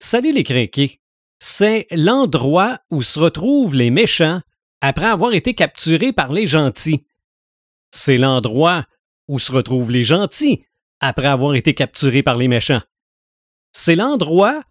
Salut 0.00 0.32
les 0.32 0.44
crinqués. 0.44 1.00
C'est 1.40 1.86
l'endroit 1.90 2.78
où 2.90 3.02
se 3.02 3.18
retrouvent 3.18 3.74
les 3.74 3.90
méchants 3.90 4.40
après 4.80 5.06
avoir 5.06 5.32
été 5.32 5.54
capturés 5.54 6.12
par 6.12 6.32
les 6.32 6.46
gentils. 6.46 7.04
C'est 7.90 8.16
l'endroit 8.16 8.84
où 9.26 9.38
se 9.38 9.50
retrouvent 9.50 9.90
les 9.90 10.04
gentils 10.04 10.64
après 11.00 11.26
avoir 11.26 11.54
été 11.54 11.74
capturés 11.74 12.22
par 12.22 12.36
les 12.36 12.48
méchants. 12.48 12.82
C'est 13.72 13.96
l'endroit 13.96 14.62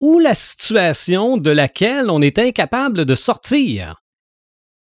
où 0.00 0.18
la 0.18 0.34
situation 0.34 1.36
de 1.36 1.50
laquelle 1.50 2.10
on 2.10 2.20
est 2.20 2.38
incapable 2.38 3.04
de 3.04 3.14
sortir. 3.14 4.02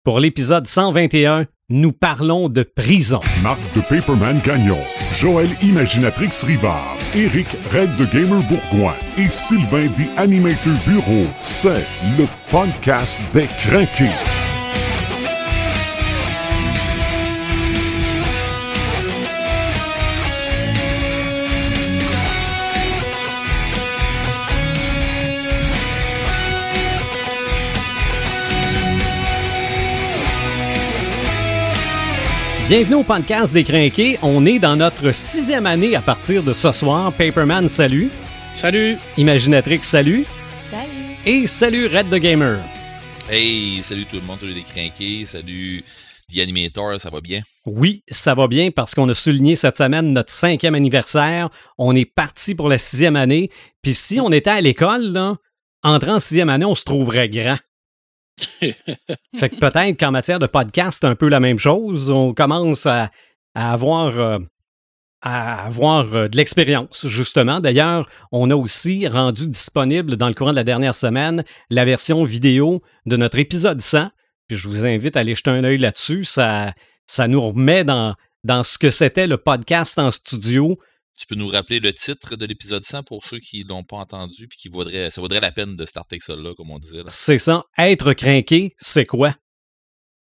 Pour 0.04 0.20
l'épisode 0.20 0.66
121, 0.66 1.46
nous 1.70 1.92
parlons 1.92 2.50
de 2.50 2.64
prison. 2.64 3.20
Marc 3.44 3.60
de 3.76 3.82
Paperman 3.82 4.40
Gagnon, 4.44 4.80
Joël 5.16 5.50
Imaginatrix 5.62 6.32
Rivard, 6.44 6.98
Eric 7.14 7.46
Red 7.72 7.96
de 7.98 8.06
Gamer 8.06 8.42
Bourgoin 8.48 8.96
et 9.20 9.30
Sylvain 9.30 9.86
des 9.96 10.10
Animator 10.18 10.74
Bureau. 10.88 11.28
C'est 11.40 11.86
le 12.18 12.26
podcast 12.50 13.22
des 13.32 13.46
craqués. 13.46 14.10
Bienvenue 32.72 32.96
au 32.96 33.04
podcast 33.04 33.54
des 33.54 33.66
Crinqués. 33.66 34.18
On 34.24 34.46
est 34.46 34.58
dans 34.58 34.78
notre 34.78 35.12
sixième 35.12 35.66
année 35.66 35.94
à 35.98 36.02
partir 36.02 36.42
de 36.42 36.54
ce 36.54 36.72
soir. 36.72 37.12
Paperman, 37.12 37.68
salut. 37.68 38.10
Salut. 38.54 38.96
Imaginatrix, 39.18 39.80
salut. 39.84 40.26
Salut. 40.72 41.18
Et 41.26 41.48
salut 41.48 41.88
Red 41.88 42.10
the 42.10 42.16
Gamer. 42.16 42.62
Hey, 43.30 43.82
salut 43.84 44.06
tout 44.06 44.16
le 44.16 44.22
monde, 44.22 44.40
salut 44.40 44.54
les 44.54 44.62
crinqués, 44.62 45.26
salut 45.26 45.84
The 46.34 46.40
Animator, 46.40 46.98
ça 46.98 47.10
va 47.10 47.20
bien? 47.20 47.42
Oui, 47.66 48.06
ça 48.10 48.36
va 48.36 48.48
bien 48.48 48.72
parce 48.72 48.96
qu'on 48.96 49.10
a 49.10 49.14
souligné 49.14 49.58
cette 49.58 49.76
semaine 49.76 50.14
notre 50.14 50.32
cinquième 50.32 50.74
anniversaire. 50.74 51.50
On 51.78 51.94
est 51.94 52.06
parti 52.06 52.56
pour 52.56 52.70
la 52.70 52.78
sixième 52.78 53.18
année. 53.18 53.50
Puis 53.82 53.94
si 53.94 54.22
on 54.22 54.32
était 54.32 54.50
à 54.50 54.62
l'école, 54.62 55.12
là, 55.12 55.36
entrant 55.84 56.16
en 56.16 56.20
sixième 56.22 56.48
année, 56.48 56.64
on 56.64 56.76
se 56.76 56.86
trouverait 56.86 57.28
grand. 57.28 57.58
fait 59.36 59.50
que 59.50 59.56
peut-être 59.56 60.00
qu'en 60.00 60.12
matière 60.12 60.40
de 60.40 60.48
podcast, 60.48 61.04
un 61.04 61.16
peu 61.16 61.28
la 61.28 61.40
même 61.40 61.58
chose. 61.58 62.10
On 62.10 62.34
commence 62.34 62.86
à, 62.86 63.10
avoir, 63.56 64.20
euh, 64.20 64.40
à 65.22 65.66
avoir 65.66 66.14
euh, 66.14 66.28
de 66.28 66.38
l'expérience, 66.38 67.08
justement. 67.08 67.60
D'ailleurs, 67.60 68.10
on 68.32 68.50
a 68.50 68.56
aussi 68.56 69.08
rendu 69.08 69.48
disponible 69.48 70.18
dans 70.18 70.28
le 70.28 70.34
courant 70.34 70.52
de 70.52 70.58
la 70.58 70.64
dernière 70.64 70.96
semaine 70.96 71.44
la 71.70 71.86
version 71.86 72.24
vidéo 72.24 72.82
de 73.06 73.18
notre 73.18 73.40
épisode 73.40 73.82
100. 73.82 74.10
Puis 74.48 74.58
je 74.58 74.68
vous 74.68 74.86
invite 74.86 75.16
à 75.18 75.22
aller 75.22 75.36
jeter 75.36 75.52
un 75.52 75.64
œil 75.64 75.78
là-dessus. 75.78 76.26
Ça, 76.26 76.74
ça 77.08 77.28
nous 77.28 77.42
remet 77.42 77.84
dans 77.84 78.16
ce 78.64 78.78
que 78.78 78.92
c'était 78.92 79.28
le 79.28 79.38
podcast 79.38 79.98
en 79.98 80.12
studio. 80.12 80.78
Tu 81.18 81.28
peux 81.28 81.36
nous 81.36 81.48
rappeler 81.48 81.80
le 81.80 81.94
titre 81.94 82.36
de 82.36 82.46
l'épisode 82.46 82.84
100 82.84 83.04
pour 83.04 83.24
ceux 83.26 83.40
qui 83.40 83.64
l'ont 83.64 83.84
pas 83.84 83.98
entendu 83.98 84.48
puis 84.48 84.58
qui 84.58 84.70
voudraient, 84.70 85.10
ça 85.12 85.22
vaudrait 85.22 85.40
la 85.40 85.52
peine 85.52 85.76
de 85.76 85.86
starter 85.86 86.18
ça 86.20 86.36
là, 86.36 86.54
comme 86.56 86.72
on 86.72 86.80
disait. 86.80 87.04
C'est 87.08 87.38
ça. 87.38 87.64
Être 87.78 88.14
craqué, 88.14 88.74
c'est 88.80 89.06
quoi? 89.06 89.36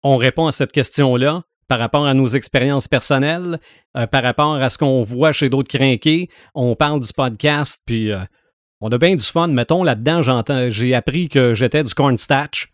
On 0.02 0.16
répond 0.16 0.46
à 0.46 0.52
cette 0.52 0.72
question-là 0.72 1.42
par 1.68 1.78
rapport 1.78 2.06
à 2.06 2.14
nos 2.14 2.26
expériences 2.26 2.88
personnelles, 2.88 3.58
euh, 3.96 4.06
par 4.06 4.22
rapport 4.22 4.56
à 4.56 4.68
ce 4.68 4.78
qu'on 4.78 5.02
voit 5.02 5.32
chez 5.32 5.48
d'autres 5.48 5.76
crinqués. 5.76 6.28
On 6.54 6.76
parle 6.76 7.00
du 7.00 7.12
podcast, 7.12 7.80
puis 7.86 8.12
euh, 8.12 8.20
on 8.80 8.90
a 8.90 8.98
bien 8.98 9.16
du 9.16 9.24
fun. 9.24 9.48
Mettons, 9.48 9.82
là-dedans, 9.82 10.22
j'entends, 10.22 10.68
j'ai 10.68 10.94
appris 10.94 11.28
que 11.28 11.54
j'étais 11.54 11.82
du 11.82 11.94
cornstarch. 11.94 12.70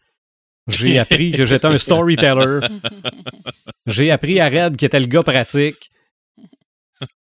J'ai 0.69 0.98
appris 0.98 1.33
que 1.33 1.47
j'étais 1.47 1.67
un 1.67 1.78
storyteller. 1.78 2.67
J'ai 3.86 4.11
appris 4.11 4.41
à 4.41 4.48
Red 4.48 4.77
qui 4.77 4.85
était 4.85 5.01
le 5.01 5.06
gars 5.06 5.23
pratique. 5.23 5.90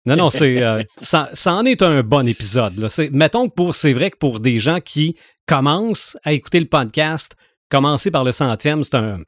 Non, 0.05 0.15
non, 0.15 0.29
c'est 0.29 0.63
euh, 0.63 0.81
ça, 1.01 1.29
en 1.45 1.65
est 1.65 1.81
un 1.81 2.03
bon 2.03 2.27
épisode. 2.27 2.87
Mettons 3.11 3.47
que 3.47 3.53
pour 3.53 3.75
c'est 3.75 3.93
vrai 3.93 4.11
que 4.11 4.17
pour 4.17 4.39
des 4.39 4.59
gens 4.59 4.79
qui 4.79 5.15
commencent 5.45 6.17
à 6.23 6.33
écouter 6.33 6.59
le 6.59 6.67
podcast, 6.67 7.35
commencer 7.69 8.11
par 8.11 8.23
le 8.23 8.31
centième, 8.31 8.83
c'est 8.83 8.95
un 8.95 9.19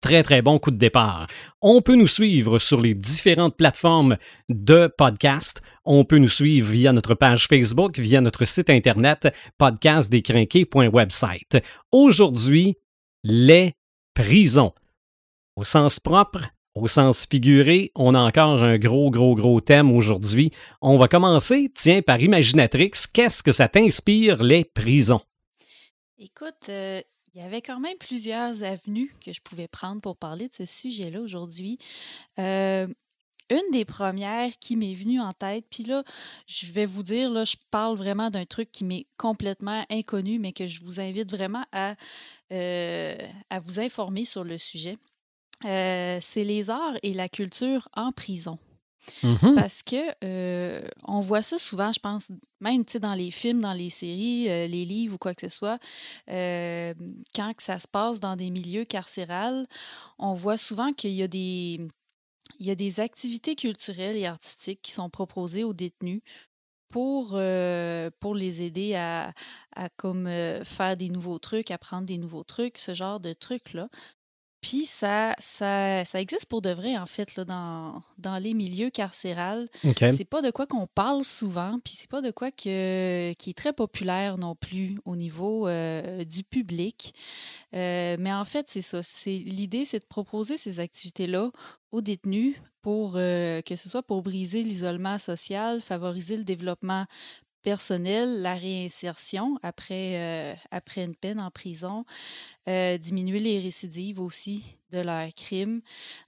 très 0.00 0.22
très 0.22 0.40
bon 0.42 0.58
coup 0.58 0.70
de 0.70 0.76
départ. 0.76 1.26
On 1.60 1.82
peut 1.82 1.96
nous 1.96 2.06
suivre 2.06 2.58
sur 2.58 2.80
les 2.80 2.94
différentes 2.94 3.56
plateformes 3.56 4.16
de 4.48 4.92
podcast. 4.96 5.60
On 5.84 6.04
peut 6.04 6.18
nous 6.18 6.28
suivre 6.28 6.70
via 6.70 6.92
notre 6.92 7.14
page 7.14 7.48
Facebook, 7.48 7.98
via 7.98 8.20
notre 8.20 8.44
site 8.44 8.70
internet 8.70 9.34
podcastdescrinqués.website. 9.58 11.58
Aujourd'hui, 11.90 12.76
les 13.24 13.72
prisons. 14.14 14.72
Au 15.56 15.64
sens 15.64 15.98
propre, 15.98 16.44
au 16.76 16.88
sens 16.88 17.26
figuré, 17.26 17.90
on 17.94 18.14
a 18.14 18.20
encore 18.20 18.62
un 18.62 18.78
gros, 18.78 19.10
gros, 19.10 19.34
gros 19.34 19.60
thème 19.60 19.90
aujourd'hui. 19.90 20.50
On 20.82 20.98
va 20.98 21.08
commencer, 21.08 21.70
tiens, 21.74 22.02
par 22.02 22.20
Imaginatrix. 22.20 22.90
Qu'est-ce 23.12 23.42
que 23.42 23.52
ça 23.52 23.68
t'inspire, 23.68 24.42
les 24.42 24.64
prisons? 24.64 25.22
Écoute, 26.18 26.68
euh, 26.68 27.00
il 27.34 27.40
y 27.40 27.44
avait 27.44 27.62
quand 27.62 27.80
même 27.80 27.96
plusieurs 27.98 28.62
avenues 28.62 29.14
que 29.24 29.32
je 29.32 29.40
pouvais 29.40 29.68
prendre 29.68 30.00
pour 30.00 30.16
parler 30.16 30.48
de 30.48 30.54
ce 30.54 30.66
sujet-là 30.66 31.20
aujourd'hui. 31.20 31.78
Euh, 32.38 32.86
une 33.48 33.70
des 33.72 33.84
premières 33.84 34.58
qui 34.58 34.76
m'est 34.76 34.94
venue 34.94 35.20
en 35.20 35.32
tête, 35.32 35.66
puis 35.70 35.84
là, 35.84 36.02
je 36.46 36.66
vais 36.66 36.86
vous 36.86 37.02
dire, 37.02 37.30
là, 37.30 37.44
je 37.44 37.56
parle 37.70 37.96
vraiment 37.96 38.28
d'un 38.30 38.44
truc 38.44 38.72
qui 38.72 38.84
m'est 38.84 39.06
complètement 39.16 39.84
inconnu, 39.88 40.38
mais 40.38 40.52
que 40.52 40.66
je 40.66 40.82
vous 40.82 41.00
invite 41.00 41.30
vraiment 41.30 41.64
à, 41.72 41.94
euh, 42.52 43.16
à 43.50 43.60
vous 43.60 43.78
informer 43.78 44.24
sur 44.24 44.42
le 44.42 44.58
sujet. 44.58 44.96
Euh, 45.64 46.18
c'est 46.20 46.44
les 46.44 46.70
arts 46.70 46.96
et 47.02 47.14
la 47.14 47.28
culture 47.28 47.88
en 47.94 48.12
prison. 48.12 48.58
Mhm. 49.22 49.54
Parce 49.54 49.82
que 49.82 49.96
euh, 50.24 50.86
on 51.04 51.20
voit 51.20 51.42
ça 51.42 51.58
souvent, 51.58 51.92
je 51.92 52.00
pense, 52.00 52.30
même 52.60 52.84
dans 53.00 53.14
les 53.14 53.30
films, 53.30 53.60
dans 53.60 53.72
les 53.72 53.90
séries, 53.90 54.48
euh, 54.48 54.66
les 54.66 54.84
livres 54.84 55.14
ou 55.14 55.18
quoi 55.18 55.34
que 55.34 55.42
ce 55.42 55.54
soit, 55.54 55.78
euh, 56.30 56.94
quand 57.34 57.54
que 57.54 57.62
ça 57.62 57.78
se 57.78 57.88
passe 57.88 58.20
dans 58.20 58.36
des 58.36 58.50
milieux 58.50 58.84
carcérales, 58.84 59.66
on 60.18 60.34
voit 60.34 60.56
souvent 60.56 60.92
qu'il 60.92 61.12
y 61.12 61.22
a 61.22 61.28
des 61.28 61.80
il 62.60 62.66
y 62.66 62.70
a 62.70 62.76
des 62.76 63.00
activités 63.00 63.56
culturelles 63.56 64.16
et 64.16 64.26
artistiques 64.26 64.80
qui 64.80 64.92
sont 64.92 65.10
proposées 65.10 65.64
aux 65.64 65.74
détenus 65.74 66.22
pour, 66.88 67.38
pour 68.20 68.34
les 68.36 68.62
aider 68.62 68.94
à, 68.94 69.32
à 69.74 69.88
comme 69.96 70.28
faire 70.64 70.96
des 70.96 71.08
nouveaux 71.08 71.40
trucs, 71.40 71.72
apprendre 71.72 72.06
des 72.06 72.18
nouveaux 72.18 72.44
trucs, 72.44 72.78
ce 72.78 72.94
genre 72.94 73.18
de 73.18 73.32
trucs-là. 73.32 73.88
Puis 74.66 74.84
ça, 74.84 75.36
ça, 75.38 76.04
ça 76.04 76.20
existe 76.20 76.46
pour 76.46 76.60
de 76.60 76.70
vrai, 76.70 76.98
en 76.98 77.06
fait, 77.06 77.36
là, 77.36 77.44
dans, 77.44 78.02
dans 78.18 78.36
les 78.36 78.52
milieux 78.52 78.90
carcérales. 78.90 79.68
OK. 79.84 79.98
C'est 79.98 80.24
pas 80.24 80.42
de 80.42 80.50
quoi 80.50 80.66
qu'on 80.66 80.88
parle 80.88 81.22
souvent, 81.22 81.78
puis 81.84 81.94
c'est 81.96 82.10
pas 82.10 82.20
de 82.20 82.32
quoi 82.32 82.50
que, 82.50 83.32
qui 83.34 83.50
est 83.50 83.56
très 83.56 83.72
populaire 83.72 84.38
non 84.38 84.56
plus 84.56 84.98
au 85.04 85.14
niveau 85.14 85.68
euh, 85.68 86.24
du 86.24 86.42
public. 86.42 87.14
Euh, 87.74 88.16
mais 88.18 88.32
en 88.32 88.44
fait, 88.44 88.66
c'est 88.68 88.82
ça. 88.82 89.04
C'est, 89.04 89.38
l'idée, 89.38 89.84
c'est 89.84 90.00
de 90.00 90.04
proposer 90.04 90.56
ces 90.56 90.80
activités-là 90.80 91.52
aux 91.92 92.00
détenus 92.00 92.56
pour 92.82 93.12
euh, 93.14 93.60
que 93.62 93.76
ce 93.76 93.88
soit 93.88 94.02
pour 94.02 94.22
briser 94.22 94.64
l'isolement 94.64 95.20
social, 95.20 95.80
favoriser 95.80 96.36
le 96.36 96.44
développement 96.44 97.04
personnel, 97.70 98.42
la 98.42 98.54
réinsertion 98.54 99.58
après, 99.64 100.12
euh, 100.14 100.54
après 100.70 101.02
une 101.02 101.16
peine 101.16 101.40
en 101.40 101.50
prison, 101.50 102.04
euh, 102.68 102.96
diminuer 102.96 103.40
les 103.40 103.58
récidives 103.58 104.20
aussi 104.20 104.62
de 104.92 105.00
leurs 105.00 105.34
crimes. 105.34 105.80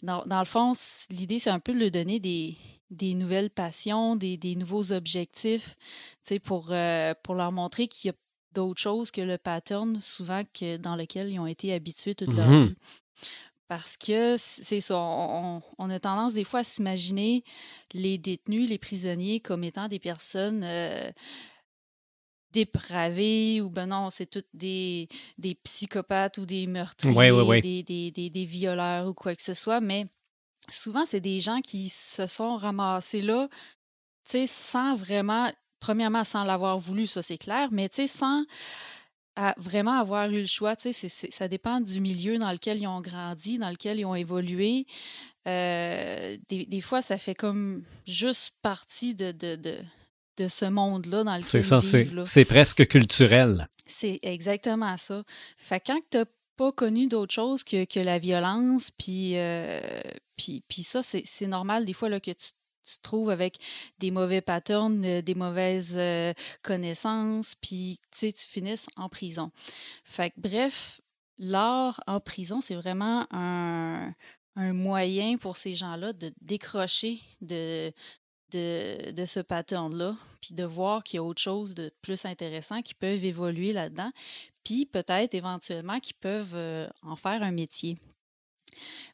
Dans, 0.02 0.24
dans 0.26 0.40
le 0.40 0.44
fond, 0.46 0.72
l'idée, 1.10 1.38
c'est 1.38 1.50
un 1.50 1.60
peu 1.60 1.72
de 1.74 1.78
leur 1.78 1.92
donner 1.92 2.18
des, 2.18 2.56
des 2.90 3.14
nouvelles 3.14 3.50
passions, 3.50 4.16
des, 4.16 4.36
des 4.36 4.56
nouveaux 4.56 4.90
objectifs, 4.90 5.76
pour, 6.42 6.72
euh, 6.72 7.14
pour 7.22 7.34
leur 7.36 7.52
montrer 7.52 7.86
qu'il 7.86 8.08
y 8.08 8.10
a 8.10 8.16
d'autres 8.52 8.80
choses 8.80 9.12
que 9.12 9.20
le 9.20 9.38
pattern, 9.38 10.00
souvent 10.00 10.42
que, 10.52 10.76
dans 10.76 10.96
lequel 10.96 11.30
ils 11.30 11.38
ont 11.38 11.46
été 11.46 11.72
habitués 11.72 12.16
toute 12.16 12.34
leur 12.34 12.48
Mhm. 12.48 12.64
vie. 12.64 12.74
Parce 13.68 13.98
que 13.98 14.36
c'est 14.38 14.80
ça, 14.80 14.96
on, 14.96 15.60
a 15.78 16.00
tendance 16.00 16.32
des 16.32 16.44
fois 16.44 16.60
à 16.60 16.64
s'imaginer 16.64 17.44
les 17.92 18.16
détenus, 18.16 18.66
les 18.66 18.78
prisonniers 18.78 19.40
comme 19.40 19.62
étant 19.62 19.88
des 19.88 19.98
personnes 19.98 20.62
euh, 20.64 21.10
dépravées 22.52 23.60
ou 23.60 23.68
ben 23.68 23.88
non, 23.88 24.08
c'est 24.08 24.24
toutes 24.24 24.48
des, 24.54 25.06
des 25.36 25.54
psychopathes 25.54 26.38
ou 26.38 26.46
des 26.46 26.66
meurtriers, 26.66 27.14
Ouais, 27.14 27.30
ouais, 27.30 27.42
ouais. 27.42 27.60
Des, 27.60 27.82
des, 27.82 28.10
des, 28.10 28.30
des 28.30 28.44
violeurs 28.46 29.06
ou 29.06 29.12
quoi 29.12 29.36
que 29.36 29.42
ce 29.42 29.52
soit, 29.52 29.82
mais 29.82 30.06
souvent 30.70 31.04
c'est 31.04 31.20
des 31.20 31.40
gens 31.40 31.60
qui 31.60 31.90
se 31.90 32.26
sont 32.26 32.56
ramassés 32.56 33.20
là, 33.20 33.48
tu 34.24 34.32
sais, 34.32 34.46
sans 34.46 34.96
vraiment, 34.96 35.52
premièrement 35.78 36.24
sans 36.24 36.44
l'avoir 36.44 36.78
voulu, 36.78 37.06
ça 37.06 37.20
c'est 37.20 37.36
clair, 37.36 37.68
mais 37.70 37.90
tu 37.90 37.96
sais, 37.96 38.06
sans 38.06 38.44
à 39.40 39.54
vraiment 39.56 39.92
avoir 40.00 40.28
eu 40.28 40.40
le 40.40 40.46
choix. 40.46 40.74
Tu 40.74 40.92
sais, 40.92 41.08
ça 41.08 41.46
dépend 41.46 41.80
du 41.80 42.00
milieu 42.00 42.38
dans 42.38 42.50
lequel 42.50 42.78
ils 42.80 42.88
ont 42.88 43.00
grandi, 43.00 43.56
dans 43.58 43.70
lequel 43.70 44.00
ils 44.00 44.04
ont 44.04 44.16
évolué. 44.16 44.84
Euh, 45.46 46.36
des, 46.48 46.66
des 46.66 46.80
fois, 46.80 47.02
ça 47.02 47.18
fait 47.18 47.36
comme 47.36 47.84
juste 48.04 48.54
partie 48.62 49.14
de, 49.14 49.30
de, 49.30 49.54
de, 49.54 49.76
de 50.38 50.48
ce 50.48 50.64
monde-là 50.64 51.22
dans 51.22 51.36
lequel 51.36 51.44
C'est 51.44 51.62
ça, 51.62 51.78
ils 51.82 52.24
c'est 52.24 52.44
presque 52.44 52.88
culturel. 52.88 53.68
C'est 53.86 54.18
exactement 54.22 54.96
ça. 54.96 55.22
Fait 55.56 55.78
que 55.78 55.92
quand 55.92 56.00
tu 56.10 56.18
pas 56.56 56.72
connu 56.72 57.06
d'autre 57.06 57.32
chose 57.32 57.62
que, 57.62 57.84
que 57.84 58.00
la 58.00 58.18
violence, 58.18 58.90
puis, 58.90 59.36
euh, 59.36 59.80
puis, 60.36 60.64
puis 60.66 60.82
ça, 60.82 61.04
c'est 61.04 61.22
c'est 61.24 61.46
normal 61.46 61.84
des 61.84 61.92
fois 61.92 62.08
là, 62.08 62.18
que 62.18 62.32
tu 62.32 62.48
tu 62.88 62.96
te 62.96 63.02
trouves 63.02 63.30
avec 63.30 63.58
des 63.98 64.10
mauvais 64.10 64.40
patterns, 64.40 65.04
euh, 65.04 65.22
des 65.22 65.34
mauvaises 65.34 65.96
euh, 65.96 66.32
connaissances, 66.62 67.54
puis 67.56 68.00
tu 68.10 68.32
finisses 68.32 68.86
en 68.96 69.08
prison. 69.08 69.50
Fait 70.04 70.32
bref, 70.36 71.00
l'art 71.38 72.00
en 72.06 72.20
prison, 72.20 72.60
c'est 72.60 72.74
vraiment 72.74 73.26
un, 73.30 74.14
moyen 74.56 75.36
pour 75.36 75.56
ces 75.56 75.76
gens-là 75.76 76.12
de 76.12 76.32
décrocher 76.40 77.20
de, 77.40 77.92
ce 78.52 79.40
pattern-là, 79.40 80.16
puis 80.40 80.54
de 80.54 80.64
voir 80.64 81.04
qu'il 81.04 81.18
y 81.18 81.20
a 81.20 81.22
autre 81.22 81.40
chose 81.40 81.76
de 81.76 81.92
plus 82.02 82.24
intéressant 82.24 82.82
qui 82.82 82.94
peuvent 82.94 83.24
évoluer 83.24 83.72
là-dedans, 83.72 84.10
puis 84.64 84.84
peut-être 84.84 85.34
éventuellement 85.34 86.00
qu'ils 86.00 86.16
peuvent 86.16 86.56
euh, 86.56 86.88
en 87.02 87.14
faire 87.14 87.44
un 87.44 87.52
métier. 87.52 87.98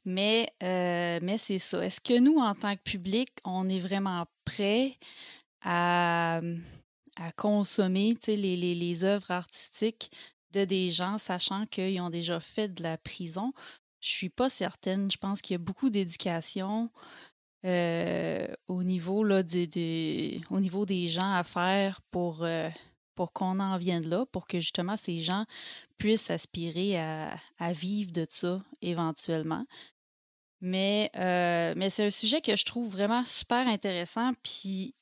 Mais, 0.05 0.49
euh, 0.62 1.19
mais 1.23 1.39
c'est 1.39 1.59
ça. 1.59 1.85
Est-ce 1.85 2.01
que 2.01 2.19
nous, 2.19 2.39
en 2.39 2.55
tant 2.55 2.75
que 2.75 2.83
public, 2.83 3.29
on 3.45 3.69
est 3.69 3.81
vraiment 3.81 4.25
prêt 4.45 4.99
à, 5.62 6.41
à 7.17 7.33
consommer 7.33 8.15
les, 8.27 8.37
les, 8.37 8.75
les 8.75 9.05
œuvres 9.05 9.31
artistiques 9.31 10.11
de 10.53 10.65
des 10.65 10.91
gens, 10.91 11.19
sachant 11.19 11.67
qu'ils 11.67 12.01
ont 12.01 12.11
déjà 12.11 12.41
fait 12.41 12.69
de 12.69 12.83
la 12.83 12.99
prison? 12.99 13.53
Je 14.01 14.11
suis 14.11 14.29
pas 14.29 14.51
certaine. 14.51 15.11
Je 15.11 15.17
pense 15.17 15.41
qu'il 15.41 15.55
y 15.55 15.56
a 15.56 15.59
beaucoup 15.59 15.91
d'éducation 15.91 16.91
euh, 17.65 18.47
au, 18.69 18.83
niveau, 18.83 19.25
là, 19.25 19.41
au 20.51 20.61
niveau 20.61 20.85
des 20.85 21.09
gens 21.09 21.33
à 21.33 21.43
faire 21.43 22.03
pour, 22.11 22.45
euh, 22.45 22.69
pour 23.15 23.33
qu'on 23.33 23.59
en 23.59 23.79
vienne 23.79 24.06
là, 24.06 24.27
pour 24.27 24.47
que 24.47 24.61
justement 24.61 24.99
ces 24.99 25.23
gens 25.23 25.47
puissent 25.99 26.31
aspirer 26.31 26.99
à, 26.99 27.73
vivre 27.73 28.12
de 28.12 28.26
ça 28.29 28.62
éventuellement. 28.82 29.64
Mais, 30.61 31.11
euh, 31.17 31.75
mais 31.76 31.91
c'est 31.91 32.06
un 32.06 32.11
sujet 32.11 32.41
que 32.41 32.56
je 32.56 32.64
trouve 32.64 32.91
vraiment 32.91 33.25
super 33.25 33.69
intéressant. 33.69 34.32
Puis, 34.43 34.94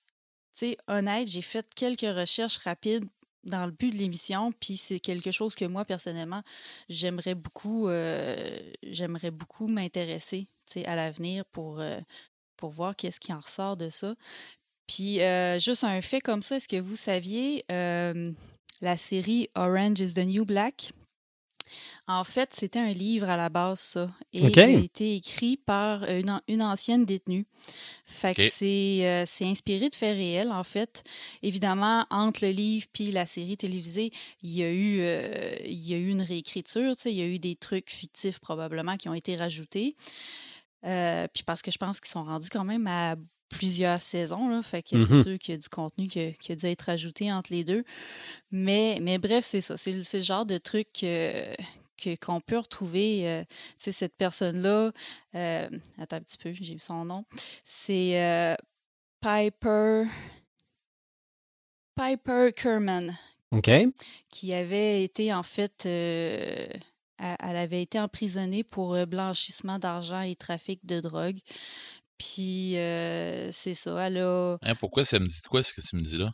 tu 0.59 0.67
sais, 0.67 0.77
honnête, 0.89 1.29
j'ai 1.29 1.43
fait 1.43 1.67
quelques 1.75 2.01
recherches 2.01 2.59
rapides 2.59 3.05
dans 3.45 3.67
le 3.67 3.73
but 3.73 3.91
de 3.91 3.97
l'émission, 3.97 4.53
puis 4.53 4.77
c'est 4.77 5.01
quelque 5.01 5.33
chose 5.33 5.55
que 5.55 5.65
moi, 5.65 5.85
personnellement, 5.85 6.43
j'aimerais 6.89 7.35
beaucoup, 7.35 7.89
euh, 7.89 8.61
j'aimerais 8.85 9.33
beaucoup 9.33 9.67
m'intéresser, 9.67 10.47
à 10.87 10.97
l'avenir 10.97 11.45
pour, 11.47 11.81
euh, 11.81 11.99
pour 12.57 12.71
voir 12.71 12.97
qu'est-ce 12.97 13.21
qui 13.21 13.33
en 13.33 13.41
ressort 13.41 13.77
de 13.77 13.91
ça. 13.91 14.15
Puis, 14.87 15.19
juste 15.59 15.85
un 15.85 16.01
fait 16.01 16.21
comme 16.21 16.43
ça, 16.43 16.57
est-ce 16.57 16.69
que 16.69 16.81
vous 16.81 16.97
saviez 16.97 17.65
la 18.83 18.99
série 18.99 19.49
Orange 19.55 20.01
is 20.01 20.13
the 20.13 20.27
New 20.27 20.45
Black? 20.45 20.93
En 22.07 22.25
fait, 22.25 22.53
c'était 22.53 22.81
un 22.81 22.93
livre 22.93 23.31
à 23.31 23.37
la 23.37 23.49
base, 23.49 23.81
ça. 23.81 24.11
Et 24.35 24.43
il 24.43 24.61
a 24.61 24.69
été 24.69 25.15
écrit 25.15 25.57
par 25.57 26.05
une, 26.11 26.31
an- 26.31 26.43
une 26.49 26.63
ancienne 26.63 27.07
détenue. 27.07 27.47
Fait 28.05 28.35
que 28.35 28.43
c'est 28.51 29.07
euh, 29.07 29.25
c'est 29.27 29.47
inspiré 29.47 29.89
de 29.89 29.95
faits 29.95 30.17
réels, 30.17 30.51
en 30.51 30.65
fait. 30.65 31.05
Évidemment, 31.43 32.05
entre 32.11 32.45
le 32.45 32.51
livre 32.51 32.87
puis 32.93 33.11
la 33.13 33.25
série 33.25 33.57
télévisée, 33.57 34.11
il 34.43 34.51
y 34.51 34.65
a 34.65 34.71
eu, 34.71 35.01
euh, 35.01 35.55
il 35.65 35.89
y 35.89 35.95
a 35.95 35.97
eu 35.97 36.11
une 36.11 36.21
réécriture, 36.23 36.95
tu 36.97 37.03
sais, 37.03 37.13
il 37.13 37.17
y 37.17 37.23
a 37.23 37.27
eu 37.27 37.39
des 37.39 37.55
trucs 37.55 37.89
fictifs 37.91 38.41
probablement 38.41 38.97
qui 38.97 39.09
ont 39.09 39.15
été 39.15 39.37
rajoutés. 39.37 39.97
Euh, 40.85 41.29
puis 41.33 41.45
parce 41.45 41.63
que 41.63 41.71
je 41.71 41.79
pense 41.79 42.01
qu'ils 42.01 42.11
sont 42.11 42.25
rendus 42.25 42.49
quand 42.51 42.65
même 42.65 42.89
à 42.89 43.15
plusieurs 43.53 44.01
saisons, 44.01 44.49
là, 44.49 44.63
fait 44.63 44.83
que 44.83 44.97
c'est 45.07 45.23
sûr 45.23 45.39
qu'il 45.39 45.53
y 45.53 45.55
a 45.55 45.59
du 45.59 45.69
contenu 45.69 46.09
qui 46.09 46.21
a, 46.21 46.33
qui 46.33 46.53
a 46.53 46.57
dû 46.57 46.67
être 46.67 46.89
ajouté 46.89 47.31
entre 47.33 47.53
les 47.53 47.65
deux. 47.65 47.85
Mais, 48.51 48.99
mais 49.01 49.19
bref, 49.19 49.45
c'est 49.45 49.61
ça. 49.61 49.77
C'est 49.77 49.93
le 49.93 50.03
genre 50.21 50.45
de 50.47 50.59
truc 50.59 50.89
euh, 51.05 51.53
que- 51.97 52.17
qu'on 52.17 52.41
peut 52.41 52.59
retrouver. 52.59 53.29
euh, 53.29 53.43
tu 53.45 53.85
sais, 53.85 53.93
cette 53.93 54.17
personne-là, 54.17 54.91
euh, 55.35 55.69
attends 55.99 56.17
un 56.17 56.21
petit 56.21 56.39
peu, 56.39 56.53
j'ai 56.53 56.75
vu 56.75 56.81
son 56.81 57.05
nom. 57.05 57.25
C'est 57.65 58.21
euh, 58.21 58.55
Piper. 59.21 60.05
Piper 61.95 62.51
Kerman, 62.57 63.13
OK? 63.51 63.71
qui 64.31 64.55
avait 64.55 65.05
été 65.05 65.33
en 65.33 65.43
fait. 65.43 65.85
euh, 65.87 66.67
elle 67.19 67.57
avait 67.57 67.83
été 67.83 68.01
emprisonnée 68.01 68.65
pour 68.65 68.97
blanchissement 69.07 69.79
d'argent 69.79 70.23
et 70.23 70.35
trafic 70.35 70.85
de 70.85 70.99
drogue. 71.01 71.39
Puis 72.23 72.77
euh, 72.77 73.51
c'est 73.53 73.75
ça, 73.75 74.07
elle 74.07 74.19
a. 74.19 74.57
Hein, 74.63 74.75
pourquoi 74.77 75.05
ça 75.05 75.19
me 75.19 75.27
dit 75.27 75.41
de 75.43 75.49
quoi 75.49 75.63
ce 75.63 75.73
que 75.73 75.81
tu 75.81 75.97
me 75.97 76.03
dis 76.03 76.17
là? 76.19 76.31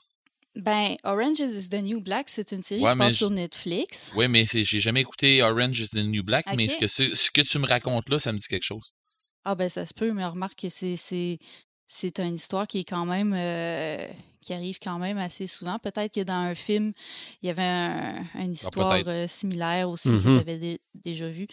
Ben, 0.54 0.96
Orange 1.04 1.38
is 1.40 1.68
the 1.68 1.82
New 1.82 2.00
Black, 2.00 2.28
c'est 2.28 2.52
une 2.52 2.62
série 2.62 2.82
Ouais, 2.82 2.92
qui 2.92 2.98
passe 2.98 3.14
sur 3.14 3.30
Netflix. 3.30 4.12
Oui, 4.16 4.26
mais 4.28 4.44
c'est- 4.44 4.64
j'ai 4.64 4.80
jamais 4.80 5.00
écouté 5.02 5.42
Orange 5.42 5.78
is 5.80 5.88
the 5.90 5.96
New 6.04 6.22
Black, 6.24 6.46
mais 6.56 6.66
ce 6.68 6.76
que, 6.76 6.86
ce, 6.88 7.30
que 7.30 7.40
tu 7.42 7.58
me 7.58 7.66
racontes 7.66 8.08
là, 8.08 8.18
ça 8.18 8.32
me 8.32 8.38
dit 8.38 8.48
quelque 8.48 8.64
chose. 8.64 8.92
Ah 9.44 9.54
ben 9.54 9.68
ça 9.68 9.86
se 9.86 9.94
peut, 9.94 10.12
mais 10.12 10.24
remarque 10.26 10.58
que 10.60 10.68
c'est 10.68 10.96
c'est 10.96 11.38
c'est 11.86 12.18
une 12.20 12.34
histoire 12.34 12.66
qui 12.66 12.80
est 12.80 12.84
quand 12.84 13.06
même 13.06 13.32
euh, 13.34 14.06
qui 14.42 14.52
arrive 14.52 14.78
quand 14.82 14.98
même 14.98 15.16
assez 15.16 15.46
souvent. 15.46 15.78
Peut-être 15.78 16.12
que 16.12 16.20
dans 16.22 16.34
un 16.34 16.54
film, 16.54 16.92
il 17.42 17.46
y 17.46 17.50
avait 17.50 17.62
un- 17.62 18.24
une 18.34 18.52
histoire 18.52 18.90
peut-être. 18.90 19.08
euh, 19.08 19.26
similaire 19.28 19.88
aussi 19.88 20.10
que 20.10 20.22
tu 20.22 20.38
avais 20.40 20.77
déjà 20.94 21.28
vu. 21.28 21.46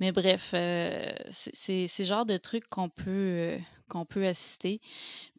Mais 0.00 0.12
bref, 0.12 0.50
euh, 0.54 1.12
c'est 1.30 1.88
le 1.98 2.04
genre 2.04 2.26
de 2.26 2.36
truc 2.36 2.66
qu'on 2.68 2.88
peut 2.88 3.02
euh, 3.06 3.58
qu'on 3.88 4.04
peut 4.04 4.26
assister. 4.26 4.80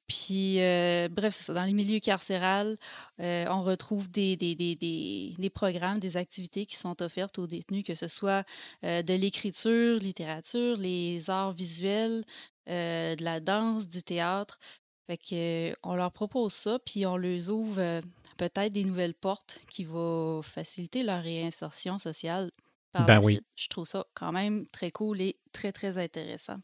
Puis, 0.08 0.62
euh, 0.62 1.10
bref, 1.10 1.34
c'est 1.34 1.46
ça. 1.46 1.54
Dans 1.56 1.64
les 1.64 1.74
milieux 1.74 2.00
carcérales, 2.00 2.78
euh, 3.20 3.46
on 3.50 3.64
retrouve 3.64 4.08
des, 4.12 4.38
des, 4.38 4.54
des, 4.54 4.76
des, 4.76 5.34
des 5.36 5.50
programmes, 5.50 5.98
des 6.00 6.16
activités 6.16 6.68
qui 6.68 6.76
sont 6.76 7.02
offertes 7.02 7.40
aux 7.40 7.48
détenus, 7.48 7.84
que 7.84 7.96
ce 7.96 8.08
soit 8.08 8.46
euh, 8.84 9.02
de 9.02 9.16
l'écriture, 9.16 9.98
littérature, 9.98 10.78
les 10.78 11.30
arts 11.31 11.54
visuels, 11.54 12.24
de 12.68 13.24
la 13.24 13.40
danse, 13.40 13.88
du 13.88 14.04
théâtre. 14.04 14.60
Fait 15.08 15.18
que, 15.18 15.76
on 15.84 15.96
leur 15.96 16.12
propose 16.12 16.54
ça, 16.54 16.80
puis 16.86 17.06
on 17.08 17.18
leur 17.18 17.50
ouvre 17.50 18.02
peut-être 18.38 18.74
des 18.74 18.84
nouvelles 18.84 19.14
portes 19.16 19.60
qui 19.70 19.84
vont 19.86 20.42
faciliter 20.44 21.04
leur 21.04 21.22
réinsertion 21.24 21.98
sociale 22.00 22.52
par 22.95 23.06
Ben 23.06 23.15
la 23.15 23.25
oui. 23.25 23.33
suite. 23.33 23.45
Je 23.56 23.68
trouve 23.68 23.86
ça 23.88 24.06
quand 24.13 24.31
même 24.31 24.68
très 24.68 24.92
cool 24.92 25.21
et 25.21 25.38
très, 25.51 25.71
très 25.71 25.97
intéressant. 25.97 26.56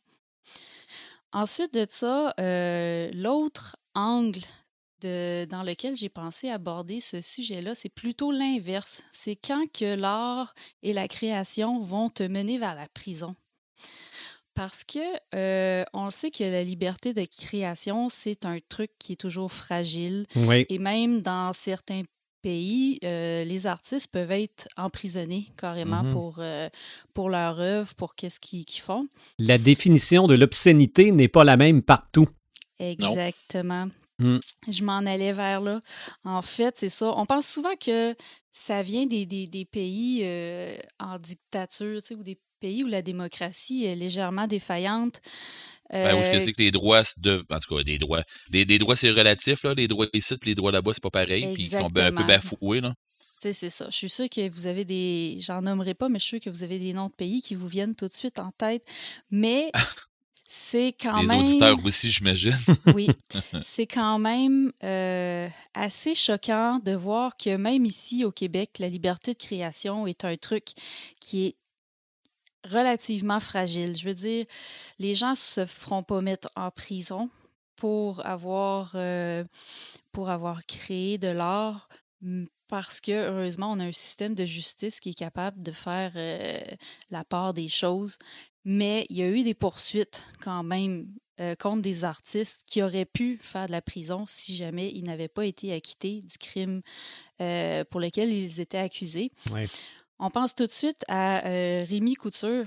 Ensuite 1.33 1.73
de 1.73 1.85
ça, 1.89 2.33
euh, 2.39 3.09
l'autre 3.13 3.77
angle 3.95 4.41
de- 5.01 5.45
dans 5.49 5.63
lequel 5.63 5.95
j'ai 5.97 6.09
pensé 6.09 6.49
aborder 6.49 6.99
ce 6.99 7.21
sujet-là, 7.21 7.73
c'est 7.73 7.89
plutôt 7.89 8.31
l'inverse. 8.31 9.01
C'est 9.11 9.35
quand 9.35 9.65
que 9.71 9.95
l'art 9.95 10.53
et 10.83 10.93
la 10.93 11.07
création 11.07 11.79
vont 11.79 12.09
te 12.09 12.23
mener 12.23 12.57
vers 12.57 12.75
la 12.75 12.88
prison. 12.89 13.35
Parce 14.53 14.83
que 14.83 15.00
euh, 15.33 15.85
on 15.93 16.11
sait 16.11 16.29
que 16.29 16.43
la 16.43 16.63
liberté 16.63 17.13
de 17.13 17.23
création, 17.25 18.09
c'est 18.09 18.45
un 18.45 18.59
truc 18.67 18.91
qui 19.00 19.13
est 19.13 19.21
toujours 19.21 19.51
fragile. 19.51 20.27
Oui. 20.35 20.65
Et 20.67 20.77
même 20.77 21.21
dans 21.21 21.53
certains 21.53 22.03
pays, 22.41 23.00
euh, 23.03 23.43
les 23.43 23.67
artistes 23.67 24.07
peuvent 24.12 24.31
être 24.31 24.67
emprisonnés 24.77 25.48
carrément 25.57 26.03
Mhm. 26.03 26.13
pour, 26.13 26.36
euh, 26.39 26.69
pour 27.13 27.29
leur 27.29 27.60
œuvre, 27.60 27.93
pour 27.95 28.15
qu'est-ce 28.15 28.39
qu'ils 28.39 28.65
font. 28.81 29.07
La 29.39 29.57
définition 29.57 30.27
de 30.27 30.36
l'obscénité 30.36 31.12
n'est 31.12 31.27
pas 31.27 31.43
la 31.43 31.57
même 31.57 31.81
partout. 31.81 32.27
Exactement. 32.79 33.88
Mm. 34.19 34.38
Je 34.67 34.83
m'en 34.83 34.98
allais 34.98 35.33
vers 35.33 35.62
là. 35.62 35.81
En 36.24 36.41
fait, 36.41 36.75
c'est 36.77 36.89
ça. 36.89 37.13
On 37.17 37.25
pense 37.25 37.48
souvent 37.48 37.75
que 37.79 38.15
ça 38.51 38.81
vient 38.83 39.05
des, 39.05 39.25
des, 39.25 39.48
des 39.48 39.65
pays 39.65 40.21
euh, 40.24 40.75
en 41.00 41.17
dictature, 41.17 42.01
tu 42.01 42.07
sais, 42.07 42.15
ou 42.15 42.24
des 42.24 42.39
pays 42.60 42.83
où 42.83 42.88
la 42.88 43.01
démocratie 43.01 43.86
est 43.86 43.95
légèrement 43.95 44.45
défaillante. 44.48 45.19
Ben, 45.91 46.15
où 46.15 46.24
je 46.24 46.38
Euh, 46.38 46.39
sais 46.39 46.53
que 46.53 46.62
les 46.62 46.71
droits, 46.71 47.03
de, 47.17 47.43
en 47.50 47.60
tout 47.60 47.75
cas, 47.75 47.83
des 47.83 47.98
droits. 47.98 48.24
Les, 48.50 48.65
les 48.65 48.79
droits, 48.79 48.95
c'est 48.95 49.12
relatif, 49.12 49.63
là. 49.63 49.74
Les 49.74 49.88
droits 49.88 50.07
ici 50.13 50.33
et 50.33 50.45
les 50.45 50.55
droits 50.55 50.71
là-bas, 50.71 50.91
c'est 50.93 51.03
pas 51.03 51.10
pareil. 51.10 51.53
Puis 51.53 51.63
ils 51.65 51.69
sont 51.71 51.86
un 51.98 52.12
peu 52.12 52.24
bafoués, 52.24 52.81
là. 52.81 52.93
C'est 53.43 53.53
ça. 53.71 53.88
Je 53.89 53.95
suis 53.95 54.10
sûre 54.10 54.29
que 54.29 54.48
vous 54.50 54.67
avez 54.67 54.86
des. 54.86 55.38
J'en 55.41 55.63
nommerai 55.63 55.95
pas, 55.95 56.10
mais 56.10 56.19
je 56.19 56.24
suis 56.25 56.38
sûre 56.39 56.51
que 56.51 56.55
vous 56.55 56.62
avez 56.63 56.77
des 56.77 56.93
noms 56.93 57.07
de 57.07 57.13
pays 57.13 57.41
qui 57.41 57.55
vous 57.55 57.67
viennent 57.67 57.95
tout 57.95 58.07
de 58.07 58.13
suite 58.13 58.38
en 58.38 58.51
tête. 58.51 58.83
Mais 59.31 59.71
c'est 60.45 60.93
quand 61.01 61.19
les 61.21 61.27
même. 61.27 61.39
auditeurs 61.41 61.83
aussi, 61.83 62.12
j'imagine. 62.12 62.53
Oui, 62.93 63.07
c'est 63.63 63.88
quand 63.88 64.19
même 64.19 64.71
euh, 64.83 65.48
assez 65.74 66.13
choquant 66.13 66.79
de 66.86 66.91
voir 66.91 67.36
que 67.36 67.55
même 67.57 67.83
ici 67.86 68.24
au 68.25 68.31
Québec, 68.31 68.71
la 68.77 68.89
liberté 68.89 69.33
de 69.33 69.39
création 69.39 70.05
est 70.05 70.24
un 70.24 70.36
truc 70.38 70.65
qui 71.19 71.48
est 71.48 71.55
relativement 72.63 73.39
fragile. 73.39 73.96
Je 73.96 74.08
veux 74.08 74.13
dire, 74.13 74.46
les 75.00 75.15
gens 75.15 75.36
se 75.36 75.65
feront 75.65 76.03
pas 76.03 76.22
mettre 76.22 76.50
en 76.56 76.72
prison 76.72 77.30
pour 77.75 78.24
avoir, 78.25 78.91
euh, 78.96 79.44
pour 80.12 80.30
avoir 80.30 80.65
créé 80.65 81.18
de 81.18 81.30
l'art 81.30 81.89
parce 82.68 83.01
que, 83.01 83.12
heureusement, 83.12 83.72
on 83.72 83.80
a 83.80 83.86
un 83.86 83.91
système 83.91 84.36
de 84.36 84.46
justice 84.46 85.00
qui 85.00 85.10
est 85.10 85.18
capable 85.18 85.63
de 85.63 85.72
faire 85.72 86.12
euh, 86.15 86.60
la 87.10 87.24
part 87.24 87.53
des 87.53 87.70
choses. 87.70 88.18
Mais 88.63 89.08
il 89.10 89.18
y 89.18 89.24
a 89.24 89.27
eu 89.27 89.44
des 89.44 89.56
poursuites 89.56 90.24
quand 90.41 90.62
même 90.62 91.08
euh, 91.39 91.56
contre 91.56 91.82
des 91.82 92.03
artistes 92.03 92.63
qui 92.68 92.84
auraient 92.84 93.06
pu 93.06 93.39
faire 93.41 93.65
de 93.65 93.72
la 93.72 93.82
prison 93.82 94.25
si 94.27 94.56
jamais 94.56 94.91
ils 94.94 95.03
n'avaient 95.03 95.27
pas 95.27 95.46
été 95.46 95.74
acquittés 95.74 96.22
du 96.22 96.38
crime 96.38 96.82
pour 97.89 98.00
lequel 98.00 98.32
ils 98.32 98.60
étaient 98.60 98.77
accusés. 98.77 99.32
Ouais. 99.51 99.68
On 100.23 100.29
pense 100.29 100.53
tout 100.53 100.67
de 100.67 100.71
suite 100.71 101.03
à 101.07 101.47
euh, 101.47 101.83
Rémi 101.83 102.13
Couture, 102.13 102.65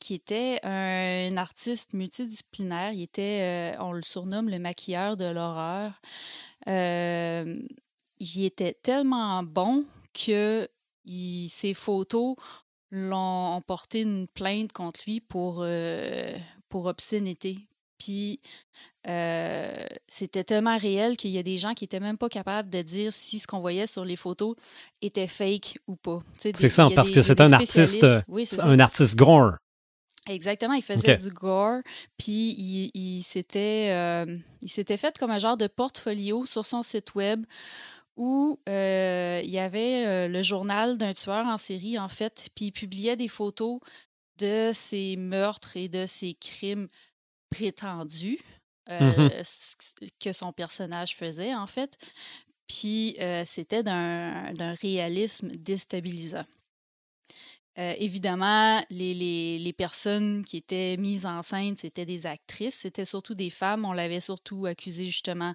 qui 0.00 0.14
était 0.14 0.58
un 0.64 1.36
artiste 1.36 1.94
multidisciplinaire. 1.94 2.90
Il 2.90 3.02
était, 3.02 3.76
euh, 3.76 3.84
on 3.84 3.92
le 3.92 4.02
surnomme 4.02 4.48
le 4.48 4.58
maquilleur 4.58 5.16
de 5.16 5.26
l'horreur. 5.26 5.92
Euh, 6.66 7.62
il 8.18 8.44
était 8.44 8.74
tellement 8.82 9.44
bon 9.44 9.84
que 10.12 10.68
ses 11.06 11.72
photos 11.72 12.34
l'ont 12.90 13.54
ont 13.54 13.60
porté 13.60 14.00
une 14.00 14.26
plainte 14.26 14.72
contre 14.72 15.02
lui 15.06 15.20
pour, 15.20 15.64
pour 16.68 16.86
obscénité. 16.86 17.58
Puis 17.98 18.40
euh, 19.08 19.74
c'était 20.08 20.44
tellement 20.44 20.76
réel 20.78 21.16
qu'il 21.16 21.30
y 21.30 21.38
a 21.38 21.42
des 21.42 21.58
gens 21.58 21.74
qui 21.74 21.84
étaient 21.84 22.00
même 22.00 22.18
pas 22.18 22.28
capables 22.28 22.68
de 22.70 22.82
dire 22.82 23.12
si 23.12 23.38
ce 23.38 23.46
qu'on 23.46 23.60
voyait 23.60 23.86
sur 23.86 24.04
les 24.04 24.16
photos 24.16 24.54
était 25.02 25.28
fake 25.28 25.78
ou 25.86 25.96
pas. 25.96 26.18
C'est 26.38 26.56
ça, 26.68 26.88
parce 26.94 27.08
des- 27.08 27.14
que 27.14 27.22
c'est 27.22 27.40
un 27.40 27.52
artiste, 27.52 28.04
Oui, 28.28 28.46
ça. 28.46 28.66
un 28.66 28.78
artiste 28.80 29.16
gore. 29.16 29.52
Exactement, 30.28 30.74
il 30.74 30.82
faisait 30.82 31.16
du 31.16 31.30
gore, 31.30 31.78
puis 32.18 32.50
il, 32.58 32.90
il 32.94 33.22
s'était 33.22 33.90
euh, 33.92 34.36
il 34.60 34.68
s'était 34.68 34.96
fait 34.96 35.16
comme 35.16 35.30
un 35.30 35.38
genre 35.38 35.56
de 35.56 35.68
portfolio 35.68 36.44
sur 36.44 36.66
son 36.66 36.82
site 36.82 37.14
web 37.14 37.46
où 38.16 38.58
euh, 38.68 39.40
il 39.44 39.50
y 39.50 39.58
avait 39.60 40.26
le 40.26 40.42
journal 40.42 40.98
d'un 40.98 41.12
tueur 41.12 41.46
en 41.46 41.58
série, 41.58 41.96
en 41.98 42.08
fait, 42.08 42.48
puis 42.56 42.66
il 42.66 42.72
publiait 42.72 43.14
des 43.14 43.28
photos 43.28 43.78
de 44.38 44.70
ses 44.72 45.16
meurtres 45.16 45.76
et 45.76 45.88
de 45.88 46.06
ses 46.06 46.34
crimes 46.34 46.88
prétendus 47.50 48.38
euh, 48.90 49.30
ce 49.42 49.74
que 50.20 50.32
son 50.32 50.52
personnage 50.52 51.16
faisait, 51.16 51.54
en 51.54 51.66
fait. 51.66 51.96
Puis 52.68 53.16
euh, 53.20 53.42
c'était 53.44 53.82
d'un 53.82 54.52
d'un 54.52 54.74
réalisme 54.74 55.48
déstabilisant. 55.48 56.44
Euh, 57.78 57.92
évidemment, 57.98 58.82
les, 58.88 59.12
les- 59.12 59.58
les 59.58 59.72
personnes 59.74 60.44
qui 60.44 60.56
étaient 60.56 60.96
mises 60.96 61.26
en 61.26 61.42
scène, 61.42 61.76
c'était 61.76 62.06
des 62.06 62.24
actrices, 62.26 62.74
c'était 62.76 63.04
surtout 63.04 63.34
des 63.34 63.50
femmes. 63.50 63.84
On 63.84 63.92
l'avait 63.92 64.20
surtout 64.20 64.64
accusé 64.66 65.04
justement 65.06 65.52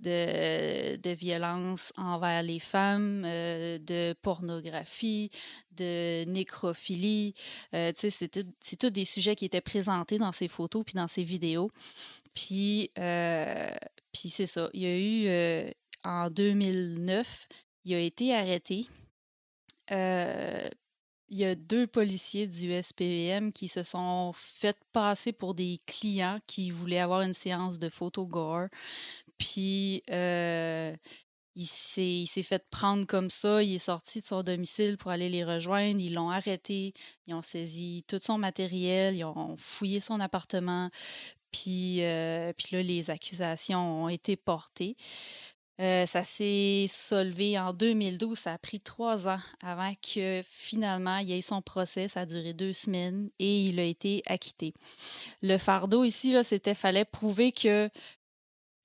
de, 0.00 0.96
de 0.96 1.10
violence 1.10 1.92
envers 1.96 2.42
les 2.42 2.60
femmes, 2.60 3.24
euh, 3.26 3.78
de 3.78 4.14
pornographie, 4.22 5.30
de 5.72 6.24
nécrophilie. 6.26 7.34
Euh, 7.74 7.92
c'est 7.96 8.78
tous 8.78 8.90
des 8.90 9.04
sujets 9.04 9.36
qui 9.36 9.44
étaient 9.46 9.60
présentés 9.60 10.18
dans 10.18 10.32
ces 10.32 10.48
photos 10.48 10.84
puis 10.84 10.94
dans 10.94 11.08
ces 11.08 11.24
vidéos. 11.24 11.70
Puis, 12.34 12.90
euh, 12.98 13.68
puis 14.12 14.28
c'est 14.30 14.46
ça. 14.46 14.70
Il 14.74 14.82
y 14.82 14.86
a 14.86 14.98
eu, 15.66 15.72
en 16.04 16.30
2009, 16.30 17.48
il 17.84 17.94
a 17.94 18.00
été 18.00 18.34
arrêté. 18.34 18.86
Il 21.28 21.38
y 21.38 21.44
a 21.44 21.54
deux 21.56 21.86
policiers 21.86 22.46
du 22.46 22.72
SPVM 22.72 23.52
qui 23.52 23.68
se 23.68 23.82
sont 23.82 24.32
fait 24.36 24.78
passer 24.92 25.32
pour 25.32 25.54
des 25.54 25.80
clients 25.86 26.38
qui 26.46 26.70
voulaient 26.70 27.00
avoir 27.00 27.22
une 27.22 27.34
séance 27.34 27.78
de 27.78 27.88
photo 27.88 28.26
gore. 28.26 28.68
Puis 29.38 30.02
euh, 30.10 30.94
il 31.56 31.66
s'est 31.66 32.06
il 32.06 32.26
s'est 32.26 32.42
fait 32.42 32.64
prendre 32.70 33.06
comme 33.06 33.30
ça. 33.30 33.62
Il 33.62 33.74
est 33.74 33.78
sorti 33.78 34.20
de 34.20 34.26
son 34.26 34.42
domicile 34.42 34.98
pour 34.98 35.10
aller 35.10 35.28
les 35.28 35.44
rejoindre. 35.44 36.00
Ils 36.00 36.14
l'ont 36.14 36.30
arrêté. 36.30 36.92
Ils 37.26 37.34
ont 37.34 37.42
saisi 37.42 38.04
tout 38.06 38.20
son 38.22 38.38
matériel. 38.38 39.16
Ils 39.16 39.24
ont 39.24 39.56
fouillé 39.56 40.00
son 40.00 40.20
appartement. 40.20 40.90
Puis, 41.50 42.04
euh, 42.04 42.52
puis 42.56 42.68
là, 42.72 42.82
les 42.82 43.10
accusations 43.10 44.04
ont 44.04 44.08
été 44.08 44.36
portées. 44.36 44.96
Euh, 45.80 46.06
ça 46.06 46.24
s'est 46.24 46.86
solvé 46.88 47.58
en 47.58 47.72
2012. 47.72 48.38
Ça 48.38 48.54
a 48.54 48.58
pris 48.58 48.80
trois 48.80 49.28
ans 49.28 49.40
avant 49.62 49.92
que 49.94 50.42
finalement 50.48 51.18
il 51.18 51.28
y 51.28 51.38
ait 51.38 51.42
son 51.42 51.60
procès. 51.60 52.08
Ça 52.08 52.20
a 52.20 52.26
duré 52.26 52.54
deux 52.54 52.72
semaines 52.72 53.28
et 53.38 53.62
il 53.66 53.78
a 53.78 53.84
été 53.84 54.22
acquitté. 54.26 54.72
Le 55.42 55.58
fardeau 55.58 56.04
ici, 56.04 56.32
là, 56.32 56.44
c'était 56.44 56.74
fallait 56.74 57.04
prouver 57.04 57.52
que 57.52 57.90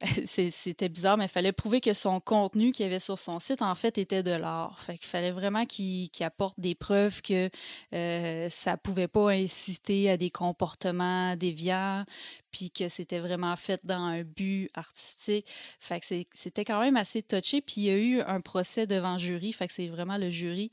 c'était 0.26 0.90
bizarre, 0.90 1.18
mais 1.18 1.26
il 1.26 1.30
fallait 1.30 1.52
prouver 1.52 1.82
que 1.82 1.94
son 1.94 2.20
contenu 2.20 2.72
qu'il 2.72 2.84
y 2.86 2.88
avait 2.88 3.00
sur 3.00 3.20
son 3.20 3.40
site, 3.40 3.62
en 3.62 3.76
fait, 3.76 3.98
était 3.98 4.24
de 4.24 4.32
l'art. 4.32 4.80
Fait 4.82 4.98
qu'il 4.98 5.08
fallait 5.08 5.32
vraiment 5.32 5.66
qu'il 5.66 6.10
apporte 6.22 6.60
des 6.60 6.76
preuves 6.76 7.22
que 7.22 7.50
euh, 7.94 8.50
ça 8.50 8.78
pouvait 8.78 9.08
pas 9.08 9.30
inciter 9.32 10.10
à 10.10 10.18
des 10.18 10.30
comportements 10.30 11.36
déviants, 11.36 12.04
puis 12.52 12.72
que 12.72 12.90
c'était 12.90 13.20
vraiment 13.20 13.56
fait 13.56 13.80
dans 13.86 14.02
un 14.02 14.24
but 14.24 14.70
artistique. 14.74 15.48
Fait 15.80 16.00
que 16.00 16.06
c'est- 16.06 16.28
c'était 16.34 16.66
quand 16.66 16.82
même 16.82 16.98
assez 16.98 17.22
touché. 17.22 17.62
Puis 17.62 17.76
il 17.78 17.84
y 17.84 17.90
a 17.90 17.98
eu 17.98 18.22
un 18.22 18.42
procès 18.42 18.88
devant 18.88 19.18
jury. 19.18 19.54
Fait 19.54 19.68
que 19.68 19.74
c'est 19.74 19.88
vraiment 19.88 20.18
le 20.18 20.30
jury 20.30 20.72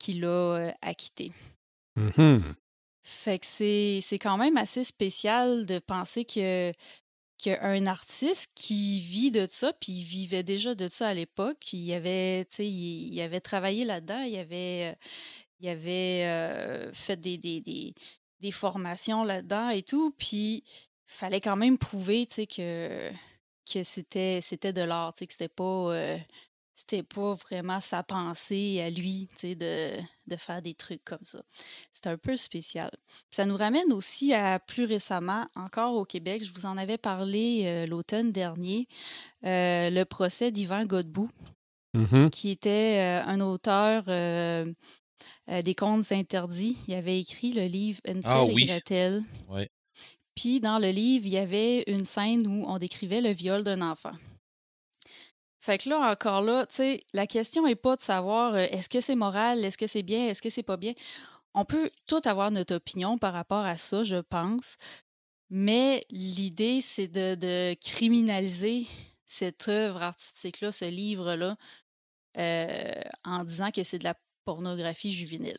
qui 0.00 0.14
l'a 0.14 0.28
euh, 0.28 0.70
acquitté. 0.82 1.32
Mhm. 1.96 2.54
Fait 3.06 3.38
que 3.38 3.44
c'est 3.46 4.00
c'est 4.02 4.18
quand 4.18 4.38
même 4.38 4.56
assez 4.56 4.82
spécial 4.82 5.66
de 5.66 5.78
penser 5.78 6.24
que 6.24 6.72
qu'un 7.38 7.86
artiste 7.86 8.50
qui 8.54 9.00
vit 9.00 9.30
de 9.30 9.46
ça, 9.48 9.72
puis 9.72 9.92
il 9.92 10.04
vivait 10.04 10.42
déjà 10.42 10.74
de 10.74 10.88
ça 10.88 11.08
à 11.08 11.14
l'époque, 11.14 11.72
il 11.72 11.92
avait, 11.92 12.42
il, 12.58 13.14
il 13.14 13.40
travaillé 13.40 13.84
là-dedans, 13.84 14.22
il 14.22 14.38
avait, 14.38 14.94
euh, 14.94 14.94
il 15.60 15.68
euh, 15.68 16.92
fait 16.92 17.16
des, 17.16 17.38
des, 17.38 18.50
formations 18.52 19.24
là-dedans 19.24 19.70
et 19.70 19.82
tout, 19.82 20.14
puis 20.18 20.62
fallait 21.06 21.40
quand 21.40 21.56
même 21.56 21.78
prouver, 21.78 22.26
que, 22.26 23.10
c'était, 23.82 24.40
de 24.72 24.82
l'art, 24.82 25.14
que 25.14 25.24
c'était 25.28 25.48
pas, 25.48 25.94
euh, 25.94 26.18
c'était 26.74 27.02
pas 27.04 27.34
vraiment 27.34 27.80
sa 27.80 28.02
pensée 28.02 28.80
à 28.80 28.90
lui, 28.90 29.28
tu 29.34 29.48
sais, 29.48 29.54
de, 29.54 29.90
de 30.26 30.36
faire 30.36 30.60
des 30.60 30.74
trucs 30.74 31.04
comme 31.04 31.24
ça. 31.24 31.40
C'était 31.92 32.08
un 32.10 32.16
peu 32.18 32.36
spécial. 32.36 32.90
Ça 33.30 33.46
nous 33.46 33.56
ramène 33.56 33.92
aussi 33.92 34.34
à 34.34 34.58
plus 34.58 34.84
récemment, 34.84 35.46
encore 35.54 35.94
au 35.94 36.04
Québec, 36.04 36.42
je 36.44 36.50
vous 36.52 36.66
en 36.66 36.76
avais 36.76 36.98
parlé 36.98 37.62
euh, 37.64 37.86
l'automne 37.86 38.32
dernier, 38.32 38.88
euh, 39.44 39.88
le 39.90 40.04
procès 40.04 40.50
d'Yvan 40.50 40.84
Godbout, 40.84 41.30
Mhm. 41.94 42.28
qui 42.30 42.50
était 42.50 42.98
euh, 42.98 43.22
un 43.28 43.40
auteur 43.40 44.02
des 45.62 45.74
contes 45.76 46.10
interdits. 46.10 46.76
Il 46.88 46.94
avait 46.94 47.20
écrit 47.20 47.52
le 47.52 47.66
livre 47.66 48.00
Hansel 48.08 48.22
Ah 48.24 48.44
et 48.48 48.52
oui. 48.52 48.64
Gretel. 48.64 49.22
Ouais. 49.48 49.70
Puis 50.34 50.58
dans 50.58 50.80
le 50.80 50.88
livre, 50.90 51.24
il 51.26 51.32
y 51.34 51.38
avait 51.38 51.84
une 51.86 52.04
scène 52.04 52.46
où 52.48 52.64
on 52.66 52.78
décrivait 52.78 53.20
le 53.20 53.30
viol 53.30 53.62
d'un 53.62 53.80
enfant. 53.80 54.12
Fait 55.64 55.78
que 55.78 55.88
là, 55.88 56.12
encore 56.12 56.42
là, 56.42 56.66
tu 56.66 56.74
sais, 56.74 57.00
la 57.14 57.26
question 57.26 57.64
n'est 57.64 57.74
pas 57.74 57.96
de 57.96 58.02
savoir 58.02 58.52
euh, 58.52 58.66
est-ce 58.70 58.90
que 58.90 59.00
c'est 59.00 59.14
moral, 59.14 59.64
est-ce 59.64 59.78
que 59.78 59.86
c'est 59.86 60.02
bien, 60.02 60.28
est-ce 60.28 60.42
que 60.42 60.50
c'est 60.50 60.62
pas 60.62 60.76
bien. 60.76 60.92
On 61.54 61.64
peut 61.64 61.88
tout 62.06 62.20
avoir 62.26 62.50
notre 62.50 62.74
opinion 62.74 63.16
par 63.16 63.32
rapport 63.32 63.64
à 63.64 63.78
ça, 63.78 64.04
je 64.04 64.16
pense. 64.16 64.76
Mais 65.48 66.04
l'idée, 66.10 66.82
c'est 66.82 67.08
de, 67.08 67.72
criminaliser 67.80 68.86
cette 69.26 69.66
œuvre 69.68 70.02
artistique-là, 70.02 70.70
ce 70.70 70.84
livre-là, 70.84 71.56
euh, 72.36 73.02
en 73.24 73.42
disant 73.42 73.70
que 73.70 73.84
c'est 73.84 74.00
de 74.00 74.04
la 74.04 74.16
pornographie 74.44 75.14
juvénile. 75.14 75.56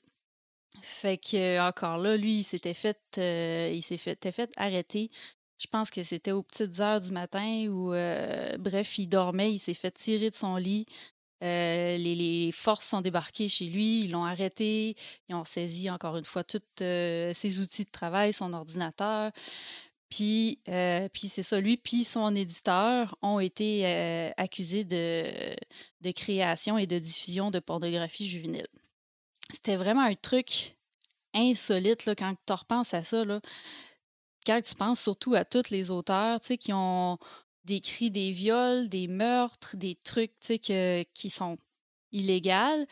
Fait 0.83 1.17
que 1.17 1.67
encore 1.67 1.97
là, 1.97 2.15
lui, 2.15 2.41
il 2.41 2.43
s'était 2.43 2.75
fait, 2.75 3.01
euh, 3.17 3.71
il 3.73 3.81
s'est 3.81 3.97
fait, 3.97 4.31
fait 4.31 4.51
arrêter. 4.55 5.09
Je 5.57 5.67
pense 5.67 5.89
que 5.89 6.03
c'était 6.03 6.31
aux 6.31 6.43
petites 6.43 6.79
heures 6.79 6.99
du 6.99 7.11
matin 7.11 7.67
où, 7.69 7.93
euh, 7.93 8.57
bref, 8.57 8.97
il 8.97 9.07
dormait, 9.07 9.53
il 9.53 9.59
s'est 9.59 9.73
fait 9.73 9.91
tirer 9.91 10.29
de 10.29 10.35
son 10.35 10.57
lit. 10.57 10.85
Euh, 11.43 11.97
les, 11.97 12.51
forces 12.51 12.87
sont 12.87 13.01
débarquées 13.01 13.49
chez 13.49 13.65
lui, 13.65 14.05
ils 14.05 14.11
l'ont 14.11 14.25
arrêté, 14.25 14.95
ils 15.29 15.35
ont 15.35 15.45
saisi 15.45 15.89
encore 15.89 16.17
une 16.17 16.25
fois 16.25 16.43
tous 16.43 16.61
euh, 16.81 17.33
ses 17.33 17.59
outils 17.59 17.85
de 17.85 17.91
travail, 17.91 18.33
son 18.33 18.53
ordinateur. 18.53 19.31
Puis, 20.09 20.59
puis 21.13 21.27
c'est 21.27 21.43
ça, 21.43 21.59
lui, 21.59 21.77
puis 21.77 22.03
son 22.03 22.35
éditeur 22.35 23.17
ont 23.21 23.39
été 23.39 23.85
accusés 24.37 24.83
de, 24.85 25.25
de 26.01 26.11
création 26.11 26.77
et 26.77 26.87
de 26.87 26.99
diffusion 26.99 27.51
de 27.51 27.59
pornographie 27.59 28.27
juvénile. 28.27 28.67
C'était 29.51 29.75
vraiment 29.75 30.03
un 30.03 30.15
truc 30.15 30.75
insolite 31.33 32.05
là, 32.05 32.15
quand 32.15 32.33
tu 32.45 32.53
repenses 32.53 32.93
à 32.93 33.03
ça. 33.03 33.23
Là. 33.25 33.41
Quand 34.45 34.61
tu 34.61 34.75
penses 34.75 35.01
surtout 35.01 35.33
à 35.33 35.45
tous 35.45 35.69
les 35.69 35.91
auteurs 35.91 36.39
qui 36.39 36.71
ont 36.73 37.17
décrit 37.63 38.11
des 38.11 38.31
viols, 38.31 38.89
des 38.89 39.07
meurtres, 39.07 39.75
des 39.75 39.95
trucs 39.95 40.33
que, 40.39 41.03
qui 41.13 41.29
sont 41.29 41.57
illégaux, 42.11 42.85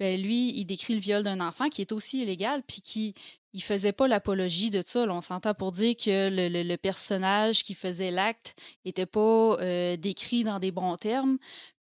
ben 0.00 0.20
lui, 0.20 0.56
il 0.56 0.64
décrit 0.64 0.94
le 0.94 1.00
viol 1.00 1.24
d'un 1.24 1.40
enfant 1.40 1.68
qui 1.68 1.82
est 1.82 1.92
aussi 1.92 2.22
illégal, 2.22 2.62
puis 2.66 2.80
qui 2.80 3.14
il 3.54 3.62
faisait 3.62 3.92
pas 3.92 4.08
l'apologie 4.08 4.70
de 4.70 4.82
ça. 4.84 5.04
on 5.08 5.20
s'entend 5.22 5.54
pour 5.54 5.72
dire 5.72 5.96
que 5.96 6.28
le, 6.30 6.76
personnage 6.76 7.64
qui 7.64 7.74
faisait 7.74 8.10
l'acte 8.10 8.54
était 8.84 9.06
pas 9.06 9.56
euh, 9.60 9.96
décrit 9.96 10.44
dans 10.44 10.58
des 10.58 10.70
bons 10.70 10.96
termes. 10.96 11.38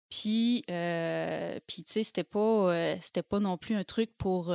Puis, 0.09 0.65
euh, 0.71 1.59
puis 1.67 1.83
tu 1.83 1.93
sais, 1.93 2.05
c'était 2.05 2.25
pas, 2.25 2.39
euh, 2.73 2.97
c'était 3.01 3.25
pas 3.25 3.41
non 3.41 3.59
plus 3.59 3.75
un 3.75 3.85
truc 3.85 4.11
pour, 4.17 4.55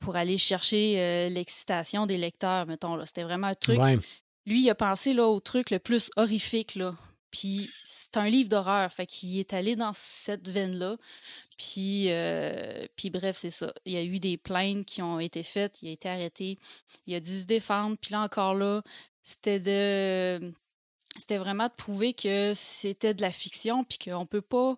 pour 0.00 0.16
aller 0.16 0.38
chercher 0.38 0.94
euh, 1.00 1.28
l'excitation 1.28 2.06
des 2.06 2.18
lecteurs, 2.18 2.66
mettons. 2.66 2.96
là. 2.96 3.06
C'était 3.06 3.22
vraiment 3.24 3.48
un 3.48 3.54
truc 3.54 3.78
Ouais. 3.78 3.98
lui, 4.46 4.62
il 4.62 4.70
a 4.70 4.74
pensé 4.74 5.12
là, 5.14 5.26
au 5.26 5.40
truc 5.40 5.70
le 5.70 5.78
plus 5.78 6.10
horrifique. 6.16 6.74
Là. 6.74 6.94
Puis 7.30 7.70
c'est 7.84 8.16
un 8.16 8.28
livre 8.30 8.48
d'horreur. 8.48 8.90
Fait 8.92 9.06
qu'il 9.06 9.38
est 9.38 9.52
allé 9.52 9.76
dans 9.76 9.92
cette 9.94 10.48
veine-là. 10.48 10.96
Puis, 11.58 12.06
euh, 12.08 12.86
puis 12.96 13.10
bref, 13.10 13.36
c'est 13.36 13.50
ça. 13.50 13.72
Il 13.84 13.92
y 13.92 13.96
a 13.96 14.02
eu 14.02 14.18
des 14.20 14.36
plaintes 14.36 14.86
qui 14.86 15.02
ont 15.02 15.20
été 15.20 15.42
faites. 15.42 15.82
Il 15.82 15.88
a 15.88 15.92
été 15.92 16.08
arrêté. 16.08 16.58
Il 17.06 17.14
a 17.14 17.20
dû 17.20 17.38
se 17.40 17.44
défendre. 17.46 17.96
Puis 18.00 18.12
là 18.12 18.22
encore 18.22 18.54
là, 18.54 18.82
c'était 19.22 19.60
de 19.60 20.52
c'était 21.18 21.38
vraiment 21.38 21.66
de 21.66 21.72
prouver 21.72 22.14
que 22.14 22.52
c'était 22.54 23.12
de 23.12 23.22
la 23.22 23.32
fiction 23.32 23.82
puis 23.82 23.98
qu'on 23.98 24.24
peut 24.24 24.40
pas 24.42 24.76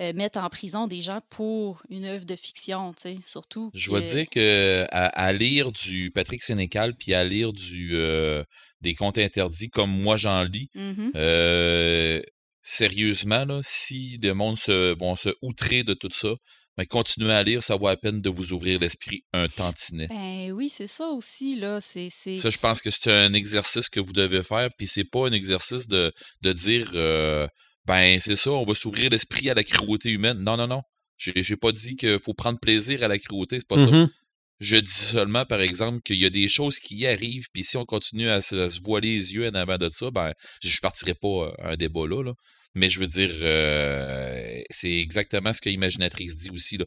euh, 0.00 0.12
mettre 0.14 0.38
en 0.38 0.48
prison 0.48 0.86
des 0.86 1.00
gens 1.00 1.20
pour 1.28 1.82
une 1.90 2.04
œuvre 2.04 2.24
de 2.24 2.34
fiction, 2.34 2.92
tu 2.94 3.02
sais, 3.02 3.18
surtout. 3.24 3.70
Je 3.74 3.90
dois 3.90 4.00
dire 4.00 4.28
que 4.28 4.86
à, 4.90 5.32
lire 5.32 5.70
du 5.70 6.10
Patrick 6.10 6.42
Sénécal 6.42 6.94
puis 6.94 7.14
à 7.14 7.24
lire 7.24 7.52
du 7.52 7.90
euh, 7.94 8.42
des 8.80 8.94
contes 8.94 9.18
interdits 9.18 9.68
comme 9.68 9.90
moi 9.90 10.16
j'en 10.16 10.44
lis, 10.44 10.70
mmh 10.74 11.10
euh, 11.14 12.22
sérieusement, 12.62 13.44
là, 13.44 13.60
si 13.62 14.18
des 14.18 14.32
monde 14.32 14.58
se, 14.58 14.96
vont 14.98 15.16
se 15.16 15.30
outrer 15.42 15.82
de 15.82 15.94
tout 15.94 16.10
ça, 16.12 16.34
mais 16.78 16.86
continuez 16.86 17.32
à 17.32 17.42
lire, 17.42 17.62
ça 17.62 17.76
vaut 17.76 17.88
la 17.88 17.96
peine 17.96 18.22
de 18.22 18.30
vous 18.30 18.52
ouvrir 18.52 18.78
l'esprit 18.78 19.24
un 19.32 19.48
tantinet. 19.48 20.06
Ben 20.08 20.52
oui, 20.52 20.68
c'est 20.68 20.86
ça 20.86 21.08
aussi, 21.08 21.56
là. 21.56 21.80
C'est, 21.80 22.08
Ça, 22.08 22.50
je 22.50 22.58
pense 22.58 22.80
que 22.80 22.90
c'est 22.90 23.12
un 23.12 23.34
exercice 23.34 23.88
que 23.88 24.00
vous 24.00 24.12
devez 24.12 24.42
faire, 24.42 24.68
puis 24.78 24.86
c'est 24.86 25.04
pas 25.04 25.26
un 25.26 25.32
exercice 25.32 25.86
de, 25.88 26.12
de 26.40 26.52
dire 26.52 26.90
euh, 26.94 27.46
ben 27.86 28.20
c'est 28.20 28.36
ça, 28.36 28.52
on 28.52 28.64
va 28.64 28.74
s'ouvrir 28.74 29.10
l'esprit 29.10 29.50
à 29.50 29.54
la 29.54 29.64
cruauté 29.64 30.10
humaine. 30.10 30.38
Non, 30.38 30.56
non, 30.56 30.66
non. 30.66 30.82
J'ai, 31.16 31.56
pas 31.56 31.72
dit 31.72 31.96
qu'il 31.96 32.18
faut 32.18 32.34
prendre 32.34 32.58
plaisir 32.58 33.02
à 33.04 33.08
la 33.08 33.18
cruauté, 33.18 33.58
c'est 33.58 33.66
pas 33.66 33.78
ça. 33.78 33.90
Mhm. 33.90 34.10
Je 34.58 34.76
dis 34.76 34.90
seulement, 34.90 35.44
par 35.44 35.60
exemple, 35.60 36.00
qu'il 36.02 36.16
y 36.16 36.24
a 36.24 36.30
des 36.30 36.48
choses 36.48 36.78
qui 36.78 36.96
y 36.96 37.06
arrivent, 37.06 37.48
puis 37.52 37.64
si 37.64 37.76
on 37.76 37.84
continue 37.84 38.28
à 38.28 38.40
se, 38.40 38.54
à 38.54 38.68
se 38.68 38.80
voiler 38.80 39.08
les 39.08 39.34
yeux 39.34 39.48
en 39.48 39.54
avant 39.54 39.78
de 39.78 39.90
ça, 39.92 40.10
ben 40.10 40.32
je 40.62 40.80
partirai 40.80 41.14
pas 41.14 41.52
un 41.58 41.76
débat 41.76 42.06
là. 42.06 42.22
là. 42.22 42.32
Mais 42.74 42.88
je 42.88 43.00
veux 43.00 43.06
dire, 43.06 43.30
euh, 43.42 44.62
c'est 44.70 44.98
exactement 44.98 45.52
ce 45.52 45.60
que 45.60 45.68
Imaginatrix 45.68 46.28
dit 46.36 46.50
aussi. 46.50 46.78
Tu 46.78 46.84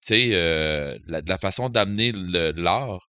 sais, 0.00 0.30
euh, 0.32 0.98
la, 1.06 1.20
la 1.26 1.38
façon 1.38 1.68
d'amener 1.68 2.12
l'art, 2.12 3.08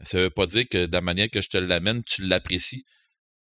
ça 0.00 0.18
veut 0.18 0.30
pas 0.30 0.46
dire 0.46 0.68
que 0.68 0.86
de 0.86 0.92
la 0.92 1.00
manière 1.00 1.28
que 1.30 1.40
je 1.40 1.48
te 1.48 1.58
l'amène, 1.58 2.02
tu 2.04 2.22
l'apprécies. 2.22 2.84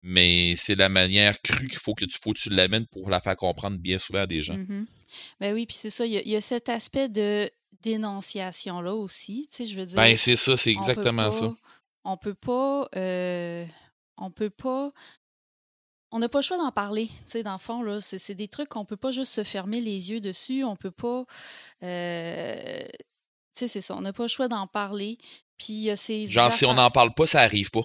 Mais 0.08 0.54
c'est 0.54 0.76
la 0.76 0.88
manière 0.88 1.42
crue 1.42 1.66
qu'il 1.66 1.80
faut 1.80 1.94
que 1.94 2.04
tu, 2.04 2.16
faut 2.16 2.32
que 2.32 2.38
tu 2.38 2.50
l'amènes 2.50 2.86
pour 2.86 3.10
la 3.10 3.20
faire 3.20 3.34
comprendre 3.34 3.76
bien 3.78 3.98
souvent 3.98 4.20
à 4.20 4.26
des 4.26 4.40
gens. 4.40 4.56
Mm-hmm. 4.56 4.86
Ben 5.40 5.52
oui, 5.52 5.66
puis 5.66 5.76
c'est 5.76 5.90
ça. 5.90 6.06
Il 6.06 6.12
y, 6.12 6.36
a, 6.36 6.40
cet 6.40 6.68
aspect 6.68 7.08
de 7.08 7.50
dénonciation-là 7.82 8.94
aussi. 8.94 9.48
Tu 9.50 9.56
sais, 9.56 9.66
je 9.66 9.76
veux 9.76 9.84
dire. 9.84 9.96
Ben, 9.96 10.16
c'est 10.16 10.36
ça, 10.36 10.56
c'est 10.56 10.70
exactement 10.70 11.32
ça. 11.32 11.52
On 12.04 12.16
peut 12.16 12.34
pas. 12.34 12.88
Euh, 12.94 13.66
on 14.16 14.30
peut 14.30 14.50
pas 14.50 14.92
on 16.12 16.20
n'a 16.20 16.28
pas 16.28 16.38
le 16.38 16.42
choix 16.42 16.56
d'en 16.56 16.70
parler, 16.70 17.08
tu 17.08 17.14
sais, 17.26 17.42
dans 17.42 17.54
le 17.54 17.58
fond, 17.58 17.82
là. 17.82 18.00
C'est, 18.00 18.34
des 18.34 18.48
trucs 18.48 18.68
qu'on 18.68 18.84
peut 18.84 18.96
pas 18.96 19.10
juste 19.10 19.32
se 19.32 19.44
fermer 19.44 19.80
les 19.80 20.10
yeux 20.10 20.20
dessus. 20.20 20.64
On 20.64 20.76
peut 20.76 20.90
pas. 20.92 21.24
Euh, 21.82 22.86
tu 22.88 22.94
sais, 23.52 23.68
c'est 23.68 23.80
ça. 23.80 23.96
On 23.96 24.00
n'a 24.02 24.12
pas 24.12 24.22
le 24.22 24.28
choix 24.28 24.48
d'en 24.48 24.66
parler. 24.66 25.18
Puis 25.58 25.90
ces. 25.96 26.26
Genre, 26.26 26.52
si 26.52 26.64
on 26.64 26.74
n'en 26.74 26.90
parle 26.90 27.12
pas, 27.12 27.26
ça 27.26 27.40
arrive 27.40 27.70
pas. 27.70 27.82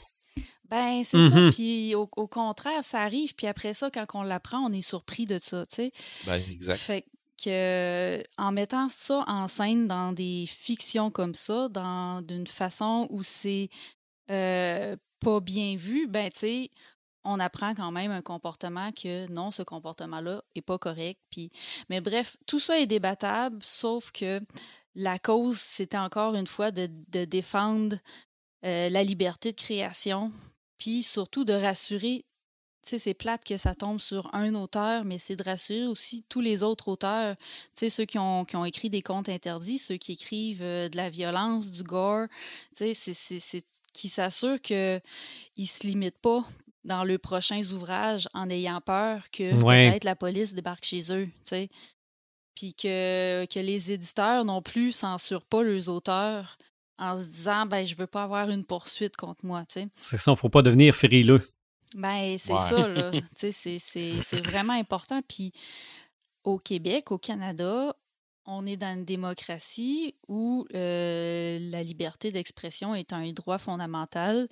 Ben, 0.71 1.03
c'est 1.03 1.29
ça. 1.29 1.35
Mm-hmm. 1.35 1.53
Puis 1.53 1.95
au, 1.95 2.07
contraire, 2.07 2.83
ça 2.83 3.01
arrive. 3.01 3.35
Puis 3.35 3.45
après 3.45 3.73
ça, 3.73 3.91
quand 3.91 4.05
on 4.13 4.23
l'apprend, 4.23 4.59
on 4.59 4.71
est 4.71 4.81
surpris 4.81 5.25
de 5.25 5.37
ça, 5.37 5.65
tu 5.65 5.75
sais. 5.75 5.91
Ben, 6.25 6.41
exact. 6.49 6.77
Fait 6.77 7.05
que, 7.43 8.23
en 8.37 8.53
mettant 8.53 8.87
ça 8.89 9.25
en 9.27 9.49
scène 9.49 9.87
dans 9.87 10.13
des 10.13 10.45
fictions 10.47 11.11
comme 11.11 11.35
ça, 11.35 11.67
dans 11.67 12.21
d'une 12.21 12.47
façon 12.47 13.07
où 13.09 13.21
c'est 13.21 13.67
euh, 14.31 14.95
pas 15.19 15.41
bien 15.41 15.75
vu, 15.75 16.07
ben, 16.07 16.29
tu 16.31 16.39
sais, 16.39 16.71
on 17.25 17.39
apprend 17.39 17.75
quand 17.75 17.91
même 17.91 18.11
un 18.11 18.21
comportement 18.21 18.91
que 18.93 19.27
non, 19.29 19.51
ce 19.51 19.63
comportement-là 19.63 20.41
n'est 20.55 20.61
pas 20.61 20.77
correct. 20.77 21.19
Puis... 21.29 21.51
Mais 21.89 22.01
bref, 22.01 22.37
tout 22.47 22.59
ça 22.59 22.79
est 22.79 22.87
débattable, 22.87 23.59
sauf 23.61 24.11
que 24.11 24.39
la 24.95 25.19
cause, 25.19 25.59
c'était 25.59 25.97
encore 25.97 26.35
une 26.35 26.47
fois 26.47 26.71
de, 26.71 26.87
défendre 27.25 27.97
euh, 28.65 28.89
la 28.89 29.03
liberté 29.03 29.51
de 29.51 29.57
création, 29.57 30.31
puis 30.81 31.03
surtout 31.03 31.45
de 31.45 31.53
rassurer. 31.53 32.25
Tu 32.81 32.89
sais, 32.89 32.99
c'est 32.99 33.13
plate 33.13 33.43
que 33.43 33.55
ça 33.55 33.75
tombe 33.75 34.01
sur 34.01 34.33
un 34.33 34.55
auteur, 34.55 35.05
mais 35.05 35.19
c'est 35.19 35.35
de 35.35 35.43
rassurer 35.43 35.85
aussi 35.85 36.25
tous 36.27 36.41
les 36.41 36.63
autres 36.63 36.87
auteurs. 36.87 37.35
Tu 37.37 37.45
sais, 37.73 37.89
ceux 37.91 38.05
qui 38.05 38.17
ont, 38.17 38.45
qui 38.45 38.55
ont 38.55 38.65
écrit 38.65 38.89
des 38.89 39.03
contes 39.03 39.29
interdits, 39.29 39.77
ceux 39.77 39.97
qui 39.97 40.13
écrivent 40.13 40.63
euh, 40.63 40.89
de 40.89 40.97
la 40.97 41.11
violence, 41.11 41.71
du 41.71 41.83
gore. 41.83 42.25
Tu 42.75 42.95
sais, 42.95 43.13
c'est 43.13 43.63
qui 43.93 44.09
s'assurent 44.09 44.59
qu'ils 44.59 45.01
ne 45.59 45.65
se 45.65 45.85
limitent 45.85 46.17
pas 46.17 46.43
dans 46.83 47.03
leurs 47.03 47.19
prochains 47.19 47.61
ouvrages 47.71 48.27
en 48.33 48.49
ayant 48.49 48.81
peur 48.81 49.29
que 49.29 49.53
peut-être 49.59 50.03
la 50.03 50.15
police 50.15 50.55
débarque 50.55 50.85
chez 50.85 51.13
eux, 51.13 51.25
tu 51.25 51.31
sais. 51.43 51.69
Puis 52.55 52.73
que, 52.73 53.45
que 53.45 53.59
les 53.59 53.91
éditeurs 53.91 54.45
non 54.45 54.63
plus 54.63 54.91
censurent 54.91 55.45
pas 55.45 55.61
leurs 55.61 55.89
auteurs 55.89 56.57
en 57.01 57.17
se 57.17 57.23
disant 57.23 57.65
ben 57.65 57.85
je 57.85 57.95
veux 57.95 58.07
pas 58.07 58.23
avoir 58.23 58.49
une 58.49 58.63
poursuite 58.63 59.17
contre 59.17 59.43
moi, 59.43 59.65
tu 59.65 59.81
sais. 59.81 59.87
C'est 59.99 60.17
ça, 60.17 60.31
il 60.31 60.37
faut 60.37 60.49
pas 60.49 60.61
devenir 60.61 60.95
frileux. 60.95 61.45
Ben 61.95 62.37
c'est 62.37 62.57
ça 62.57 62.87
là, 62.87 63.11
tu 63.37 63.51
sais 63.51 63.79
c'est 63.79 64.41
vraiment 64.45 64.73
important 64.73 65.21
puis 65.27 65.51
au 66.43 66.57
Québec, 66.57 67.11
au 67.11 67.17
Canada, 67.17 67.93
on 68.45 68.65
est 68.65 68.77
dans 68.77 68.95
une 68.95 69.05
démocratie 69.05 70.15
où 70.27 70.65
euh, 70.73 71.59
la 71.59 71.83
liberté 71.83 72.31
d'expression 72.31 72.95
est 72.95 73.13
un 73.13 73.31
droit 73.31 73.57
fondamental. 73.57 74.47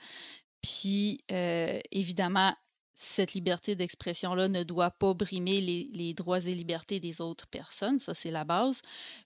Puis, 0.62 1.20
euh, 1.32 1.80
évidemment, 1.92 2.54
cette 3.02 3.34
liberté 3.34 3.76
d'expression-là 3.78 4.50
ne 4.50 4.64
doit 4.64 4.92
pas 4.92 5.14
brimer 5.14 5.62
les, 5.62 6.14
droits 6.14 6.46
et 6.46 6.54
libertés 6.54 7.00
des 7.00 7.22
autres 7.22 7.48
personnes, 7.48 7.98
ça 7.98 8.14
c'est 8.14 8.30
la 8.30 8.44
base, 8.44 8.82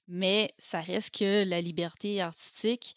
mais 0.08 0.48
ça 0.60 0.80
reste 0.80 1.18
que 1.18 1.44
la 1.44 1.60
liberté 1.60 2.22
artistique, 2.22 2.96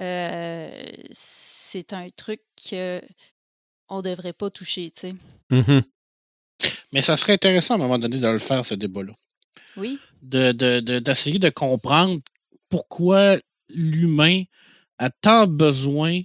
euh, 0.00 0.70
c'est 1.10 1.92
un 1.92 2.08
truc 2.08 2.40
qu'on 2.56 3.98
ne 3.98 4.02
devrait 4.02 4.32
pas 4.32 4.48
toucher, 4.48 4.90
tu 4.90 5.00
sais. 5.00 5.14
Mm-hmm. 5.50 5.82
Mais 6.94 7.02
ça 7.02 7.18
serait 7.18 7.34
intéressant 7.34 7.74
à 7.74 7.76
un 7.76 7.80
moment 7.80 7.98
donné 7.98 8.18
de 8.18 8.28
le 8.28 8.38
faire, 8.38 8.64
ce 8.64 8.74
débat-là. 8.74 9.12
Oui. 9.76 9.98
D'essayer 10.22 10.82
de, 10.82 10.98
de, 10.98 11.38
de 11.38 11.50
comprendre 11.50 12.18
pourquoi 12.70 13.36
l'humain 13.68 14.44
a 14.96 15.10
tant 15.10 15.46
besoin 15.46 16.22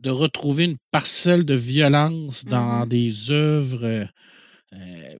de 0.00 0.10
retrouver 0.10 0.64
une 0.64 0.78
parcelle 0.90 1.44
de 1.44 1.54
violence 1.54 2.44
dans 2.44 2.84
mm-hmm. 2.84 2.88
des 2.88 3.30
œuvres. 3.30 3.84
Euh, 3.84 4.04
euh 4.72 5.14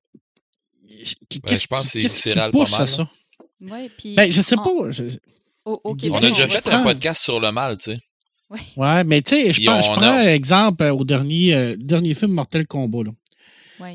ben, 1.43 1.57
je 1.57 1.66
pense 1.66 1.93
que 1.93 2.09
c'est 2.09 2.35
pas 2.35 2.51
mal, 2.51 2.83
à 2.83 2.87
ça? 2.87 3.11
Ouais, 3.62 3.90
puis 3.97 4.14
ben, 4.14 4.31
je 4.31 4.43
sais 4.43 4.57
pas. 4.57 4.71
on 5.64 6.14
a 6.14 6.21
déjà 6.21 6.49
fait 6.49 6.71
un 6.71 6.83
podcast 6.83 7.23
sur 7.23 7.40
le 7.40 7.53
mal, 7.53 7.79
tu 7.79 7.93
sais. 7.93 7.99
Oui. 8.51 8.61
Ouais, 8.77 9.05
mais 9.05 9.23
tu 9.23 9.31
sais, 9.31 9.53
je, 9.53 9.64
prends, 9.64 9.81
je 9.81 9.90
prends 9.90 10.21
exemple 10.23 10.83
euh, 10.83 10.93
au 10.93 11.05
dernier, 11.05 11.55
euh, 11.55 11.77
dernier 11.79 12.14
film 12.14 12.33
Mortel 12.33 12.66
Combat. 12.66 13.05
Là. 13.05 13.12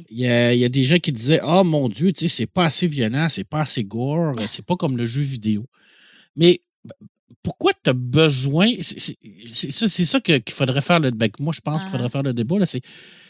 Il, 0.10 0.18
y 0.18 0.28
a, 0.28 0.54
il, 0.54 0.60
y 0.60 0.66
a, 0.66 0.70
des 0.70 0.86
gens 0.86 0.98
qui 0.98 1.12
disaient 1.12 1.42
Oh 1.44 1.64
mon 1.64 1.90
Dieu, 1.90 2.14
tu 2.14 2.22
sais, 2.22 2.28
c'est 2.30 2.48
pas 2.48 2.66
assez 2.66 2.88
violent, 2.88 3.28
c'est 3.30 3.44
pas 3.44 3.62
assez 3.62 3.84
gore, 3.84 4.32
c'est 4.48 4.66
pas 4.66 4.78
comme 4.78 4.98
le 4.98 5.06
jeu 5.06 5.22
vidéo. 5.22 5.66
Mais 6.36 6.62
pourquoi 7.46 7.74
tu 7.84 7.92
as 7.92 7.94
besoin. 7.94 8.72
C'est 8.82 10.06
ça 10.06 10.20
qu'il 10.20 10.42
faudrait 10.50 10.82
faire 10.82 11.00
le 11.00 11.12
débat. 11.12 11.28
Moi, 11.40 11.54
je 11.56 11.62
pense 11.62 11.84
qu'il 11.84 11.92
faudrait 11.92 12.08
ah. 12.08 12.10
faire 12.10 12.24
le 12.24 12.34
débat. 12.34 12.56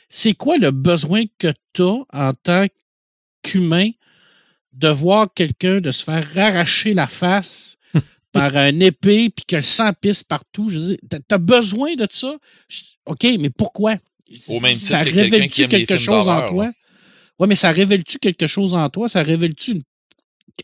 C'est 0.10 0.34
quoi 0.34 0.58
le 0.58 0.72
besoin 0.72 1.24
que 1.38 1.52
tu 1.74 1.82
as 1.82 2.06
en 2.14 2.32
tant 2.42 2.66
qu'humain 3.44 3.90
de 4.72 4.88
voir 4.88 5.28
quelqu'un 5.34 5.82
de 5.82 5.92
se 5.92 6.04
faire 6.06 6.26
arracher 6.38 6.94
la 6.94 7.08
face 7.08 7.76
par 8.32 8.56
un 8.56 8.80
épée 8.80 9.30
puis 9.30 9.44
que 9.46 9.58
le 9.58 9.62
sang 9.62 9.92
pisse 10.00 10.24
partout? 10.24 10.72
Tu 10.72 11.18
as 11.30 11.38
besoin 11.38 11.96
de 11.96 12.08
ça? 12.10 12.38
OK, 13.06 13.28
mais 13.38 13.50
pourquoi? 13.50 13.96
Au 14.48 14.62
même 14.62 14.74
ça 14.74 15.02
révèle-tu 15.02 15.68
quelque 15.68 15.98
chose 15.98 16.30
en 16.30 16.46
toi? 16.48 16.72
Oui, 17.38 17.50
mais 17.50 17.56
ça 17.56 17.72
révèle-tu 17.72 18.18
quelque 18.20 18.48
chose 18.48 18.74
en 18.74 18.90
toi? 18.90 19.10
Ça 19.10 19.22
révèle-tu 19.22 19.72
une. 19.72 19.82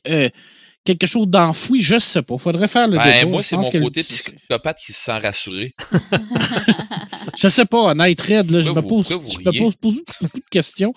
Euh, 0.07 0.29
quelque 0.83 1.07
chose 1.07 1.27
d'enfoui, 1.27 1.81
je 1.81 1.99
sais 1.99 2.21
pas. 2.21 2.37
Faudrait 2.37 2.67
faire 2.67 2.87
le 2.87 2.97
ben, 2.97 3.29
Moi, 3.29 3.43
c'est 3.43 3.57
mon 3.57 3.69
côté 3.69 4.03
psychopathe 4.03 4.77
qui 4.83 4.93
se 4.93 4.99
sent 4.99 5.19
rassuré. 5.19 5.73
je 7.37 7.47
sais 7.47 7.65
pas, 7.65 7.91
honnête, 7.91 8.19
Red, 8.21 8.51
là, 8.51 8.61
je, 8.61 8.69
me 8.69 8.81
pose, 8.81 9.07
je 9.07 9.39
me 9.39 9.59
pose 9.59 9.73
beaucoup 9.81 10.37
de 10.37 10.49
questions 10.49 10.93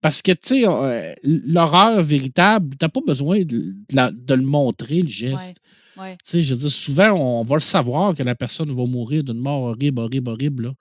parce 0.00 0.22
que, 0.22 0.32
tu 0.32 0.38
sais, 0.42 0.62
euh, 0.66 1.14
l'horreur 1.22 2.02
véritable, 2.02 2.76
t'as 2.76 2.88
pas 2.88 3.00
besoin 3.06 3.40
de, 3.40 3.74
de, 3.90 4.34
le 4.34 4.42
montrer, 4.42 5.02
le 5.02 5.08
geste. 5.08 5.58
Ouais, 5.96 6.16
Tu 6.24 6.24
sais, 6.24 6.42
je 6.42 6.54
veux 6.54 6.60
dire, 6.60 6.70
souvent, 6.70 7.10
on 7.12 7.44
va 7.44 7.56
le 7.56 7.60
savoir 7.60 8.14
que 8.14 8.22
la 8.22 8.34
personne 8.34 8.70
va 8.70 8.86
mourir 8.86 9.24
d'une 9.24 9.38
mort 9.38 9.62
horrible, 9.62 10.00
horrible, 10.00 10.30
horrible. 10.30 10.62
Là. 10.64 10.72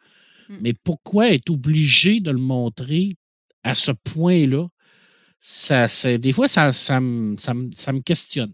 Mm. 0.49 0.57
Mais 0.61 0.73
pourquoi 0.73 1.31
être 1.31 1.49
obligé 1.49 2.19
de 2.19 2.31
le 2.31 2.37
montrer 2.37 3.15
à 3.63 3.75
ce 3.75 3.91
point-là? 3.91 4.67
Ça, 5.49 5.87
des 6.17 6.33
fois, 6.33 6.49
ça, 6.49 6.73
ça, 6.73 6.99
me, 6.99 7.37
ça, 7.37 7.53
me, 7.53 8.01
questionne. 8.01 8.53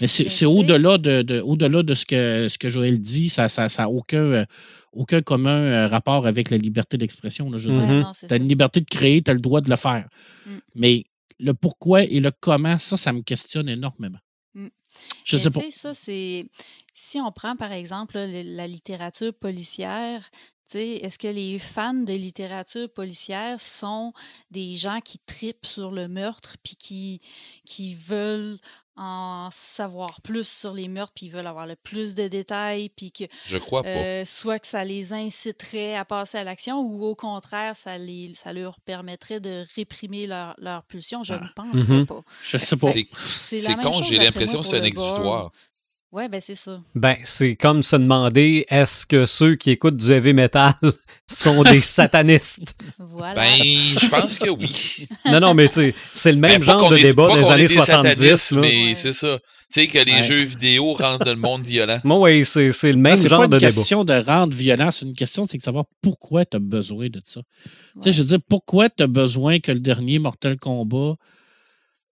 Mais 0.00 0.06
c'est 0.06 0.46
au-delà 0.46 0.96
de, 0.96 1.40
au-delà 1.40 1.82
de 1.82 1.94
ce 1.94 2.06
que, 2.06 2.48
ce 2.48 2.56
que 2.56 2.70
Joël 2.70 3.00
dit, 3.00 3.28
ça 3.28 3.42
n'a 3.42 3.48
ça, 3.48 3.68
ça 3.68 3.88
aucun, 3.88 4.46
aucun 4.92 5.22
commun 5.22 5.50
euh, 5.50 5.86
rapport 5.88 6.28
avec 6.28 6.50
la 6.50 6.56
liberté 6.56 6.96
d'expression. 6.96 7.50
Tu 7.50 7.68
as 8.30 8.36
une 8.36 8.46
liberté 8.46 8.80
de 8.80 8.86
créer, 8.88 9.22
tu 9.22 9.30
as 9.32 9.34
le 9.34 9.40
droit 9.40 9.60
de 9.60 9.68
le 9.68 9.74
faire. 9.74 10.08
Mm. 10.46 10.50
Mais 10.76 11.04
le 11.40 11.52
pourquoi 11.52 12.04
et 12.04 12.20
le 12.20 12.30
comment, 12.30 12.78
ça, 12.78 12.96
ça 12.96 13.12
me 13.12 13.22
questionne 13.22 13.68
énormément. 13.68 14.20
Mm. 14.54 14.68
Je 15.24 15.36
sais 15.36 15.50
pas. 15.50 15.60
Ça, 15.70 15.94
c'est. 15.94 16.46
Si 16.92 17.18
on 17.18 17.32
prend, 17.32 17.56
par 17.56 17.72
exemple, 17.72 18.18
la 18.18 18.68
littérature 18.68 19.34
policière, 19.34 20.30
est-ce 20.78 21.18
que 21.18 21.28
les 21.28 21.58
fans 21.58 21.94
de 21.94 22.12
littérature 22.12 22.88
policière 22.92 23.60
sont 23.60 24.12
des 24.50 24.76
gens 24.76 25.00
qui 25.00 25.18
tripent 25.18 25.66
sur 25.66 25.90
le 25.90 26.08
meurtre 26.08 26.56
puis 26.62 26.76
qui, 26.76 27.20
qui 27.64 27.94
veulent 27.94 28.58
en 28.96 29.48
savoir 29.50 30.20
plus 30.20 30.46
sur 30.46 30.74
les 30.74 30.86
meurtres 30.86 31.12
puis 31.14 31.26
ils 31.26 31.32
veulent 31.32 31.46
avoir 31.46 31.66
le 31.66 31.76
plus 31.76 32.14
de 32.14 32.28
détails 32.28 32.90
puis 32.90 33.10
que 33.10 33.24
je 33.46 33.56
crois 33.56 33.82
pas. 33.82 33.88
Euh, 33.88 34.24
soit 34.26 34.58
que 34.58 34.66
ça 34.66 34.84
les 34.84 35.14
inciterait 35.14 35.96
à 35.96 36.04
passer 36.04 36.36
à 36.36 36.44
l'action 36.44 36.80
ou 36.80 37.04
au 37.04 37.14
contraire 37.14 37.74
ça 37.76 37.96
les 37.96 38.32
ça 38.34 38.52
leur 38.52 38.78
permettrait 38.80 39.40
de 39.40 39.64
réprimer 39.74 40.26
leur, 40.26 40.54
leur 40.58 40.82
pulsion? 40.82 41.24
Je 41.24 41.32
ah. 41.32 41.40
ne 41.40 41.48
pense 41.54 41.76
mm-hmm. 41.76 42.04
pas 42.04 42.20
je 42.42 42.56
sais 42.58 42.76
pas 42.76 42.92
c'est 42.92 43.76
con 43.76 44.02
j'ai 44.02 44.18
l'impression 44.18 44.60
que 44.60 44.66
c'est 44.66 44.78
un 44.78 44.84
exutoire 44.84 45.50
oui, 46.12 46.28
ben 46.28 46.40
c'est 46.40 46.56
ça. 46.56 46.80
Ben, 46.94 47.16
c'est 47.24 47.54
comme 47.54 47.82
se 47.82 47.94
demander 47.94 48.66
est-ce 48.68 49.06
que 49.06 49.26
ceux 49.26 49.54
qui 49.54 49.70
écoutent 49.70 49.96
du 49.96 50.10
heavy 50.10 50.32
metal 50.32 50.74
sont 51.28 51.62
des 51.62 51.80
satanistes? 51.80 52.74
Voilà. 52.98 53.34
Ben, 53.34 53.48
je 53.56 54.08
pense 54.08 54.38
que 54.38 54.50
oui. 54.50 55.06
non, 55.26 55.38
non, 55.38 55.54
mais 55.54 55.68
c'est 55.68 56.32
le 56.32 56.38
même 56.38 56.58
ben, 56.58 56.62
genre 56.62 56.90
de 56.90 56.96
débat 56.96 57.36
des 57.36 57.50
années 57.50 57.68
70. 57.68 58.52
Mais 58.52 58.94
c'est 58.96 59.12
ça. 59.12 59.38
Tu 59.72 59.82
sais, 59.82 59.86
que 59.86 60.04
les 60.04 60.24
jeux 60.24 60.42
vidéo 60.42 60.94
rendent 60.94 61.24
le 61.24 61.36
monde 61.36 61.62
violent. 61.62 62.00
Moi, 62.02 62.18
oui, 62.18 62.44
c'est 62.44 62.66
le 62.66 62.96
même 62.96 63.16
genre 63.16 63.46
de 63.46 63.58
débat. 63.58 63.58
C'est 63.58 63.60
pas 63.60 63.68
une 63.68 63.74
question 63.76 64.04
de 64.04 64.14
rendre 64.14 64.52
violent, 64.52 64.90
c'est 64.90 65.06
une 65.06 65.14
question, 65.14 65.46
c'est 65.48 65.58
de 65.58 65.62
savoir 65.62 65.84
pourquoi 66.02 66.44
tu 66.44 66.56
as 66.56 66.60
besoin 66.60 67.06
de 67.06 67.22
ça. 67.24 67.40
Tu 68.02 68.02
sais, 68.02 68.10
je 68.10 68.22
veux 68.22 68.28
dire, 68.28 68.40
pourquoi 68.48 68.88
tu 68.88 69.04
as 69.04 69.06
besoin 69.06 69.60
que 69.60 69.70
le 69.70 69.78
dernier 69.78 70.18
Mortal 70.18 70.58
Kombat 70.58 71.14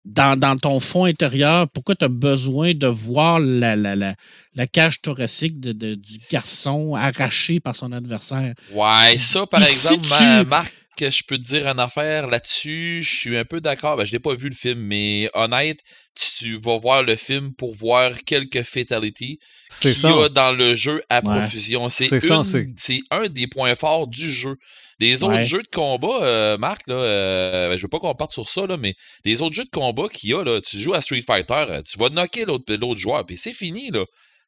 dans, 0.06 0.58
ton 0.58 0.80
fond 0.80 1.06
intérieur, 1.06 1.70
pourquoi 1.70 1.96
tu 1.96 2.06
as 2.06 2.10
besoin 2.10 2.74
de 2.74 2.88
voir 2.88 3.40
la, 3.40 3.76
la, 3.76 3.96
la, 3.96 4.68
cage 4.68 5.02
thoracique 5.02 5.60
de, 5.60 5.74
du 5.96 6.20
garçon 6.32 6.96
arraché 6.96 7.60
par 7.60 7.76
son 7.76 7.92
adversaire? 7.92 8.54
Ouais, 8.72 9.18
ça, 9.18 9.46
par 9.46 9.62
exemple, 9.62 10.08
Marc, 10.48 10.74
je 10.99 11.23
peux 11.27 11.38
te 11.38 11.43
dire 11.43 11.67
une 11.67 11.80
affaire 11.80 12.27
là-dessus. 12.27 13.01
Je 13.04 13.15
suis 13.15 13.38
un 13.38 13.45
peu 13.45 13.62
d'accord. 13.62 13.97
Ben, 13.97 14.06
je 14.06 14.13
n'ai 14.13 14.19
pas 14.19 14.36
vu 14.36 14.49
le 14.49 14.56
film, 14.56 14.80
mais 14.80 15.30
honnête, 15.34 15.80
tu 16.15 16.60
vas 16.60 16.77
voir 16.77 17.04
le 17.04 17.15
film 17.15 17.54
pour 17.54 17.75
voir 17.75 18.12
quelques 18.25 18.63
fatalities 18.63 19.39
qu'il 19.82 19.91
y 19.91 20.06
a 20.06 20.30
dans 20.30 20.51
le 20.51 20.75
jeu 20.75 21.01
à 21.10 21.21
profusion. 21.21 21.89
C'est 21.89 23.01
un 23.10 23.27
des 23.27 23.47
points 23.47 23.75
forts 23.75 24.08
du 24.08 24.32
jeu. 24.32 24.58
Les 24.99 25.23
autres 25.23 25.39
jeux 25.45 25.63
de 25.63 25.67
combat, 25.67 26.21
euh, 26.21 26.58
Marc, 26.60 26.86
là, 26.86 26.93
euh, 26.93 27.69
ben, 27.69 27.77
je 27.77 27.82
veux 27.82 27.88
pas 27.88 27.97
qu'on 27.97 28.13
parte 28.13 28.34
sur 28.34 28.47
ça, 28.47 28.67
là, 28.67 28.77
mais 28.77 28.93
les 29.25 29.41
autres 29.41 29.56
jeux 29.56 29.63
de 29.63 29.69
combat 29.69 30.08
qu'il 30.08 30.30
y 30.30 30.34
a, 30.36 30.43
là, 30.43 30.62
tu 30.62 30.77
joues 30.77 30.93
à 30.93 31.01
Street 31.01 31.23
Fighter, 31.25 31.65
euh, 31.69 31.82
tu 31.82 31.97
vas 31.97 32.10
knocker 32.10 32.45
l'autre 32.45 32.99
joueur, 32.99 33.25
puis 33.25 33.36
c'est 33.36 33.54
fini. 33.54 33.89
Là. 33.89 34.06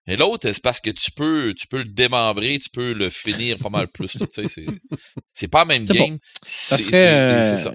Et 0.07 0.17
l'autre, 0.17 0.51
c'est 0.51 0.61
parce 0.61 0.81
que 0.81 0.89
tu 0.89 1.11
peux, 1.11 1.53
tu 1.57 1.67
peux 1.67 1.79
le 1.79 1.89
démembrer, 1.89 2.59
tu 2.59 2.69
peux 2.69 2.93
le 2.93 3.09
finir 3.09 3.57
pas 3.57 3.69
mal 3.69 3.87
plus. 3.87 4.17
c'est 5.33 5.47
pas 5.47 5.59
la 5.59 5.65
même 5.65 5.85
game. 5.85 6.17
C'est 6.43 6.91
ça. 6.91 7.73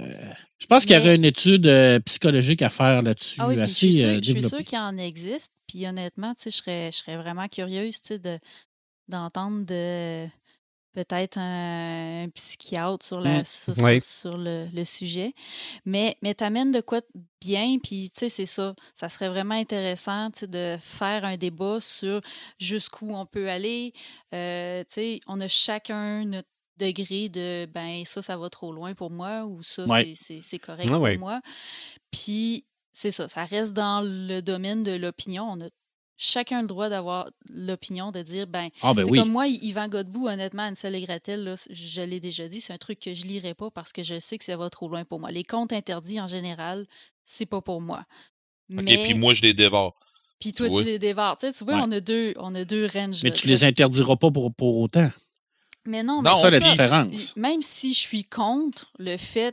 Je 0.58 0.66
pense 0.66 0.84
qu'il 0.84 0.96
y 0.96 0.98
aurait 0.98 1.14
une 1.14 1.24
étude 1.24 1.70
psychologique 2.04 2.62
à 2.62 2.68
faire 2.68 3.02
là-dessus. 3.02 3.36
Ah 3.38 3.48
oui, 3.48 3.58
assez, 3.60 3.92
je 3.92 4.20
suis 4.22 4.42
sûre, 4.42 4.64
qu'il 4.64 4.78
en 4.78 4.98
existe. 4.98 5.52
Puis 5.68 5.86
honnêtement, 5.86 6.34
je 6.44 6.50
serais, 6.50 6.90
je 6.92 6.98
serais 6.98 7.16
vraiment 7.16 7.46
curieuse 7.46 8.00
d'entendre 9.08 9.64
de, 9.64 10.26
peut-être 10.94 11.38
un, 11.38 12.28
psychiatre 12.34 13.04
sur, 13.04 13.20
la, 13.20 13.40
mmh. 13.40 13.44
sur, 14.00 14.36
le, 14.36 14.84
sujet. 14.84 15.32
Mais, 15.84 16.16
mais 16.22 16.34
t'amènes 16.34 16.72
de 16.72 16.80
quoi 16.80 17.00
bien, 17.40 17.78
puis 17.82 18.10
tu 18.10 18.20
sais, 18.20 18.28
c'est 18.28 18.46
ça. 18.46 18.74
Ça 18.94 19.08
serait 19.08 19.28
vraiment 19.28 19.54
intéressant 19.54 20.30
de 20.42 20.76
faire 20.80 21.24
un 21.24 21.36
débat 21.36 21.80
sur 21.80 22.20
jusqu'où 22.58 23.14
on 23.14 23.26
peut 23.26 23.48
aller. 23.48 23.92
Euh, 24.34 24.82
tu 24.84 24.94
sais, 24.94 25.20
on 25.26 25.40
a 25.40 25.48
chacun 25.48 26.24
notre 26.24 26.48
degré 26.78 27.28
de 27.28 27.66
ben 27.66 28.04
ça, 28.04 28.22
ça 28.22 28.36
va 28.36 28.48
trop 28.50 28.72
loin 28.72 28.94
pour 28.94 29.10
moi 29.10 29.44
ou 29.44 29.62
ça, 29.62 29.84
c'est 30.14 30.58
correct 30.58 30.88
ah 30.92 30.98
pour 30.98 31.18
moi. 31.18 31.40
Puis 32.10 32.64
c'est 32.92 33.10
ça, 33.10 33.28
ça 33.28 33.44
reste 33.44 33.72
dans 33.72 34.00
le 34.00 34.40
domaine 34.40 34.82
de 34.82 34.92
l'opinion. 34.92 35.44
On 35.50 35.60
a 35.60 35.68
chacun 36.18 36.60
le 36.60 36.68
droit 36.68 36.90
d'avoir 36.90 37.30
l'opinion 37.48 38.10
de 38.10 38.20
dire 38.20 38.46
ben, 38.46 38.68
ah, 38.82 38.92
ben 38.92 39.08
comme 39.08 39.30
moi 39.30 39.46
Yvan 39.46 39.88
Godbout 39.88 40.28
honnêtement 40.28 40.64
Ansel 40.64 40.96
et 40.96 41.00
Gretel 41.00 41.44
là, 41.44 41.54
je 41.70 42.02
l'ai 42.02 42.20
déjà 42.20 42.48
dit 42.48 42.60
c'est 42.60 42.72
un 42.72 42.78
truc 42.78 42.98
que 42.98 43.14
je 43.14 43.24
lirai 43.24 43.54
pas 43.54 43.70
parce 43.70 43.92
que 43.92 44.02
je 44.02 44.18
sais 44.18 44.36
que 44.36 44.44
ça 44.44 44.56
va 44.56 44.68
trop 44.68 44.88
loin 44.88 45.04
pour 45.04 45.20
moi. 45.20 45.30
Les 45.30 45.44
contes 45.44 45.72
interdits 45.72 46.20
en 46.20 46.28
général 46.28 46.84
c'est 47.24 47.46
pas 47.46 47.62
pour 47.62 47.80
moi. 47.80 48.04
OK 48.76 48.84
puis 48.84 49.14
moi 49.14 49.32
je 49.32 49.42
les 49.42 49.54
dévore. 49.54 49.94
Puis 50.40 50.52
toi 50.52 50.68
tu, 50.68 50.84
les 50.84 50.98
dévores. 50.98 51.38
Tu, 51.38 51.64
vois 51.64 51.76
on 51.76 51.90
a 51.92 52.00
deux 52.00 52.34
on 52.36 52.54
a 52.54 52.64
deux 52.64 52.86
ranges 52.92 53.22
mais 53.22 53.30
tu 53.30 53.46
les 53.46 53.64
interdiras 53.64 54.16
pas 54.16 54.30
pour, 54.30 54.52
pour 54.52 54.78
autant. 54.78 55.10
Mais 55.88 56.02
non, 56.02 56.22
c'est 56.22 56.34
ça 56.34 56.50
la 56.50 56.60
différence. 56.60 57.34
Même 57.36 57.62
si 57.62 57.94
je 57.94 57.98
suis 57.98 58.24
contre 58.24 58.92
le 58.98 59.16
fait 59.16 59.52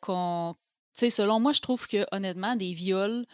qu'on. 0.00 0.54
Tu 0.96 1.00
sais, 1.00 1.10
selon 1.10 1.40
moi, 1.40 1.50
je 1.50 1.60
trouve 1.60 1.88
que, 1.88 2.06
honnêtement, 2.12 2.54
des 2.54 2.72
viols, 2.72 3.26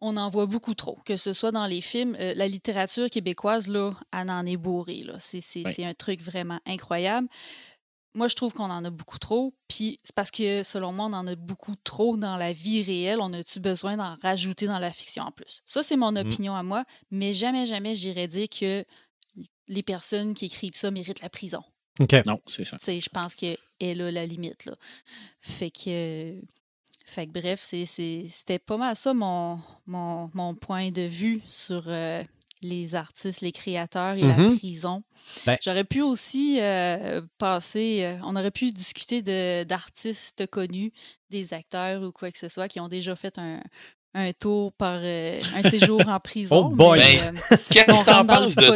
on 0.00 0.16
en 0.16 0.30
voit 0.30 0.46
beaucoup 0.46 0.74
trop, 0.74 0.98
que 1.04 1.16
ce 1.16 1.32
soit 1.32 1.52
dans 1.52 1.66
les 1.66 1.80
films. 1.80 2.16
Euh, 2.18 2.34
la 2.34 2.48
littérature 2.48 3.08
québécoise, 3.10 3.68
là, 3.68 3.92
elle 4.12 4.30
en 4.30 4.46
est 4.46 4.56
bourrée. 4.56 5.04
C'est, 5.18 5.84
un 5.84 5.94
truc 5.94 6.22
vraiment 6.22 6.58
incroyable. 6.66 7.28
Moi, 8.14 8.26
je 8.26 8.34
trouve 8.34 8.52
qu'on 8.52 8.64
en 8.64 8.84
a 8.84 8.90
beaucoup 8.90 9.18
trop. 9.18 9.54
Puis 9.68 10.00
c'est 10.02 10.14
parce 10.14 10.30
que, 10.30 10.62
selon 10.62 10.92
moi, 10.92 11.06
on 11.06 11.12
en 11.12 11.26
a 11.26 11.36
beaucoup 11.36 11.76
trop 11.84 12.16
dans 12.16 12.36
la 12.36 12.52
vie 12.52 12.82
réelle. 12.82 13.20
On 13.20 13.32
a-tu 13.32 13.60
besoin 13.60 13.96
d'en 13.96 14.16
rajouter 14.22 14.66
dans 14.66 14.78
la 14.78 14.90
fiction 14.90 15.24
en 15.24 15.30
plus? 15.30 15.60
Ça, 15.64 15.82
c'est 15.82 15.96
mon 15.96 16.12
mmh. 16.12 16.18
opinion 16.18 16.54
à 16.54 16.62
moi. 16.62 16.84
Mais 17.10 17.32
jamais, 17.32 17.66
jamais, 17.66 17.94
j'irais 17.94 18.26
dire 18.26 18.48
que 18.48 18.84
les 19.68 19.82
personnes 19.82 20.34
qui 20.34 20.46
écrivent 20.46 20.74
ça 20.74 20.90
méritent 20.90 21.22
la 21.22 21.30
prison. 21.30 21.62
OK. 22.00 22.14
Non, 22.26 22.40
c'est 22.46 22.64
ça. 22.64 22.76
je 22.80 23.08
pense 23.10 23.34
qu'elle 23.34 23.58
a 23.80 24.10
la 24.10 24.26
limite. 24.26 24.64
Là. 24.64 24.74
Fait 25.40 25.70
que 25.70 26.40
fait 27.10 27.26
que 27.26 27.32
bref, 27.32 27.60
c'était 27.60 28.58
pas 28.58 28.76
mal 28.76 28.96
ça 28.96 29.12
mon, 29.12 29.60
mon, 29.86 30.54
point 30.54 30.90
de 30.90 31.02
vue 31.02 31.42
sur 31.46 31.84
euh, 31.86 32.22
les 32.62 32.94
artistes, 32.94 33.40
les 33.40 33.52
créateurs 33.52 34.14
et 34.14 34.22
la 34.22 34.34
mm-hmm. 34.34 34.58
prison. 34.58 35.02
Ben 35.46 35.58
J'aurais 35.62 35.84
pu 35.84 36.02
aussi 36.02 36.58
euh, 36.60 37.20
passer, 37.38 38.04
euh, 38.04 38.18
on 38.24 38.36
aurait 38.36 38.50
pu 38.50 38.70
discuter 38.70 39.22
d'artistes 39.64 40.46
connus, 40.46 40.92
des 41.30 41.52
acteurs 41.52 42.02
ou 42.02 42.12
quoi 42.12 42.30
que 42.30 42.38
ce 42.38 42.48
soit 42.48 42.68
qui 42.68 42.80
ont 42.80 42.88
déjà 42.88 43.16
fait 43.16 43.38
un, 43.38 43.60
un 44.14 44.32
tour 44.32 44.72
par 44.72 45.00
euh, 45.02 45.38
un 45.54 45.62
séjour 45.62 46.02
en 46.08 46.18
prison. 46.18 46.56
Oh 46.56 46.68
boy! 46.68 46.98
Ben, 46.98 47.40
qu'est-ce 47.70 48.00
que 48.00 48.06
t'en 48.06 48.26
penses 48.26 48.56
de 48.56 48.68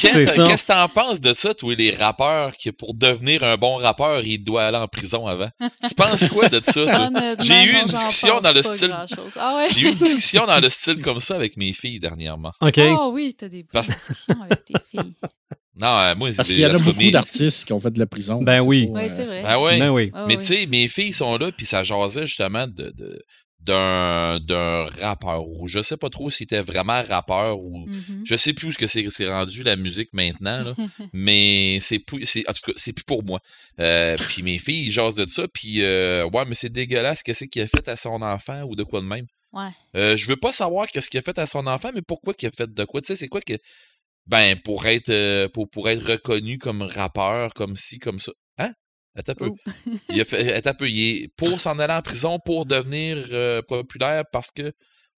Qu'est-ce 0.00 0.36
que 0.36 0.66
t'en 0.66 0.88
penses 0.88 1.20
de 1.20 1.34
ça, 1.34 1.52
toi, 1.52 1.74
les 1.74 1.90
rappeurs, 1.90 2.52
qui 2.52 2.72
pour 2.72 2.94
devenir 2.94 3.42
un 3.42 3.56
bon 3.56 3.76
rappeur, 3.76 4.24
il 4.24 4.38
doit 4.38 4.64
aller 4.64 4.78
en 4.78 4.88
prison 4.88 5.26
avant? 5.26 5.50
tu 5.86 5.94
penses 5.94 6.28
quoi 6.28 6.48
de 6.48 6.60
ça? 6.64 7.10
J'ai 7.40 7.64
eu 7.64 7.80
une 7.82 7.88
discussion 7.88 8.40
dans 8.40 8.52
le 8.52 8.62
style. 8.62 8.94
Ah 9.38 9.66
J'ai 9.70 9.80
eu 9.82 9.88
une 9.88 9.94
discussion 9.94 10.46
dans 10.46 10.60
le 10.60 10.68
style 10.68 11.02
comme 11.02 11.20
ça 11.20 11.34
avec 11.34 11.56
mes 11.56 11.72
filles 11.72 12.00
dernièrement. 12.00 12.52
OK. 12.60 12.80
Oh 12.98 13.10
oui, 13.12 13.34
t'as 13.38 13.48
des 13.48 13.64
discussions 13.64 14.40
avec 14.42 14.64
tes 14.64 14.74
filles. 14.90 15.14
Non, 15.74 15.88
euh, 15.88 16.14
moi, 16.14 16.28
Parce 16.36 16.48
qu'il 16.50 16.58
y 16.58 16.66
en 16.66 16.74
a 16.74 16.78
beaucoup 16.78 17.10
d'artistes 17.10 17.64
qui 17.64 17.72
ont 17.72 17.80
fait 17.80 17.90
de 17.90 17.98
la 17.98 18.06
prison. 18.06 18.42
Ben 18.42 18.60
oui. 18.60 18.88
oui, 18.90 19.02
c'est 19.08 19.24
vrai. 19.24 19.42
Ben, 19.42 19.58
oui. 19.58 19.78
Ben 19.78 19.88
oui. 19.90 20.12
Mais 20.28 20.36
tu 20.36 20.44
sais, 20.44 20.66
mes 20.66 20.86
filles 20.86 21.14
sont 21.14 21.38
là, 21.38 21.50
puis 21.50 21.64
ça 21.64 21.82
jasait 21.82 22.26
justement 22.26 22.66
de, 22.66 22.92
d'un 23.64 24.84
rappeur 25.00 25.48
ou 25.48 25.68
je 25.68 25.82
sais 25.82 25.96
pas 25.96 26.08
trop 26.08 26.30
si 26.30 26.38
c'était 26.38 26.60
vraiment 26.60 27.00
rappeur 27.02 27.60
ou 27.60 27.86
mm-hmm. 27.86 28.22
je 28.24 28.36
sais 28.36 28.52
plus 28.52 28.68
où 28.68 28.72
ce 28.72 28.78
que 28.78 28.86
c'est 28.86 29.08
c'est 29.10 29.28
rendu 29.28 29.62
la 29.62 29.76
musique 29.76 30.10
maintenant 30.12 30.62
là, 30.62 30.74
mais 31.12 31.78
c'est 31.80 32.00
plus 32.00 32.26
c'est 32.26 32.48
en 32.48 32.52
tout 32.52 32.72
cas 32.72 32.72
c'est 32.76 32.92
plus 32.92 33.04
pour 33.04 33.22
moi. 33.22 33.40
Euh, 33.78 34.16
puis 34.16 34.42
mes 34.42 34.58
filles 34.58 34.86
ils 34.86 34.92
jasent 34.92 35.14
de 35.14 35.28
ça 35.28 35.46
puis 35.48 35.82
euh, 35.82 36.28
ouais 36.28 36.44
mais 36.46 36.54
c'est 36.54 36.72
dégueulasse 36.72 37.22
qu'est-ce 37.22 37.44
qu'il 37.44 37.62
a 37.62 37.66
fait 37.66 37.86
à 37.88 37.96
son 37.96 38.20
enfant 38.22 38.62
ou 38.62 38.74
de 38.74 38.82
quoi 38.82 39.00
de 39.00 39.06
même. 39.06 39.26
Ouais. 39.52 39.70
Euh, 39.96 40.16
je 40.16 40.26
veux 40.26 40.36
pas 40.36 40.52
savoir 40.52 40.86
qu'est-ce 40.86 41.10
qu'il 41.10 41.18
a 41.18 41.22
fait 41.22 41.38
à 41.38 41.46
son 41.46 41.66
enfant 41.66 41.90
mais 41.94 42.02
pourquoi 42.02 42.34
qu'il 42.34 42.48
a 42.48 42.52
fait 42.52 42.72
de 42.72 42.84
quoi. 42.84 43.00
Tu 43.00 43.08
sais 43.08 43.16
c'est 43.16 43.28
quoi 43.28 43.40
que 43.40 43.54
ben 44.26 44.58
pour 44.58 44.86
être 44.86 45.10
euh, 45.10 45.48
pour 45.48 45.68
pour 45.68 45.88
être 45.88 46.04
reconnu 46.04 46.58
comme 46.58 46.82
rappeur 46.82 47.54
comme 47.54 47.76
ci 47.76 47.98
comme 47.98 48.20
ça 48.20 48.32
Attends 49.14 49.34
peu. 49.34 49.50
Oh. 49.50 49.70
il 50.12 50.20
a 50.20 50.24
fait, 50.24 50.54
attends 50.54 50.74
peu. 50.74 50.88
Il 50.88 51.00
est 51.00 51.28
pour 51.36 51.60
s'en 51.60 51.78
aller 51.78 51.92
en 51.92 52.02
prison 52.02 52.38
pour 52.38 52.66
devenir 52.66 53.18
euh, 53.32 53.62
populaire 53.62 54.24
parce 54.32 54.50
que. 54.50 54.72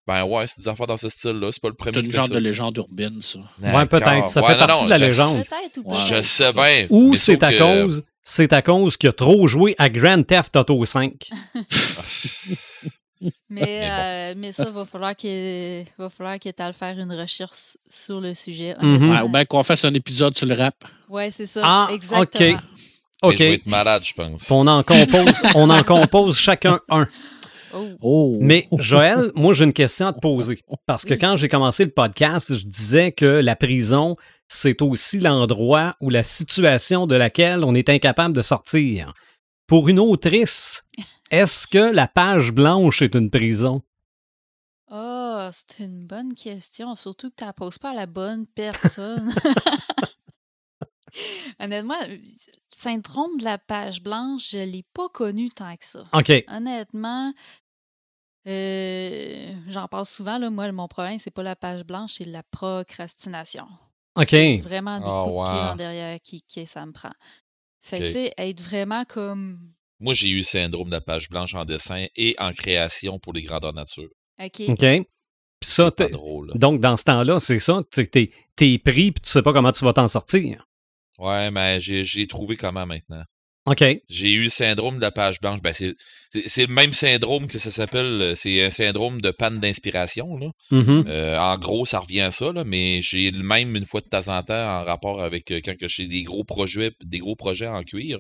Ben 0.07 0.23
ouais, 0.25 0.47
c'est 0.47 0.61
des 0.61 0.69
affaires 0.69 0.87
dans 0.87 0.99
ce 0.99 1.09
style-là. 1.09 1.51
C'est 1.51 1.63
pas 1.63 1.69
le 1.69 1.75
premier. 1.75 1.95
C'est 1.95 2.05
une 2.05 2.13
genre 2.13 2.29
de 2.29 2.39
légende 2.39 2.77
urbaine, 2.77 3.23
ça. 3.23 3.39
Ouais, 3.63 3.87
peut-être. 3.87 4.29
Ça 4.29 4.43
fait 4.43 4.59
partie 4.59 4.85
de 4.85 4.91
la 4.91 4.99
légende. 4.99 5.43
Peut-être 5.45 5.81
ou 5.83 5.95
Je 5.95 6.23
sais 6.23 6.53
bien. 6.53 6.87
Ou 6.91 7.17
c'est 7.17 7.43
à 7.43 7.57
cause. 7.57 8.05
C'est 8.23 8.53
à 8.53 8.63
cause 8.63 8.97
qu'il 8.97 9.09
a 9.11 9.13
trop 9.13 9.47
joué 9.47 9.75
à 9.79 9.89
Grand 9.89 10.23
Theft 10.23 10.57
Auto 10.57 10.85
5. 10.85 11.29
mais, 13.51 13.89
euh, 13.91 14.35
mais 14.37 14.53
ça, 14.53 14.71
va 14.71 14.85
falloir 14.85 15.15
qu'il 15.15 15.85
va 15.99 16.11
falloir 16.11 16.39
que 16.39 16.49
tu 16.49 16.63
ailles 16.63 16.73
faire 16.73 16.99
une 16.99 17.13
recherche 17.13 17.77
sur 17.89 18.21
le 18.21 18.35
sujet. 18.35 18.75
Mhm. 18.81 19.23
ou 19.25 19.29
bien 19.29 19.45
qu'on 19.45 19.63
fasse 19.63 19.85
un 19.85 19.95
épisode 19.95 20.37
sur 20.37 20.47
le 20.47 20.55
rap. 20.55 20.85
Oui, 21.09 21.31
c'est 21.31 21.47
ça. 21.47 21.61
Ah, 21.65 21.89
exactement. 21.93 22.55
OK. 22.55 22.61
OK. 23.27 23.37
Je 23.39 23.45
vais 23.45 23.55
être 23.55 23.67
malade, 23.67 24.03
je 24.05 24.15
pense. 24.15 24.51
On 24.51 24.67
en 24.67 24.83
compose, 24.83 25.41
on 25.55 25.71
en 25.71 25.83
compose 25.83 26.39
chacun 26.39 26.81
un. 26.89 27.07
Oh. 27.75 27.89
oh. 28.03 28.39
Mais 28.41 28.69
Joël, 28.79 29.31
moi 29.35 29.53
j'ai 29.53 29.65
une 29.65 29.73
question 29.73 30.07
à 30.07 30.13
te 30.13 30.21
poser. 30.21 30.61
Parce 30.87 31.05
que 31.05 31.15
quand 31.15 31.37
j'ai 31.37 31.49
commencé 31.49 31.85
le 31.85 31.91
podcast, 31.91 32.57
je 32.57 32.65
disais 32.65 33.11
que 33.11 33.27
la 33.27 33.57
prison, 33.57 34.17
c'est 34.49 34.81
aussi 34.83 35.19
l'endroit 35.19 35.97
ou 36.01 36.11
la 36.11 36.23
situation 36.23 37.07
de 37.07 37.17
laquelle 37.17 37.65
on 37.65 37.75
est 37.75 37.89
incapable 37.89 38.35
de 38.35 38.43
sortir. 38.43 39.13
Pour 39.67 39.89
une 39.89 39.99
autrice, 39.99 40.85
est-ce 41.31 41.67
que 41.67 41.93
la 41.93 42.07
page 42.07 42.53
blanche 42.53 43.03
est 43.03 43.15
une 43.15 43.31
prison? 43.31 43.83
Oh, 44.91 45.49
c'est 45.51 45.83
une 45.83 46.07
bonne 46.07 46.35
question. 46.35 46.95
Surtout 46.95 47.31
que 47.31 47.37
tu 47.37 47.45
ne 47.45 47.49
la 47.49 47.53
poses 47.53 47.79
pas 47.79 47.91
à 47.91 47.95
la 47.95 48.07
bonne 48.07 48.47
personne. 48.47 49.33
Honnêtement, 51.61 51.99
le 52.09 52.19
syndrome 52.69 53.39
de 53.39 53.45
la 53.45 53.59
page 53.59 54.03
blanche, 54.03 54.51
je 54.51 54.59
ne 54.59 54.65
l'ai 54.65 54.85
pas 54.95 55.09
connu 55.09 55.49
tant 55.51 55.75
que 55.77 55.85
ça. 55.85 56.05
OK. 56.13 56.33
Honnêtement, 56.49 57.33
euh, 58.47 59.55
j'en 59.69 59.89
parle 59.89 60.07
souvent. 60.07 60.39
Là, 60.39 60.51
moi, 60.51 60.71
mon 60.73 60.89
problème, 60.89 61.19
c'est 61.19 61.31
pas 61.31 61.43
la 61.43 61.57
page 61.57 61.85
blanche, 61.85 62.15
c'est 62.19 62.25
la 62.25 62.43
procrastination. 62.43 63.67
OK. 64.17 64.35
Vraiment 64.63 65.01
des 65.01 65.07
oh, 65.09 65.25
coups 65.25 65.49
de 65.49 65.53
pied 65.53 65.71
en 65.71 65.77
derrière 65.77 66.21
qui, 66.21 66.43
qui, 66.43 66.67
ça 66.67 66.85
me 66.87 66.93
prend. 66.93 67.13
Fait 67.81 67.99
que, 67.99 68.07
tu 68.07 68.13
sais, 68.13 68.33
être 68.39 68.61
vraiment 68.61 69.05
comme. 69.05 69.59
Moi, 70.01 70.15
j'ai 70.15 70.29
eu 70.29 70.39
le 70.39 70.43
syndrome 70.43 70.89
de 70.89 70.95
la 70.95 71.01
page 71.01 71.29
blanche 71.31 71.55
en 71.55 71.65
dessin 71.65 72.07
et 72.17 72.35
en 72.39 72.53
création 72.53 73.19
pour 73.19 73.33
les 73.33 73.43
grandeurs 73.43 73.73
nature. 73.73 74.09
OK. 74.43 74.63
OK. 74.69 74.85
ça, 75.63 75.91
drôle, 75.91 76.53
donc, 76.55 76.81
dans 76.81 76.97
ce 76.97 77.05
temps-là, 77.05 77.41
c'est 77.41 77.59
ça, 77.59 77.83
t'es 77.91 78.31
es 78.61 78.79
pris 78.79 79.13
puis 79.13 79.23
tu 79.23 79.31
sais 79.31 79.43
pas 79.43 79.53
comment 79.53 79.73
tu 79.73 79.85
vas 79.85 79.93
t'en 79.93 80.07
sortir. 80.07 80.67
Ouais, 81.19 81.51
mais 81.51 81.81
j'ai 81.81 82.27
trouvé 82.27 82.57
comment 82.57 82.87
maintenant. 82.87 83.25
OK. 83.67 83.83
J'ai 84.11 84.33
eu 84.33 84.45
le 84.45 84.49
syndrome 84.51 84.97
de 84.97 85.01
la 85.01 85.11
page 85.11 85.41
blanche. 85.41 85.63
Ben, 85.63 85.73
c'est 85.73 86.67
le 86.67 86.73
même 86.73 86.93
syndrome 86.93 87.47
que 87.47 87.59
ça 87.59 87.71
s'appelle. 87.71 88.21
Euh, 88.21 88.35
c'est 88.35 88.63
un 88.63 88.69
syndrome 88.69 89.23
de 89.23 89.31
panne 89.31 89.59
d'inspiration. 89.59 90.39
Euh, 90.71 91.39
en 91.39 91.57
gros, 91.57 91.87
ça 91.87 92.01
revient 92.01 92.21
à 92.21 92.31
ça, 92.31 92.53
là, 92.53 92.65
mais 92.65 93.01
j'ai 93.01 93.31
le 93.31 93.43
même 93.43 93.75
une 93.75 93.87
fois 93.87 94.03
de 94.03 94.09
temps 94.09 94.29
en 94.29 94.43
temps 94.43 94.81
en 94.81 94.85
rapport 94.85 95.23
avec 95.23 95.51
euh, 95.51 95.61
quand 95.65 95.75
j'ai 95.81 96.09
des 96.09 96.25
gros 96.25 96.45
projets, 96.45 96.91
des 97.03 97.21
gros 97.21 97.37
projets 97.37 97.67
en 97.67 97.83
cuir. 97.85 98.19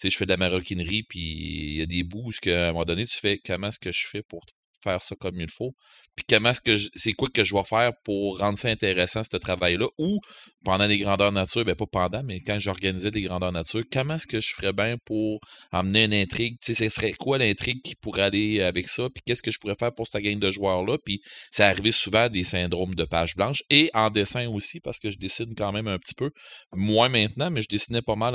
Tu 0.00 0.08
sais, 0.08 0.10
je 0.10 0.16
fais 0.16 0.24
de 0.24 0.30
la 0.30 0.36
maroquinerie, 0.36 1.04
puis 1.04 1.20
il 1.20 1.76
y 1.76 1.82
a 1.82 1.86
des 1.86 2.02
bouts 2.02 2.32
qu'à 2.42 2.70
un 2.70 2.72
moment 2.72 2.84
donné, 2.84 3.04
tu 3.04 3.16
fais 3.16 3.38
comment 3.38 3.68
est-ce 3.68 3.78
que 3.78 3.92
je 3.92 4.06
fais 4.08 4.22
pour 4.22 4.44
faire 4.82 5.02
ça 5.02 5.14
comme 5.16 5.40
il 5.40 5.50
faut. 5.50 5.74
Puis 6.16 6.24
comment 6.28 6.50
est-ce 6.50 6.60
que 6.60 6.76
c'est 6.94 7.12
quoi 7.12 7.28
que 7.28 7.44
je 7.44 7.54
vais 7.54 7.64
faire 7.64 7.92
pour 8.04 8.38
rendre 8.38 8.58
ça 8.58 8.68
intéressant, 8.68 9.22
ce 9.22 9.36
travail-là? 9.36 9.86
Ou 9.98 10.18
pendant 10.64 10.88
des 10.88 10.98
grandeurs 10.98 11.32
nature, 11.32 11.64
ben 11.64 11.74
pas 11.74 11.86
pendant, 11.86 12.22
mais 12.22 12.40
quand 12.40 12.58
j'organisais 12.58 13.10
des 13.10 13.22
grandeurs 13.22 13.52
nature, 13.52 13.82
comment 13.90 14.14
est-ce 14.14 14.26
que 14.26 14.40
je 14.40 14.52
ferais 14.54 14.72
bien 14.72 14.96
pour 15.04 15.40
emmener 15.72 16.04
une 16.04 16.14
intrigue? 16.14 16.58
Tu 16.64 16.74
sais, 16.74 16.88
ce 16.88 16.94
serait 16.94 17.12
quoi 17.12 17.38
l'intrigue 17.38 17.82
qui 17.82 17.94
pourrait 17.94 18.22
aller 18.22 18.60
avec 18.60 18.86
ça? 18.86 19.08
Puis 19.14 19.22
qu'est-ce 19.24 19.42
que 19.42 19.50
je 19.50 19.58
pourrais 19.58 19.76
faire 19.78 19.94
pour 19.94 20.06
cette 20.06 20.22
gang 20.22 20.38
de 20.38 20.50
joueurs-là? 20.50 20.98
Puis 21.04 21.20
ça 21.50 21.68
arrivé 21.68 21.92
souvent 21.92 22.28
des 22.28 22.44
syndromes 22.44 22.94
de 22.94 23.04
page 23.04 23.36
blanche 23.36 23.62
et 23.70 23.90
en 23.94 24.10
dessin 24.10 24.48
aussi, 24.48 24.80
parce 24.80 24.98
que 24.98 25.10
je 25.10 25.18
dessine 25.18 25.54
quand 25.56 25.72
même 25.72 25.88
un 25.88 25.98
petit 25.98 26.14
peu. 26.14 26.30
Moins 26.72 27.08
maintenant, 27.08 27.50
mais 27.50 27.62
je 27.62 27.68
dessinais 27.68 28.02
pas 28.02 28.16
mal 28.16 28.34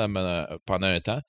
pendant 0.66 0.88
un 0.88 1.00
temps. 1.00 1.22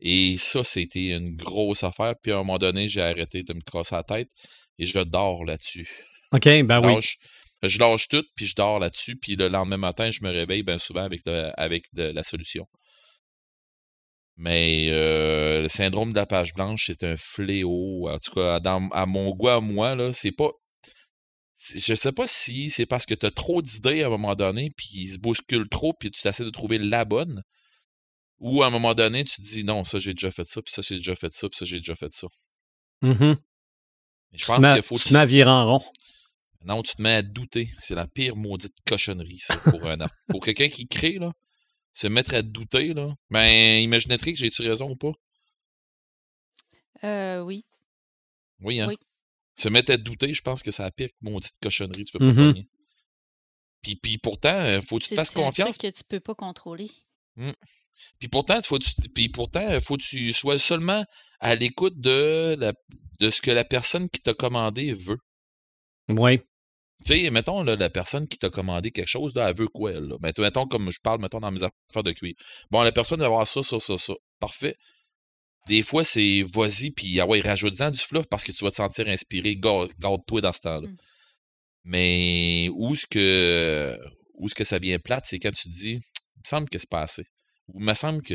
Et 0.00 0.36
ça, 0.38 0.62
c'était 0.64 1.08
une 1.08 1.34
grosse 1.34 1.82
affaire. 1.82 2.14
Puis 2.22 2.32
à 2.32 2.36
un 2.36 2.38
moment 2.38 2.58
donné, 2.58 2.88
j'ai 2.88 3.02
arrêté 3.02 3.42
de 3.42 3.52
me 3.52 3.60
crosser 3.60 3.96
la 3.96 4.02
tête 4.02 4.30
et 4.78 4.86
je 4.86 4.98
dors 5.00 5.44
là-dessus. 5.44 5.88
OK, 6.32 6.44
ben 6.64 6.80
oui. 6.84 7.02
Je 7.62 7.78
lâche 7.80 8.06
tout, 8.08 8.24
puis 8.36 8.46
je 8.46 8.54
dors 8.54 8.78
là-dessus. 8.78 9.16
Puis 9.16 9.34
le 9.34 9.48
lendemain 9.48 9.76
matin, 9.78 10.10
je 10.10 10.22
me 10.22 10.30
réveille 10.30 10.62
bien 10.62 10.78
souvent 10.78 11.02
avec, 11.02 11.22
avec 11.26 11.86
la 11.92 12.22
solution. 12.22 12.66
Mais 14.36 14.86
euh, 14.90 15.62
le 15.62 15.68
syndrome 15.68 16.12
de 16.12 16.16
la 16.16 16.26
page 16.26 16.54
blanche, 16.54 16.86
c'est 16.86 17.02
un 17.02 17.16
fléau. 17.16 18.08
En 18.08 18.18
tout 18.20 18.32
cas, 18.32 18.60
à 18.62 19.06
mon 19.06 19.30
goût 19.30 19.48
à 19.48 19.60
moi, 19.60 19.96
là, 19.96 20.12
c'est 20.12 20.32
pas. 20.32 20.50
Je 21.74 21.94
sais 21.96 22.12
pas 22.12 22.28
si 22.28 22.70
c'est 22.70 22.86
parce 22.86 23.04
que 23.04 23.14
tu 23.14 23.26
as 23.26 23.32
trop 23.32 23.62
d'idées 23.62 24.04
à 24.04 24.06
un 24.06 24.10
moment 24.10 24.36
donné, 24.36 24.68
puis 24.76 24.90
ils 24.92 25.08
se 25.14 25.18
bousculent 25.18 25.68
trop, 25.68 25.92
puis 25.92 26.12
tu 26.12 26.26
essaies 26.28 26.44
de 26.44 26.50
trouver 26.50 26.78
la 26.78 27.04
bonne. 27.04 27.42
Ou 28.40 28.62
à 28.62 28.68
un 28.68 28.70
moment 28.70 28.94
donné, 28.94 29.24
tu 29.24 29.36
te 29.36 29.42
dis 29.42 29.64
non, 29.64 29.84
ça 29.84 29.98
j'ai 29.98 30.14
déjà 30.14 30.30
fait 30.30 30.44
ça, 30.44 30.62
puis 30.62 30.72
ça 30.72 30.82
j'ai 30.82 30.96
déjà 30.96 31.16
fait 31.16 31.32
ça, 31.32 31.48
puis 31.48 31.58
ça 31.58 31.64
j'ai 31.64 31.78
déjà 31.78 31.94
fait 31.94 32.12
ça. 32.12 32.28
Mm 33.02 33.34
Je 34.32 34.46
pense 34.46 34.66
qu'il 34.66 34.82
faut. 34.82 34.96
Tu 34.96 35.08
te 35.08 35.14
mets 35.14 35.42
à 35.42 35.48
en 35.48 35.78
rond. 35.78 35.84
Non, 36.64 36.82
tu 36.82 36.96
te 36.96 37.02
mets 37.02 37.14
à 37.14 37.22
douter. 37.22 37.70
C'est 37.78 37.94
la 37.94 38.06
pire 38.06 38.36
maudite 38.36 38.74
cochonnerie, 38.86 39.38
ça, 39.38 39.56
pour 39.70 39.86
un 39.86 39.98
Pour 40.28 40.44
quelqu'un 40.44 40.68
qui 40.68 40.86
crée, 40.88 41.18
là, 41.18 41.32
se 41.92 42.06
mettre 42.08 42.34
à 42.34 42.42
douter, 42.42 42.94
là. 42.94 43.14
Ben, 43.30 43.82
imaginerait 43.82 44.32
que 44.32 44.38
j'ai-tu 44.38 44.62
raison 44.62 44.90
ou 44.90 44.96
pas? 44.96 45.12
Euh, 47.04 47.40
oui. 47.42 47.64
Oui, 48.60 48.80
hein? 48.80 48.88
Oui. 48.88 48.96
Se 49.54 49.68
mettre 49.68 49.92
à 49.92 49.96
douter, 49.96 50.34
je 50.34 50.42
pense 50.42 50.62
que 50.62 50.70
c'est 50.70 50.82
la 50.82 50.90
pire 50.90 51.08
maudite 51.20 51.54
cochonnerie 51.62 52.04
tu 52.04 52.16
peux 52.16 52.32
pas 52.32 52.32
mm 52.32 52.64
Puis, 53.82 53.96
puis 53.96 54.18
pourtant, 54.18 54.54
euh, 54.54 54.80
faut 54.80 54.98
que 54.98 55.04
tu 55.04 55.10
te 55.10 55.14
fasses 55.14 55.30
confiance. 55.30 55.76
C'est 55.80 55.90
que 55.90 55.96
tu 55.96 56.04
peux 56.04 56.20
pas 56.20 56.34
contrôler. 56.34 56.90
Mmh. 57.38 57.52
Puis 58.18 58.28
pourtant, 58.28 58.60
faut 58.62 58.78
tu, 58.78 58.90
puis 59.14 59.28
pourtant, 59.28 59.80
faut 59.80 59.96
que 59.96 60.02
tu 60.02 60.32
sois 60.32 60.58
seulement 60.58 61.04
à 61.40 61.54
l'écoute 61.54 61.98
de, 61.98 62.56
la, 62.58 62.72
de 63.20 63.30
ce 63.30 63.40
que 63.40 63.52
la 63.52 63.64
personne 63.64 64.10
qui 64.10 64.20
t'a 64.20 64.34
commandé 64.34 64.92
veut. 64.92 65.18
Oui. 66.08 66.38
Tu 67.04 67.14
sais, 67.14 67.30
mettons, 67.30 67.62
là, 67.62 67.76
la 67.76 67.90
personne 67.90 68.26
qui 68.26 68.38
t'a 68.38 68.50
commandé 68.50 68.90
quelque 68.90 69.08
chose, 69.08 69.32
là, 69.36 69.48
elle 69.48 69.56
veut 69.56 69.68
quoi, 69.68 69.92
elle? 69.92 70.08
Là? 70.08 70.16
Mettons, 70.20 70.66
comme 70.66 70.90
je 70.90 71.00
parle, 71.00 71.20
mettons, 71.20 71.38
dans 71.38 71.52
mes 71.52 71.62
affaires 71.62 72.02
de 72.02 72.10
cuir. 72.10 72.34
Bon, 72.70 72.82
la 72.82 72.90
personne 72.90 73.20
va 73.20 73.26
avoir 73.26 73.46
ça, 73.46 73.62
ça, 73.62 73.78
ça, 73.78 73.96
ça. 73.96 74.14
Parfait. 74.40 74.76
Des 75.68 75.82
fois, 75.82 76.02
c'est 76.02 76.44
vas-y, 76.52 76.90
puis 76.90 77.20
ah 77.20 77.26
ouais, 77.26 77.40
rajoute-en 77.40 77.92
du 77.92 78.00
fluff 78.00 78.26
parce 78.28 78.42
que 78.42 78.50
tu 78.50 78.64
vas 78.64 78.70
te 78.70 78.76
sentir 78.76 79.06
inspiré. 79.06 79.54
Garde-toi 79.54 80.40
dans 80.40 80.52
ce 80.52 80.60
temps-là. 80.60 80.88
Mmh. 80.88 80.96
Mais 81.84 82.68
où 82.74 82.94
est-ce 82.94 83.06
que, 83.06 83.96
où 84.34 84.48
que 84.48 84.64
ça 84.64 84.78
vient 84.78 84.98
plate, 84.98 85.24
c'est 85.26 85.38
quand 85.38 85.52
tu 85.52 85.68
te 85.68 85.74
dis, 85.74 86.00
me 86.48 86.60
semble 86.60 86.68
que 86.68 86.78
c'est 86.78 86.90
pas 86.90 87.02
assez. 87.02 87.24
Ou 87.68 87.80
il 87.80 87.84
me 87.84 87.94
semble 87.94 88.22
que 88.22 88.34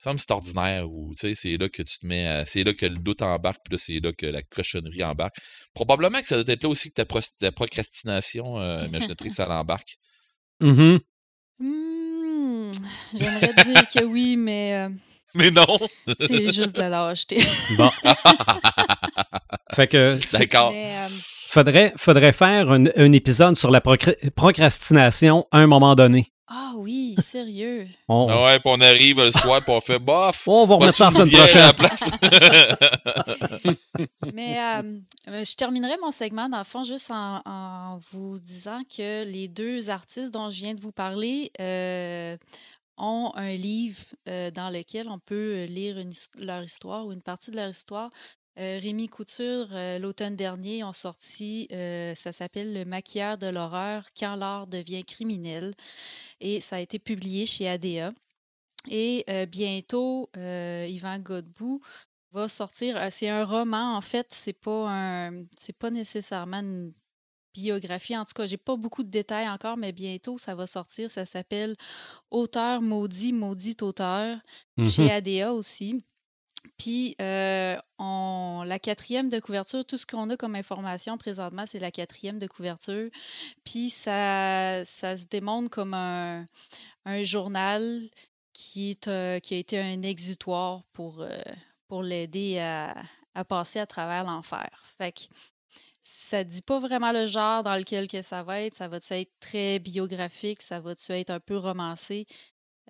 semble 0.00 0.20
c'est 0.20 0.30
ordinaire 0.30 0.88
ou 0.88 1.12
tu 1.14 1.28
sais 1.28 1.34
c'est 1.34 1.56
là 1.56 1.68
que 1.68 1.82
tu 1.82 1.98
te 1.98 2.06
mets 2.06 2.44
c'est 2.46 2.62
là 2.62 2.72
que 2.72 2.86
le 2.86 2.98
doute 2.98 3.20
embarque 3.22 3.58
puis 3.64 3.72
là 3.72 3.78
c'est 3.78 4.00
là 4.00 4.12
que 4.12 4.26
la 4.26 4.42
cochonnerie 4.42 5.02
embarque. 5.02 5.36
Probablement 5.74 6.20
que 6.20 6.26
ça 6.26 6.42
doit 6.42 6.54
être 6.54 6.62
là 6.62 6.68
aussi 6.68 6.92
que 6.92 7.02
ta, 7.02 7.52
procrastination 7.52 8.60
euh, 8.60 8.78
que 8.78 9.30
ça 9.30 9.46
l'embarque. 9.46 9.96
Mm 10.60 10.98
j'aimerais 13.14 13.54
dire 13.64 13.88
que 13.88 14.04
oui 14.04 14.36
mais 14.36 14.74
euh, 14.74 14.88
mais 15.34 15.50
non! 15.50 15.78
c'est 16.18 16.52
juste 16.52 16.76
de 16.76 16.80
la 16.80 16.88
lâcheté. 16.88 17.38
Bon. 17.76 17.90
Fait 19.74 19.86
que 19.86 20.18
d'accord. 20.38 20.72
Euh, 20.74 21.08
faudrait 21.48 21.92
faudrait 21.96 22.32
faire 22.32 22.70
un, 22.70 22.84
un 22.94 23.12
épisode 23.12 23.56
sur 23.56 23.70
la 23.70 23.80
procrastination 23.80 25.46
à 25.50 25.58
un 25.58 25.66
moment 25.66 25.94
donné 25.94 26.30
ah 26.50 26.72
oui, 26.76 27.14
sérieux. 27.18 27.86
Ah 28.08 28.44
ouais, 28.44 28.58
puis 28.58 28.72
on 28.74 28.80
arrive 28.80 29.20
le 29.20 29.30
soir, 29.30 29.60
puis 29.60 29.70
on 29.70 29.82
fait 29.82 29.98
bof. 29.98 30.42
On 30.48 30.64
va 30.66 30.76
remettre 30.76 30.96
ça 30.96 31.06
la 31.06 31.10
semaine 31.10 31.30
prochaine. 31.30 31.62
À 31.62 31.66
la 31.66 31.74
place? 31.74 32.10
Mais 34.34 34.58
euh, 34.58 34.98
euh, 35.28 35.44
je 35.44 35.56
terminerai 35.56 35.98
mon 36.00 36.10
segment, 36.10 36.48
dans 36.48 36.58
le 36.58 36.64
fond, 36.64 36.84
juste 36.84 37.10
en, 37.10 38.00
vous 38.12 38.38
disant 38.38 38.80
que 38.84 39.24
les 39.24 39.48
deux 39.48 39.90
artistes 39.90 40.32
dont 40.32 40.50
je 40.50 40.60
viens 40.60 40.74
de 40.74 40.80
vous 40.80 40.92
parler 40.92 41.52
euh, 41.60 42.36
ont 42.96 43.30
un 43.34 43.52
livre 43.52 44.00
dans 44.26 44.72
lequel 44.72 45.08
on 45.08 45.18
peut 45.18 45.64
lire 45.64 45.96
leur 46.38 46.62
histoire 46.62 47.06
ou 47.06 47.12
une 47.12 47.22
partie 47.22 47.50
de 47.50 47.56
leur 47.56 47.68
histoire. 47.68 48.10
Rémi 48.58 49.08
Couture, 49.08 49.68
l'automne 50.00 50.36
dernier, 50.36 50.82
ont 50.84 50.92
sorti, 50.92 51.68
ça 51.70 52.32
s'appelle 52.32 52.74
Le 52.74 52.84
maquilleur 52.84 53.38
de 53.38 53.46
l'horreur, 53.46 54.04
quand 54.18 54.36
l'art 54.36 54.66
devient 54.66 55.04
criminel 55.04 55.74
et 56.40 56.60
ça 56.60 56.76
a 56.76 56.80
été 56.80 56.98
publié 56.98 57.46
chez 57.46 57.68
ADA. 57.68 58.12
Et 58.90 59.24
euh, 59.28 59.46
bientôt, 59.46 60.30
euh, 60.36 60.86
Yvan 60.88 61.18
Godbout 61.18 61.80
va 62.32 62.48
sortir. 62.48 62.96
Euh, 62.96 63.08
c'est 63.10 63.28
un 63.28 63.44
roman, 63.44 63.96
en 63.96 64.00
fait, 64.00 64.28
c'est 64.30 64.52
pas 64.52 64.88
un. 64.88 65.44
C'est 65.56 65.76
pas 65.76 65.90
nécessairement 65.90 66.60
une 66.60 66.92
biographie. 67.54 68.16
En 68.16 68.24
tout 68.24 68.34
cas, 68.34 68.46
j'ai 68.46 68.56
pas 68.56 68.76
beaucoup 68.76 69.02
de 69.02 69.10
détails 69.10 69.48
encore, 69.48 69.76
mais 69.76 69.92
bientôt, 69.92 70.38
ça 70.38 70.54
va 70.54 70.66
sortir. 70.66 71.10
Ça 71.10 71.26
s'appelle 71.26 71.76
Auteur 72.30 72.80
maudit, 72.80 73.32
maudit 73.32 73.76
auteur, 73.82 74.38
chez. 74.84 75.10
ADA 75.10 75.52
aussi. 75.52 76.04
Puis, 76.78 77.16
on, 77.98 78.62
la 78.66 78.78
quatrième 78.78 79.28
de 79.28 79.40
couverture, 79.40 79.84
tout 79.84 79.98
ce 79.98 80.06
qu'on 80.06 80.30
a 80.30 80.36
comme 80.36 80.54
information 80.54 81.18
présentement, 81.18 81.64
c'est 81.66 81.80
la 81.80 81.90
quatrième 81.90 82.38
de 82.38 82.46
couverture. 82.46 83.10
Puis, 83.64 83.90
ça, 83.90 84.84
se 84.84 85.26
démontre 85.26 85.70
comme 85.70 85.94
un, 85.94 86.46
journal 87.22 88.08
qui, 88.52 88.90
est, 88.90 89.40
qui 89.42 89.54
a 89.54 89.56
été 89.56 89.78
un 89.78 90.02
exutoire 90.02 90.82
pour, 90.92 91.24
pour 91.88 92.02
l'aider 92.02 92.58
à, 92.58 92.94
passer 93.44 93.78
à 93.80 93.86
travers 93.86 94.24
l'enfer. 94.24 94.68
Fait 94.98 95.12
que 95.12 95.20
ça 96.02 96.44
dit 96.44 96.62
pas 96.62 96.78
vraiment 96.78 97.12
le 97.12 97.26
genre 97.26 97.62
dans 97.62 97.76
lequel 97.76 98.08
que 98.08 98.22
ça 98.22 98.42
va 98.42 98.60
être. 98.62 98.76
Ça 98.76 98.88
va 98.88 98.98
être 98.98 99.32
très 99.40 99.78
biographique, 99.78 100.62
ça 100.62 100.80
va 100.80 100.92
être 101.10 101.30
un 101.30 101.40
peu 101.40 101.56
romancé. 101.56 102.26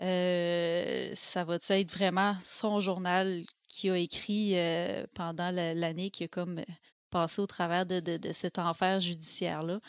Euh, 0.01 1.11
ça 1.15 1.45
va 1.45 1.57
être 1.57 1.93
vraiment 1.93 2.35
son 2.43 2.81
journal 2.81 3.45
qu'il 3.69 3.91
a 3.91 3.99
écrit 3.99 4.53
euh, 4.55 5.05
pendant 5.15 5.51
l'année 5.51 6.11
qui 6.11 6.25
a 6.25 6.29
comme 6.29 6.61
passé 7.11 7.41
au 7.41 7.47
travers 7.47 7.87
de, 7.87 8.03
cet 8.33 8.59
enfer 8.59 9.01
judiciaire-là. 9.01 9.81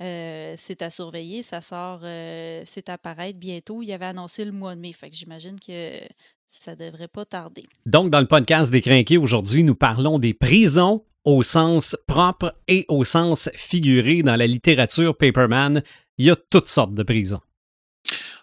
Euh, 0.00 0.54
c'est 0.56 0.82
à 0.82 0.90
surveiller, 0.90 1.42
ça 1.42 1.60
sort, 1.60 2.00
c'est 2.02 2.88
à 2.88 2.98
paraître 2.98 3.38
bientôt. 3.38 3.82
Il 3.82 3.92
avait 3.92 4.06
annoncé 4.06 4.44
le 4.44 4.52
mois 4.52 4.74
de 4.74 4.80
mai, 4.80 4.92
fait 4.92 5.10
que 5.10 5.16
j'imagine 5.16 5.58
que 5.58 5.98
ça 6.46 6.76
devrait 6.76 7.08
pas 7.08 7.24
tarder. 7.24 7.64
Donc, 7.86 8.10
dans 8.10 8.20
le 8.20 8.26
podcast 8.26 8.70
des 8.70 8.82
Crinqués, 8.82 9.16
aujourd'hui, 9.16 9.64
nous 9.64 9.74
parlons 9.74 10.18
des 10.18 10.34
prisons 10.34 11.04
au 11.24 11.42
sens 11.42 11.96
propre 12.06 12.54
et 12.68 12.84
au 12.88 13.04
sens 13.04 13.48
figuré 13.54 14.22
dans 14.22 14.36
la 14.36 14.46
littérature 14.46 15.16
Paperman. 15.16 15.82
Il 16.18 16.26
y 16.26 16.30
a 16.30 16.36
toutes 16.36 16.68
sortes 16.68 16.94
de 16.94 17.02
prisons. 17.02 17.40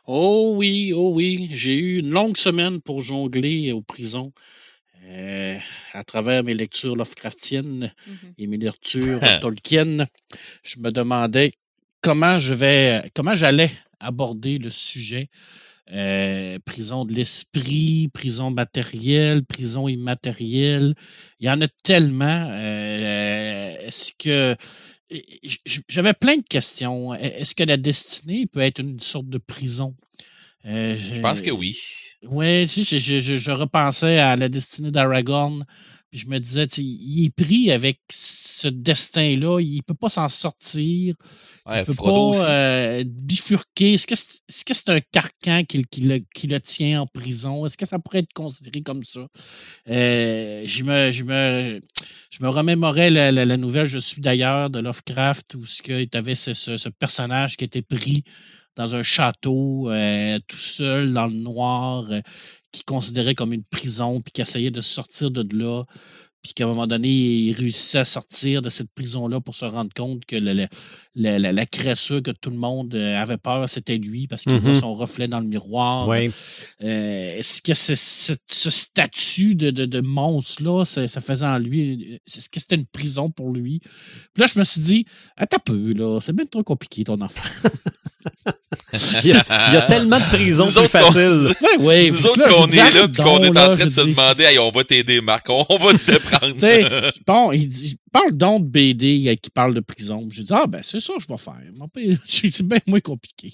Oh 0.07 0.53
oui, 0.55 0.91
oh 0.95 1.11
oui. 1.13 1.49
J'ai 1.53 1.75
eu 1.75 1.99
une 1.99 2.09
longue 2.09 2.37
semaine 2.37 2.81
pour 2.81 3.01
jongler 3.01 3.71
aux 3.73 3.81
prisons. 3.81 4.31
Euh, 5.09 5.57
à 5.93 6.03
travers 6.03 6.43
mes 6.43 6.53
lectures 6.53 6.95
Lovecraftiennes 6.95 7.91
mm-hmm. 8.07 8.33
et 8.37 8.47
mes 8.47 8.57
lectures 8.57 9.19
Tolkien, 9.41 10.05
je 10.63 10.79
me 10.79 10.91
demandais 10.91 11.51
comment 12.01 12.37
je 12.37 12.53
vais, 12.53 13.09
comment 13.15 13.33
j'allais 13.35 13.71
aborder 13.99 14.59
le 14.59 14.69
sujet. 14.69 15.29
Euh, 15.91 16.59
prison 16.65 17.03
de 17.03 17.13
l'esprit, 17.13 18.09
prison 18.13 18.51
matérielle, 18.51 19.43
prison 19.43 19.87
immatérielle. 19.87 20.93
Il 21.39 21.47
y 21.47 21.49
en 21.49 21.61
a 21.61 21.67
tellement. 21.83 22.47
Euh, 22.51 23.75
est-ce 23.79 24.13
que. 24.13 24.55
J'avais 25.87 26.13
plein 26.13 26.37
de 26.37 26.47
questions. 26.47 27.15
Est-ce 27.15 27.55
que 27.55 27.63
la 27.63 27.77
destinée 27.77 28.45
peut 28.45 28.59
être 28.59 28.79
une 28.79 28.99
sorte 28.99 29.27
de 29.27 29.39
prison? 29.39 29.95
Euh, 30.65 30.95
je 30.95 31.19
pense 31.19 31.41
que 31.41 31.49
oui. 31.49 31.79
Oui, 32.23 32.67
je, 32.67 32.97
je, 33.37 33.51
repensais 33.51 34.17
à 34.17 34.35
la 34.35 34.49
destinée 34.49 34.91
d'Aragorn. 34.91 35.65
Je 36.11 36.25
me 36.25 36.39
disais, 36.39 36.65
il 36.77 37.25
est 37.25 37.29
pris 37.29 37.71
avec 37.71 37.99
ce 38.11 38.67
destin-là, 38.67 39.59
il 39.59 39.77
ne 39.77 39.81
peut 39.81 39.93
pas 39.93 40.09
s'en 40.09 40.27
sortir. 40.27 41.13
il 41.67 41.71
ne 41.71 41.83
peut 41.83 41.93
pas 41.93 42.49
euh, 42.49 43.03
bifurquer. 43.05 43.93
Est-ce 43.93 44.07
que 44.65 44.73
c'est 44.73 44.89
un 44.89 44.99
carcan 44.99 45.63
qui, 45.65 45.85
le, 46.01 46.59
tient 46.59 47.01
en 47.01 47.05
prison? 47.07 47.65
Est-ce 47.65 47.77
que 47.77 47.85
ça 47.85 47.99
pourrait 47.99 48.19
être 48.19 48.33
considéré 48.33 48.81
comme 48.81 49.03
ça? 49.03 49.27
Euh, 49.87 50.63
je, 50.65 50.83
me, 50.83 51.11
je, 51.11 51.23
me, 51.23 51.79
je 52.31 52.43
me 52.43 52.49
remémorais 52.49 53.11
la, 53.11 53.57
nouvelle 53.57 53.85
Je 53.85 53.99
suis 53.99 54.21
d'ailleurs 54.21 54.71
de 54.71 54.79
Lovecraft 54.79 55.55
où 55.55 55.63
il 55.87 56.09
y 56.11 56.17
avait 56.17 56.35
ce, 56.35 56.55
ce, 56.55 56.89
personnage 56.89 57.55
qui 57.55 57.65
était 57.65 57.83
pris 57.83 58.23
dans 58.79 58.95
un 58.95 59.03
château, 59.03 59.91
euh, 59.91 60.39
tout 60.47 60.57
seul, 60.57 61.11
dans 61.11 61.27
le 61.27 61.33
noir, 61.33 62.05
euh, 62.09 62.21
qui 62.71 62.83
considérait 62.83 63.35
comme 63.35 63.51
une 63.51 63.65
prison, 63.65 64.21
puis 64.21 64.31
qui 64.31 64.41
essayait 64.41 64.71
de 64.71 64.79
sortir 64.79 65.31
de 65.31 65.45
là 65.53 65.83
puis 66.41 66.53
qu'à 66.53 66.63
un 66.63 66.67
moment 66.67 66.87
donné, 66.87 67.09
il 67.09 67.53
réussissait 67.53 67.99
à 67.99 68.05
sortir 68.05 68.61
de 68.61 68.69
cette 68.69 68.89
prison-là 68.91 69.41
pour 69.41 69.55
se 69.55 69.65
rendre 69.65 69.91
compte 69.93 70.23
que 70.25 70.37
la, 70.37 70.69
la, 71.15 71.65
créature 71.65 72.23
que 72.23 72.31
tout 72.31 72.49
le 72.49 72.55
monde 72.55 72.95
euh, 72.95 73.17
avait 73.17 73.37
peur, 73.37 73.67
c'était 73.67 73.97
lui, 73.97 74.25
parce 74.27 74.43
qu'il 74.43 74.57
voit 74.57 74.71
mm-hmm. 74.71 74.79
son 74.79 74.95
reflet 74.95 75.27
dans 75.27 75.41
le 75.41 75.47
miroir. 75.47 76.09
Euh, 76.09 76.29
est-ce 76.79 77.61
que 77.61 77.73
ce 77.73 78.69
statut 78.69 79.55
de, 79.55 79.69
de, 79.69 80.01
monstre-là, 80.01 80.85
ça, 80.85 81.07
faisait 81.07 81.45
en 81.45 81.57
lui. 81.57 82.19
Est-ce 82.25 82.47
que 82.49 82.61
c'était 82.61 82.75
une 82.75 82.87
prison 82.87 83.29
pour 83.29 83.51
lui? 83.51 83.79
Puis 84.33 84.41
là, 84.41 84.47
je 84.47 84.57
me 84.59 84.63
suis 84.63 84.81
dit, 84.81 85.05
attends 85.35 85.59
peu, 85.63 85.91
là, 85.91 86.19
c'est 86.21 86.33
bien 86.33 86.45
trop 86.45 86.63
compliqué 86.63 87.03
ton 87.03 87.19
enfant. 87.19 87.69
il, 89.23 89.27
y 89.27 89.31
a, 89.31 89.81
tellement 89.83 90.19
de 90.19 90.25
prisons 90.25 90.65
plus 90.65 90.87
faciles. 90.87 91.47
Ouais, 91.79 92.09
Nous 92.09 92.27
autres, 92.27 92.49
qu'on 92.49 92.67
est 92.67 92.75
là, 92.75 93.07
puis 93.07 93.23
qu'on 93.23 93.43
est 93.43 93.57
en 93.57 93.73
train 93.73 93.85
de 93.85 93.89
se 93.89 94.01
demander, 94.01 94.59
on 94.59 94.71
va 94.71 94.83
t'aider, 94.83 95.21
Marc, 95.21 95.47
on 95.49 95.63
va 95.77 95.93
te 95.93 97.25
bon, 97.25 97.51
il, 97.51 97.95
parle 98.11 98.31
donc 98.31 98.65
de 98.65 98.69
BD 98.69 99.27
euh, 99.27 99.35
qui 99.35 99.49
parle 99.49 99.73
de 99.73 99.79
prison. 99.79 100.27
Je 100.29 100.41
dis, 100.41 100.53
ah, 100.53 100.67
ben, 100.67 100.81
c'est 100.83 100.99
ça 100.99 101.13
que 101.13 101.21
je 101.21 101.27
vais 101.27 101.37
faire. 101.37 102.19
C'est 102.27 102.63
bien 102.63 102.79
moins 102.87 102.99
compliqué. 102.99 103.53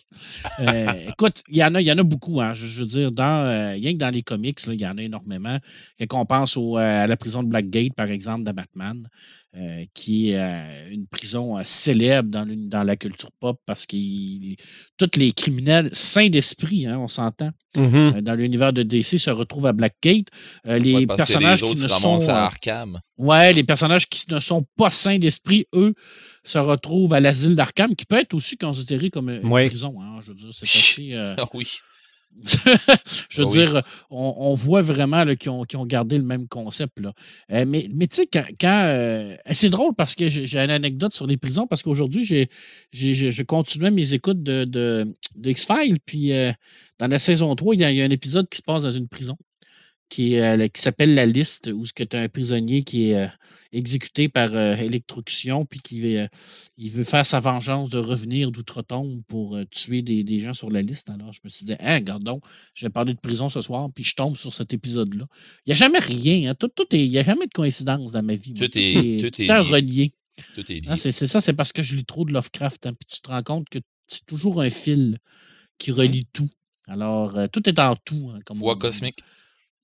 Euh, 0.60 0.92
écoute, 1.10 1.44
il 1.50 1.58
y, 1.58 1.64
en 1.64 1.76
a, 1.76 1.82
y 1.82 1.92
en 1.92 1.98
a 1.98 2.04
beaucoup. 2.04 2.42
Hein, 2.42 2.54
je, 2.54 2.80
veux 2.80 2.86
dire, 2.86 3.12
dans, 3.12 3.46
euh, 3.46 3.72
rien 3.72 3.94
que 3.94 3.98
dans 3.98 4.10
les 4.10 4.24
comics, 4.24 4.60
il 4.68 4.82
y 4.82 4.88
en 4.88 4.98
a 4.98 5.02
énormément. 5.02 5.58
Quand 6.10 6.22
on 6.22 6.26
pense 6.26 6.58
à 6.78 7.08
la 7.08 7.18
prison 7.18 7.44
de 7.44 7.50
Blackgate, 7.50 7.94
par 7.96 8.10
exemple, 8.10 8.44
de 8.44 8.52
Batman, 8.52 9.08
qui 9.94 10.32
est 10.32 10.90
une 10.92 11.08
prison 11.08 11.58
célèbre 11.64 12.30
dans, 12.30 12.46
dans, 12.48 12.84
la 12.84 12.96
culture 12.96 13.32
pop 13.40 13.60
parce 13.66 13.86
que 13.86 13.96
tous 14.98 15.18
les 15.18 15.32
criminels 15.32 15.90
sains 15.94 16.30
d'esprit, 16.30 16.86
hein, 16.88 16.98
on 17.00 17.08
s'entend, 17.08 17.52
mm-hmm. 17.76 18.22
dans 18.22 18.36
l'univers 18.36 18.74
de 18.74 18.84
DC 18.84 19.18
se 19.18 19.30
retrouvent 19.30 19.68
à 19.68 19.74
Blackgate. 19.74 20.28
les 20.66 21.08
personnages 21.08 21.62
qui 21.62 21.76
ne 21.76 21.88
sont. 21.88 22.28
À 22.30 22.46
Arkham. 22.46 23.00
Ouais, 23.18 23.54
les 23.54 23.64
personnages 23.64 24.08
qui 24.08 24.24
ne 24.32 24.40
sont 24.40 24.66
pas 24.76 24.90
sains 24.90 25.20
d'esprit, 25.20 25.68
eux, 25.74 25.94
se 26.44 26.58
retrouvent 26.58 27.14
à 27.14 27.20
l'asile 27.20 27.56
d'Arkham, 27.56 27.96
qui 27.96 28.06
peut 28.06 28.18
être 28.18 28.34
aussi 28.34 28.58
considéré 28.58 29.10
comme 29.10 29.30
une 29.30 29.50
prison. 29.50 29.96
Hein, 30.02 30.20
je 30.22 30.32
veux 30.32 30.38
dire, 30.38 30.50
c'est 30.52 30.66
assez. 30.66 31.14
Euh, 31.14 31.36
oui. 31.54 31.80
je 33.30 33.42
veux 33.42 33.48
ah 33.48 33.52
dire, 33.52 33.84
on, 34.10 34.54
voit 34.54 34.82
vraiment 34.82 35.26
qu'ils 35.36 35.52
ont, 35.52 35.66
ont, 35.74 35.86
gardé 35.86 36.18
le 36.18 36.24
même 36.24 36.48
concept. 36.48 37.00
Là. 37.00 37.14
Euh, 37.52 37.66
mais 37.68 37.88
mais 37.94 38.08
tu 38.08 38.18
sais, 38.18 38.28
quand. 38.28 38.84
Euh, 38.86 39.36
c'est 39.52 39.70
drôle 39.70 39.94
parce 39.96 40.16
que 40.16 40.30
j'ai 40.30 40.60
une 40.60 40.70
anecdote 40.70 41.14
sur 41.14 41.28
les 41.28 41.38
prisons, 41.38 41.68
parce 41.68 41.82
qu'aujourd'hui, 41.82 42.26
j'ai, 42.26 42.50
je 42.92 43.44
continuais 43.44 43.92
mes 43.92 44.14
écoutes 44.14 44.44
de, 44.44 44.66
de, 44.66 45.08
X-Files, 45.44 46.00
puis 46.06 46.32
dans 47.00 47.08
la 47.08 47.20
saison 47.20 47.56
3, 47.56 47.76
il 47.76 47.82
y, 47.82 47.84
a, 47.84 47.92
il 47.92 47.98
y, 47.98 48.02
a, 48.02 48.06
un 48.06 48.10
épisode 48.10 48.48
qui 48.50 48.58
se 48.58 48.64
passe 48.64 48.84
dans 48.84 48.92
une 48.92 49.08
prison 49.08 49.38
qui, 50.10 50.38
euh, 50.40 50.68
qui 50.68 50.82
s'appelle 50.82 51.16
La 51.16 51.26
Liste, 51.26 51.70
où 51.74 51.86
tu 51.88 52.16
as 52.16 52.20
un 52.20 52.30
prisonnier 52.30 52.84
qui 52.84 53.10
est 53.10 53.16
euh, 53.16 53.28
exécuté 53.72 54.30
par 54.30 54.54
euh, 54.54 54.76
électrocution, 54.76 55.66
puis 55.66 55.80
qui 55.80 56.18
il 56.78 56.92
veut 56.92 57.04
faire 57.04 57.26
sa 57.26 57.40
vengeance 57.40 57.90
de 57.90 57.98
revenir 57.98 58.52
d'outre-tombe 58.52 59.24
pour 59.28 59.58
tuer 59.72 60.02
des, 60.02 60.40
gens 60.40 60.54
sur 60.54 60.70
la 60.70 60.82
liste. 60.82 61.10
Alors, 61.10 61.34
je 61.34 61.40
me 61.44 61.50
suis 61.50 61.66
dit, 61.66 61.76
hein, 61.80 62.02
donc, 62.02 62.44
je 62.74 62.86
vais 62.86 62.90
parler 62.90 63.14
de 63.14 63.20
prison 63.20 63.50
ce 63.50 63.62
soir, 63.62 63.90
puis 63.94 64.04
je 64.04 64.16
tombe 64.16 64.38
sur 64.38 64.54
cet 64.54 64.74
épisode-là. 64.74 65.26
Il 65.66 65.70
n'y 65.70 65.74
a 65.74 65.76
jamais 65.76 66.00
rien, 66.00 66.52
hein, 66.52 66.56
tout, 66.56 66.70
il 66.92 67.10
n'y 67.10 67.18
a 67.18 67.24
jamais 67.24 67.48
de 67.48 67.54
coïncidence 67.54 68.12
dans 68.12 68.24
ma 68.24 68.36
vie. 68.36 68.54
Tout, 68.54 68.66
est, 68.66 69.32
tout, 69.32 69.42
est, 69.42 69.60
relié. 69.60 70.12
Tout 70.54 70.72
est 70.72 70.82
lié. 70.82 70.96
c'est 70.98 71.12
ça, 71.12 71.42
c'est 71.42 71.54
parce 71.54 71.72
que 71.72 71.82
je 71.82 71.96
lis 71.96 72.06
trop 72.06 72.26
de 72.26 72.34
Lovecraft, 72.34 72.86
hein, 72.86 72.94
puis 72.94 73.08
tu 73.12 73.22
te 73.22 73.30
rends 73.30 73.44
compte 73.44 73.70
que 73.70 73.80
c'est 74.08 74.26
toujours 74.26 74.62
un 74.62 74.70
fil 74.70 75.18
qui 75.80 75.92
relie 75.92 76.28
tout. 76.32 76.50
Alors, 76.88 77.38
tout 77.52 77.68
est 77.68 77.80
en 77.80 77.96
tout. 77.96 78.32
Hein, 78.34 78.40
comme 78.46 78.60
cosmique 78.78 79.22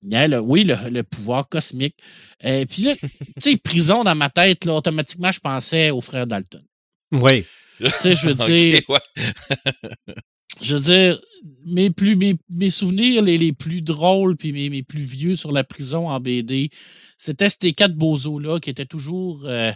oui, 0.04 0.64
le, 0.64 1.02
pouvoir 1.04 1.48
cosmique. 1.48 1.96
Et 2.44 2.66
puis 2.66 2.84
là, 2.84 2.96
tu 2.96 3.08
sais, 3.40 3.58
prison 3.64 4.04
dans 4.04 4.16
ma 4.16 4.30
tête, 4.30 4.66
là, 4.66 4.74
automatiquement, 4.74 5.32
je 5.32 5.40
pensais 5.40 5.92
au 5.92 6.02
frère 6.02 6.28
Dalton. 6.28 6.64
Oui. 7.12 7.46
Tu 7.80 7.90
sais, 8.00 8.16
je 8.16 8.28
veux 8.28 8.34
dire. 8.48 8.82
je 10.62 10.76
veux 10.76 10.82
dire, 10.82 11.20
mes, 11.66 11.90
plus, 11.90 12.16
mes, 12.16 12.72
souvenirs 12.72 13.24
les, 13.24 13.38
les, 13.38 13.52
plus 13.52 13.82
drôles 13.82 14.38
puis 14.38 14.52
mes, 14.52 14.70
mes, 14.70 14.84
plus 14.84 15.02
vieux 15.02 15.36
sur 15.36 15.52
la 15.52 15.64
prison 15.64 16.10
en 16.10 16.20
BD, 16.20 16.70
c'était 17.18 17.50
ces 17.50 17.74
quatre 17.74 17.96
bozos-là 17.96 18.60
qui 18.60 18.72
étaient 18.72 18.86
toujours 18.86 19.42
euh, 19.46 19.72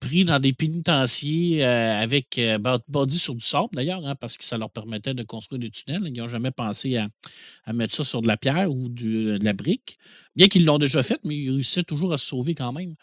pris 0.00 0.24
dans 0.24 0.40
des 0.40 0.52
pénitenciers 0.52 1.64
euh, 1.64 2.00
avec 2.00 2.38
euh, 2.38 2.58
body 2.88 3.18
sur 3.18 3.36
du 3.36 3.44
sable, 3.44 3.68
d'ailleurs, 3.72 4.04
hein, 4.04 4.16
parce 4.16 4.36
que 4.36 4.44
ça 4.44 4.58
leur 4.58 4.68
permettait 4.70 5.14
de 5.14 5.22
construire 5.22 5.60
des 5.60 5.70
tunnels. 5.70 6.02
Ils 6.06 6.12
n'ont 6.12 6.26
jamais 6.26 6.50
pensé 6.50 6.96
à, 6.96 7.72
mettre 7.72 7.94
ça 7.94 8.02
sur 8.02 8.20
de 8.20 8.26
la 8.26 8.36
pierre 8.36 8.70
ou 8.72 8.88
de 8.88 9.38
la 9.40 9.52
brique. 9.52 9.96
Bien 10.34 10.48
qu'ils 10.48 10.64
l'ont 10.64 10.78
déjà 10.78 11.04
fait, 11.04 11.20
mais 11.24 11.36
ils 11.36 11.50
réussissaient 11.50 11.84
toujours 11.84 12.12
à 12.12 12.18
se 12.18 12.26
sauver 12.26 12.56
quand 12.56 12.72
même. 12.72 12.94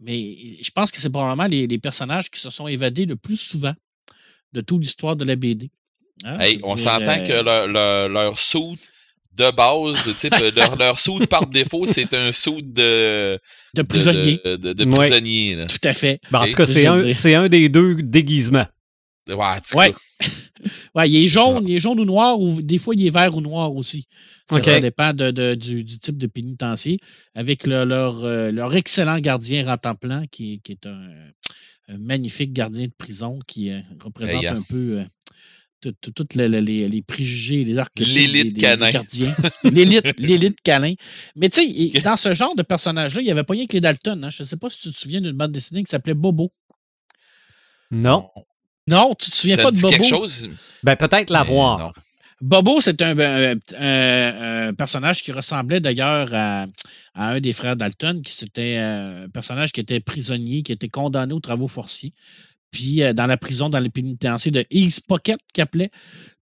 Mais 0.00 0.34
je 0.62 0.70
pense 0.70 0.90
que 0.90 0.98
c'est 0.98 1.10
probablement 1.10 1.46
les, 1.46 1.78
personnages 1.78 2.30
qui 2.30 2.40
se 2.40 2.48
sont 2.48 2.68
évadés 2.68 3.04
le 3.04 3.16
plus 3.16 3.38
souvent 3.38 3.74
de 4.54 4.62
toute 4.62 4.80
l'histoire 4.80 5.16
de 5.16 5.24
la 5.24 5.36
BD. 5.36 5.70
Hein. 6.24 6.38
on 6.62 6.76
s'entend 6.76 7.22
que 7.24 7.42
leur, 7.42 7.66
leur, 7.68 8.08
leur 8.08 8.36
de 9.34 9.50
base, 9.50 10.54
leur, 10.54 10.76
leur 10.76 10.98
soude 10.98 11.26
par 11.26 11.46
défaut, 11.46 11.86
c'est 11.86 12.12
un 12.14 12.32
soude 12.32 12.72
de, 12.72 13.38
de 13.74 13.82
prisonnier. 13.82 14.40
De, 14.44 14.84
prisonnier 14.84 15.66
Tout 15.68 15.88
à 15.88 15.94
fait. 15.94 16.20
Ben, 16.30 16.40
en 16.40 16.46
tout 16.46 16.52
cas, 16.52 16.66
c'est 16.66 16.86
un, 16.86 17.42
un, 17.42 17.48
des 17.48 17.68
deux 17.68 17.96
déguisements. 18.02 18.66
Ouais, 19.28 19.36
ouais. 20.94 21.08
il 21.08 21.24
est 21.24 21.28
jaune, 21.28 21.64
il 21.66 21.76
est 21.76 21.80
jaune 21.80 22.00
ou 22.00 22.04
noir, 22.04 22.40
ou 22.40 22.60
des 22.60 22.78
fois 22.78 22.94
il 22.94 23.06
est 23.06 23.10
vert 23.10 23.36
ou 23.36 23.40
noir 23.40 23.74
aussi. 23.74 24.06
Ça, 24.48 24.80
dépend 24.80 25.14
de, 25.14 25.54
du, 25.54 25.84
type 25.84 26.18
de 26.18 26.26
pénitencier. 26.26 26.98
Avec 27.34 27.66
leur, 27.66 28.24
euh, 28.24 28.50
leur 28.50 28.74
excellent 28.74 29.18
gardien 29.18 29.64
Rentemplant, 29.64 30.24
qui, 30.30 30.60
qui 30.62 30.72
est 30.72 30.86
un, 30.86 31.08
magnifique 31.98 32.52
gardien 32.52 32.86
de 32.86 32.92
prison 32.96 33.38
qui 33.46 33.70
euh, 33.70 33.80
représente 34.00 34.44
un 34.44 34.62
peu 34.68 34.98
euh, 34.98 35.02
toutes 36.14 36.34
les, 36.34 37.02
préjugés, 37.02 37.64
les 37.64 37.78
archétypes 37.78 38.06
L'élite 38.06 38.58
canin. 38.58 38.90
L'élite 39.64 40.60
canin. 40.64 40.94
Mais 41.36 41.48
tu 41.48 41.90
sais, 41.90 42.00
dans 42.00 42.16
ce 42.16 42.34
genre 42.34 42.54
de 42.54 42.62
personnage-là, 42.62 43.20
il 43.20 43.24
n'y 43.24 43.30
avait 43.30 43.44
pas 43.44 43.54
rien 43.54 43.66
que 43.66 43.72
les 43.72 43.80
Dalton. 43.80 44.24
Hein. 44.24 44.30
Je 44.30 44.42
ne 44.42 44.48
sais 44.48 44.56
pas 44.56 44.70
si 44.70 44.78
tu 44.78 44.90
te 44.90 44.98
souviens 44.98 45.20
d'une 45.20 45.32
bande 45.32 45.52
dessinée 45.52 45.82
qui 45.82 45.90
s'appelait 45.90 46.14
Bobo. 46.14 46.52
Non. 47.90 48.28
Non, 48.86 49.14
tu 49.18 49.30
te 49.30 49.36
souviens 49.36 49.56
pas 49.56 49.70
de 49.70 49.76
Bobo? 49.76 49.88
quelque 49.88 50.06
chose? 50.06 50.48
Ben, 50.82 50.96
peut-être 50.96 51.30
l'avoir. 51.30 51.92
Bobo, 52.42 52.80
c'est 52.80 53.00
un, 53.02 53.14
personnage 54.76 55.22
qui 55.22 55.30
ressemblait 55.30 55.78
d'ailleurs 55.78 56.30
à, 56.32 56.66
un 57.14 57.40
des 57.40 57.52
frères 57.52 57.76
Dalton, 57.76 58.20
qui 58.20 58.32
c'était 58.32 58.78
un 58.78 59.28
personnage 59.32 59.70
qui 59.70 59.80
était 59.80 60.00
prisonnier, 60.00 60.62
qui 60.62 60.72
était 60.72 60.88
condamné 60.88 61.32
aux 61.32 61.40
travaux 61.40 61.68
forciers. 61.68 62.12
Puis 62.72 63.02
euh, 63.02 63.12
dans 63.12 63.26
la 63.26 63.36
prison, 63.36 63.68
dans 63.68 63.78
le 63.78 63.90
pénitencier 63.90 64.50
de 64.50 64.64
East 64.70 65.06
Pocket, 65.06 65.38
qu'il 65.54 65.62
appelait. 65.62 65.90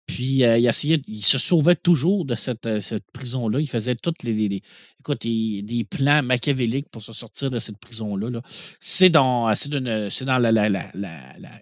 Puis 0.07 0.45
euh, 0.45 0.59
il 0.59 0.67
essayait, 0.67 1.03
il 1.07 1.25
se 1.25 1.39
sauvait 1.39 1.77
toujours 1.77 2.25
de 2.25 2.35
cette, 2.35 2.67
euh, 2.67 2.81
prison-là. 3.13 3.61
Il 3.61 3.69
faisait 3.69 3.97
toutes 3.97 4.23
les, 4.23 4.63
écoute, 4.99 5.23
des 5.23 5.87
plans 5.89 6.23
machiavéliques 6.23 6.89
pour 6.89 7.03
se 7.03 7.13
sortir 7.13 7.51
de 7.51 7.59
cette 7.59 7.79
prison-là. 7.79 8.41
C'est 8.81 9.11
dans, 9.11 9.53
dans 9.53 10.39
la, 10.39 10.53
la, 10.53 10.69
la, 10.69 10.91
la 10.95 11.61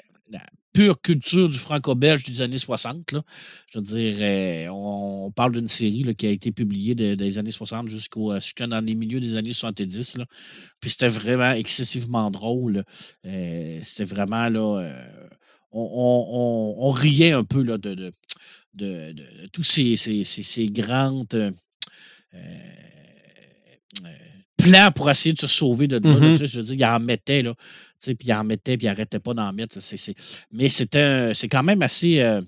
pure 0.72 1.00
culture 1.00 1.48
du 1.48 1.58
franco-belge 1.58 2.24
des 2.24 2.40
années 2.40 2.58
60. 2.58 3.12
Là. 3.12 3.22
Je 3.72 3.78
veux 3.78 3.84
dire, 3.84 4.16
euh, 4.20 4.68
on, 4.70 5.30
parle 5.30 5.52
d'une 5.52 5.68
série 5.68 6.14
qui 6.16 6.26
a 6.26 6.30
été 6.30 6.52
publiée 6.52 6.94
des 6.94 7.38
années 7.38 7.50
60 7.50 7.88
jusqu'au, 7.88 8.32
euh, 8.32 8.40
jusqu'à 8.40 8.66
dans 8.66 8.84
les 8.84 8.94
milieux 8.94 9.20
des 9.20 9.36
années 9.36 9.52
70. 9.52 10.18
Là. 10.18 10.26
Puis 10.80 10.90
c'était 10.90 11.08
vraiment 11.08 11.52
excessivement 11.52 12.30
drôle. 12.30 12.84
Euh, 13.26 13.78
c'était 13.82 14.04
vraiment 14.04 14.48
là. 14.48 14.90
on, 15.72 16.90
riait 16.90 17.32
un 17.32 17.44
peu 17.44 17.64
de, 17.64 18.12
tous 19.52 19.64
ces, 19.64 19.96
ces, 19.96 20.24
ces, 20.24 20.66
grandes 20.66 21.52
plans 24.58 24.90
pour 24.94 25.10
essayer 25.10 25.32
de 25.32 25.40
se 25.40 25.46
sauver 25.46 25.86
de 25.86 25.96
là. 25.96 26.00
Mm-hmm. 26.00 26.46
je 26.46 26.58
veux 26.58 26.64
dire, 26.64 26.74
il 26.74 26.84
en 26.84 27.00
mettait 27.00 27.42
là 27.42 27.54
puis 28.00 28.16
il 28.24 28.32
en 28.32 28.44
mettait, 28.44 28.76
puis 28.76 28.86
il 28.86 28.90
n'arrêtait 28.90 29.20
pas 29.20 29.34
d'en 29.34 29.52
mettre. 29.52 29.78
Mais 30.52 30.68
c'était, 30.68 31.34
c'est 31.34 31.48
quand 31.48 31.62
même 31.62 31.82
assez, 31.82 32.20
euh, 32.20 32.40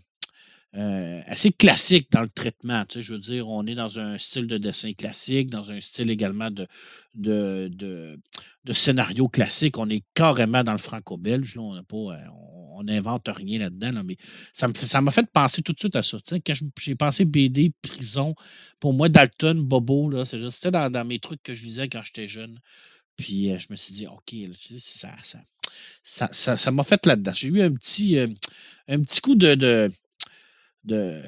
euh, 0.76 1.20
assez 1.26 1.50
classique 1.50 2.08
dans 2.12 2.22
le 2.22 2.28
traitement. 2.28 2.84
Je 2.94 3.12
veux 3.12 3.18
dire, 3.18 3.48
on 3.48 3.66
est 3.66 3.74
dans 3.74 3.98
un 3.98 4.18
style 4.18 4.46
de 4.46 4.58
dessin 4.58 4.92
classique, 4.92 5.50
dans 5.50 5.72
un 5.72 5.80
style 5.80 6.10
également 6.10 6.50
de, 6.50 6.66
de, 7.14 7.70
de, 8.64 8.72
scénario 8.72 9.28
classique. 9.28 9.78
On 9.78 9.88
est 9.90 10.04
carrément 10.14 10.62
dans 10.62 10.72
le 10.72 10.78
franco-belge. 10.78 11.56
On 11.58 11.74
euh, 11.74 11.80
on 11.92 12.59
n'invente 12.84 13.28
rien 13.28 13.58
là-dedans. 13.58 14.02
mais 14.04 14.16
ça, 14.52 15.00
m'a 15.00 15.10
fait 15.10 15.26
penser 15.32 15.62
tout 15.62 15.72
de 15.72 15.78
suite 15.78 15.96
à 15.96 16.02
ça. 16.02 16.18
quand 16.30 16.54
j'ai 16.78 16.94
pensé 16.94 17.24
BD, 17.24 17.72
prison, 17.82 18.34
pour 18.78 18.92
moi, 18.92 19.08
Dalton, 19.08 19.60
Bobo, 19.62 20.24
c'était 20.24 20.70
dans, 20.70 20.90
dans 20.90 21.04
mes 21.04 21.18
trucs 21.18 21.42
que 21.42 21.54
je 21.54 21.64
lisais 21.64 21.88
quand 21.88 22.02
j'étais 22.04 22.28
jeune. 22.28 22.58
Puis 23.16 23.52
je 23.58 23.66
me 23.70 23.76
suis 23.76 23.94
dit, 23.94 24.06
OK, 24.06 24.34
ça, 24.78 25.08
ça, 26.02 26.56
ça, 26.56 26.70
m'a 26.70 26.84
fait 26.84 27.04
là-dedans. 27.04 27.32
J'ai 27.34 27.48
eu 27.48 27.60
un 27.62 27.72
petit, 27.72 28.18
un 28.88 29.02
petit 29.02 29.20
coup 29.20 29.34
de, 29.34 29.54
de, 29.54 29.90
de, 30.84 31.20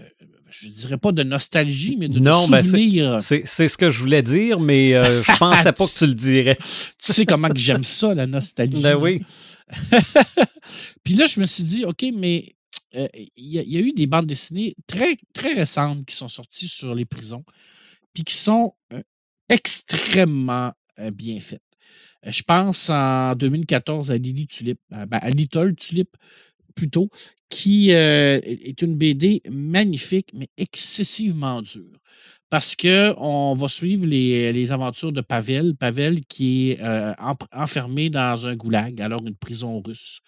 je 0.50 0.68
dirais 0.68 0.98
pas 0.98 1.12
de 1.12 1.22
nostalgie, 1.22 1.96
mais 1.98 2.08
de, 2.08 2.18
non, 2.18 2.48
ben, 2.48 2.62
souvenir. 2.62 3.18
c'est 3.20 3.44
ce 3.44 3.76
que 3.76 3.90
je 3.90 4.00
voulais 4.00 4.22
dire, 4.22 4.58
mais 4.60 4.92
je 4.92 5.38
pensais 5.38 5.72
pas 5.72 5.86
que 5.86 5.98
tu 5.98 6.06
le 6.06 6.14
dirais. 6.14 6.56
tu 6.98 7.12
sais 7.12 7.26
comment 7.26 7.48
que 7.48 7.58
j'aime 7.58 7.84
ça, 7.84 8.14
la 8.14 8.26
nostalgie. 8.26 8.80
Ben 8.80 8.96
oui. 8.96 9.22
Puis 11.04 11.14
là, 11.14 11.26
je 11.26 11.40
me 11.40 11.46
suis 11.46 11.64
dit, 11.64 11.84
OK, 11.84 12.04
mais 12.14 12.54
il 12.92 13.30
y, 13.36 13.58
a 13.58 13.80
eu 13.80 13.92
des 13.92 14.06
bandes 14.06 14.26
dessinées 14.26 14.74
très, 14.86 15.16
récentes 15.54 16.04
qui 16.04 16.14
sont 16.14 16.28
sorties 16.28 16.68
sur 16.68 16.94
les 16.94 17.06
prisons, 17.06 17.42
puis 18.12 18.22
qui 18.22 18.34
sont 18.34 18.74
extrêmement 19.48 20.72
bien 20.98 21.40
faites. 21.40 21.62
Euh, 22.26 22.30
je 22.30 22.42
pense 22.42 22.90
en 22.90 23.34
2014 23.34 24.10
à 24.10 24.18
Lily 24.18 24.46
Tulip, 24.46 24.80
euh, 24.92 25.06
ben, 25.06 25.18
à 25.20 25.30
Little 25.30 25.74
Tulip 25.74 26.16
plutôt, 26.74 27.10
qui 27.48 27.92
euh, 27.92 28.40
est 28.44 28.80
une 28.82 28.96
BD 28.96 29.42
magnifique, 29.50 30.30
mais 30.32 30.48
excessivement 30.56 31.60
dure. 31.62 31.98
Parce 32.52 32.76
qu'on 32.76 33.54
va 33.54 33.66
suivre 33.66 34.04
les, 34.04 34.72
aventures 34.72 35.10
de 35.10 35.22
Pavel. 35.22 35.74
Pavel 35.74 36.22
qui 36.26 36.72
est 36.72 36.80
enfermé 37.50 38.10
dans 38.10 38.46
un 38.46 38.54
goulag, 38.56 39.00
alors 39.00 39.26
une 39.26 39.34
prison 39.34 39.80
russe. 39.80 40.20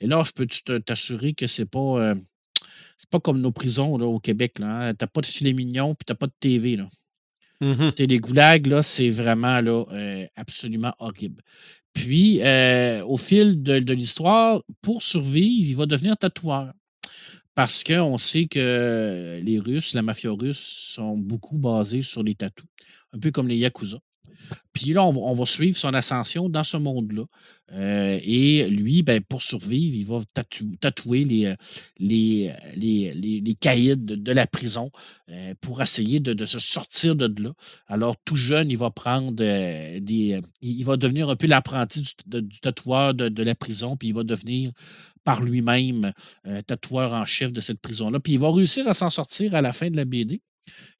Et 0.00 0.06
là, 0.06 0.24
je 0.24 0.32
peux 0.32 0.46
t'assurer 0.80 1.34
que 1.34 1.46
c'est 1.46 1.66
pas. 1.66 2.14
c'est 2.96 3.10
pas 3.10 3.20
comme 3.20 3.42
nos 3.42 3.52
prisons 3.52 3.92
au 4.00 4.18
Québec. 4.18 4.54
Tu 4.56 4.62
n'as 4.62 4.88
hein. 4.88 4.94
pas 4.94 5.20
de 5.20 5.26
filet 5.26 5.52
mignon 5.52 5.94
puis 5.94 6.06
tu 6.06 6.12
n'as 6.12 6.16
pas 6.16 6.28
de 6.28 6.32
TV. 6.40 6.76
Là. 6.76 6.88
Mmh 7.60 7.90
les 7.98 8.18
goulags, 8.18 8.66
là, 8.68 8.82
c'est 8.82 9.10
vraiment 9.10 9.60
là, 9.60 9.84
euh, 9.92 10.26
absolument 10.34 10.94
horrible. 10.98 11.42
Puis, 11.92 12.40
euh, 12.42 13.04
au 13.04 13.18
fil 13.18 13.62
de, 13.62 13.92
l'histoire, 13.92 14.62
pour 14.80 15.02
survivre, 15.02 15.68
il 15.68 15.76
va 15.76 15.84
devenir 15.84 16.16
tatoueur. 16.16 16.72
Parce 17.56 17.84
qu'on 17.84 18.18
sait 18.18 18.48
que 18.48 19.40
les 19.42 19.58
Russes, 19.58 19.94
la 19.94 20.02
mafia 20.02 20.30
russe, 20.30 20.58
sont 20.94 21.16
beaucoup 21.16 21.56
basés 21.56 22.02
sur 22.02 22.22
les 22.22 22.34
tatous, 22.34 22.66
un 23.14 23.18
peu 23.18 23.30
comme 23.30 23.48
les 23.48 23.56
Yakuza. 23.56 23.98
Puis 24.72 24.92
là, 24.92 25.04
on 25.04 25.32
va, 25.32 25.46
suivre 25.46 25.76
son 25.76 25.94
ascension 25.94 26.48
dans 26.48 26.64
ce 26.64 26.76
monde-là. 26.76 27.24
Euh, 27.72 28.20
et 28.22 28.68
lui, 28.68 29.02
ben, 29.02 29.22
pour 29.22 29.42
survivre, 29.42 29.96
il 29.96 30.04
va 30.04 30.20
tatouer 30.80 31.24
les, 31.24 31.46
euh, 31.46 31.54
les, 31.98 32.52
les, 32.76 33.40
les, 33.40 33.54
caïds 33.54 33.96
de, 33.96 34.32
la 34.32 34.46
prison 34.46 34.90
euh, 35.30 35.54
pour 35.60 35.80
essayer 35.82 36.20
de, 36.20 36.44
se 36.44 36.58
sortir 36.58 37.16
de 37.16 37.42
là. 37.42 37.52
Alors, 37.88 38.16
tout 38.24 38.36
jeune, 38.36 38.70
il 38.70 38.78
va 38.78 38.90
prendre 38.90 39.32
des. 39.32 40.40
Il 40.60 40.84
va 40.84 40.96
devenir 40.96 41.30
un 41.30 41.36
peu 41.36 41.46
l'apprenti 41.46 42.02
du, 42.26 42.60
tatoueur 42.60 43.14
de, 43.14 43.42
la 43.42 43.54
prison, 43.54 43.96
puis 43.96 44.08
il 44.08 44.14
va 44.14 44.24
devenir 44.24 44.72
par 45.24 45.42
lui-même 45.42 46.12
tatoueur 46.66 47.14
en 47.14 47.24
chef 47.24 47.52
de 47.52 47.60
cette 47.60 47.80
prison-là. 47.80 48.20
Puis 48.20 48.34
il 48.34 48.38
va 48.38 48.52
réussir 48.52 48.86
à 48.86 48.94
s'en 48.94 49.10
sortir 49.10 49.54
à 49.54 49.62
la 49.62 49.72
fin 49.72 49.90
de 49.90 49.96
la 49.96 50.04
BD 50.04 50.40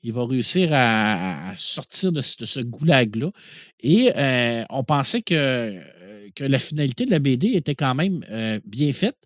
il 0.07 0.13
va 0.13 0.25
réussir 0.25 0.71
à, 0.73 1.53
sortir 1.59 2.13
de, 2.13 2.21
ce 2.21 2.61
goulag-là. 2.61 3.31
Et 3.81 4.13
euh, 4.17 4.65
on 4.71 4.85
pensait 4.85 5.21
que, 5.21 5.81
que, 6.35 6.45
la 6.45 6.61
finalité 6.61 7.07
de 7.07 7.11
la 7.11 7.19
BD 7.19 7.49
était 7.55 7.75
quand 7.75 7.95
même 7.97 8.25
euh, 8.31 8.61
bien 8.65 8.93
faite 8.93 9.17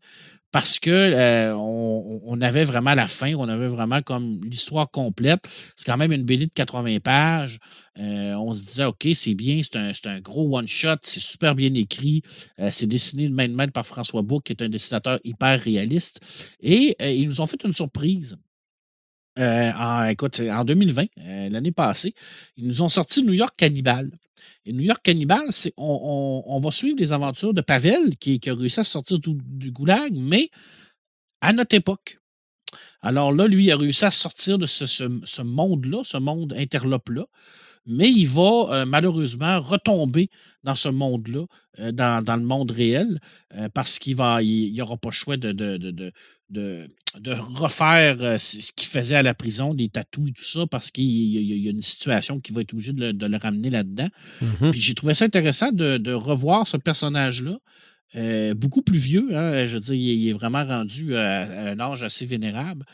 parce 0.53 0.79
que 0.79 0.91
euh, 0.91 1.55
on, 1.55 2.41
avait 2.41 2.65
vraiment 2.65 2.95
la 2.95 3.07
fin, 3.07 3.35
on 3.35 3.49
avait 3.49 3.69
vraiment 3.69 4.01
comme 4.01 4.41
l'histoire 4.43 4.91
complète. 4.91 5.41
C'est 5.77 5.85
quand 5.85 5.99
même 5.99 6.13
une 6.13 6.25
BD 6.25 6.47
de 6.47 6.53
80 6.53 6.99
pages. 7.01 7.59
on 7.97 8.55
se 8.55 8.65
disait, 8.65 8.85
OK, 8.87 9.07
c'est 9.13 9.35
bien, 9.35 9.61
c'est 9.63 10.07
un, 10.07 10.21
gros 10.21 10.57
one-shot, 10.57 10.97
c'est 11.03 11.21
super 11.21 11.55
bien 11.55 11.73
écrit. 11.75 12.23
c'est 12.73 12.87
dessiné 12.87 13.29
de 13.29 13.35
main 13.35 13.49
de 13.49 13.55
maître 13.55 13.73
par 13.73 13.87
François 13.87 14.23
Bouc, 14.23 14.45
qui 14.45 14.53
est 14.53 14.63
un 14.63 14.71
dessinateur 14.71 15.21
hyper 15.23 15.61
réaliste. 15.61 16.21
Et 16.61 16.97
ils 17.01 17.29
nous 17.29 17.41
ont 17.41 17.47
fait 17.47 17.63
une 17.63 17.75
surprise. 17.75 18.37
Euh, 19.39 19.71
en, 19.73 20.05
écoute, 20.07 20.41
en 20.41 20.65
2020, 20.65 21.05
euh, 21.19 21.49
l'année 21.51 21.73
passée, 21.73 22.15
ils 22.57 22.67
nous 22.67 22.83
ont 22.83 22.89
sorti 22.89 23.23
New 23.23 23.33
York 23.33 23.55
Cannibal. 23.57 24.11
Et 24.65 24.73
New 24.73 24.83
York 24.83 25.01
Cannibal, 25.03 25.47
c'est 25.51 25.73
on, 25.77 26.61
va 26.63 26.71
suivre 26.71 26.99
les 26.99 27.13
aventures 27.13 27.55
de 27.55 27.61
Pavel, 27.61 28.17
qui, 28.19 28.41
a 28.47 28.55
réussi 28.55 28.81
à 28.81 28.85
sortir 28.85 29.19
du, 29.19 29.71
goulag, 29.71 30.15
mais 30.15 30.51
à 31.41 31.53
notre 31.53 31.75
époque. 31.75 32.19
Alors 33.01 33.33
là, 33.33 33.47
lui, 33.47 33.71
a 33.71 33.77
réussi 33.77 34.05
à 34.05 34.11
sortir 34.11 34.59
de 34.59 34.67
ce, 34.67 35.43
monde-là, 35.43 36.03
ce 36.05 36.19
monde 36.19 36.55
interlope-là, 36.57 37.25
mais 37.87 38.11
il 38.11 38.27
va 38.27 38.43
euh, 38.71 38.85
malheureusement 38.85 39.61
retomber 39.61 40.29
dans 40.65 40.75
ce 40.75 40.89
monde-là, 40.89 41.45
dans, 41.93 42.37
le 42.37 42.45
monde 42.45 42.73
réel, 42.73 43.21
parce 43.73 43.99
qu'il 43.99 44.15
va, 44.15 44.43
il 44.43 44.75
n'aura 44.75 44.99
pas 44.99 45.09
le 45.09 45.15
choix 45.15 45.39
de, 45.39 45.53
de, 45.53 46.13
de, 46.51 47.33
refaire 47.33 48.17
euh, 48.21 48.39
ce 48.39 48.73
qu'il 48.73 48.89
faisait 48.89 49.17
à 49.17 49.23
la 49.23 49.35
prison, 49.35 49.75
des 49.75 49.89
tatous 49.89 50.29
et 50.29 50.33
tout 50.33 50.45
ça, 50.45 50.67
parce 50.67 50.91
qu'il 50.91 51.05
y, 51.05 51.69
a 51.69 51.71
une 51.71 51.81
situation 51.81 52.41
qui 52.41 52.53
va 52.53 52.63
être 52.63 52.73
obligée 52.73 52.93
de 52.93 53.27
le, 53.27 53.37
ramener 53.37 53.71
là-dedans. 53.71 54.09
Mm-hmm. 54.43 54.71
Puis 54.71 54.81
j'ai 54.81 54.95
trouvé 54.95 55.15
ça 55.15 55.25
intéressant 55.25 55.73
de, 55.73 56.13
revoir 56.13 56.67
ce 56.67 56.77
personnage-là. 56.77 57.59
Euh, 58.17 58.55
beaucoup 58.55 58.83
plus 58.83 58.99
vieux, 58.99 59.29
hein, 59.37 59.67
je 59.67 59.75
veux 59.75 59.81
dire, 59.81 59.95
il, 59.95 60.29
est 60.29 60.33
vraiment 60.33 60.65
rendu 60.65 61.15
à, 61.15 61.71
un 61.71 61.79
âge 61.79 62.03
assez 62.03 62.27
vénérable. 62.27 62.85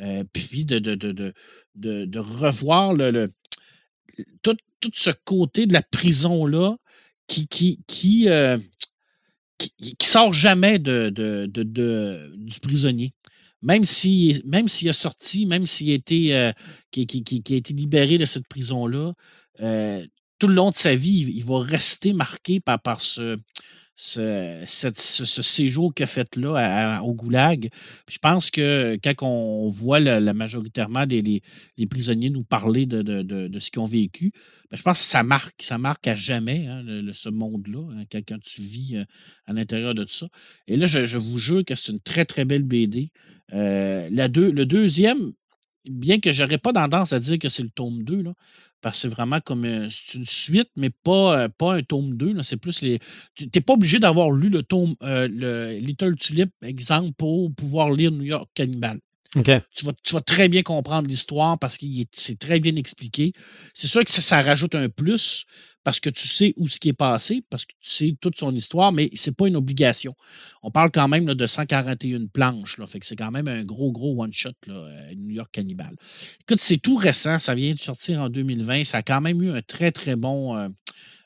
Euh, 0.00 0.24
puis 0.30 0.66
de, 0.66 0.78
de, 0.78 2.18
revoir 2.18 2.92
le, 2.92 3.30
tout, 4.42 4.56
ce 4.92 5.10
côté 5.24 5.66
de 5.66 5.72
la 5.72 5.82
prison-là 5.82 6.76
qui, 7.26 7.48
qui, 7.48 7.80
qui, 7.86 8.28
sort 10.02 10.32
jamais 10.32 10.78
du 10.78 12.60
prisonnier. 12.62 13.14
Même 13.62 13.84
s'il 13.84 14.42
même 14.44 14.66
a 14.66 14.92
sorti, 14.92 15.46
même 15.46 15.66
s'il 15.66 15.90
a 15.90 15.94
été, 15.94 16.36
euh, 16.36 16.52
a 16.52 17.00
été 17.00 17.72
libéré 17.72 18.18
de 18.18 18.26
cette 18.26 18.46
prison-là, 18.46 19.14
euh, 19.60 20.06
tout 20.38 20.46
le 20.46 20.54
long 20.54 20.70
de 20.70 20.76
sa 20.76 20.94
vie, 20.94 21.32
il, 21.34 21.44
va 21.44 21.60
rester 21.60 22.12
marqué 22.12 22.60
par 22.60 23.00
ce, 23.00 23.38
ce, 23.96 24.62
séjour 25.42 25.94
qu'il 25.94 26.04
a 26.04 26.06
fait 26.06 26.36
là 26.36 27.00
au 27.02 27.14
Goulag. 27.14 27.70
je 28.10 28.18
pense 28.18 28.50
que 28.50 28.98
quand 29.02 29.26
on 29.26 29.68
voit 29.68 30.00
la, 30.00 30.34
majoritairement 30.34 31.06
des, 31.06 31.22
les, 31.76 31.86
prisonniers 31.86 32.30
nous 32.30 32.44
parler 32.44 32.86
de, 32.86 33.58
ce 33.58 33.70
qu'ils 33.70 33.80
ont 33.80 33.86
vécu, 33.86 34.32
ben, 34.70 34.76
je 34.76 34.82
pense 34.82 34.98
que 34.98 35.06
ça 35.06 35.22
marque, 35.22 35.62
ça 35.62 35.78
marque 35.78 36.06
à 36.08 36.14
jamais 36.14 36.66
hein, 36.66 36.84
ce 37.12 37.28
monde-là, 37.28 37.88
hein, 37.96 38.04
quand, 38.10 38.40
tu 38.40 38.60
vis 38.60 38.96
euh, 38.96 39.04
à 39.46 39.52
l'intérieur 39.52 39.94
de 39.94 40.02
tout 40.02 40.12
ça. 40.12 40.26
Et 40.66 40.76
là, 40.76 40.86
je, 40.86 41.18
vous 41.18 41.38
jure 41.38 41.64
que 41.64 41.74
c'est 41.76 41.92
une 41.92 42.00
très, 42.00 42.24
très 42.24 42.44
belle 42.44 42.64
BD. 42.64 43.12
Euh, 43.52 44.08
le 44.10 44.64
deuxième, 44.64 45.32
bien 45.88 46.18
que 46.20 46.32
je 46.32 46.42
n'aurais 46.42 46.58
pas 46.58 46.72
tendance 46.72 47.12
à 47.12 47.20
dire 47.20 47.38
que 47.38 47.48
c'est 47.48 47.62
le 47.62 47.70
tome 47.70 48.02
2, 48.04 48.22
là, 48.22 48.32
parce 48.80 48.96
que 48.98 49.02
c'est 49.02 49.14
vraiment 49.14 49.40
comme 49.40 49.64
une 49.64 49.90
suite, 49.90 50.70
mais 50.76 50.90
pas, 50.90 51.44
euh, 51.44 51.48
pas 51.48 51.74
un 51.76 51.82
tome 51.82 52.16
2. 52.16 52.42
C'est 52.42 52.56
plus 52.56 52.82
les. 52.82 52.98
Tu 53.34 53.48
n'es 53.54 53.60
pas 53.60 53.74
obligé 53.74 53.98
d'avoir 53.98 54.30
lu 54.30 54.48
le 54.48 54.62
tome 54.62 54.94
euh, 55.02 55.28
le 55.30 55.78
Little 55.78 56.16
Tulip, 56.16 56.50
exemple, 56.62 57.12
pour 57.16 57.52
pouvoir 57.54 57.90
lire 57.90 58.10
New 58.12 58.24
York 58.24 58.48
Cannibal. 58.54 59.00
Tu, 59.42 59.84
vas, 59.84 59.92
tu, 60.02 60.14
vas, 60.14 60.20
très 60.20 60.48
bien 60.48 60.62
comprendre 60.62 61.08
l'histoire 61.08 61.58
parce 61.58 61.76
que 61.76 61.86
c'est 62.12 62.38
très 62.38 62.58
bien 62.58 62.74
expliqué. 62.76 63.32
C'est 63.74 63.88
sûr 63.88 64.04
que 64.04 64.10
ça, 64.10 64.40
rajoute 64.40 64.74
un 64.74 64.88
plus 64.88 65.44
parce 65.84 66.00
que 66.00 66.10
tu 66.10 66.26
sais 66.26 66.52
où 66.56 66.66
ce 66.66 66.80
qui 66.80 66.88
est 66.88 66.94
passé, 66.94 67.44
parce 67.48 67.64
que 67.64 67.72
tu 67.80 67.90
sais 67.90 68.16
toute 68.20 68.36
son 68.36 68.52
histoire, 68.52 68.90
mais 68.90 69.08
ce 69.14 69.30
n'est 69.30 69.34
pas 69.34 69.46
une 69.46 69.54
obligation. 69.54 70.14
On 70.62 70.70
parle 70.72 70.90
quand 70.90 71.06
même 71.06 71.26
de 71.26 71.46
141 71.46 72.26
planches, 72.26 72.78
là, 72.78 72.86
fait 72.86 72.98
que 72.98 73.06
c'est 73.06 73.14
quand 73.14 73.30
même 73.30 73.46
un 73.46 73.62
gros, 73.62 73.92
gros 73.92 74.20
one-shot, 74.20 74.50
euh, 74.68 75.14
New 75.14 75.30
York 75.30 75.50
Cannibal. 75.52 75.94
Écoute, 76.40 76.58
c'est 76.60 76.78
tout 76.78 76.96
récent, 76.96 77.38
ça 77.38 77.54
vient 77.54 77.72
de 77.72 77.78
sortir 77.78 78.20
en 78.20 78.28
2020, 78.28 78.82
ça 78.82 78.98
a 78.98 79.02
quand 79.02 79.20
même 79.20 79.40
eu 79.42 79.50
un 79.50 79.62
très, 79.62 79.92
très 79.92 80.16
bon... 80.16 80.56
Euh, 80.56 80.68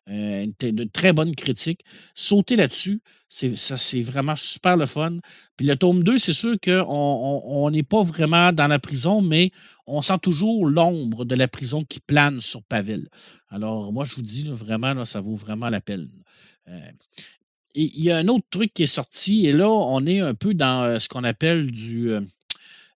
euh, 0.08 0.46
de 0.60 0.84
très 0.84 1.12
bonnes 1.12 1.36
critiques. 1.36 1.84
Sauter 2.14 2.56
là-dessus, 2.56 3.00
c'est 3.28 4.02
vraiment 4.02 4.34
super 4.34 4.76
le 4.76 4.86
fun. 4.86 5.18
Puis 5.56 5.66
le 5.66 5.76
tome 5.76 6.02
2, 6.02 6.18
c'est 6.18 6.32
sûr 6.32 6.56
qu'on 6.60 7.70
n'est 7.70 7.84
pas 7.84 8.02
vraiment 8.02 8.52
dans 8.52 8.66
la 8.66 8.78
prison, 8.78 9.20
mais 9.20 9.52
on 9.86 10.02
sent 10.02 10.18
toujours 10.20 10.66
l'ombre 10.66 11.24
de 11.24 11.34
la 11.36 11.46
prison 11.46 11.84
qui 11.84 12.00
plane 12.00 12.40
sur 12.40 12.62
Pavel. 12.64 13.08
Alors, 13.50 13.92
moi, 13.92 14.04
je 14.04 14.16
vous 14.16 14.22
dis, 14.22 14.48
vraiment, 14.48 15.04
ça 15.04 15.20
vaut 15.20 15.36
vraiment 15.36 15.68
la 15.68 15.80
peine. 15.80 16.08
Euh, 16.68 16.80
il 17.74 18.02
y 18.02 18.10
a 18.10 18.16
un 18.16 18.26
autre 18.26 18.46
truc 18.50 18.74
qui 18.74 18.82
est 18.82 18.88
sorti, 18.88 19.46
et 19.46 19.52
là, 19.52 19.68
on 19.70 20.04
est 20.06 20.20
un 20.20 20.34
peu 20.34 20.54
dans 20.54 20.82
euh, 20.82 20.98
ce 20.98 21.08
qu'on 21.08 21.22
appelle 21.22 21.70
du. 21.70 22.10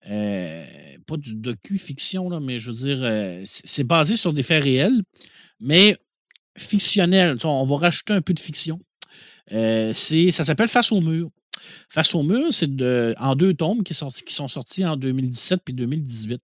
pas 0.01 1.17
du 1.17 1.35
docu-fiction, 1.35 2.39
mais 2.39 2.57
je 2.57 2.71
veux 2.71 2.87
dire, 2.87 3.43
c'est 3.45 3.83
basé 3.83 4.17
sur 4.17 4.33
des 4.33 4.41
faits 4.41 4.63
réels, 4.63 5.03
mais 5.59 5.95
fictionnel. 6.57 7.37
On 7.43 7.65
va 7.65 7.77
rajouter 7.77 8.13
un 8.13 8.21
peu 8.21 8.33
de 8.33 8.39
fiction. 8.39 8.79
Euh, 9.51 9.93
ça 9.93 10.43
s'appelle 10.43 10.67
Face 10.67 10.91
au 10.91 11.01
mur. 11.01 11.29
Face 11.89 12.13
au 12.15 12.23
mur, 12.23 12.47
c'est 12.51 12.69
en 13.19 13.35
deux 13.35 13.53
tomes 13.53 13.83
qui, 13.83 13.93
sont 13.93 14.47
sortis 14.47 14.85
en 14.85 14.97
2017 14.97 15.61
puis 15.63 15.73
2018, 15.73 16.41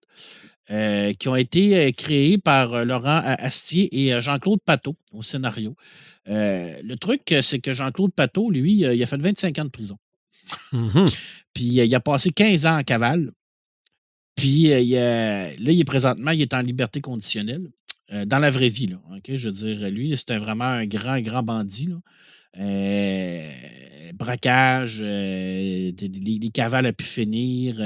euh, 0.70 1.12
qui 1.14 1.28
ont 1.28 1.36
été 1.36 1.76
euh, 1.76 1.90
créés 1.92 2.38
par 2.38 2.84
Laurent 2.84 3.20
Astier 3.24 3.88
et 3.92 4.20
Jean-Claude 4.20 4.60
Pateau 4.64 4.96
au 5.12 5.22
scénario. 5.22 5.76
le 6.26 6.94
truc, 6.94 7.34
c'est 7.42 7.58
que 7.58 7.74
Jean-Claude 7.74 8.12
Pateau, 8.12 8.50
lui, 8.50 8.74
il 8.74 9.02
a 9.02 9.06
fait 9.06 9.20
25 9.20 9.58
ans 9.58 9.64
de 9.64 9.70
prison. 9.70 9.98
Mm-hmm. 10.72 11.16
Puis 11.52 11.64
il 11.64 11.94
a 11.94 12.00
passé 12.00 12.30
15 12.30 12.66
ans 12.66 12.78
en 12.78 12.82
cavale. 12.82 13.32
Puis 14.36 14.68
là, 14.68 15.52
il 15.58 15.80
est 15.80 15.84
présentement, 15.84 16.30
il 16.30 16.40
est 16.40 16.54
en 16.54 16.62
liberté 16.62 17.00
conditionnelle. 17.00 17.68
Euh, 18.12 18.24
dans 18.24 18.38
la 18.38 18.50
vraie 18.50 18.68
vie. 18.68 18.88
Là, 18.88 19.00
Je 19.24 19.48
veux 19.48 19.54
dire, 19.54 19.90
lui, 19.90 20.16
c'était 20.16 20.38
vraiment 20.38 20.64
un 20.64 20.86
grand, 20.86 21.20
grand 21.20 21.42
bandit. 21.42 21.90
Euh, 22.58 23.50
braquage, 24.14 24.98
euh, 25.00 25.92
les, 25.92 26.50
cavales 26.52 26.86
a 26.86 26.92
pu 26.92 27.04
finir. 27.04 27.76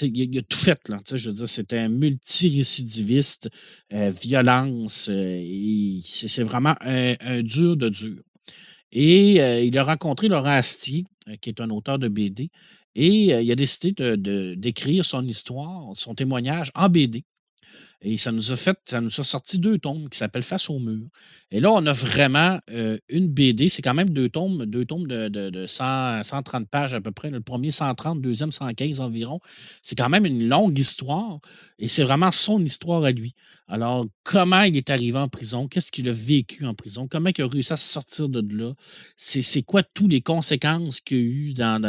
il, 0.00 0.38
a 0.38 0.42
tout 0.42 0.58
fait. 0.58 0.88
Là, 0.88 1.00
je 1.12 1.28
veux 1.28 1.34
dire, 1.34 1.48
c'était 1.48 1.78
un 1.78 1.88
multirécidiviste, 1.88 3.50
violence. 3.90 5.10
c'est 6.04 6.42
vraiment 6.44 6.76
un, 6.80 7.42
dur 7.42 7.76
de 7.76 7.88
dur. 7.88 8.22
Et 8.92 9.64
il 9.66 9.76
a 9.76 9.82
rencontré 9.82 10.28
Laurent 10.28 10.50
Astier, 10.50 11.04
qui 11.40 11.50
est 11.50 11.60
un 11.60 11.70
auteur 11.70 11.98
de 11.98 12.06
BD, 12.06 12.50
et 12.94 13.42
il 13.42 13.52
a 13.52 13.56
décidé 13.56 14.16
d'écrire 14.56 15.04
son 15.04 15.26
histoire, 15.26 15.90
son 15.94 16.14
témoignage 16.14 16.70
en 16.76 16.88
BD. 16.88 17.24
Et 18.00 18.16
ça 18.16 18.30
nous 18.30 18.52
a 18.52 18.56
fait, 18.56 18.78
ça 18.84 19.00
nous 19.00 19.20
a 19.20 19.24
sorti 19.24 19.58
deux 19.58 19.78
tomes 19.78 20.08
qui 20.08 20.18
s'appellent 20.18 20.44
Face 20.44 20.70
au 20.70 20.78
mur. 20.78 21.08
Et 21.50 21.58
là, 21.58 21.72
on 21.72 21.84
a 21.84 21.92
vraiment 21.92 22.60
euh, 22.70 22.96
une 23.08 23.26
BD. 23.26 23.68
C'est 23.68 23.82
quand 23.82 23.94
même 23.94 24.10
deux 24.10 24.28
tomes, 24.28 24.66
deux 24.66 24.84
tomes 24.84 25.08
de, 25.08 25.28
de, 25.28 25.66
130 25.66 26.68
pages 26.68 26.94
à 26.94 27.00
peu 27.00 27.10
près. 27.10 27.30
Le 27.30 27.40
premier 27.40 27.72
130, 27.72 28.16
le 28.16 28.22
deuxième 28.22 28.52
115 28.52 29.00
environ. 29.00 29.40
C'est 29.82 29.96
quand 29.96 30.08
même 30.08 30.26
une 30.26 30.48
longue 30.48 30.78
histoire. 30.78 31.40
Et 31.80 31.88
c'est 31.88 32.04
vraiment 32.04 32.30
son 32.30 32.62
histoire 32.64 33.02
à 33.02 33.10
lui. 33.10 33.34
Alors, 33.66 34.06
comment 34.22 34.62
il 34.62 34.76
est 34.76 34.90
arrivé 34.90 35.18
en 35.18 35.28
prison? 35.28 35.66
Qu'est-ce 35.66 35.90
qu'il 35.90 36.08
a 36.08 36.12
vécu 36.12 36.66
en 36.66 36.74
prison? 36.74 37.08
Comment 37.08 37.30
il 37.36 37.42
a 37.42 37.48
réussi 37.48 37.72
à 37.72 37.76
sortir 37.76 38.28
de 38.28 38.42
là? 38.56 38.74
C'est 39.16 39.62
quoi 39.62 39.82
toutes 39.82 40.12
les 40.12 40.22
conséquences 40.22 41.00
qu'il 41.00 41.16
a 41.16 41.20
eues 41.20 41.54
dans, 41.54 41.82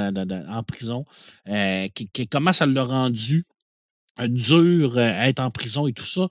en 0.49 0.64
prison? 0.64 1.05
Euh, 1.47 1.88
comment 2.32 2.51
ça 2.51 2.66
l'a 2.66 2.84
rendu 2.84 3.45
dur 4.28 4.97
euh, 4.97 5.01
à 5.01 5.30
être 5.30 5.39
en 5.39 5.51
prison 5.51 5.88
et 5.88 5.93
tout 5.93 6.05
ça. 6.05 6.28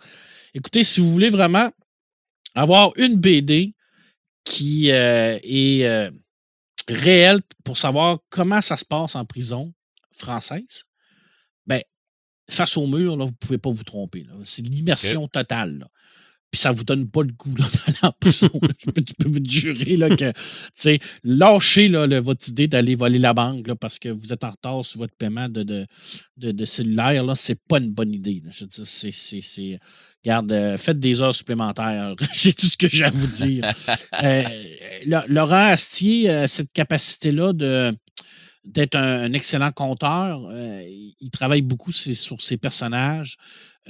Écoutez, 0.54 0.84
si 0.84 1.00
vous 1.00 1.10
voulez 1.10 1.30
vraiment 1.30 1.70
avoir 2.54 2.92
une 2.96 3.16
BD 3.16 3.74
qui 4.44 4.90
euh, 4.90 5.38
est 5.42 5.84
euh, 5.84 6.10
réelle 6.88 7.40
pour 7.64 7.76
savoir 7.76 8.18
comment 8.30 8.62
ça 8.62 8.76
se 8.76 8.84
passe 8.84 9.14
en 9.14 9.24
prison 9.24 9.72
française, 10.12 10.84
ben, 11.66 11.82
face 12.50 12.76
au 12.76 12.86
mur, 12.86 13.16
là, 13.16 13.24
vous 13.24 13.30
ne 13.30 13.36
pouvez 13.36 13.58
pas 13.58 13.70
vous 13.70 13.84
tromper. 13.84 14.26
C'est 14.42 14.62
l'immersion 14.62 15.28
totale. 15.28 15.86
Puis 16.50 16.60
ça 16.60 16.72
vous 16.72 16.84
donne 16.84 17.08
pas 17.08 17.22
le 17.22 17.32
goût 17.32 17.52
d'aller 17.54 17.98
en 18.02 18.12
prison. 18.12 18.50
je, 18.78 18.90
peux, 18.90 19.28
vous 19.28 19.44
jurer 19.44 19.96
là, 19.96 20.08
que 20.16 20.32
lâchez 21.22 21.88
là, 21.88 22.20
votre 22.20 22.48
idée 22.48 22.68
d'aller 22.68 22.94
voler 22.94 23.18
la 23.18 23.34
banque 23.34 23.66
parce 23.74 23.98
que 23.98 24.08
vous 24.08 24.32
êtes 24.32 24.44
en 24.44 24.50
retard 24.50 24.84
sur 24.84 25.00
votre 25.00 25.14
paiement 25.14 25.48
de, 25.48 25.62
de, 25.62 25.86
de, 26.36 26.64
cellulaire. 26.64 27.24
Ce 27.36 27.52
n'est 27.52 27.58
pas 27.68 27.78
une 27.78 27.92
bonne 27.92 28.14
idée. 28.14 28.42
Je 28.50 28.64
veux 28.64 28.68
dire, 28.68 28.84
c'est. 28.86 29.78
Regarde, 30.24 30.50
euh, 30.50 30.76
faites 30.76 30.98
des 30.98 31.20
heures 31.20 31.34
supplémentaires. 31.34 32.14
C'est 32.32 32.52
tout 32.52 32.66
ce 32.66 32.76
que 32.76 32.88
j'ai 32.88 33.04
à 33.04 33.10
vous 33.10 33.44
dire. 33.44 33.72
Euh, 34.24 34.42
Laurent 35.28 35.68
Astier 35.68 36.28
a 36.28 36.48
cette 36.48 36.72
capacité-là 36.72 37.52
de 37.52 37.94
d'être 38.68 38.96
un, 38.96 39.32
excellent 39.32 39.72
conteur. 39.72 40.48
Euh, 40.50 40.84
il 41.20 41.30
travaille 41.30 41.62
beaucoup 41.62 41.92
sur 41.92 42.42
ses 42.42 42.56
personnages. 42.56 43.38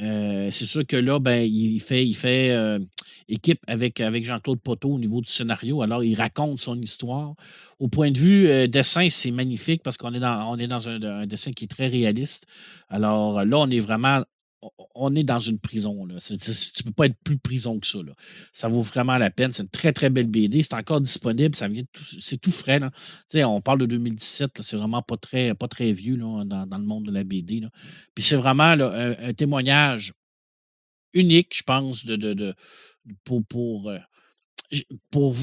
Euh, 0.00 0.48
c'est 0.52 0.66
sûr 0.66 0.86
que 0.86 0.96
là, 0.96 1.18
ben, 1.18 1.42
il 1.42 1.80
fait, 1.80 2.06
il 2.06 2.14
fait 2.14 2.50
euh, 2.52 2.78
équipe 3.28 3.60
avec, 3.66 4.00
Jean-Claude 4.24 4.60
Poteau 4.60 4.90
au 4.90 4.98
niveau 4.98 5.20
du 5.20 5.30
scénario. 5.30 5.82
Alors, 5.82 6.04
il 6.04 6.14
raconte 6.14 6.60
son 6.60 6.80
histoire. 6.80 7.34
Au 7.80 7.88
point 7.88 8.10
de 8.10 8.18
vue 8.18 8.68
dessin, 8.68 9.08
c'est 9.10 9.32
magnifique 9.32 9.82
parce 9.82 9.96
qu'on 9.96 10.14
est 10.14 10.20
dans, 10.20 10.50
on 10.50 10.58
est 10.58 10.68
dans 10.68 10.88
un, 10.88 11.26
dessin 11.26 11.52
qui 11.52 11.64
est 11.64 11.68
très 11.68 11.88
réaliste. 11.88 12.46
Alors 12.88 13.44
là, 13.44 13.58
on 13.58 13.70
est 13.70 13.80
vraiment 13.80 14.22
on 14.94 15.14
est 15.14 15.24
dans 15.24 15.38
une 15.38 15.58
prison. 15.58 16.04
Là. 16.06 16.16
tu 16.20 16.32
ne 16.32 16.82
peux 16.84 16.92
pas 16.92 17.06
être 17.06 17.16
plus 17.22 17.38
prison 17.38 17.78
que 17.78 17.86
ça. 17.86 17.98
Ça 18.52 18.68
vaut 18.68 18.82
vraiment 18.82 19.18
la 19.18 19.30
peine. 19.30 19.52
C'est 19.52 19.62
une 19.62 19.68
très, 19.68 19.92
très 19.92 20.10
belle 20.10 20.26
BD. 20.26 20.62
C'est 20.62 20.74
encore 20.74 21.00
disponible. 21.00 21.54
C'est 22.20 22.40
tout 22.40 22.50
frais. 22.50 22.80
Là. 22.80 22.90
On 23.48 23.60
parle 23.60 23.78
de 23.80 23.86
2017. 23.86 24.60
C'est 24.60 24.76
vraiment 24.76 25.02
pas 25.02 25.16
très, 25.16 25.54
très 25.70 25.92
vieux 25.92 26.16
dans, 26.16 26.44
le 26.44 26.84
monde 26.84 27.06
de 27.06 27.12
la 27.12 27.24
BD. 27.24 27.62
Puis 28.14 28.24
c'est 28.24 28.36
vraiment 28.36 28.64
un, 28.64 29.32
témoignage 29.32 30.14
unique, 31.14 31.56
je 31.56 31.62
pense, 31.62 32.04
de, 32.04 32.54
pour, 33.24 33.90
euh, 33.90 33.98
pour, 35.10 35.36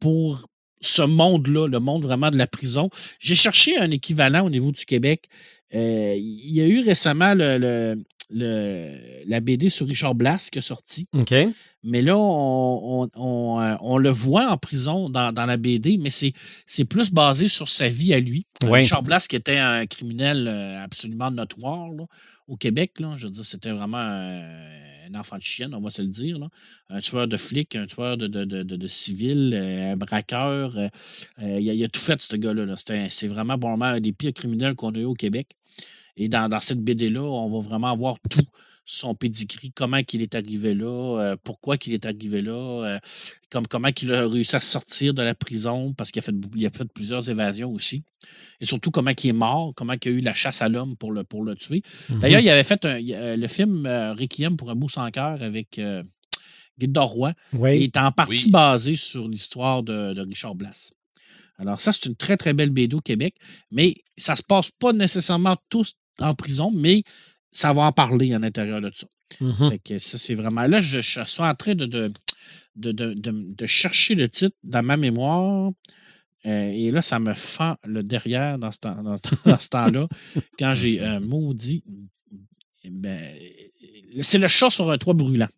pour, 0.00 0.46
ce 0.84 1.02
monde-là, 1.02 1.68
le 1.68 1.78
monde 1.78 2.02
vraiment 2.02 2.32
de 2.32 2.36
la 2.36 2.48
prison. 2.48 2.90
J'ai 3.20 3.36
cherché 3.36 3.78
un 3.78 3.90
équivalent 3.92 4.44
au 4.44 4.50
niveau 4.50 4.72
du 4.72 4.84
Québec. 4.84 5.28
Euh, 5.74 6.14
il 6.16 6.52
y 6.52 6.60
a 6.60 6.66
eu 6.66 6.80
récemment 6.80 7.34
le, 7.34 7.96
le, 8.30 9.24
la 9.26 9.40
BD 9.40 9.70
sur 9.70 9.86
Richard 9.86 10.14
Blas 10.14 10.48
qui 10.50 10.58
est 10.58 10.62
sortie. 10.62 11.08
Mais 11.82 12.02
là, 12.02 12.16
on, 12.16 13.04
euh, 13.04 13.76
on, 13.80 13.98
le 13.98 14.10
voit 14.10 14.50
en 14.50 14.56
prison 14.56 15.10
dans, 15.10 15.32
dans 15.32 15.46
la 15.46 15.56
BD, 15.56 15.98
mais 15.98 16.10
c'est 16.10 16.84
plus 16.84 17.10
basé 17.10 17.48
sur 17.48 17.68
sa 17.68 17.88
vie 17.88 18.14
à 18.14 18.20
lui. 18.20 18.46
Richard 18.62 19.02
Blas, 19.02 19.26
qui 19.28 19.36
était 19.36 19.58
un 19.58 19.86
criminel 19.86 20.46
euh, 20.46 20.82
absolument 20.82 21.30
notoire 21.30 21.88
au 22.48 22.56
Québec, 22.56 23.00
là, 23.00 23.14
je 23.16 23.26
veux 23.26 23.32
dire, 23.32 23.44
c'était 23.44 23.70
vraiment 23.70 23.98
un 23.98 25.14
enfant 25.14 25.36
de 25.36 25.42
chienne, 25.42 25.74
on 25.74 25.80
va 25.80 25.90
se 25.90 26.02
le 26.02 26.08
dire. 26.08 26.38
Un 26.88 27.00
tueur 27.00 27.26
de 27.26 27.36
flics, 27.36 27.74
un 27.74 27.86
tueur 27.86 28.16
de, 28.16 28.26
de, 28.26 28.44
de, 28.44 28.62
de 28.62 28.86
civils, 28.86 29.54
un 29.54 29.96
braqueur. 29.96 30.76
il, 31.40 31.82
a, 31.82 31.84
a, 31.84 31.88
tout 31.88 32.00
fait, 32.00 32.20
ce 32.20 32.36
gars-là. 32.36 32.76
C'est 33.10 33.26
vraiment 33.26 33.58
probablement 33.58 33.96
un 33.96 34.00
des 34.00 34.12
pires 34.12 34.32
criminels 34.32 34.74
qu'on 34.74 34.90
a 34.94 34.98
eu 34.98 35.04
au 35.04 35.14
Québec. 35.14 35.56
Et 36.16 36.28
dans, 36.28 36.60
cette 36.60 36.80
BD-là, 36.80 37.22
on 37.22 37.50
va 37.50 37.66
vraiment 37.66 37.90
avoir 37.90 38.16
tout. 38.30 38.42
son 38.84 39.14
pedigree, 39.14 39.70
comment 39.70 40.02
qu'il 40.02 40.22
est 40.22 40.34
arrivé 40.34 40.74
là, 40.74 41.20
euh, 41.20 41.36
pourquoi 41.44 41.78
qu'il 41.78 41.92
est 41.92 42.04
arrivé 42.04 42.42
là, 42.42 42.52
euh, 42.52 42.98
comme, 43.48 43.66
comment 43.68 43.88
il 44.02 44.12
a 44.12 44.28
réussi 44.28 44.56
à 44.56 44.60
sortir 44.60 45.14
de 45.14 45.22
la 45.22 45.36
prison 45.36 45.94
parce 45.94 46.10
qu'il 46.10 46.18
a 46.20 46.24
fait, 46.24 46.34
il 46.56 46.66
a 46.66 46.70
fait 46.70 46.92
plusieurs 46.92 47.30
évasions 47.30 47.72
aussi. 47.72 48.02
Et 48.60 48.64
surtout 48.64 48.90
comment 48.90 49.12
il 49.22 49.30
est 49.30 49.32
mort, 49.32 49.72
comment 49.76 49.92
il 49.92 50.08
a 50.08 50.10
eu 50.10 50.20
la 50.20 50.34
chasse 50.34 50.62
à 50.62 50.68
l'homme 50.68 50.96
pour 50.96 51.12
le, 51.12 51.22
pour 51.22 51.44
le 51.44 51.54
tuer. 51.54 51.82
Mm-hmm. 52.10 52.18
D'ailleurs, 52.18 52.40
il 52.40 52.48
avait 52.48 52.64
fait 52.64 52.80
le 52.84 53.46
film 53.46 53.86
Requiem 53.86 54.56
pour 54.56 54.70
un 54.70 54.74
bout 54.74 54.88
sans 54.88 55.08
cœur 55.12 55.40
avec 55.42 55.80
Guy 56.78 56.90
Roy. 56.94 57.34
Il 57.52 57.82
est 57.82 57.96
en 57.96 58.10
partie 58.10 58.50
basé 58.50 58.96
sur 58.96 59.28
l'histoire 59.28 59.82
de, 59.82 60.20
Richard 60.20 60.54
Blas. 60.54 60.90
Alors, 61.62 61.80
ça, 61.80 61.92
c'est 61.92 62.06
une 62.06 62.16
très, 62.16 62.36
très 62.36 62.52
belle 62.52 62.70
BD 62.70 62.94
au 62.94 63.00
Québec, 63.00 63.36
mais 63.70 63.94
ça 64.16 64.32
ne 64.32 64.38
se 64.38 64.42
passe 64.42 64.70
pas 64.70 64.92
nécessairement 64.92 65.56
tous 65.68 65.94
en 66.18 66.34
prison, 66.34 66.72
mais 66.74 67.04
ça 67.52 67.72
va 67.72 67.82
en 67.82 67.92
parler 67.92 68.34
à 68.34 68.38
l'intérieur 68.38 68.80
de 68.80 68.90
ça. 68.94 69.06
Mm-hmm. 69.40 69.70
Fait 69.70 69.78
que 69.78 69.98
ça, 69.98 70.18
c'est 70.18 70.34
vraiment. 70.34 70.66
Là, 70.66 70.80
je, 70.80 71.00
suis 71.00 71.20
en 71.38 71.54
train 71.54 71.74
de, 71.74 71.86
de, 71.86 72.12
de, 72.74 73.66
chercher 73.66 74.16
le 74.16 74.28
titre 74.28 74.56
dans 74.64 74.82
ma 74.82 74.96
mémoire. 74.96 75.70
Euh, 76.44 76.64
et 76.64 76.90
là, 76.90 77.00
ça 77.00 77.20
me 77.20 77.32
fend 77.34 77.76
le 77.84 78.02
derrière 78.02 78.58
dans 78.58 78.72
ce, 78.72 78.78
temps, 78.78 79.00
dans, 79.00 79.16
ce 79.16 79.68
temps-là, 79.70 80.08
quand 80.58 80.74
j'ai 80.74 81.00
un 81.00 81.20
maudit. 81.20 81.84
Ben, 82.84 83.22
c'est 84.20 84.38
le 84.38 84.48
chat 84.48 84.68
sur 84.68 84.90
un 84.90 84.98
toit 84.98 85.14
brûlant. 85.14 85.48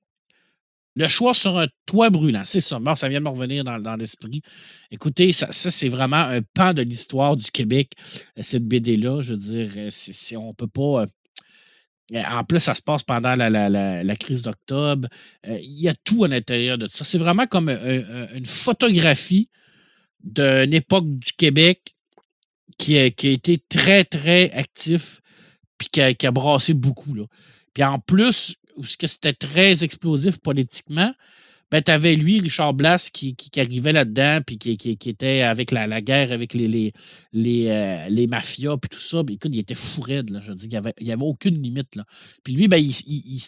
Le 0.97 1.09
choix 1.09 1.35
sur 1.35 1.59
un 1.59 1.67
toit 1.87 2.11
brûlant, 2.11 2.43
c'est 2.45 2.61
ça. 2.61 2.79
ça 2.95 3.09
vient 3.09 3.19
de 3.19 3.25
me 3.25 3.31
revenir 3.31 3.65
dans, 3.65 3.97
l'esprit. 3.97 4.43
Écoutez, 4.93 5.33
ça, 5.33 5.49
c'est 5.51 5.89
vraiment 5.89 6.17
un 6.17 6.41
pan 6.41 6.73
de 6.73 6.83
l'histoire 6.83 7.37
du 7.37 7.51
Québec, 7.51 7.93
euh, 8.39 8.43
cette 8.45 8.65
BD-là. 8.65 9.21
Je 9.21 9.33
veux 9.35 9.39
dire, 9.39 9.71
euh, 9.77 10.37
on 10.39 10.49
ne 10.49 10.53
peut 10.53 10.69
pas. 10.69 11.03
Euh, 11.03 12.23
en 12.31 12.45
plus, 12.45 12.61
ça 12.61 12.75
se 12.75 12.83
passe 12.83 13.03
pendant 13.03 13.35
la, 13.35 14.17
crise 14.17 14.43
d'octobre. 14.43 15.09
Il 15.45 15.81
y 15.81 15.89
a 15.89 15.95
tout 16.05 16.25
à 16.25 16.29
l'intérieur 16.29 16.79
de 16.79 16.87
ça. 16.87 17.05
C'est 17.05 17.19
vraiment 17.19 17.47
comme 17.47 17.71
une 17.71 18.47
photographie 18.47 19.49
d'une 20.23 20.73
époque 20.75 21.07
du 21.09 21.33
Québec 21.33 21.95
qui 22.79 22.99
a, 22.99 23.07
été 23.07 23.59
très, 23.69 24.05
très 24.05 24.51
actif 24.53 25.21
puis 25.79 25.89
qui 25.89 26.27
a, 26.27 26.31
brassé 26.31 26.75
beaucoup. 26.75 27.17
Puis 27.73 27.83
en 27.83 27.99
plus, 27.99 28.57
ce 28.83 28.97
que 28.97 29.07
c'était 29.07 29.33
très 29.33 29.85
explosif 29.85 30.39
politiquement, 30.39 31.12
ben, 31.70 31.83
tu 31.83 31.91
avais 31.91 32.14
lui, 32.14 32.41
Richard 32.41 32.75
Blas, 32.75 33.11
qui, 33.12 33.35
arrivait 33.57 33.93
là-dedans, 33.93 34.41
puis 34.47 34.59
qui, 34.59 35.09
était 35.09 35.43
avec 35.43 35.72
la, 35.72 36.01
guerre 36.01 36.31
avec 36.31 36.55
les, 36.55 36.68
les, 36.68 36.93
les, 37.33 37.66
euh, 37.68 38.27
mafias, 38.29 38.77
puis 38.77 38.89
tout 38.91 39.01
ça. 39.01 39.22
Ben, 39.22 39.35
écoute, 39.35 39.51
il 39.53 39.59
était 39.59 39.75
fou 39.75 40.01
raide, 40.03 40.31
Je 40.41 40.53
dis, 40.53 40.66
il 40.66 40.70
n'y 40.70 40.77
avait, 40.77 40.95
avait, 41.01 41.25
aucune 41.25 41.61
limite. 41.61 41.97
Là. 41.97 42.05
Puis 42.45 42.55
lui, 42.55 42.68
ben, 42.68 42.77
il, 42.77 43.41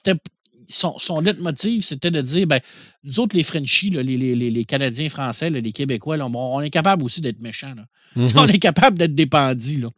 son, 0.68 0.98
son 0.98 1.20
leitmotiv, 1.20 1.82
c'était 1.82 2.10
de 2.10 2.20
dire 2.20 2.46
ben, 2.48 2.58
nous 3.04 3.20
autres, 3.20 3.36
les 3.36 3.44
Frenchies, 3.44 3.90
les, 3.90 4.16
les, 4.16 4.64
Canadiens 4.64 5.08
français, 5.08 5.48
les 5.48 5.72
Québécois, 5.72 6.18
on 6.18 6.60
est 6.62 6.70
capable 6.70 7.04
aussi 7.04 7.20
d'être 7.20 7.40
méchants. 7.40 7.74
Mm-hmm. 8.16 8.32
On 8.38 8.48
est 8.48 8.58
capable 8.58 8.98
d'être 8.98 9.14
dépendis. 9.14 9.76
Là 9.76 9.90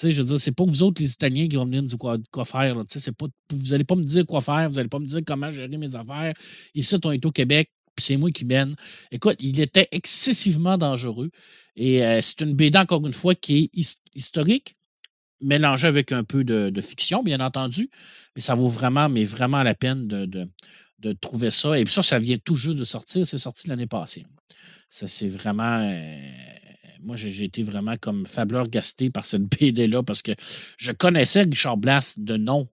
je 0.00 0.22
veux 0.22 0.28
dire, 0.28 0.40
c'est 0.40 0.52
pas 0.52 0.64
vous 0.64 0.82
autres, 0.82 1.00
les 1.02 1.12
Italiens, 1.12 1.48
qui 1.48 1.56
vont 1.56 1.64
venir 1.64 1.82
nous 1.82 1.88
dire 1.88 1.98
quoi, 1.98 2.44
faire. 2.44 2.76
pas, 2.76 3.26
vous 3.50 3.70
n'allez 3.70 3.84
pas 3.84 3.96
me 3.96 4.04
dire 4.04 4.24
quoi 4.26 4.40
faire, 4.40 4.68
vous 4.68 4.76
n'allez 4.76 4.88
pas 4.88 4.98
me 4.98 5.06
dire 5.06 5.20
comment 5.26 5.50
gérer 5.50 5.76
mes 5.76 5.94
affaires. 5.94 6.34
Ici, 6.74 6.96
on 7.04 7.12
est 7.12 7.24
au 7.24 7.32
Québec, 7.32 7.70
puis 7.96 8.04
c'est 8.04 8.16
moi 8.16 8.30
qui 8.30 8.44
mène. 8.44 8.76
Écoute, 9.10 9.36
il 9.40 9.58
était 9.60 9.88
excessivement 9.90 10.78
dangereux. 10.78 11.30
Et 11.74 12.04
euh, 12.04 12.20
c'est 12.22 12.40
une 12.40 12.54
BD, 12.54 12.78
encore 12.78 13.04
une 13.06 13.12
fois, 13.12 13.34
qui 13.34 13.70
est 13.74 13.96
historique, 14.14 14.74
mélangée 15.40 15.88
avec 15.88 16.12
un 16.12 16.24
peu 16.24 16.44
de, 16.44 16.80
fiction, 16.80 17.22
bien 17.22 17.40
entendu. 17.40 17.90
Mais 18.36 18.42
ça 18.42 18.54
vaut 18.54 18.68
vraiment, 18.68 19.08
mais 19.08 19.24
vraiment 19.24 19.62
la 19.62 19.74
peine 19.74 20.06
de, 20.06 21.12
trouver 21.20 21.50
ça. 21.50 21.78
Et 21.78 21.84
puis 21.84 21.92
ça, 21.92 22.02
ça 22.02 22.18
vient 22.18 22.36
tout 22.38 22.56
juste 22.56 22.78
de 22.78 22.84
sortir. 22.84 23.26
C'est 23.26 23.38
sorti 23.38 23.66
l'année 23.68 23.86
passée. 23.86 24.24
Ça, 24.88 25.08
c'est 25.08 25.28
vraiment. 25.28 25.80
Euh, 25.80 26.57
moi, 27.02 27.16
j'ai 27.16 27.44
été 27.44 27.62
vraiment 27.62 27.96
comme 27.96 28.26
fableur 28.26 28.68
gasté 28.68 29.10
par 29.10 29.24
cette 29.24 29.42
BD-là 29.58 30.02
parce 30.02 30.22
que 30.22 30.32
je 30.76 30.92
connaissais 30.92 31.42
Richard 31.42 31.76
Blas 31.76 32.14
de 32.16 32.36
nom, 32.36 32.68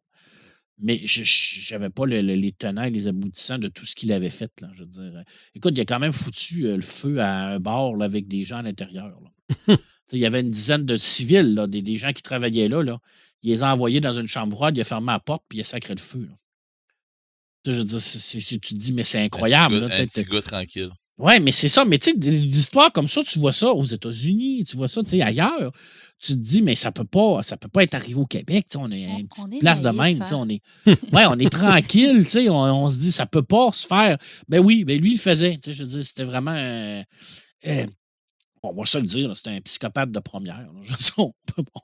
mais 0.79 1.01
je 1.05 1.73
n'avais 1.73 1.89
pas 1.89 2.05
les 2.05 2.51
tenants 2.51 2.83
et 2.83 2.89
les 2.89 3.07
aboutissants 3.07 3.57
de 3.57 3.67
tout 3.67 3.85
ce 3.85 3.95
qu'il 3.95 4.11
avait 4.11 4.29
fait. 4.29 4.51
Là, 4.61 4.69
je 4.73 4.83
veux 4.83 4.89
dire. 4.89 5.23
Écoute, 5.53 5.73
il 5.75 5.81
a 5.81 5.85
quand 5.85 5.99
même 5.99 6.13
foutu 6.13 6.65
euh, 6.65 6.75
le 6.75 6.81
feu 6.81 7.19
à 7.19 7.53
un 7.53 7.59
bar 7.59 8.01
avec 8.01 8.27
des 8.27 8.43
gens 8.43 8.57
à 8.57 8.61
l'intérieur. 8.61 9.17
il 10.11 10.19
y 10.19 10.25
avait 10.25 10.41
une 10.41 10.51
dizaine 10.51 10.85
de 10.85 10.97
civils, 10.97 11.55
là, 11.55 11.67
des, 11.67 11.97
gens 11.97 12.11
qui 12.11 12.21
travaillaient 12.21 12.67
là, 12.67 12.83
là. 12.83 12.99
Il 13.41 13.51
les 13.51 13.63
a 13.63 13.71
envoyés 13.71 14.01
dans 14.01 14.11
une 14.11 14.27
chambre 14.27 14.55
froide, 14.55 14.75
il 14.75 14.81
a 14.81 14.83
fermé 14.83 15.07
la 15.07 15.19
porte, 15.19 15.43
puis 15.47 15.59
il 15.59 15.61
a 15.61 15.65
sacré 15.65 15.93
le 15.93 16.01
feu. 16.01 16.27
Je 17.65 17.71
veux 17.71 17.85
dire, 17.85 17.99
tu 17.99 18.59
te 18.59 18.75
dis, 18.75 18.91
mais 18.91 19.03
c'est 19.03 19.19
incroyable. 19.19 19.83
Un 19.83 20.05
petit, 20.05 20.23
gars, 20.23 20.41
tranquille. 20.41 20.91
Oui, 21.17 21.39
mais 21.39 21.51
c'est 21.51 21.69
ça. 21.69 21.85
Mais 21.85 21.97
tu 21.97 22.11
sais, 22.11 22.17
des 22.17 22.59
histoires 22.59 22.91
comme 22.91 23.07
ça, 23.07 23.23
tu 23.23 23.39
vois 23.39 23.53
ça 23.53 23.71
aux 23.71 23.85
États-Unis, 23.85 24.65
tu 24.65 24.75
vois 24.75 24.87
ça, 24.87 25.01
tu 25.01 25.11
sais, 25.11 25.21
ailleurs. 25.21 25.71
Tu 26.19 26.33
te 26.33 26.37
dis, 26.37 26.61
mais 26.61 26.75
ça 26.75 26.91
peut 26.91 27.05
pas, 27.05 27.43
ça 27.43 27.57
peut 27.57 27.67
pas 27.67 27.83
être 27.83 27.93
arrivé 27.93 28.15
au 28.15 28.25
Québec. 28.25 28.67
On 28.77 28.91
est 28.91 29.03
une 29.03 29.27
petite 29.27 29.59
place 29.59 29.81
de 29.81 29.89
même. 29.89 30.21
Hein? 30.21 30.29
On 30.33 30.49
est, 30.49 30.61
ouais, 30.87 31.25
on 31.27 31.37
est 31.39 31.49
tranquille. 31.49 32.25
On, 32.49 32.53
on 32.53 32.91
se 32.91 32.97
dit, 32.97 33.11
ça 33.11 33.25
peut 33.25 33.43
pas 33.43 33.71
se 33.73 33.85
faire. 33.87 34.17
Ben 34.47 34.59
oui, 34.59 34.83
ben 34.83 34.99
lui, 34.99 35.13
il 35.13 35.19
faisait. 35.19 35.57
Je 35.65 35.83
veux 35.83 35.89
dire, 35.89 36.05
c'était 36.05 36.23
vraiment. 36.23 36.55
Euh, 36.55 37.01
euh, 37.67 37.85
on 38.65 38.73
va 38.73 38.85
se 38.85 38.97
le 38.97 39.05
dire, 39.05 39.35
c'était 39.35 39.51
un 39.51 39.61
psychopathe 39.61 40.11
de 40.11 40.19
première. 40.19 40.67
on 41.17 41.33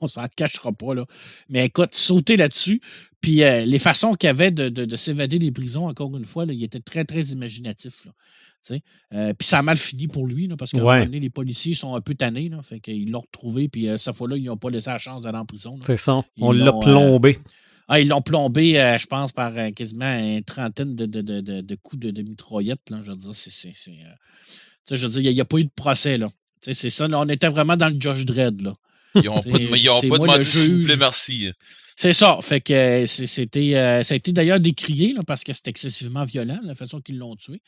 ne 0.02 0.06
s'en 0.06 0.26
cachera 0.34 0.72
pas. 0.72 0.94
Là. 0.94 1.06
Mais 1.48 1.66
écoute, 1.66 1.94
sauter 1.94 2.36
là-dessus. 2.36 2.80
Puis 3.22 3.44
euh, 3.44 3.64
les 3.64 3.78
façons 3.78 4.14
qu'il 4.14 4.28
avait 4.28 4.50
de, 4.50 4.68
de, 4.68 4.96
s'évader 4.96 5.38
des 5.38 5.52
prisons, 5.52 5.88
encore 5.88 6.14
une 6.16 6.24
fois, 6.24 6.44
il 6.48 6.62
était 6.62 6.80
très, 6.80 7.04
très 7.04 7.22
imaginatif. 7.26 8.04
Là. 8.04 8.78
Euh, 9.14 9.32
puis 9.32 9.46
ça 9.46 9.60
a 9.60 9.62
mal 9.62 9.76
fini 9.76 10.08
pour 10.08 10.26
lui, 10.26 10.48
parce 10.48 10.72
que 10.72 10.78
ouais. 10.78 11.06
les 11.06 11.30
policiers 11.30 11.74
sont 11.74 11.94
un 11.94 12.00
peu 12.00 12.14
tannés. 12.14 12.48
Là, 12.48 12.60
fait 12.62 12.80
qu'ils 12.80 13.10
l'ont 13.10 13.20
retrouvé, 13.20 13.68
puis 13.68 13.88
euh, 13.88 13.96
cette 13.96 14.16
fois-là, 14.16 14.36
ils 14.36 14.44
n'ont 14.44 14.56
pas 14.56 14.70
laissé 14.70 14.90
la 14.90 14.98
chance 14.98 15.22
d'aller 15.22 15.38
en 15.38 15.46
prison. 15.46 15.78
C'est 15.82 15.96
ça. 15.96 16.24
On 16.40 16.50
l'a 16.50 16.72
plombé. 16.72 17.38
Ah, 17.86 18.00
ils 18.00 18.08
l'ont 18.08 18.22
plombé, 18.22 18.74
je 18.98 19.06
pense, 19.06 19.32
par 19.32 19.52
quasiment 19.74 20.18
une 20.18 20.42
trentaine 20.42 20.96
de, 20.96 21.06
de, 21.06 21.20
de, 21.40 21.74
coups 21.76 22.00
de, 22.00 22.22
mitraillette. 22.22 22.90
Là. 22.90 23.00
Je 23.04 23.10
veux 23.10 23.16
dire, 23.16 23.34
c'est. 23.34 23.72
je 24.90 25.06
veux 25.06 25.12
dire, 25.12 25.30
il 25.30 25.34
n'y 25.34 25.40
a, 25.40 25.44
pas 25.44 25.58
eu 25.58 25.64
de 25.64 25.70
procès. 25.74 26.18
là. 26.18 26.28
C'est 26.62 26.90
ça. 26.90 27.08
Là, 27.08 27.20
on 27.20 27.28
était 27.28 27.48
vraiment 27.48 27.76
dans 27.76 27.88
le 27.88 27.96
Josh 27.98 28.24
Dredd. 28.24 28.60
Là. 28.62 28.72
Ils 29.16 29.24
n'ont 29.24 29.42
pas, 29.42 29.58
de, 29.58 30.08
pas 30.08 30.18
demandé 30.18 30.44
s'il 30.44 30.72
vous 30.72 30.84
plaît, 30.84 30.96
merci. 30.96 31.50
C'est 31.96 32.12
ça. 32.12 32.38
Fait 32.40 32.60
que 32.60 32.72
euh, 32.72 33.06
c'était, 33.06 33.74
euh, 33.76 34.02
ça 34.02 34.14
a 34.14 34.16
été 34.16 34.32
d'ailleurs 34.32 34.60
décrié 34.60 35.14
parce 35.26 35.44
que 35.44 35.52
c'était 35.52 35.70
excessivement 35.70 36.24
violent, 36.24 36.58
la 36.62 36.74
façon 36.74 37.00
qu'ils 37.00 37.18
l'ont 37.18 37.36
tué. 37.36 37.60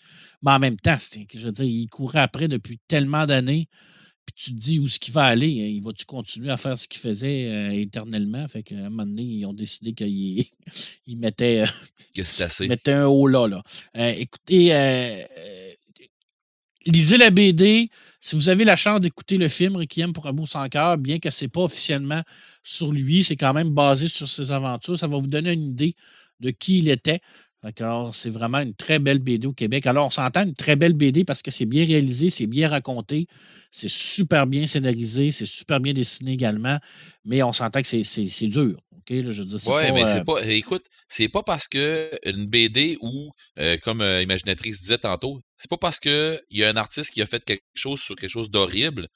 Mais 0.43 0.53
en 0.53 0.59
même 0.59 0.77
temps, 0.77 0.97
je 1.33 1.39
veux 1.39 1.53
dire, 1.53 1.65
il 1.65 1.89
courait 1.89 2.21
après 2.21 2.49
depuis 2.49 2.81
tellement 2.89 3.27
d'années. 3.27 3.69
Puis 4.27 4.35
tu 4.35 4.55
te 4.55 4.61
dis 4.61 4.79
où 4.79 4.87
est-ce 4.87 4.99
qu'il 4.99 5.13
va 5.13 5.25
aller. 5.25 5.47
Hein? 5.47 5.67
Il 5.67 5.83
va-tu 5.83 6.07
continuer 6.07 6.51
à 6.51 6.57
faire 6.57 6.79
ce 6.79 6.89
qu'il 6.89 7.01
faisait 7.01 7.51
euh, 7.51 7.73
éternellement? 7.73 8.49
Fait 8.49 8.63
qu'à 8.63 8.77
un 8.77 8.89
moment 8.89 9.05
donné, 9.05 9.23
ils 9.23 9.45
ont 9.45 9.53
décidé 9.53 9.93
qu'ils 9.93 10.47
il 11.07 11.19
mettaient, 11.19 11.67
un 12.87 13.05
haut 13.05 13.27
là. 13.27 13.47
là. 13.47 13.63
écoutez, 14.17 14.73
lisez 16.87 17.19
la 17.19 17.31
BD. 17.31 17.91
Si 18.27 18.37
vous 18.37 18.49
avez 18.49 18.65
la 18.65 18.75
chance 18.75 19.03
d'écouter 19.03 19.37
le 19.37 19.49
film 19.49 19.77
Requiem 19.77 20.15
pour 20.15 20.27
un 20.27 20.33
bout 20.33 20.47
sans 20.47 20.67
cœur, 20.71 20.97
bien 20.97 21.19
que 21.19 21.29
ce 21.29 21.45
n'est 21.45 21.49
pas 21.51 21.61
officiellement 21.61 22.23
sur 22.63 22.91
lui, 22.91 23.23
c'est 23.23 23.37
quand 23.37 23.53
même 23.53 23.69
basé 23.69 24.09
sur 24.09 24.31
ses 24.31 24.51
aventures, 24.51 24.99
ça 24.99 25.07
va 25.07 25.19
vous 25.19 25.27
donner 25.27 25.53
une 25.53 25.73
idée 25.73 25.95
de 26.41 26.49
qui 26.49 26.79
il 26.79 26.89
était. 26.89 27.21
C'est 28.13 28.31
vraiment 28.31 28.61
une 28.61 28.75
très 28.75 28.99
belle 28.99 29.19
BD 29.19 29.47
au 29.47 29.53
Québec. 29.53 29.87
Alors, 29.87 30.07
on 30.07 30.11
s'entend 30.11 30.45
une 30.45 30.55
très 30.55 30.75
belle 30.75 30.95
BD 30.95 31.25
parce 31.25 31.43
que 31.43 31.51
c'est 31.51 31.67
bien 31.67 31.85
réalisé, 31.85 32.31
c'est 32.31 32.47
bien 32.47 32.71
raconté, 32.71 33.27
c'est 33.71 33.91
super 33.91 34.47
bien 34.47 34.67
scénarisé, 34.67 35.31
c'est 35.31 35.45
super 35.45 35.79
bien 35.79 35.93
dessiné 35.93 36.33
également, 36.33 36.79
mais 37.27 37.43
on 37.43 37.53
s'entend 37.53 37.83
que 37.83 37.89
c'est 37.89 38.49
dur. 38.49 38.79
Oui, 39.67 39.93
mais 39.93 40.07
c'est 40.07 40.21
euh 40.21 40.25
pas. 40.25 40.45
Écoute, 40.47 40.85
c'est 41.09 41.29
pas 41.29 41.43
parce 41.43 41.69
que 41.69 42.11
une 42.25 42.47
BD 42.47 42.97
ou, 43.01 43.31
euh, 43.59 43.77
comme 43.83 44.01
euh, 44.01 44.23
Imaginatrice 44.23 44.81
disait 44.81 44.99
tantôt, 44.99 45.41
c'est 45.57 45.71
pas 45.71 45.77
parce 45.77 45.99
qu'il 45.99 46.41
y 46.51 46.65
a 46.65 46.69
un 46.69 46.77
artiste 46.77 47.11
qui 47.11 47.23
a 47.23 47.27
fait 47.27 47.45
quelque 47.45 47.63
chose 47.75 48.01
sur 48.01 48.17
quelque 48.17 48.31
chose 48.31 48.51
d'horrible 48.51 49.09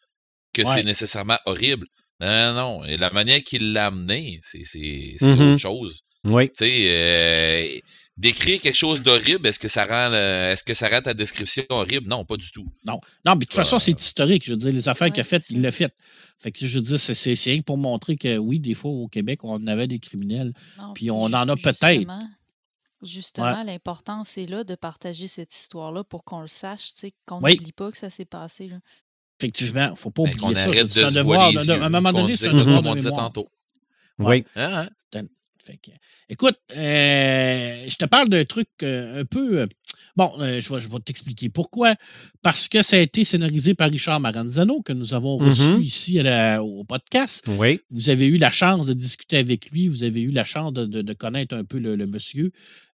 que 0.52 0.64
c'est 0.64 0.82
nécessairement 0.82 1.38
horrible. 1.46 1.86
Non, 2.20 2.52
non, 2.54 2.84
Et 2.84 2.96
la 2.96 3.10
manière 3.10 3.38
qu'il 3.40 3.72
l'a 3.72 3.86
amené, 3.86 4.40
c'est 4.42 4.64
mmh 5.20 5.30
autre 5.30 5.56
chose. 5.56 6.00
Oui. 6.28 6.48
Tu 6.48 6.64
sais, 6.64 7.82
décrire 8.18 8.60
quelque 8.60 8.76
chose 8.76 9.02
d'horrible, 9.02 9.46
est-ce 9.46 9.58
que 9.58 9.68
ça 9.68 9.84
rend 9.84 10.12
est-ce 10.12 10.64
que 10.64 10.74
ça 10.74 10.88
rend 10.88 11.00
ta 11.00 11.14
description 11.14 11.64
horrible? 11.70 12.08
Non, 12.08 12.24
pas 12.24 12.36
du 12.36 12.50
tout. 12.50 12.66
Non. 12.84 13.00
Non, 13.24 13.32
mais 13.34 13.40
de 13.40 13.44
toute 13.44 13.54
façon, 13.54 13.78
c'est 13.78 13.98
historique. 13.98 14.44
Je 14.44 14.52
veux 14.52 14.56
dire, 14.58 14.72
les 14.72 14.88
affaires 14.88 15.10
qu'il 15.10 15.20
a 15.20 15.24
faites, 15.24 15.48
il 15.50 15.62
l'a 15.62 15.70
fait. 15.70 15.94
Fait 16.38 16.52
que 16.52 16.66
je 16.66 16.78
veux 16.78 16.84
dire, 16.84 17.00
c'est 17.00 17.34
rien 17.50 17.62
pour 17.62 17.78
montrer 17.78 18.16
que 18.16 18.36
oui, 18.36 18.60
des 18.60 18.74
fois, 18.74 18.90
au 18.90 19.08
Québec, 19.08 19.44
on 19.44 19.66
avait 19.66 19.86
des 19.86 19.98
criminels. 19.98 20.52
puis 20.94 21.10
on 21.10 21.24
en 21.24 21.48
a 21.48 21.56
peut-être. 21.56 22.06
Justement, 23.00 23.62
l'importance 23.62 24.36
est 24.38 24.46
là 24.46 24.64
de 24.64 24.74
partager 24.74 25.28
cette 25.28 25.54
histoire-là 25.54 26.02
pour 26.02 26.24
qu'on 26.24 26.40
le 26.40 26.48
sache, 26.48 26.90
qu'on 27.26 27.40
n'oublie 27.40 27.72
pas 27.72 27.92
que 27.92 27.96
ça 27.96 28.10
s'est 28.10 28.24
passé. 28.24 28.66
Là. 28.66 28.76
Effectivement, 29.40 29.86
il 29.86 29.90
ne 29.90 29.96
faut 29.96 30.10
pas 30.10 30.22
oublier 30.22 30.56
ça. 30.56 30.68
C'est 30.88 31.04
un 31.04 31.12
devoir. 31.12 31.52
À 31.56 31.72
un 31.72 31.88
moment 31.88 32.12
donné, 32.12 32.34
c'est 32.34 32.48
un 32.48 32.54
devoir 32.54 32.82
de 32.82 32.94
mémoire. 32.94 33.22
Tantôt. 33.22 33.48
Oui. 34.18 34.44
Hein, 35.68 35.74
hein? 35.88 35.92
écoute, 36.28 36.58
je 36.70 37.96
te 37.96 38.04
parle 38.04 38.28
d'un 38.28 38.44
truc 38.44 38.68
un 38.82 39.24
peu 39.24 39.66
Bon, 40.18 40.32
euh, 40.40 40.60
je, 40.60 40.74
vais, 40.74 40.80
je 40.80 40.88
vais 40.88 40.98
t'expliquer 40.98 41.48
pourquoi. 41.48 41.94
Parce 42.42 42.66
que 42.68 42.82
ça 42.82 42.96
a 42.96 42.98
été 42.98 43.22
scénarisé 43.22 43.74
par 43.74 43.88
Richard 43.88 44.18
Maranzano, 44.18 44.82
que 44.82 44.92
nous 44.92 45.14
avons 45.14 45.36
reçu 45.38 45.62
mm-hmm. 45.62 45.80
ici 45.80 46.20
au 46.60 46.82
podcast. 46.82 47.44
Oui. 47.46 47.80
Vous 47.92 48.08
avez 48.10 48.26
eu 48.26 48.36
la 48.36 48.50
chance 48.50 48.88
de 48.88 48.94
discuter 48.94 49.36
avec 49.36 49.70
lui, 49.70 49.86
vous 49.86 50.02
avez 50.02 50.20
eu 50.20 50.32
la 50.32 50.42
chance 50.42 50.72
de, 50.72 51.12
connaître 51.12 51.54
un 51.54 51.62
peu 51.62 51.78
le, 51.78 51.96
monsieur. 52.08 52.50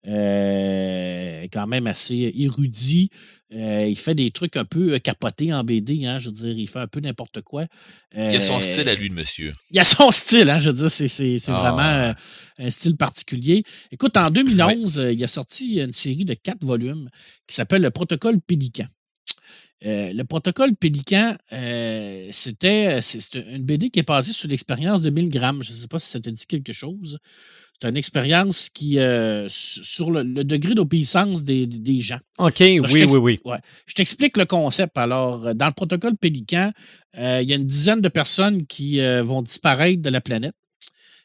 Euh, 0.07 1.47
quand 1.51 1.67
même 1.67 1.87
assez 1.87 2.33
érudit. 2.37 3.11
Euh, 3.55 3.87
il 3.89 3.97
fait 3.97 4.15
des 4.15 4.31
trucs 4.31 4.57
un 4.57 4.65
peu 4.65 4.99
capotés 4.99 5.53
en 5.53 5.65
BD, 5.65 6.05
hein, 6.05 6.19
je 6.19 6.29
veux 6.29 6.35
dire, 6.35 6.59
il 6.59 6.69
fait 6.69 6.81
un 6.81 6.87
peu 6.87 7.01
n'importe 7.01 7.41
quoi. 7.41 7.67
il 8.15 8.21
a 8.21 8.41
son 8.41 8.61
style 8.61 8.89
à 8.89 8.95
lui, 8.95 9.09
monsieur. 9.09 9.53
Il 9.71 9.79
a 9.79 9.85
son 9.85 10.11
style, 10.13 10.51
hein, 10.51 10.59
je 10.59 10.71
veux 10.71 10.77
dire, 10.77 10.91
c'est, 10.91 11.39
ah. 11.49 11.53
vraiment 11.53 12.15
un 12.59 12.71
style 12.71 12.97
particulier. 12.97 13.63
Écoute, 13.93 14.17
en 14.17 14.31
2011, 14.31 15.09
il 15.13 15.23
a 15.25 15.29
sorti 15.29 15.77
une 15.81 15.93
série 15.93 16.25
de 16.25 16.35
quatre 16.35 16.65
volumes 16.65 17.09
qui 17.47 17.55
s'appelle 17.55 17.83
le 17.83 17.91
protocole 17.91 18.41
Pélican. 18.41 18.87
Euh, 19.85 20.13
le 20.15 20.25
protocole 20.25 20.75
Pélican, 20.77 21.37
euh, 21.53 22.29
c'était 22.31 23.01
une 23.53 23.65
BD 23.65 23.91
qui 23.91 23.99
est 23.99 24.09
basée 24.09 24.33
sur 24.33 24.49
l'expérience 24.49 25.03
de 25.03 25.11
1000 25.11 25.29
grammes. 25.29 25.63
Je 25.63 25.73
ne 25.73 25.77
sais 25.77 25.89
pas 25.89 25.99
si 25.99 26.09
ça 26.09 26.21
te 26.21 26.31
dit 26.31 26.47
quelque 26.47 26.73
chose. 26.73 27.19
C'est 27.81 27.89
une 27.89 27.97
expérience 27.97 28.70
qui, 28.70 28.99
euh, 28.99 29.47
sur 29.49 30.11
le, 30.11 30.22
degré 30.45 30.75
d'obéissance 30.75 31.45
des, 31.45 31.68
gens. 32.01 32.20
OK, 32.39 32.61
oui, 32.61 32.81
oui, 32.81 33.41
oui. 33.45 33.57
Je 33.87 33.95
t'explique 33.95 34.37
le 34.37 34.47
concept. 34.47 34.97
Alors, 34.97 35.55
dans 35.55 35.66
le 35.66 35.72
protocole 35.72 36.16
Pélican, 36.16 36.70
il 37.16 37.43
y 37.43 37.53
a 37.53 37.57
une 37.57 37.66
dizaine 37.66 38.01
de 38.01 38.09
personnes 38.09 38.66
qui 38.66 39.01
vont 39.22 39.43
disparaître 39.43 40.03
de 40.03 40.11
la 40.11 40.20
planète 40.20 40.55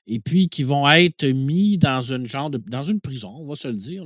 et 0.10 0.20
puis 0.20 0.50
qui 0.50 0.64
vont 0.64 0.90
être 0.90 1.26
mis 1.26 1.78
dans 1.78 2.02
une 2.02 2.28
genre 2.28 2.50
dans 2.50 2.84
une 2.84 3.00
prison, 3.00 3.34
on 3.38 3.46
va 3.46 3.56
se 3.56 3.68
le 3.68 3.76
dire. 3.76 4.04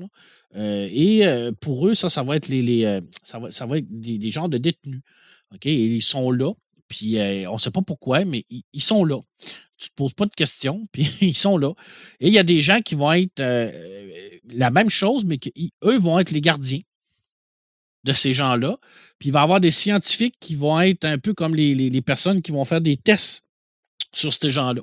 Euh, 0.56 0.88
et 0.91 1.26
euh, 1.26 1.52
pour 1.60 1.88
eux, 1.88 1.94
ça, 1.94 2.10
ça 2.10 2.24
va 2.24 2.36
être 2.36 2.50
les, 2.50 2.86
euh, 2.86 3.00
ça, 3.24 3.39
va, 3.39 3.52
ça 3.52 3.66
va 3.66 3.78
être 3.78 3.88
des, 3.89 4.30
genres 4.30 4.50
de 4.50 4.58
détenus. 4.58 5.02
OK? 5.56 5.66
Et 5.66 5.74
ils 5.74 6.02
sont 6.02 6.30
là. 6.30 6.54
Puis 6.89 7.18
on 7.48 7.54
ne 7.54 7.58
sait 7.58 7.72
pas 7.72 7.82
pourquoi, 7.82 8.24
mais 8.24 8.46
ils, 8.72 8.82
sont 8.82 9.04
là. 9.04 9.20
Tu 9.84 9.90
te 9.90 9.96
poses 9.96 10.14
pas 10.14 10.26
de 10.26 10.34
questions, 10.34 10.88
puis 10.92 11.10
ils 11.22 11.38
sont 11.38 11.58
là. 11.58 11.74
Et 12.20 12.28
il 12.28 12.34
y 12.34 12.40
a 12.40 12.44
des 12.44 12.62
gens 12.62 12.82
qui 12.82 12.96
vont 12.96 13.12
être 13.12 13.42
la 14.50 14.72
même 14.72 14.90
chose, 14.90 15.26
mais 15.26 15.38
qu'eux 15.38 15.98
vont 15.98 16.20
être 16.20 16.32
les 16.32 16.42
gardiens 16.42 16.82
de 18.04 18.14
ces 18.14 18.34
gens-là. 18.34 18.78
Puis 19.20 19.30
il 19.30 19.32
va 19.32 19.42
y 19.42 19.44
avoir 19.44 19.60
des 19.60 19.72
scientifiques 19.72 20.36
qui 20.40 20.56
vont 20.56 20.80
être 20.80 21.06
un 21.06 21.18
peu 21.18 21.34
comme 21.34 21.56
les, 21.56 21.76
les 21.76 22.02
personnes 22.02 22.42
qui 22.42 22.52
vont 22.52 22.66
faire 22.66 22.82
des 22.82 22.98
tests 22.98 23.44
sur 24.14 24.34
ces 24.34 24.50
gens-là. 24.50 24.82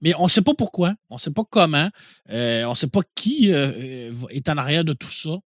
Mais 0.00 0.14
on 0.18 0.24
ne 0.24 0.28
sait 0.28 0.42
pas 0.42 0.54
pourquoi, 0.54 0.94
on 1.08 1.14
ne 1.14 1.20
sait 1.20 1.30
pas 1.30 1.44
comment, 1.48 1.88
euh, 2.30 2.64
on 2.64 2.70
ne 2.70 2.74
sait 2.74 2.88
pas 2.88 3.00
qui 3.14 3.52
euh, 3.52 4.10
euh, 4.12 4.26
est 4.30 4.48
en 4.48 4.58
arrière 4.58 4.84
de 4.84 4.92
tout 4.92 5.10
ça. 5.10 5.38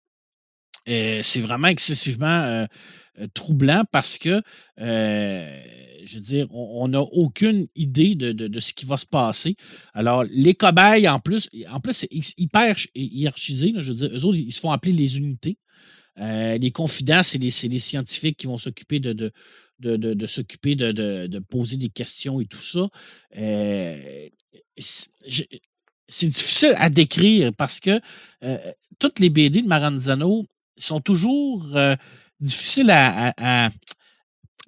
C'est 0.87 1.41
vraiment 1.41 1.69
excessivement 1.69 2.67
troublant 3.35 3.85
parce 3.93 4.19
que, 4.19 4.41
je 4.79 6.15
veux 6.15 6.21
dire, 6.21 6.47
on 6.55 6.89
n'a 6.89 7.01
aucune 7.01 7.67
idée 7.75 8.15
de, 8.15 8.61
ce 8.61 8.73
qui 8.73 8.87
va 8.87 8.97
se 8.97 9.07
passer. 9.07 9.57
Alors, 9.95 10.25
les 10.25 10.55
cobayes, 10.55 11.09
en 11.09 11.21
plus, 11.21 11.49
en 11.71 11.81
plus 11.81 11.93
c'est 11.93 12.09
hyper 12.39 12.77
hiérarchisé. 12.95 13.73
je 13.77 13.93
veux 13.93 14.09
dire, 14.09 14.17
eux 14.17 14.25
autres, 14.25 14.39
ils 14.39 14.53
se 14.53 14.61
font 14.61 14.73
appeler 14.73 14.93
les 14.93 15.19
unités. 15.19 15.59
les 16.17 16.71
confidents, 16.73 17.23
c'est 17.23 17.39
les, 17.39 17.53
les, 17.69 17.79
scientifiques 17.79 18.39
qui 18.39 18.47
vont 18.47 18.59
s'occuper 18.59 19.01
de, 19.01 19.33
de, 19.81 20.27
s'occuper 20.27 20.75
de, 20.77 21.39
poser 21.49 21.77
des 21.77 21.89
questions 21.89 22.41
et 22.41 22.47
tout 22.47 22.61
ça. 22.61 22.89
Euh, 23.37 24.29
c'est 24.77 26.27
difficile 26.29 26.75
à 26.77 26.91
décrire 26.91 27.53
parce 27.55 27.81
que 27.81 28.01
euh, 28.43 28.59
toutes 28.99 29.19
les 29.19 29.31
BD 29.31 29.63
de 29.63 29.69
Maranzano 29.69 30.47
sont 30.83 31.01
toujours 31.01 31.67
euh, 31.75 31.97
difficiles 32.41 32.91
à, 32.91 33.71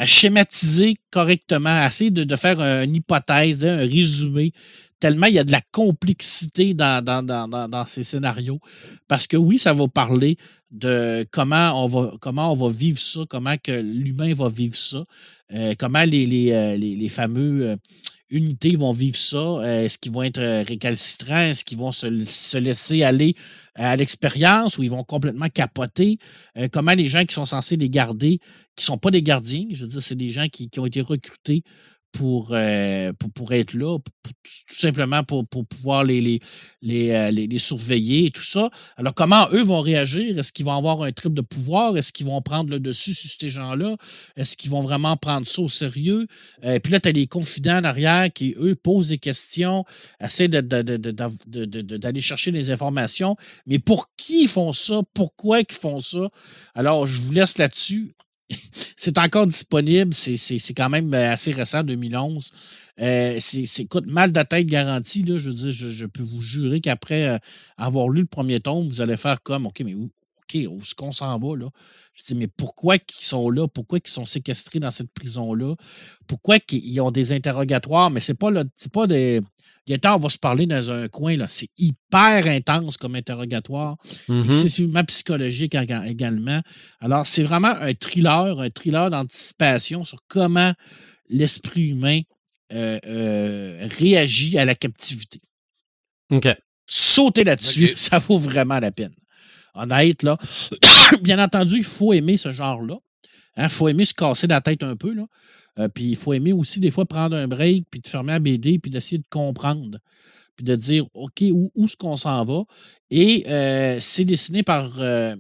schématiser 0.05 0.97
correctement, 1.11 1.85
à 1.85 1.87
essayer 1.87 2.11
de, 2.11 2.37
faire 2.37 2.61
une 2.61 2.97
hypothèse, 2.97 3.65
un 3.65 3.77
résumé 3.77 4.53
tellement 4.99 5.27
il 5.27 5.35
y 5.35 5.39
a 5.41 5.45
de 5.45 5.51
la 5.51 5.61
complexité 5.73 6.75
dans, 6.75 7.85
ces 7.89 8.05
scénarios. 8.05 8.61
Parce 9.09 9.27
que 9.27 9.37
oui, 9.37 9.59
ça 9.59 9.73
va 9.73 9.89
parler 9.89 10.37
de 10.71 11.27
comment 11.33 11.85
on 11.85 11.89
va, 11.89 12.13
comment 12.21 12.53
on 12.53 12.55
va 12.55 12.71
vivre 12.71 13.01
ça, 13.01 13.21
comment 13.29 13.57
l'humain 13.67 14.33
va 14.33 14.49
vivre 14.49 14.77
ça, 14.77 15.05
euh, 15.55 15.75
comment 15.77 16.05
les, 16.05 16.25
les, 16.25 16.53
euh, 16.53 16.77
les, 16.77 17.09
fameux 17.09 17.77
unités 18.33 18.77
vont 18.77 18.93
vivre 18.93 19.17
ça, 19.17 19.61
est-ce 19.85 19.99
qu'ils 19.99 20.13
vont 20.13 20.23
être 20.23 20.41
récalcitrants, 20.67 21.51
est-ce 21.51 21.65
qu'ils 21.65 21.79
vont 21.79 21.93
se, 21.93 22.57
laisser 22.57 23.03
aller 23.03 23.35
à 23.75 23.95
l'expérience 23.97 24.79
ou 24.79 24.83
ils 24.83 24.91
vont 24.91 25.05
complètement 25.05 25.49
capoter, 25.49 26.19
comment 26.73 26.93
les 26.93 27.09
gens 27.09 27.25
qui 27.25 27.35
sont 27.35 27.45
censés 27.45 27.77
les 27.77 27.91
garder, 27.91 28.39
qui 28.77 28.83
ne 28.83 28.85
sont 28.85 28.99
pas 28.99 29.11
des 29.11 29.23
gardiens, 29.23 29.67
je 29.71 29.85
veux 29.85 29.91
dire, 29.93 30.03
c'est 30.03 30.17
des 30.17 30.31
gens 30.31 30.49
qui, 30.49 30.69
qui 30.69 30.81
ont 30.81 30.87
été 30.87 31.01
recrutés 31.01 31.63
euh, 32.21 33.13
pour, 33.13 33.31
pour, 33.33 33.53
être 33.53 33.75
là, 33.75 33.99
tout 33.99 34.75
simplement 34.75 35.25
pour, 35.25 35.47
pouvoir 35.47 36.05
les, 36.05 36.41
les, 36.83 37.11
euh, 37.11 37.31
les, 37.31 37.47
les, 37.47 37.59
surveiller 37.59 38.27
et 38.27 38.31
tout 38.31 38.43
ça. 38.43 38.71
Alors, 38.97 39.15
comment 39.15 39.49
eux 39.53 39.63
vont 39.63 39.81
réagir? 39.81 40.39
Est-ce 40.39 40.53
qu'ils 40.53 40.67
vont 40.67 40.77
avoir 40.77 41.03
un 41.03 41.13
trip 41.13 41.35
de 41.35 41.41
pouvoir? 41.41 41.97
Est-ce 41.97 42.13
qu'ils 42.13 42.27
vont 42.27 42.41
prendre 42.43 42.71
le 42.71 42.81
dessus 42.81 43.15
sur 43.15 43.31
ces 43.39 43.51
gens-là? 43.51 43.97
Est-ce 44.37 44.57
qu'ils 44.57 44.71
vont 44.71 44.81
vraiment 44.81 45.17
prendre 45.17 45.47
ça 45.47 45.63
au 45.63 45.69
sérieux? 45.69 46.27
et 46.63 46.69
euh, 46.69 46.79
puis 46.79 46.93
là, 46.93 47.01
tu 47.01 47.09
as 47.09 47.13
les 47.13 47.27
confidents 47.27 47.79
en 47.79 47.85
arrière 47.85 48.33
qui, 48.33 48.55
eux, 48.59 48.75
posent 48.75 49.09
des 49.09 49.19
questions, 49.19 49.85
essaient 50.21 50.49
d'aller 50.49 52.21
chercher 52.21 52.53
des 52.53 52.71
informations. 52.71 53.37
Mais 53.67 53.79
pour 53.79 54.11
qui 54.17 54.43
ils 54.43 54.49
font 54.49 54.73
ça? 54.73 55.01
Pourquoi 55.15 55.61
ils 55.61 55.73
font 55.73 56.01
ça? 56.01 56.29
Alors, 56.75 57.07
je 57.07 57.21
vous 57.21 57.33
laisse 57.33 57.59
là-dessus 57.59 58.15
c'est 58.97 59.19
encore 59.19 59.47
disponible. 59.47 60.15
C'est 60.15 60.75
quand 60.75 60.89
même 60.89 61.13
euh, 61.15 61.33
assez 61.33 61.53
récent, 61.53 61.83
2011. 61.83 62.53
Euh, 63.01 63.37
c'est 63.41 63.85
coûte 63.87 64.07
mal 64.07 64.33
de 64.33 64.43
tête 64.43 64.67
garantie. 64.67 65.23
Là, 65.23 65.39
je 65.39 65.51
veux 65.51 65.57
dire, 65.57 65.73
je, 65.73 66.07
peux 66.07 66.23
vous 66.23 66.43
jurer 66.43 66.81
qu'après 66.81 67.27
euh, 67.27 67.39
avoir 67.77 68.09
lu 68.09 68.21
le 68.21 68.27
premier 68.27 68.61
tome, 68.61 68.89
vous 68.89 69.01
allez 69.01 69.17
faire 69.17 69.43
comme 69.43 69.67
OK, 69.67 69.81
mais 69.85 69.95
où, 69.95 70.11
OK, 70.53 70.67
où 70.69 70.81
est-ce 70.81 70.95
qu'on 70.95 71.13
s'en 71.13 71.39
va 71.39 71.57
là? 71.57 71.69
Je 72.15 72.23
dis, 72.25 72.35
mais 72.35 72.49
pourquoi 72.49 72.97
ils 72.97 73.25
sont 73.25 73.51
là? 73.51 73.67
Pourquoi 73.69 73.99
ils 74.05 74.11
sont 74.11 74.25
séquestrés 74.25 74.81
dans 74.81 74.91
cette 74.91 75.11
prison-là? 75.13 75.75
Pourquoi 76.27 76.59
ils 76.71 77.01
ont 77.01 77.11
des 77.11 77.33
interrogatoires? 77.33 78.11
Mais 78.11 78.21
c'est 78.21 78.35
pas, 78.35 78.51
pas 78.93 79.07
des. 79.07 79.41
Il 79.87 79.91
y 79.91 79.95
a 79.95 79.99
temps, 79.99 80.17
on 80.17 80.19
va 80.19 80.31
se 80.31 80.39
parler 80.39 80.67
dans 80.67 80.91
un 80.91 81.09
coin, 81.09 81.37
là. 81.37 81.47
C'est 81.49 81.69
hyper 81.77 82.47
intense 82.47 82.97
comme 82.97 83.15
interrogatoire, 83.15 83.97
mm-hmm. 84.29 84.47
excessivement 84.47 85.05
psychologique 85.05 85.75
également. 85.75 86.61
Alors, 87.01 87.27
c'est 87.27 87.43
vraiment 87.43 87.69
un 87.69 87.95
thriller, 87.95 88.61
un 88.61 88.71
thriller 88.71 89.11
d'anticipation 89.11 90.05
sur 90.05 90.19
comment 90.29 90.73
l'esprit 91.29 91.89
humain 91.89 92.21
euh, 92.73 92.99
euh, 93.07 93.89
réagit 93.99 94.57
à 94.59 94.65
la 94.65 94.75
captivité. 94.75 95.41
OK. 96.31 96.49
Sauter 96.87 97.45
là-dessus, 97.45 97.93
ça 97.97 98.19
vaut 98.19 98.39
vraiment 98.39 98.79
la 98.79 98.93
peine. 98.93 99.15
Honnête, 99.75 100.23
là. 100.23 100.39
Bien 101.23 101.43
entendu, 101.43 101.79
il 101.79 101.85
faut 101.85 102.13
aimer 102.13 102.37
ce 102.37 102.53
genre-là. 102.53 102.97
Il 103.57 103.65
hein, 103.65 103.69
faut 103.69 103.89
aimer 103.89 104.05
se 104.05 104.15
casser 104.15 104.47
la 104.47 104.61
tête 104.61 104.83
un 104.83 104.97
peu. 104.97 105.13
Là. 105.13 105.27
Euh, 105.79 105.89
puis 105.89 106.05
il 106.05 106.17
faut 106.17 106.33
aimer 106.33 106.53
aussi 106.53 106.81
des 106.81 106.91
fois 106.91 107.07
prendre 107.07 107.37
un 107.37 107.49
break, 107.49 107.85
puis 107.91 108.01
de 108.01 108.07
fermer 108.07 108.33
la 108.33 108.39
BD, 108.39 108.79
puis 108.79 108.91
d'essayer 108.91 109.19
de 109.19 109.27
comprendre. 109.31 109.99
Puis 110.57 110.65
de 110.65 110.75
dire, 110.75 111.07
OK, 111.15 111.43
où, 111.51 111.71
où 111.75 111.85
est-ce 111.85 111.97
qu'on 111.97 112.17
s'en 112.17 112.45
va? 112.45 112.63
Et 113.11 113.45
euh, 113.49 113.99
c'est 114.01 114.25
dessiné 114.25 114.63
par. 114.63 115.01
Euh, 115.01 115.35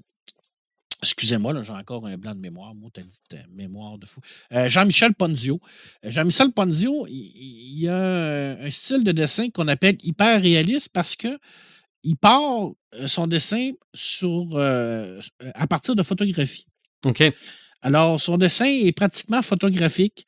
excusez-moi, 1.03 1.63
j'ai 1.63 1.73
encore 1.73 2.07
un 2.07 2.17
blanc 2.17 2.35
de 2.35 2.41
mémoire. 2.41 2.75
Moi, 2.75 2.91
t'as 2.93 3.03
dit 3.03 3.39
mémoire 3.51 3.99
de 3.99 4.07
fou. 4.07 4.21
Jean-Michel 4.51 5.15
Ponzio. 5.15 5.61
Jean-Michel 6.03 6.53
Ponzio, 6.53 7.07
il, 7.09 7.81
y 7.81 7.89
a 7.89 8.53
un 8.61 8.71
style 8.71 9.05
de 9.05 9.13
dessin 9.13 9.51
qu'on 9.51 9.69
appelle 9.69 9.97
hyper 10.03 10.41
réaliste 10.41 10.91
parce 10.93 11.17
que 11.17 11.39
il 12.05 12.17
part 12.17 12.71
son 13.07 13.27
dessin 13.27 13.71
sur, 13.95 14.59
à 14.59 15.67
partir 15.67 15.95
de 15.95 16.03
photographies. 16.03 16.67
OK. 17.05 17.23
Alors, 17.83 18.21
son 18.21 18.39
dessin 18.39 18.67
est 18.67 18.93
pratiquement 18.93 19.43
photographique, 19.43 20.25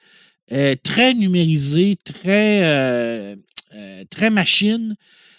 euh, 0.52 0.74
très 0.82 1.14
numérisé, 1.14 1.96
très, 2.04 2.64
euh, 2.64 3.36
euh, 3.74 4.04
très 4.10 4.28
machine. 4.28 4.96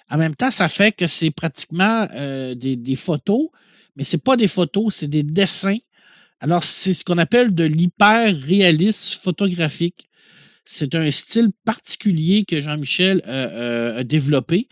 En 0.10 0.18
même 0.18 0.36
temps, 0.36 0.50
ça 0.50 0.70
fait 0.70 0.94
que 0.94 1.08
c'est 1.08 1.32
pratiquement 1.32 2.08
des, 2.56 2.96
photos, 2.96 3.50
mais 3.96 4.04
ce 4.04 4.16
n'est 4.16 4.22
pas 4.22 4.38
des 4.38 4.48
photos, 4.48 4.96
c'est 4.96 5.08
des 5.08 5.24
dessins. 5.24 5.78
Alors, 6.40 6.64
c'est 6.64 6.94
ce 6.94 7.04
qu'on 7.04 7.18
appelle 7.18 7.54
de 7.54 7.64
l'hyper-réalisme 7.64 9.20
photographique. 9.20 10.08
C'est 10.64 10.96
un 10.96 11.10
style 11.12 11.50
particulier 11.66 12.46
que 12.46 12.62
Jean-Michel 12.62 13.22
a 13.26 14.04
développé. 14.04 14.68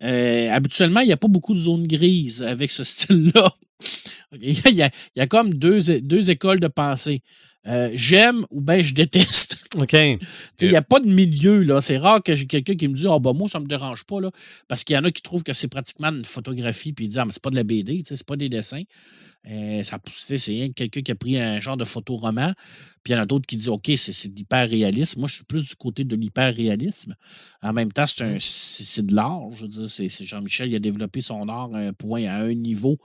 Habituellement, 0.00 1.00
il 1.00 1.06
n'y 1.06 1.12
a 1.12 1.16
pas 1.16 1.28
beaucoup 1.28 1.54
de 1.54 1.58
zones 1.58 1.86
grises 1.86 2.42
avec 2.42 2.70
ce 2.70 2.84
style-là. 2.84 3.52
il, 4.40 4.52
y 4.74 4.82
a, 4.82 4.90
il, 5.14 5.18
y 5.18 5.20
a, 5.20 5.26
comme 5.26 5.54
deux, 5.54 6.00
deux 6.00 6.30
écoles 6.30 6.60
de 6.60 6.68
pensée. 6.68 7.22
Euh, 7.66 7.90
j'aime 7.94 8.46
ou 8.50 8.60
bien 8.60 8.82
je 8.82 8.94
déteste. 8.94 9.58
OK. 9.76 9.92
Il 9.92 10.68
n'y 10.68 10.76
a 10.76 10.82
pas 10.82 11.00
de 11.00 11.08
milieu, 11.08 11.62
là. 11.62 11.80
C'est 11.80 11.98
rare 11.98 12.22
que 12.22 12.34
j'ai 12.34 12.46
quelqu'un 12.46 12.74
qui 12.74 12.88
me 12.88 12.94
dise, 12.94 13.06
oh, 13.06 13.20
bah, 13.20 13.32
moi, 13.34 13.48
ça 13.48 13.58
ne 13.58 13.64
me 13.64 13.68
dérange 13.68 14.04
pas, 14.04 14.20
là. 14.20 14.30
Parce 14.68 14.84
qu'il 14.84 14.94
y 14.94 14.98
en 14.98 15.04
a 15.04 15.10
qui 15.10 15.22
trouvent 15.22 15.42
que 15.42 15.52
c'est 15.52 15.68
pratiquement 15.68 16.08
une 16.08 16.24
photographie, 16.24 16.92
puis 16.92 17.06
ils 17.06 17.08
disent, 17.08 17.18
ah, 17.18 17.24
mais 17.26 17.32
c'est 17.32 17.42
pas 17.42 17.50
de 17.50 17.56
la 17.56 17.64
BD, 17.64 18.02
c'est 18.06 18.24
pas 18.24 18.36
des 18.36 18.48
dessins. 18.48 18.84
Euh, 19.48 19.82
c'est 19.82 20.72
quelqu'un 20.74 21.00
qui 21.00 21.12
a 21.12 21.14
pris 21.14 21.38
un 21.38 21.60
genre 21.60 21.76
de 21.76 21.84
photo-roman. 21.84 22.52
Puis 23.02 23.12
il 23.12 23.16
y 23.16 23.18
en 23.18 23.22
a 23.22 23.26
d'autres 23.26 23.46
qui 23.46 23.56
disent 23.56 23.68
OK, 23.68 23.90
c'est 23.96 24.28
de 24.28 24.36
l'hyper-réalisme. 24.36 25.20
Moi, 25.20 25.28
je 25.28 25.36
suis 25.36 25.44
plus 25.44 25.64
du 25.64 25.76
côté 25.76 26.04
de 26.04 26.16
l'hyper-réalisme. 26.16 27.14
En 27.62 27.72
même 27.72 27.92
temps, 27.92 28.04
c'est 28.06 29.06
de 29.06 29.14
l'art. 29.14 29.50
Je 29.52 29.62
veux 29.62 29.68
dire, 29.68 29.88
c'est 29.88 30.24
Jean-Michel, 30.24 30.70
il 30.70 30.76
a 30.76 30.80
développé 30.80 31.20
son 31.20 31.48
art 31.48 31.70
à 31.74 31.78
un 31.78 31.92
point, 31.92 32.24
à 32.24 32.42
un 32.42 32.54
niveau 32.54 32.98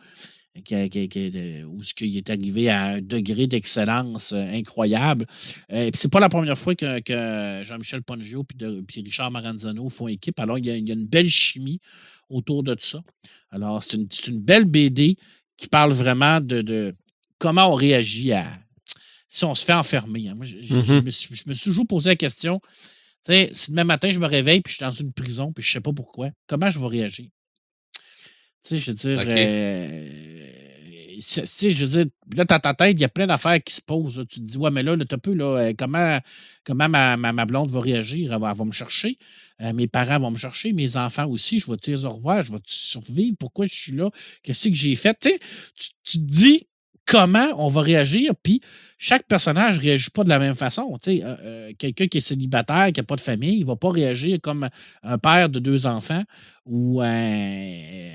où 0.56 1.82
il 2.02 2.18
est 2.18 2.30
arrivé 2.30 2.70
à 2.70 2.84
un 2.84 3.02
degré 3.02 3.48
d'excellence 3.48 4.34
euh, 4.34 4.44
incroyable. 4.54 5.26
Et 5.70 5.76
euh, 5.76 5.92
puis 5.92 6.00
c'est 6.00 6.12
pas 6.12 6.20
la 6.20 6.30
première 6.30 6.58
fois 6.58 6.76
que, 6.76 7.64
Jean-Michel 7.64 8.04
Pongio 8.04 8.46
et 8.62 9.02
Richard 9.02 9.32
Maranzano 9.32 9.90
font 9.90 10.08
équipe. 10.08 10.40
Alors, 10.40 10.58
il 10.60 10.66
y, 10.66 10.72
a, 10.72 10.76
une 10.76 11.06
belle 11.06 11.30
chimie 11.30 11.80
autour 12.30 12.64
de 12.64 12.76
ça. 12.80 13.02
Alors, 13.50 13.82
c'est 13.84 13.98
une, 13.98 14.08
une, 14.28 14.40
belle 14.40 14.66
BD 14.66 15.18
qui 15.58 15.68
parle 15.68 15.92
vraiment 15.92 16.40
de, 16.40 16.96
comment 17.40 17.72
on 17.72 17.76
réagit 17.76 18.34
à 18.34 18.60
si 19.30 19.46
on 19.46 19.56
se 19.56 19.66
fait 19.66 19.74
enfermer. 19.74 20.30
Hein. 20.30 20.38
je, 20.44 20.56
mm-hmm. 20.58 21.04
me 21.04 21.54
suis, 21.54 21.72
toujours 21.72 21.88
posé 21.88 22.12
la 22.12 22.16
question. 22.16 22.62
si 23.24 23.72
demain 23.72 23.84
matin, 23.84 24.12
je 24.12 24.20
me 24.20 24.28
réveille 24.28 24.62
puis 24.62 24.72
je 24.72 24.78
suis 24.78 24.86
dans 24.86 24.92
une 24.92 25.12
prison 25.12 25.52
puis 25.52 25.64
je 25.64 25.70
ne 25.70 25.74
sais 25.74 25.82
pas 25.82 25.94
pourquoi, 25.94 26.30
comment 26.46 26.70
je 26.70 26.80
vais 26.80 26.88
réagir? 26.88 27.30
Tu 28.64 28.70
sais, 28.70 28.78
je 28.78 28.92
veux 28.92 28.96
dire, 28.96 29.24
euh, 29.28 30.33
je 31.20 31.86
veux 31.86 32.04
dire, 32.04 32.12
là, 32.36 32.46
dans 32.46 32.60
ta 32.60 32.74
tête, 32.74 32.98
il 32.98 33.02
y 33.02 33.06
a 33.06 33.10
plein 33.10 33.28
d'affaires 33.28 33.62
qui 33.64 33.74
se 33.74 33.82
posent. 33.82 34.24
Tu 34.30 34.40
te 34.40 34.46
dis, 34.46 34.58
ouais, 34.58 34.72
mais 34.72 34.84
là, 34.84 34.96
tu 34.98 35.18
peu, 35.18 35.34
là, 35.34 35.46
euh, 35.46 35.74
comment, 35.78 36.20
comment 36.64 36.90
ma, 36.90 37.18
ma, 37.18 37.46
blonde 37.46 37.70
va 37.70 37.80
réagir? 37.80 38.34
Elle 38.34 38.40
va, 38.40 38.54
me 38.54 38.72
chercher. 38.72 39.18
Euh, 39.62 39.74
mes 39.74 39.88
parents 39.88 40.20
vont 40.20 40.32
me 40.32 40.38
chercher. 40.38 40.74
Mes 40.74 40.98
enfants 40.98 41.28
aussi. 41.28 41.60
Je 41.60 41.70
vais 41.70 41.78
te 41.78 41.90
les 41.90 42.06
revoir. 42.06 42.42
Je 42.44 42.52
vais 42.52 42.60
te 42.60 42.72
survivre. 42.72 43.36
Pourquoi 43.40 43.66
je 43.66 43.74
suis 43.74 43.94
là? 43.94 44.10
Qu'est-ce 44.44 44.70
que 44.70 44.76
j'ai 44.76 44.96
fait? 44.96 45.18
Tu, 45.20 45.90
tu 46.04 46.18
te 46.18 46.24
dis, 46.24 46.68
comment 47.06 47.50
on 47.58 47.68
va 47.68 47.82
réagir. 47.82 48.32
Puis 48.42 48.62
chaque 48.98 49.28
personnage 49.28 49.78
ne 49.78 49.82
réagit 49.82 50.10
pas 50.10 50.24
de 50.24 50.30
la 50.30 50.40
même 50.40 50.56
façon. 50.56 50.98
Euh, 51.08 51.22
euh, 51.24 51.72
quelqu'un 51.78 52.08
qui 52.08 52.20
est 52.20 52.22
célibataire, 52.22 52.88
qui 52.94 53.00
n'a 53.00 53.04
pas 53.04 53.16
de 53.16 53.22
famille, 53.22 53.58
il 53.58 53.62
ne 53.62 53.66
va 53.66 53.76
pas 53.76 53.92
réagir 53.92 54.40
comme 54.42 54.70
un 55.04 55.18
père 55.18 55.50
de 55.50 55.60
deux 55.60 55.86
enfants 55.86 56.24
ou 56.66 57.02
un, 57.02 58.10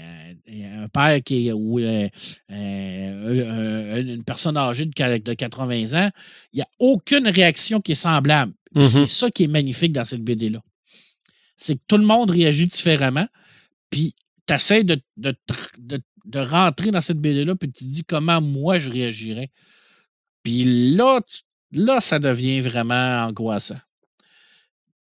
père 0.93 1.23
qui 1.23 1.49
est 1.49 1.53
ou 1.53 1.79
euh, 1.79 2.09
une 2.49 4.25
personne 4.25 4.57
âgée 4.57 4.87
de 4.87 4.93
80 5.35 5.99
ans. 5.99 6.11
Il 6.53 6.57
n'y 6.57 6.63
a 6.63 6.69
aucune 6.79 7.29
réaction 7.29 7.81
qui 7.81 7.93
est 7.93 7.97
semblable. 7.97 8.53
Mm-hmm. 8.75 8.85
C'est 8.85 9.07
ça 9.07 9.31
qui 9.31 9.45
est 9.45 9.49
magnifique 9.49 9.93
dans 9.93 10.05
cette 10.05 10.23
BD-là. 10.23 10.61
C'est 11.57 11.75
que 11.75 11.83
tout 11.87 11.99
le 11.99 12.07
monde 12.07 12.31
réagit 12.31 12.67
différemment. 12.67 13.27
Puis 13.91 14.15
tu 14.47 14.55
essaies 14.55 14.85
de, 14.85 15.01
de, 15.17 15.35
de 15.79 16.01
rentrer 16.37 16.91
dans 16.91 17.01
cette 17.01 17.19
BD-là, 17.19 17.55
puis 17.55 17.71
tu 17.71 17.85
te 17.85 17.91
dis 17.91 18.05
comment 18.05 18.41
moi 18.41 18.79
je 18.79 18.91
réagirais. 18.91 19.51
Puis 20.43 20.95
là, 20.95 22.01
ça 22.01 22.19
devient 22.19 22.61
vraiment 22.61 23.27
angoissant. 23.27 23.79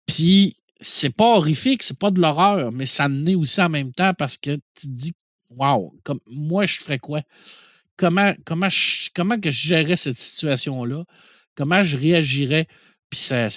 Puis 0.05 0.55
c'est 0.79 1.09
pas 1.09 1.35
horrifique, 1.35 1.83
c'est 1.83 1.97
pas 1.97 2.11
de 2.11 2.19
l'horreur, 2.19 2.71
mais 2.71 2.85
ça 2.85 3.07
naît 3.07 3.35
aussi 3.35 3.61
en 3.61 3.69
même 3.69 3.91
temps 3.91 4.13
parce 4.13 4.37
que 4.37 4.55
tu 4.75 4.87
te 4.87 4.87
dis, 4.87 5.13
waouh, 5.49 5.97
comme 6.03 6.19
moi 6.27 6.65
je 6.65 6.79
ferais 6.79 6.99
quoi? 6.99 7.21
Comment, 7.97 8.33
comment, 8.45 8.67
comment 9.13 9.39
que 9.39 9.51
je 9.51 9.67
gérerais 9.67 9.95
cette 9.95 10.17
situation-là? 10.17 11.05
Comment 11.55 11.83
je 11.83 11.97
réagirais? 11.97 12.67
Puis 13.15 13.23
ça. 13.23 13.47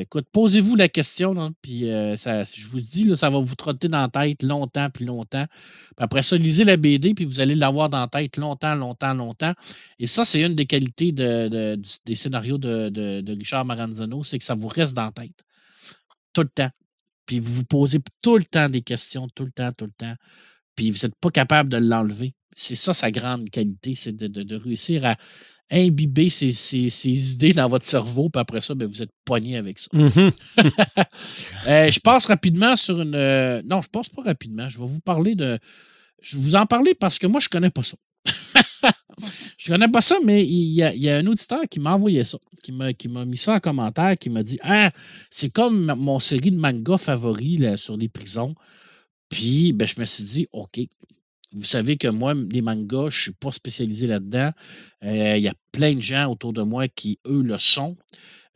Écoute, 0.00 0.24
posez-vous 0.32 0.74
la 0.74 0.88
question, 0.88 1.54
puis 1.60 1.90
euh, 1.90 2.16
je 2.16 2.66
vous 2.68 2.80
dis, 2.80 3.14
ça 3.14 3.28
va 3.28 3.40
vous 3.40 3.54
trotter 3.54 3.88
dans 3.88 4.00
la 4.00 4.08
tête 4.08 4.42
longtemps, 4.42 4.88
puis 4.88 5.04
longtemps. 5.04 5.44
après 5.98 6.22
ça, 6.22 6.38
lisez 6.38 6.64
la 6.64 6.78
BD, 6.78 7.12
puis 7.12 7.26
vous 7.26 7.38
allez 7.38 7.54
l'avoir 7.54 7.90
dans 7.90 8.00
la 8.00 8.08
tête 8.08 8.38
longtemps, 8.38 8.74
longtemps, 8.74 9.12
longtemps. 9.12 9.52
Et 9.98 10.06
ça, 10.06 10.24
c'est 10.24 10.40
une 10.40 10.54
des 10.54 10.64
qualités 10.64 11.12
de, 11.12 11.78
des 12.06 12.14
scénarios 12.14 12.56
de, 12.56 13.22
Richard 13.36 13.66
Maranzano, 13.66 14.24
c'est 14.24 14.38
que 14.38 14.44
ça 14.44 14.54
vous 14.54 14.68
reste 14.68 14.94
dans 14.94 15.04
la 15.04 15.12
tête. 15.12 15.44
Tout 16.32 16.44
le 16.44 16.48
temps. 16.48 16.70
Puis 17.26 17.38
vous 17.38 17.52
vous 17.52 17.64
posez 17.64 17.98
tout 18.22 18.38
le 18.38 18.44
temps 18.44 18.70
des 18.70 18.80
questions, 18.80 19.28
tout 19.34 19.44
le 19.44 19.52
temps, 19.52 19.72
tout 19.76 19.84
le 19.84 19.92
temps. 19.92 20.14
Puis 20.74 20.90
vous 20.90 21.00
n'êtes 21.02 21.16
pas 21.16 21.30
capable 21.30 21.68
de 21.68 21.76
l'enlever. 21.76 22.32
C'est 22.54 22.76
ça 22.76 22.94
sa 22.94 23.10
grande 23.10 23.50
qualité, 23.50 23.94
c'est 23.94 24.16
de 24.16 24.56
réussir 24.56 25.04
à 25.04 25.16
imbiber 25.72 26.30
ces, 26.30 27.32
idées 27.32 27.52
dans 27.52 27.68
votre 27.68 27.86
cerveau, 27.86 28.28
puis 28.28 28.40
après 28.40 28.60
ça, 28.60 28.74
ben, 28.74 28.86
vous 28.86 29.02
êtes 29.02 29.10
poigné 29.24 29.56
avec 29.56 29.78
ça. 29.78 29.88
Mm-hmm. 29.92 30.32
Euh, 31.68 31.88
je 31.90 32.00
passe 32.00 32.26
rapidement 32.26 32.74
sur 32.74 33.00
une. 33.00 33.14
Euh, 33.14 33.62
non, 33.64 33.82
je 33.82 33.88
passe 33.88 34.08
pas 34.08 34.22
rapidement. 34.22 34.68
Je 34.68 34.80
vais 34.80 34.86
vous 34.86 34.98
parler 34.98 35.36
de. 35.36 35.58
Je 36.20 36.36
vais 36.36 36.42
vous 36.42 36.56
en 36.56 36.66
parler 36.66 36.94
parce 36.94 37.20
que 37.20 37.28
moi, 37.28 37.40
je 37.40 37.48
connais 37.48 37.70
pas 37.70 37.84
ça. 37.84 37.96
je 39.58 39.70
connais 39.70 39.86
pas 39.86 40.00
ça, 40.00 40.16
mais 40.24 40.44
il 40.44 40.72
y, 40.72 40.82
a, 40.82 41.16
un 41.16 41.26
auditeur 41.26 41.62
qui 41.70 41.78
m'a 41.78 41.94
envoyé 41.94 42.24
ça, 42.24 42.38
qui 42.64 42.72
m'a 42.72 43.24
mis 43.24 43.36
ça 43.36 43.54
en 43.54 43.60
commentaire, 43.60 44.18
qui 44.18 44.28
m'a 44.28 44.42
dit 44.42 44.58
Ah, 44.62 44.90
c'est 45.30 45.50
comme 45.50 45.94
mon 45.96 46.18
série 46.18 46.50
de 46.50 46.58
manga 46.58 46.98
favori 46.98 47.60
sur 47.76 47.96
les 47.96 48.08
prisons. 48.08 48.56
Puis, 49.32 49.72
ben, 49.72 49.88
je 49.88 49.98
me 49.98 50.04
suis 50.04 50.24
dit, 50.24 50.46
OK, 50.52 50.78
vous 51.54 51.64
savez 51.64 51.96
que 51.96 52.08
moi, 52.08 52.34
les 52.34 52.62
mangas, 52.62 53.10
je 53.10 53.18
ne 53.18 53.22
suis 53.22 53.32
pas 53.32 53.52
spécialisé 53.52 54.06
là-dedans. 54.06 54.50
Euh, 55.04 55.36
il 55.36 55.42
y 55.42 55.48
a 55.48 55.54
plein 55.70 55.94
de 55.94 56.02
gens 56.02 56.30
autour 56.30 56.52
de 56.52 56.62
moi 56.62 56.88
qui, 56.88 57.18
eux, 57.26 57.42
le 57.42 57.58
sont. 57.58 57.96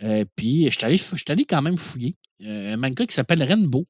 Euh, 0.03 0.25
puis, 0.37 0.65
je 0.65 0.71
suis 0.71 0.85
allé, 1.29 1.45
quand 1.45 1.63
même 1.63 1.77
fouiller. 1.77 2.17
Euh, 2.45 2.75
un 2.75 2.77
manga 2.77 3.07
qui 3.07 3.15
s'appelle 3.15 3.43
Rainbow. 3.43 3.87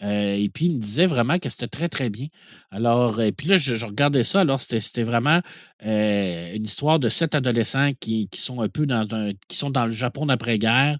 et 0.00 0.50
puis, 0.52 0.66
il 0.66 0.72
me 0.72 0.78
disait 0.78 1.06
vraiment 1.06 1.38
que 1.38 1.48
c'était 1.48 1.68
très, 1.68 1.88
très 1.88 2.10
bien. 2.10 2.26
Alors, 2.70 3.20
puis 3.36 3.48
là, 3.48 3.56
je, 3.56 3.84
regardais 3.86 4.24
ça. 4.24 4.40
Alors, 4.40 4.60
c'était 4.60 5.04
vraiment 5.04 5.40
une 5.84 6.64
histoire 6.64 6.98
de 6.98 7.08
sept 7.08 7.34
adolescents 7.34 7.92
qui, 8.00 8.28
sont 8.34 8.60
un 8.60 8.68
peu 8.68 8.86
dans, 8.86 9.06
qui 9.48 9.56
sont 9.56 9.70
dans 9.70 9.86
le 9.86 9.92
Japon 9.92 10.26
d'après-guerre. 10.26 10.98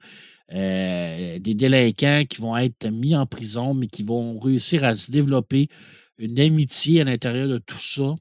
des 0.51 1.41
délinquants 1.55 2.25
qui 2.29 2.41
vont 2.41 2.57
être 2.57 2.87
mis 2.91 3.17
en 3.17 3.27
prison, 3.27 3.75
mais 3.75 3.89
qui 3.89 4.05
vont 4.05 4.39
réussir 4.39 4.85
à 4.85 4.95
se 4.95 5.11
développer 5.11 5.69
une 6.23 6.39
amitié 6.39 7.01
à 7.01 7.05
l'intérieur 7.05 7.49
de 7.49 7.59
tout 7.59 7.79
ça, 7.79 8.15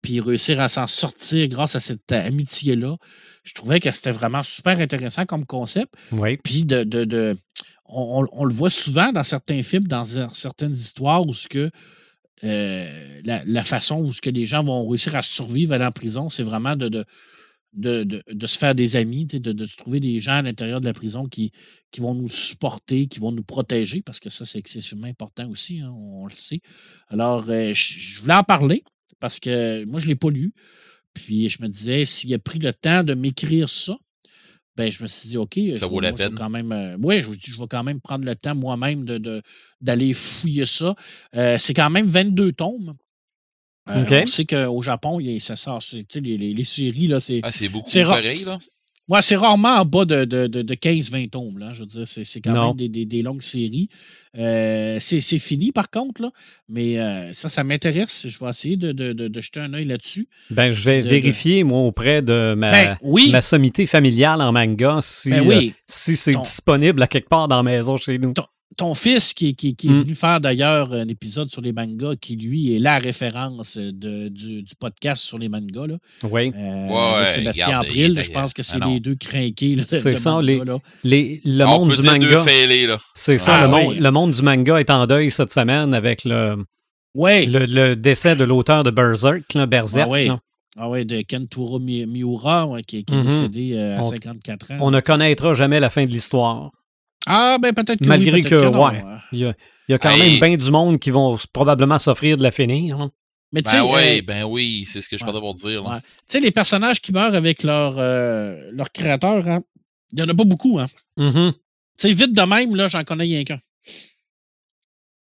puis 0.00 0.20
réussir 0.20 0.60
à 0.60 0.68
s'en 0.68 0.86
sortir 0.86 1.48
grâce 1.48 1.76
à 1.76 1.80
cette 1.80 2.10
amitié-là. 2.10 2.96
Je 3.44 3.54
trouvais 3.54 3.80
que 3.80 3.90
c'était 3.90 4.10
vraiment 4.10 4.42
super 4.42 4.78
intéressant 4.78 5.26
comme 5.26 5.46
concept. 5.46 5.92
Oui. 6.12 6.36
Puis 6.42 6.64
de, 6.64 6.84
de, 6.84 7.36
on, 7.86 8.44
le 8.44 8.54
voit 8.54 8.70
souvent 8.70 9.12
dans 9.12 9.24
certains 9.24 9.62
films, 9.62 9.86
dans 9.86 10.04
certaines 10.04 10.72
histoires 10.72 11.26
où 11.26 11.34
ce 11.34 11.48
que 11.48 11.70
euh, 12.44 13.20
la, 13.24 13.62
façon 13.62 14.00
où 14.00 14.12
ce 14.12 14.20
que 14.20 14.30
les 14.30 14.46
gens 14.46 14.64
vont 14.64 14.88
réussir 14.88 15.14
à 15.14 15.22
survivre 15.22 15.74
à 15.74 15.78
la 15.78 15.90
prison, 15.90 16.28
c'est 16.28 16.42
vraiment 16.42 16.74
de, 16.74 16.88
de, 16.88 17.04
se 17.74 18.58
faire 18.58 18.74
des 18.74 18.96
amis, 18.96 19.26
de, 19.26 19.66
se 19.66 19.76
trouver 19.76 20.00
des 20.00 20.18
gens 20.18 20.32
à 20.32 20.42
l'intérieur 20.42 20.80
de 20.80 20.86
la 20.86 20.92
prison 20.92 21.26
qui, 21.26 21.52
qui 21.90 22.00
vont 22.00 22.14
nous 22.14 22.28
supporter, 22.28 23.06
qui 23.06 23.18
vont 23.18 23.32
nous 23.32 23.42
protéger, 23.42 24.02
parce 24.02 24.20
que 24.20 24.30
ça, 24.30 24.44
c'est 24.44 24.58
excessivement 24.58 25.06
important 25.06 25.48
aussi, 25.50 25.80
hein, 25.80 25.90
on, 25.90 26.26
le 26.26 26.32
sait. 26.32 26.60
Alors, 27.08 27.44
euh, 27.48 27.72
je, 27.74 28.20
voulais 28.20 28.34
en 28.34 28.44
parler 28.44 28.84
parce 29.20 29.40
que 29.40 29.84
moi, 29.84 30.00
je 30.00 30.06
ne 30.06 30.10
l'ai 30.10 30.16
pas 30.16 30.30
lu. 30.30 30.52
Puis 31.14 31.48
je 31.48 31.62
me 31.62 31.68
disais, 31.68 32.04
s'il 32.04 32.32
a 32.34 32.38
pris 32.38 32.58
le 32.58 32.72
temps 32.72 33.04
de 33.04 33.14
m'écrire 33.14 33.68
ça, 33.68 33.98
ben, 34.76 34.90
je 34.90 35.02
me 35.02 35.06
suis 35.06 35.28
dit, 35.28 35.36
OK, 35.36 35.58
ça 35.74 35.86
vaut 35.86 36.00
la 36.00 36.12
peine. 36.12 36.34
quand 36.34 36.48
même, 36.48 36.72
euh, 36.72 36.96
je, 37.20 37.32
je, 37.38 37.58
vais 37.58 37.66
quand 37.68 37.84
même 37.84 38.00
prendre 38.00 38.24
le 38.24 38.34
temps 38.34 38.54
moi-même 38.54 39.04
d'aller 39.04 40.08
de, 40.08 40.12
fouiller 40.14 40.64
ça. 40.64 40.94
Euh, 41.36 41.58
c'est 41.58 41.74
quand 41.74 41.90
même 41.90 42.06
22 42.06 42.52
tomes. 42.52 42.94
Euh, 43.90 44.22
on 44.22 44.26
sait 44.26 44.44
qu'au 44.44 44.82
Japon, 44.82 45.18
il, 45.18 45.40
ça 45.40 45.56
sort. 45.56 45.82
Les, 46.14 46.36
les, 46.36 46.54
les, 46.54 46.64
séries, 46.64 47.08
là, 47.08 47.18
c'est. 47.18 47.40
Ah, 47.42 47.50
c'est 47.50 47.68
beaucoup 47.68 47.90
pareil, 47.90 48.44
là? 48.44 48.58
Ouais, 49.08 49.20
c'est 49.20 49.34
rarement 49.34 49.80
en 49.80 49.84
bas 49.84 50.04
de, 50.04 50.24
de, 50.24 50.46
de, 50.46 50.74
15-20 50.74 51.30
tomes. 51.30 51.58
Là. 51.58 51.72
Je 51.72 51.80
veux 51.80 51.86
dire, 51.86 52.06
c'est, 52.06 52.40
quand 52.40 52.52
même 52.52 52.76
des, 52.76 52.88
des, 52.88 53.04
des, 53.04 53.22
longues 53.22 53.42
séries. 53.42 53.88
Euh, 54.38 54.98
c'est, 55.00 55.20
fini, 55.38 55.72
par 55.72 55.90
contre, 55.90 56.22
là. 56.22 56.30
Mais 56.68 57.00
euh, 57.00 57.32
ça, 57.32 57.48
ça 57.48 57.64
m'intéresse. 57.64 58.28
Je 58.28 58.38
vais 58.38 58.48
essayer 58.48 58.76
de, 58.76 58.92
de 58.92 59.40
jeter 59.40 59.58
un 59.58 59.74
œil 59.74 59.86
là-dessus. 59.86 60.28
Ben, 60.50 60.68
je 60.68 60.84
vais 60.84 61.00
vérifier, 61.00 61.64
moi, 61.64 61.80
auprès 61.80 62.22
de 62.22 62.54
ma, 62.56 62.70
ben, 62.70 62.98
ma 63.32 63.40
sommité 63.40 63.86
familiale 63.86 64.40
en 64.40 64.52
manga 64.52 65.00
si, 65.02 65.32
ben 65.32 65.72
si 65.86 66.14
c'est 66.14 66.36
disponible 66.36 67.02
à 67.02 67.08
quelque 67.08 67.28
part 67.28 67.48
dans 67.48 67.56
la 67.56 67.62
maison 67.64 67.96
chez 67.96 68.18
nous 68.18 68.32
ton 68.32 68.46
fils 68.94 69.34
qui, 69.34 69.54
qui, 69.54 69.68
est 69.68 69.84
mm. 69.84 70.02
venu 70.02 70.14
faire 70.14 70.40
d'ailleurs 70.40 70.92
un 70.92 71.08
épisode 71.08 71.50
sur 71.50 71.60
les 71.60 71.72
mangas, 71.72 72.16
qui 72.20 72.36
lui 72.36 72.74
est 72.74 72.78
la 72.78 72.98
référence 72.98 73.76
de, 73.78 74.28
du, 74.28 74.64
podcast 74.78 75.22
sur 75.22 75.38
les 75.38 75.48
mangas. 75.48 75.86
Là. 75.86 75.96
Oui. 76.24 76.52
Euh, 76.56 76.88
avec 76.88 77.32
Sébastien 77.32 77.80
April, 77.80 78.22
je 78.22 78.30
pense 78.30 78.52
que 78.52 78.62
c'est 78.62 78.78
ah 78.80 78.86
les 78.86 79.00
deux 79.00 79.14
crinqués. 79.14 79.76
C'est 79.86 80.16
ça, 80.16 80.40
les, 80.42 80.60
les, 81.04 81.40
le 81.44 81.64
monde 81.64 81.94
du 81.94 82.02
manga. 82.02 82.44
C'est 83.14 83.38
ça, 83.38 83.56
ah 83.56 83.62
le, 83.62 83.68
monde, 83.68 83.96
le 83.98 84.10
monde 84.10 84.32
du 84.32 84.42
manga 84.42 84.78
est 84.78 84.90
en 84.90 85.06
deuil 85.06 85.30
cette 85.30 85.52
semaine 85.52 85.94
avec 85.94 86.24
le, 86.24 86.56
Ouais. 87.14 87.46
Le, 87.46 87.94
décès 87.94 88.36
de 88.36 88.44
l'auteur 88.44 88.82
de 88.82 88.90
Berserk, 88.90 89.54
là, 89.54 89.66
Berserk. 89.66 90.08
Ah, 90.08 90.12
oui. 90.12 90.30
Ah 90.78 90.88
ouais, 90.88 91.04
de 91.04 91.22
Kenturo 91.22 91.78
Miura, 91.78 92.66
qui, 92.86 92.98
est 92.98 93.10
mm-hmm. 93.10 93.24
décédé 93.24 93.72
euh, 93.74 93.98
à 93.98 94.02
54 94.02 94.70
ans. 94.72 94.76
On 94.80 94.90
ne 94.90 95.00
connaîtra 95.00 95.52
jamais 95.52 95.80
la 95.80 95.90
fin 95.90 96.06
de 96.06 96.10
l'histoire. 96.10 96.70
Ah, 97.26 97.58
ben 97.60 97.72
peut-être 97.72 98.00
que 98.00 98.06
Malgré 98.06 98.32
oui, 98.32 98.42
que, 98.42 98.54
ouais, 98.54 99.02
il 99.32 99.38
y, 99.88 99.94
a, 99.94 99.98
quand 99.98 100.16
même 100.16 100.40
bien 100.40 100.56
du 100.56 100.70
monde 100.70 100.98
qui 100.98 101.10
vont 101.10 101.38
probablement 101.52 101.98
s'offrir 101.98 102.36
de 102.36 102.42
la 102.42 102.50
finir. 102.50 103.00
Hein. 103.00 103.12
Mais 103.52 103.62
ben 103.62 103.82
oui, 103.82 104.18
euh, 104.18 104.22
ben 104.26 104.44
oui, 104.44 104.84
c'est 104.86 105.02
ce 105.02 105.10
que 105.10 105.18
je 105.18 105.24
ouais, 105.24 105.32
pour 105.32 105.54
dire. 105.54 105.82
Tu 105.82 106.08
sais, 106.26 106.40
les 106.40 106.50
personnages 106.50 107.00
qui 107.00 107.12
meurent 107.12 107.34
avec 107.34 107.62
leur, 107.62 107.96
euh, 107.98 108.70
leur 108.72 108.90
créateur, 108.92 109.46
hein, 109.46 109.62
il 110.12 110.16
n'y 110.16 110.22
en 110.22 110.28
a 110.28 110.34
pas 110.34 110.44
beaucoup. 110.44 110.78
Hein. 110.78 110.86
Mm-hmm. 111.18 111.52
Tu 111.52 111.58
sais, 111.96 112.12
vite 112.14 112.32
de 112.32 112.42
même, 112.42 112.74
là, 112.74 112.88
j'en 112.88 113.04
connais 113.04 113.24
rien 113.24 113.44
qu'un. 113.44 113.60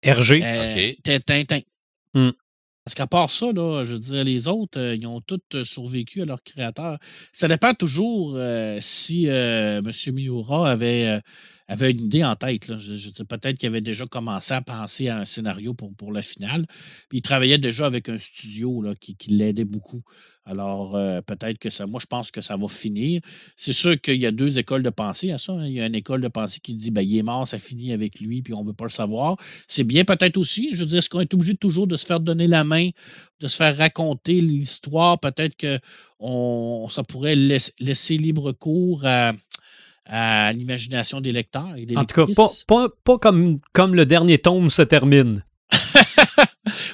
RG. 0.05 0.43
Euh, 0.43 0.93
Tintin. 1.24 1.61
Mm. 2.14 2.30
Parce 2.89 2.95
qu'à 2.95 3.07
part 3.07 3.30
ça, 3.30 3.53
là, 3.53 3.84
je 3.84 3.93
veux 3.93 3.99
dire, 3.99 4.24
les 4.24 4.49
autres, 4.49 4.80
euh, 4.80 4.97
ils 4.97 5.07
ont 5.07 5.20
tous 5.20 5.39
euh, 5.53 5.62
survécu 5.62 6.22
à 6.22 6.24
leur 6.24 6.43
créateur. 6.43 6.99
Ça 7.34 7.47
dépend 7.47 7.74
toujours 7.74 8.32
euh, 8.36 8.78
si 8.80 9.26
M. 9.26 9.93
Miura 10.07 10.70
avait 10.70 11.20
avait 11.69 11.91
une 11.91 12.05
idée 12.05 12.25
en 12.25 12.35
tête. 12.35 12.77
Je, 12.79 13.11
peut-être 13.23 13.59
qu'il 13.59 13.69
avait 13.69 13.83
déjà 13.83 14.07
commencé 14.07 14.55
à 14.55 14.62
penser 14.62 15.09
à 15.09 15.19
un 15.19 15.25
scénario 15.25 15.75
pour, 15.75 16.12
la 16.12 16.23
finale. 16.23 16.66
Il 17.12 17.21
travaillait 17.21 17.59
déjà 17.59 17.85
avec 17.87 18.09
un 18.09 18.19
studio 18.19 18.81
là, 18.83 18.95
qui, 18.99 19.14
qui 19.14 19.31
l'aidait 19.31 19.66
beaucoup. 19.66 20.03
Alors, 20.49 20.97
euh, 20.97 21.21
peut-être 21.21 21.59
que 21.59 21.69
ça, 21.69 21.87
moi, 21.87 22.01
je 22.01 22.07
pense 22.07 22.31
que 22.31 22.41
ça 22.41 22.57
va 22.57 22.69
finir. 22.69 23.21
C'est 23.55 23.75
sûr 23.75 24.01
qu'il 24.01 24.19
y 24.19 24.25
a 24.25 24.31
deux 24.31 24.59
écoles 24.59 24.83
de 24.83 24.89
pensée 24.89 25.31
à 25.31 25.37
ça. 25.37 25.53
Hein. 25.53 25.66
Il 25.66 25.75
y 25.75 25.81
a 25.81 25.87
une 25.87 25.95
école 25.95 26.23
de 26.23 26.29
pensée 26.29 26.59
qui 26.61 26.75
dit, 26.75 26.91
ben, 26.91 27.03
il 27.03 27.19
est 27.19 27.23
mort, 27.23 27.47
ça 27.47 27.59
finit 27.59 27.93
avec 27.93 28.19
lui, 28.19 28.41
puis 28.41 28.55
on 28.55 28.62
ne 28.62 28.69
veut 28.69 28.73
pas 28.73 28.87
le 28.87 28.91
savoir. 28.91 29.37
C'est 29.66 29.85
bien 29.85 30.05
peut-être 30.05 30.39
aussi. 30.39 30.71
Je 30.73 30.81
veux 30.81 30.87
dire, 30.87 30.99
est-ce 30.99 31.11
qu'on 31.11 31.21
est 31.21 31.35
obligé 31.35 31.55
toujours 31.55 31.87
de 31.87 31.97
se 31.97 32.07
faire 32.07 32.21
donner 32.21 32.49
la 32.49 32.64
main, 32.64 32.89
de 33.41 33.49
se 33.49 33.59
faire 33.59 33.77
raconter 33.77 34.41
l'histoire? 34.41 35.21
Peut-être 35.21 35.55
que 35.55 35.79
on, 36.19 36.89
ça 36.89 37.03
pourrait 37.03 37.37
laisser 37.37 38.16
libre 38.16 38.53
cours 38.53 39.05
à, 39.05 39.35
à 40.09 40.53
l'imagination 40.53 41.21
des 41.21 41.33
lecteurs 41.33 41.75
et 41.77 41.87
des 41.87 41.97
En 41.97 42.05
tout 42.05 42.27
cas, 42.27 42.33
pas, 42.67 42.89
pas, 43.05 43.19
comme, 43.19 43.61
comme 43.73 43.95
le 43.95 44.07
dernier 44.07 44.39
tome 44.39 44.71
se 44.71 44.83
termine. 44.83 45.45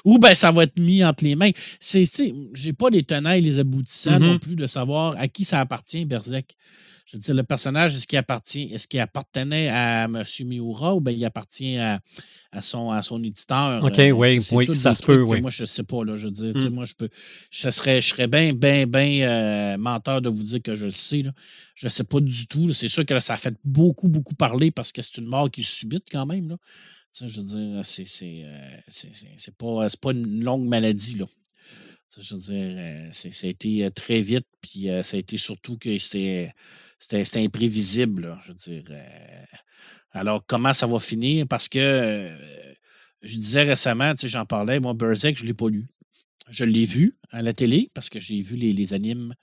Ou 0.04 0.18
ben 0.18 0.34
ça 0.34 0.50
va 0.52 0.64
être 0.64 0.78
mis 0.78 1.04
entre 1.04 1.24
les 1.24 1.36
mains. 1.36 1.50
C'est, 1.80 2.04
j'ai 2.52 2.72
pas 2.72 2.90
les 2.90 3.02
tenailles, 3.02 3.40
les 3.40 3.58
aboutissants 3.58 4.18
non 4.18 4.34
mm-hmm. 4.34 4.38
plus 4.38 4.56
de 4.56 4.66
savoir 4.66 5.14
à 5.18 5.28
qui 5.28 5.44
ça 5.44 5.60
appartient, 5.60 6.04
Berzek. 6.04 6.56
Je 7.06 7.16
veux 7.16 7.20
dire, 7.20 7.34
le 7.34 7.42
personnage, 7.42 7.94
est-ce 7.94 8.06
qu'il 8.06 8.18
appartient, 8.18 8.72
est-ce 8.72 8.88
qu'il 8.88 8.98
appartenait 8.98 9.68
à 9.68 10.04
M. 10.04 10.24
Miura 10.40 10.94
ou 10.94 11.00
bien 11.00 11.12
il 11.12 11.24
appartient 11.26 11.76
à, 11.76 12.00
à, 12.50 12.62
son, 12.62 12.90
à 12.90 13.02
son 13.02 13.22
éditeur? 13.22 13.84
OK, 13.84 13.98
euh, 13.98 14.10
oui, 14.10 14.38
oui, 14.52 14.74
ça 14.74 14.94
se 14.94 15.02
peut, 15.02 15.20
oui. 15.20 15.42
Moi, 15.42 15.50
je 15.50 15.64
ne 15.64 15.66
sais 15.66 15.82
pas, 15.82 16.02
là. 16.02 16.16
Je 16.16 16.28
veux 16.28 16.32
dire, 16.52 16.70
mm. 16.70 16.74
moi, 16.74 16.86
je 16.86 16.94
peux. 16.94 17.10
Je 17.50 17.68
serais, 17.68 18.00
je 18.00 18.08
serais 18.08 18.26
bien, 18.26 18.54
bien, 18.54 18.86
bien 18.86 19.28
euh, 19.28 19.76
menteur 19.76 20.22
de 20.22 20.30
vous 20.30 20.42
dire 20.42 20.62
que 20.62 20.74
je 20.74 20.86
le 20.86 20.92
sais, 20.92 21.22
là. 21.22 21.32
Je 21.74 21.86
ne 21.86 21.90
sais 21.90 22.04
pas 22.04 22.20
du 22.20 22.46
tout. 22.46 22.72
C'est 22.72 22.88
sûr 22.88 23.04
que 23.04 23.18
ça 23.18 23.34
a 23.34 23.36
fait 23.36 23.54
beaucoup, 23.64 24.08
beaucoup 24.08 24.34
parler 24.34 24.70
parce 24.70 24.90
que 24.90 25.02
c'est 25.02 25.18
une 25.18 25.26
mort 25.26 25.50
qui 25.50 25.60
est 25.60 25.64
subite 25.64 26.06
quand 26.10 26.24
même, 26.24 26.48
là. 26.48 26.56
je 27.20 27.40
veux 27.40 27.44
dire, 27.44 27.80
c'est, 27.84 28.06
c'est, 28.06 28.44
euh, 28.44 28.78
c'est, 28.88 29.54
pas, 29.56 29.86
pas 30.00 30.12
une 30.12 30.42
longue 30.42 30.66
maladie, 30.66 31.16
là. 31.18 31.26
Je 32.20 32.34
veux 32.34 32.40
dire, 32.40 33.12
ça 33.12 33.46
a 33.46 33.50
été 33.50 33.90
très 33.90 34.20
vite, 34.22 34.46
puis 34.60 34.88
ça 35.02 35.16
a 35.16 35.20
été 35.20 35.38
surtout 35.38 35.76
que 35.76 35.98
c'était 35.98 36.54
imprévisible. 37.36 38.38
je 38.44 38.52
veux 38.52 38.58
dire. 38.58 38.84
Euh, 38.90 39.44
alors, 40.12 40.44
comment 40.46 40.72
ça 40.72 40.86
va 40.86 40.98
finir? 40.98 41.46
Parce 41.48 41.68
que 41.68 41.78
euh, 41.78 42.74
je 43.22 43.36
disais 43.36 43.64
récemment, 43.64 44.14
j'en 44.22 44.46
parlais, 44.46 44.78
moi, 44.80 44.94
Berserk, 44.94 45.36
je 45.36 45.42
ne 45.42 45.48
l'ai 45.48 45.54
pas 45.54 45.68
lu. 45.68 45.86
Je 46.48 46.64
l'ai 46.64 46.84
vu 46.84 47.16
à 47.30 47.42
la 47.42 47.52
télé 47.52 47.90
parce 47.94 48.10
que 48.10 48.20
j'ai 48.20 48.40
vu 48.40 48.56
les, 48.56 48.94
animes 48.94 49.34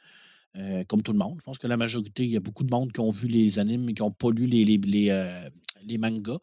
euh, 0.56 0.84
comme 0.86 1.04
tout 1.04 1.12
le 1.12 1.18
monde. 1.18 1.38
Je 1.40 1.44
pense 1.44 1.58
que 1.58 1.68
la 1.68 1.78
majorité, 1.78 2.24
il 2.24 2.32
y 2.32 2.38
a 2.38 2.40
beaucoup 2.40 2.64
de 2.64 2.72
monde 2.72 2.94
qui 2.94 3.00
ont 3.00 3.10
vu 3.10 3.28
les 3.28 3.60
animes 3.60 3.90
et 3.90 3.94
qui 3.94 4.02
n'ont 4.02 4.12
pas 4.12 4.30
lu 4.30 4.46
les, 4.46 4.64
les, 4.64 5.98
mangas. 5.98 6.38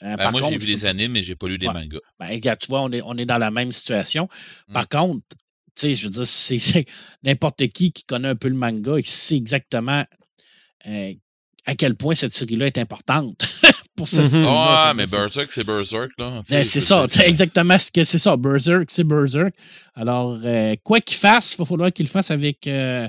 Ben, 0.00 0.30
moi, 0.30 0.40
j'ai 0.48 0.56
vu 0.56 0.66
les 0.66 0.86
animes, 0.86 1.12
mais 1.12 1.22
je 1.22 1.30
n'ai 1.30 1.36
pas 1.36 1.48
lu 1.48 1.58
les 1.58 1.68
mangas. 1.68 2.00
Ben, 2.18 2.28
regarde, 2.28 2.58
tu 2.58 2.68
vois, 2.68 2.82
on 2.82 2.90
est, 2.90 3.02
on 3.02 3.16
est 3.18 3.26
dans 3.26 3.38
la 3.38 3.50
même 3.50 3.70
situation. 3.70 4.28
Par 4.72 4.84
mmh. 4.84 4.86
contre, 4.86 5.26
tu 5.28 5.36
sais, 5.74 5.94
je 5.94 6.04
veux 6.04 6.10
dire, 6.10 6.26
c'est 6.26 6.84
n'importe 7.22 7.66
qui 7.68 7.92
qui 7.92 8.04
connaît 8.04 8.28
un 8.28 8.36
peu 8.36 8.48
le 8.48 8.54
manga 8.54 8.96
et 8.96 9.02
qui 9.02 9.10
sait 9.10 9.36
exactement 9.36 10.04
euh, 10.86 11.14
à 11.66 11.74
quel 11.74 11.94
point 11.94 12.14
cette 12.14 12.34
série-là 12.34 12.66
est 12.66 12.78
importante 12.78 13.38
pour 13.96 14.08
ce 14.08 14.22
mm 14.22 14.46
Ah, 14.48 14.92
mais 14.96 15.06
Berserk, 15.06 15.52
c'est 15.52 15.64
Berserk. 15.64 16.12
là. 16.18 16.42
Ben, 16.48 16.64
c'est 16.64 16.80
ça, 16.80 17.06
exactement 17.24 17.78
ce 17.78 17.90
que 17.90 18.04
c'est 18.04 18.18
ça. 18.18 18.36
Berserk, 18.36 18.90
c'est 18.90 19.04
Berserk. 19.04 19.54
Alors, 19.94 20.40
euh, 20.44 20.74
quoi 20.82 21.00
qu'il 21.00 21.16
fasse, 21.16 21.54
il 21.54 21.58
va 21.58 21.64
falloir 21.64 21.92
qu'il 21.92 22.06
le 22.06 22.10
fasse 22.10 22.30
avec. 22.30 22.66
Euh, 22.66 23.08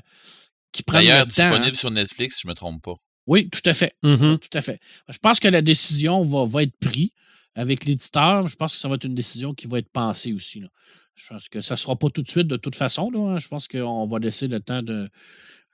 D'ailleurs, 0.88 1.26
disponible 1.26 1.76
sur 1.76 1.92
Netflix, 1.92 2.36
si 2.36 2.42
je 2.44 2.48
ne 2.48 2.52
me 2.52 2.56
trompe 2.56 2.82
pas. 2.82 2.96
Oui, 3.28 3.50
tout 3.50 3.62
à 3.66 3.74
fait. 3.74 3.94
Mm-hmm. 4.04 4.40
Tout 4.40 4.58
à 4.58 4.62
fait. 4.62 4.80
Je 5.10 5.18
pense 5.18 5.40
que 5.40 5.48
la 5.48 5.62
décision 5.62 6.24
va, 6.24 6.46
va 6.46 6.64
être 6.64 6.78
prise 6.80 7.10
avec 7.56 7.86
l'éditeur. 7.86 8.48
Je 8.48 8.56
pense 8.56 8.74
que 8.74 8.80
ça 8.80 8.88
va 8.88 8.96
être 8.96 9.04
une 9.04 9.16
décision 9.16 9.54
qui 9.54 9.68
va 9.68 9.80
être 9.80 9.90
pensée 9.90 10.34
aussi. 10.34 10.62
Là. 10.62 10.68
Je 11.16 11.28
pense 11.30 11.50
que 11.50 11.62
ça 11.62 11.76
ne 11.76 11.78
sera 11.78 11.96
pas 11.96 12.10
tout 12.10 12.22
de 12.22 12.28
suite 12.28 12.48
de 12.48 12.58
toute 12.58 12.76
façon. 12.76 13.12
Là, 13.12 13.20
hein. 13.20 13.40
Je 13.40 13.48
pense 13.48 13.68
qu'on 13.68 14.06
va 14.08 14.20
laisser 14.20 14.48
le 14.48 14.60
temps 14.60 14.82
de, 14.82 15.10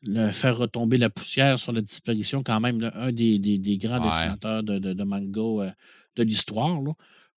le 0.04 0.32
faire 0.32 0.58
retomber 0.58 0.98
la 0.98 1.10
poussière 1.10 1.60
sur 1.60 1.72
la 1.72 1.82
disparition, 1.82 2.44
quand 2.44 2.60
même, 2.60 2.92
un 2.94 3.12
des, 3.12 3.40
des, 3.40 3.78
grands 3.78 4.04
dessinateurs 4.04 4.64
de, 4.64 4.80
de, 4.80 5.04
manga 5.04 5.42
euh, 5.42 5.72
de 6.16 6.24
l'histoire. 6.24 6.80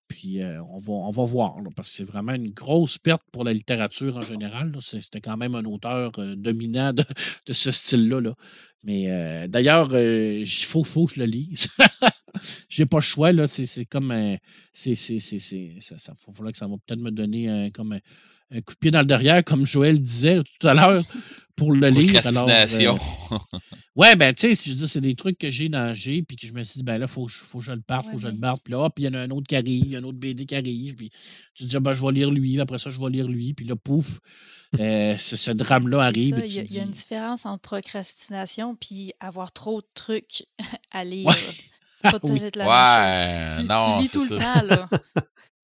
Puis 0.07 0.41
euh, 0.41 0.61
on, 0.63 0.77
va, 0.77 0.93
on 0.93 1.11
va 1.11 1.23
voir, 1.23 1.55
parce 1.75 1.89
que 1.89 1.95
c'est 1.95 2.03
vraiment 2.03 2.33
une 2.33 2.51
grosse 2.51 2.97
perte 2.97 3.23
pour 3.31 3.43
la 3.43 3.53
littérature 3.53 4.17
en 4.17 4.21
général. 4.21 4.75
C'était 4.81 5.21
quand 5.21 5.37
même 5.37 5.55
un 5.55 5.65
auteur 5.65 6.11
euh, 6.19 6.35
dominant 6.35 6.93
de, 6.93 7.05
ce 7.51 7.71
style-là. 7.71 8.21
Là. 8.21 8.33
Mais 8.83 9.47
d'ailleurs, 9.47 9.95
il 9.97 10.45
faut, 10.45 10.83
faut 10.83 11.05
que 11.05 11.13
je 11.15 11.19
le 11.19 11.27
lise. 11.27 11.67
J'ai 12.69 12.85
pas 12.85 12.97
le 12.97 13.01
choix. 13.01 13.31
C'est 13.47 13.85
comme. 13.85 14.37
c'est 14.73 14.95
c'est 14.95 15.19
ça, 15.19 15.97
ça, 15.97 16.13
que 16.13 16.57
ça 16.57 16.67
va 16.67 16.75
peut-être 16.85 17.01
me 17.01 17.11
donner 17.11 17.71
comme 17.73 17.99
un 18.51 18.61
coup 18.61 18.73
de 18.73 18.79
pied 18.79 18.91
dans 18.91 18.99
le 18.99 19.05
derrière, 19.05 19.43
comme 19.43 19.65
Joël 19.65 19.99
disait 19.99 20.41
tout 20.59 20.67
à 20.67 20.73
l'heure, 20.73 21.03
pour 21.55 21.71
le 21.71 21.89
lire. 21.89 22.25
Alors, 22.25 22.49
euh, 22.49 22.65
ouais, 23.95 24.15
ben, 24.15 24.33
tu 24.33 24.53
sais, 24.53 24.71
je 24.71 24.75
dis, 24.75 24.87
c'est 24.87 25.01
des 25.01 25.15
trucs 25.15 25.37
que 25.37 25.49
j'ai 25.49 25.69
dans 25.69 25.93
G, 25.93 26.23
puis 26.23 26.35
que 26.35 26.45
je 26.45 26.53
me 26.53 26.63
suis 26.63 26.79
dit, 26.79 26.83
ben 26.83 26.97
là, 26.97 27.05
il 27.05 27.11
faut, 27.11 27.27
faut 27.27 27.59
que 27.59 27.65
je 27.65 27.71
le 27.71 27.81
parte, 27.81 28.07
il 28.07 28.11
faut 28.11 28.17
que 28.17 28.23
je 28.23 28.27
le 28.27 28.39
parte. 28.39 28.61
Puis 28.63 28.73
là, 28.73 28.89
puis 28.89 29.05
il 29.05 29.07
y 29.07 29.09
en 29.09 29.13
a 29.13 29.21
un 29.21 29.29
autre 29.29 29.47
qui 29.47 29.55
arrive, 29.55 29.95
un 29.95 30.03
autre 30.03 30.17
BD 30.17 30.45
qui 30.45 30.55
arrive, 30.55 30.95
puis 30.95 31.09
tu 31.55 31.63
te 31.63 31.69
dis, 31.69 31.75
ah, 31.77 31.79
ben, 31.79 31.93
je 31.93 32.05
vais 32.05 32.11
lire 32.11 32.31
lui, 32.31 32.59
après 32.59 32.79
ça, 32.79 32.89
je 32.89 32.99
vais 32.99 33.09
lire 33.09 33.27
lui, 33.27 33.53
puis 33.53 33.65
là, 33.65 33.75
pouf, 33.75 34.19
euh, 34.79 35.15
c'est 35.17 35.37
ce 35.37 35.51
drame-là 35.51 36.01
arrive. 36.03 36.41
Il 36.45 36.51
y, 36.51 36.79
a 36.79 36.83
une 36.83 36.91
différence 36.91 37.45
entre 37.45 37.61
procrastination 37.61 38.75
puis 38.75 39.13
avoir 39.19 39.51
trop 39.51 39.81
de 39.81 39.87
trucs 39.93 40.45
à 40.91 41.05
lire. 41.05 41.29
C'est 42.03 42.11
pas 42.11 42.19
oui. 42.23 42.41
la 42.55 42.67
ouais, 42.67 43.47
tu, 43.55 43.63
non, 43.63 43.97
tu 43.97 44.03
lis 44.03 44.09
tout 44.09 44.23
le 44.23 44.37
temps, 44.37 44.65
là. 44.67 44.89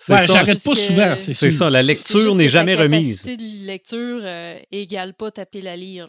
Ouais, 0.10 0.28
j'arrête 0.28 0.64
pas 0.64 0.76
souvent. 0.76 1.16
C'est 1.20 1.50
ça, 1.52 1.70
la 1.72 1.82
lecture 1.82 2.36
n'est 2.36 2.48
jamais 2.48 2.76
remise. 2.76 3.26
La 3.26 3.36
de 3.36 3.66
lecture 3.66 4.20
euh, 4.22 4.60
égale 4.72 5.16
pas 5.16 5.32
taper 5.32 5.62
la 5.62 5.76
lire. 5.76 6.08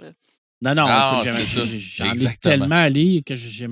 Non, 0.61 0.75
non, 0.75 0.87
j'en 0.87 2.13
ai 2.13 2.37
tellement 2.41 2.75
à 2.75 2.89
lire 2.89 3.23
que 3.25 3.37
je, 3.37 3.67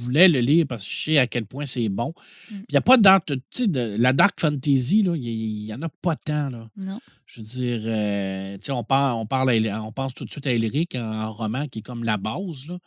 voulais 0.00 0.26
le 0.26 0.40
lire 0.40 0.64
parce 0.66 0.84
que 0.84 0.90
je 0.90 1.02
sais 1.02 1.18
à 1.18 1.26
quel 1.26 1.44
point 1.44 1.66
c'est 1.66 1.90
bon. 1.90 2.14
Mm. 2.50 2.54
Il 2.54 2.72
n'y 2.72 2.78
a 2.78 2.80
pas 2.80 2.96
de, 2.96 3.66
de 3.66 3.96
la 3.98 4.14
dark 4.14 4.40
fantasy, 4.40 5.00
il 5.00 5.64
n'y 5.66 5.74
en 5.74 5.82
a 5.82 5.88
pas 5.90 6.16
tant. 6.16 6.48
Là. 6.48 6.70
Non. 6.78 6.98
Je 7.26 7.40
veux 7.40 7.46
dire, 7.46 7.80
euh, 7.84 8.56
on, 8.70 8.84
parle, 8.84 9.18
on, 9.18 9.26
parle 9.26 9.50
on 9.82 9.92
pense 9.92 10.14
tout 10.14 10.24
de 10.24 10.30
suite 10.30 10.46
à 10.46 10.52
Elric 10.52 10.94
en 10.94 11.30
roman 11.30 11.68
qui 11.68 11.80
est 11.80 11.82
comme 11.82 12.04
la 12.04 12.16
base, 12.16 12.68
là. 12.68 12.78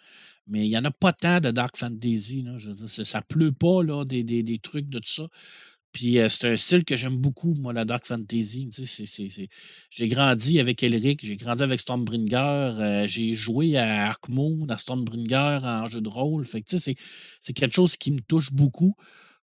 Mais 0.47 0.65
il 0.65 0.69
n'y 0.69 0.77
en 0.77 0.85
a 0.85 0.91
pas 0.91 1.13
tant 1.13 1.39
de 1.39 1.51
dark 1.51 1.77
fantasy. 1.77 2.41
Là. 2.41 2.57
Je 2.57 2.69
veux 2.69 2.75
dire, 2.75 2.89
ça 2.89 3.21
pleut 3.21 3.51
pas 3.51 3.83
là, 3.83 4.05
des, 4.05 4.23
des, 4.23 4.43
des 4.43 4.59
trucs 4.59 4.89
de 4.89 4.99
tout 4.99 5.09
ça. 5.09 5.27
Puis 5.97 6.19
euh, 6.19 6.29
c'est 6.29 6.47
un 6.47 6.55
style 6.55 6.85
que 6.85 6.95
j'aime 6.95 7.17
beaucoup, 7.17 7.55
moi, 7.55 7.73
la 7.73 7.83
Dark 7.83 8.05
Fantasy. 8.05 8.69
J'ai 9.89 10.07
grandi 10.07 10.59
avec 10.59 10.83
Elric, 10.83 11.25
j'ai 11.25 11.37
grandi 11.37 11.63
avec 11.63 11.79
Stormbringer, 11.79 12.35
euh, 12.79 13.07
j'ai 13.07 13.33
joué 13.33 13.77
à 13.77 14.09
Ark 14.09 14.29
Moon, 14.29 14.67
à 14.69 14.77
Stormbringer 14.77 15.59
en 15.63 15.87
jeu 15.87 16.01
de 16.01 16.09
rôle. 16.09 16.45
Fait 16.45 16.61
que 16.61 16.77
c'est 16.77 17.53
quelque 17.53 17.73
chose 17.73 17.97
qui 17.97 18.11
me 18.11 18.19
touche 18.19 18.51
beaucoup. 18.51 18.95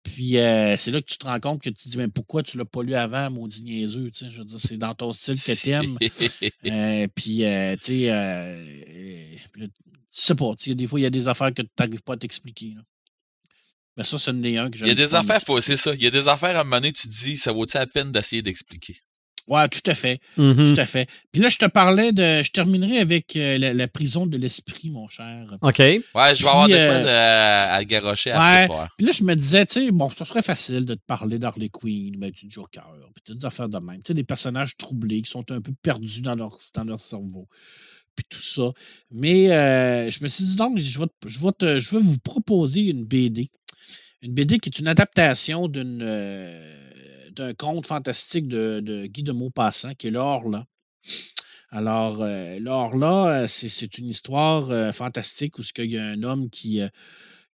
Puis 0.04 0.38
euh, 0.38 0.78
c'est 0.78 0.92
là 0.92 1.02
que 1.02 1.08
tu 1.08 1.18
te 1.18 1.26
rends 1.26 1.40
compte 1.42 1.62
que 1.62 1.70
tu 1.70 1.84
te 1.84 1.90
dis 1.90 1.98
mais 1.98 2.08
pourquoi 2.08 2.44
tu 2.44 2.58
l'as 2.58 2.64
pas 2.64 2.82
lu 2.82 2.94
avant, 2.94 3.30
maudit 3.30 3.64
niaiseux, 3.64 4.10
tu 4.12 4.24
sais, 4.24 4.32
je 4.32 4.38
veux 4.38 4.46
dire, 4.46 4.60
c'est 4.60 4.78
dans 4.78 4.96
ton 4.96 5.12
style 5.12 5.42
que 5.42 5.52
t'aimes. 5.52 5.98
euh, 6.66 7.08
puis 7.14 7.44
tu 7.84 7.84
sais, 7.84 9.38
tu 10.14 10.22
sais 10.22 10.36
pas, 10.36 10.52
des 10.66 10.88
fois 10.88 11.00
il 11.00 11.04
y 11.04 11.06
a 11.06 11.10
des 11.10 11.28
affaires 11.28 11.54
que 11.54 11.62
tu 11.62 11.70
n'arrives 11.80 12.02
pas 12.02 12.14
à 12.14 12.18
t'expliquer. 12.18 12.76
Mais 13.98 14.04
ça, 14.04 14.18
ce 14.18 14.30
n'est 14.30 14.58
un 14.58 14.70
que 14.70 14.78
Il 14.78 14.88
y 14.88 14.92
a 14.92 14.96
des 14.96 15.16
affaires, 15.16 15.42
c'est 15.60 15.78
ça. 15.78 15.94
Il 15.96 16.04
y 16.04 16.08
a 16.08 16.12
des 16.12 16.28
affaires 16.28 16.56
à 16.56 16.62
un 16.62 16.64
moment 16.64 16.78
donné, 16.78 16.94
tu 16.94 17.08
te 17.08 17.14
dis, 17.14 17.36
ça 17.36 17.52
vaut-il 17.52 17.80
la 17.80 17.88
peine 17.88 18.12
d'essayer 18.12 18.44
d'expliquer? 18.44 18.98
Ouais, 19.48 19.68
tout 19.70 19.82
à 19.90 19.96
fait. 19.96 20.20
Mm-hmm. 20.38 20.74
Tout 20.74 20.82
à 20.82 20.86
fait. 20.86 21.10
Puis 21.32 21.42
là, 21.42 21.48
je 21.48 21.58
te 21.58 21.66
parlais 21.66 22.12
de. 22.12 22.44
Je 22.44 22.52
terminerai 22.52 23.00
avec 23.00 23.36
euh, 23.38 23.58
la, 23.58 23.88
prison 23.88 24.28
de 24.28 24.38
l'esprit, 24.38 24.90
mon 24.90 25.08
cher. 25.08 25.58
OK. 25.62 25.80
Ouais, 25.80 26.02
je 26.14 26.44
vais 26.44 26.50
avoir 26.50 26.68
de 26.68 26.74
quoi 26.74 26.80
euh, 26.82 27.68
à 27.72 27.84
garocher 27.86 28.32
après 28.32 28.68
ouais. 28.68 28.86
Puis 28.98 29.06
là, 29.06 29.14
je 29.14 29.24
me 29.24 29.34
disais, 29.36 29.66
tu 29.66 29.86
sais, 29.86 29.92
bon, 29.92 30.10
ça 30.10 30.26
serait 30.26 30.42
facile 30.42 30.84
de 30.84 30.96
te 30.96 31.04
parler 31.08 31.40
d'Harley 31.40 31.70
Quinn, 31.70 32.18
ben, 32.18 32.30
du 32.30 32.50
Joker, 32.50 32.94
puis 33.16 33.36
des 33.36 33.46
affaires 33.46 33.70
de 33.70 33.80
même. 33.80 34.02
Tu 34.04 34.10
sais, 34.10 34.14
des 34.14 34.26
personnages 34.26 34.76
troublés 34.76 35.22
qui 35.22 35.32
sont 35.32 35.50
un 35.52 35.62
peu 35.62 35.72
perdus 35.82 36.22
dans 36.22 36.36
leur, 36.36 36.58
dans 36.76 36.84
leur 36.84 37.00
cerveau. 37.00 37.48
Puis 38.18 38.26
tout 38.30 38.42
ça. 38.42 38.74
Mais 39.12 39.52
euh, 39.52 40.10
je 40.10 40.22
me 40.22 40.28
suis 40.28 40.44
dit, 40.44 40.56
donc, 40.58 40.78
je 40.78 41.00
vais, 41.00 41.06
je, 41.26 41.40
je 41.80 41.96
vous 41.96 42.18
proposer 42.18 42.82
une 42.82 43.06
BD. 43.06 43.50
Une 44.22 44.34
BD 44.34 44.60
qui 44.60 44.68
est 44.68 44.80
une 44.80 44.88
adaptation 44.88 45.70
d'une 45.70 46.02
un 47.40 47.54
conte 47.54 47.86
fantastique 47.86 48.48
de, 48.48 49.08
Guy 49.08 49.24
de 49.24 49.32
Maupassant, 49.32 49.94
qui 49.94 50.08
est 50.08 50.12
l'Or-là. 50.12 50.66
Alors, 51.70 52.22
euh, 52.22 52.60
l'Or-là, 52.60 53.44
euh, 53.44 53.48
c'est 53.48 53.98
une 53.98 54.08
histoire 54.08 54.70
euh, 54.72 54.92
fantastique 54.92 55.60
où 55.60 55.62
il 55.78 55.92
y 55.92 55.98
a 55.98 56.06
un 56.06 56.24
homme 56.24 56.50
qui, 56.50 56.82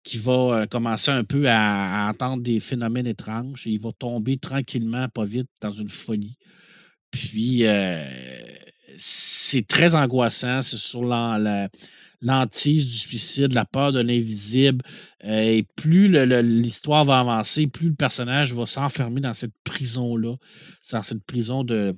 qui 0.04 0.18
va 0.18 0.66
commencer 0.66 1.10
un 1.10 1.24
peu 1.24 1.44
à, 1.48 2.08
entendre 2.10 2.42
des 2.42 2.60
phénomènes 2.60 3.06
étranges 3.06 3.66
et 3.66 3.70
il 3.70 3.80
va 3.80 3.90
tomber 3.92 4.36
tranquillement, 4.36 5.08
pas 5.08 5.24
vite, 5.24 5.48
dans 5.60 5.72
une 5.72 5.88
folie. 5.88 6.36
Puis, 7.10 7.64
c'est 9.02 9.66
très 9.66 9.94
angoissant. 9.94 10.62
C'est 10.62 10.78
sur 10.78 11.04
la, 11.04 11.68
l'antise 12.20 12.86
du 12.86 12.96
suicide, 12.96 13.52
la 13.52 13.64
peur 13.64 13.90
de 13.92 14.00
l'invisible. 14.00 14.84
Euh, 15.24 15.42
et 15.42 15.64
plus 15.76 16.08
l'histoire 16.42 17.04
va 17.04 17.18
avancer, 17.18 17.66
plus 17.66 17.88
le 17.88 17.94
personnage 17.94 18.54
va 18.54 18.64
s'enfermer 18.64 19.20
dans 19.20 19.34
cette 19.34 19.54
prison-là, 19.64 20.36
dans 20.92 21.02
cette 21.02 21.24
prison 21.24 21.64
de, 21.64 21.96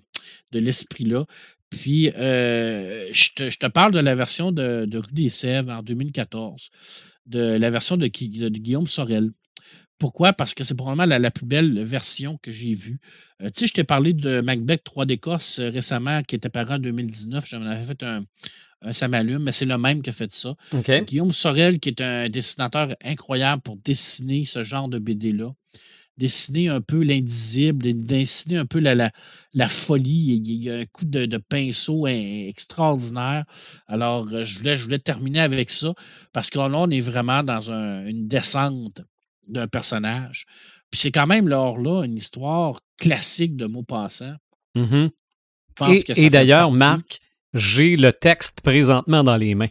de 0.53 0.59
l'esprit-là. 0.59 1.27
Puis, 1.69 2.11
euh, 2.17 3.09
je, 3.13 3.31
te, 3.35 3.67
parle 3.67 3.93
de 3.93 3.99
la 3.99 4.15
version 4.15 4.53
de, 4.53 4.89
Rue 4.97 5.13
des 5.13 5.31
Sèvres 5.31 5.73
en 5.73 5.83
2014, 5.83 6.71
de 7.27 7.41
la 7.41 7.71
version 7.71 7.97
de, 7.97 8.07
Guillaume 8.07 8.87
Sorel. 8.87 9.31
Pourquoi? 9.99 10.33
Parce 10.33 10.55
que 10.55 10.65
c'est 10.65 10.75
probablement 10.75 11.19
la, 11.19 11.31
plus 11.31 11.47
belle 11.47 11.83
version 11.85 12.39
que 12.43 12.51
j'ai 12.51 12.75
vue. 12.75 12.99
Euh, 13.43 13.47
tu 13.47 13.61
sais, 13.61 13.67
je 13.69 13.73
t'ai 13.75 13.85
parlé 13.85 14.13
de 14.13 14.41
Macbeth 14.41 14.85
3 14.85 15.07
d'Écosse 15.07 15.61
récemment, 15.61 16.23
qui 16.23 16.35
était 16.35 16.49
paru 16.49 16.75
en 16.75 16.79
2019. 16.79 17.45
J'en 17.47 17.63
avais 17.63 17.85
fait 17.85 18.03
un, 18.03 18.25
euh, 18.85 18.93
ça 18.93 19.09
m'allume, 19.09 19.43
mais 19.43 19.53
c'est 19.53 19.65
le 19.65 19.79
même 19.79 20.03
qui 20.03 20.11
a 20.11 20.13
fait 20.13 20.33
ça. 20.33 20.55
Guillaume 21.03 21.33
Sorel, 21.33 21.81
qui 21.81 21.91
est 21.91 22.01
un 22.01 22.29
dessinateur 22.29 22.95
incroyable 23.05 23.63
pour 23.63 23.77
dessiner 23.77 24.45
ce 24.45 24.63
genre 24.63 24.89
de 24.89 24.99
BD-là. 24.99 25.53
Dessiner 26.17 26.69
un 26.69 26.81
peu 26.81 27.03
l'indisible, 27.03 27.83
dessiner 28.05 28.59
un 28.59 28.67
peu 28.67 28.79
la, 28.79 29.11
la, 29.53 29.69
folie. 29.69 30.41
Il 30.45 30.63
y 30.63 30.71
a 30.71 30.77
un 30.77 30.85
coup 30.85 31.05
de, 31.05 31.37
pinceau 31.39 32.07
extraordinaire. 32.07 33.45
Alors, 33.89 34.29
euh, 34.33 34.45
je 34.45 34.59
voulais, 34.59 34.77
je 34.77 34.85
voulais 34.85 35.01
terminer 35.01 35.41
avec 35.41 35.71
ça 35.71 35.93
parce 36.33 36.51
que 36.51 36.59
là, 36.59 36.69
on 36.71 36.91
est 36.91 37.01
vraiment 37.01 37.43
dans 37.43 37.69
une 37.71 38.29
descente 38.29 39.01
d'un 39.49 39.69
personnage. 39.69 40.47
Puis 40.91 41.01
c'est 41.01 41.11
quand 41.11 41.27
même, 41.27 41.49
lors 41.49 41.79
là, 41.79 42.05
une 42.05 42.17
histoire 42.17 42.81
classique 42.99 43.57
de 43.57 43.67
mots 43.67 43.83
passants. 43.83 44.37
Mm-hmm. 44.77 45.11
et 46.17 46.31
d'ailleurs, 46.31 46.71
Marc, 46.73 47.19
j'ai 47.53 47.97
le 47.97 48.13
texte 48.13 48.61
présentement 48.63 49.23
dans 49.25 49.37
les 49.37 49.55
mains. 49.55 49.71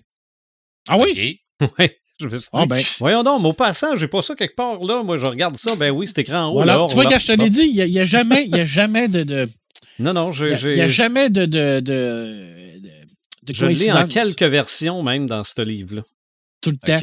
Ah 0.87 0.97
oui? 0.97 1.39
Oui. 1.79 1.89
Je 2.19 2.27
me 2.27 2.37
suis 2.37 2.49
dit, 2.53 2.67
ben. 2.67 2.81
voyons 2.99 3.23
donc, 3.23 3.43
au 3.43 3.53
passant, 3.53 3.95
j'ai 3.95 4.07
pas 4.07 4.21
ça 4.21 4.35
quelque 4.35 4.55
part 4.55 4.83
là. 4.83 5.01
Moi, 5.01 5.17
je 5.17 5.25
regarde 5.25 5.55
ça. 5.55 5.75
Ben 5.75 5.91
oui, 5.91 6.07
c'est 6.07 6.19
écran 6.19 6.45
en 6.45 6.49
haut. 6.49 6.53
Voilà. 6.53 6.85
tu 6.89 6.95
vois, 6.95 7.05
quand 7.05 7.19
je 7.19 7.27
te 7.27 7.31
l'ai 7.31 7.49
dit, 7.49 7.71
il 7.73 7.89
n'y 7.89 7.99
a, 7.99 8.05
jamais, 8.05 8.45
y 8.47 8.59
a 8.59 8.65
jamais 8.65 9.07
de, 9.07 9.23
de. 9.23 9.49
Non, 9.99 10.13
non, 10.13 10.31
j'ai. 10.31 10.51
Il 10.51 10.75
n'y 10.75 10.81
a, 10.81 10.87
jamais 10.87 11.29
de. 11.29 11.45
de, 11.45 11.79
de, 11.79 12.79
de 13.43 13.53
je 13.53 13.65
l'ai 13.65 13.91
en 13.91 14.07
quelques 14.07 14.43
versions 14.43 15.03
même 15.03 15.25
dans 15.25 15.43
ce 15.43 15.61
livre-là. 15.61 16.03
Tout 16.61 16.71
le 16.71 16.77
temps 16.77 16.99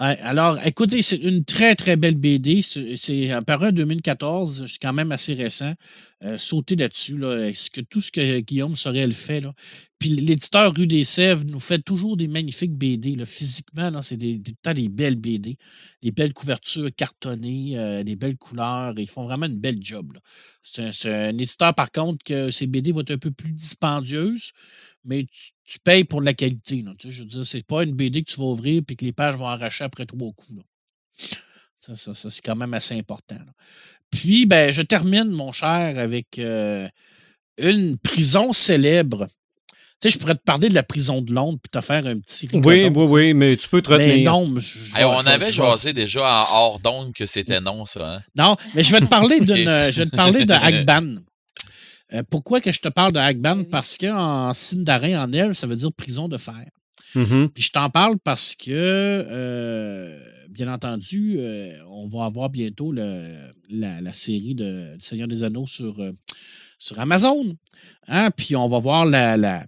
alors, 0.00 0.58
écoutez, 0.64 1.02
c'est 1.02 1.16
une 1.16 1.44
très, 1.44 1.74
très 1.74 1.96
belle 1.96 2.14
BD. 2.14 2.62
C'est 2.62 3.30
apparu 3.32 3.68
en 3.68 3.72
2014, 3.72 4.64
c'est 4.66 4.78
quand 4.80 4.94
même 4.94 5.12
assez 5.12 5.34
récent. 5.34 5.74
Euh, 6.22 6.36
sauter 6.38 6.76
là-dessus, 6.76 7.16
là, 7.16 7.50
ce 7.52 7.70
que, 7.70 7.80
tout 7.80 8.00
ce 8.00 8.10
que 8.10 8.40
Guillaume 8.40 8.76
Sorel 8.76 9.12
fait. 9.12 9.40
Là? 9.40 9.54
Puis 9.98 10.10
l'éditeur 10.10 10.74
Rue 10.74 10.86
des 10.86 11.04
Sèvres 11.04 11.44
nous 11.46 11.60
fait 11.60 11.78
toujours 11.78 12.16
des 12.16 12.28
magnifiques 12.28 12.74
BD. 12.74 13.14
Là. 13.14 13.24
Physiquement, 13.26 14.02
c'est 14.02 14.16
des, 14.18 14.38
des, 14.38 14.54
des, 14.74 14.88
belles 14.88 15.16
BD. 15.16 15.56
Des 16.02 16.12
belles 16.12 16.34
couvertures 16.34 16.90
cartonnées, 16.94 17.78
euh, 17.78 18.02
des 18.02 18.16
belles 18.16 18.36
couleurs. 18.36 18.92
Ils 18.98 19.08
font 19.08 19.24
vraiment 19.24 19.46
une 19.46 19.58
belle 19.58 19.78
job. 19.80 20.18
C'est 20.62 21.06
un, 21.06 21.36
éditeur, 21.38 21.74
par 21.74 21.90
contre, 21.90 22.24
que 22.24 22.50
ses 22.50 22.66
BD 22.66 22.92
vont 22.92 23.00
être 23.00 23.12
un 23.12 23.18
peu 23.18 23.30
plus 23.30 23.52
dispendieuses, 23.52 24.52
mais 25.04 25.26
tu, 25.64 25.78
payes 25.80 26.04
pour 26.04 26.20
la 26.20 26.34
qualité. 26.34 26.84
je 27.04 27.20
veux 27.20 27.28
dire, 27.28 27.46
c'est 27.46 27.66
pas 27.66 27.82
une 27.82 27.92
BD 27.92 28.22
que 28.22 28.30
tu 28.30 28.38
vas 28.38 28.46
ouvrir 28.46 28.82
et 28.88 28.96
que 28.96 29.04
les 29.04 29.12
pages 29.12 29.36
vont 29.36 29.46
arracher 29.46 29.84
après 29.84 30.06
trois 30.06 30.32
coups. 30.32 30.62
Ça, 31.80 32.14
c'est 32.14 32.42
quand 32.44 32.56
même 32.56 32.74
assez 32.74 32.98
important. 32.98 33.38
Puis, 34.10 34.46
ben, 34.46 34.72
je 34.72 34.82
termine, 34.82 35.30
mon 35.30 35.52
cher, 35.52 35.98
avec 35.98 36.38
euh, 36.38 36.88
une 37.58 37.96
prison 37.96 38.52
célèbre. 38.52 39.28
Tu 40.00 40.08
sais, 40.08 40.14
je 40.14 40.18
pourrais 40.18 40.34
te 40.34 40.42
parler 40.42 40.70
de 40.70 40.74
la 40.74 40.82
prison 40.82 41.20
de 41.20 41.32
Londres 41.32 41.58
puis 41.62 41.70
te 41.70 41.84
faire 41.84 42.06
un 42.06 42.18
petit. 42.18 42.48
Oui, 42.54 42.86
oui, 42.86 42.90
oui, 42.94 43.34
mais 43.34 43.56
tu 43.56 43.68
peux 43.68 43.82
te 43.82 43.90
retenir. 43.90 44.16
Mais 44.16 44.22
non, 44.22 44.54
on 44.96 45.26
avait 45.26 45.52
jasé 45.52 45.92
déjà 45.92 46.22
en 46.22 46.56
hors 46.56 46.80
d'onde 46.80 47.12
que 47.12 47.26
c'était 47.26 47.60
non, 47.60 47.84
ça. 47.84 48.14
Hein? 48.14 48.22
Non, 48.34 48.56
mais 48.74 48.82
je 48.82 48.92
vais 48.92 49.00
te 49.00 49.06
parler 49.06 49.40
d'une. 49.40 49.90
Je 49.90 50.02
vais 50.02 50.06
te 50.06 50.16
parler 50.16 50.46
de 50.46 50.54
Agban. 50.54 51.16
Euh, 52.12 52.22
pourquoi 52.28 52.60
que 52.60 52.72
je 52.72 52.80
te 52.80 52.88
parle 52.88 53.12
de 53.12 53.18
Agban? 53.18 53.64
Parce 53.64 53.96
qu'en 53.96 54.52
signe 54.52 54.84
d'arrêt 54.84 55.16
en 55.16 55.32
elle, 55.32 55.54
ça 55.54 55.66
veut 55.66 55.76
dire 55.76 55.92
prison 55.92 56.28
de 56.28 56.36
fer. 56.36 56.66
Mm-hmm. 57.14 57.48
Puis 57.48 57.64
je 57.64 57.72
t'en 57.72 57.90
parle 57.90 58.18
parce 58.18 58.54
que, 58.54 58.70
euh, 58.70 60.18
bien 60.48 60.72
entendu, 60.72 61.36
euh, 61.38 61.76
on 61.88 62.08
va 62.08 62.24
avoir 62.24 62.50
bientôt 62.50 62.92
le, 62.92 63.50
la, 63.70 64.12
série 64.12 64.54
de 64.54 64.96
Seigneur 65.00 65.28
des 65.28 65.42
Anneaux 65.42 65.66
sur, 65.66 65.94
sur 66.78 67.00
Amazon. 67.00 67.56
Hein? 68.06 68.30
Puis 68.36 68.54
on 68.54 68.68
va 68.68 68.78
voir 68.78 69.06
la, 69.06 69.36
la, 69.36 69.66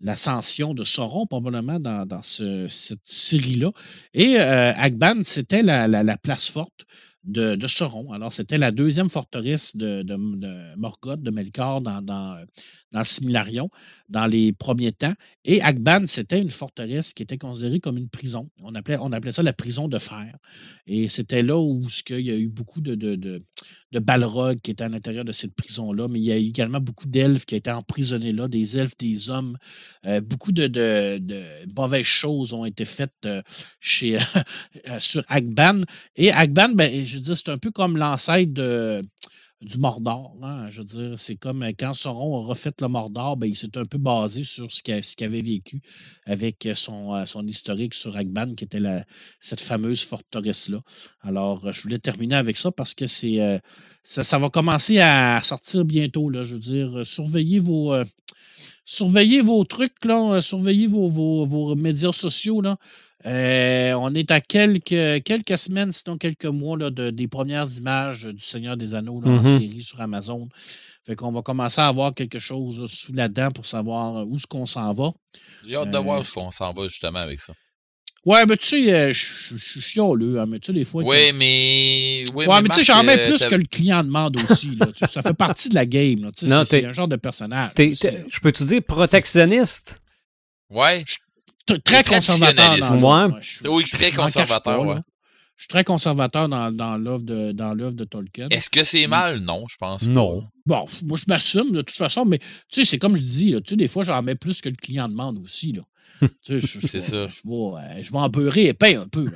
l'ascension 0.00 0.72
de 0.72 0.84
Sauron, 0.84 1.26
probablement, 1.26 1.80
dans, 1.80 2.22
cette 2.22 3.00
série-là. 3.04 3.70
Et 4.14 4.38
Agban, 4.38 5.20
c'était 5.24 5.62
la, 5.62 5.86
la, 5.86 6.16
place 6.16 6.48
forte 6.48 6.86
de, 7.24 7.66
Sauron. 7.66 8.12
Alors, 8.12 8.32
c'était 8.32 8.58
la 8.58 8.70
deuxième 8.70 9.10
forteresse 9.10 9.76
de, 9.76 10.02
de, 10.02 10.16
Morgoth, 10.76 11.22
de 11.22 11.30
Melkor, 11.30 11.80
dans, 11.80 12.44
Similarion 13.02 13.70
dans 14.08 14.26
les 14.26 14.52
premiers 14.52 14.92
temps. 14.92 15.12
Et 15.44 15.62
Akban, 15.62 16.06
c'était 16.06 16.40
une 16.40 16.50
forteresse 16.50 17.12
qui 17.12 17.22
était 17.22 17.38
considérée 17.38 17.80
comme 17.80 17.98
une 17.98 18.08
prison. 18.08 18.50
On 18.62 18.74
appelait, 18.74 19.32
ça 19.32 19.42
la 19.42 19.52
prison 19.52 19.88
de 19.88 19.98
fer. 19.98 20.36
Et 20.86 21.08
c'était 21.08 21.42
là 21.42 21.58
où 21.58 21.86
il 22.08 22.26
y 22.26 22.30
a 22.30 22.36
eu 22.36 22.48
beaucoup 22.48 22.80
de, 22.80 23.42
de 23.92 23.98
balrogs 23.98 24.60
qui 24.60 24.70
étaient 24.70 24.84
à 24.84 24.88
l'intérieur 24.88 25.24
de 25.24 25.32
cette 25.32 25.54
prison-là, 25.54 26.08
mais 26.08 26.20
il 26.20 26.24
y 26.24 26.32
a 26.32 26.36
également 26.36 26.80
beaucoup 26.80 27.06
d'elfes 27.06 27.44
qui 27.44 27.56
étaient 27.56 27.70
emprisonnés 27.70 28.32
là, 28.32 28.48
des 28.48 28.78
elfes, 28.78 28.96
des 28.98 29.30
hommes. 29.30 29.56
Euh, 30.06 30.20
beaucoup 30.20 30.52
de, 30.52 31.20
mauvaises 31.76 32.06
choses 32.06 32.52
ont 32.52 32.64
été 32.64 32.84
faites 32.84 33.26
euh, 33.26 33.42
euh, 34.02 34.18
sur 34.98 35.22
Akban. 35.28 35.82
Et 36.16 36.30
Akban, 36.32 36.70
ben, 36.74 37.06
je 37.06 37.14
veux 37.14 37.20
dire, 37.20 37.36
c'est 37.36 37.48
un 37.48 37.58
peu 37.58 37.70
comme 37.70 37.96
l'ancêtre 37.96 38.52
de 38.52 39.02
du 39.60 39.78
Mordor. 39.78 40.34
Hein, 40.42 40.68
je 40.70 40.78
veux 40.80 40.84
dire, 40.84 41.18
c'est 41.18 41.36
comme 41.36 41.62
euh, 41.62 41.72
quand 41.78 41.92
Sauron 41.92 42.42
a 42.42 42.46
refait 42.46 42.72
le 42.80 42.88
Mordor, 42.88 43.36
ben, 43.36 43.46
il 43.46 43.56
s'est 43.56 43.76
un 43.76 43.84
peu 43.84 43.98
basé 43.98 44.44
sur 44.44 44.72
ce 44.72 44.82
qu'il 44.82 45.26
avait 45.26 45.42
vécu 45.42 45.82
avec 46.24 46.64
euh, 46.66 46.74
son, 46.74 47.14
euh, 47.14 47.26
son 47.26 47.46
historique 47.46 47.94
sur 47.94 48.16
Agban, 48.16 48.54
qui 48.54 48.64
était 48.64 48.80
cette 49.38 49.60
fameuse 49.60 50.02
forteresse-là. 50.04 50.80
Alors, 51.22 51.72
je 51.72 51.82
voulais 51.82 51.98
terminer 51.98 52.36
avec 52.36 52.56
ça 52.56 52.70
parce 52.70 52.94
que 52.94 53.06
c'est 53.06 53.60
ça, 54.02 54.38
va 54.38 54.48
commencer 54.48 54.98
à 54.98 55.40
sortir 55.42 55.84
bientôt. 55.84 56.30
Là, 56.30 56.44
je 56.44 56.54
veux 56.54 56.60
dire, 56.60 57.06
surveillez 57.06 57.60
vos. 57.60 57.94
surveillez 58.84 59.42
vos 59.42 59.64
trucs, 59.64 60.04
là, 60.04 60.40
surveillez 60.40 60.86
vos, 60.86 61.10
vos, 61.10 61.44
vos 61.44 61.74
médias 61.74 62.12
sociaux. 62.12 62.62
Là. 62.62 62.78
Euh, 63.26 63.92
on 63.94 64.14
est 64.14 64.30
à 64.30 64.40
quelques, 64.40 65.22
quelques 65.24 65.58
semaines, 65.58 65.92
sinon 65.92 66.16
quelques 66.16 66.46
mois 66.46 66.78
là, 66.78 66.90
de, 66.90 67.10
des 67.10 67.28
premières 67.28 67.70
images 67.76 68.24
du 68.24 68.44
Seigneur 68.44 68.76
des 68.76 68.94
Anneaux 68.94 69.20
en 69.24 69.42
mm-hmm. 69.42 69.58
série 69.60 69.82
sur 69.82 70.00
Amazon. 70.00 70.48
Fait 71.04 71.16
qu'on 71.16 71.32
va 71.32 71.42
commencer 71.42 71.80
à 71.80 71.88
avoir 71.88 72.14
quelque 72.14 72.38
chose 72.38 72.90
sous 72.90 73.12
la 73.12 73.28
dent 73.28 73.50
pour 73.50 73.66
savoir 73.66 74.26
où 74.26 74.36
est-ce 74.36 74.46
qu'on 74.46 74.66
s'en 74.66 74.92
va. 74.92 75.10
J'ai 75.66 75.76
hâte 75.76 75.90
de 75.90 75.98
voir 75.98 76.16
euh, 76.16 76.20
où 76.20 76.22
est-ce 76.22 76.34
qu'on 76.34 76.50
s'en 76.50 76.72
va 76.72 76.88
justement 76.88 77.18
avec 77.18 77.40
ça. 77.40 77.52
Ouais, 78.26 78.44
mais 78.44 78.58
tu 78.58 78.66
sais, 78.66 78.92
euh, 78.92 79.12
je 79.12 79.56
suis 79.56 79.80
chialeux, 79.80 80.38
hein, 80.38 80.46
mais 80.46 80.58
tu 80.58 80.66
sais, 80.66 80.72
des 80.74 80.84
fois. 80.84 81.02
Oui, 81.02 81.32
mais. 81.34 82.22
Oui, 82.34 82.46
ouais, 82.46 82.62
mais, 82.62 82.68
tu 82.68 82.76
sais, 82.76 82.84
j'en 82.84 83.02
mets 83.02 83.26
plus 83.26 83.42
que 83.46 83.54
le 83.54 83.64
client 83.64 84.04
demande 84.04 84.36
aussi. 84.36 84.76
Là. 84.76 84.88
ça 85.10 85.22
fait 85.22 85.34
partie 85.34 85.70
de 85.70 85.74
la 85.74 85.86
game. 85.86 86.30
C'est 86.36 86.84
un 86.84 86.92
genre 86.92 87.08
de 87.08 87.16
personnage. 87.16 87.72
Je 87.78 88.40
peux 88.40 88.52
te 88.52 88.62
dire 88.64 88.82
protectionniste? 88.82 90.02
Ouais 90.68 91.04
très 91.84 92.02
conservateur. 92.02 92.76
oui, 93.68 93.84
très 93.90 94.10
conservateur, 94.12 94.86
ouais. 94.86 94.96
je 95.56 95.62
suis 95.62 95.68
très 95.68 95.84
conservateur 95.84 96.48
dans, 96.48 96.70
dans 96.70 96.96
l'œuvre 96.96 97.22
de, 97.22 97.52
de 97.52 98.04
Tolkien. 98.04 98.48
Est-ce 98.50 98.70
que 98.70 98.84
c'est 98.84 99.06
mal? 99.06 99.38
Non, 99.40 99.66
je 99.68 99.76
pense 99.76 100.06
Non. 100.06 100.44
Bon, 100.66 100.86
moi, 101.04 101.16
je 101.16 101.24
m'assume 101.28 101.72
de 101.72 101.82
toute 101.82 101.96
façon, 101.96 102.24
mais 102.24 102.38
tu 102.38 102.80
sais, 102.80 102.84
c'est 102.84 102.98
comme 102.98 103.16
je 103.16 103.22
dis, 103.22 103.54
tu 103.64 103.70
sais, 103.70 103.76
des 103.76 103.88
fois, 103.88 104.02
j'en 104.02 104.22
mets 104.22 104.34
plus 104.34 104.60
que 104.60 104.68
le 104.68 104.76
client 104.76 105.08
demande 105.08 105.38
aussi. 105.38 105.72
Là. 105.72 105.82
C'est 106.42 107.00
ça. 107.00 107.26
Je 107.28 108.10
vais, 108.10 108.18
en 108.18 108.28
beurrer 108.28 108.66
épais 108.66 108.96
un 108.96 109.06
peu. 109.06 109.26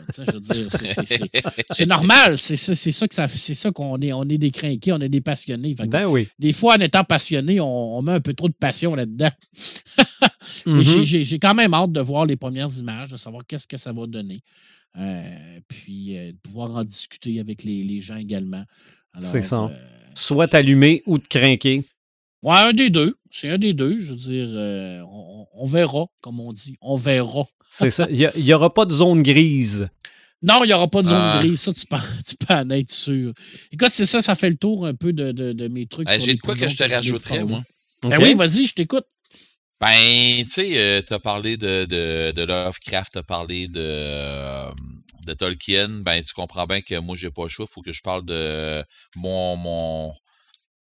C'est 1.71 1.87
normal. 1.87 2.37
C'est 2.37 2.57
ça 2.57 3.09
que 3.09 3.15
ça, 3.15 3.29
c'est 3.29 3.55
ça 3.55 3.71
qu'on 3.71 4.01
est. 4.01 4.13
On 4.13 4.25
est 4.25 4.39
des 4.39 4.51
crinqués, 4.51 4.93
on 4.93 5.01
est 5.01 5.09
des 5.09 5.21
passionnés. 5.21 5.75
ben 5.75 6.07
oui. 6.07 6.29
Des 6.39 6.53
fois, 6.53 6.77
en 6.77 6.81
étant 6.81 7.05
passionné, 7.05 7.61
on, 7.61 8.03
met 8.03 8.13
un 8.13 8.21
peu 8.21 8.35
trop 8.35 8.49
de 8.49 8.55
passion 8.55 8.95
là-dedans. 8.95 9.31
Mais 10.67 10.83
mm-hmm. 10.83 11.23
j'ai 11.25 11.39
quand 11.39 11.55
même 11.55 11.75
hâte 11.75 11.93
de 11.93 12.01
voir 12.01 12.27
les 12.27 12.37
premières 12.37 12.71
images, 12.79 13.11
de 13.11 13.17
savoir 13.17 13.47
qu'est-ce 13.47 13.67
que 13.67 13.77
ça 13.77 13.93
va 13.93 14.07
donner. 14.07 14.43
Euh, 14.97 15.61
puis 15.67 16.17
euh, 16.17 16.33
de 16.33 16.37
pouvoir 16.37 16.77
en 16.77 16.85
discuter 16.85 17.41
avec 17.41 17.65
les, 17.65 18.01
gens 18.01 18.17
également. 18.17 18.65
C'est 19.19 19.43
ça. 19.43 19.65
Euh, 19.65 19.77
Soit 20.15 20.49
t'allumer 20.49 21.03
ou 21.07 21.19
te 21.19 21.29
craquer. 21.29 21.83
Ouais, 22.45 22.59
un 22.59 22.73
des 22.75 22.91
deux. 22.91 23.17
C'est 23.31 23.49
un 23.49 23.57
des 23.57 23.73
deux. 23.73 23.99
Je 23.99 24.13
veux 24.13 24.19
dire, 24.19 24.49
euh, 24.51 25.01
on, 25.55 25.65
verra, 25.65 26.05
comme 26.21 26.41
on 26.41 26.53
dit. 26.53 26.77
On 26.83 26.95
verra. 26.95 27.47
C'est 27.71 27.89
ça. 27.89 28.07
Il 28.11 28.31
n'y 28.37 28.53
aura 28.53 28.73
pas 28.73 28.85
de 28.85 28.93
zone 28.93 29.23
grise. 29.23 29.89
Non, 30.43 30.63
il 30.63 30.67
n'y 30.67 30.75
aura 30.75 30.89
pas 30.89 31.01
de 31.01 31.09
zone 31.09 31.19
ah. 31.19 31.39
grise. 31.41 31.63
Ça, 31.63 31.73
tu 31.73 31.87
peux, 31.87 31.97
tu 32.29 32.37
peux 32.37 32.53
en 32.53 32.69
être 32.69 32.93
sûr. 32.93 33.33
Écoute, 33.73 33.89
c'est 33.91 34.05
ça, 34.05 34.21
ça 34.21 34.35
fait 34.35 34.51
le 34.51 34.57
tour 34.57 34.85
un 34.85 34.95
peu 34.95 35.15
de, 35.15 35.33
de, 35.33 35.69
mes 35.69 35.87
trucs. 35.87 36.07
J'ai 36.21 36.35
de 36.35 36.41
quoi 36.41 36.55
que 36.55 36.69
je 36.69 36.77
te 36.77 36.85
rajouterais, 36.85 37.45
moi? 37.45 37.63
Ben 38.03 38.19
oui, 38.21 38.35
vas-y, 38.35 38.67
je 38.67 38.75
t'écoute. 38.75 39.07
Ben, 39.81 40.45
tu 40.45 40.51
sais, 40.51 40.79
euh, 40.79 41.03
tu 41.07 41.15
as 41.15 41.19
parlé 41.19 41.57
de, 41.57 41.87
de, 41.87 42.33
de 42.33 42.43
Lovecraft, 42.45 43.13
tu 43.13 43.19
as 43.19 43.23
parlé 43.23 43.69
de, 43.69 44.71
de 45.27 45.33
Tolkien. 45.33 45.89
Ben, 45.89 46.23
tu 46.23 46.35
comprends 46.35 46.67
bien 46.67 46.83
que 46.83 46.99
moi, 47.01 47.17
j'ai 47.17 47.31
pas 47.31 47.45
le 47.45 47.49
choix. 47.49 47.67
Il 47.69 47.73
faut 47.73 47.81
que 47.81 47.93
je 47.93 48.03
parle 48.03 48.25
de 48.27 48.85
mon, 49.17 49.57
mon, 49.57 50.13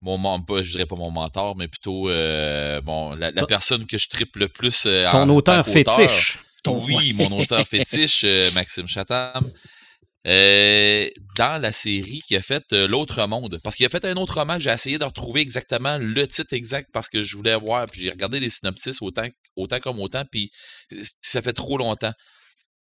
mon 0.04 0.42
pas, 0.42 0.62
je 0.62 0.72
dirais 0.72 0.86
pas 0.86 0.96
mon 0.98 1.12
mentor, 1.12 1.56
mais 1.56 1.68
plutôt 1.68 2.10
euh, 2.10 2.82
bon, 2.82 3.16
la, 3.16 3.32
personne 3.46 3.86
que 3.86 3.98
je 3.98 4.08
triple 4.10 4.40
le 4.40 4.50
plus. 4.50 4.84
Euh, 4.86 5.10
Ton 5.12 5.30
auteur 5.30 5.66
fétiche. 5.66 6.40
oui, 6.68 7.14
mon 7.14 7.32
auteur 7.40 7.66
fétiche, 7.68 8.24
euh, 8.24 8.50
Maxime 8.54 8.88
Chatham. 8.88 9.44
dans 10.26 11.62
la 11.62 11.72
série 11.72 12.22
qui 12.28 12.36
a 12.36 12.42
fait 12.42 12.72
L'autre 12.72 13.26
monde. 13.28 13.60
Parce 13.64 13.76
qu'il 13.76 13.86
a 13.86 13.90
fait 13.90 14.06
un 14.06 14.18
autre 14.18 14.40
roman, 14.40 14.60
j'ai 14.60 14.72
essayé 14.72 14.98
de 14.98 15.06
retrouver 15.06 15.42
exactement 15.42 15.98
le 15.98 16.28
titre 16.28 16.54
exact 16.54 16.90
parce 16.92 17.10
que 17.10 17.24
je 17.24 17.36
voulais 17.38 17.56
voir, 17.56 17.86
puis 17.86 18.02
j'ai 18.02 18.10
regardé 18.10 18.40
les 18.40 18.50
synopsis 18.50 19.02
autant, 19.02 19.28
autant 19.56 19.80
comme 19.80 20.00
autant, 20.00 20.24
puis 20.30 20.52
ça 21.22 21.42
fait 21.42 21.54
trop 21.54 21.78
longtemps 21.78 22.14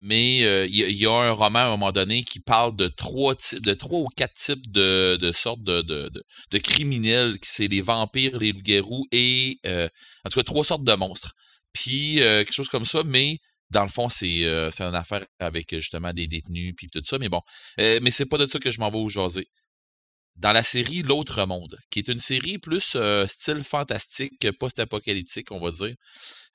mais 0.02 0.44
euh, 0.44 0.66
il 0.68 0.98
y, 0.98 1.06
a 1.06 1.12
un 1.12 1.32
roman 1.32 1.60
à 1.60 1.66
un 1.66 1.70
moment 1.70 1.92
donné 1.92 2.24
qui 2.24 2.40
parle 2.40 2.76
de 2.76 2.88
trois, 2.88 3.36
de 3.36 3.74
trois 3.74 4.00
ou 4.00 4.08
quatre 4.16 4.34
types 4.34 4.72
de, 4.72 5.16
de 5.22 5.32
sortes 5.32 5.64
de, 5.64 5.82
de, 5.82 6.10
de, 6.50 6.58
criminels, 6.58 7.38
c'est 7.44 7.68
les 7.68 7.82
vampires, 7.82 8.40
les 8.40 8.52
loups-garous 8.52 9.06
et 9.12 9.60
euh, 9.68 9.88
en 10.26 10.30
tout 10.30 10.40
cas 10.40 10.44
trois 10.44 10.66
sortes 10.66 10.84
de 10.84 10.94
monstres. 10.94 11.34
Puis 11.72 12.22
euh, 12.22 12.44
quelque 12.44 12.54
chose 12.54 12.70
comme 12.70 12.86
ça, 12.86 13.04
mais 13.06 13.38
dans 13.70 13.84
le 13.84 13.90
fond, 13.90 14.10
c'est 14.10 14.44
c'est 14.72 14.84
une 14.84 14.96
affaire 14.96 15.26
avec 15.40 15.74
justement 15.76 16.12
des 16.12 16.28
détenus 16.28 16.74
puis 16.76 16.90
tout 16.90 17.02
ça, 17.06 17.18
mais 17.20 17.30
bon. 17.30 17.42
mais 17.78 18.12
c'est 18.12 18.26
pas 18.26 18.38
de 18.38 18.46
ça 18.46 18.60
que 18.60 18.72
je 18.72 18.80
m'en 18.80 18.92
vais 18.92 18.98
vous 18.98 19.10
jaser. 19.10 19.48
Dans 20.36 20.52
la 20.52 20.64
série 20.64 21.04
L'autre 21.04 21.46
monde, 21.46 21.78
qui 21.90 22.00
est 22.00 22.08
une 22.10 22.20
série 22.20 22.58
plus 22.58 22.98
style 23.28 23.64
fantastique, 23.64 24.52
post-apocalyptique, 24.60 25.52
on 25.52 25.60
va 25.60 25.72
dire 25.72 25.96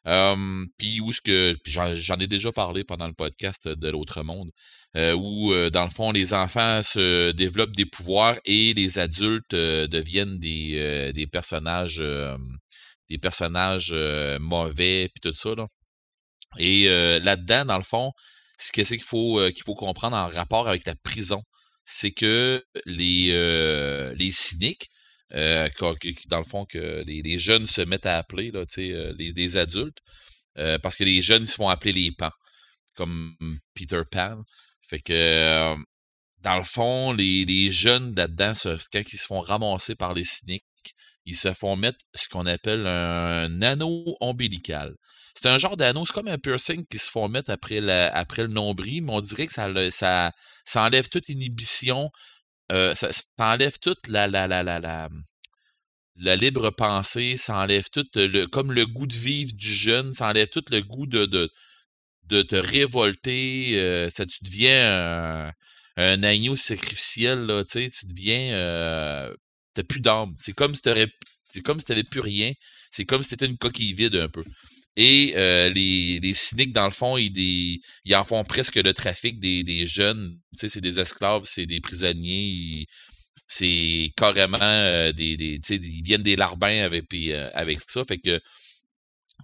puis 0.07 1.01
où 1.01 1.13
ce 1.13 1.21
que 1.21 1.57
j'en 1.65 2.19
ai 2.19 2.27
déjà 2.27 2.53
parlé 2.53 2.85
pendant 2.85 3.07
le 3.07 3.13
podcast 3.13 3.67
de 3.67 3.89
l'autre 3.91 4.23
monde, 4.23 4.51
où 4.95 5.53
dans 5.73 5.85
le 5.85 5.91
fond 5.91 6.13
les 6.13 6.33
enfants 6.33 6.83
se 6.83 7.33
développent 7.33 7.75
des 7.75 7.87
pouvoirs 7.87 8.37
et 8.45 8.73
les 8.75 8.99
adultes 8.99 9.55
deviennent 9.55 10.39
des, 10.39 11.29
personnages 11.31 12.03
des 13.09 13.19
personnages 13.19 13.95
mauvais 14.41 15.11
puis 15.13 15.21
tout 15.31 15.37
ça 15.37 15.55
là. 15.55 15.67
Et 16.59 16.85
là-dedans 17.21 17.65
dans 17.65 17.79
le 17.79 17.85
fond, 17.85 18.13
ce 18.59 18.73
qu'il 18.73 19.03
faut 19.03 19.41
qu'il 19.51 19.65
faut 19.65 19.75
comprendre 19.75 20.17
en 20.17 20.29
rapport 20.29 20.69
avec 20.69 20.87
la 20.87 20.95
prison, 20.95 21.43
c'est 21.85 22.13
que 22.13 22.65
les 22.85 24.15
les 24.15 24.31
cyniques 24.31 24.89
euh, 25.35 25.69
dans 26.29 26.39
le 26.39 26.45
fond, 26.45 26.65
que 26.65 27.05
les, 27.07 27.39
jeunes 27.39 27.67
se 27.67 27.83
mettent 27.83 28.07
à 28.07 28.19
appeler, 28.19 28.53
euh, 28.55 29.15
les, 29.19 29.57
adultes, 29.57 29.99
euh, 30.59 30.79
parce 30.79 30.97
que 30.97 31.05
les 31.05 31.23
jeunes 31.23 31.47
se 31.47 31.55
font 31.57 31.69
appeler 31.69 31.93
les 31.93 32.13
pans, 32.13 32.31
comme 32.95 33.35
Peter 33.75 34.03
Pan. 34.11 34.43
Fait 34.89 35.01
que, 35.01 35.75
dans 36.43 36.57
le 36.57 36.63
fond, 36.63 37.13
les, 37.13 37.71
jeunes 37.73 38.15
là-dedans, 38.15 38.53
quand 38.93 39.13
ils 39.13 39.19
se 39.19 39.27
font 39.27 39.41
ramasser 39.41 39.97
par 39.97 40.15
les 40.15 40.25
cyniques, 40.25 40.65
ils 41.25 41.37
se 41.37 41.53
font 41.53 41.75
mettre 41.75 41.99
ce 42.15 42.29
qu'on 42.29 42.47
appelle 42.47 42.87
un 42.87 43.61
anneau 43.63 44.17
ombilical. 44.21 44.95
C'est 45.35 45.49
un 45.49 45.59
genre 45.59 45.77
d'anneau, 45.77 46.07
c'est 46.07 46.13
comme 46.13 46.29
un 46.29 46.39
piercing 46.39 46.87
qui 46.87 46.99
se 46.99 47.11
font 47.11 47.29
mettre 47.29 47.51
après, 47.51 47.81
après 47.91 48.43
le 48.43 48.49
nombril, 48.49 49.03
mais 49.03 49.13
on 49.13 49.21
dirait 49.21 49.47
que 49.47 49.53
ça 49.53 50.33
enlève 50.77 51.09
toute 51.09 51.29
inhibition 51.29 52.11
euh, 52.73 52.95
ça, 52.95 53.11
enlève 53.39 53.79
toute 53.79 54.09
la, 54.09 54.27
la, 54.27 54.47
la, 54.47 54.63
la, 54.63 54.79
la, 54.79 55.09
la 56.17 56.37
libre 56.37 56.71
pensée, 56.71 57.37
ça 57.37 57.59
enlève 57.59 57.89
tout 57.91 58.07
le, 58.15 58.47
comme 58.47 58.73
le 58.73 58.87
goût 58.87 59.07
de 59.07 59.15
vivre 59.15 59.53
du 59.55 59.73
jeune, 59.73 60.15
ça 60.15 60.29
enlève 60.29 60.49
tout 60.49 60.65
le 60.71 60.81
goût 60.81 61.07
de, 61.07 61.27
de, 61.27 61.51
de 62.25 62.43
te 62.43 62.57
révolter, 62.57 63.79
euh, 63.79 64.11
ça 64.11 64.27
tu 64.27 64.39
deviens 64.43 65.53
un, 65.97 66.23
agneau 66.23 66.57
sacrificiel, 66.57 67.47
là, 67.47 67.65
tu 67.65 67.89
deviens, 68.05 68.53
euh, 68.55 69.35
t'as 69.75 69.83
plus 69.83 70.01
d'âme. 70.01 70.35
C'est 70.39 70.55
comme 70.55 70.75
si 70.75 70.83
t'aurais, 70.83 71.09
c'est 71.49 71.63
comme 71.63 71.79
si 71.79 71.87
t'avais 71.87 72.05
plus 72.05 72.21
rien. 72.21 72.53
C'est 72.91 73.05
comme 73.05 73.23
si 73.23 73.31
t'étais 73.31 73.47
une 73.47 73.59
coquille 73.59 73.93
vide 73.93 74.17
un 74.17 74.29
peu. 74.29 74.45
Et 74.97 75.35
euh, 75.37 75.69
les, 75.69 76.21
les, 76.21 76.35
cyniques, 76.35 76.73
dans 76.73 76.87
le 76.87 76.91
fond, 76.91 77.19
ils, 77.19 77.81
ils 78.05 78.17
en 78.17 78.25
font 78.25 78.45
presque 78.45 78.77
le 78.77 78.95
trafic 78.95 79.39
des, 79.39 79.63
des 79.63 79.87
jeunes. 79.87 80.39
Tu 80.53 80.61
sais, 80.61 80.69
c'est 80.71 80.81
des 80.81 81.01
esclaves, 81.01 81.43
c'est 81.45 81.67
des 81.67 81.81
prisonniers. 81.81 82.87
C'est 83.47 84.11
carrément 84.17 84.59
euh, 84.61 85.13
des, 85.13 85.37
des, 85.37 85.59
tu 85.61 85.67
sais, 85.67 85.77
ils 85.77 86.03
viennent 86.03 86.23
des 86.23 86.37
larbins 86.37 86.83
avec, 86.83 87.05
euh, 87.15 87.51
avec 87.55 87.81
ça. 87.87 88.05
Fait 88.09 88.19
que 88.19 88.41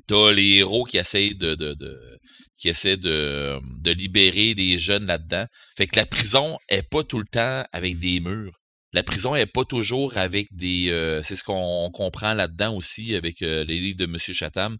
t'as 0.07 0.33
les 0.33 0.57
héros 0.57 0.85
qui 0.85 0.99
essayent 0.99 1.35
de, 1.35 1.55
de, 1.55 1.75
de 1.75 2.19
qui 2.57 2.69
essaient 2.69 2.97
de, 2.97 3.59
de 3.81 3.91
libérer 3.93 4.55
des 4.55 4.79
jeunes 4.79 5.07
là-dedans. 5.07 5.47
Fait 5.77 5.87
que 5.87 5.97
la 5.97 6.07
prison 6.07 6.59
est 6.69 6.89
pas 6.89 7.05
tout 7.05 7.19
le 7.19 7.27
temps 7.27 7.65
avec 7.73 7.99
des 7.99 8.21
murs. 8.21 8.62
La 8.93 9.03
prison 9.03 9.35
est 9.35 9.47
pas 9.47 9.65
toujours 9.65 10.17
avec 10.17 10.49
des. 10.55 10.89
c'est 11.23 11.37
ce 11.37 11.45
qu'on 11.45 11.91
comprend 11.93 12.35
là-dedans 12.35 12.75
aussi 12.75 13.15
avec 13.15 13.41
les 13.41 13.65
livres 13.65 13.99
de 13.99 14.05
M. 14.05 14.19
Chatham. 14.19 14.79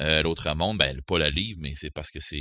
Euh, 0.00 0.22
L'autre 0.22 0.52
monde, 0.54 0.78
ben, 0.78 1.00
pas 1.02 1.18
la 1.18 1.30
livre, 1.30 1.60
mais 1.62 1.74
c'est 1.76 1.90
parce 1.90 2.10
que 2.10 2.18
c'est 2.18 2.36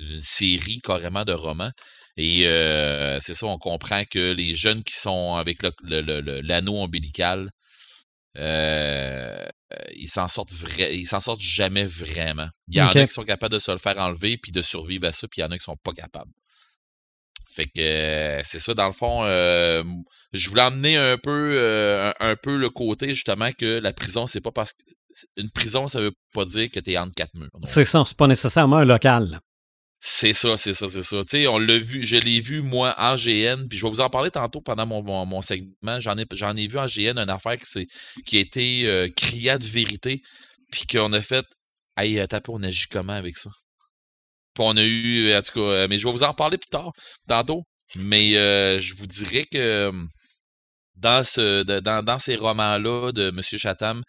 une 0.00 0.20
série 0.20 0.80
carrément 0.80 1.24
de 1.24 1.32
romans. 1.32 1.70
Et 2.16 2.46
euh, 2.46 3.18
c'est 3.20 3.34
ça, 3.34 3.46
on 3.46 3.58
comprend 3.58 4.04
que 4.04 4.32
les 4.32 4.54
jeunes 4.54 4.82
qui 4.82 4.94
sont 4.94 5.36
avec 5.36 5.60
l'anneau 5.82 6.82
ombilical, 6.82 7.50
euh, 8.36 9.44
ils 9.94 10.08
s'en 10.08 10.28
sortent 10.28 10.52
ils 10.92 11.06
s'en 11.06 11.20
sortent 11.20 11.40
jamais 11.40 11.84
vraiment. 11.84 12.48
Il 12.68 12.76
y 12.76 12.82
en 12.82 12.88
a 12.88 13.06
qui 13.06 13.12
sont 13.12 13.24
capables 13.24 13.54
de 13.54 13.58
se 13.58 13.72
le 13.72 13.78
faire 13.78 13.98
enlever 13.98 14.36
puis 14.36 14.52
de 14.52 14.60
survivre 14.60 15.06
à 15.06 15.12
ça, 15.12 15.26
puis 15.26 15.40
il 15.40 15.42
y 15.42 15.44
en 15.44 15.50
a 15.50 15.58
qui 15.58 15.64
sont 15.64 15.78
pas 15.82 15.92
capables. 15.92 16.32
Fait 17.54 17.66
que 17.66 18.40
c'est 18.44 18.60
ça, 18.60 18.74
dans 18.74 18.86
le 18.86 18.92
fond, 18.92 19.24
je 20.32 20.48
voulais 20.48 20.62
emmener 20.62 20.96
un 20.96 21.18
peu 21.18 22.14
un, 22.20 22.36
peu 22.36 22.56
le 22.56 22.70
côté 22.70 23.14
justement 23.14 23.50
que 23.52 23.78
la 23.80 23.92
prison, 23.92 24.26
c'est 24.26 24.40
pas 24.40 24.52
parce 24.52 24.72
que 24.72 24.84
une 25.36 25.50
prison, 25.50 25.88
ça 25.88 26.00
veut 26.00 26.12
pas 26.32 26.44
dire 26.44 26.70
que 26.70 26.80
tu 26.80 26.92
es 26.92 26.98
entre 26.98 27.14
quatre 27.14 27.34
murs. 27.34 27.50
C'est 27.64 27.84
ça, 27.84 28.02
c'est 28.06 28.16
pas 28.16 28.26
nécessairement 28.26 28.78
un 28.78 28.84
local. 28.84 29.40
C'est 30.02 30.32
ça, 30.32 30.56
c'est 30.56 30.72
ça, 30.72 30.88
c'est 30.88 31.02
ça. 31.02 31.18
Tu 31.24 31.42
sais, 31.42 31.46
on 31.46 31.58
l'a 31.58 31.76
vu, 31.76 32.04
je 32.04 32.16
l'ai 32.16 32.40
vu 32.40 32.62
moi 32.62 32.94
en 32.96 33.16
GN, 33.16 33.68
puis 33.68 33.76
je 33.76 33.84
vais 33.84 33.90
vous 33.90 34.00
en 34.00 34.08
parler 34.08 34.30
tantôt 34.30 34.62
pendant 34.62 34.86
mon, 34.86 35.26
mon, 35.26 35.42
segment. 35.42 36.00
J'en 36.00 36.16
ai, 36.16 36.24
j'en 36.32 36.56
ai 36.56 36.66
vu 36.66 36.78
en 36.78 36.86
GN 36.86 37.18
une 37.18 37.28
affaire 37.28 37.56
qui, 37.56 37.86
qui 38.24 38.36
a 38.38 38.40
été 38.40 38.86
euh, 38.86 39.08
criée 39.14 39.58
de 39.58 39.66
vérité, 39.66 40.22
puis 40.72 40.86
qu'on 40.86 41.12
a 41.12 41.20
fait, 41.20 41.44
hey, 41.98 42.26
tapé, 42.28 42.50
on 42.50 42.62
agit 42.62 42.86
comment 42.90 43.12
avec 43.12 43.36
ça? 43.36 43.50
Puis 44.60 44.68
on 44.68 44.76
a 44.76 44.84
eu, 44.84 45.34
en 45.34 45.40
tout 45.40 45.52
cas, 45.54 45.60
euh, 45.60 45.86
mais 45.88 45.98
je 45.98 46.06
vais 46.06 46.12
vous 46.12 46.22
en 46.22 46.34
parler 46.34 46.58
plus 46.58 46.68
tard, 46.68 46.92
tantôt. 47.26 47.64
Mais 47.96 48.36
euh, 48.36 48.78
je 48.78 48.94
vous 48.94 49.06
dirais 49.06 49.46
que 49.50 49.90
dans, 50.96 51.24
ce, 51.24 51.62
dans, 51.62 52.04
dans 52.04 52.18
ces 52.18 52.36
romans-là 52.36 53.10
de 53.12 53.30
M. 53.30 53.40
Chatham, 53.42 54.02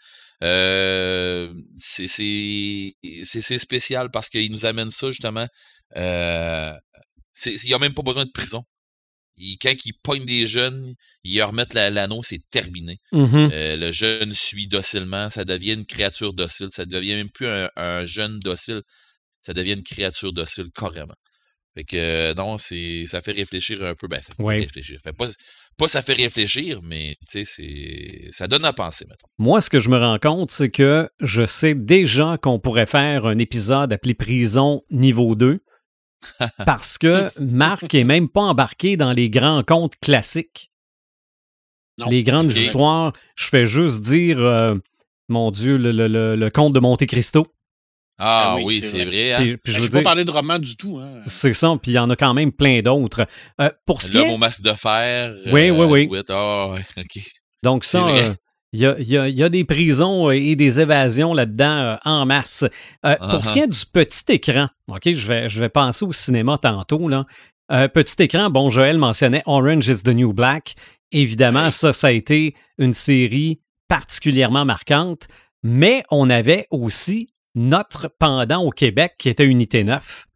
euh, 0.44 1.54
c'est 1.78 3.58
spécial 3.58 4.10
parce 4.12 4.30
qu'il 4.30 4.52
nous 4.52 4.66
amène 4.66 4.92
ça 4.92 5.10
justement. 5.10 5.48
Euh, 5.96 6.74
il 7.46 7.68
n'y 7.68 7.74
a 7.74 7.80
même 7.80 7.94
pas 7.94 8.04
besoin 8.04 8.26
de 8.26 8.32
prison. 8.32 8.64
Il, 9.38 9.58
quand 9.58 9.74
il 9.86 9.94
pogne 10.04 10.26
des 10.26 10.48
jeunes, 10.48 10.94
il 11.24 11.38
leur 11.38 11.50
remettent 11.50 11.74
l'anneau, 11.74 12.22
c'est 12.24 12.42
terminé. 12.52 12.98
Mmh 13.14 13.50
euh, 13.54 13.76
le 13.78 13.92
jeune 13.92 14.34
suit 14.34 14.68
docilement, 14.68 15.30
ça 15.30 15.46
devient 15.46 15.74
une 15.74 15.86
créature 15.86 16.34
docile. 16.34 16.68
Ça 16.72 16.86
devient 16.86 17.16
même 17.16 17.30
plus 17.30 17.48
un, 17.48 18.06
jeune 18.06 18.40
docile, 18.40 18.82
ça 19.42 19.54
devient 19.54 19.74
une 19.74 19.84
créature 19.84 20.34
docile 20.34 20.70
carrément. 20.74 21.16
Fait 21.74 21.86
que 21.86 22.34
non, 22.34 22.58
c'est 22.58 23.04
ça 23.06 23.22
fait 23.22 23.32
réfléchir 23.32 23.82
un 23.84 23.96
peu. 23.96 24.08
Ben, 24.08 24.22
ça 24.22 24.34
fait 24.36 24.60
réfléchir. 24.60 25.00
Fait 25.02 25.14
pas, 25.14 25.28
pas 25.78 25.88
ça 25.88 26.02
fait 26.02 26.14
réfléchir, 26.14 26.82
mais 26.84 27.16
c'est 27.26 27.46
ça 28.32 28.48
donne 28.48 28.66
à 28.66 28.74
penser, 28.74 29.06
maintenant. 29.08 29.30
Moi, 29.38 29.62
ce 29.62 29.70
que 29.70 29.80
je 29.80 29.90
me 29.90 29.98
rends 29.98 30.20
compte, 30.20 30.52
c'est 30.52 30.70
que 30.70 31.10
je 31.22 31.46
sais 31.46 31.74
déjà 31.74 32.38
qu'on 32.38 32.60
pourrait 32.60 32.86
faire 32.86 33.26
un 33.26 33.38
épisode 33.38 33.94
appelé 33.94 34.14
Prison 34.14 34.84
niveau 34.90 35.36
2. 35.36 35.64
parce 36.66 37.00
que 37.00 37.32
Marc 37.40 37.96
est 37.96 38.04
même 38.04 38.30
pas 38.30 38.42
embarqué 38.42 38.96
dans 38.96 39.12
les 39.12 39.30
grands 39.32 39.64
contes 39.64 39.96
classiques. 40.02 40.72
Les 42.10 42.24
grandes 42.24 42.52
histoires, 42.52 43.14
je 43.36 43.48
fais 43.48 43.66
juste 43.66 44.04
dire, 44.04 44.40
euh, 44.40 44.76
mon 45.30 45.52
Dieu, 45.52 45.78
le, 45.78 45.92
le, 45.92 46.36
le 46.36 46.50
conte 46.50 46.74
de 46.74 46.80
Monte 46.80 47.06
Cristo. 47.06 47.46
Ah, 48.24 48.54
ah 48.54 48.58
oui, 48.64 48.82
c'est 48.84 49.04
vrai. 49.04 49.34
Hein? 49.34 49.56
je 49.66 49.82
ne 49.82 49.88
pas 49.88 50.04
parler 50.04 50.24
de 50.24 50.30
romans 50.30 50.60
du 50.60 50.78
tout. 50.78 51.00
Hein. 51.00 51.24
C'est 51.26 51.54
ça, 51.54 51.76
puis 51.82 51.94
il 51.94 51.96
y 51.96 52.00
en 52.00 52.08
a 52.12 52.16
quand 52.16 52.36
même 52.36 52.52
plein 52.52 52.84
d'autres. 52.84 53.26
Euh, 53.60 53.72
pour 53.88 54.04
ce 54.04 54.16
L'homme 54.16 54.30
au 54.30 54.38
masque 54.38 54.62
de 54.62 54.74
fer. 54.74 55.34
Oui, 55.52 55.72
oui, 55.72 56.08
oui. 56.10 56.22
Ah, 56.30 56.76
Donc 57.64 57.84
ça, 57.84 58.08
euh, 58.08 58.36
il 58.74 58.82
y, 58.82 58.86
a, 58.86 59.28
y, 59.28 59.44
a, 59.44 59.50
des 59.50 59.64
prisons 59.64 60.30
euh, 60.30 60.34
et 60.34 60.56
des 60.56 60.80
évasions 60.80 61.34
là-dedans 61.34 61.98
en 62.06 62.28
masse. 62.28 62.64
Pour 63.02 63.44
ce 63.44 63.54
qui 63.54 63.60
uh-huh. 63.60 63.64
est 63.64 63.68
du 63.68 63.86
petit 63.92 64.34
écran, 64.34 64.68
OK, 64.88 65.12
je 65.12 65.28
vais, 65.28 65.50
je 65.50 65.60
vais 65.60 65.70
penser 65.70 66.06
au 66.06 66.12
cinéma 66.12 66.60
tantôt. 66.60 67.10
Là. 67.10 67.26
petit 67.88 68.22
écran, 68.22 68.52
bon, 68.52 68.70
Joël 68.70 69.00
mentionnait 69.00 69.42
Orange 69.48 69.88
is 69.88 70.04
the 70.04 70.10
New 70.10 70.32
Black. 70.32 70.76
Évidemment, 71.12 71.72
ça, 71.72 71.92
ça 71.92 72.08
a 72.08 72.12
été 72.12 72.54
une 72.78 72.94
série 72.94 73.62
particulièrement 73.88 74.64
marquante, 74.64 75.28
mais 75.64 76.04
on 76.12 76.30
avait 76.30 76.68
aussi 76.70 77.28
notre 77.56 78.08
pendant 78.08 78.64
au 78.64 78.70
Québec 78.70 79.16
qui 79.18 79.30
était 79.30 79.46
Unité 79.46 79.84
9. 79.84 80.28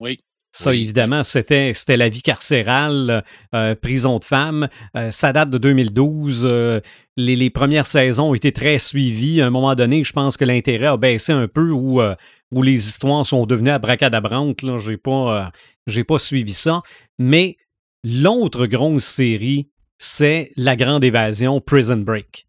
Oui. 0.00 0.18
Ça, 0.50 0.74
évidemment, 0.74 1.24
c'était, 1.24 1.72
c'était 1.74 1.98
la 1.98 2.08
vie 2.08 2.22
carcérale, 2.22 3.22
euh, 3.54 3.74
prison 3.74 4.18
de 4.18 4.24
femmes. 4.24 4.68
Euh, 4.96 5.10
ça 5.10 5.32
date 5.32 5.50
de 5.50 5.58
2012. 5.58 6.44
Euh, 6.44 6.80
les, 7.16 7.50
premières 7.50 7.86
saisons 7.86 8.30
ont 8.30 8.34
été 8.34 8.50
très 8.50 8.78
suivies. 8.78 9.42
À 9.42 9.46
un 9.46 9.50
moment 9.50 9.74
donné, 9.74 10.02
je 10.04 10.12
pense 10.12 10.36
que 10.36 10.44
l'intérêt 10.44 10.86
a 10.86 10.96
baissé 10.96 11.32
un 11.32 11.48
peu 11.48 11.70
où, 11.70 12.00
où 12.00 12.62
les 12.62 12.86
histoires 12.86 13.26
sont 13.26 13.44
devenues 13.44 13.70
abracadabrantes. 13.70 14.62
Là. 14.62 14.78
J'ai 14.78 14.96
pas, 14.96 15.52
j'ai 15.86 16.04
pas 16.04 16.18
suivi 16.18 16.54
ça. 16.54 16.82
Mais 17.18 17.56
l'autre 18.02 18.66
grosse 18.66 19.04
série, 19.04 19.68
c'est 19.98 20.50
La 20.56 20.76
Grande 20.76 21.04
Évasion, 21.04 21.60
Prison 21.60 21.98
Break. 21.98 22.46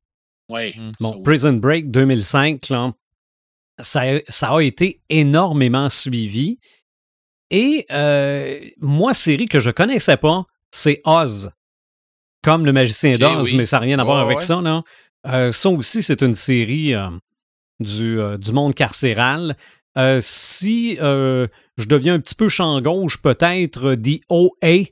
Oui. 0.49 0.73
Bon, 0.99 1.21
Prison 1.21 1.53
Break 1.53 1.91
2005, 1.91 2.69
là, 2.69 2.93
ça, 3.81 4.01
a 4.01 4.61
été 4.61 5.01
énormément 5.10 5.89
suivi. 5.89 6.57
Et 7.51 7.85
euh, 7.91 8.60
moi, 8.80 9.14
série 9.14 9.47
que 9.47 9.60
je 9.60 9.72
connaissais 9.72 10.18
pas, 10.18 10.43
c'est 10.72 11.01
Oz. 11.06 11.51
Comme 12.43 12.65
le 12.65 12.72
magicien 12.72 13.18
d'Oz, 13.18 13.53
mais 13.53 13.65
ça 13.65 13.77
n'a 13.77 13.84
rien 13.84 13.99
à 13.99 14.03
voir 14.03 14.19
avec 14.19 14.41
ça. 14.41 14.61
Là. 14.61 14.84
Euh, 15.27 15.51
ça 15.51 15.69
aussi, 15.69 16.03
c'est 16.03 16.22
une 16.22 16.35
série 16.35 16.93
euh, 16.93 17.10
du, 17.80 18.19
du, 18.38 18.51
monde 18.51 18.73
carcéral. 18.76 19.56
si 20.22 20.95
je 20.97 21.85
deviens 21.85 22.15
un 22.15 22.19
petit 22.19 22.35
peu 22.35 22.49
champ 22.49 22.80
gauche, 22.81 23.22
peut-être 23.22 23.95
The 23.95 24.22
OA. 24.30 24.85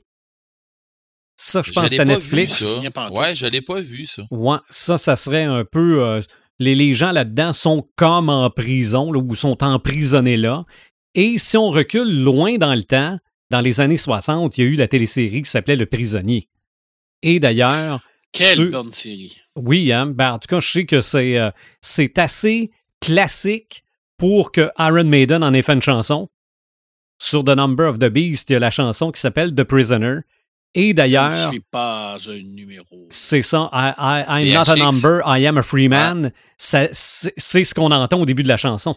Ça, 1.40 1.62
je 1.62 1.70
pense 1.72 1.84
que 1.84 1.88
c'est 1.90 2.04
Netflix. 2.04 2.80
Ouais, 3.12 3.34
je 3.34 3.46
l'ai 3.46 3.62
pas 3.62 3.80
vu, 3.80 4.06
ça. 4.06 4.24
Ouais, 4.32 4.58
ça, 4.68 4.98
ça 4.98 5.14
serait 5.14 5.44
un 5.44 5.64
peu 5.64 6.20
les, 6.58 6.92
gens 6.92 7.12
là-dedans 7.12 7.52
sont 7.52 7.88
comme 7.96 8.28
en 8.28 8.50
prison 8.50 9.12
ou 9.14 9.34
sont 9.34 9.62
emprisonnés 9.62 10.36
là. 10.36 10.64
Et 11.14 11.38
si 11.38 11.56
on 11.56 11.70
recule 11.70 12.22
loin 12.22 12.58
dans 12.58 12.74
le 12.74 12.82
temps, 12.82 13.18
dans 13.50 13.60
les 13.60 13.80
années 13.80 13.96
60, 13.96 14.58
il 14.58 14.60
y 14.60 14.66
a 14.66 14.70
eu 14.70 14.76
la 14.76 14.88
télésérie 14.88 15.42
qui 15.42 15.50
s'appelait 15.50 15.76
Le 15.76 15.86
Prisonnier. 15.86 16.48
Et 17.22 17.40
d'ailleurs. 17.40 18.00
Quelle 18.30 18.70
bonne 18.70 18.92
série. 18.92 19.40
Oui, 19.56 19.90
hein? 19.90 20.06
Ben, 20.06 20.32
en 20.32 20.38
tout 20.38 20.48
cas, 20.48 20.60
je 20.60 20.70
sais 20.70 20.84
que 20.84 21.00
c'est, 21.00 21.38
euh, 21.38 21.50
c'est 21.80 22.18
assez 22.18 22.70
classique 23.00 23.84
pour 24.18 24.52
que 24.52 24.70
Iron 24.78 25.04
Maiden 25.04 25.42
en 25.42 25.54
ait 25.54 25.62
fait 25.62 25.72
une 25.72 25.82
chanson. 25.82 26.28
Sur 27.20 27.42
The 27.42 27.56
Number 27.56 27.88
of 27.88 27.98
the 27.98 28.04
Beast, 28.10 28.50
il 28.50 28.52
y 28.52 28.56
a 28.56 28.58
la 28.58 28.70
chanson 28.70 29.10
qui 29.10 29.20
s'appelle 29.20 29.54
The 29.54 29.64
Prisoner. 29.64 30.20
Et 30.74 30.94
d'ailleurs. 30.94 31.32
Je 31.32 31.46
ne 31.46 31.50
suis 31.52 31.60
pas 31.60 32.18
un 32.26 32.42
numéro. 32.42 33.06
C'est 33.10 33.42
ça. 33.42 33.70
I, 33.72 34.24
I'm 34.28 34.54
not 34.54 34.70
a 34.70 34.76
number, 34.76 35.20
I 35.26 35.46
am 35.46 35.58
a 35.58 35.62
free 35.62 35.88
man. 35.88 36.32
C'est 36.56 36.92
ce 36.92 37.74
qu'on 37.74 37.90
entend 37.90 38.20
au 38.20 38.26
début 38.26 38.42
de 38.42 38.48
la 38.48 38.56
chanson. 38.56 38.96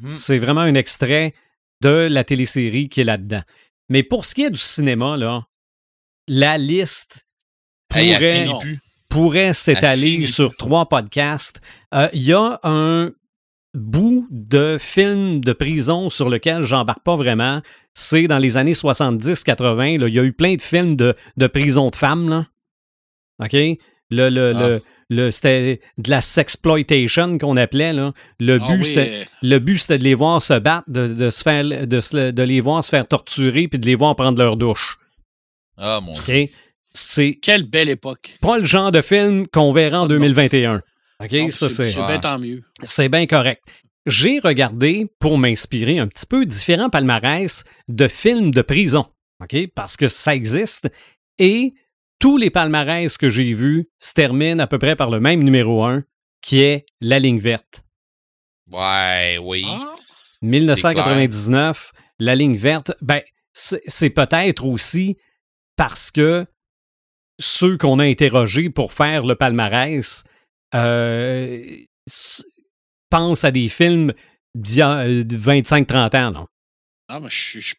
Hmm. 0.00 0.16
C'est 0.16 0.38
vraiment 0.38 0.60
un 0.60 0.74
extrait 0.74 1.34
de 1.80 2.06
la 2.10 2.24
télésérie 2.24 2.88
qui 2.88 3.00
est 3.00 3.04
là-dedans. 3.04 3.42
Mais 3.88 4.02
pour 4.02 4.24
ce 4.24 4.34
qui 4.34 4.44
est 4.44 4.50
du 4.50 4.58
cinéma, 4.58 5.16
là, 5.16 5.46
la 6.26 6.58
liste 6.58 7.26
pourrait, 7.88 8.46
pourrait 9.08 9.52
s'étaler 9.52 10.26
sur 10.26 10.54
trois 10.56 10.88
podcasts. 10.88 11.60
Euh, 11.94 12.08
il 12.12 12.22
y 12.22 12.32
a 12.32 12.60
un 12.62 13.10
bout 13.74 14.26
de 14.30 14.76
film 14.78 15.40
de 15.40 15.52
prison 15.52 16.10
sur 16.10 16.28
lequel 16.28 16.62
j'embarque 16.62 17.02
pas 17.02 17.16
vraiment, 17.16 17.62
c'est 17.98 18.28
dans 18.28 18.38
les 18.38 18.56
années 18.56 18.72
70-80. 18.72 20.06
Il 20.06 20.14
y 20.14 20.18
a 20.18 20.22
eu 20.22 20.32
plein 20.32 20.54
de 20.54 20.62
films 20.62 20.94
de, 20.94 21.14
de 21.36 21.46
prison 21.48 21.90
de 21.90 21.96
femmes. 21.96 22.28
Là. 22.28 22.46
OK? 23.40 23.52
Le, 24.10 24.30
le, 24.30 24.80
le, 25.10 25.26
ah. 25.26 25.32
c'était 25.32 25.80
de 25.98 26.10
la 26.10 26.20
sexploitation 26.20 27.38
qu'on 27.38 27.56
appelait. 27.56 27.92
Là. 27.92 28.12
Le, 28.38 28.58
ah 28.62 28.68
but, 28.68 28.84
c'était, 28.84 29.26
le 29.42 29.58
but, 29.58 29.78
c'était 29.78 29.98
de 29.98 30.04
les 30.04 30.14
voir 30.14 30.40
se 30.40 30.54
battre, 30.58 30.88
de, 30.88 31.08
de 31.08 31.30
se 31.30 31.42
faire, 31.42 31.64
de, 31.64 32.30
de, 32.30 32.42
les 32.42 32.60
voir 32.60 32.84
se 32.84 32.90
faire 32.90 33.06
torturer 33.06 33.66
puis 33.66 33.80
de 33.80 33.86
les 33.86 33.96
voir 33.96 34.14
prendre 34.14 34.38
leur 34.38 34.56
douche. 34.56 34.98
Ah, 35.76 36.00
mon 36.00 36.12
Dieu. 36.12 36.46
C'est 36.94 37.34
Quelle 37.34 37.64
belle 37.64 37.88
époque. 37.88 38.38
Pas 38.40 38.58
le 38.58 38.64
genre 38.64 38.92
de 38.92 39.02
film 39.02 39.46
qu'on 39.48 39.72
verra 39.72 40.02
en 40.02 40.06
2021. 40.06 40.82
OK, 41.20 41.50
ça 41.50 41.68
c'est. 41.68 41.90
C'est 41.90 42.06
bien 42.06 42.18
tant 42.20 42.38
mieux. 42.38 42.62
C'est 42.84 43.08
bien 43.08 43.26
correct. 43.26 43.62
J'ai 44.06 44.38
regardé, 44.38 45.06
pour 45.18 45.38
m'inspirer, 45.38 45.98
un 45.98 46.06
petit 46.06 46.26
peu 46.26 46.46
différents 46.46 46.90
palmarès 46.90 47.64
de 47.88 48.08
films 48.08 48.50
de 48.50 48.62
prison. 48.62 49.06
OK? 49.42 49.56
Parce 49.74 49.96
que 49.96 50.08
ça 50.08 50.34
existe. 50.34 50.88
Et 51.38 51.74
tous 52.18 52.36
les 52.36 52.50
palmarès 52.50 53.16
que 53.18 53.28
j'ai 53.28 53.52
vus 53.52 53.88
se 54.00 54.14
terminent 54.14 54.62
à 54.62 54.66
peu 54.66 54.78
près 54.78 54.96
par 54.96 55.10
le 55.10 55.20
même 55.20 55.42
numéro 55.42 55.84
1, 55.84 56.04
qui 56.40 56.60
est 56.62 56.86
La 57.00 57.18
ligne 57.18 57.38
verte. 57.38 57.84
Ouais, 58.72 59.38
oui. 59.40 59.64
1999, 60.42 61.92
ah. 61.94 62.00
La 62.20 62.34
ligne 62.34 62.56
verte, 62.56 62.92
ben, 63.00 63.22
c'est 63.52 64.10
peut-être 64.10 64.64
aussi 64.64 65.16
parce 65.76 66.10
que 66.10 66.46
ceux 67.40 67.78
qu'on 67.78 67.98
a 67.98 68.04
interrogés 68.04 68.70
pour 68.70 68.92
faire 68.92 69.24
le 69.24 69.36
palmarès 69.36 70.24
euh, 70.74 71.64
pense 73.10 73.44
à 73.44 73.50
des 73.50 73.68
films 73.68 74.12
de 74.54 75.36
25-30 75.36 76.16
ans, 76.16 76.30
non? 76.30 76.46
Ah, 77.08 77.20
mais 77.20 77.30
je, 77.30 77.60
je, 77.60 77.74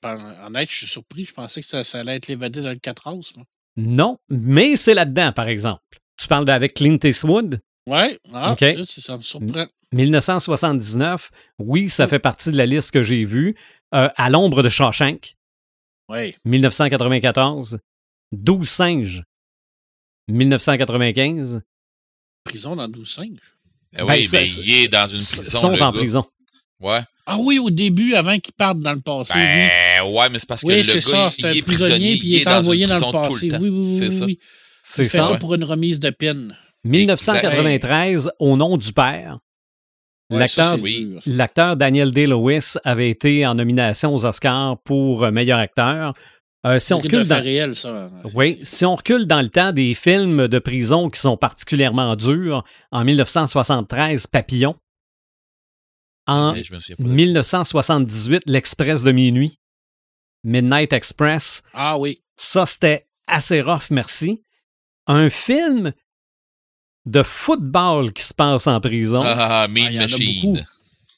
honnête, 0.46 0.72
je 0.72 0.76
suis 0.76 0.88
surpris. 0.88 1.26
Je 1.26 1.34
pensais 1.34 1.62
que 1.62 1.66
ça, 1.66 2.00
allait 2.00 2.16
être 2.16 2.28
l'évadé 2.28 2.62
dans 2.62 2.70
le 2.70 2.78
4 2.78 3.08
os. 3.08 3.34
Non, 3.78 4.18
mais 4.30 4.76
c'est 4.76 4.96
là-dedans, 4.96 5.32
par 5.32 5.48
exemple. 5.48 5.84
Tu 6.18 6.28
parles 6.28 6.50
avec 6.50 6.74
Clint 6.74 6.98
Eastwood? 7.04 7.60
Oui, 7.86 8.18
ah, 8.34 8.56
ça, 8.86 9.18
me 9.18 9.22
surprend. 9.22 9.68
1979, 9.92 11.32
oui, 11.60 11.90
ça 11.90 12.08
fait 12.08 12.20
partie 12.20 12.52
de 12.52 12.58
la 12.58 12.66
liste 12.66 12.92
que 12.92 13.04
j'ai 13.04 13.24
vue. 13.24 13.56
Euh, 13.96 14.10
à 14.16 14.30
l'ombre 14.30 14.62
de 14.62 14.70
Shawshank. 14.70 15.36
Oui. 16.10 16.36
1994. 16.46 17.80
12 18.32 18.68
singes. 18.68 19.24
1995 20.28 21.62
prison 22.50 22.76
dans 22.76 22.88
12 22.88 23.10
singes. 23.10 23.56
Ben 23.94 24.06
oui, 24.07 24.28
ben, 24.32 24.45
il 24.64 24.84
est 24.84 24.88
dans 24.88 25.07
une 25.07 25.20
prison. 25.20 25.41
Ils 25.41 25.78
sont 25.78 25.82
en 25.82 25.91
prison. 25.91 26.26
Ouais. 26.80 27.02
Ah 27.26 27.38
oui, 27.40 27.60
au 27.60 27.70
début, 27.70 28.16
avant 28.16 28.38
qu'ils 28.40 28.53
partent 28.53 28.80
dans 28.80 28.94
le 28.94 29.02
passé. 29.02 29.34
Ben, 29.36 30.03
ouais, 30.11 30.30
mais 30.30 30.40
c'est 30.40 30.48
parce 30.48 30.61
que 30.61 30.68
le 30.68 30.82
gars, 30.82 31.02
ça, 31.02 31.30
il, 31.52 31.57
est 31.57 31.61
prisonnier, 31.61 32.18
puis 32.18 32.28
il 32.28 32.36
est, 32.41 32.48
envoyé 32.48 32.86
dans, 32.88 32.95
le 32.95 33.11
passé. 33.11 33.49
oui, 33.60 33.70
oui, 33.70 33.70
oui. 33.70 33.99
C'est 33.99 34.11
ça. 34.11 34.26
C'est 34.82 35.06
ça. 35.06 35.22
ça 35.22 35.36
pour 35.36 35.53
une 35.53 35.64
remise 35.64 35.99
de 35.99 36.10
peine. 36.10 36.56
1993, 36.86 38.32
Au 38.40 38.57
nom 38.57 38.78
du 38.78 38.94
père. 38.94 39.40
L'acteur 40.30 41.76
Daniel 41.76 42.11
Day-Lewis 42.11 42.76
avait 42.84 43.10
été 43.10 43.45
en 43.45 43.56
nomination 43.56 44.14
aux 44.14 44.26
Oscars 44.26 44.78
pour 44.84 45.30
meilleur 45.32 45.60
acteur. 45.60 46.14
Euh, 46.65 46.77
si 46.77 46.94
on 46.94 46.99
recule 46.99 47.26
dans... 47.26 47.41
réel, 47.41 47.76
ça. 47.76 48.10
Oui, 48.34 48.60
si 48.64 48.86
on 48.86 48.95
recule 48.95 49.26
dans 49.26 49.41
le 49.41 49.49
temps 49.49 49.72
des 49.72 49.94
films 49.94 50.48
de 50.48 50.60
prison 50.60 51.10
qui 51.10 51.19
sont 51.19 51.38
particulièrement 51.38 52.15
durs, 52.15 52.64
en 52.91 53.06
1973, 53.06 54.27
Papillon. 54.27 54.76
En 56.27 56.53
1978, 56.99 58.44
L'Express 58.45 59.03
de 59.03 59.11
minuit. 59.11 59.57
Midnight 60.44 60.94
Express. 60.94 61.64
Ah 61.73 61.98
oui. 61.98 62.22
Ça, 62.36 62.65
c'était 62.65 63.07
assez 63.27 63.61
rough, 63.61 63.90
merci. 63.90 64.44
Un 65.07 65.30
film 65.30 65.94
de 67.06 67.23
football 67.23 68.14
qui 68.14 68.23
se 68.23 68.34
passe 68.34 68.68
en 68.68 68.80
prison. 68.80 69.22
Ah, 69.23 69.36
ah, 69.38 69.64
ah 69.64 69.68
Mean 69.68 69.94
Machine. 69.95 70.65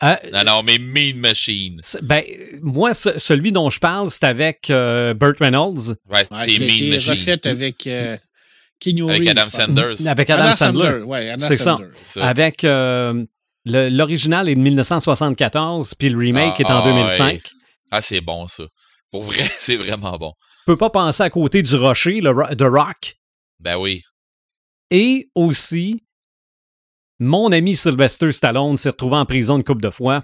Euh, 0.04 0.16
non, 0.34 0.44
non, 0.44 0.64
mais 0.64 0.78
Mean 0.80 1.18
Machine. 1.18 1.80
Ben, 2.02 2.24
moi, 2.62 2.94
celui 2.94 3.52
dont 3.52 3.70
je 3.70 3.80
parle, 3.80 4.10
c'est 4.10 4.24
avec 4.24 4.70
euh, 4.70 5.14
Burt 5.14 5.38
Reynolds. 5.40 5.96
Ouais, 6.10 6.24
c'est 6.40 6.58
Mean 6.58 6.90
Machine. 6.90 7.12
refait 7.12 7.48
avec 7.48 7.86
euh, 7.86 8.18
Avec 9.10 9.28
Adam 9.28 9.50
Sanders. 9.50 10.08
Avec 10.08 10.30
Adam, 10.30 10.54
Sandler. 10.54 11.36
c'est 11.38 11.58
ça. 11.58 11.78
Avec 12.22 12.66
l'original 13.66 14.50
est 14.50 14.56
de 14.56 14.62
1974, 14.62 15.94
puis 15.96 16.10
le 16.10 16.18
remake 16.18 16.56
ah, 16.58 16.62
est 16.62 16.72
en 16.72 16.84
2005. 16.84 17.42
Ah, 17.92 18.02
c'est 18.02 18.22
bon, 18.22 18.48
ça. 18.48 18.64
Pour 19.12 19.24
vrai, 19.24 19.44
c'est 19.60 19.76
vraiment 19.76 20.18
bon. 20.18 20.34
Je 20.62 20.74
peux 20.74 20.78
pas 20.78 20.90
penser 20.90 21.22
à 21.24 21.30
côté 21.30 21.62
du 21.62 21.76
Rocher, 21.76 22.22
le 22.22 22.56
The 22.56 22.64
Rock. 22.64 23.18
Ben 23.60 23.78
oui. 23.78 24.04
Et 24.90 25.30
aussi, 25.36 26.04
mon 27.22 27.52
ami 27.52 27.76
Sylvester 27.76 28.32
Stallone 28.32 28.78
s'est 28.78 28.90
retrouvé 28.90 29.16
en 29.16 29.26
prison 29.26 29.58
une 29.58 29.64
couple 29.64 29.84
de 29.84 29.92
fois. 29.92 30.24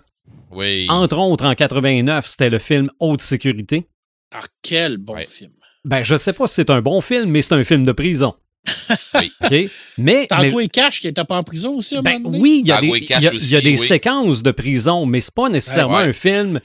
Oui. 0.50 0.88
Entre 0.90 1.16
autres, 1.18 1.46
en 1.46 1.54
89, 1.54 2.26
c'était 2.26 2.50
le 2.50 2.58
film 2.58 2.90
Haute 3.00 3.22
sécurité. 3.22 3.88
Ah, 4.34 4.42
quel 4.64 4.98
bon 4.98 5.16
film. 5.28 5.52
Ben, 5.86 6.04
je 6.04 6.18
sais 6.18 6.34
pas 6.34 6.48
si 6.48 6.56
c'est 6.56 6.72
un 6.72 6.82
bon 6.82 7.00
film, 7.02 7.30
mais 7.30 7.44
c'est 7.44 7.54
un 7.54 7.64
film 7.64 7.84
de 7.84 7.92
prison. 7.92 8.34
oui. 9.52 9.70
Mais. 10.00 10.26
Tango 10.26 10.60
et 10.60 10.68
Cash 10.68 11.02
qui 11.02 11.08
était 11.08 11.24
pas 11.24 11.38
en 11.38 11.44
prison 11.44 11.76
aussi, 11.76 11.96
à 11.96 12.02
ben, 12.02 12.20
Oui, 12.26 12.62
il 12.64 12.68
y 12.68 12.72
a 12.72 12.82
des, 12.82 12.88
y 12.88 13.56
a, 13.56 13.62
des 13.62 13.78
séquences 13.78 14.42
de 14.42 14.52
prison, 14.52 15.06
mais 15.06 15.22
c'est 15.22 15.36
pas 15.36 15.50
nécessairement 15.50 15.98
un 15.98 16.14
film 16.14 16.60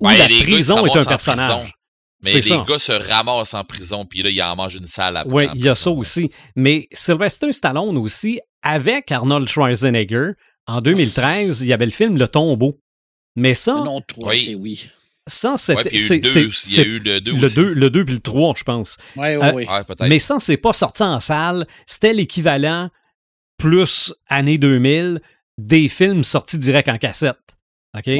où 0.00 0.08
la 0.08 0.26
prison 0.26 0.86
est 0.86 0.98
un 0.98 1.04
personnage. 1.04 1.74
Mais 2.24 2.40
les 2.40 2.40
gars 2.66 2.78
se 2.78 2.92
ramassent 2.92 3.54
en 3.54 3.64
prison, 3.64 4.06
puis 4.06 4.22
là, 4.22 4.30
ils 4.30 4.42
en 4.42 4.56
mangent 4.56 4.76
une 4.76 4.86
salle 4.86 5.18
après. 5.18 5.34
Oui, 5.34 5.48
il 5.54 5.64
y 5.64 5.68
a 5.68 5.74
ça 5.74 5.90
aussi. 5.90 6.30
Mais 6.56 6.88
Sylvester 6.92 7.52
Stallone 7.52 7.98
aussi 7.98 8.40
avec 8.62 9.10
Arnold 9.12 9.48
Schwarzenegger. 9.48 10.32
En 10.66 10.80
2013, 10.80 11.62
il 11.62 11.68
y 11.68 11.72
avait 11.72 11.84
le 11.84 11.90
film 11.90 12.16
Le 12.16 12.28
Tombeau. 12.28 12.78
Mais 13.36 13.54
ça. 13.54 13.74
Non, 13.74 14.00
3, 14.00 14.34
c'est 14.38 14.54
oui. 14.54 14.88
Ça, 15.26 15.56
c'était. 15.56 15.90
il 15.92 16.76
y 16.76 16.80
a 16.80 16.84
eu 16.84 16.98
le 16.98 17.20
2 17.20 17.32
Le 17.32 17.48
2, 17.48 17.74
le 17.74 17.90
2 17.90 18.04
puis 18.04 18.14
le 18.14 18.20
3, 18.20 18.54
je 18.56 18.64
pense. 18.64 18.98
Oui, 19.16 19.36
oui, 19.36 19.48
oui. 19.54 19.66
mais 20.08 20.18
ça, 20.18 20.38
c'est 20.38 20.56
pas 20.56 20.72
sorti 20.72 21.02
en 21.02 21.20
salle. 21.20 21.66
C'était 21.86 22.12
l'équivalent, 22.12 22.90
plus 23.56 24.12
année 24.28 24.58
2000, 24.58 25.20
des 25.58 25.88
films 25.88 26.24
sortis 26.24 26.58
direct 26.58 26.88
en 26.88 26.98
cassette. 26.98 27.38
OK? 27.96 28.10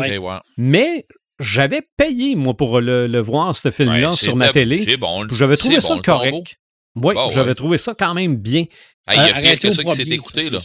Mais 0.57 1.07
j'avais 1.41 1.83
payé, 1.97 2.37
moi, 2.37 2.57
pour 2.57 2.81
le, 2.81 3.21
voir, 3.21 3.57
ce 3.57 3.71
film-là, 3.71 4.13
sur 4.13 4.37
ma 4.37 4.51
télé. 4.51 4.79
C'est 4.79 4.97
bon. 4.97 5.27
J'avais 5.33 5.57
trouvé 5.57 5.81
ça 5.81 5.99
correct. 6.05 6.57
Oui, 6.95 7.15
j'avais 7.31 7.55
trouvé 7.55 7.79
ça 7.79 7.95
quand 7.99 8.15
même 8.15 8.37
bien. 8.37 8.67
Il 9.11 9.17
y 9.17 9.19
a 9.19 9.41
pire 9.41 9.61
que 9.61 9.73
ça 9.73 9.83
qui 9.85 9.95
s'est 9.95 10.03
écouté, 10.03 10.51
là. 10.51 10.59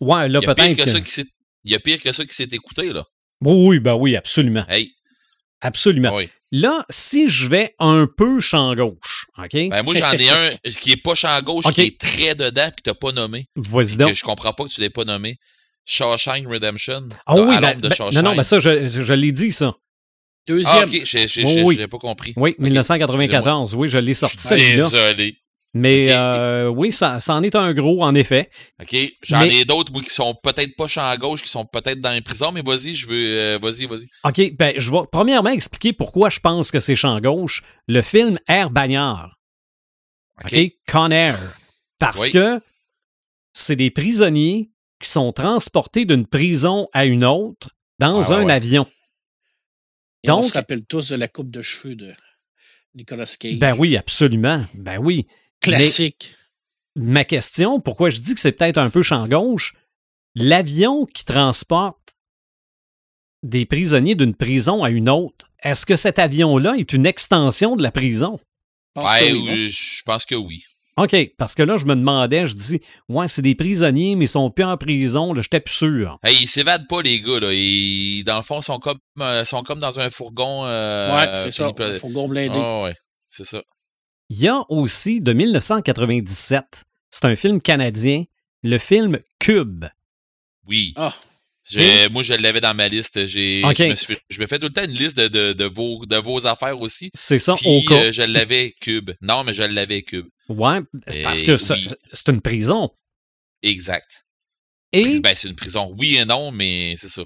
Ouais, 0.00 0.28
là, 0.28 0.40
peut-être. 0.40 1.16
Il 1.64 1.70
y 1.70 1.74
a 1.74 1.80
pire 1.80 2.00
que 2.00 2.12
ça 2.12 2.24
qui 2.24 2.34
s'est 2.34 2.48
écouté, 2.50 2.92
là. 2.92 3.04
Oui, 3.40 3.80
ben 3.80 3.94
oui, 3.94 4.16
absolument. 4.16 4.64
Hey. 4.68 4.92
Absolument. 5.60 6.18
Là, 6.50 6.84
si 6.90 7.30
je 7.30 7.48
vais 7.48 7.74
un 7.78 8.06
peu 8.06 8.40
champ 8.40 8.74
gauche, 8.74 9.26
OK? 9.38 9.52
Ben 9.52 9.82
moi, 9.82 9.94
j'en 9.94 10.12
ai 10.12 10.28
un 10.28 10.50
qui 10.70 10.92
est 10.92 11.02
pas 11.02 11.14
champ 11.14 11.40
gauche, 11.40 11.64
qui 11.72 11.82
est 11.82 11.98
très 11.98 12.34
dedans, 12.34 12.70
puis 12.70 12.82
t'as 12.82 12.94
pas 12.94 13.12
nommé. 13.12 13.46
Vas-y 13.56 13.96
donc. 13.96 14.10
Que 14.10 14.14
je 14.14 14.24
comprends 14.24 14.52
pas 14.52 14.64
que 14.64 14.70
tu 14.70 14.80
l'aies 14.80 14.90
pas 14.90 15.04
nommé. 15.04 15.38
Shawshank 15.84 16.46
Redemption. 16.46 17.08
Ah 17.26 17.34
oui, 17.36 17.56
ben, 17.60 17.78
ben, 17.80 17.90
non, 18.12 18.22
non, 18.22 18.36
ben 18.36 18.44
ça, 18.44 18.60
je, 18.60 18.88
je 18.88 19.12
l'ai 19.14 19.32
dit, 19.32 19.50
ça. 19.50 19.72
Deuxième. 20.46 20.74
Ah, 20.76 20.84
ok, 20.84 21.02
j'ai 21.04 21.62
oui. 21.62 21.86
pas 21.86 21.98
compris. 21.98 22.34
Oui, 22.36 22.54
1994, 22.58 23.74
oui, 23.74 23.88
je 23.88 23.98
l'ai 23.98 24.14
sorti. 24.14 24.48
Désolé. 24.48 25.38
Mais 25.74 26.12
euh, 26.12 26.68
oui, 26.68 26.92
ça, 26.92 27.18
ça, 27.18 27.34
en 27.34 27.42
est 27.42 27.54
un 27.54 27.72
gros, 27.72 28.02
en 28.02 28.14
effet. 28.14 28.50
OK. 28.80 28.94
J'en 29.22 29.40
ai 29.42 29.64
d'autres, 29.64 29.90
moi, 29.90 30.02
qui 30.02 30.10
sont 30.10 30.34
peut-être 30.34 30.76
pas 30.76 30.86
champ 30.86 31.08
à 31.08 31.16
gauche, 31.16 31.42
qui 31.42 31.48
sont 31.48 31.64
peut-être 31.64 32.00
dans 32.00 32.12
les 32.12 32.20
prisons, 32.20 32.52
mais 32.52 32.62
vas-y, 32.62 32.94
je 32.94 33.06
veux. 33.06 33.38
Euh, 33.38 33.58
vas-y, 33.60 33.86
vas-y. 33.86 34.06
OK. 34.24 34.56
Ben, 34.56 34.74
je 34.76 34.90
vais 34.90 34.98
premièrement 35.10 35.50
expliquer 35.50 35.94
pourquoi 35.94 36.28
je 36.28 36.40
pense 36.40 36.70
que 36.70 36.78
c'est 36.78 36.96
champ 36.96 37.18
gauche. 37.20 37.62
Le 37.88 38.02
film 38.02 38.38
Air 38.48 38.70
Bagnard. 38.70 39.38
OK. 40.44 40.54
Con 40.86 41.10
Air. 41.10 41.38
Parce 41.98 42.28
que 42.28 42.60
c'est 43.54 43.76
des 43.76 43.90
prisonniers 43.90 44.70
qui 45.00 45.08
sont 45.08 45.32
transportés 45.32 46.04
d'une 46.04 46.26
prison 46.26 46.88
à 46.92 47.06
une 47.06 47.24
autre 47.24 47.70
dans 47.98 48.20
ah, 48.30 48.34
un 48.34 48.48
avion. 48.48 48.86
Donc, 50.24 50.40
on 50.40 50.42
se 50.42 50.52
rappelle 50.52 50.84
tous 50.84 51.08
de 51.08 51.16
la 51.16 51.28
coupe 51.28 51.50
de 51.50 51.62
cheveux 51.62 51.94
de 51.94 52.12
Nicolas 52.94 53.32
Cage. 53.38 53.58
Ben 53.58 53.74
oui, 53.78 53.96
absolument. 53.96 54.64
Ben 54.74 54.98
oui. 54.98 55.26
Classique. 55.62 56.34
ma 56.96 57.24
question, 57.24 57.80
pourquoi 57.80 58.10
je 58.10 58.20
dis 58.20 58.34
que 58.34 58.40
c'est 58.40 58.52
peut-être 58.52 58.78
un 58.78 58.90
peu 58.90 59.02
champ 59.02 59.26
gauche, 59.26 59.74
l'avion 60.34 61.06
qui 61.06 61.24
transporte 61.24 62.14
des 63.42 63.66
prisonniers 63.66 64.14
d'une 64.14 64.34
prison 64.34 64.84
à 64.84 64.90
une 64.90 65.08
autre, 65.08 65.46
est-ce 65.62 65.86
que 65.86 65.96
cet 65.96 66.18
avion-là 66.18 66.74
est 66.76 66.92
une 66.92 67.06
extension 67.06 67.76
de 67.76 67.82
la 67.82 67.90
prison? 67.90 68.40
Je 68.96 70.02
pense 70.04 70.24
que 70.24 70.34
oui. 70.34 70.64
OK, 70.98 71.16
parce 71.38 71.54
que 71.54 71.62
là, 71.62 71.78
je 71.78 71.86
me 71.86 71.94
demandais, 71.94 72.46
je 72.46 72.52
dis, 72.52 72.80
ouais, 73.08 73.26
c'est 73.26 73.40
des 73.40 73.54
prisonniers, 73.54 74.14
mais 74.14 74.26
ils 74.26 74.28
sont 74.28 74.50
plus 74.50 74.64
en 74.64 74.76
prison, 74.76 75.32
là, 75.32 75.40
j'étais 75.40 75.60
plus 75.60 75.74
sûr. 75.74 76.18
Hey, 76.22 76.36
ils 76.42 76.46
s'évadent 76.46 76.86
pas, 76.86 77.00
les 77.00 77.22
gars, 77.22 77.40
là. 77.40 77.50
Ils, 77.50 78.24
dans 78.24 78.36
le 78.36 78.42
fond, 78.42 78.60
sont 78.60 78.78
comme, 78.78 78.98
euh, 79.20 79.44
sont 79.44 79.62
comme 79.62 79.80
dans 79.80 80.00
un 80.00 80.10
fourgon. 80.10 80.66
Euh, 80.66 81.16
ouais, 81.16 81.44
c'est 81.44 81.50
ça, 81.50 81.72
un 81.78 81.94
fourgon 81.94 82.28
blindé. 82.28 82.58
Oh, 82.62 82.82
ouais, 82.84 82.94
c'est 83.26 83.46
ça. 83.46 83.62
Il 84.30 84.40
y 84.40 84.48
a 84.48 84.62
aussi, 84.68 85.20
de 85.20 85.32
1997, 85.32 86.84
c'est 87.10 87.24
un 87.24 87.36
film 87.36 87.60
canadien, 87.60 88.24
le 88.62 88.78
film 88.78 89.18
Cube. 89.38 89.84
Oui. 90.66 90.94
Ah. 90.96 91.14
Moi, 92.10 92.22
je 92.22 92.34
l'avais 92.34 92.60
dans 92.60 92.74
ma 92.74 92.88
liste. 92.88 93.26
J'ai, 93.26 93.62
je, 93.62 94.40
me 94.40 94.46
fais 94.46 94.58
tout 94.58 94.66
le 94.66 94.72
temps 94.72 94.84
une 94.84 94.92
liste 94.92 95.18
de, 95.18 95.52
de, 95.52 95.64
vos, 95.64 96.04
de 96.06 96.16
vos 96.16 96.46
affaires 96.46 96.80
aussi. 96.80 97.10
C'est 97.14 97.38
ça, 97.38 97.54
au 97.54 97.82
cas. 97.82 98.04
Euh, 98.04 98.12
je 98.12 98.22
l'avais 98.22 98.74
Cube. 98.80 99.12
Non, 99.20 99.44
mais 99.44 99.54
je 99.54 99.62
l'avais 99.62 100.02
Cube. 100.02 100.26
Ouais, 100.48 100.80
parce 101.22 101.42
que 101.42 101.56
c'est 101.56 102.28
une 102.28 102.40
prison. 102.40 102.90
Exact. 103.62 104.24
Et 104.92 105.20
ben, 105.20 105.34
c'est 105.34 105.48
une 105.48 105.54
prison, 105.54 105.94
oui 105.98 106.16
et 106.16 106.24
non, 106.24 106.52
mais 106.52 106.94
c'est 106.96 107.08
ça. 107.08 107.22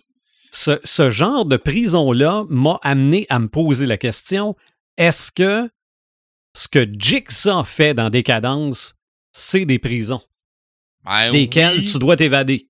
Ce, 0.52 0.78
ce, 0.84 1.10
genre 1.10 1.44
de 1.44 1.56
prison-là 1.56 2.44
m'a 2.48 2.78
amené 2.82 3.26
à 3.28 3.40
me 3.40 3.48
poser 3.48 3.86
la 3.86 3.98
question 3.98 4.54
est-ce 4.96 5.32
que 5.32 5.68
ce 6.56 6.68
que 6.68 6.86
Jigsaw 6.98 7.64
fait 7.64 7.94
dans 7.94 8.08
Décadence, 8.08 8.94
c'est 9.32 9.66
des 9.66 9.78
prisons 9.78 10.22
ben, 11.04 11.30
desquelles 11.30 11.84
tu 11.84 11.98
dois 11.98 12.16
t'évader? 12.16 12.68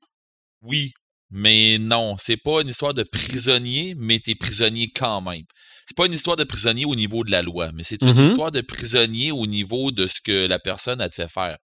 Oui, 0.62 0.92
mais 1.30 1.78
non, 1.78 2.16
c'est 2.18 2.36
pas 2.36 2.62
une 2.62 2.68
histoire 2.68 2.94
de 2.94 3.04
prisonnier, 3.04 3.94
mais 3.96 4.18
t'es 4.18 4.34
prisonnier 4.34 4.90
quand 4.94 5.20
même. 5.20 5.44
C'est 5.86 5.96
pas 5.96 6.06
une 6.06 6.12
histoire 6.12 6.36
de 6.36 6.42
prisonnier 6.42 6.84
au 6.84 6.96
niveau 6.96 7.22
de 7.22 7.30
la 7.30 7.42
loi, 7.42 7.70
mais 7.72 7.84
c'est 7.84 8.02
une 8.02 8.12
mm-hmm. 8.12 8.24
histoire 8.24 8.50
de 8.50 8.60
prisonnier 8.60 9.30
au 9.30 9.46
niveau 9.46 9.92
de 9.92 10.08
ce 10.08 10.20
que 10.20 10.46
la 10.46 10.58
personne 10.58 11.00
a 11.00 11.08
te 11.08 11.14
fait 11.14 11.30
faire. 11.30 11.56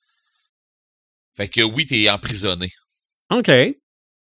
Fait 1.37 1.49
que 1.49 1.63
oui, 1.63 1.87
t'es 1.87 2.11
emprisonné. 2.11 2.71
OK. 3.31 3.47
Ben, 3.47 3.77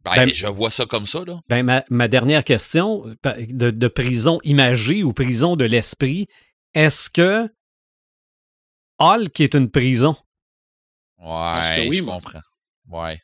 ben, 0.05 0.35
je 0.35 0.47
vois 0.47 0.71
ça 0.71 0.85
comme 0.85 1.07
ça, 1.07 1.25
là. 1.27 1.41
Ben, 1.49 1.63
ma, 1.63 1.85
ma 1.89 2.09
dernière 2.09 2.45
question, 2.45 3.05
de, 3.25 3.71
de, 3.71 3.89
prison 3.89 4.39
imagée 4.45 5.03
ou 5.03 5.13
prison 5.13 5.57
de 5.57 5.65
l'esprit, 5.65 6.27
est-ce 6.75 7.11
que 7.11 7.51
Hulk 9.01 9.41
est 9.41 9.55
une 9.55 9.71
prison? 9.71 10.15
Ouais, 11.19 11.89
oui, 11.89 11.99
je 11.99 12.03
comprends. 12.05 12.41
Ouais. 12.89 13.21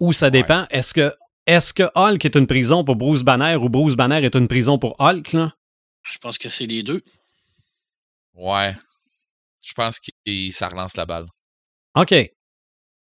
Ou 0.00 0.12
ça 0.12 0.30
dépend. 0.30 0.66
Est-ce 0.70 0.94
que 0.94 1.14
est-ce 1.46 1.72
que 1.72 1.84
Hulk 1.94 2.24
est 2.24 2.36
une 2.36 2.46
prison 2.46 2.84
pour 2.84 2.96
Bruce 2.96 3.22
Banner 3.22 3.56
ou 3.56 3.68
Bruce 3.68 3.94
Banner 3.94 4.24
est 4.24 4.34
une 4.36 4.48
prison 4.48 4.78
pour 4.78 4.94
Hulk, 4.98 5.32
là? 5.32 5.52
Je 6.10 6.18
pense 6.18 6.38
que 6.38 6.50
c'est 6.50 6.66
les 6.66 6.82
deux. 6.82 7.02
Ouais. 8.34 8.74
Je 9.62 9.72
pense 9.72 9.98
que 9.98 10.10
ça 10.50 10.68
relance 10.68 10.96
la 10.96 11.06
balle. 11.06 11.26
OK. 11.94 12.14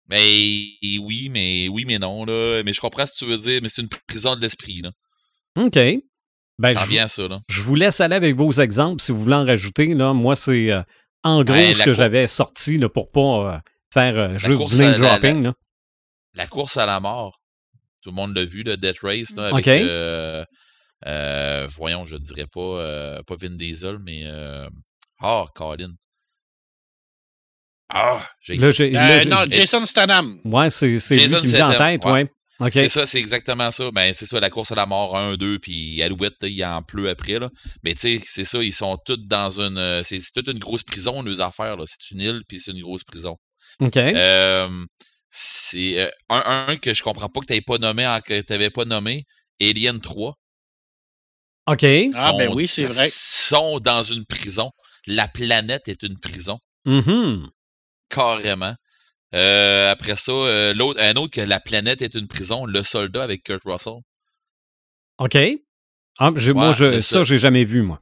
Mais 0.10 0.78
oui, 1.00 1.30
mais 1.30 1.68
oui, 1.68 1.84
mais 1.86 2.00
non, 2.00 2.26
là. 2.26 2.64
Mais 2.64 2.74
je 2.74 2.80
comprends 2.80 3.06
ce 3.06 3.14
que 3.14 3.18
tu 3.18 3.26
veux 3.26 3.38
dire, 3.38 3.60
mais 3.62 3.68
c'est 3.68 3.82
une 3.82 3.90
prison 4.08 4.36
de 4.36 4.42
l'esprit, 4.42 4.82
là. 4.82 4.92
OK. 5.58 5.78
Ben, 6.60 6.72
ça 6.72 6.82
revient 6.82 7.00
à 7.00 7.08
ça, 7.08 7.28
là. 7.28 7.40
Je 7.50 7.62
vous 7.62 7.76
laisse 7.76 8.00
aller 8.00 8.16
avec 8.16 8.36
vos 8.36 8.52
exemples 8.54 9.02
si 9.02 9.12
vous 9.12 9.20
voulez 9.20 9.36
en 9.36 9.46
rajouter, 9.46 9.88
là. 9.94 10.14
Moi, 10.14 10.36
c'est 10.36 10.72
euh, 10.72 10.82
en 11.28 11.44
gros 11.44 11.54
ben, 11.54 11.76
ce 11.76 11.84
que 11.84 11.94
j'avais 11.94 12.28
sorti, 12.28 12.78
là, 12.78 12.90
pour 12.90 13.12
pas 13.12 13.20
euh, 13.20 13.58
faire 13.94 14.18
euh, 14.18 14.38
juste 14.38 14.70
du 14.70 14.82
name 14.82 14.96
dropping, 14.96 15.44
là 15.44 15.54
la 16.38 16.48
course 16.48 16.78
à 16.78 16.86
la 16.86 17.00
mort. 17.00 17.42
Tout 18.02 18.12
le 18.12 18.16
monde 18.16 18.36
l'a 18.36 18.46
vu, 18.46 18.64
le 18.64 18.78
Death 18.78 19.00
Race, 19.02 19.36
là, 19.36 19.48
avec, 19.48 19.68
euh, 19.68 20.46
euh, 21.06 21.68
voyons, 21.76 22.06
je 22.06 22.16
dirais 22.16 22.46
pas, 22.46 23.22
pas 23.24 23.36
Vin 23.42 23.56
Diesel, 23.56 23.98
mais 24.00 24.24
ah, 24.28 24.68
oh, 25.24 25.48
Colin. 25.56 25.94
Ah, 27.90 28.24
j'ai 28.42 28.58
Non, 29.26 29.46
Jason 29.50 29.86
Statham. 29.86 30.40
Ouais, 30.46 30.70
c'est 30.70 30.88
lui 30.88 31.00
qui 31.00 31.18
me 31.18 31.56
vient 31.56 31.70
en 31.72 31.78
tête, 31.78 32.06
ouais. 32.06 32.28
C'est 32.70 32.90
ça, 32.90 33.06
c'est 33.06 33.20
exactement 33.20 33.70
ça. 33.72 33.92
Ben, 33.92 34.14
c'est 34.14 34.26
ça, 34.26 34.40
la 34.40 34.50
course 34.50 34.72
à 34.72 34.76
la 34.76 34.86
mort 34.86 35.16
1, 35.16 35.36
2, 35.36 35.60
puis 35.60 36.02
Alouette, 36.02 36.38
il 36.42 36.64
en 36.66 36.82
pleut 36.82 37.10
après. 37.10 37.40
Là. 37.40 37.50
Mais 37.84 37.94
tu 37.94 38.20
sais, 38.20 38.22
c'est 38.26 38.46
ça, 38.46 38.64
ils 38.64 38.74
sont 38.74 38.98
tous 39.06 39.18
dans 39.18 39.62
une. 39.62 40.04
C'est 40.04 40.20
toute 40.34 40.48
une 40.48 40.60
grosse 40.60 40.84
prison, 40.84 41.22
leurs 41.22 41.42
affaires. 41.42 41.76
C'est 41.86 42.12
une 42.12 42.22
île, 42.22 42.42
puis 42.48 42.60
c'est 42.60 42.72
une 42.72 42.82
grosse 42.82 43.04
prison. 43.04 43.38
OK. 43.80 43.98
Euh, 43.98 44.86
C'est 45.30 46.00
euh, 46.00 46.10
un, 46.30 46.78
que 46.78 46.94
je 46.94 47.04
comprends 47.04 47.30
pas 47.30 47.42
que 47.42 47.54
tu 47.54 47.62
pas 47.62 47.78
nommé, 47.78 48.18
que 48.26 48.42
t'avais 48.42 48.72
pas 48.72 48.86
nommé, 48.86 49.26
Alien 49.62 50.00
3. 50.00 50.36
OK. 51.68 51.86
ah, 52.16 52.34
ben 52.38 52.52
oui, 52.54 52.68
c'est 52.68 52.86
vrai. 52.86 53.08
sont 53.12 53.80
dans 53.80 54.02
une 54.02 54.26
prison. 54.26 54.72
La 55.06 55.28
planète 55.28 55.88
est 55.90 56.02
une 56.04 56.18
prison. 56.18 56.60
Mm-hmm. 56.86 57.46
Carrément. 58.10 58.74
Euh, 59.34 59.92
après 59.92 60.16
ça, 60.16 60.32
euh, 60.32 60.74
l'autre, 60.74 61.02
un 61.02 61.16
autre 61.16 61.34
que 61.34 61.42
la 61.42 61.60
planète 61.60 62.02
est 62.02 62.16
une 62.16 62.28
prison, 62.28 62.66
le 62.66 62.84
soldat 62.84 63.24
avec 63.24 63.44
Kurt 63.44 63.64
Russell. 63.66 64.00
OK. 65.18 65.38
Ah, 66.20 66.32
moi, 66.32 66.74
je, 66.74 67.00
ça, 67.00 67.24
j'ai 67.24 67.38
jamais 67.38 67.64
vu, 67.64 67.82
moi. 67.82 68.02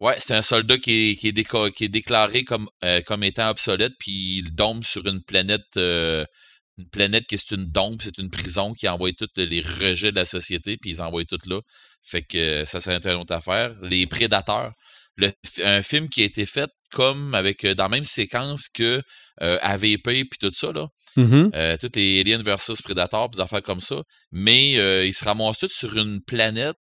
Ouais, 0.00 0.14
c'est 0.18 0.34
un 0.34 0.42
soldat 0.42 0.78
qui 0.78 1.10
est, 1.10 1.16
qui 1.16 1.28
est, 1.28 1.72
qui 1.72 1.84
est 1.84 1.88
déclaré 1.88 2.44
comme, 2.44 2.68
euh, 2.84 3.00
comme 3.02 3.22
étant 3.22 3.48
obsolète, 3.50 3.92
puis 3.98 4.38
il 4.38 4.54
tombe 4.54 4.84
sur 4.84 5.06
une 5.06 5.22
planète, 5.22 5.76
une 5.76 6.88
planète 6.90 7.26
qui 7.26 7.36
est 7.36 7.50
une 7.52 7.66
dombe, 7.66 8.00
c'est 8.02 8.18
une 8.18 8.30
prison 8.30 8.74
qui 8.74 8.88
envoie 8.88 9.12
tous 9.12 9.28
les 9.36 9.60
rejets 9.60 10.10
de 10.10 10.16
la 10.16 10.24
société, 10.24 10.76
puis 10.76 10.90
ils 10.90 11.02
envoient 11.02 11.24
tout 11.24 11.38
là. 11.46 11.60
Fait 12.02 12.22
que 12.22 12.64
ça, 12.64 12.80
c'est 12.80 13.06
une 13.06 13.12
autre 13.12 13.34
affaire. 13.34 13.74
Les 13.82 14.06
prédateurs. 14.06 14.72
Le, 15.16 15.30
un 15.62 15.82
film 15.82 16.08
qui 16.08 16.22
a 16.22 16.24
été 16.24 16.46
fait 16.46 16.70
comme 16.90 17.34
avec 17.34 17.66
dans 17.66 17.84
la 17.84 17.88
même 17.88 18.04
séquence 18.04 18.68
que 18.68 19.02
euh, 19.40 19.58
AVP 19.62 20.24
puis 20.26 20.38
tout 20.38 20.52
ça, 20.52 20.72
là. 20.72 20.88
Mm-hmm. 21.16 21.50
Euh, 21.54 21.76
toutes 21.78 21.96
les 21.96 22.20
Aliens 22.20 22.42
versus 22.42 22.82
Predator, 22.82 23.30
des 23.30 23.40
affaires 23.40 23.62
comme 23.62 23.80
ça. 23.80 24.02
Mais 24.30 24.78
euh, 24.78 25.06
ils 25.06 25.14
se 25.14 25.24
ramassent 25.24 25.58
tous 25.58 25.72
sur 25.72 25.96
une 25.96 26.20
planète 26.22 26.76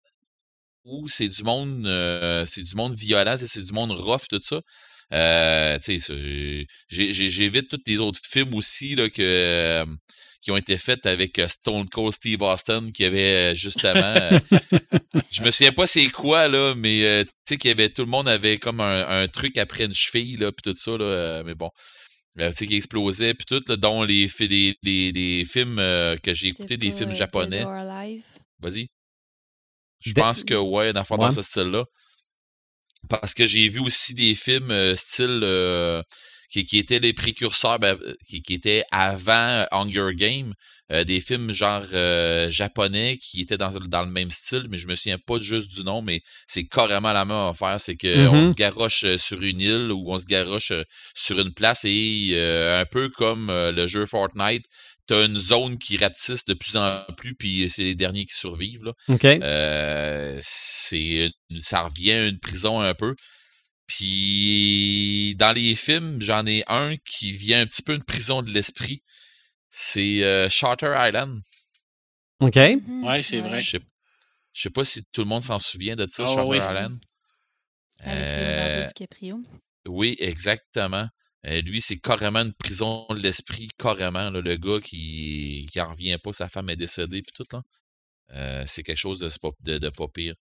où 0.83 1.07
c'est 1.07 1.27
du 1.27 1.43
monde 1.43 1.85
c'est 2.47 2.63
du 2.63 2.75
monde 2.75 2.97
violent, 2.97 3.37
c'est 3.37 3.61
du 3.61 3.73
monde 3.73 3.91
rough, 3.91 4.27
tout 4.29 4.41
ça. 4.41 4.61
J'évite 6.89 7.69
tous 7.69 7.81
les 7.85 7.97
autres 7.97 8.19
films 8.23 8.55
aussi 8.55 8.95
là, 8.95 9.09
que, 9.09 9.85
qui 10.41 10.51
ont 10.51 10.57
été 10.57 10.77
faits 10.77 11.05
avec 11.05 11.39
Stone 11.47 11.87
Cold 11.89 12.13
Steve 12.13 12.41
Austin 12.41 12.89
qui 12.91 13.05
avait 13.05 13.55
justement. 13.55 14.39
je 15.31 15.43
me 15.43 15.51
souviens 15.51 15.73
pas 15.73 15.85
c'est 15.85 16.09
quoi, 16.09 16.47
là, 16.47 16.73
mais 16.75 17.23
tu 17.25 17.31
sais, 17.45 17.57
qu'il 17.57 17.69
y 17.69 17.71
avait 17.71 17.89
tout 17.89 18.03
le 18.03 18.09
monde 18.09 18.27
avait 18.27 18.57
comme 18.57 18.79
un, 18.79 19.21
un 19.21 19.27
truc 19.27 19.57
après 19.59 19.85
une 19.85 19.93
cheville, 19.93 20.37
là, 20.37 20.51
puis 20.51 20.63
tout 20.63 20.75
ça, 20.75 20.97
là. 20.97 21.43
mais 21.43 21.53
bon. 21.53 21.69
Euh, 22.37 22.51
qui 22.51 22.75
explosait, 22.75 23.33
puis 23.33 23.45
tout, 23.45 23.59
dont 23.75 24.03
les, 24.03 24.29
les, 24.39 25.11
les, 25.11 25.45
films 25.45 25.79
euh, 25.79 26.15
que 26.17 26.33
j'ai 26.33 26.49
écoutés, 26.49 26.77
des 26.77 26.91
films 26.91 27.13
japonais. 27.13 27.63
Vas-y. 28.59 28.87
Je 29.99 30.13
pense 30.13 30.43
que 30.43 30.53
ouais, 30.53 30.93
dans, 30.93 31.03
dans 31.03 31.31
ce 31.31 31.41
style-là. 31.41 31.85
Parce 33.09 33.33
que 33.33 33.45
j'ai 33.45 33.67
vu 33.67 33.79
aussi 33.79 34.13
des 34.13 34.35
films 34.35 34.71
euh, 34.71 34.95
style 34.95 35.41
qui, 36.49 36.65
qui, 36.65 36.77
étaient 36.77 36.99
les 36.99 37.13
précurseurs, 37.13 37.79
ben, 37.79 37.97
qui, 38.27 38.41
qui, 38.41 38.53
étaient 38.53 38.83
avant 38.91 39.65
Hunger 39.71 40.09
Game, 40.13 40.53
euh, 40.91 41.03
des 41.03 41.21
films 41.21 41.51
genre 41.51 41.85
euh, 41.93 42.49
japonais 42.49 43.19
qui 43.21 43.41
étaient 43.41 43.59
dans, 43.59 43.69
dans, 43.69 44.01
le 44.01 44.09
même 44.09 44.31
style, 44.31 44.65
mais 44.69 44.77
je 44.77 44.87
me 44.87 44.95
souviens 44.95 45.19
pas 45.19 45.39
juste 45.39 45.71
du 45.71 45.83
nom, 45.83 46.01
mais 46.01 46.23
c'est 46.47 46.65
carrément 46.65 47.13
la 47.13 47.25
même 47.25 47.37
affaire. 47.37 47.79
C'est 47.79 47.95
qu'on 47.95 48.07
mm-hmm. 48.07 48.49
se 48.49 48.55
garoche 48.55 49.03
euh, 49.03 49.17
sur 49.19 49.39
une 49.43 49.61
île 49.61 49.91
ou 49.91 50.11
on 50.11 50.17
se 50.17 50.25
garoche 50.25 50.73
sur 51.13 51.39
une 51.39 51.53
place 51.53 51.85
et 51.85 52.35
un 52.35 52.85
peu 52.85 53.09
comme 53.09 53.51
le 53.51 53.87
jeu 53.87 54.07
Fortnite, 54.07 54.65
tu 55.07 55.13
as 55.13 55.25
une 55.25 55.39
zone 55.39 55.77
qui 55.77 55.97
rapetisse 55.97 56.45
de 56.45 56.55
plus 56.55 56.75
en 56.75 57.03
plus, 57.17 57.35
puis 57.35 57.69
c'est 57.69 57.83
les 57.83 57.95
derniers 57.95 58.25
qui 58.25 58.35
survivent. 58.35 58.83
Là. 58.83 58.93
c'est 60.41 61.31
ça 61.59 61.83
revient 61.83 62.11
à 62.11 62.27
une 62.27 62.39
prison 62.39 62.81
un 62.81 62.95
peu. 62.95 63.15
Puis 63.89 65.33
dans 65.39 65.51
les 65.51 65.73
films, 65.73 66.21
j'en 66.21 66.45
ai 66.45 66.63
un 66.67 66.95
qui 66.97 67.31
vient 67.31 67.61
un 67.61 67.65
petit 67.65 67.81
peu 67.81 67.95
une 67.95 68.03
prison 68.03 68.43
de 68.43 68.51
l'esprit. 68.51 69.01
C'est 69.71 70.23
euh, 70.23 70.47
Charter 70.47 70.93
Island. 70.95 71.41
OK. 72.39 72.53
Mm-hmm. 72.53 73.07
ouais, 73.07 73.23
c'est 73.23 73.41
vrai. 73.41 73.59
Je 73.61 73.71
sais, 73.71 73.79
sais 74.53 74.69
pas 74.69 74.83
si 74.83 75.03
tout 75.11 75.21
le 75.21 75.27
monde 75.27 75.41
s'en 75.41 75.57
souvient 75.57 75.95
de 75.95 76.07
ça, 76.07 76.23
Charter 76.23 76.57
Island. 76.57 76.99
Euh, 78.05 78.87
oui, 79.87 80.15
exactement. 80.19 81.07
Euh, 81.47 81.61
lui, 81.61 81.81
c'est 81.81 81.97
carrément 81.97 82.41
une 82.41 82.53
prison 82.53 83.07
de 83.09 83.19
l'esprit, 83.19 83.69
carrément. 83.75 84.29
le 84.29 84.55
gars 84.55 84.79
qui, 84.83 85.67
qui 85.71 85.81
en 85.81 85.89
revient 85.91 86.19
pas, 86.23 86.31
sa 86.31 86.47
femme 86.47 86.69
est 86.69 86.75
décédée, 86.75 87.23
puis 87.23 87.33
tout. 87.33 87.45
Là. 87.51 87.63
C'est 88.67 88.83
quelque 88.83 88.97
chose 88.97 89.19
de, 89.19 89.29
de, 89.61 89.77
de 89.77 89.89
pas 89.89 90.07
pire. 90.07 90.35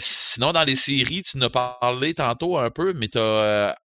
sinon, 0.00 0.52
dans 0.52 0.64
les 0.64 0.76
séries, 0.76 1.22
tu 1.22 1.38
nous 1.38 1.44
as 1.44 1.50
parlé 1.50 2.14
tantôt 2.14 2.58
un 2.58 2.70
peu, 2.70 2.92
mais 2.94 3.08
tu 3.08 3.18
as 3.18 3.76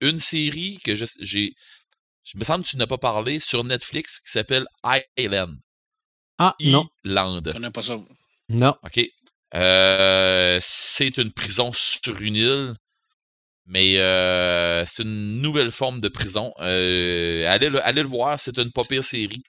une 0.00 0.20
série 0.20 0.78
que 0.84 0.94
j'ai 0.94 1.54
je 2.26 2.38
me 2.38 2.44
semble 2.44 2.64
que 2.64 2.70
tu 2.70 2.76
n'as 2.76 2.88
pas 2.88 2.98
parlé, 2.98 3.38
sur 3.38 3.62
Netflix 3.62 4.18
qui 4.18 4.32
s'appelle 4.32 4.66
Island. 5.16 5.56
Ah, 6.38 6.56
non. 6.60 6.86
Island. 7.04 7.42
Je 7.46 7.52
connais 7.52 7.70
pas 7.70 7.82
ça. 7.82 7.98
Non. 8.48 8.74
OK. 8.82 9.00
Euh, 9.54 10.58
c'est 10.60 11.16
une 11.18 11.32
prison 11.32 11.70
sur 11.72 12.20
une 12.20 12.34
île, 12.34 12.74
mais 13.64 13.98
euh, 13.98 14.84
c'est 14.84 15.04
une 15.04 15.40
nouvelle 15.40 15.70
forme 15.70 16.00
de 16.00 16.08
prison. 16.08 16.52
Euh, 16.58 17.48
allez, 17.48 17.68
le, 17.68 17.80
allez 17.86 18.02
le 18.02 18.08
voir, 18.08 18.40
c'est 18.40 18.58
une 18.58 18.72
pas 18.72 18.82
pire 18.82 19.04
série. 19.04 19.42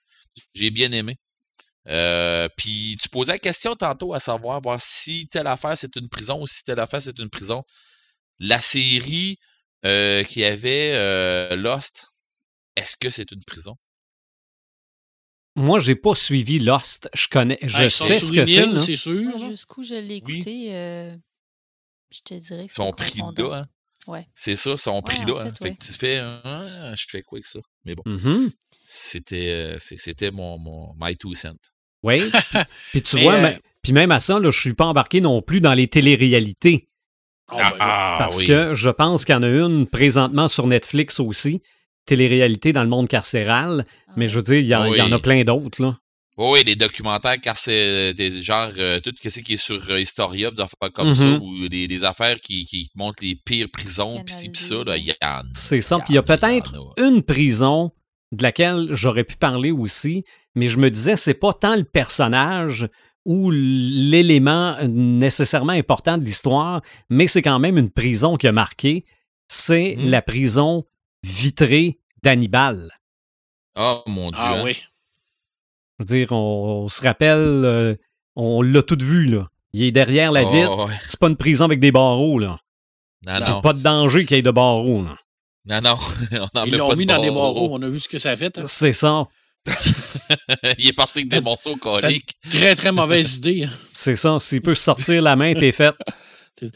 J'ai 0.54 0.70
bien 0.70 0.92
aimé. 0.92 1.18
Puis 2.58 2.98
tu 3.02 3.10
posais 3.10 3.34
la 3.34 3.40
question 3.40 3.76
tantôt 3.76 4.14
à 4.14 4.20
savoir 4.20 4.62
voir 4.62 4.80
si 4.82 5.28
telle 5.28 5.48
affaire 5.48 5.78
c'est 5.78 5.96
une 5.96 6.10
prison 6.10 6.42
ou 6.42 6.48
si 6.48 6.64
telle 6.64 6.80
affaire 6.80 7.02
c'est 7.02 7.18
une 7.18 7.30
prison. 7.30 7.64
La 8.40 8.62
série 8.62 9.40
qui 9.84 10.44
avait 10.44 11.56
Lost, 11.56 12.06
est-ce 12.76 12.96
que 12.98 13.10
c'est 13.10 13.32
une 13.32 13.44
prison? 13.44 13.76
Moi, 15.56 15.80
j'ai 15.80 15.96
pas 15.96 16.14
suivi 16.14 16.60
Lost. 16.60 17.10
Je 17.16 17.28
connais, 17.28 17.58
je 17.64 17.90
sais 17.90 18.20
ce 18.20 18.32
que 18.32 18.46
c'est. 18.46 18.80
C'est 18.80 18.96
sûr. 18.96 19.36
Jusqu'où 19.40 19.82
je 19.82 19.96
l'ai 19.96 20.18
écouté, 20.18 20.76
euh, 20.76 21.16
je 22.12 22.20
te 22.20 22.36
dirais 22.36 22.68
que 22.68 22.74
c'est. 22.74 22.76
Son 22.76 22.92
prix 22.92 23.18
là, 23.18 23.62
hein? 23.62 23.68
Ouais. 24.06 24.28
C'est 24.36 24.56
ça, 24.56 24.78
son 24.78 25.02
prix 25.02 25.26
là. 25.26 25.42
Hein? 25.42 25.52
Fait, 25.60 25.74
que 25.74 25.84
tu 25.84 25.94
fais, 25.94 26.20
ah, 26.20 26.94
je 26.96 27.06
fais 27.10 27.24
quoi 27.24 27.38
avec 27.38 27.48
ça? 27.48 27.60
Mais 27.86 27.96
bon, 27.96 28.04
mm-hmm. 28.06 28.52
c'était, 28.86 29.50
euh, 29.50 29.80
c'était 29.80 30.30
mon, 30.30 30.60
mon 30.60 30.94
my 31.00 31.18
two 31.18 31.34
cents. 31.34 31.56
Oui. 32.04 32.32
puis 32.92 33.02
tu 33.02 33.20
vois, 33.20 33.34
euh, 33.34 33.54
puis 33.82 33.94
même 33.94 34.12
à 34.12 34.20
ça, 34.20 34.40
là, 34.40 34.52
je 34.52 34.60
suis 34.60 34.74
pas 34.74 34.86
embarqué 34.86 35.22
non 35.22 35.42
plus 35.42 35.62
dans 35.62 35.74
les 35.74 35.88
téléréalités. 35.88 36.88
Ah, 37.50 37.58
ben 37.58 37.78
ah, 37.80 38.16
parce 38.20 38.44
que 38.44 38.76
je 38.76 38.90
pense 38.90 39.24
qu'il 39.24 39.34
y 39.34 39.38
en 39.38 39.44
a 39.44 39.48
une 39.48 39.88
présentement 39.88 40.48
sur 40.48 40.68
Netflix 40.68 41.20
aussi 41.20 41.62
télé-réalité 42.08 42.74
dans 42.74 42.84
le 42.84 42.90
monde 42.90 43.08
carcéral, 43.08 43.86
mais 44.16 44.28
je 44.28 44.38
veux 44.38 44.44
dire, 44.44 44.58
il 44.58 44.66
y, 44.66 44.74
en 45.02 45.12
a 45.12 45.20
plein 45.20 45.44
d'autres, 45.44 45.84
là. 45.84 45.98
Oui, 46.38 46.64
les 46.64 46.76
documentaires 46.76 47.40
carcérales, 47.40 48.14
genre 48.44 48.70
euh, 48.78 49.00
tout 49.00 49.12
ce 49.20 49.40
qui 49.40 49.54
est 49.54 49.58
sur 49.58 49.82
euh, 49.90 50.00
Historia, 50.00 50.52
des 50.52 50.62
affaires 50.62 50.94
comme 50.94 51.16
ça, 51.16 51.24
mm-hmm. 51.24 51.40
ou 51.40 51.68
des, 51.68 52.04
affaires 52.04 52.40
qui, 52.40 52.66
qui, 52.66 52.92
montrent 52.96 53.24
les 53.24 53.36
pires 53.36 53.70
prisons, 53.74 54.24
pis 54.24 54.34
ci, 54.34 54.52
pis 54.52 54.62
ça, 54.62 54.76
il 54.98 55.06
y 55.06 55.14
en 55.24 55.42
C'est 55.54 55.82
ça, 55.82 55.98
puis 55.98 56.10
il 56.10 56.16
y 56.16 56.20
a 56.20 56.24
peut-être 56.24 56.76
une 56.98 57.24
prison 57.24 57.92
de 58.32 58.44
laquelle 58.44 58.88
j'aurais 58.92 59.24
pu 59.24 59.36
parler 59.36 59.72
aussi, 59.72 60.26
mais 60.58 60.70
je 60.70 60.80
me 60.80 60.90
disais, 60.90 61.16
c'est 61.16 61.36
pas 61.36 61.54
tant 61.54 61.76
le 61.76 61.84
personnage 61.84 62.90
ou 63.26 63.52
l'élément 63.52 64.76
nécessairement 64.88 65.74
important 65.74 66.18
de 66.18 66.24
l'histoire, 66.24 66.82
mais 67.10 67.28
c'est 67.28 67.44
quand 67.44 67.60
même 67.60 67.78
une 67.78 67.92
prison 67.92 68.38
qui 68.38 68.48
a 68.48 68.52
marqué. 68.52 69.06
C'est 69.48 69.96
mm-hmm. 69.96 70.10
la 70.10 70.22
prison 70.24 70.86
vitré 71.24 72.00
d'Hannibal. 72.24 72.90
Oh 73.76 74.02
mon 74.08 74.32
Dieu. 74.32 74.42
Ah 74.42 74.56
hein. 74.56 74.62
oui. 74.64 74.82
Je 76.00 76.04
veux 76.04 76.06
dire, 76.06 76.32
on, 76.32 76.88
se 76.88 77.04
rappelle, 77.04 77.38
euh, 77.38 77.96
on 78.36 78.64
l'a 78.64 78.82
tout 78.82 78.98
vu, 79.00 79.26
là. 79.26 79.50
Il 79.74 79.84
est 79.84 79.92
derrière 79.92 80.32
la 80.32 80.44
oh, 80.44 80.52
vitre. 80.52 80.90
C'est 81.08 81.20
pas 81.20 81.28
une 81.28 81.38
prison 81.38 81.66
avec 81.66 81.80
des 81.80 81.92
barreaux, 81.92 82.40
là. 82.40 82.58
Non, 83.28 83.40
non. 83.46 83.62
Pas 83.62 83.74
de 83.74 83.82
danger 83.84 84.26
qu'il 84.26 84.38
y 84.38 84.40
ait 84.40 84.44
de 84.44 84.52
barreaux, 84.52 85.04
là. 85.04 85.16
Non, 85.66 85.82
non. 85.82 85.98
on 86.56 86.64
Ils 86.66 86.78
l'ont 86.78 86.96
mis 86.96 87.06
dans 87.06 87.22
des 87.22 87.30
barreaux. 87.30 87.70
On 87.72 87.82
a 87.84 87.90
vu 87.90 88.00
ce 88.00 88.10
que 88.10 88.18
ça 88.18 88.32
a 88.32 88.38
fait. 88.38 88.58
Hein. 88.58 88.64
C'est 88.66 88.94
ça. 88.94 89.28
il 90.78 90.88
est 90.88 90.94
parti 90.94 91.20
avec 91.20 91.30
des 91.30 91.42
morceaux 91.42 91.76
coliques. 91.76 92.32
Très, 92.50 92.76
très 92.76 92.92
mauvaise 92.92 93.38
idée. 93.38 93.64
Hein. 93.66 93.70
C'est 93.94 94.16
ça. 94.16 94.38
S'il 94.40 94.62
peut 94.62 94.76
sortir 94.76 95.22
la 95.22 95.36
main, 95.36 95.54
t'es 95.54 95.72
fait. 95.72 95.94
C'est 96.60 96.70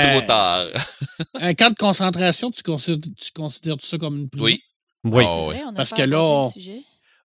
trop 0.00 0.18
euh, 0.18 0.26
tard. 0.26 0.66
un 1.40 1.54
camp 1.54 1.70
de 1.70 1.76
concentration, 1.76 2.50
tu 2.50 2.62
considères, 2.62 3.10
tu 3.20 3.32
considères 3.32 3.76
ça 3.80 3.98
comme 3.98 4.18
une 4.18 4.28
prison? 4.28 4.44
Oui. 4.44 4.62
Oui. 5.04 5.24
Parce 5.74 5.92
que 5.92 6.02
là, 6.02 6.22
on, 6.22 6.52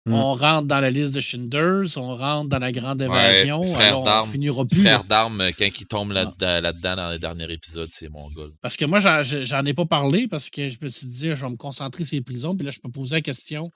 hmm. 0.06 0.14
rentre 0.14 0.66
dans 0.66 0.80
la 0.80 0.90
liste 0.90 1.14
de 1.14 1.20
Schindlers, 1.20 1.96
on 1.96 2.16
rentre 2.16 2.48
dans 2.48 2.58
la 2.58 2.72
grande 2.72 3.00
évasion. 3.02 3.60
Ouais, 3.60 3.74
frère 3.74 3.98
alors 3.98 4.24
on 4.24 4.26
finira 4.26 4.64
plus. 4.64 4.82
Frère 4.82 5.04
d'armes, 5.04 5.50
quand 5.58 5.68
il 5.80 5.86
tombe 5.86 6.12
là-dedans 6.12 6.60
là 6.60 6.72
dans 6.72 7.10
le 7.12 7.18
dernier 7.18 7.52
épisode, 7.52 7.88
c'est 7.92 8.08
mon 8.08 8.28
gars. 8.28 8.50
Parce 8.60 8.76
que 8.76 8.84
moi, 8.84 8.98
j'en 9.00 9.64
ai 9.64 9.74
pas 9.74 9.86
parlé 9.86 10.26
parce 10.28 10.50
que 10.50 10.68
je 10.68 10.78
me 10.80 10.88
suis 10.88 11.06
dit, 11.06 11.28
je 11.30 11.34
vais 11.34 11.50
me 11.50 11.56
concentrer 11.56 12.04
sur 12.04 12.16
les 12.16 12.22
prisons. 12.22 12.56
Puis 12.56 12.64
là, 12.64 12.72
je 12.72 12.80
me 12.84 12.90
posais 12.90 13.16
la 13.16 13.22
question 13.22 13.70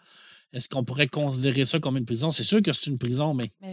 est-ce 0.52 0.68
qu'on 0.68 0.84
pourrait 0.84 1.08
considérer 1.08 1.64
ça 1.64 1.78
comme 1.78 1.96
une 1.96 2.06
prison? 2.06 2.30
C'est 2.30 2.44
sûr 2.44 2.62
que 2.62 2.72
c'est 2.72 2.90
une 2.90 2.98
prison, 2.98 3.34
mais, 3.34 3.50
ben 3.60 3.72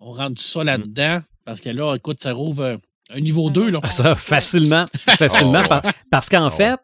on 0.00 0.12
rentre 0.12 0.40
tout 0.40 0.48
ça 0.48 0.64
là-dedans. 0.64 1.22
Parce 1.44 1.60
que 1.60 1.70
là, 1.70 1.94
écoute, 1.94 2.22
ça 2.22 2.32
rouvre 2.32 2.78
un 3.10 3.20
niveau 3.20 3.50
2, 3.50 3.70
là. 3.70 3.80
Ça, 3.90 4.16
facilement. 4.16 4.84
facilement. 4.96 5.64
Oh. 5.70 5.88
parce 6.10 6.28
qu'en 6.28 6.48
oh. 6.48 6.50
fait, 6.50 6.80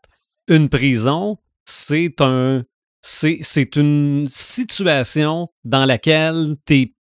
une 0.49 0.69
prison, 0.69 1.39
c'est 1.65 2.21
un 2.21 2.65
c'est 3.07 3.77
une 3.77 4.27
situation 4.29 5.49
dans 5.65 5.85
laquelle 5.85 6.57
tu 6.67 6.75
es 6.75 6.95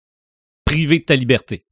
privé 0.66 0.98
de 0.98 1.04
ta 1.04 1.16
liberté. 1.16 1.68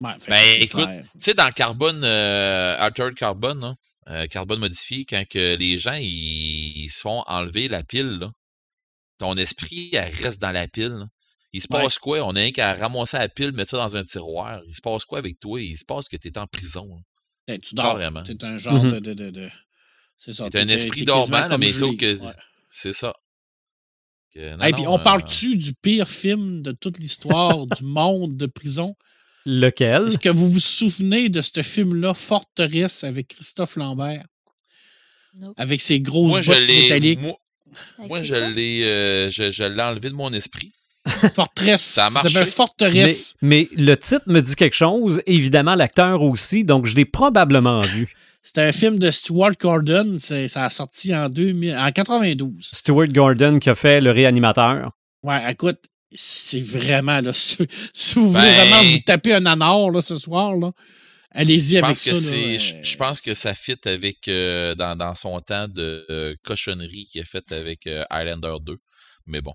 ben, 0.00 0.16
écoute, 0.58 0.88
tu 1.12 1.20
sais, 1.20 1.34
dans 1.34 1.52
Carbone, 1.52 2.02
euh, 2.02 2.74
Altered 2.76 3.14
Carbone, 3.14 3.62
hein, 3.62 3.76
euh, 4.10 4.26
carbone 4.26 4.58
modifié, 4.58 5.04
quand 5.04 5.22
que 5.28 5.54
les 5.54 5.78
gens 5.78 5.94
ils, 5.94 6.88
se 6.88 7.02
font 7.02 7.22
enlever 7.28 7.68
la 7.68 7.84
pile, 7.84 8.28
ton 9.18 9.36
esprit 9.36 9.90
elle 9.92 10.12
reste 10.22 10.40
dans 10.40 10.52
la 10.52 10.68
pile. 10.68 11.06
Il 11.52 11.62
se 11.62 11.68
passe 11.68 11.98
quoi? 11.98 12.20
On 12.26 12.30
a 12.30 12.40
rien 12.40 12.52
qu'à 12.52 12.74
ramasser 12.74 13.18
la 13.18 13.28
pile, 13.28 13.52
mettre 13.52 13.70
ça 13.70 13.78
dans 13.78 13.96
un 13.96 14.04
tiroir. 14.04 14.60
Il 14.66 14.74
se 14.74 14.82
passe 14.82 15.04
quoi 15.04 15.18
avec 15.18 15.40
toi? 15.40 15.60
Il 15.60 15.76
se 15.76 15.84
passe 15.84 16.08
que 16.08 16.16
tu 16.16 16.28
es 16.28 16.38
en 16.38 16.46
prison. 16.46 17.00
Ben, 17.46 17.58
tu 17.58 17.74
dors. 17.74 17.98
Tu 18.24 18.32
es 18.32 18.44
un 18.44 18.58
genre 18.58 18.84
mm-hmm. 18.84 19.00
de, 19.00 19.14
de, 19.14 19.30
de, 19.30 19.48
C'est 20.18 20.34
ça. 20.34 20.50
Tu 20.50 20.58
un 20.58 20.68
esprit 20.68 21.04
dormant, 21.04 21.48
mais 21.58 21.72
que. 21.72 22.18
C'est 22.68 22.92
ça. 22.92 23.14
Et 24.34 24.72
puis 24.72 24.86
on 24.86 24.98
parle-tu 24.98 25.56
du 25.56 25.74
pire 25.74 26.08
film 26.08 26.62
de 26.62 26.72
toute 26.72 26.98
l'histoire 26.98 27.66
du 27.66 27.82
monde 27.82 28.36
de 28.36 28.46
prison? 28.46 28.94
Lequel? 29.44 30.08
Est-ce 30.08 30.18
que 30.18 30.28
vous 30.28 30.50
vous 30.50 30.60
souvenez 30.60 31.28
de 31.28 31.40
ce 31.40 31.62
film-là, 31.62 32.14
Forteresse, 32.14 33.04
avec 33.04 33.28
Christophe 33.28 33.76
Lambert? 33.76 34.26
Avec 35.56 35.80
ses 35.80 36.00
grosses 36.00 36.46
bottes 36.46 36.68
métalliques? 36.68 37.20
Moi, 37.20 37.36
je 38.22 38.54
l'ai 38.54 38.84
euh, 38.84 39.30
je, 39.30 39.64
l'ai 39.64 39.82
enlevé 39.82 40.10
de 40.10 40.14
mon 40.14 40.32
esprit. 40.32 40.72
Forteresse. 41.34 41.82
Ça 41.82 42.06
a 42.06 42.10
marché. 42.10 42.44
Forteresse. 42.44 43.34
Mais, 43.40 43.68
mais, 43.72 43.82
le 43.82 43.96
titre 43.96 44.24
me 44.26 44.40
dit 44.40 44.54
quelque 44.56 44.76
chose, 44.76 45.22
évidemment 45.26 45.74
l'acteur 45.74 46.22
aussi, 46.22 46.64
donc 46.64 46.86
je 46.86 46.94
l'ai 46.94 47.04
probablement 47.04 47.80
vu. 47.80 48.08
C'est 48.42 48.58
un 48.58 48.72
film 48.72 48.98
de 48.98 49.10
Stuart 49.10 49.52
Gordon. 49.60 50.16
Ça 50.18 50.64
a 50.64 50.70
sorti 50.70 51.14
en, 51.14 51.28
2000, 51.28 51.76
en 51.76 51.92
92. 51.92 52.70
Stuart 52.72 53.08
Gordon 53.08 53.58
qui 53.58 53.68
a 53.68 53.74
fait 53.74 54.00
le 54.00 54.10
réanimateur. 54.10 54.90
Ouais, 55.22 55.52
écoute, 55.52 55.80
c'est 56.12 56.60
vraiment, 56.60 57.20
là, 57.20 57.32
si, 57.34 57.58
vous 58.14 58.32
voulez 58.32 58.54
vraiment 58.54 58.82
ben 58.82 58.92
vous 58.92 59.00
taper 59.04 59.34
un 59.34 59.46
anor 59.46 59.90
là, 59.90 60.00
ce 60.00 60.16
soir, 60.16 60.56
là, 60.56 60.70
allez-y 61.30 61.78
avec 61.78 61.96
ça. 61.96 62.12
Je 62.12 62.96
pense 62.96 63.20
que 63.20 63.34
ça 63.34 63.54
fit 63.54 63.78
avec, 63.84 64.28
euh, 64.28 64.74
dans, 64.74 65.14
son 65.14 65.40
temps 65.40 65.68
de 65.68 66.06
euh, 66.10 66.34
cochonnerie 66.44 67.06
qu'il 67.06 67.20
a 67.20 67.24
fait 67.24 67.52
avec 67.52 67.86
euh, 67.86 68.04
Highlander 68.10 68.56
2. 68.62 68.76
Mais 69.26 69.40
bon. 69.40 69.54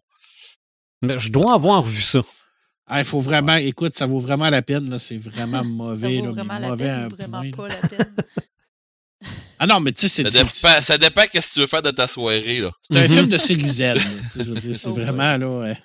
Mais 1.01 1.17
je 1.17 1.31
dois 1.31 1.53
avoir 1.55 1.81
vu 1.81 2.01
ça. 2.01 2.21
Ah, 2.85 2.99
il 2.99 3.05
faut 3.05 3.19
vraiment, 3.19 3.55
écoute, 3.55 3.93
ça 3.95 4.05
vaut 4.05 4.19
vraiment 4.19 4.49
la 4.49 4.61
peine. 4.61 4.97
C'est 4.99 5.17
vraiment 5.17 5.63
mauvais. 5.63 6.17
ça 6.17 6.25
vaut 6.25 6.33
vraiment 6.33 6.59
la 6.59 6.75
peine 6.75 7.51
pas 7.55 7.67
la 7.67 7.75
peine? 7.75 8.15
Ah 9.59 9.67
non, 9.67 9.79
mais 9.79 9.93
tu 9.93 10.01
sais, 10.01 10.09
c'est. 10.09 10.29
Ça, 10.29 10.43
dépend, 10.43 10.81
ça 10.81 10.97
dépend 10.97 11.21
ce 11.21 11.27
que 11.37 11.53
tu 11.53 11.59
veux 11.61 11.67
faire 11.67 11.81
de 11.81 11.91
ta 11.91 12.05
soirée. 12.05 12.59
là. 12.59 12.71
C'est 12.81 12.97
un 12.97 13.07
film 13.07 13.29
de 13.29 13.37
Célisel. 13.37 13.97
c'est 13.97 14.89
vraiment, 14.89 15.37
là. 15.37 15.47
Ouais. 15.47 15.77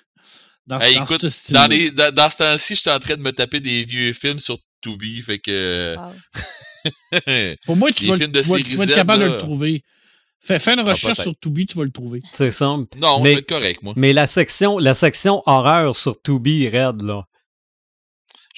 Dans, 0.67 0.79
écoute, 0.81 1.25
dans, 1.51 1.67
les, 1.67 1.89
dans, 1.89 2.13
dans, 2.13 2.29
ce 2.29 2.37
temps-ci, 2.37 2.75
je 2.75 2.81
suis 2.81 2.89
en 2.89 2.99
train 2.99 3.15
de 3.15 3.21
me 3.21 3.31
taper 3.31 3.61
des 3.61 3.85
vieux 3.85 4.11
films 4.11 4.39
sur 4.39 4.57
Tubi, 4.81 5.21
fait 5.21 5.39
que... 5.39 5.95
Pour 7.65 7.75
moi, 7.75 7.91
tu 7.91 8.05
vas, 8.05 8.17
tu, 8.17 8.25
vas, 8.25 8.41
tu 8.41 8.75
vas, 8.75 8.83
être 8.83 8.95
capable 8.95 9.23
de 9.23 9.29
le 9.29 9.37
trouver. 9.37 9.83
Fais, 10.39 10.57
fais 10.57 10.73
une 10.73 10.79
ah, 10.79 10.91
recherche 10.91 11.19
sur 11.19 11.37
Tubi, 11.37 11.65
tu 11.65 11.77
vas 11.77 11.83
le 11.83 11.91
trouver. 11.91 12.21
C'est 12.31 12.51
simple. 12.51 12.97
Non, 12.99 13.21
mais, 13.21 13.41
correct, 13.41 13.83
moi. 13.83 13.93
Mais 13.97 14.13
la 14.13 14.25
section, 14.25 14.77
la 14.77 14.93
section 14.93 15.43
horreur 15.45 15.95
sur 15.95 16.21
Tubi 16.21 16.63
est 16.63 16.69
raide, 16.69 17.01
là. 17.01 17.25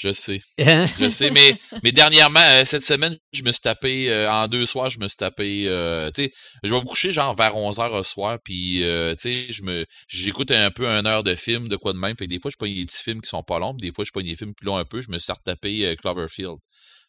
Je 0.02 0.11
sais. 0.14 0.41
Hein? 0.57 0.88
Je 0.99 1.11
sais, 1.11 1.30
mais, 1.30 1.56
mais 1.84 1.91
dernièrement, 1.91 2.40
euh, 2.40 2.65
cette 2.65 2.84
semaine, 2.84 3.15
je 3.34 3.44
me 3.44 3.52
suis 3.52 3.61
tapé, 3.61 4.10
euh, 4.10 4.32
en 4.32 4.48
deux 4.48 4.65
soirs, 4.65 4.90
je 4.90 4.98
me 4.98 5.07
suis 5.07 5.18
tapé, 5.18 5.65
euh, 5.68 6.10
tu 6.10 6.23
sais, 6.23 6.32
je 6.64 6.72
vais 6.72 6.80
me 6.80 6.86
coucher 6.86 7.11
genre 7.11 7.36
vers 7.36 7.56
11h 7.56 7.91
au 7.91 8.02
soir, 8.02 8.40
puis, 8.44 8.80
tu 8.80 9.15
sais, 9.19 9.52
je 9.52 9.61
me, 9.61 9.86
j'écoute 10.07 10.49
un 10.49 10.72
peu 10.72 10.88
une 10.88 11.06
heure 11.06 11.23
de 11.23 11.36
film, 11.36 11.69
de 11.69 11.76
quoi 11.76 11.94
de 11.94 11.99
même, 11.99 12.15
fait 12.18 12.26
que 12.26 12.32
des 12.32 12.40
fois, 12.40 12.49
je 12.49 12.57
prends 12.57 12.65
des 12.65 12.84
petits 12.84 13.03
films 13.03 13.22
qui 13.22 13.30
sont 13.30 13.44
pas 13.44 13.60
longs, 13.60 13.76
des 13.76 13.91
fois, 13.94 14.03
je 14.03 14.10
prends 14.10 14.23
des 14.23 14.36
films 14.36 14.56
plus 14.56 14.65
longs 14.65 14.78
un 14.78 14.86
peu, 14.86 15.02
je 15.02 15.11
me 15.11 15.19
suis 15.19 15.32
retapé 15.32 15.95
Cloverfield. 16.02 16.57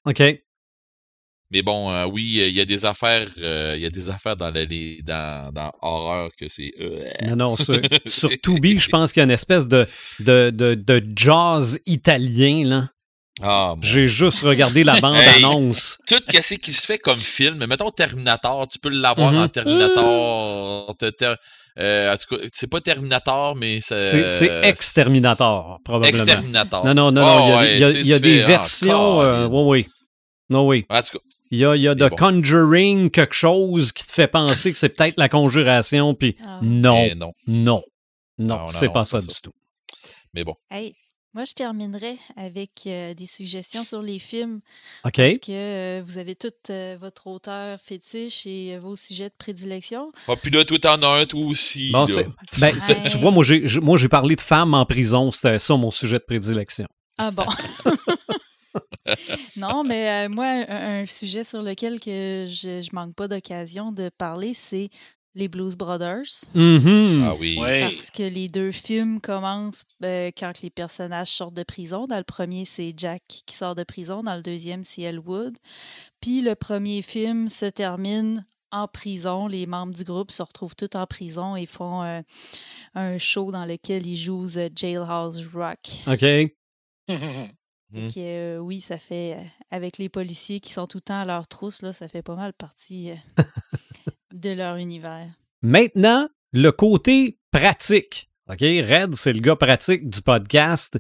OK. 0.05 0.23
Mais 1.53 1.61
bon, 1.61 1.91
euh, 1.93 2.07
oui, 2.07 2.43
il 2.47 2.55
y 2.55 2.61
a 2.61 2.65
des 2.65 2.87
affaires, 2.87 3.29
euh, 3.39 3.75
il 3.77 3.83
y 3.83 3.87
a 3.87 3.91
des 3.91 4.09
affaires 4.09 4.37
dans, 4.37 4.51
les, 4.51 5.03
dans, 5.03 5.53
dans 5.53 5.71
horreur 5.83 6.31
que 6.35 6.47
c'est. 6.49 6.73
Euh, 6.81 7.05
non, 7.27 7.37
non, 7.37 7.57
sur, 7.59 7.79
sur 8.07 8.31
Tubi, 8.43 8.79
je 8.79 8.89
pense 8.89 9.13
qu'il 9.13 9.21
y 9.21 9.23
a 9.23 9.25
une 9.25 9.31
espèce 9.31 9.69
de, 9.69 9.87
de, 10.21 10.49
de, 10.49 10.75
de 10.75 11.05
jazz 11.15 11.79
italien, 11.85 12.65
là. 12.65 12.89
Ah, 13.43 13.75
J'ai 13.83 14.09
juste 14.09 14.43
regardé 14.43 14.83
la 14.83 14.99
bande-annonce. 15.01 15.99
tout 16.07 16.23
ce 16.31 16.55
qui 16.55 16.73
se 16.73 16.87
fait 16.87 16.99
comme 16.99 17.19
film, 17.19 17.67
mettons 17.67 17.91
Terminator, 17.91 18.67
tu 18.69 18.79
peux 18.79 18.89
l'avoir 18.89 19.35
en. 19.35 19.49
Terminator. 19.49 20.97
Euh, 21.79 22.13
en 22.13 22.17
tout 22.17 22.37
cas, 22.37 22.43
c'est 22.53 22.71
pas 22.71 22.81
Terminator, 22.81 23.57
mais 23.57 23.81
c'est. 23.83 23.99
C'est 23.99 24.65
Exterminator, 24.65 25.81
probablement. 25.85 26.23
Exterminator. 26.23 26.87
Non, 26.87 26.95
non, 26.95 27.13
non, 27.13 27.27
non. 27.27 27.63
il 27.63 27.79
y 27.79 27.85
a, 27.85 27.91
il 27.91 28.07
y 28.07 28.15
a, 28.15 28.19
des 28.19 28.39
versions. 28.41 29.21
oui, 29.49 29.81
oui. 29.85 29.89
Non, 30.49 30.67
oui. 30.67 30.85
En 30.91 31.01
tout 31.01 31.19
cas, 31.19 31.25
il 31.53 31.59
y 31.59 31.67
a, 31.67 31.77
il 31.77 31.83
y 31.83 31.89
a 31.89 31.95
The 31.95 32.09
Conjuring, 32.09 33.11
quelque 33.11 33.35
chose 33.35 33.93
qui 33.93 34.05
te 34.05 34.11
fait 34.11 34.27
penser 34.27 34.73
que 34.73 34.79
c'est 34.79 34.89
peut-être 34.89 35.19
la 35.19 35.29
conjuration, 35.29 36.15
puis 36.15 36.35
ah. 36.43 36.61
non, 36.63 37.11
non, 37.15 37.33
non, 37.47 37.83
non, 38.39 38.69
c'est 38.69 38.91
pas 38.91 39.05
ça, 39.05 39.21
du 39.21 39.27
tout. 39.43 39.53
Mais 40.33 40.45
bon. 40.45 40.55
Hey, 40.71 40.95
moi, 41.35 41.45
je 41.45 41.53
terminerai 41.53 42.17
avec 42.37 42.71
euh, 42.87 43.13
des 43.13 43.27
suggestions 43.27 43.85
sur 43.85 44.01
les 44.01 44.19
films. 44.19 44.61
OK. 45.05 45.17
Parce 45.17 45.39
que 45.39 45.51
euh, 45.99 46.03
vous 46.03 46.17
avez 46.17 46.35
tout 46.35 46.49
euh, 46.71 46.97
votre 46.99 47.27
auteur 47.27 47.79
fétiche 47.79 48.47
et 48.47 48.79
vos 48.79 48.97
sujets 48.97 49.29
de 49.29 49.35
prédilection. 49.37 50.11
Ah, 50.29 50.37
puis 50.37 50.51
là, 50.51 50.65
toi, 50.65 50.79
t'en 50.79 51.03
as 51.03 51.21
un, 51.21 51.27
toi 51.27 51.45
aussi. 51.45 51.93
ben, 51.93 52.73
Tu 53.11 53.19
vois, 53.19 53.31
moi, 53.31 53.45
j'ai, 53.45 53.63
moi, 53.81 53.99
j'ai 53.99 54.09
parlé 54.09 54.37
de 54.37 54.41
femmes 54.41 54.73
en 54.73 54.87
prison. 54.87 55.31
C'était 55.33 55.59
ça, 55.59 55.77
mon 55.77 55.91
sujet 55.91 56.19
de 56.19 56.25
prédilection. 56.25 56.87
Ah 57.19 57.31
bon. 57.31 57.45
non, 59.57 59.85
mais 59.85 60.27
euh, 60.27 60.29
moi, 60.29 60.47
un, 60.69 61.07
sujet 61.07 61.45
sur 61.45 61.63
lequel 61.63 62.01
que 62.01 62.47
je, 62.49 62.83
je 62.83 62.95
manque 62.95 63.15
pas 63.15 63.29
d'occasion 63.29 63.93
de 63.93 64.11
parler, 64.17 64.55
c'est 64.55 64.91
les 65.35 65.49
Blues 65.49 65.77
Brothers. 65.77 66.47
Mm-hmm. 66.55 67.23
Ah 67.25 67.35
oui. 67.39 67.57
Parce 67.57 68.11
que 68.11 68.23
les 68.23 68.49
deux 68.49 68.71
films 68.71 69.21
commencent 69.21 69.85
euh, 70.05 70.31
quand 70.37 70.61
les 70.63 70.71
personnages 70.71 71.31
sortent 71.31 71.55
de 71.55 71.63
prison. 71.63 72.07
Dans 72.07 72.19
le 72.19 72.25
premier, 72.25 72.65
c'est 72.65 72.93
Jack 72.97 73.23
qui 73.47 73.55
sort 73.57 73.75
de 73.75 73.85
prison. 73.85 74.23
Dans 74.23 74.37
le 74.37 74.43
deuxième, 74.43 74.85
c'est 74.85 75.03
Elwood. 75.03 75.57
Puis 76.21 76.43
le 76.43 76.55
premier 76.55 77.03
film 77.03 77.49
se 77.49 77.67
termine 77.67 78.45
en 78.71 78.89
prison. 78.89 79.47
Les 79.49 79.67
membres 79.67 79.95
du 79.95 80.05
groupe 80.05 80.31
se 80.31 80.43
retrouvent 80.43 80.77
tous 80.77 80.97
en 80.97 81.07
prison 81.07 81.57
et 81.57 81.67
font 81.67 82.03
euh, 82.03 82.21
un 82.95 83.19
show 83.19 83.51
dans 83.53 83.65
lequel 83.65 84.07
ils 84.07 84.17
jouent 84.17 84.49
Jailhouse 84.75 85.49
Rock. 85.55 85.79
OK. 86.07 86.25
Mmh. 87.93 88.09
Euh, 88.17 88.59
oui, 88.59 88.81
ça 88.81 88.97
fait, 88.97 89.35
euh, 89.35 89.43
avec 89.71 89.99
les 89.99 90.09
policiers 90.09 90.61
qui 90.61 90.73
sont 90.73 90.87
tout 90.87 90.99
le 90.99 91.03
temps 91.03 91.21
à 91.21 91.25
leur 91.27 91.47
trousse, 91.47 91.83
là, 91.83 91.93
ça 91.93 92.09
fait 92.09 92.23
pas 92.23 92.37
mal 92.37 92.55
partie 92.55 93.11
euh, 93.11 93.43
de 94.33 94.51
leur 94.51 94.77
univers. 94.77 95.29
Maintenant, 95.61 96.29
le 96.53 96.73
côté 96.73 97.39
pratique. 97.51 98.31
OK? 98.51 98.61
Red, 98.61 99.15
c'est 99.15 99.35
le 99.35 99.41
gars 99.41 99.57
pratique 99.57 100.09
du 100.09 100.23
podcast. 100.23 100.99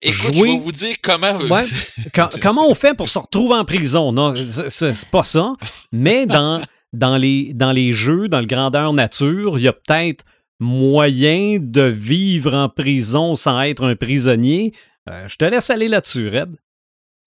Écoute, 0.00 0.34
je 0.34 0.44
vais 0.44 0.58
vous 0.58 0.72
dire 0.72 0.96
comment. 1.02 1.38
comment 2.40 2.68
on 2.68 2.74
fait 2.74 2.94
pour 2.94 3.08
se 3.08 3.18
retrouver 3.18 3.54
en 3.54 3.64
prison? 3.64 4.12
Non, 4.12 4.34
c'est 4.68 5.10
pas 5.10 5.24
ça. 5.24 5.54
Mais 5.92 6.24
dans, 6.24 6.62
dans, 6.92 7.16
les, 7.16 7.52
dans 7.52 7.72
les 7.72 7.92
jeux, 7.92 8.28
dans 8.28 8.40
le 8.40 8.46
grandeur 8.46 8.92
nature, 8.92 9.58
il 9.58 9.64
y 9.64 9.68
a 9.68 9.72
peut-être 9.72 10.24
moyen 10.60 11.58
de 11.60 11.82
vivre 11.82 12.54
en 12.54 12.68
prison 12.68 13.34
sans 13.34 13.60
être 13.60 13.84
un 13.84 13.96
prisonnier. 13.96 14.72
Euh, 15.10 15.28
je 15.28 15.36
te 15.36 15.44
laisse 15.44 15.70
aller 15.70 15.88
là-dessus, 15.88 16.28
Red. 16.28 16.56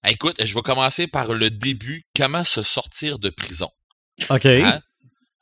Écoute, 0.07 0.35
je 0.43 0.53
vais 0.53 0.61
commencer 0.61 1.07
par 1.07 1.33
le 1.33 1.49
début. 1.49 2.03
Comment 2.15 2.43
se 2.43 2.63
sortir 2.63 3.19
de 3.19 3.29
prison? 3.29 3.69
OK. 4.29 4.45
Hein? 4.45 4.79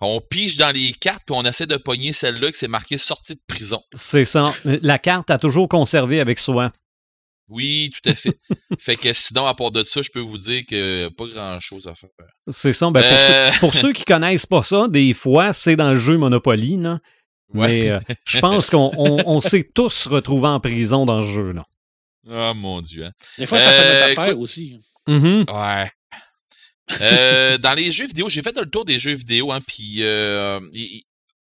On 0.02 0.22
pige 0.22 0.58
dans 0.58 0.74
les 0.74 0.94
cartes 0.94 1.24
puis 1.26 1.36
on 1.38 1.44
essaie 1.44 1.66
de 1.66 1.76
pogner 1.76 2.14
celle-là 2.14 2.52
qui 2.52 2.58
s'est 2.58 2.68
marquée 2.68 2.98
sortie 2.98 3.36
de 3.36 3.42
prison. 3.48 3.82
C'est 3.94 4.26
ça. 4.26 4.54
La 4.64 4.98
carte 4.98 5.30
a 5.30 5.38
toujours 5.38 5.68
conservé 5.68 6.20
avec 6.22 6.40
soi. 6.40 6.72
Oui, 7.50 7.92
tout 7.92 8.10
à 8.10 8.14
fait. 8.14 8.40
fait 8.80 8.96
que 8.96 9.12
sinon, 9.12 9.46
à 9.46 9.56
part 9.56 9.72
de 9.72 9.84
ça, 9.84 10.02
je 10.02 10.10
peux 10.12 10.20
vous 10.20 10.38
dire 10.38 10.64
que 10.70 11.10
pas 11.10 11.26
grand-chose 11.28 11.88
à 11.88 11.96
faire. 11.96 12.10
C'est 12.48 12.74
ça. 12.74 12.90
Ben, 12.92 13.02
euh. 13.04 13.50
pour, 13.60 13.74
ceux, 13.74 13.92
qui 13.92 14.06
connaissent 14.06 14.46
pas 14.46 14.64
ça, 14.64 14.88
des 14.88 15.14
fois, 15.14 15.52
c'est 15.52 15.76
dans 15.76 15.92
le 15.92 16.00
jeu 16.00 16.18
Monopoly. 16.18 16.78
Là. 16.78 17.00
Mais 17.54 17.90
euh, 17.90 18.00
je 18.26 18.40
pense 18.40 18.70
qu'on 18.70 19.42
s'est 19.42 19.70
tous 19.74 20.08
retrouvés 20.08 20.48
en 20.48 20.60
prison 20.60 21.06
dans 21.06 21.24
ce 21.24 21.28
jeu. 21.28 21.52
là. 21.52 21.64
Oh 22.28 22.54
mon 22.54 22.82
Dieu. 22.82 23.06
Hein. 23.06 23.12
Des 23.38 23.46
fois, 23.46 23.60
ça 23.60 23.72
fait 23.72 23.94
notre 23.94 24.06
euh, 24.06 24.12
affaire 24.12 24.40
aussi. 24.40 24.80
Mm-hmm. 25.08 25.52
Ouais. 25.52 25.92
Euh, 27.02 27.58
dans 27.58 27.74
les 27.74 27.92
jeux 27.92 28.08
vidéo, 28.08 28.30
j'ai 28.30 28.42
fait 28.42 28.58
le 28.58 28.70
tour 28.70 28.84
des 28.84 29.00
jeux 29.00 29.14
vidéo, 29.14 29.52
hein, 29.52 29.62
puis 29.62 29.98
euh, 30.00 30.60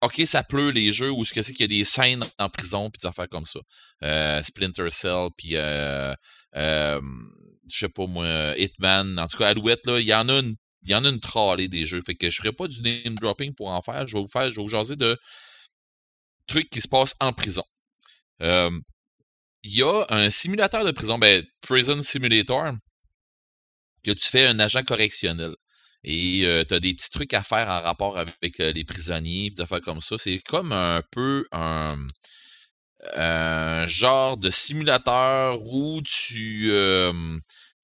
ok, 0.03 0.23
ça 0.27 0.43
pleut 0.43 0.71
les 0.71 0.93
jeux 0.93 1.11
où 1.11 1.25
ce 1.25 1.33
que 1.33 1.43
c'est 1.43 1.53
qu'il 1.53 1.63
y 1.63 1.75
a 1.75 1.79
des 1.79 1.85
scènes 1.85 2.27
en 2.39 2.49
prison 2.51 2.91
puis 2.91 3.01
des 3.01 3.09
affaires 3.09 3.29
comme 3.29 3.47
ça. 3.47 3.61
Splinter 4.43 4.91
Cell, 4.91 5.29
puis 5.37 5.53
je 5.53 6.19
sais 7.69 7.89
pas 7.89 8.07
moi, 8.07 8.55
Hitman, 8.59 9.19
en 9.19 9.27
tout 9.29 9.39
cas 9.39 9.49
Alouette 9.49 9.87
là, 9.87 9.99
il 9.99 10.07
y 10.07 10.15
en 10.15 10.29
a 10.29 10.41
une, 10.41 10.57
il 10.83 10.91
y 10.91 10.95
en 10.95 11.05
a 11.07 11.09
une 11.09 11.21
trollée 11.21 11.69
des 11.69 11.87
jeux, 11.87 12.03
fait 12.05 12.15
que 12.15 12.29
je 12.29 12.37
ferai 12.37 12.53
pas 12.53 12.69
du 12.69 12.83
name 12.83 13.15
dropping 13.15 13.55
pour 13.55 13.69
en 13.69 13.81
faire. 13.81 14.07
Je 14.07 14.17
vais 14.17 14.23
vous 14.23 14.29
faire, 14.29 14.51
je 14.51 14.57
vais 14.57 14.63
vous 14.63 14.69
jaser 14.69 14.97
de 14.97 15.19
trucs 16.47 16.69
qui 16.69 16.83
se 16.83 16.89
passent 16.89 17.17
en 17.21 17.33
prison. 17.33 17.65
Il 19.62 19.74
y 19.74 19.82
a 19.82 20.07
un 20.09 20.31
simulateur 20.31 20.85
de 20.85 20.91
prison, 20.91 21.19
ben, 21.19 21.45
Prison 21.61 22.03
Simulator, 22.03 22.73
que 24.03 24.12
tu 24.12 24.27
fais 24.28 24.47
un 24.47 24.59
agent 24.59 24.82
correctionnel. 24.85 25.55
Et 26.03 26.47
tu 26.66 26.74
as 26.74 26.81
des 26.81 26.95
petits 26.95 27.11
trucs 27.11 27.35
à 27.35 27.43
faire 27.43 27.69
en 27.69 27.82
rapport 27.82 28.16
avec 28.16 28.59
les 28.59 28.85
prisonniers, 28.85 29.51
des 29.51 29.61
affaires 29.61 29.82
comme 29.82 30.01
ça. 30.01 30.16
C'est 30.19 30.39
comme 30.39 30.73
un 30.73 31.03
peu 31.11 31.47
un, 31.53 31.91
genre 33.87 34.37
de 34.39 34.51
simulateur 34.51 35.61
où 35.62 36.01
tu, 36.03 36.73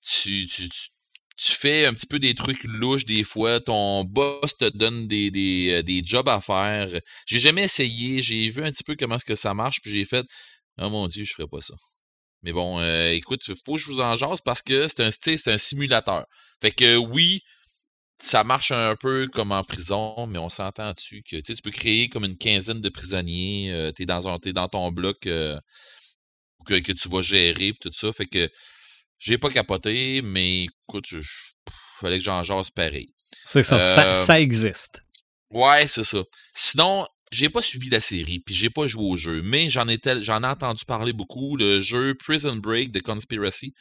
tu, 0.01 0.47
tu, 0.47 0.69
tu, 0.69 1.53
fais 1.53 1.85
un 1.85 1.93
petit 1.93 2.07
peu 2.07 2.19
des 2.19 2.35
trucs 2.35 2.65
louches 2.65 3.05
des 3.05 3.23
fois. 3.23 3.61
Ton 3.61 4.05
boss 4.05 4.57
te 4.57 4.70
donne 4.70 5.07
des, 5.09 5.31
des, 5.31 5.82
des 5.82 6.03
jobs 6.03 6.28
à 6.31 6.40
faire. 6.40 6.89
J'ai 7.27 7.39
jamais 7.39 7.65
essayé. 7.65 8.23
J'ai 8.23 8.48
vu 8.48 8.65
un 8.65 8.70
petit 8.70 8.85
peu 8.85 8.97
comment 8.98 9.16
est-ce 9.16 9.27
que 9.27 9.35
ça 9.35 9.53
marche, 9.53 9.82
puis 9.82 9.93
j'ai 9.93 10.07
fait 10.07 10.24
Oh 10.78 10.90
mon 10.90 11.07
Dieu, 11.07 11.24
je 11.24 11.32
ferais 11.32 11.48
pas 11.48 11.61
ça. 11.61 11.74
Mais 12.43 12.53
bon, 12.53 12.81
écoute, 13.11 13.43
il 13.48 13.55
faut 13.65 13.74
que 13.74 13.81
je 13.81 13.86
vous 13.86 14.01
en 14.01 14.16
jase 14.16 14.40
parce 14.44 14.62
que 14.62 14.86
c'est 14.89 15.03
un, 15.03 15.11
c'est 15.11 15.48
un 15.48 15.59
simulateur. 15.59 16.27
Fait 16.61 16.70
que 16.70 16.97
oui, 16.97 17.43
ça 18.19 18.44
marche 18.44 18.70
un 18.70 18.97
peu 18.97 19.28
comme 19.28 19.53
en 19.53 19.62
prison, 19.62 20.27
mais 20.27 20.39
on 20.39 20.48
s'entend 20.48 20.93
dessus 20.93 21.23
que 21.23 21.36
tu 21.36 21.55
peux 21.62 21.70
créer 21.70 22.09
comme 22.09 22.24
une 22.24 22.36
quinzaine 22.36 22.81
de 22.81 22.89
prisonniers. 22.89 23.70
Euh, 23.70 23.93
tu 23.93 24.03
es, 24.03 24.07
dans 24.07 24.69
ton 24.69 24.90
bloc 24.90 25.27
euh, 25.27 25.59
que, 26.66 26.93
tu 26.93 27.09
vas 27.09 27.20
gérer 27.20 27.74
tout 27.81 27.93
ça. 27.93 28.12
Fait 28.12 28.27
que 28.27 28.48
j'ai 29.19 29.39
pas 29.39 29.51
capoté, 29.51 30.23
mais 30.23 30.65
écoute, 30.65 31.11
il 31.12 31.20
fallait 32.01 32.19
que 32.19 32.24
j'en 32.24 32.43
jase 32.43 32.70
pareil. 32.70 33.15
C'est 33.44 33.62
ça, 33.62 33.82
ça, 33.85 34.15
ça, 34.15 34.40
existe. 34.40 35.03
Ouais, 35.51 35.86
c'est 35.86 36.05
ça. 36.05 36.23
Sinon, 36.53 37.07
j'ai 37.37 37.51
pas 37.51 37.61
suivi 37.61 37.91
la 37.91 38.01
série, 38.01 38.41
puis 38.41 38.55
j'ai 38.55 38.71
pas 38.71 38.87
joué 38.87 39.05
au 39.05 39.17
jeu, 39.17 39.43
mais 39.43 39.69
j'en 39.69 39.87
ai, 39.89 39.99
j'en 40.23 40.43
ai 40.43 40.47
entendu 40.47 40.85
parler 40.87 41.13
beaucoup. 41.13 41.57
Le 41.57 41.81
jeu 41.81 42.15
Prison 42.15 42.57
Break 42.57 42.93
de 42.93 43.01
Conspiracy. 43.01 43.75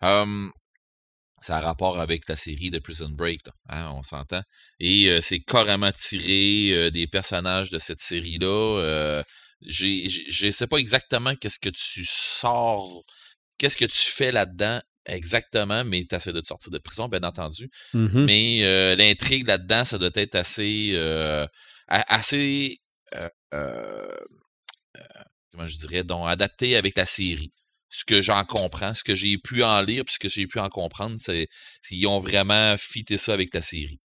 ça 0.00 1.56
a 1.56 1.60
rapport 1.60 2.00
avec 2.00 2.28
la 2.28 2.36
série 2.36 2.70
de 2.70 2.78
Prison 2.78 3.08
Break, 3.08 3.40
hein, 3.70 3.90
on 3.94 4.02
s'entend. 4.02 4.42
Et 4.78 5.18
c'est 5.22 5.40
carrément 5.40 5.90
tiré 5.92 6.90
des 6.90 7.06
personnages 7.06 7.70
de 7.70 7.78
cette 7.78 8.00
série-là. 8.02 9.22
je 9.66 10.46
ne 10.46 10.50
sais 10.50 10.66
pas 10.66 10.76
exactement 10.76 11.34
qu'est-ce 11.34 11.58
que 11.58 11.70
tu 11.70 12.04
sors, 12.04 13.02
qu'est-ce 13.58 13.78
que 13.78 13.86
tu 13.86 14.04
fais 14.10 14.32
là-dedans 14.32 14.82
exactement, 15.06 15.82
mais 15.84 16.04
tu 16.04 16.14
essaies 16.14 16.34
de 16.34 16.42
te 16.42 16.48
sortir 16.48 16.70
de 16.70 16.76
prison, 16.76 17.08
bien 17.08 17.22
entendu. 17.22 17.70
Mmh 17.94 18.24
mais 18.26 18.96
l'intrigue 18.96 19.46
là-dedans, 19.46 19.86
ça 19.86 19.96
doit 19.96 20.10
être 20.12 20.34
assez, 20.34 20.94
assez 21.86 22.82
comment 25.52 25.66
je 25.66 25.78
dirais, 25.78 26.04
donc 26.04 26.28
adapté 26.28 26.76
avec 26.76 26.96
la 26.96 27.06
série 27.06 27.52
ce 27.90 28.04
que 28.04 28.20
j'en 28.20 28.44
comprends, 28.44 28.94
ce 28.94 29.04
que 29.04 29.14
j'ai 29.14 29.38
pu 29.38 29.62
en 29.62 29.80
lire, 29.82 30.04
puis 30.04 30.14
ce 30.14 30.18
que 30.18 30.28
j'ai 30.28 30.46
pu 30.46 30.58
en 30.58 30.68
comprendre, 30.68 31.16
c'est 31.18 31.48
qu'ils 31.86 32.06
ont 32.06 32.20
vraiment 32.20 32.76
fité 32.76 33.16
ça 33.16 33.32
avec 33.32 33.54
la 33.54 33.62
série. 33.62 34.00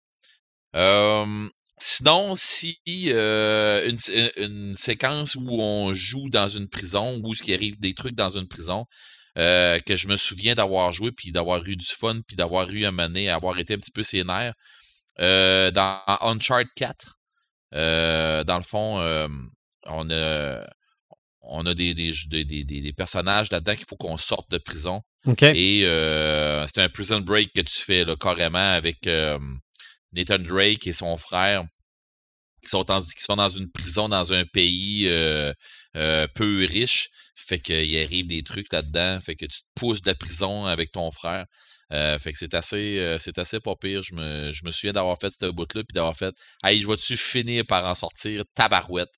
sinon, 1.79 2.35
si 2.35 2.79
une, 2.85 3.97
une, 4.37 4.73
séquence 4.77 5.35
où 5.35 5.61
on 5.61 5.93
joue 5.93 6.29
dans 6.29 6.47
une 6.47 6.69
prison, 6.69 7.19
où 7.23 7.35
ce 7.35 7.43
qui 7.43 7.53
arrive 7.53 7.79
des 7.79 7.93
trucs 7.93 8.15
dans 8.15 8.37
une 8.37 8.47
prison, 8.47 8.85
que 9.35 9.95
je 9.95 10.07
me 10.07 10.15
souviens 10.15 10.55
d'avoir 10.55 10.93
joué, 10.93 11.11
puis 11.11 11.31
d'avoir 11.31 11.65
eu 11.67 11.75
du 11.75 11.85
fun, 11.85 12.21
puis 12.25 12.35
d'avoir 12.35 12.69
eu 12.69 12.85
un 12.85 12.91
mané, 12.91 13.29
avoir 13.29 13.59
été 13.59 13.73
un 13.73 13.79
petit 13.79 13.91
peu 13.91 14.03
sénère, 14.03 14.53
dans 15.17 16.01
Uncharted 16.21 16.69
4, 16.75 17.17
dans 17.73 18.57
le 18.57 18.63
fond, 18.63 18.99
on 19.85 20.09
a 20.09 20.65
on 21.43 21.65
a 21.65 21.73
des, 21.73 21.93
des, 21.93 22.13
des, 22.45 22.63
des 22.63 22.93
personnages 22.93 23.51
là-dedans 23.51 23.75
qu'il 23.75 23.85
faut 23.87 23.97
qu'on 23.97 24.17
sorte 24.17 24.49
de 24.49 24.57
prison. 24.57 25.01
Et 25.55 25.85
euh, 25.85 26.65
c'est 26.67 26.81
un 26.81 26.89
prison 26.89 27.19
break 27.19 27.53
que 27.53 27.61
tu 27.61 27.81
fais 27.81 28.05
là, 28.05 28.15
carrément 28.15 28.73
avec 28.73 29.07
euh, 29.07 29.37
Nathan 30.13 30.39
Drake 30.39 30.87
et 30.87 30.93
son 30.93 31.17
frère 31.17 31.65
qui 32.61 32.69
sont, 32.69 32.83
qui 32.83 33.23
sont 33.23 33.35
dans 33.35 33.49
une 33.49 33.69
prison 33.71 34.07
dans 34.07 34.33
un 34.33 34.45
pays 34.45 35.05
euh, 35.07 35.53
peu 35.93 36.65
riche. 36.69 37.09
Fait 37.35 37.59
qu'il 37.59 37.97
arrive 37.97 38.27
des 38.27 38.43
trucs 38.43 38.71
là-dedans. 38.71 39.19
Fait 39.19 39.35
que 39.35 39.45
tu 39.45 39.59
te 39.59 39.67
pousses 39.75 40.01
de 40.01 40.09
la 40.09 40.15
prison 40.15 40.65
avec 40.65 40.91
ton 40.91 41.11
frère. 41.11 41.45
Fait 42.19 42.31
que 42.31 42.37
c'est 42.37 42.53
assez 42.53 43.15
c'est 43.19 43.37
assez 43.37 43.59
pas 43.59 43.75
pire. 43.75 44.01
Je 44.03 44.15
me, 44.15 44.51
je 44.51 44.65
me 44.65 44.71
souviens 44.71 44.93
d'avoir 44.93 45.17
fait 45.19 45.31
ce 45.39 45.45
bout-là 45.47 45.83
puis 45.83 45.93
d'avoir 45.93 46.15
fait 46.15 46.33
Hey, 46.63 46.81
je 46.81 46.87
vais-tu 46.87 47.17
finir 47.17 47.65
par 47.65 47.85
en 47.85 47.95
sortir 47.95 48.43
tabarouette? 48.55 49.11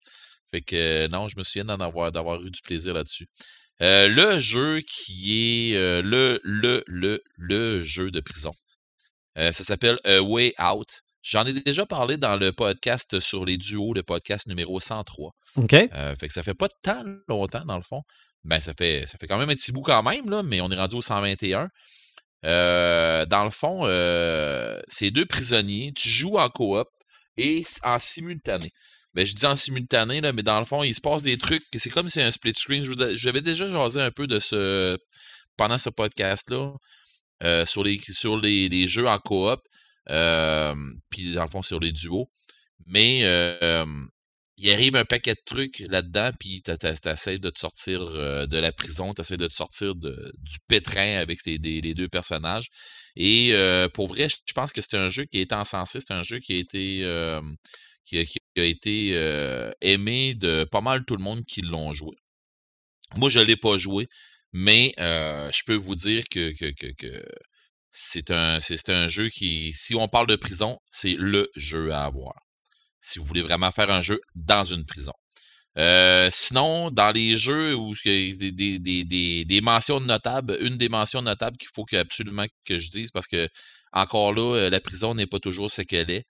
Fait 0.52 0.61
que 0.61 1.07
non, 1.07 1.27
je 1.27 1.38
me 1.38 1.43
souviens 1.43 1.65
d'en 1.65 1.80
avoir, 1.80 2.11
d'avoir 2.11 2.41
eu 2.41 2.52
du 2.52 2.61
plaisir 2.61 2.93
là-dessus. 2.93 3.27
Euh, 3.81 4.07
le 4.07 4.39
jeu 4.39 4.80
qui 4.81 5.72
est 5.72 5.76
euh, 5.76 6.02
le, 6.02 6.39
le, 6.43 6.84
le, 6.88 7.22
le 7.35 7.81
jeu 7.81 8.10
de 8.10 8.22
prison. 8.22 8.53
Euh, 9.38 9.52
ça 9.52 9.64
s'appelle 9.65 9.99
A 10.06 10.22
Way 10.22 10.53
Out. 10.61 11.02
J'en 11.22 11.45
ai 11.45 11.53
déjà 11.53 11.85
parlé 11.85 12.18
dans 12.18 12.38
le 12.38 12.53
podcast 12.53 13.19
sur 13.19 13.43
les 13.45 13.57
duos, 13.57 13.93
le 13.93 14.03
podcast 14.03 14.47
numéro 14.47 14.80
103. 14.80 15.31
OK. 15.56 15.69
fait 15.72 15.89
que 16.22 16.31
ça 16.31 16.43
fait 16.43 16.53
pas 16.53 16.69
tant 16.84 17.03
longtemps, 17.27 17.65
dans 17.65 17.77
le 17.77 17.84
fond. 17.84 18.03
Ben, 18.43 18.60
ça 18.60 18.73
fait, 18.77 19.06
ça 19.07 19.18
fait 19.18 19.26
quand 19.27 19.39
même 19.39 19.49
un 19.49 19.56
petit 19.56 19.72
bout 19.72 19.81
quand 19.81 20.03
même, 20.03 20.30
là, 20.30 20.43
mais 20.43 20.61
on 20.61 20.69
est 20.69 20.77
rendu 20.77 20.97
au 20.97 21.02
121. 21.02 21.68
Dans 22.45 23.43
le 23.43 23.49
fond, 23.49 23.84
c'est 24.88 25.11
deux 25.11 25.26
prisonniers. 25.26 25.91
Tu 25.95 26.09
joues 26.09 26.38
en 26.38 26.49
coop 26.49 26.88
et 27.38 27.63
en 27.84 27.99
simultané 27.99 28.72
ben, 29.15 29.26
je 29.26 29.34
dis 29.34 29.45
en 29.45 29.55
simultané, 29.55 30.19
là, 30.19 30.34
mais 30.34 30.43
dans 30.43 30.59
le 30.59 30.65
fond, 30.65 30.84
il 30.84 30.93
se 30.93 30.99
passe 30.99 31.22
des 31.22 31.38
trucs. 31.38 31.63
C'est 31.77 31.89
comme 31.89 32.09
si 32.09 32.15
c'est 32.15 32.23
un 32.23 32.31
split 32.31 32.53
screen. 32.53 32.84
J'avais 33.13 33.41
déjà 33.41 33.69
jasé 33.69 34.01
un 34.01 34.11
peu 34.11 34.27
de 34.27 34.39
ce 34.39 34.97
pendant 35.55 35.77
ce 35.77 35.89
podcast-là 35.89 36.73
euh, 37.43 37.65
sur, 37.65 37.85
les, 37.85 37.97
sur 38.09 38.38
les, 38.38 38.88
jeux 38.89 39.07
en 39.07 39.17
coop. 39.19 39.61
Euh, 40.09 40.76
puis 41.09 41.31
dans 41.31 41.43
le 41.43 41.49
fond, 41.49 41.61
sur 41.61 41.80
les 41.80 41.93
duos. 41.93 42.30
Mais 42.88 43.22
euh, 43.23 43.85
il 44.57 44.72
arrive 44.72 44.95
un 44.95 45.06
paquet 45.06 45.34
de 45.34 45.41
trucs 45.45 45.80
là-dedans, 45.80 46.32
puis 46.40 46.61
tu 46.64 46.72
essaies 47.10 47.40
de 47.40 47.49
te 47.49 47.60
sortir 47.60 47.99
de 48.48 48.57
la 48.57 48.72
prison, 48.72 49.14
tu 49.14 49.22
essaies 49.22 49.38
de 49.38 49.48
te 49.48 49.53
sortir 49.53 49.95
du 49.95 50.57
pétrin 50.68 51.18
avec 51.18 51.40
les, 51.45 51.94
deux 51.94 52.07
personnages. 52.07 52.69
Et 53.18 53.53
pour 53.94 54.07
vrai, 54.07 54.27
je 54.30 54.53
pense 54.53 54.72
que 54.72 54.82
c'est 54.82 54.95
un 54.95 55.10
jeu 55.10 55.26
qui 55.26 55.40
a 55.40 55.41
été 55.41 55.56
encensé, 55.56 55.99
c'est 55.99 56.14
un 56.14 56.23
jeu 56.23 56.40
qui 56.40 56.53
a 56.53 56.57
été 56.57 57.03
qui 58.06 58.19
a, 58.19 58.64
été 58.64 59.11
euh, 59.14 59.72
aimé 59.82 60.36
de 60.36 60.64
pas 60.64 60.82
mal 60.82 61.06
tout 61.06 61.15
le 61.15 61.23
monde 61.23 61.44
qui 61.45 61.61
l'ont 61.61 61.94
joué. 61.94 62.15
Moi, 63.18 63.30
je 63.30 63.40
l'ai 63.40 63.56
pas 63.56 63.77
joué, 63.77 64.07
mais 64.53 64.94
euh, 64.99 65.52
je 65.52 65.64
peux 65.65 65.76
vous 65.76 65.95
dire 65.95 66.23
que, 66.30 66.52
que, 66.52 67.26
c'est 67.91 68.32
un, 68.32 68.60
un 68.88 69.07
jeu 69.07 69.30
qui, 69.30 69.73
si 69.73 69.95
on 69.95 70.07
parle 70.07 70.27
de 70.27 70.36
prison, 70.36 70.80
c'est 70.91 71.15
le 71.18 71.49
jeu 71.56 71.91
à 71.91 72.03
avoir. 72.03 72.36
Si 73.06 73.19
vous 73.19 73.26
voulez 73.26 73.41
vraiment 73.41 73.72
faire 73.72 73.91
un 73.91 74.02
jeu 74.02 74.19
dans 74.36 74.64
une 74.64 74.86
prison. 74.86 75.14
Euh, 75.77 76.30
sinon, 76.32 76.90
dans 76.90 77.11
les 77.11 77.36
jeux 77.38 77.76
où 77.76 77.94
des, 78.06 78.34
des, 78.34 78.80
des, 78.80 79.45
des, 79.45 79.61
mentions 79.61 79.99
notables, 79.99 80.57
une 80.61 80.77
des 80.77 80.90
mentions 80.90 81.22
notables 81.22 81.57
qu'il 81.57 81.69
faut 81.73 81.86
absolument 81.94 82.45
que 82.65 82.77
je 82.77 82.90
dise, 82.90 83.11
parce 83.11 83.27
que 83.27 83.49
encore 83.91 84.34
là, 84.34 84.69
la 84.69 84.80
prison 84.80 85.14
n'est 85.15 85.27
pas 85.27 85.40
toujours 85.40 85.69
ce 85.69 85.82
qu'elle 85.82 86.11
est. 86.11 86.26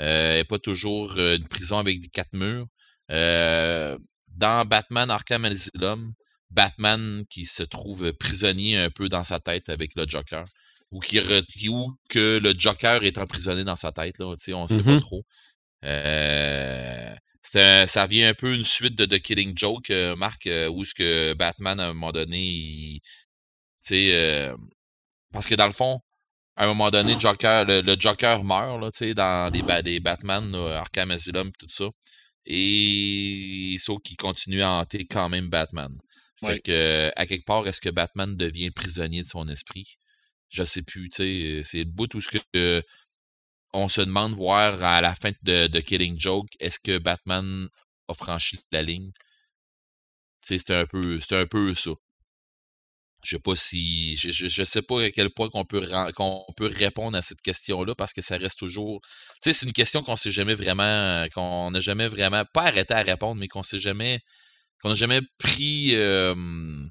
Euh, 0.00 0.44
pas 0.44 0.58
toujours 0.58 1.12
euh, 1.18 1.36
une 1.36 1.46
prison 1.46 1.78
avec 1.78 2.00
des 2.00 2.08
quatre 2.08 2.32
murs. 2.32 2.66
Euh, 3.10 3.98
dans 4.28 4.64
Batman 4.64 5.10
Arkham 5.10 5.44
Asylum, 5.44 6.14
Batman 6.50 7.22
qui 7.28 7.44
se 7.44 7.62
trouve 7.62 8.12
prisonnier 8.14 8.78
un 8.78 8.90
peu 8.90 9.08
dans 9.08 9.24
sa 9.24 9.40
tête 9.40 9.68
avec 9.68 9.94
le 9.96 10.06
Joker. 10.08 10.44
Ou, 10.92 11.00
qui 11.00 11.20
ou 11.68 11.96
que 12.08 12.40
le 12.42 12.52
Joker 12.56 13.04
est 13.04 13.18
emprisonné 13.18 13.62
dans 13.62 13.76
sa 13.76 13.92
tête, 13.92 14.18
là, 14.18 14.26
on 14.26 14.32
ne 14.32 14.66
sait 14.66 14.82
pas 14.82 14.98
trop. 15.82 17.86
ça 17.86 18.06
vient 18.06 18.30
un 18.30 18.34
peu 18.34 18.54
une 18.54 18.64
suite 18.64 18.96
de 18.96 19.06
The 19.06 19.20
Killing 19.20 19.56
Joke, 19.56 19.90
Marc, 20.16 20.48
où 20.70 20.84
ce 20.84 20.94
que 20.94 21.34
Batman, 21.34 21.80
à 21.80 21.88
un 21.88 21.94
moment 21.94 22.12
donné, 22.12 22.38
il, 22.38 23.00
parce 25.32 25.46
que 25.46 25.54
dans 25.54 25.66
le 25.66 25.72
fond, 25.72 26.00
à 26.56 26.64
un 26.64 26.66
moment 26.66 26.90
donné, 26.90 27.18
Joker, 27.18 27.64
le, 27.64 27.96
Joker 27.98 28.44
meurt 28.44 28.80
là, 28.80 29.14
dans 29.14 29.82
les, 29.84 30.00
Batman, 30.00 30.54
Arkham 30.54 31.10
Asylum, 31.10 31.50
tout 31.58 31.68
ça. 31.68 31.88
Et 32.46 33.76
sauf 33.78 34.02
qu'il 34.02 34.16
continue 34.16 34.62
à 34.62 34.72
hanter 34.72 35.06
quand 35.06 35.28
même 35.28 35.48
Batman. 35.48 35.92
Fait 36.44 36.60
que, 36.60 37.10
à 37.16 37.26
quelque 37.26 37.44
part, 37.44 37.66
est-ce 37.68 37.80
que 37.80 37.90
Batman 37.90 38.36
devient 38.36 38.70
prisonnier 38.70 39.22
de 39.22 39.28
son 39.28 39.46
esprit? 39.48 39.96
Je 40.48 40.62
sais 40.62 40.82
plus, 40.82 41.10
tu 41.10 41.16
sais. 41.16 41.60
C'est 41.64 41.84
le 41.84 41.90
bout 41.90 42.12
où 42.14 42.20
ce 42.20 42.28
que 42.28 42.82
on 43.72 43.88
se 43.88 44.00
demande 44.00 44.34
voir 44.34 44.82
à 44.82 45.00
la 45.00 45.14
fin 45.14 45.30
de, 45.42 45.66
de 45.68 45.80
Killing 45.80 46.18
Joke, 46.18 46.48
est-ce 46.60 46.80
que 46.80 46.98
Batman 46.98 47.68
a 48.08 48.14
franchi 48.14 48.58
la 48.72 48.82
ligne? 48.82 49.12
C'est 50.40 50.70
un 50.70 50.86
peu, 50.86 51.20
c'est 51.20 51.36
un 51.36 51.46
peu 51.46 51.74
ça. 51.74 51.90
je 53.22 53.36
sais 53.36 53.40
pas 53.42 53.54
si 53.54 54.16
je, 54.16 54.30
je, 54.48 54.64
sais 54.64 54.82
pas 54.82 55.02
à 55.02 55.10
quel 55.10 55.30
point 55.30 55.48
qu'on 55.50 55.64
peut 55.64 55.86
qu'on 56.16 56.44
peut 56.56 56.66
répondre 56.74 57.16
à 57.16 57.22
cette 57.22 57.42
question-là 57.42 57.94
parce 57.94 58.12
que 58.14 58.22
ça 58.22 58.38
reste 58.38 58.58
toujours 58.58 59.00
tu 59.42 59.50
sais 59.50 59.52
c'est 59.52 59.66
une 59.66 59.74
question 59.74 60.02
qu'on 60.02 60.16
sait 60.16 60.32
jamais 60.32 60.54
vraiment 60.54 61.26
qu'on 61.34 61.70
n'a 61.70 61.80
jamais 61.80 62.08
vraiment 62.08 62.44
pas 62.54 62.62
arrêté 62.62 62.94
à 62.94 63.02
répondre 63.02 63.38
mais 63.38 63.48
qu'on 63.48 63.62
sait 63.62 63.78
jamais 63.78 64.20
qu'on 64.82 64.90
n'a 64.90 64.94
jamais 64.94 65.20
pris 65.38 65.92
le 65.94 66.90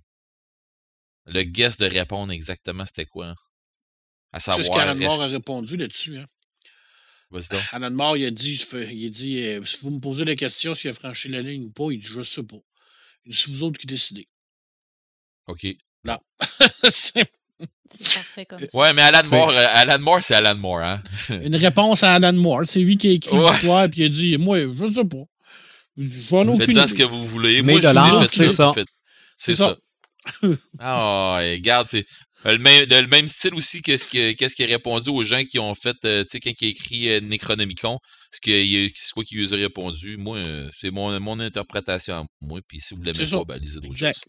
guess 1.44 1.78
de 1.78 1.88
répondre 1.88 2.32
exactement 2.32 2.86
c'était 2.86 3.08
quoi 3.08 3.34
à 4.32 4.40
savoir 4.40 4.64
c'est 4.64 4.72
ce 4.72 4.76
qu'Alan 4.78 4.96
Moore 4.96 5.24
a 5.24 5.28
répondu 5.28 5.78
là-dessus 5.78 6.20
hein? 6.20 6.28
Alan 7.72 7.92
Moore 7.92 8.18
il 8.18 8.26
a 8.26 8.32
dit 8.32 8.66
il 8.92 9.06
a 9.06 9.10
dit 9.10 9.40
euh, 9.42 9.64
si 9.66 9.78
vous 9.82 9.92
me 9.92 10.00
posez 10.00 10.26
la 10.26 10.36
question 10.36 10.74
s'il 10.74 10.90
a 10.90 10.94
franchi 10.94 11.30
la 11.30 11.42
ligne 11.42 11.66
ou 11.66 11.70
pas 11.70 11.92
il 11.92 12.00
dit 12.00 12.08
je 12.08 12.22
sais 12.22 12.44
pas 12.44 12.58
il 13.26 13.32
dit 13.32 13.38
c'est 13.38 13.52
vous 13.52 13.64
autres 13.64 13.80
qui 13.80 13.88
décidez 13.88 14.28
OK 15.48 15.68
non. 16.04 16.18
c'est 16.90 17.30
parfait 17.92 18.46
comme 18.46 18.68
ça. 18.68 18.78
Ouais, 18.78 18.94
mais 18.94 19.02
Alan 19.02 19.28
Moore, 19.30 19.50
euh, 19.50 19.66
Alan 19.74 20.00
Moore, 20.00 20.24
c'est 20.24 20.36
Alan 20.36 20.56
Moore, 20.56 20.82
hein? 20.82 21.02
Une 21.30 21.56
réponse 21.56 22.04
à 22.04 22.14
Alan 22.14 22.34
Moore. 22.34 22.62
C'est 22.66 22.80
lui 22.80 22.98
qui 22.98 23.10
a 23.10 23.12
écrit 23.12 23.38
l'histoire 23.38 23.86
et 23.86 23.92
il 23.96 24.06
a 24.06 24.10
dit 24.10 24.38
Moi, 24.38 24.60
je 24.60 24.94
sais 24.94 25.06
pas. 25.06 25.26
Faites-en 26.58 26.88
ce 26.88 26.94
que 26.94 27.04
vous 27.04 27.26
voulez. 27.28 27.62
Mais 27.62 27.74
Moi, 27.74 27.82
je 27.82 28.28
c'est 28.28 28.50
ça. 28.50 28.74
C'est 29.36 29.56
ça. 29.56 29.78
Ah, 30.80 31.40
regarde, 31.42 31.88
c'est 31.90 32.06
le 32.46 32.58
même, 32.58 32.88
le 32.90 33.08
même 33.08 33.28
style 33.28 33.54
aussi 33.54 33.82
que 33.82 33.98
ce 33.98 34.32
qu'est-ce 34.32 34.56
qu'il 34.56 34.66
a 34.66 34.70
répondu 34.70 35.10
aux 35.10 35.24
gens 35.24 35.44
qui 35.44 35.60
ont 35.60 35.76
fait, 35.76 35.98
euh, 36.06 36.24
tu 36.24 36.32
sais, 36.32 36.40
quand 36.40 36.52
il 36.62 36.68
a 36.68 36.72
écrit 36.72 37.10
euh, 37.10 37.20
Necronomicon, 37.20 38.00
ce 38.32 38.40
que 38.40 38.92
c'est 38.96 39.12
quoi 39.14 39.24
qu'il 39.24 39.40
lui 39.40 39.54
a 39.54 39.58
répondu? 39.58 40.18
Moi, 40.18 40.42
c'est 40.78 40.92
mon, 40.92 41.20
mon 41.20 41.40
interprétation 41.40 42.26
moi, 42.42 42.62
puis 42.68 42.80
si 42.80 42.94
vous 42.96 43.02
l'aimez 43.02 43.26
pas, 43.26 43.44
ben, 43.44 43.58
lisez 43.58 43.80
d'autres 43.80 43.98
choses. 43.98 44.22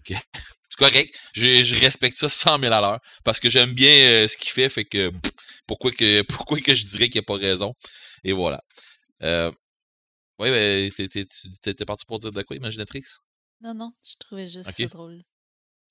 Okay. 0.00 0.16
C'est 0.72 0.78
correct. 0.78 1.14
Je, 1.34 1.80
respecte 1.80 2.16
ça 2.16 2.30
100 2.30 2.60
000 2.60 2.72
à 2.72 2.80
l'heure 2.80 3.00
parce 3.24 3.38
que 3.40 3.50
j'aime 3.50 3.74
bien 3.74 3.92
euh, 3.92 4.26
ce 4.26 4.38
qu'il 4.38 4.50
fait. 4.50 4.70
Fait 4.70 4.86
que 4.86 5.12
pourquoi 5.66 5.92
que 5.92 6.22
pourquoi 6.28 6.60
que 6.60 6.74
je 6.74 6.86
dirais 6.86 7.10
qu'il 7.10 7.20
n'y 7.20 7.24
a 7.24 7.26
pas 7.26 7.36
raison? 7.36 7.74
Et 8.24 8.32
voilà. 8.32 8.62
Euh, 9.22 9.52
oui, 10.38 10.50
ben, 10.50 10.90
t'étais 11.60 11.84
parti 11.84 12.06
pour 12.06 12.18
dire 12.20 12.32
de 12.32 12.42
quoi, 12.42 12.56
Imaginatrix? 12.56 13.02
Non, 13.60 13.74
non, 13.74 13.92
je 14.02 14.14
trouvais 14.18 14.48
juste 14.48 14.70
ça 14.70 14.86
drôle. 14.86 15.22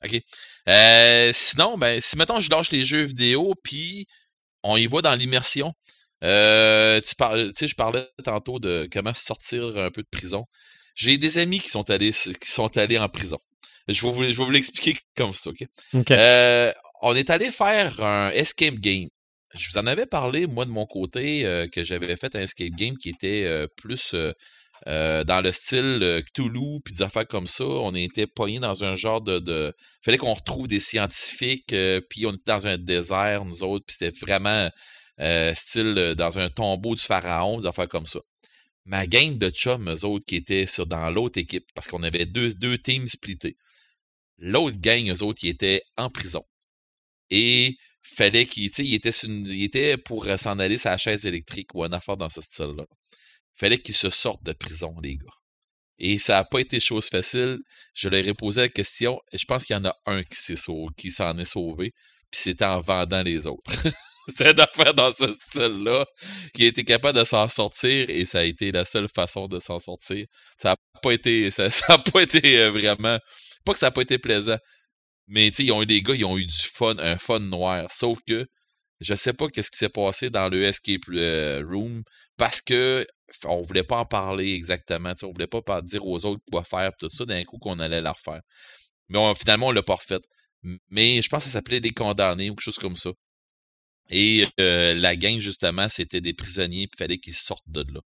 OK. 0.04 0.22
Euh, 0.68 1.32
sinon, 1.34 1.78
ben, 1.78 2.00
si 2.02 2.18
mettons 2.18 2.40
je 2.40 2.50
lâche 2.50 2.72
les 2.72 2.86
jeux 2.86 3.04
vidéo, 3.04 3.54
puis 3.64 4.08
on 4.64 4.78
y 4.78 4.88
va 4.88 5.02
dans 5.02 5.16
l'immersion. 5.16 5.74
Euh, 6.24 7.02
tu 7.02 7.16
parles, 7.16 7.52
je 7.60 7.74
parlais 7.74 8.08
tantôt 8.24 8.60
de 8.60 8.88
comment 8.92 9.14
sortir 9.14 9.78
un 9.78 9.90
peu 9.90 10.04
de 10.04 10.08
prison. 10.10 10.46
J'ai 10.94 11.18
des 11.18 11.40
amis 11.40 11.60
qui 11.60 11.70
sont 11.70 11.90
allés 11.90 12.12
qui 12.12 12.52
sont 12.52 12.78
allés 12.78 13.00
en 13.00 13.10
prison. 13.10 13.38
Je 13.88 14.06
vais 14.06 14.12
vous, 14.12 14.24
je 14.24 14.34
vous 14.34 14.52
l'expliquer 14.52 15.00
comme 15.16 15.34
ça, 15.34 15.50
OK? 15.50 15.66
Euh, 16.12 16.72
on 17.02 17.16
est 17.16 17.30
allé 17.30 17.50
faire 17.50 18.02
un 18.02 18.30
escape 18.30 18.76
game. 18.76 19.08
Je 19.56 19.70
vous 19.70 19.78
en 19.80 19.88
avais 19.88 20.06
parlé, 20.06 20.46
moi, 20.48 20.64
de 20.66 20.70
mon 20.70 20.86
côté, 20.86 21.46
euh, 21.46 21.68
que 21.68 21.84
j'avais 21.84 22.16
fait 22.16 22.36
un 22.36 22.42
escape 22.42 22.70
game 22.70 22.98
qui 22.98 23.10
était 23.10 23.68
euh, 24.88 25.24
dans 25.24 25.42
le 25.42 25.52
style 25.52 26.24
Cthulhu, 26.28 26.82
puis 26.84 26.94
des 26.94 27.02
affaires 27.02 27.28
comme 27.28 27.48
ça. 27.48 27.66
On 27.66 27.94
était 27.96 28.28
poigné 28.28 28.60
dans 28.60 28.84
un 28.84 28.96
genre 28.96 29.22
de... 29.22 29.40
de... 29.40 29.74
fallait 30.04 30.18
qu'on 30.18 30.34
retrouve 30.34 30.68
des 30.68 30.80
scientifiques, 30.80 31.76
puis 32.10 32.26
on 32.26 32.32
était 32.32 32.44
dans 32.48 32.68
un 32.68 32.78
désert, 32.78 33.46
nous 33.46 33.64
autres, 33.64 33.86
puis 33.86 33.96
c'était 33.98 34.18
vraiment 34.20 34.70
style 35.54 36.16
dans 36.18 36.40
un 36.40 36.50
tombeau 36.50 36.96
du 36.96 37.02
pharaon, 37.02 37.60
des 37.60 37.68
affaires 37.68 37.88
comme 37.88 38.08
ça 38.08 38.20
ma 38.86 39.06
gang 39.08 39.38
de 39.38 39.50
chums, 39.50 39.90
eux 39.90 40.06
autres, 40.06 40.26
qui 40.26 40.36
étaient 40.36 40.66
dans 40.88 41.10
l'autre 41.10 41.40
équipe, 41.40 41.68
parce 41.74 41.88
qu'on 41.88 42.04
avait 42.04 42.26
deux, 42.26 42.54
deux 42.54 42.78
teams 42.78 43.08
splittés. 43.08 43.58
L'autre 44.38 44.78
gang, 44.78 45.10
eux 45.10 45.24
autres, 45.24 45.44
ils 45.44 45.50
étaient 45.50 45.84
en 45.98 46.10
prison. 46.10 46.44
Et 47.30 47.78
fallait 48.02 48.46
qu'ils, 48.46 48.72
il 48.80 49.64
était 49.64 49.98
pour 49.98 50.28
euh, 50.28 50.38
s'en 50.38 50.60
aller 50.60 50.78
sur 50.78 50.90
la 50.90 50.98
chaise 50.98 51.26
électrique 51.26 51.74
ou 51.76 51.84
un 51.84 51.94
affaire 51.94 52.18
dans 52.18 52.30
ce 52.30 52.42
style-là. 52.42 52.86
Fallait 53.56 53.80
qu'ils 53.80 53.96
se 53.96 54.10
sortent 54.10 54.44
de 54.44 54.54
prison, 54.54 54.96
les 55.02 55.18
gars. 55.18 55.28
Et 55.98 56.18
ça 56.18 56.34
n'a 56.34 56.44
pas 56.44 56.60
été 56.60 56.80
chose 56.80 57.10
facile. 57.10 57.60
Je 57.94 58.10
leur 58.10 58.28
ai 58.28 58.34
posé 58.34 58.62
la 58.62 58.70
question 58.70 59.20
et 59.32 59.38
je 59.38 59.46
pense 59.46 59.66
qu'il 59.66 59.76
y 59.76 59.80
en 59.80 59.86
a 59.86 59.96
un 60.06 60.24
qui 60.24 60.56
qui 60.98 61.12
s'en 61.12 61.38
est 61.38 61.46
sauvé, 61.46 61.92
puis 62.32 62.42
c'était 62.42 62.66
en 62.66 62.80
vendant 62.80 63.22
les 63.22 63.46
autres. 63.46 63.72
c'est 64.28 64.54
d'affaire 64.54 64.94
dans 64.94 65.12
ce 65.12 65.32
style-là 65.32 66.06
qui 66.54 66.64
a 66.64 66.68
été 66.68 66.84
capable 66.84 67.20
de 67.20 67.24
s'en 67.24 67.48
sortir 67.48 68.10
et 68.10 68.26
ça 68.26 68.40
a 68.40 68.44
été 68.44 68.72
la 68.72 68.86
seule 68.86 69.10
façon 69.10 69.48
de 69.48 69.60
s'en 69.60 69.80
sortir. 69.80 70.26
Ça 70.58 70.70
n'a 70.70 70.76
pas 71.02 71.12
été, 71.12 71.52
ça, 71.52 71.70
pas 71.98 72.22
été 72.22 72.60
euh, 72.60 72.72
vraiment 72.72 73.20
pas 73.66 73.74
que 73.74 73.80
ça 73.80 73.88
n'a 73.88 73.92
pas 73.92 74.02
été 74.02 74.18
plaisant, 74.18 74.58
mais 75.28 75.52
tu 75.52 75.64
ils 75.64 75.72
ont 75.72 75.84
eu 75.84 75.86
des 75.86 76.02
gars, 76.02 76.16
ils 76.16 76.26
ont 76.26 76.38
eu 76.38 76.46
du 76.46 76.58
fun, 76.58 76.96
un 76.98 77.18
fun 77.18 77.40
noir. 77.40 77.88
Sauf 77.92 78.18
que 78.28 78.48
je 79.00 79.16
sais 79.16 79.34
pas 79.34 79.50
qu'est-ce 79.50 79.72
qui 79.72 79.78
s'est 79.78 79.90
passé 79.90 80.30
dans 80.30 80.50
le 80.50 80.64
escape 80.64 81.02
euh, 81.10 81.64
room 81.68 82.04
parce 82.38 82.62
que 82.62 83.06
on 83.46 83.62
voulait 83.62 83.84
pas 83.84 83.98
en 83.98 84.06
parler 84.06 84.54
exactement. 84.54 85.14
On 85.24 85.32
voulait 85.32 85.48
pas 85.48 85.82
dire 85.82 86.06
aux 86.06 86.26
autres 86.26 86.42
quoi 86.52 86.64
faire, 86.64 86.92
tout 86.98 87.10
ça, 87.10 87.26
d'un 87.26 87.44
coup 87.44 87.58
qu'on 87.60 87.80
allait 87.80 88.02
la 88.02 88.14
refaire. 88.14 88.42
Mais 89.10 89.20
finalement, 89.36 89.68
on 89.68 89.72
l'a 89.72 89.84
pas 89.84 89.96
refait. 89.96 90.20
Mais 90.90 91.22
je 91.22 91.30
pense 91.30 91.44
que 91.44 91.50
ça 91.50 91.54
s'appelait 91.54 91.80
Les 91.80 91.92
Condamnés 91.92 92.50
ou 92.50 92.56
quelque 92.56 92.64
chose 92.64 92.80
comme 92.80 92.96
ça. 92.96 93.12
Et 94.10 94.48
euh, 94.60 94.94
la 94.96 95.16
gang, 95.16 95.40
justement, 95.40 95.90
c'était 95.90 96.22
des 96.22 96.34
prisonniers, 96.34 96.88
puis 96.88 96.98
il 96.98 97.04
fallait 97.04 97.18
qu'ils 97.20 97.34
sortent 97.36 97.70
de 97.70 97.82
là. 97.94 98.02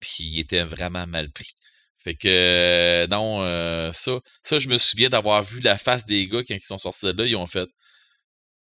Puis 0.00 0.24
ils 0.24 0.40
étaient 0.40 0.64
vraiment 0.64 1.06
mal 1.06 1.30
pris. 1.32 1.54
Fait 2.06 2.14
que 2.14 2.28
euh, 2.28 3.06
non, 3.08 3.42
euh, 3.42 3.90
ça, 3.92 4.20
ça, 4.44 4.58
je 4.60 4.68
me 4.68 4.78
souviens 4.78 5.08
d'avoir 5.08 5.42
vu 5.42 5.60
la 5.60 5.76
face 5.76 6.06
des 6.06 6.28
gars 6.28 6.42
quand 6.46 6.54
ils 6.54 6.60
sont 6.60 6.78
sortis 6.78 7.06
de 7.06 7.10
là, 7.12 7.26
ils 7.26 7.34
ont 7.36 7.48
fait. 7.48 7.68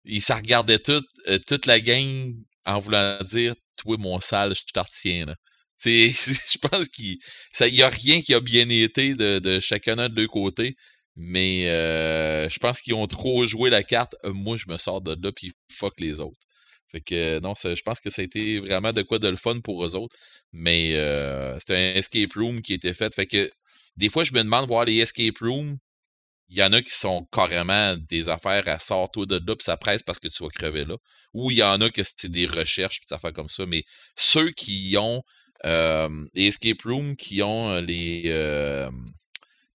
Ils 0.06 0.22
s'en 0.24 0.38
regardaient 0.38 0.80
toute, 0.80 1.08
euh, 1.28 1.40
toute 1.48 1.68
la 1.68 1.80
gang 1.80 2.32
en 2.66 2.80
voulant 2.80 3.20
dire 3.24 3.56
Toi, 3.78 3.98
mon 4.00 4.20
sale, 4.20 4.56
je 4.56 4.64
te 4.74 4.80
retiens 4.80 5.26
là. 5.26 5.36
je 5.84 6.58
pense 6.58 6.90
qu'il 6.90 7.18
n'y 7.72 7.82
a 7.82 7.90
rien 7.90 8.22
qui 8.22 8.34
a 8.34 8.40
bien 8.40 8.68
été 8.70 9.16
de, 9.16 9.40
de 9.40 9.60
chacun 9.60 9.96
de 9.96 10.08
deux 10.08 10.28
côtés. 10.28 10.76
Mais 11.16 11.64
je 12.50 12.60
pense 12.60 12.82
qu'ils 12.82 12.94
ont 12.94 13.08
trop 13.08 13.46
joué 13.46 13.70
la 13.70 13.84
carte. 13.84 14.16
moi, 14.24 14.58
je 14.58 14.66
me 14.68 14.78
sors 14.78 15.02
de 15.02 15.16
là, 15.22 15.32
puis 15.32 15.54
fuck 15.72 16.00
les 16.00 16.20
autres. 16.20 16.40
Fait 16.92 17.02
que 17.02 17.40
non, 17.40 17.54
je 17.56 17.82
pense 17.82 18.00
que 18.00 18.10
ça 18.10 18.22
a 18.22 18.26
été 18.26 18.60
vraiment 18.60 18.94
de 18.94 19.02
quoi 19.02 19.20
de 19.20 19.28
le 19.28 19.36
fun 19.36 19.60
pour 19.60 19.86
eux 19.86 19.96
autres. 19.96 20.16
Mais 20.54 20.96
euh, 20.96 21.58
c'était 21.60 21.76
un 21.76 21.96
escape 21.96 22.34
room 22.34 22.62
qui 22.62 22.74
était 22.74 22.94
fait. 22.94 23.14
Fait 23.14 23.28
que 23.28 23.52
des 23.98 24.10
fois, 24.10 24.24
je 24.24 24.34
me 24.34 24.44
demande 24.44 24.68
voir 24.68 24.86
les 24.86 24.98
escape 25.00 25.38
rooms. 25.40 25.78
Il 26.50 26.58
y 26.58 26.64
en 26.64 26.72
a 26.74 26.82
qui 26.82 26.92
sont 26.92 27.28
carrément 27.32 27.98
des 27.98 28.30
affaires 28.30 28.68
à 28.68 28.80
sortir 28.80 29.26
de 29.28 29.36
là, 29.38 29.56
puis 29.56 29.64
ça 29.64 29.78
presse 29.78 30.04
parce 30.04 30.20
que 30.20 30.28
tu 30.28 30.44
vas 30.44 30.50
crever 30.50 30.86
là. 30.86 30.96
Ou 31.34 31.52
il 31.52 31.58
y 31.58 31.64
en 31.64 31.82
a 31.82 31.90
que 31.90 32.02
c'est 32.04 32.32
des 32.32 32.46
recherches, 32.46 33.00
puis 33.00 33.08
des 33.10 33.16
affaires 33.16 33.34
comme 33.34 33.50
ça. 33.50 33.66
Mais 33.66 33.84
ceux 34.16 34.52
qui 34.52 34.96
ont 34.98 35.18
euh, 35.18 35.22
les 35.64 36.48
escape 36.48 36.82
rooms, 36.84 37.16
qui 37.16 37.42
ont 37.42 37.72
euh, 37.72 37.82
les. 37.82 38.24
Euh, 38.28 38.90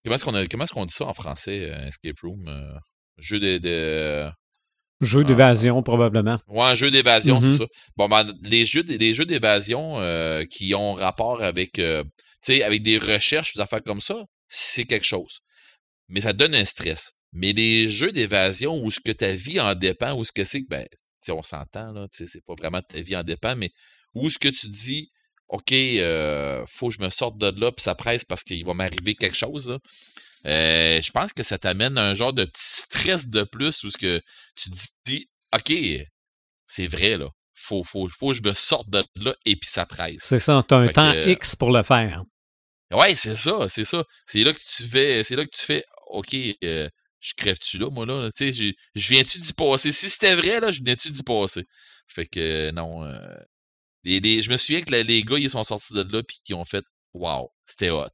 comment 0.03 0.15
est-ce 0.15 0.25
qu'on 0.25 0.35
est 0.35 0.85
dit 0.85 0.93
ça 0.93 1.05
en 1.05 1.13
français, 1.13 1.71
escape 1.87 2.19
room? 2.21 2.49
jeu 3.17 3.39
de 3.39 4.31
Jeu 5.01 5.23
d'évasion, 5.23 5.81
probablement. 5.81 6.39
Ouais, 6.47 6.61
un 6.61 6.75
jeu 6.75 6.91
d'évasion, 6.91 7.41
c'est 7.41 7.47
mm-hmm. 7.47 7.57
ça. 7.57 7.65
Bon, 7.97 8.07
ben, 8.07 8.23
les 8.43 8.65
jeux, 8.67 8.83
les 8.83 9.15
jeux 9.15 9.25
d'évasion 9.25 9.99
euh, 9.99 10.45
qui 10.45 10.75
ont 10.75 10.93
rapport 10.93 11.41
avec, 11.41 11.79
euh, 11.79 12.03
avec 12.47 12.83
des 12.83 12.99
recherches, 12.99 13.55
des 13.55 13.61
affaires 13.61 13.81
comme 13.83 13.99
ça, 13.99 14.23
c'est 14.47 14.85
quelque 14.85 15.05
chose. 15.05 15.39
Mais 16.07 16.21
ça 16.21 16.33
donne 16.33 16.53
un 16.53 16.65
stress. 16.65 17.13
Mais 17.33 17.51
les 17.51 17.89
jeux 17.89 18.11
d'évasion 18.11 18.79
où 18.83 18.91
ce 18.91 18.99
que 18.99 19.11
ta 19.11 19.33
vie 19.33 19.59
en 19.59 19.73
dépend, 19.73 20.13
où 20.13 20.23
ce 20.23 20.31
que 20.31 20.43
c'est 20.43 20.61
ben, 20.69 20.85
on 21.29 21.41
s'entend, 21.41 21.93
là, 21.93 22.07
c'est 22.11 22.45
pas 22.45 22.53
vraiment 22.55 22.81
ta 22.81 23.01
vie 23.01 23.15
en 23.15 23.23
dépend, 23.23 23.55
mais 23.55 23.71
où 24.13 24.29
ce 24.29 24.37
que 24.37 24.49
tu 24.49 24.67
dis, 24.67 25.09
OK, 25.51 25.73
euh, 25.73 26.65
faut 26.67 26.87
que 26.87 26.95
je 26.95 27.01
me 27.01 27.09
sorte 27.09 27.37
de 27.37 27.47
là, 27.59 27.71
puis 27.71 27.83
ça 27.83 27.93
presse 27.93 28.23
parce 28.23 28.43
qu'il 28.43 28.65
va 28.65 28.73
m'arriver 28.73 29.15
quelque 29.15 29.35
chose, 29.35 29.69
là. 29.69 29.77
Euh, 30.47 30.99
je 30.99 31.11
pense 31.11 31.33
que 31.33 31.43
ça 31.43 31.59
t'amène 31.59 31.99
un 31.99 32.15
genre 32.15 32.33
de 32.33 32.45
petit 32.45 32.81
stress 32.81 33.27
de 33.27 33.43
plus 33.43 33.83
où 33.83 33.91
ce 33.91 33.97
que 33.97 34.19
tu 34.55 34.69
dis 35.05 35.29
OK, 35.53 35.71
c'est 36.65 36.87
vrai 36.87 37.17
là. 37.17 37.27
Faut, 37.53 37.83
faut, 37.83 38.07
faut 38.07 38.29
que 38.29 38.37
je 38.37 38.41
me 38.41 38.53
sorte 38.53 38.89
de 38.89 39.03
là 39.17 39.35
et 39.45 39.55
puis 39.55 39.69
ça 39.69 39.85
presse. 39.85 40.21
C'est 40.21 40.39
ça, 40.39 40.65
tu 40.67 40.73
as 40.73 40.77
un 40.77 40.87
temps 40.87 41.13
X 41.13 41.55
pour 41.55 41.69
le 41.69 41.83
faire. 41.83 42.23
Ouais, 42.91 43.13
c'est 43.15 43.35
ça, 43.35 43.67
c'est 43.69 43.85
ça. 43.85 44.03
C'est 44.25 44.43
là 44.43 44.51
que 44.51 44.59
tu 44.59 44.83
fais, 44.83 45.23
c'est 45.23 45.35
là 45.35 45.45
que 45.45 45.55
tu 45.55 45.63
fais 45.63 45.85
OK, 46.07 46.35
euh, 46.63 46.89
je 47.19 47.33
crève-tu 47.35 47.77
là, 47.77 47.89
moi 47.91 48.05
là? 48.05 48.29
Tu 48.35 48.51
sais, 48.51 48.51
je, 48.51 48.99
je 48.99 49.09
viens-tu 49.09 49.37
d'y 49.39 49.53
passer? 49.53 49.91
Si 49.91 50.09
c'était 50.09 50.35
vrai, 50.35 50.59
là, 50.59 50.71
je 50.71 50.81
viens-tu 50.83 51.11
d'y 51.11 51.23
passer? 51.23 51.63
Fait 52.07 52.25
que 52.25 52.71
non. 52.71 53.03
Euh, 53.05 53.35
je 54.03 54.49
me 54.49 54.57
souviens 54.57 54.81
que 54.81 54.93
les 54.93 55.23
gars, 55.23 55.37
ils 55.37 55.49
sont 55.49 55.63
sortis 55.63 55.93
de 55.93 56.03
là 56.03 56.23
puis 56.23 56.39
qu'ils 56.43 56.55
ont 56.55 56.65
fait 56.65 56.85
Wow, 57.13 57.51
c'était 57.65 57.89
hot. 57.89 58.07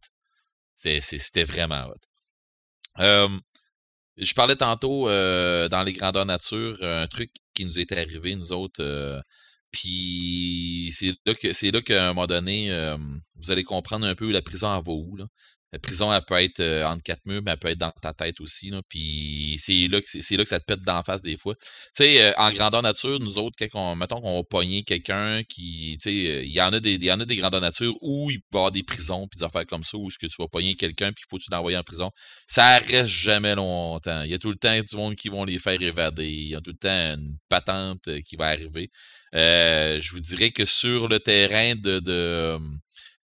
C'était 0.75 1.43
vraiment 1.43 1.87
hot 1.87 3.37
je 4.17 4.33
parlais 4.33 4.55
tantôt 4.55 5.07
euh, 5.09 5.69
dans 5.69 5.83
les 5.83 5.93
grandeurs 5.93 6.25
nature, 6.25 6.77
un 6.81 7.07
truc 7.07 7.31
qui 7.53 7.65
nous 7.65 7.79
est 7.79 7.91
arrivé, 7.91 8.35
nous 8.35 8.51
autres. 8.51 8.81
Euh, 8.83 9.21
puis 9.71 10.91
c'est 10.93 11.13
là 11.25 11.33
là 11.71 11.81
qu'à 11.81 12.05
un 12.05 12.13
moment 12.13 12.25
donné, 12.25 12.95
vous 13.35 13.51
allez 13.51 13.63
comprendre 13.63 14.07
un 14.07 14.15
peu 14.15 14.31
la 14.31 14.41
prison 14.41 14.67
en 14.67 14.81
va 14.81 14.91
où. 14.91 15.17
La 15.73 15.79
prison, 15.79 16.13
elle 16.13 16.21
peut 16.21 16.41
être 16.41 16.61
euh, 16.61 16.85
entre 16.85 17.03
quatre 17.03 17.25
murs, 17.25 17.41
mais 17.43 17.51
elle 17.51 17.57
peut 17.57 17.67
être 17.67 17.77
dans 17.77 17.91
ta 18.01 18.13
tête 18.13 18.39
aussi. 18.39 18.69
Là, 18.69 18.81
puis 18.87 19.57
c'est 19.59 19.89
là, 19.89 19.99
là 19.99 20.43
que 20.43 20.49
ça 20.49 20.59
te 20.61 20.65
pète 20.65 20.81
d'en 20.83 21.03
face 21.03 21.21
des 21.21 21.35
fois. 21.35 21.55
Tu 21.55 22.03
sais, 22.03 22.21
euh, 22.21 22.31
en 22.37 22.53
grandeur 22.53 22.81
nature, 22.81 23.19
nous 23.19 23.37
autres, 23.37 23.57
quand 23.59 23.91
on, 23.91 23.95
mettons 23.97 24.21
qu'on 24.21 24.37
va 24.37 24.43
pogner 24.43 24.83
quelqu'un 24.83 25.43
qui. 25.43 25.97
Tu 26.01 26.09
sais, 26.09 26.45
il 26.45 26.53
y 26.53 26.61
en 26.61 26.71
a 26.71 26.79
des, 26.79 26.95
y 26.95 27.11
en 27.11 27.19
a 27.19 27.25
des 27.25 27.35
grandeurs 27.35 27.59
nature 27.59 27.93
où 28.01 28.31
il 28.31 28.39
peut 28.39 28.45
y 28.53 28.57
avoir 28.57 28.71
des 28.71 28.83
prisons, 28.83 29.27
puis 29.27 29.39
des 29.39 29.43
affaires 29.43 29.65
comme 29.65 29.83
ça, 29.83 29.97
où 29.97 30.09
ce 30.09 30.17
que 30.17 30.27
tu 30.27 30.35
vas 30.39 30.47
pogner 30.47 30.75
quelqu'un, 30.75 31.11
puis 31.11 31.25
il 31.27 31.29
faut 31.29 31.37
que 31.37 31.43
tu 31.43 31.51
l'envoyer 31.51 31.77
en 31.77 31.83
prison. 31.83 32.11
Ça 32.47 32.77
reste 32.77 33.07
jamais 33.07 33.53
longtemps. 33.55 34.21
Il 34.23 34.31
y 34.31 34.35
a 34.35 34.39
tout 34.39 34.51
le 34.51 34.57
temps 34.57 34.79
du 34.79 34.95
monde 34.95 35.15
qui 35.15 35.27
vont 35.27 35.43
les 35.43 35.59
faire 35.59 35.81
évader. 35.81 36.29
Il 36.29 36.47
y 36.47 36.55
a 36.55 36.61
tout 36.61 36.71
le 36.71 36.77
temps 36.77 36.89
une 36.89 37.37
patente 37.49 38.07
euh, 38.07 38.21
qui 38.21 38.37
va 38.37 38.47
arriver. 38.47 38.89
je 39.33 40.11
vous 40.11 40.21
dirais 40.21 40.51
que 40.51 40.63
sur 40.63 41.09
le 41.09 41.19
terrain 41.19 41.75
de, 41.75 41.99
de 41.99 42.57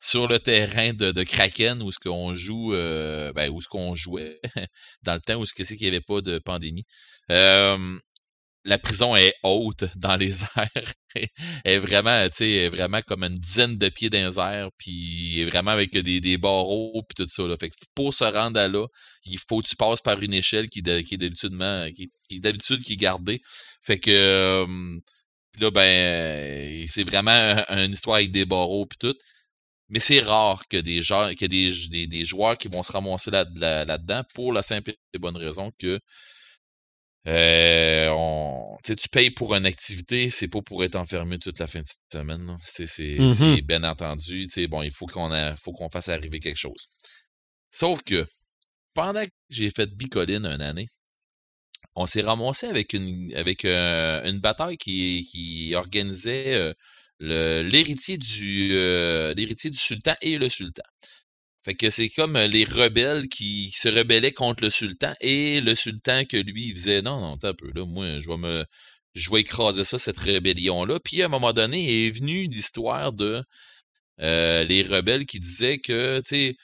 sur 0.03 0.27
le 0.27 0.41
terrain 0.41 0.93
de, 0.93 1.12
de 1.12 1.23
Kraken 1.23 1.81
où 1.81 1.93
ce 1.93 2.01
qu'on 2.01 2.35
joue, 2.35 2.74
euh, 2.74 3.33
ben, 3.35 3.49
où 3.51 3.61
ce 3.61 3.69
qu'on 3.69 3.95
jouait 3.95 4.41
dans 5.05 5.15
le 5.15 5.20
temps 5.20 5.37
où 5.37 5.47
ce 5.47 5.55
que 5.55 5.62
c'est 5.62 5.77
qu'il 5.77 5.85
n'y 5.89 5.95
avait 5.95 6.05
pas 6.05 6.20
de 6.20 6.41
pandémie. 6.41 6.85
la 7.29 8.79
prison 8.83 9.15
est 9.15 9.35
haute 9.45 9.85
dans 9.97 10.16
les 10.16 10.43
airs. 10.57 10.93
elle 11.15 11.29
est 11.65 11.79
vraiment, 11.79 12.29
tu 12.31 12.39
sais, 12.39 12.69
vraiment 12.69 13.01
comme 13.03 13.23
une 13.23 13.39
dizaine 13.39 13.79
de 13.79 13.89
pieds 13.91 14.11
dans 14.11 14.29
les 14.29 14.41
airs, 14.41 14.70
puis 14.77 15.45
vraiment 15.45 15.70
avec 15.70 15.93
des, 15.97 16.20
des 16.20 16.37
barreaux 16.37 17.05
puis 17.09 17.24
tout 17.24 17.31
ça. 17.31 17.47
Là. 17.47 17.57
Fait 17.61 17.70
que 17.70 17.77
pour 17.95 18.12
se 18.12 18.24
rendre 18.24 18.59
à 18.59 18.66
là, 18.66 18.85
il 19.24 19.39
faut 19.39 19.61
que 19.61 19.69
tu 19.69 19.77
passes 19.77 20.01
par 20.01 20.20
une 20.20 20.35
échelle 20.35 20.69
qui, 20.69 20.83
qui 20.83 21.15
est 21.15 21.19
d'habitude 21.19 21.57
qui, 21.95 22.11
qui, 22.29 22.41
d'habitude 22.41 22.81
qui 22.83 22.95
est 22.95 22.97
gardée. 22.97 23.41
Fait 23.81 24.01
que 24.01 24.66
là, 25.61 25.70
ben, 25.70 26.87
c'est 26.89 27.05
vraiment 27.05 27.31
une 27.69 27.93
histoire 27.93 28.16
avec 28.16 28.33
des 28.33 28.47
barreaux 28.47 28.87
puis 28.87 28.99
tout. 28.99 29.16
Mais 29.93 30.01
c'est 30.01 30.20
rare 30.20 30.66
que 30.69 30.78
des 30.78 31.02
gens, 31.02 31.35
que 31.39 31.44
des, 31.44 31.70
des, 31.90 32.06
des, 32.06 32.24
joueurs 32.24 32.56
qui 32.56 32.69
vont 32.69 32.82
se 32.82 32.93
ramasser 32.93 33.31
là-dedans 33.31 33.85
là, 34.09 34.24
pour 34.35 34.52
la 34.52 34.62
simple 34.62 34.94
et 35.12 35.19
bonne 35.19 35.36
raison 35.36 35.70
que 35.78 36.01
euh, 37.28 38.09
on, 38.10 38.78
tu 38.82 39.09
payes 39.10 39.31
pour 39.31 39.55
une 39.55 39.66
activité, 39.66 40.31
c'est 40.31 40.48
pas 40.48 40.62
pour 40.62 40.82
être 40.82 40.97
enfermé 40.97 41.39
toute 41.39 41.59
la 41.59 41.66
fin 41.66 41.81
de 41.81 41.86
semaine. 42.10 42.56
C'est 42.64 43.19
mmh 43.19 43.60
bien 43.60 43.85
entendu. 43.85 44.48
Bon, 44.69 44.82
il 44.82 44.90
faut 44.90 45.06
qu'on 45.06 45.31
faut 45.56 45.73
qu'on 45.73 45.90
fasse 45.90 46.09
arriver 46.09 46.40
quelque 46.40 46.56
chose. 46.56 46.89
Sauf 47.70 48.02
que 48.02 48.27
pendant 48.94 49.24
que 49.24 49.31
j'ai 49.51 49.70
fait 49.70 49.94
Bicoline 49.94 50.47
une 50.47 50.62
année, 50.62 50.89
on 51.97 52.06
s'est 52.06 52.23
ramassé 52.23 52.66
avec 52.66 52.94
une 52.94 53.35
avec 53.36 53.64
euh, 53.66 54.24
une 54.24 54.40
bataille 54.40 54.78
qui, 54.78 55.27
qui 55.31 55.74
organisait 55.74 56.55
euh, 56.55 56.73
l'héritier 57.23 58.19
du 58.19 58.70
euh, 58.73 59.35
l'héritier 59.35 59.70
du 59.70 59.78
sultan 59.78 60.15
et 60.23 60.39
le 60.39 60.49
sultan. 60.49 60.82
Fait 61.65 61.74
que 61.74 61.90
c'est 61.90 62.09
comme 62.09 62.36
euh, 62.36 62.49
les 62.49 62.65
rebelles 62.65 63.28
qui 63.28 63.70
se 63.70 63.89
rebellaient 63.89 64.32
contre 64.32 64.65
le 64.65 64.70
sultan 64.70 65.12
et 65.20 65.61
le 65.61 65.74
sultan 65.77 66.24
que 66.24 66.36
lui 66.36 66.73
faisait 66.73 67.03
non 67.03 67.20
non 67.20 67.39
un 67.43 67.55
peu 67.55 67.70
là 67.74 67.85
moi 67.86 68.20
je 68.20 68.28
vais 68.28 68.36
me 68.36 68.65
je 69.15 69.31
vais 69.31 69.40
écraser 69.43 69.85
ça 69.85 69.99
cette 69.99 70.19
rébellion 70.19 70.85
là 70.85 70.99
puis 71.01 71.23
à 71.23 71.27
un 71.27 71.28
moment 71.28 71.53
donné 71.53 72.07
est 72.07 72.11
venue 72.11 72.49
l'histoire 72.49 73.12
de 73.12 73.43
euh, 74.20 74.65
les 74.65 74.82
rebelles 74.82 75.27
qui 75.27 75.40
disaient 75.40 75.78
que 75.78 76.20
tu 76.27 76.57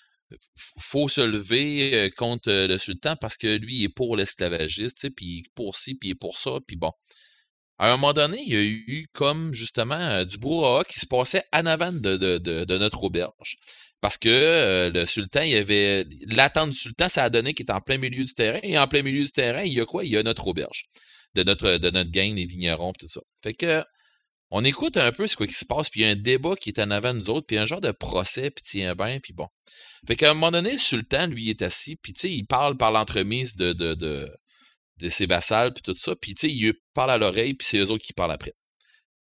faut 0.78 1.08
se 1.08 1.22
lever 1.22 2.12
contre 2.16 2.50
le 2.52 2.78
sultan 2.78 3.16
parce 3.16 3.36
que 3.36 3.56
lui 3.56 3.84
est 3.84 3.88
pour 3.88 4.16
l'esclavagiste 4.16 5.08
puis 5.16 5.44
pour 5.54 5.76
ci 5.76 5.94
puis 5.94 6.14
pour 6.14 6.36
ça 6.38 6.58
puis 6.66 6.76
bon 6.76 6.92
à 7.78 7.86
un 7.86 7.96
moment 7.96 8.12
donné, 8.12 8.42
il 8.44 8.52
y 8.52 8.56
a 8.56 8.62
eu 8.62 9.06
comme 9.12 9.54
justement 9.54 10.00
euh, 10.00 10.24
du 10.24 10.38
brouhaha 10.38 10.84
qui 10.84 10.98
se 10.98 11.06
passait 11.06 11.44
en 11.52 11.64
avant 11.66 11.92
de, 11.92 12.16
de, 12.16 12.38
de, 12.38 12.78
notre 12.78 13.04
auberge. 13.04 13.56
Parce 14.00 14.16
que 14.16 14.28
euh, 14.28 14.90
le 14.90 15.06
sultan, 15.06 15.42
il 15.42 15.50
y 15.50 15.56
avait. 15.56 16.04
L'attente 16.26 16.70
du 16.70 16.76
sultan, 16.76 17.08
ça 17.08 17.24
a 17.24 17.30
donné 17.30 17.54
qu'il 17.54 17.66
est 17.66 17.72
en 17.72 17.80
plein 17.80 17.98
milieu 17.98 18.24
du 18.24 18.34
terrain. 18.34 18.60
Et 18.62 18.78
en 18.78 18.86
plein 18.88 19.02
milieu 19.02 19.24
du 19.24 19.30
terrain, 19.30 19.62
il 19.62 19.72
y 19.72 19.80
a 19.80 19.86
quoi? 19.86 20.04
Il 20.04 20.10
y 20.10 20.16
a 20.16 20.22
notre 20.22 20.46
auberge. 20.46 20.86
De 21.34 21.42
notre, 21.42 21.76
de 21.76 21.90
notre 21.90 22.10
gang, 22.10 22.34
les 22.34 22.46
vignerons, 22.46 22.92
tout 22.92 23.08
ça. 23.08 23.20
Fait 23.42 23.54
que 23.54 23.84
on 24.50 24.64
écoute 24.64 24.96
un 24.96 25.12
peu 25.12 25.28
ce 25.28 25.36
qui 25.36 25.52
se 25.52 25.66
passe, 25.66 25.90
puis 25.90 26.00
il 26.00 26.04
y 26.04 26.06
a 26.06 26.12
un 26.12 26.16
débat 26.16 26.56
qui 26.56 26.70
est 26.70 26.80
en 26.80 26.90
avant 26.90 27.12
de 27.12 27.18
nous 27.18 27.30
autres, 27.30 27.46
puis 27.46 27.58
un 27.58 27.66
genre 27.66 27.82
de 27.82 27.90
procès, 27.90 28.50
puis 28.50 28.64
tiens 28.66 28.94
bien, 28.94 29.20
puis 29.20 29.34
bon. 29.34 29.46
Fait 30.06 30.16
qu'à 30.16 30.30
un 30.30 30.34
moment 30.34 30.50
donné, 30.50 30.72
le 30.72 30.78
sultan, 30.78 31.26
lui, 31.26 31.50
est 31.50 31.60
assis, 31.60 31.96
puis 31.96 32.14
tu 32.14 32.20
sais, 32.20 32.30
il 32.30 32.46
parle 32.46 32.78
par 32.78 32.90
l'entremise 32.90 33.56
de, 33.56 33.74
de, 33.74 33.92
de, 33.92 34.34
de 34.98 35.08
ses 35.08 35.26
vassals, 35.26 35.72
puis 35.72 35.82
tout 35.82 35.94
ça. 35.94 36.14
Puis, 36.16 36.34
tu 36.34 36.48
sais, 36.48 36.54
il 36.54 36.74
parle 36.94 37.10
à 37.10 37.18
l'oreille, 37.18 37.54
puis 37.54 37.66
c'est 37.66 37.78
eux 37.78 37.90
autres 37.90 38.04
qui 38.04 38.12
parlent 38.12 38.32
après. 38.32 38.54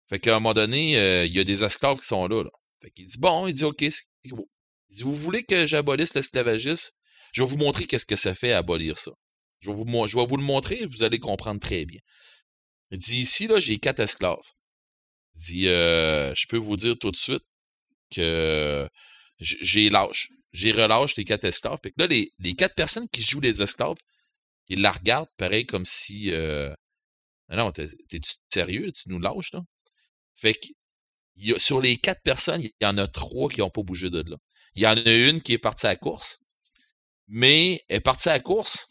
Fait 0.08 0.18
qu'à 0.18 0.32
un 0.32 0.40
moment 0.40 0.54
donné, 0.54 0.98
euh, 0.98 1.24
il 1.24 1.32
y 1.32 1.40
a 1.40 1.44
des 1.44 1.64
esclaves 1.64 1.98
qui 1.98 2.06
sont 2.06 2.26
là. 2.26 2.42
là. 2.42 2.50
Fait 2.82 2.90
qu'il 2.90 3.06
dit, 3.06 3.18
bon, 3.18 3.46
il 3.46 3.54
dit, 3.54 3.64
OK, 3.64 3.80
il 3.80 4.34
dit, 4.90 5.02
vous 5.02 5.16
voulez 5.16 5.44
que 5.44 5.66
j'abolisse 5.66 6.14
l'esclavagisme? 6.14 6.92
Je 7.32 7.42
vais 7.42 7.48
vous 7.48 7.56
montrer 7.56 7.86
qu'est-ce 7.86 8.04
que 8.04 8.16
ça 8.16 8.34
fait 8.34 8.52
abolir 8.52 8.98
ça. 8.98 9.12
Je 9.60 9.70
vais, 9.70 9.76
vous, 9.76 10.06
je 10.06 10.16
vais 10.16 10.26
vous 10.26 10.36
le 10.36 10.42
montrer, 10.42 10.84
vous 10.86 11.02
allez 11.02 11.18
comprendre 11.18 11.60
très 11.60 11.86
bien. 11.86 12.00
Il 12.90 12.98
dit, 12.98 13.20
ici, 13.22 13.46
là, 13.46 13.58
j'ai 13.58 13.78
quatre 13.78 14.00
esclaves. 14.00 14.36
Il 15.36 15.40
dit, 15.40 15.68
euh, 15.68 16.34
je 16.34 16.46
peux 16.46 16.58
vous 16.58 16.76
dire 16.76 16.98
tout 16.98 17.10
de 17.10 17.16
suite 17.16 17.44
que 18.10 18.86
j'ai 19.40 19.88
lâche. 19.88 20.28
J'ai 20.52 20.72
relâche 20.72 21.16
les 21.16 21.24
quatre 21.24 21.44
esclaves. 21.44 21.78
Fait 21.82 21.90
que 21.90 22.00
là, 22.00 22.06
les, 22.06 22.30
les 22.38 22.54
quatre 22.54 22.74
personnes 22.74 23.08
qui 23.10 23.22
jouent 23.22 23.40
les 23.40 23.62
esclaves, 23.62 23.96
il 24.72 24.80
la 24.80 24.92
regarde 24.92 25.28
pareil 25.36 25.66
comme 25.66 25.84
si. 25.84 26.32
Euh, 26.32 26.74
non, 27.50 27.70
t'es-tu 27.72 28.20
sérieux? 28.52 28.90
Tu 28.92 29.08
nous 29.08 29.18
lâches, 29.18 29.52
là? 29.52 29.60
Fait 30.34 30.54
que 30.54 31.58
sur 31.58 31.80
les 31.80 31.96
quatre 31.98 32.22
personnes, 32.22 32.62
il 32.62 32.72
y 32.80 32.86
en 32.86 32.96
a 32.96 33.06
trois 33.06 33.50
qui 33.50 33.60
n'ont 33.60 33.70
pas 33.70 33.82
bougé 33.82 34.08
de 34.10 34.22
là. 34.26 34.36
Il 34.74 34.82
y 34.82 34.86
en 34.86 34.96
a 34.96 35.10
une 35.10 35.42
qui 35.42 35.52
est 35.52 35.58
partie 35.58 35.86
à 35.86 35.96
course, 35.96 36.38
mais 37.28 37.84
elle 37.88 37.98
est 37.98 38.00
partie 38.00 38.30
à 38.30 38.40
course 38.40 38.88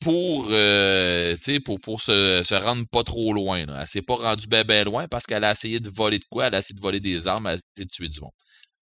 pour, 0.00 0.48
euh, 0.50 1.36
se, 1.36 2.54
rendre 2.54 2.88
pas 2.88 3.04
trop 3.04 3.32
loin. 3.32 3.66
Là. 3.66 3.80
Elle 3.80 3.86
s'est 3.86 4.02
pas 4.02 4.16
rendue 4.16 4.48
bien 4.48 4.64
ben 4.64 4.84
loin 4.84 5.06
parce 5.06 5.26
qu'elle 5.26 5.44
a 5.44 5.52
essayé 5.52 5.78
de 5.78 5.90
voler 5.90 6.18
de 6.18 6.24
quoi? 6.24 6.48
Elle 6.48 6.54
a 6.56 6.58
essayé 6.58 6.76
de 6.76 6.82
voler 6.82 7.00
des 7.00 7.28
armes, 7.28 7.46
elle 7.46 7.52
a 7.52 7.54
essayé 7.54 7.84
de 7.84 7.90
tuer 7.90 8.08
du 8.08 8.20
monde. 8.20 8.32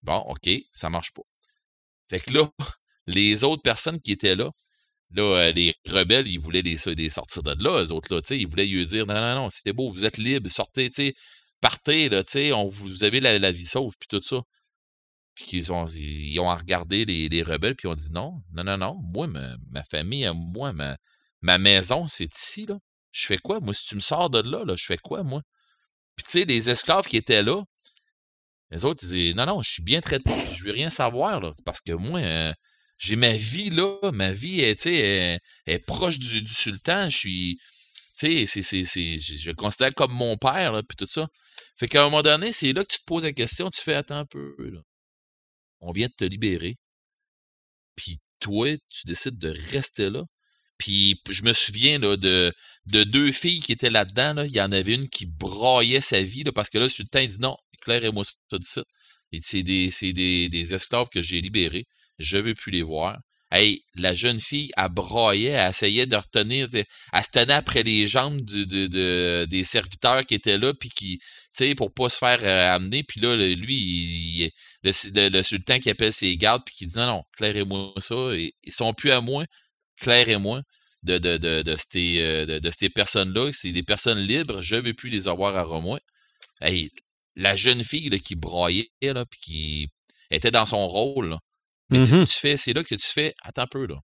Bon, 0.03 0.19
OK, 0.29 0.49
ça 0.73 0.89
marche 0.89 1.13
pas. 1.13 1.23
Fait 2.09 2.21
que 2.21 2.33
là, 2.33 2.49
les 3.07 3.45
autres 3.45 3.63
personnes 3.63 4.01
qui 4.01 4.13
étaient 4.13 4.37
là, 4.37 4.51
Là, 5.13 5.23
euh, 5.23 5.53
les 5.53 5.75
rebelles, 5.87 6.29
ils 6.29 6.39
voulaient 6.39 6.63
les, 6.63 6.77
sortir 6.77 7.43
de 7.43 7.55
là, 7.63 7.83
eux 7.85 7.93
autres, 7.93 8.15
là, 8.15 8.21
ils 8.31 8.47
voulaient 8.47 8.67
lui 8.67 8.85
dire, 8.87 9.07
non, 9.07 9.15
non, 9.15 9.35
non, 9.35 9.49
c'est 9.51 9.73
beau, 9.73 9.91
vous 9.91 10.05
êtes 10.05 10.19
libre, 10.19 10.51
sortez, 10.51 10.91
tu 10.91 11.07
sais, 11.07 11.15
partez, 11.61 12.09
là, 12.09 12.23
sais, 12.27 12.51
vous 12.51 13.05
avez 13.05 13.21
la, 13.21 13.51
vie 13.51 13.67
sauve, 13.67 13.95
puis 13.99 14.09
tout 14.09 14.23
ça. 14.23 14.43
Puis 15.35 15.59
ils 15.59 15.73
ont, 15.73 15.85
regardé 16.55 17.05
les, 17.05 17.29
les 17.29 17.43
rebelles, 17.43 17.75
puis 17.75 17.89
ils 17.89 17.93
ont 17.93 17.95
dit, 17.95 18.11
non, 18.11 18.43
non, 18.53 18.65
non, 18.65 18.77
non, 18.79 18.95
moi, 19.03 19.27
ma, 19.27 19.85
famille, 19.85 20.31
moi, 20.35 20.73
ma, 20.73 20.97
ma 21.41 21.59
maison, 21.59 22.07
c'est 22.09 22.33
ici, 22.35 22.67
là. 22.67 22.79
Je 23.11 23.27
fais 23.27 23.39
quoi? 23.39 23.61
Moi, 23.61 23.73
si 23.73 23.87
tu 23.87 23.95
me 23.95 24.01
sors 24.01 24.29
de 24.29 24.41
là, 24.41 24.65
là, 24.65 24.75
je 24.77 24.85
fais 24.85 24.99
quoi, 24.99 25.23
moi? 25.23 25.43
Puis, 26.17 26.25
tu 26.27 26.33
sais, 26.33 26.45
les 26.45 26.71
esclaves 26.71 27.07
qui 27.07 27.17
étaient 27.17 27.43
là, 27.43 27.63
les 28.71 28.85
autres, 28.85 29.03
ils 29.05 29.09
disaient, 29.09 29.35
non, 29.35 29.47
non, 29.47 29.63
je 29.63 29.71
suis 29.71 29.83
bien 29.83 30.01
traité, 30.01 30.31
je 30.53 30.65
veux 30.65 30.73
rien 30.73 30.91
savoir, 30.91 31.41
là, 31.41 31.53
parce 31.65 31.81
que 31.81 31.93
moi, 31.93 32.21
euh, 32.21 32.53
j'ai 32.99 33.17
ma 33.17 33.33
vie 33.33 33.71
là, 33.71 33.97
ma 34.13 34.33
vie 34.33 34.61
est, 34.61 34.87
est, 34.87 35.41
est 35.67 35.79
proche 35.79 36.19
du, 36.19 36.47
sultan, 36.49 37.09
je 37.09 37.17
suis, 37.17 37.61
tu 38.19 38.47
sais, 38.47 38.63
je 38.65 39.51
le 39.51 39.55
considère 39.55 39.95
comme 39.95 40.13
mon 40.13 40.37
père, 40.37 40.73
là, 40.73 40.83
puis 40.83 40.97
tout 40.97 41.07
ça. 41.07 41.29
Fait 41.77 41.89
qu'à 41.89 42.03
un 42.03 42.05
moment 42.05 42.23
donné, 42.23 42.51
c'est 42.53 42.73
là 42.73 42.83
que 42.83 42.93
tu 42.93 42.99
te 42.99 43.05
poses 43.05 43.25
la 43.25 43.33
question, 43.33 43.71
tu 43.71 43.81
fais, 43.81 43.95
attends 43.95 44.19
un 44.19 44.27
peu, 44.27 44.55
là. 44.59 44.81
On 45.81 45.93
vient 45.93 46.09
de 46.09 46.13
te 46.13 46.25
libérer. 46.25 46.77
Puis 47.95 48.19
toi, 48.41 48.77
tu 48.89 49.07
décides 49.07 49.39
de 49.39 49.51
rester 49.73 50.11
là. 50.11 50.25
Puis 50.77 51.21
je 51.29 51.43
me 51.45 51.53
souviens 51.53 51.99
là, 51.99 52.17
de, 52.17 52.53
de 52.87 53.05
deux 53.05 53.33
filles 53.33 53.61
qui 53.61 53.73
étaient 53.73 53.91
là-dedans. 53.91 54.35
Là. 54.35 54.47
Il 54.47 54.53
y 54.53 54.61
en 54.61 54.73
avait 54.73 54.95
une 54.95 55.09
qui 55.09 55.27
braillait 55.27 56.01
sa 56.01 56.23
vie 56.23 56.45
là, 56.45 56.53
parce 56.53 56.71
que 56.71 56.79
là, 56.79 56.85
le 56.85 56.91
sultan 56.91 57.21
il 57.21 57.29
dit 57.29 57.39
non, 57.41 57.57
Claire 57.81 58.05
et 58.05 58.11
moi 58.11 58.25
ça 58.25 58.59
dit 58.59 58.67
ça. 58.67 58.85
C'est 59.41 59.63
des, 59.63 59.91
c'est 59.91 60.13
des, 60.13 60.49
des 60.49 60.75
esclaves 60.75 61.09
que 61.11 61.21
j'ai 61.21 61.41
libérés 61.41 61.87
je 62.19 62.39
veux 62.39 62.55
plus 62.55 62.73
les 62.73 62.83
voir. 62.83 63.19
Hey, 63.51 63.83
la 63.95 64.13
jeune 64.13 64.41
fille, 64.41 64.71
elle 64.77 64.91
broyait, 64.91 65.51
elle 65.51 65.71
essayait 65.71 66.05
de 66.05 66.17
retenir, 66.17 66.69
elle 66.75 67.25
se 67.25 67.31
tenait 67.33 67.55
après 67.55 67.83
les 67.83 68.07
jambes 68.07 68.41
des 68.43 69.65
serviteurs 69.65 70.27
qui 70.27 70.35
étaient 70.35 70.59
là, 70.59 70.75
puis 70.75 70.91
qui, 70.91 71.19
tu 71.19 71.65
sais, 71.65 71.75
pour 71.75 71.93
pas 71.93 72.11
se 72.11 72.19
faire 72.19 72.41
euh, 72.43 72.75
amener. 72.75 73.05
Puis 73.05 73.21
là, 73.21 73.37
lui, 73.37 74.53
le, 74.83 75.43
sultan 75.43 75.79
qui 75.79 75.89
appelle 75.89 76.13
ses 76.13 76.37
gardes, 76.37 76.63
puis 76.67 76.75
qui 76.75 76.87
dit 76.87 76.97
non, 76.99 77.07
non, 77.07 77.23
Claire 77.39 77.57
et 77.57 77.65
moi 77.65 77.95
ça, 77.99 78.15
ils 78.35 78.73
sont 78.73 78.93
plus 78.93 79.13
à 79.13 79.23
moi, 79.23 79.47
Claire 79.99 80.29
et 80.29 80.37
moi, 80.37 80.63
de, 81.03 81.19
de, 81.19 81.39
de, 81.39 81.63
de 81.63 81.77
ces, 81.91 82.21
euh, 82.21 82.61
de, 82.61 82.71
ces 82.71 82.91
personnes-là. 82.91 83.51
C'est 83.53 83.73
des 83.73 83.83
personnes 83.83 84.21
libres, 84.21 84.63
je 84.63 84.77
veux 84.77 84.95
plus 84.95 85.11
les 85.11 85.29
avoir 85.29 85.57
à 85.57 85.63
Romois. 85.63 86.01
Hey, 86.61 86.91
la 87.37 87.57
jeune 87.57 87.85
fille 87.85 88.11
qui 88.21 88.35
broyait, 88.35 88.91
là, 89.03 89.25
puis 89.25 89.41
qui 89.41 89.89
était 90.31 90.51
dans 90.51 90.67
son 90.67 90.87
rôle, 90.87 91.39
mais 91.91 92.01
mmh 92.01 92.27
tu 92.27 92.35
fais, 92.35 92.57
c'est 92.57 92.73
là 92.73 92.85
que 92.85 92.95
tu 92.95 93.07
fais, 93.07 93.35
attends 93.43 93.63
un 93.63 93.67
peu, 93.67 93.87
là. 93.87 94.01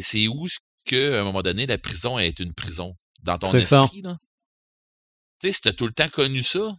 C'est 0.00 0.28
où 0.28 0.46
que, 0.86 1.14
à 1.14 1.20
un 1.20 1.24
moment 1.24 1.42
donné, 1.42 1.66
la 1.66 1.78
prison 1.78 2.18
est 2.18 2.38
une 2.38 2.54
prison? 2.54 2.94
Dans 3.22 3.38
ton 3.38 3.52
esprit, 3.52 4.02
là? 4.02 4.18
Tu 5.40 5.48
sais, 5.48 5.52
si 5.52 5.60
t'as 5.62 5.72
tout 5.72 5.86
le 5.86 5.92
temps 5.92 6.08
connu 6.08 6.42
ça, 6.42 6.76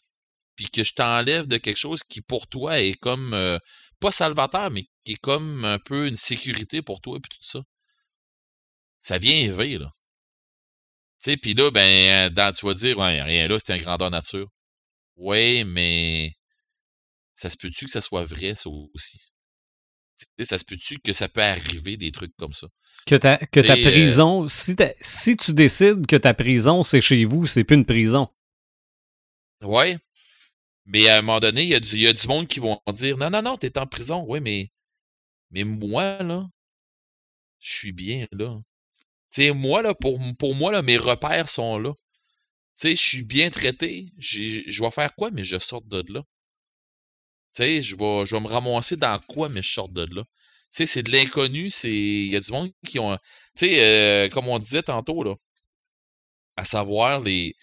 puis 0.56 0.70
que 0.70 0.84
je 0.84 0.94
t'enlève 0.94 1.48
de 1.48 1.58
quelque 1.58 1.78
chose 1.78 2.04
qui, 2.04 2.22
pour 2.22 2.48
toi, 2.48 2.80
est 2.80 2.94
comme 2.94 3.34
euh, 3.34 3.58
pas 4.00 4.12
salvateur, 4.12 4.72
mais 4.72 4.86
qui 5.04 5.14
est 5.14 5.22
comme 5.22 5.66
un 5.66 5.80
peu 5.80 6.08
une 6.08 6.18
sécurité 6.18 6.82
pour 6.82 7.02
toi 7.02 7.18
et 7.18 7.22
tout 7.22 7.38
ça. 7.42 7.62
Ça 9.02 9.18
vient 9.18 9.36
élever, 9.36 9.78
là. 9.78 9.90
Tu 11.24 11.32
sais, 11.32 11.38
puis 11.38 11.54
là, 11.54 11.72
ben, 11.72 12.32
dans, 12.32 12.54
tu 12.54 12.66
vas 12.66 12.74
dire, 12.74 12.98
ouais, 12.98 13.22
rien 13.22 13.48
là, 13.48 13.58
c'est 13.60 13.74
un 13.74 13.78
grandeur 13.78 14.12
nature. 14.12 14.48
Oui, 15.16 15.64
mais 15.64 16.34
ça 17.34 17.50
se 17.50 17.58
peut-tu 17.58 17.86
que 17.86 17.92
ça 17.92 18.02
soit 18.02 18.26
vrai, 18.26 18.56
ça 18.56 18.70
aussi? 18.70 19.20
Ça 20.40 20.58
se 20.58 20.66
peut-tu 20.66 21.00
que 21.00 21.14
ça 21.14 21.28
peut 21.28 21.42
arriver 21.42 21.98
des 21.98 22.12
trucs 22.12 22.36
comme 22.38 22.54
ça? 22.54 22.68
Que 23.06 23.16
ta, 23.16 23.38
que 23.38 23.60
ta 23.60 23.76
euh 23.76 23.84
prison, 23.84 24.48
si, 24.48 24.76
si 25.00 25.38
tu 25.38 25.54
décides 25.54 26.08
que 26.08 26.16
ta 26.16 26.34
prison, 26.34 26.84
c'est 26.84 27.02
chez 27.02 27.26
vous, 27.26 27.46
c'est 27.46 27.64
plus 27.64 27.76
une 27.76 27.86
prison. 27.86 28.30
Ouais. 29.62 29.98
Mais 30.86 31.08
à 31.10 31.18
un 31.18 31.22
moment 31.22 31.40
donné, 31.40 31.64
il 31.64 31.70
y, 31.70 31.76
a 31.76 31.80
du, 31.80 31.98
y 31.98 32.08
a 32.08 32.14
du 32.14 32.28
monde 32.28 32.48
qui 32.48 32.60
vont 32.60 32.80
dire 32.94 33.18
Non, 33.18 33.30
non, 33.30 33.42
non, 33.42 33.58
t'es 33.58 33.78
en 33.78 33.88
prison. 33.88 34.26
Oui, 34.28 34.40
mais, 34.40 34.72
mais 35.52 35.64
moi, 35.64 36.22
là, 36.24 36.48
je 37.60 37.74
suis 37.74 37.92
bien 37.92 38.26
là. 38.32 38.60
Tu 39.32 39.44
sais, 39.44 39.52
moi, 39.52 39.82
là, 39.82 39.94
pour, 39.96 40.20
pour 40.40 40.56
moi, 40.56 40.72
là, 40.72 40.82
mes 40.82 40.98
repères 40.98 41.50
sont 41.50 41.80
là. 41.80 41.94
Tu 42.80 42.90
sais, 42.90 42.96
je 42.96 43.02
suis 43.02 43.24
bien 43.24 43.50
traité. 43.50 44.12
Je 44.18 44.82
vais 44.82 44.92
faire 44.92 45.16
quoi, 45.16 45.32
mais 45.32 45.44
je 45.44 45.58
sors 45.60 45.82
de 45.82 46.04
là. 46.12 46.24
Je 47.58 47.96
vais, 47.96 48.26
je 48.26 48.36
me 48.36 48.48
ramasser 48.48 48.98
dans 48.98 49.20
quoi, 49.28 49.50
mais 49.50 49.62
je 49.62 49.72
sors 49.72 49.90
de 49.90 50.04
là. 50.14 50.24
Tu 50.24 50.30
sais, 50.72 50.86
c'est 50.86 51.04
de 51.04 51.12
l'inconnu. 51.12 51.70
C'est, 51.70 51.94
il 51.94 52.28
y 52.28 52.36
a 52.36 52.40
du 52.40 52.52
monde 52.52 52.70
qui 52.86 53.00
ont, 53.00 53.16
tu 53.58 53.68
sais, 53.68 53.84
euh, 53.84 54.30
comme 54.30 54.48
on 54.48 54.60
disait 54.60 54.84
tantôt 54.84 55.24
là, 55.24 55.36
à 56.58 56.66
savoir 56.66 57.22
les, 57.22 57.56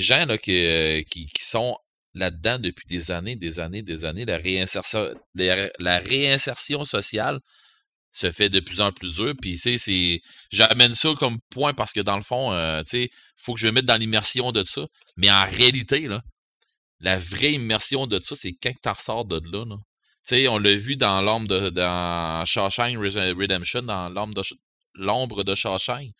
gens 0.00 0.26
qui, 0.42 1.04
qui, 1.10 1.28
sont 1.40 1.76
là-dedans 2.14 2.58
depuis 2.58 2.86
des 2.86 3.10
années, 3.10 3.36
des 3.36 3.60
années, 3.60 3.82
des 3.82 4.04
années. 4.04 4.24
La 4.24 4.36
réinsertion, 4.36 5.12
la 5.34 5.98
réinsertion 5.98 6.84
sociale 6.84 7.40
se 8.12 8.30
fait 8.30 8.50
de 8.50 8.60
plus 8.60 8.80
en 8.80 8.92
plus 8.92 9.14
dur. 9.14 9.34
Puis, 9.40 9.56
c'est, 9.56 10.20
j'amène 10.50 10.94
ça 10.94 11.14
comme 11.18 11.38
point 11.50 11.74
parce 11.74 11.92
que 11.92 12.00
dans 12.00 12.16
le 12.16 12.22
fond, 12.22 12.52
euh, 12.52 12.82
tu 12.82 12.90
sais, 12.90 13.10
faut 13.36 13.54
que 13.54 13.60
je 13.60 13.66
me 13.66 13.72
mette 13.72 13.86
dans 13.86 13.96
l'immersion 13.96 14.52
de 14.52 14.62
ça. 14.64 14.86
Mais 15.16 15.30
en 15.30 15.44
réalité, 15.44 16.00
là, 16.06 16.22
la 17.02 17.18
vraie 17.18 17.52
immersion 17.52 18.06
de 18.06 18.20
ça, 18.20 18.34
c'est 18.36 18.52
quand 18.52 18.72
tu 18.82 18.88
ressors 18.88 19.24
de 19.24 19.40
là. 19.52 19.64
là. 19.64 19.76
Tu 20.26 20.36
sais, 20.36 20.48
on 20.48 20.58
l'a 20.58 20.74
vu 20.74 20.96
dans 20.96 21.20
l'ombre 21.20 21.48
de 21.48 21.70
dans 21.70 22.44
Shawshank 22.44 22.96
Redemption, 22.96 23.82
dans 23.82 24.08
l'ombre 24.08 24.34
de 24.34 24.42
l'ombre 24.94 25.42
de 25.42 25.54
Shawshank. 25.54 26.10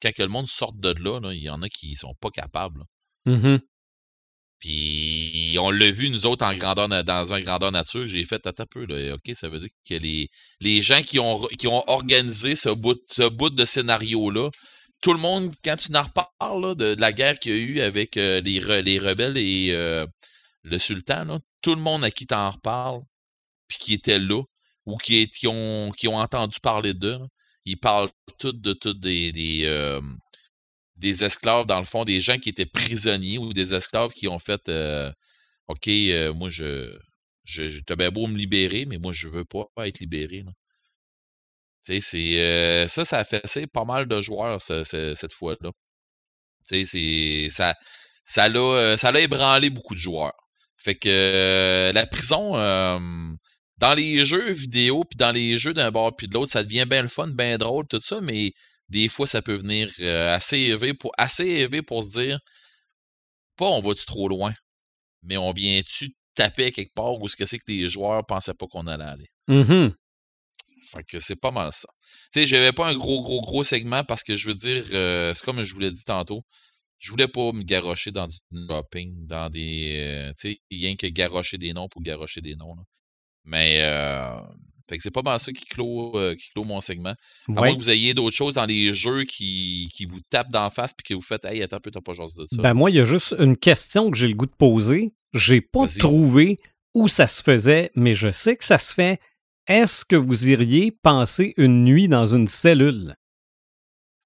Quand 0.00 0.12
que 0.12 0.22
le 0.22 0.28
monde 0.28 0.46
sort 0.46 0.74
de 0.74 0.90
là, 0.90 1.32
il 1.32 1.42
y 1.42 1.50
en 1.50 1.62
a 1.62 1.68
qui 1.68 1.96
sont 1.96 2.14
pas 2.20 2.30
capables. 2.30 2.84
Mm-hmm. 3.26 3.58
Puis 4.60 5.56
on 5.60 5.70
l'a 5.70 5.90
vu, 5.90 6.10
nous 6.10 6.26
autres, 6.26 6.44
en 6.44 6.54
grandeur 6.54 6.88
dans 7.04 7.32
un 7.32 7.40
grandeur 7.40 7.72
nature, 7.72 8.06
j'ai 8.06 8.24
fait 8.24 8.44
à 8.46 8.66
peu. 8.66 8.84
Là, 8.86 9.14
OK, 9.14 9.34
ça 9.34 9.48
veut 9.48 9.60
dire 9.60 9.70
que 9.88 9.94
les, 9.94 10.28
les 10.60 10.82
gens 10.82 11.02
qui 11.02 11.18
ont, 11.18 11.46
qui 11.58 11.68
ont 11.68 11.88
organisé 11.88 12.54
ce 12.54 12.68
bout, 12.68 13.00
ce 13.10 13.28
bout 13.28 13.50
de 13.50 13.64
scénario-là, 13.64 14.50
tout 15.00 15.12
le 15.12 15.18
monde, 15.18 15.54
quand 15.64 15.76
tu 15.76 15.94
en 15.94 16.02
reparles 16.02 16.76
de, 16.76 16.96
la 16.98 17.12
guerre 17.12 17.38
qu'il 17.38 17.52
y 17.52 17.54
a 17.54 17.58
eu 17.58 17.80
avec 17.80 18.16
euh, 18.16 18.40
les, 18.40 18.60
les 18.82 18.98
rebelles 18.98 19.36
et 19.36 19.70
euh, 19.70 20.06
le 20.62 20.78
sultan, 20.78 21.40
tout 21.62 21.74
le 21.74 21.80
monde 21.80 22.04
à 22.04 22.10
qui 22.10 22.26
t'en 22.26 22.50
reparles, 22.50 23.02
puis 23.68 23.78
qui 23.78 23.94
était 23.94 24.18
là, 24.18 24.42
ou 24.86 24.96
qui, 24.96 25.28
ont, 25.46 25.90
qui 25.96 26.08
ont 26.08 26.16
entendu 26.16 26.58
parler 26.60 26.94
d'eux, 26.94 27.20
ils 27.64 27.78
parlent 27.78 28.10
tous 28.38 28.52
de 28.52 28.72
tous 28.72 28.96
euh, 29.04 30.00
des, 30.96 31.24
esclaves, 31.24 31.66
dans 31.66 31.78
le 31.78 31.84
fond, 31.84 32.04
des 32.04 32.20
gens 32.20 32.38
qui 32.38 32.48
étaient 32.48 32.66
prisonniers 32.66 33.38
ou 33.38 33.52
des 33.52 33.74
esclaves 33.74 34.12
qui 34.12 34.28
ont 34.28 34.38
fait 34.38 34.70
OK, 35.68 35.88
moi 36.34 36.48
je, 36.48 36.98
je, 37.44 37.94
bien 37.94 38.10
beau 38.10 38.26
me 38.26 38.36
libérer, 38.36 38.86
mais 38.86 38.98
moi 38.98 39.12
je 39.12 39.28
veux 39.28 39.44
pas, 39.44 39.66
être 39.86 40.00
libéré. 40.00 40.42
Là 40.42 40.52
euh, 41.90 42.88
ça, 42.88 43.04
ça 43.04 43.18
a 43.18 43.24
fait 43.24 43.66
pas 43.66 43.84
mal 43.84 44.06
de 44.06 44.20
joueurs 44.20 44.60
cette 44.62 45.32
fois-là. 45.32 45.70
Ça, 46.64 47.74
ça 48.24 48.48
l'a, 48.48 48.60
euh, 48.60 48.96
ça 48.96 49.18
ébranlé 49.18 49.70
beaucoup 49.70 49.94
de 49.94 50.00
joueurs. 50.00 50.36
Fait 50.76 50.94
que 50.94 51.08
euh, 51.08 51.92
la 51.92 52.06
prison, 52.06 52.52
dans 53.78 53.94
les 53.94 54.24
jeux 54.24 54.52
vidéo 54.52 55.04
puis 55.04 55.16
dans 55.16 55.32
les 55.32 55.58
jeux 55.58 55.74
d'un 55.74 55.90
bord 55.90 56.14
puis 56.16 56.28
de 56.28 56.34
l'autre, 56.34 56.52
ça 56.52 56.62
devient 56.62 56.86
bien 56.88 57.02
le 57.02 57.08
fun, 57.08 57.28
bien 57.28 57.58
drôle, 57.58 57.86
tout 57.86 58.00
ça, 58.00 58.20
mais 58.20 58.52
des 58.88 59.08
fois, 59.08 59.26
ça 59.26 59.42
peut 59.42 59.56
venir 59.56 59.88
assez 60.32 60.58
élevé 60.58 60.94
pour 60.94 61.12
assez 61.18 61.46
élevé 61.46 61.82
pour 61.82 62.04
se 62.04 62.10
dire 62.10 62.38
pas 63.56 63.66
on 63.66 63.80
va-tu 63.82 64.06
trop 64.06 64.28
loin, 64.28 64.54
mais 65.22 65.36
on 65.36 65.52
vient-tu 65.52 66.14
taper 66.34 66.70
quelque 66.70 66.94
part 66.94 67.20
où 67.20 67.26
ce 67.28 67.36
que 67.36 67.44
c'est 67.44 67.58
que 67.58 67.64
les 67.68 67.88
joueurs 67.88 68.24
pensaient 68.24 68.54
pas 68.54 68.66
qu'on 68.66 68.86
allait 68.86 69.04
aller? 69.04 69.28
Mm 69.48 69.88
fait 70.88 71.04
que 71.04 71.18
c'est 71.18 71.40
pas 71.40 71.50
mal 71.50 71.70
ça. 71.72 71.88
Tu 72.32 72.40
sais, 72.40 72.46
j'avais 72.46 72.72
pas 72.72 72.88
un 72.88 72.96
gros, 72.96 73.22
gros, 73.22 73.40
gros 73.40 73.64
segment 73.64 74.04
parce 74.04 74.22
que 74.22 74.36
je 74.36 74.48
veux 74.48 74.54
dire, 74.54 74.84
euh, 74.92 75.32
c'est 75.34 75.44
comme 75.44 75.62
je 75.62 75.74
vous 75.74 75.80
l'ai 75.80 75.90
dit 75.90 76.04
tantôt, 76.04 76.42
je 76.98 77.10
voulais 77.10 77.28
pas 77.28 77.52
me 77.52 77.62
garrocher 77.62 78.10
dans 78.10 78.26
du 78.26 78.38
dropping, 78.50 79.26
dans 79.26 79.50
des. 79.50 79.96
Euh, 79.98 80.32
tu 80.38 80.52
sais, 80.52 80.60
rien 80.70 80.96
que 80.96 81.06
garrocher 81.06 81.58
des 81.58 81.72
noms 81.72 81.88
pour 81.88 82.02
garrocher 82.02 82.40
des 82.40 82.56
noms. 82.56 82.74
Mais. 83.44 83.80
Euh, 83.82 84.38
fait 84.88 84.96
que 84.96 85.02
c'est 85.02 85.10
pas 85.10 85.20
mal 85.20 85.38
ça 85.38 85.52
qui 85.52 85.66
clôt, 85.66 86.18
qui 86.38 86.48
clôt 86.48 86.64
mon 86.64 86.80
segment. 86.80 87.12
À 87.48 87.52
moins 87.52 87.74
que 87.74 87.78
vous 87.78 87.90
ayez 87.90 88.14
d'autres 88.14 88.34
choses 88.34 88.54
dans 88.54 88.64
les 88.64 88.94
jeux 88.94 89.24
qui, 89.24 89.90
qui 89.94 90.06
vous 90.06 90.20
tapent 90.30 90.50
d'en 90.50 90.70
face 90.70 90.94
puis 90.94 91.04
que 91.04 91.12
vous 91.12 91.20
faites 91.20 91.44
Hey, 91.44 91.62
attends 91.62 91.76
un 91.76 91.80
peu, 91.80 91.90
t'as 91.90 92.00
pas 92.00 92.14
chose 92.14 92.34
de 92.34 92.46
ça. 92.46 92.62
Ben 92.62 92.72
moi, 92.72 92.90
il 92.90 92.96
y 92.96 92.98
a 92.98 93.04
juste 93.04 93.36
une 93.38 93.58
question 93.58 94.10
que 94.10 94.16
j'ai 94.16 94.28
le 94.28 94.32
goût 94.32 94.46
de 94.46 94.50
poser. 94.50 95.12
J'ai 95.34 95.60
pas 95.60 95.86
trouvé 95.86 96.56
où 96.94 97.06
ça 97.06 97.26
se 97.26 97.42
faisait, 97.42 97.90
mais 97.94 98.14
je 98.14 98.30
sais 98.30 98.56
que 98.56 98.64
ça 98.64 98.78
se 98.78 98.94
fait 98.94 99.20
est-ce 99.68 100.04
que 100.04 100.16
vous 100.16 100.48
iriez 100.50 100.90
passer 100.90 101.54
une 101.56 101.84
nuit 101.84 102.08
dans 102.08 102.26
une 102.26 102.48
cellule? 102.48 103.14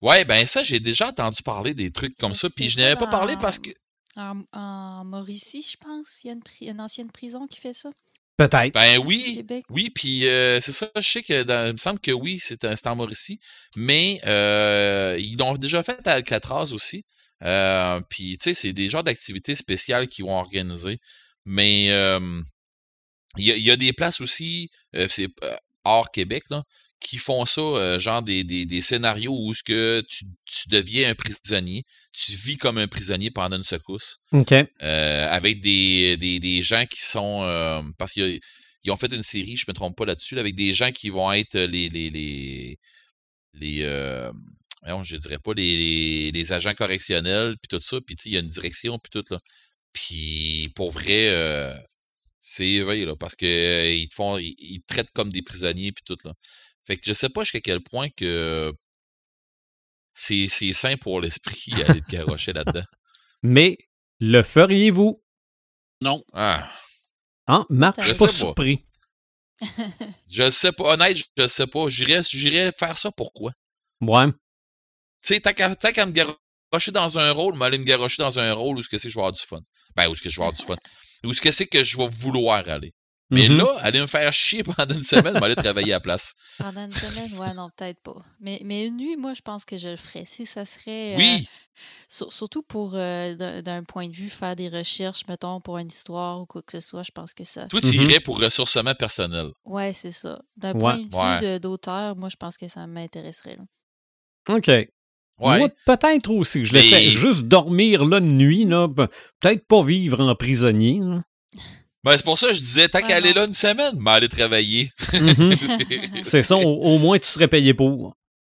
Ouais, 0.00 0.24
ben 0.24 0.46
ça, 0.46 0.62
j'ai 0.62 0.80
déjà 0.80 1.08
entendu 1.08 1.42
parler 1.42 1.74
des 1.74 1.90
trucs 1.90 2.16
comme 2.16 2.34
ça, 2.34 2.48
puis 2.54 2.68
je 2.68 2.80
n'avais 2.80 2.96
pas 2.96 3.08
parlé 3.08 3.36
parce 3.40 3.58
que. 3.58 3.70
En, 4.16 5.04
Mauricie, 5.04 5.62
je 5.62 5.76
pense, 5.78 6.18
il 6.22 6.28
y 6.28 6.30
a 6.30 6.70
une, 6.70 6.80
ancienne 6.80 7.10
prison 7.10 7.46
qui 7.46 7.58
fait 7.58 7.72
ça. 7.72 7.90
Peut-être. 8.36 8.74
Ben 8.74 8.98
oui, 8.98 9.44
oui, 9.70 9.90
puis 9.90 10.26
euh, 10.26 10.60
c'est 10.60 10.72
ça, 10.72 10.90
je 10.96 11.00
sais 11.00 11.22
que 11.22 11.42
il 11.66 11.72
me 11.72 11.76
semble 11.76 12.00
que 12.00 12.10
oui, 12.10 12.38
c'est 12.40 12.64
en 12.86 12.96
Mauricie, 12.96 13.40
mais 13.76 14.20
euh, 14.26 15.16
ils 15.18 15.36
l'ont 15.36 15.54
déjà 15.54 15.82
fait 15.82 16.06
à 16.06 16.12
Alcatraz 16.12 16.72
aussi. 16.72 17.04
Euh, 17.42 18.00
puis 18.08 18.38
tu 18.38 18.50
sais, 18.50 18.54
c'est 18.54 18.72
des 18.72 18.88
genres 18.88 19.04
d'activités 19.04 19.54
spéciales 19.54 20.08
qu'ils 20.08 20.24
vont 20.24 20.36
organiser, 20.36 20.98
mais 21.44 21.90
il 23.36 23.46
y, 23.46 23.70
a, 23.70 23.76
des 23.76 23.92
places 23.92 24.20
aussi, 24.20 24.70
euh, 24.94 25.06
c'est 25.10 25.28
euh, 25.42 25.56
hors 25.84 26.10
Québec, 26.10 26.44
là, 26.50 26.64
qui 27.00 27.18
font 27.18 27.46
ça, 27.46 27.60
euh, 27.60 27.98
genre 27.98 28.22
des, 28.22 28.44
des, 28.44 28.66
des, 28.66 28.82
scénarios 28.82 29.34
où 29.34 29.54
ce 29.54 29.62
que 29.62 30.02
tu, 30.08 30.26
tu, 30.44 30.68
deviens 30.68 31.10
un 31.10 31.14
prisonnier, 31.14 31.84
tu 32.12 32.32
vis 32.32 32.58
comme 32.58 32.78
un 32.78 32.88
prisonnier 32.88 33.30
pendant 33.30 33.56
une 33.56 33.64
secousse. 33.64 34.18
OK. 34.32 34.52
avec 34.80 35.60
des, 35.60 36.16
des, 36.18 36.40
des, 36.40 36.62
gens 36.62 36.84
qui 36.86 37.00
sont. 37.00 37.92
parce 37.98 38.12
qu'ils 38.12 38.40
ont 38.88 38.96
fait 38.96 39.12
une 39.12 39.22
série, 39.22 39.56
je 39.56 39.64
me 39.66 39.72
trompe 39.72 39.96
pas 39.96 40.04
là-dessus, 40.04 40.38
avec 40.38 40.54
des 40.54 40.74
gens 40.74 40.92
qui 40.92 41.08
vont 41.08 41.32
être 41.32 41.58
les. 41.58 41.88
les, 41.88 42.10
les, 42.10 42.78
les 43.54 44.30
non, 44.86 45.04
je 45.04 45.16
dirais 45.16 45.38
pas 45.38 45.54
les, 45.54 46.32
les, 46.32 46.52
agents 46.52 46.74
correctionnels, 46.74 47.54
puis 47.62 47.68
tout 47.68 47.80
ça, 47.80 47.98
puis 48.04 48.16
il 48.24 48.32
y 48.32 48.36
a 48.36 48.40
une 48.40 48.48
direction, 48.48 48.98
puis 48.98 49.10
tout, 49.10 49.24
là. 49.30 49.38
Puis 49.92 50.72
pour 50.74 50.90
vrai, 50.90 51.28
c'est 52.44 52.66
éveillé, 52.66 53.06
là, 53.06 53.14
parce 53.18 53.36
qu'ils 53.36 54.08
te 54.08 54.14
font, 54.14 54.36
ils, 54.36 54.82
te 54.82 54.92
traitent 54.92 55.12
comme 55.12 55.30
des 55.30 55.42
prisonniers 55.42 55.92
puis 55.92 56.02
tout, 56.04 56.18
là. 56.24 56.34
Fait 56.84 56.96
que 56.96 57.04
je 57.06 57.12
sais 57.12 57.28
pas 57.28 57.44
jusqu'à 57.44 57.60
quel 57.60 57.80
point 57.80 58.08
que 58.10 58.74
c'est, 60.12 60.48
sain 60.48 60.96
pour 60.96 61.20
l'esprit 61.20 61.70
d'aller 61.70 62.02
te 62.02 62.10
garrocher 62.10 62.52
là-dedans. 62.52 62.82
Mais 63.44 63.78
le 64.18 64.42
feriez-vous? 64.42 65.22
Non. 66.00 66.20
Ah. 66.32 66.68
Ah, 67.46 67.64
Marc, 67.70 68.02
je 68.02 68.08
suis 68.08 68.18
pas 68.18 68.28
surpris. 68.28 68.84
je 70.28 70.50
sais 70.50 70.72
pas. 70.72 70.94
Honnête, 70.94 71.18
je 71.38 71.46
sais 71.46 71.68
pas. 71.68 71.86
J'irais, 71.86 72.24
j'irais 72.24 72.72
faire 72.76 72.96
ça 72.96 73.12
pourquoi? 73.12 73.52
Ouais. 74.00 74.26
Tu 74.26 75.34
sais, 75.34 75.40
t'as 75.40 75.52
qu'à, 75.52 75.68
me 75.68 76.10
garrocher 76.10 76.90
dans 76.90 77.20
un 77.20 77.30
rôle, 77.30 77.56
mais 77.56 77.66
aller 77.66 77.78
me 77.78 77.84
garrocher 77.84 78.20
dans 78.20 78.40
un 78.40 78.52
rôle 78.52 78.78
où 78.78 78.82
ce 78.82 78.88
que 78.88 78.98
c'est, 78.98 79.10
je 79.10 79.14
vais 79.14 79.20
avoir 79.20 79.32
du 79.32 79.40
fun. 79.40 79.60
Ben, 79.94 80.08
où 80.08 80.16
ce 80.16 80.22
que 80.22 80.28
je 80.28 80.40
vais 80.40 80.46
avoir 80.46 80.58
du 80.58 80.64
fun? 80.64 80.76
Où 81.24 81.32
ce 81.32 81.40
que 81.40 81.50
c'est 81.50 81.66
que 81.66 81.84
je 81.84 81.96
vais 81.96 82.08
vouloir 82.08 82.68
aller. 82.68 82.94
Mais 83.32 83.48
mm-hmm. 83.48 83.56
là, 83.56 83.76
aller 83.80 84.00
me 84.00 84.06
faire 84.06 84.30
chier 84.30 84.62
pendant 84.76 84.94
une 84.94 85.02
semaine, 85.02 85.42
aller 85.42 85.54
travailler 85.54 85.94
à 85.94 85.96
la 85.96 86.00
place. 86.00 86.34
Pendant 86.58 86.84
une 86.84 86.90
semaine, 86.90 87.40
ouais, 87.40 87.54
non, 87.54 87.70
peut-être 87.74 88.00
pas. 88.02 88.22
Mais, 88.40 88.60
mais 88.62 88.86
une 88.86 88.98
nuit, 88.98 89.16
moi, 89.16 89.32
je 89.32 89.40
pense 89.40 89.64
que 89.64 89.78
je 89.78 89.88
le 89.88 89.96
ferais. 89.96 90.24
Si 90.26 90.44
ça 90.44 90.66
serait. 90.66 91.14
Euh, 91.14 91.18
oui! 91.18 91.48
surtout 92.08 92.62
pour, 92.62 92.92
euh, 92.94 93.62
d'un 93.62 93.84
point 93.84 94.06
de 94.08 94.14
vue, 94.14 94.28
faire 94.28 94.54
des 94.54 94.68
recherches, 94.68 95.22
mettons, 95.28 95.62
pour 95.62 95.78
une 95.78 95.88
histoire 95.88 96.42
ou 96.42 96.46
quoi 96.46 96.60
que 96.60 96.78
ce 96.78 96.86
soit, 96.86 97.02
je 97.02 97.10
pense 97.10 97.32
que 97.32 97.44
ça. 97.44 97.66
Toi, 97.68 97.80
tu 97.80 97.86
mm-hmm. 97.86 98.02
irais 98.02 98.20
pour 98.20 98.38
ressourcement 98.38 98.94
personnel. 98.94 99.48
Ouais, 99.64 99.94
c'est 99.94 100.10
ça. 100.10 100.38
D'un 100.58 100.74
point 100.74 100.98
de 100.98 101.40
vue 101.40 101.60
d'auteur, 101.60 102.16
moi, 102.16 102.28
je 102.28 102.36
pense 102.36 102.58
que 102.58 102.68
ça 102.68 102.86
m'intéresserait. 102.86 103.56
OK. 104.50 104.70
Moi, 105.38 105.68
peut-être 105.86 106.30
aussi. 106.30 106.64
Je 106.64 106.72
laissais 106.72 107.02
juste 107.10 107.44
dormir 107.44 108.04
là 108.04 108.20
de 108.20 108.26
nuit, 108.26 108.64
là. 108.64 108.88
Peut-être 109.40 109.66
pas 109.66 109.82
vivre 109.82 110.20
en 110.20 110.34
prisonnier. 110.34 111.00
Ben, 112.04 112.16
c'est 112.16 112.24
pour 112.24 112.36
ça 112.36 112.48
que 112.48 112.54
je 112.54 112.60
disais, 112.60 112.88
t'as 112.88 113.00
qu'à 113.00 113.16
aller 113.16 113.32
là 113.32 113.44
une 113.44 113.54
semaine, 113.54 113.96
mais 114.00 114.10
aller 114.12 114.28
travailler. 114.28 114.90
Mhm. 115.12 115.54
c'est 116.22 116.42
ça, 116.42 116.56
au, 116.56 116.98
moins 116.98 117.18
tu 117.18 117.28
serais 117.28 117.48
payé 117.48 117.74
pour. 117.74 118.14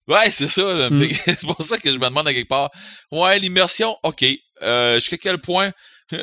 Ouais, 0.09 0.31
c'est 0.31 0.49
ça. 0.49 0.89
Mm. 0.89 1.09
C'est 1.27 1.47
pour 1.47 1.61
ça 1.65 1.79
que 1.79 1.91
je 1.91 1.99
me 1.99 2.05
demande 2.05 2.29
à 2.29 2.33
quelque 2.33 2.49
part. 2.49 2.71
Ouais, 3.11 3.41
l'immersion, 3.41 3.97
ok. 4.05 4.25
Euh, 4.63 5.01
jusqu'à 5.01 5.17
quel 5.17 5.39
point. 5.39 5.73
tu 6.09 6.17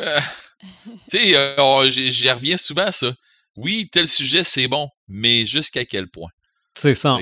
sais, 1.10 1.36
euh, 1.36 1.90
j'y 1.90 2.30
reviens 2.30 2.56
souvent 2.56 2.86
à 2.86 2.92
ça. 2.94 3.14
Oui, 3.58 3.90
tel 3.92 4.08
sujet, 4.08 4.46
c'est 4.46 4.70
bon, 4.70 4.88
mais 5.10 5.46
jusqu'à 5.46 5.84
quel 5.84 6.08
point? 6.08 6.30
C'est 6.76 6.94
ça. 6.94 7.18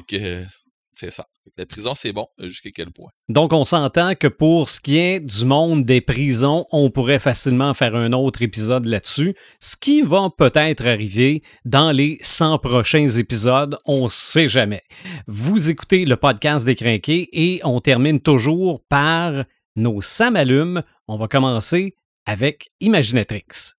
C'est 0.91 1.11
ça. 1.11 1.25
La 1.57 1.65
prison, 1.65 1.93
c'est 1.93 2.13
bon, 2.13 2.27
jusqu'à 2.39 2.71
quel 2.71 2.91
point? 2.91 3.09
Donc, 3.27 3.51
on 3.51 3.65
s'entend 3.65 4.15
que 4.15 4.27
pour 4.27 4.69
ce 4.69 4.79
qui 4.79 4.97
est 4.97 5.19
du 5.19 5.45
monde 5.45 5.85
des 5.85 5.99
prisons, 5.99 6.65
on 6.71 6.89
pourrait 6.89 7.19
facilement 7.19 7.73
faire 7.73 7.95
un 7.95 8.13
autre 8.13 8.41
épisode 8.41 8.85
là-dessus, 8.85 9.35
ce 9.59 9.75
qui 9.75 10.01
va 10.01 10.29
peut-être 10.35 10.85
arriver 10.87 11.41
dans 11.65 11.91
les 11.91 12.19
100 12.21 12.59
prochains 12.59 13.07
épisodes, 13.07 13.77
on 13.85 14.07
sait 14.07 14.47
jamais. 14.47 14.83
Vous 15.27 15.69
écoutez 15.69 16.05
le 16.05 16.15
podcast 16.15 16.65
des 16.65 16.75
Crinqués 16.75 17.29
et 17.33 17.59
on 17.63 17.81
termine 17.81 18.21
toujours 18.21 18.83
par 18.87 19.43
nos 19.75 20.01
Samalumes. 20.01 20.83
On 21.07 21.15
va 21.15 21.27
commencer 21.27 21.95
avec 22.25 22.69
Imaginatrix. 22.79 23.73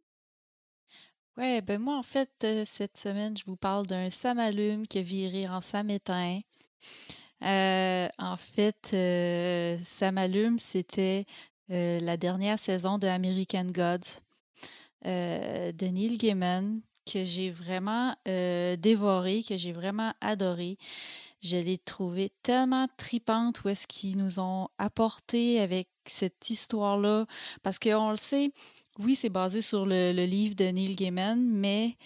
Ouais, 1.38 1.62
ben 1.62 1.80
moi, 1.80 1.96
en 1.96 2.02
fait, 2.02 2.30
euh, 2.44 2.62
cette 2.66 2.98
semaine, 2.98 3.36
je 3.36 3.44
vous 3.46 3.56
parle 3.56 3.86
d'un 3.86 4.10
Samalume 4.10 4.86
qui 4.86 4.98
a 4.98 5.02
viré 5.02 5.48
en 5.48 5.62
Samétain. 5.62 6.40
Euh, 7.44 8.08
en 8.18 8.36
fait, 8.36 8.90
euh, 8.94 9.76
ça 9.82 10.12
m'allume, 10.12 10.58
c'était 10.58 11.24
euh, 11.70 11.98
la 12.00 12.16
dernière 12.16 12.58
saison 12.58 12.98
de 12.98 13.06
American 13.06 13.66
Gods 13.66 14.20
de 15.04 15.86
Neil 15.86 16.16
Gaiman 16.16 16.80
que 17.12 17.24
j'ai 17.24 17.50
vraiment 17.50 18.14
dévoré, 18.24 19.42
que 19.42 19.56
j'ai 19.56 19.72
vraiment 19.72 20.12
adoré. 20.20 20.76
Je 21.40 21.56
l'ai 21.56 21.78
trouvé 21.78 22.30
tellement 22.44 22.86
tripante 22.96 23.64
où 23.64 23.68
est-ce 23.68 23.88
qu'ils 23.88 24.16
nous 24.16 24.38
ont 24.38 24.68
apporté 24.78 25.58
avec 25.58 25.88
cette 26.06 26.50
histoire-là. 26.50 27.26
Parce 27.64 27.80
qu'on 27.80 28.10
le 28.10 28.16
sait, 28.16 28.52
oui, 29.00 29.16
c'est 29.16 29.28
basé 29.28 29.60
sur 29.60 29.86
le, 29.86 30.12
le, 30.12 30.24
livre 30.24 30.54
de 30.54 30.66
Neil 30.66 30.94
Gaiman, 30.94 31.44
mais 31.44 31.96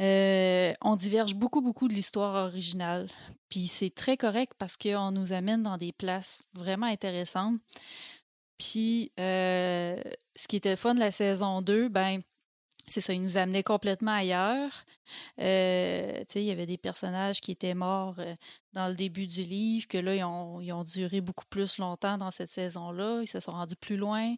euh, 0.00 0.72
on 0.80 0.96
diverge 0.96 1.34
beaucoup, 1.34 1.60
beaucoup 1.60 1.88
de 1.88 1.94
l'histoire 1.94 2.46
originale. 2.46 3.08
Puis 3.48 3.66
c'est 3.66 3.94
très 3.94 4.16
correct 4.16 4.52
parce 4.58 4.76
qu'on 4.76 5.10
nous 5.10 5.32
amène 5.32 5.62
dans 5.62 5.76
des 5.76 5.92
places 5.92 6.42
vraiment 6.54 6.86
intéressantes. 6.86 7.60
Puis 8.58 9.12
euh, 9.18 10.00
ce 10.36 10.48
qui 10.48 10.56
était 10.56 10.76
fun 10.76 10.94
de 10.94 11.00
la 11.00 11.10
saison 11.10 11.62
2, 11.62 11.88
ben 11.88 12.20
c'est 12.86 13.02
ça, 13.02 13.12
il 13.12 13.22
nous 13.22 13.36
amenait 13.36 13.62
complètement 13.62 14.12
ailleurs. 14.12 14.70
Euh, 15.40 16.24
il 16.34 16.42
y 16.42 16.50
avait 16.50 16.64
des 16.64 16.78
personnages 16.78 17.42
qui 17.42 17.52
étaient 17.52 17.74
morts 17.74 18.16
dans 18.72 18.88
le 18.88 18.94
début 18.94 19.26
du 19.26 19.42
livre, 19.42 19.86
que 19.88 19.98
là, 19.98 20.14
ils 20.14 20.24
ont, 20.24 20.62
ils 20.62 20.72
ont 20.72 20.84
duré 20.84 21.20
beaucoup 21.20 21.44
plus 21.50 21.76
longtemps 21.76 22.16
dans 22.16 22.30
cette 22.30 22.48
saison-là. 22.48 23.20
Ils 23.20 23.26
se 23.26 23.40
sont 23.40 23.52
rendus 23.52 23.76
plus 23.76 23.98
loin. 23.98 24.34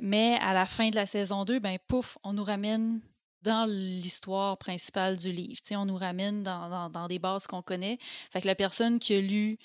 mais 0.00 0.38
à 0.40 0.54
la 0.54 0.64
fin 0.64 0.88
de 0.88 0.96
la 0.96 1.04
saison 1.04 1.44
2, 1.44 1.58
ben 1.58 1.76
pouf, 1.86 2.16
on 2.24 2.32
nous 2.32 2.44
ramène 2.44 3.02
dans 3.46 3.64
l'histoire 3.64 4.58
principale 4.58 5.16
du 5.16 5.32
livre. 5.32 5.60
on 5.72 5.86
nous 5.86 5.96
ramène 5.96 6.42
dans, 6.42 7.06
des 7.08 7.18
bases 7.18 7.46
qu'on 7.46 7.62
connaît. 7.62 7.98
Fait 8.30 8.40
que 8.40 8.46
la 8.46 8.54
personne 8.54 8.98
qui 8.98 9.14
a 9.14 9.20
lu 9.20 9.58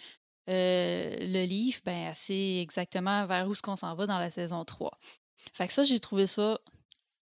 euh, 0.49 1.17
le 1.19 1.45
livre, 1.45 1.79
ben, 1.83 2.07
elle 2.09 2.15
sait 2.15 2.59
exactement 2.59 3.25
vers 3.25 3.47
où 3.47 3.55
ce 3.55 3.61
qu'on 3.61 3.75
s'en 3.75 3.95
va 3.95 4.05
dans 4.05 4.19
la 4.19 4.31
saison 4.31 4.63
3. 4.63 4.91
Fait 5.53 5.67
que 5.67 5.73
ça, 5.73 5.83
j'ai 5.83 5.99
trouvé 5.99 6.27
ça 6.27 6.57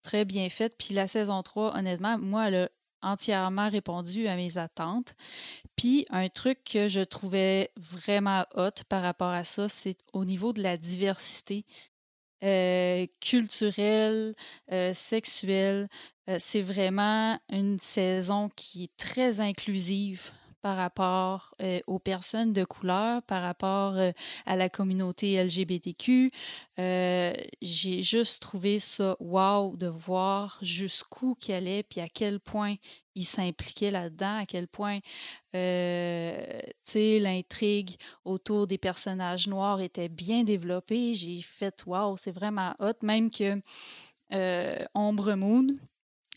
très 0.03 0.25
bien 0.25 0.49
fait. 0.49 0.77
Puis 0.77 0.95
la 0.95 1.09
saison 1.09 1.43
3, 1.43 1.77
honnêtement, 1.77 2.19
moi, 2.19 2.49
elle 2.49 2.55
a 2.55 2.69
entièrement 3.03 3.69
répondu 3.69 4.29
à 4.29 4.37
mes 4.37 4.59
attentes. 4.59 5.15
Puis 5.77 6.07
un 6.11 6.29
truc 6.29 6.63
que 6.65 6.87
je 6.87 7.01
trouvais 7.01 7.71
vraiment 7.77 8.45
hot 8.55 8.85
par 8.89 9.03
rapport 9.03 9.31
à 9.31 9.45
ça, 9.45 9.69
c'est 9.69 9.97
au 10.13 10.25
niveau 10.25 10.53
de 10.53 10.63
la 10.63 10.77
diversité 10.77 11.65
euh, 12.45 13.07
culturelle, 13.21 14.35
euh, 14.73 14.93
sexuelle. 14.93 15.89
Euh, 16.29 16.37
c'est 16.39 16.63
vraiment 16.63 17.39
une 17.51 17.79
saison 17.79 18.49
qui 18.55 18.85
est 18.85 18.97
très 18.97 19.41
inclusive 19.41 20.31
par 20.63 20.77
rapport 20.77 21.57
aux 21.89 21.99
personnes 21.99 22.53
de 22.53 22.63
couleur, 22.63 23.21
par 23.23 23.43
rapport 23.43 23.97
à 24.47 24.55
la 24.55 24.69
communauté 24.69 25.43
LGBTQ. 25.43 26.31
J'ai 26.79 28.03
juste 28.05 28.43
trouvé 28.43 28.79
ça 28.79 29.17
wow 29.19 29.77
de 29.77 29.89
voir 29.89 30.61
jusqu'où 30.63 31.35
qu'elle 31.35 31.67
est, 31.67 31.83
puis 31.83 32.01
à 32.01 32.09
quel 32.09 32.39
point 32.39 32.77
il 33.15 33.25
s'impliquait 33.25 33.91
là-dedans, 33.91 34.39
à 34.39 34.47
quel 34.47 34.69
point 34.69 34.99
euh, 35.55 36.61
l'intrigue 36.95 37.97
autour 38.25 38.67
des 38.67 38.79
personnages 38.79 39.49
noirs 39.49 39.81
était 39.81 40.09
bien 40.09 40.45
développée. 40.45 41.15
J'ai 41.15 41.43
fait 41.43 41.83
wow, 41.87 42.17
c'est 42.17 42.33
vraiment 42.33 42.75
hot. 42.81 42.95
Même 43.03 43.31
que 43.31 43.61
euh, 44.33 44.85
Ombre 44.95 45.35
Moon, 45.35 45.67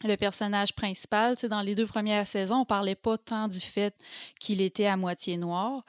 le 0.08 0.18
personnage 0.18 0.74
principal, 0.74 1.36
dans 1.50 1.62
les 1.62 1.76
deux 1.76 1.86
premières 1.86 2.28
saisons, 2.28 2.62
on 2.62 2.66
parlait 2.66 2.96
pas 2.96 3.18
tant 3.18 3.48
du 3.48 3.60
fait 3.60 3.96
qu'il 4.40 4.62
était 4.62 4.86
à 4.86 4.98
moitié 4.98 5.38
noir, 5.38 5.84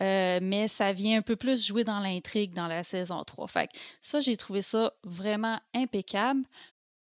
euh, 0.00 0.38
mais 0.42 0.68
ça 0.68 0.92
vient 0.92 1.18
un 1.18 1.22
peu 1.22 1.36
plus 1.36 1.66
jouer 1.66 1.84
dans 1.84 2.00
l'intrigue 2.00 2.54
dans 2.54 2.66
la 2.66 2.84
saison 2.84 3.22
3. 3.24 3.48
Fait 3.48 3.70
ça, 4.00 4.20
j'ai 4.20 4.36
trouvé 4.36 4.62
ça 4.62 4.92
vraiment 5.04 5.58
impeccable. 5.74 6.42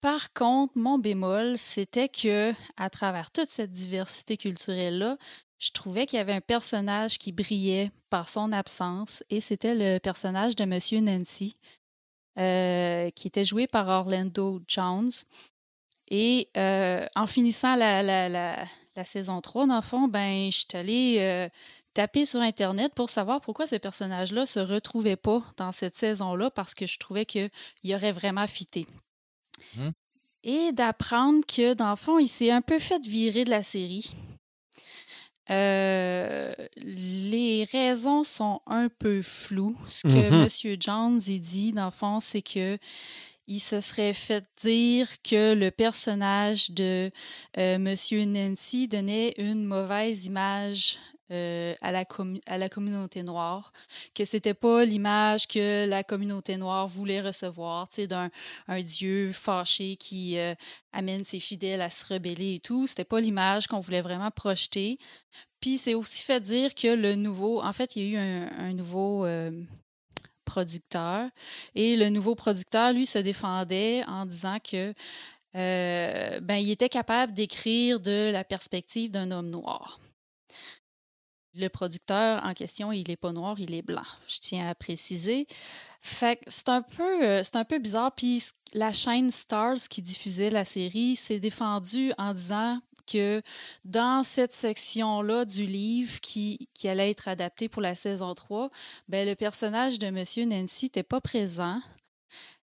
Par 0.01 0.31
contre, 0.33 0.73
mon 0.77 0.99
bémol, 0.99 1.57
c'était 1.57 2.09
que 2.09 2.53
à 2.77 2.89
travers 2.89 3.31
toute 3.31 3.49
cette 3.49 3.71
diversité 3.71 4.37
culturelle-là, 4.37 5.17
je 5.59 5.71
trouvais 5.71 6.05
qu'il 6.05 6.17
y 6.17 6.21
avait 6.21 6.33
un 6.33 6.41
personnage 6.41 7.17
qui 7.17 7.31
brillait 7.31 7.91
par 8.09 8.29
son 8.29 8.51
absence, 8.51 9.23
et 9.29 9.41
c'était 9.41 9.73
le 9.73 9.99
personnage 9.99 10.55
de 10.55 10.65
Monsieur 10.65 10.99
Nancy, 10.99 11.57
euh, 12.37 13.09
qui 13.11 13.27
était 13.27 13.45
joué 13.45 13.65
par 13.65 13.87
Orlando 13.87 14.61
Jones. 14.67 15.09
Et 16.09 16.49
euh, 16.57 17.05
en 17.15 17.27
finissant 17.27 17.75
la, 17.75 18.01
la, 18.01 19.03
saison 19.03 19.41
3, 19.41 19.67
dans 19.67 19.75
le 19.75 19.81
fond, 19.81 20.07
ben, 20.07 20.49
je 20.51 20.57
suis 20.57 20.67
allée 20.73 21.17
euh, 21.19 21.49
taper 21.93 22.25
sur 22.25 22.41
Internet 22.41 22.93
pour 22.95 23.09
savoir 23.09 23.41
pourquoi 23.41 23.67
ce 23.67 23.75
personnage-là 23.75 24.41
ne 24.41 24.45
se 24.45 24.59
retrouvait 24.59 25.17
pas 25.17 25.43
dans 25.57 25.71
cette 25.71 25.95
saison-là, 25.95 26.49
parce 26.49 26.73
que 26.73 26.85
je 26.85 26.97
trouvais 26.97 27.25
qu'il 27.25 27.49
aurait 27.93 28.11
vraiment 28.11 28.47
fité. 28.47 28.87
Mmh. 29.75 29.89
Et 30.43 30.71
d'apprendre 30.71 31.45
que, 31.45 31.73
dans 31.73 31.89
le 31.89 31.95
fond, 31.95 32.19
il 32.19 32.29
s'est 32.29 32.51
un 32.51 32.61
peu 32.61 32.79
fait 32.79 33.05
virer 33.05 33.43
de 33.43 33.49
la 33.49 33.63
série. 33.63 34.15
Euh, 35.49 36.53
les 36.75 37.67
raisons 37.71 38.23
sont 38.23 38.61
un 38.65 38.89
peu 38.89 39.21
floues. 39.21 39.77
Ce 39.87 40.07
que 40.07 40.29
mmh 40.29 40.71
M. 40.73 40.81
Jones 40.81 41.17
a 41.17 41.39
dit, 41.39 41.71
dans 41.71 41.85
le 41.85 41.91
fond, 41.91 42.19
c'est 42.19 42.41
que 42.41 42.77
il 43.47 43.59
se 43.59 43.79
serait 43.79 44.13
fait 44.13 44.45
dire 44.61 45.07
que 45.23 45.53
le 45.53 45.71
personnage 45.71 46.71
de 46.71 47.11
euh, 47.57 47.75
M. 47.75 47.95
Nancy 48.31 48.87
donnait 48.87 49.33
une 49.37 49.65
mauvaise 49.65 50.25
image 50.25 50.99
euh, 51.29 51.75
à, 51.81 51.91
la 51.91 52.05
à 52.45 52.57
la 52.57 52.69
communauté 52.69 53.21
noire, 53.21 53.73
que 54.15 54.23
c'était 54.23 54.53
pas 54.53 54.85
l'image 54.85 55.45
que 55.45 55.85
la 55.85 56.01
communauté 56.01 56.55
noire 56.55 56.87
voulait 56.87 57.19
recevoir, 57.19 57.89
d'un 58.07 58.29
un 58.69 58.81
dieu 58.81 59.33
fâché 59.33 59.97
qui 59.97 60.37
euh, 60.37 60.55
amène 60.93 61.25
ses 61.25 61.41
fidèles 61.41 61.81
à 61.81 61.89
se 61.89 62.13
rebeller 62.13 62.55
et 62.55 62.59
tout. 62.61 62.87
C'était 62.87 63.03
pas 63.03 63.19
l'image 63.19 63.67
qu'on 63.67 63.81
voulait 63.81 64.01
vraiment 64.01 64.31
projeter. 64.31 64.97
Puis 65.59 65.77
c'est 65.77 65.95
aussi 65.95 66.23
fait 66.23 66.39
dire 66.39 66.73
que 66.73 66.95
le 66.95 67.15
nouveau, 67.15 67.61
en 67.61 67.73
fait, 67.73 67.97
il 67.97 68.03
y 68.03 68.15
a 68.15 68.21
eu 68.21 68.47
un, 68.57 68.73
nouveau 68.73 69.25
euh, 69.25 69.51
producteur 70.47 71.29
et 71.75 71.95
le 71.95 72.09
nouveau 72.09 72.33
producteur, 72.33 72.93
lui, 72.93 73.05
se 73.05 73.19
défendait 73.19 74.03
en 74.07 74.25
disant 74.25 74.57
que 74.59 74.93
ben, 75.53 76.55
il 76.55 76.69
était 76.71 76.89
capable 76.89 77.33
d'écrire 77.33 77.99
de 77.99 78.29
la 78.31 78.43
perspective 78.43 79.09
d'un 79.11 79.31
homme 79.31 79.49
noir 79.49 79.99
le 81.57 81.69
producteur 81.69 82.41
en 82.45 82.53
question, 82.53 82.91
il 82.91 83.03
n'est 83.07 83.17
pas 83.17 83.31
noir, 83.31 83.59
il 83.59 83.73
est 83.73 83.81
blanc. 83.81 84.03
Je 84.27 84.37
tiens 84.39 84.69
à 84.69 84.75
préciser. 84.75 85.47
Fait 86.01 86.39
c'est 86.47 86.69
un 86.69 86.81
peu 86.81 87.23
euh, 87.23 87.43
c'est 87.43 87.55
un 87.55 87.65
peu 87.65 87.79
bizarre. 87.79 88.13
Puis 88.13 88.43
la 88.73 88.93
chaîne 88.93 89.31
Stars 89.31 89.87
qui 89.89 90.01
diffusait 90.01 90.49
la 90.49 90.65
série 90.65 91.15
s'est 91.15 91.39
défendue 91.39 92.13
en 92.17 92.33
disant 92.33 92.79
que 93.07 93.41
dans 93.85 94.23
cette 94.23 94.53
section-là 94.53 95.45
du 95.45 95.65
livre 95.65 96.19
qui, 96.21 96.69
qui 96.73 96.87
allait 96.87 97.09
être 97.09 97.27
adapté 97.27 97.69
pour 97.69 97.81
la 97.81 97.95
saison 97.95 98.35
3, 98.35 98.69
ben, 99.07 99.27
le 99.27 99.35
personnage 99.35 99.99
de 99.99 100.09
Monsieur 100.09 100.45
Nancy 100.45 100.85
n'était 100.85 101.03
pas 101.03 101.21
présent. 101.21 101.81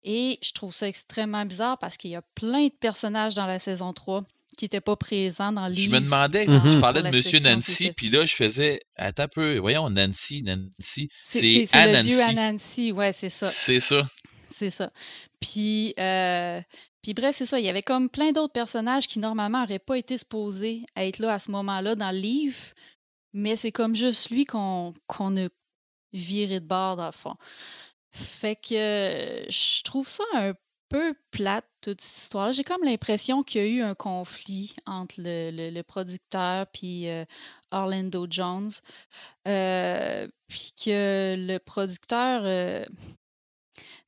Et 0.04 0.38
je 0.42 0.52
trouve 0.52 0.74
ça 0.74 0.88
extrêmement 0.88 1.44
bizarre 1.44 1.78
parce 1.78 1.96
qu'il 1.96 2.10
y 2.10 2.16
a 2.16 2.22
plein 2.34 2.64
de 2.64 2.72
personnages 2.80 3.34
dans 3.34 3.46
la 3.46 3.58
saison 3.58 3.92
3 3.92 4.24
qui 4.56 4.64
n'était 4.64 4.80
pas 4.80 4.96
présent 4.96 5.52
dans 5.52 5.68
le 5.68 5.74
livre. 5.74 5.94
Je 5.94 6.00
me 6.00 6.04
demandais, 6.04 6.44
tu 6.44 6.50
mhm. 6.50 6.80
parlais 6.80 7.02
de 7.02 7.08
Monsieur 7.08 7.40
Nancy, 7.40 7.92
puis 7.92 8.10
là, 8.10 8.24
je 8.24 8.34
faisais, 8.34 8.80
attends 8.96 9.24
un 9.24 9.28
peu, 9.28 9.58
voyons, 9.58 9.88
Nancy, 9.90 10.42
Nancy. 10.42 11.08
C'est 11.24 11.40
le 11.42 12.02
dieu 12.02 12.20
Anansi, 12.20 12.92
ouais, 12.92 13.12
c'est 13.12 13.30
ça. 13.30 13.48
C'est 13.48 13.80
ça. 13.80 14.02
C'est 14.50 14.70
ça. 14.70 14.92
Puis, 15.40 15.94
euh, 15.98 16.60
Puis 17.02 17.14
bref, 17.14 17.34
c'est 17.36 17.46
ça, 17.46 17.58
il 17.58 17.66
y 17.66 17.68
avait 17.68 17.82
comme 17.82 18.08
plein 18.08 18.32
d'autres 18.32 18.52
personnages 18.52 19.08
qui 19.08 19.18
normalement 19.18 19.60
n'auraient 19.60 19.78
pas 19.78 19.98
été 19.98 20.16
supposés 20.18 20.84
être 20.96 21.18
là 21.18 21.34
à 21.34 21.38
ce 21.38 21.50
moment-là 21.50 21.96
dans 21.96 22.10
le 22.10 22.18
livre, 22.18 22.60
mais 23.32 23.56
c'est 23.56 23.72
comme 23.72 23.94
juste 23.94 24.30
lui 24.30 24.44
qu'on 24.44 24.92
a 24.92 25.48
viré 26.12 26.60
de 26.60 26.66
bord 26.66 26.96
dans 26.96 27.06
le 27.06 27.12
fond. 27.12 27.34
Fait 28.10 28.56
que 28.56 29.46
je 29.48 29.82
trouve 29.82 30.06
ça 30.06 30.24
un 30.34 30.52
peu 30.92 31.14
plate, 31.30 31.66
toute 31.80 32.00
cette 32.02 32.24
histoire-là. 32.24 32.52
J'ai 32.52 32.64
comme 32.64 32.84
l'impression 32.84 33.42
qu'il 33.42 33.62
y 33.62 33.64
a 33.64 33.68
eu 33.68 33.82
un 33.82 33.94
conflit 33.94 34.76
entre 34.86 35.14
le, 35.18 35.82
producteur 35.82 36.66
puis 36.66 37.08
euh, 37.08 37.24
Orlando 37.70 38.26
Jones. 38.30 38.70
Euh, 39.48 40.28
puis 40.48 40.72
que 40.84 41.34
le 41.38 41.58
producteur. 41.58 42.42
Euh, 42.44 42.84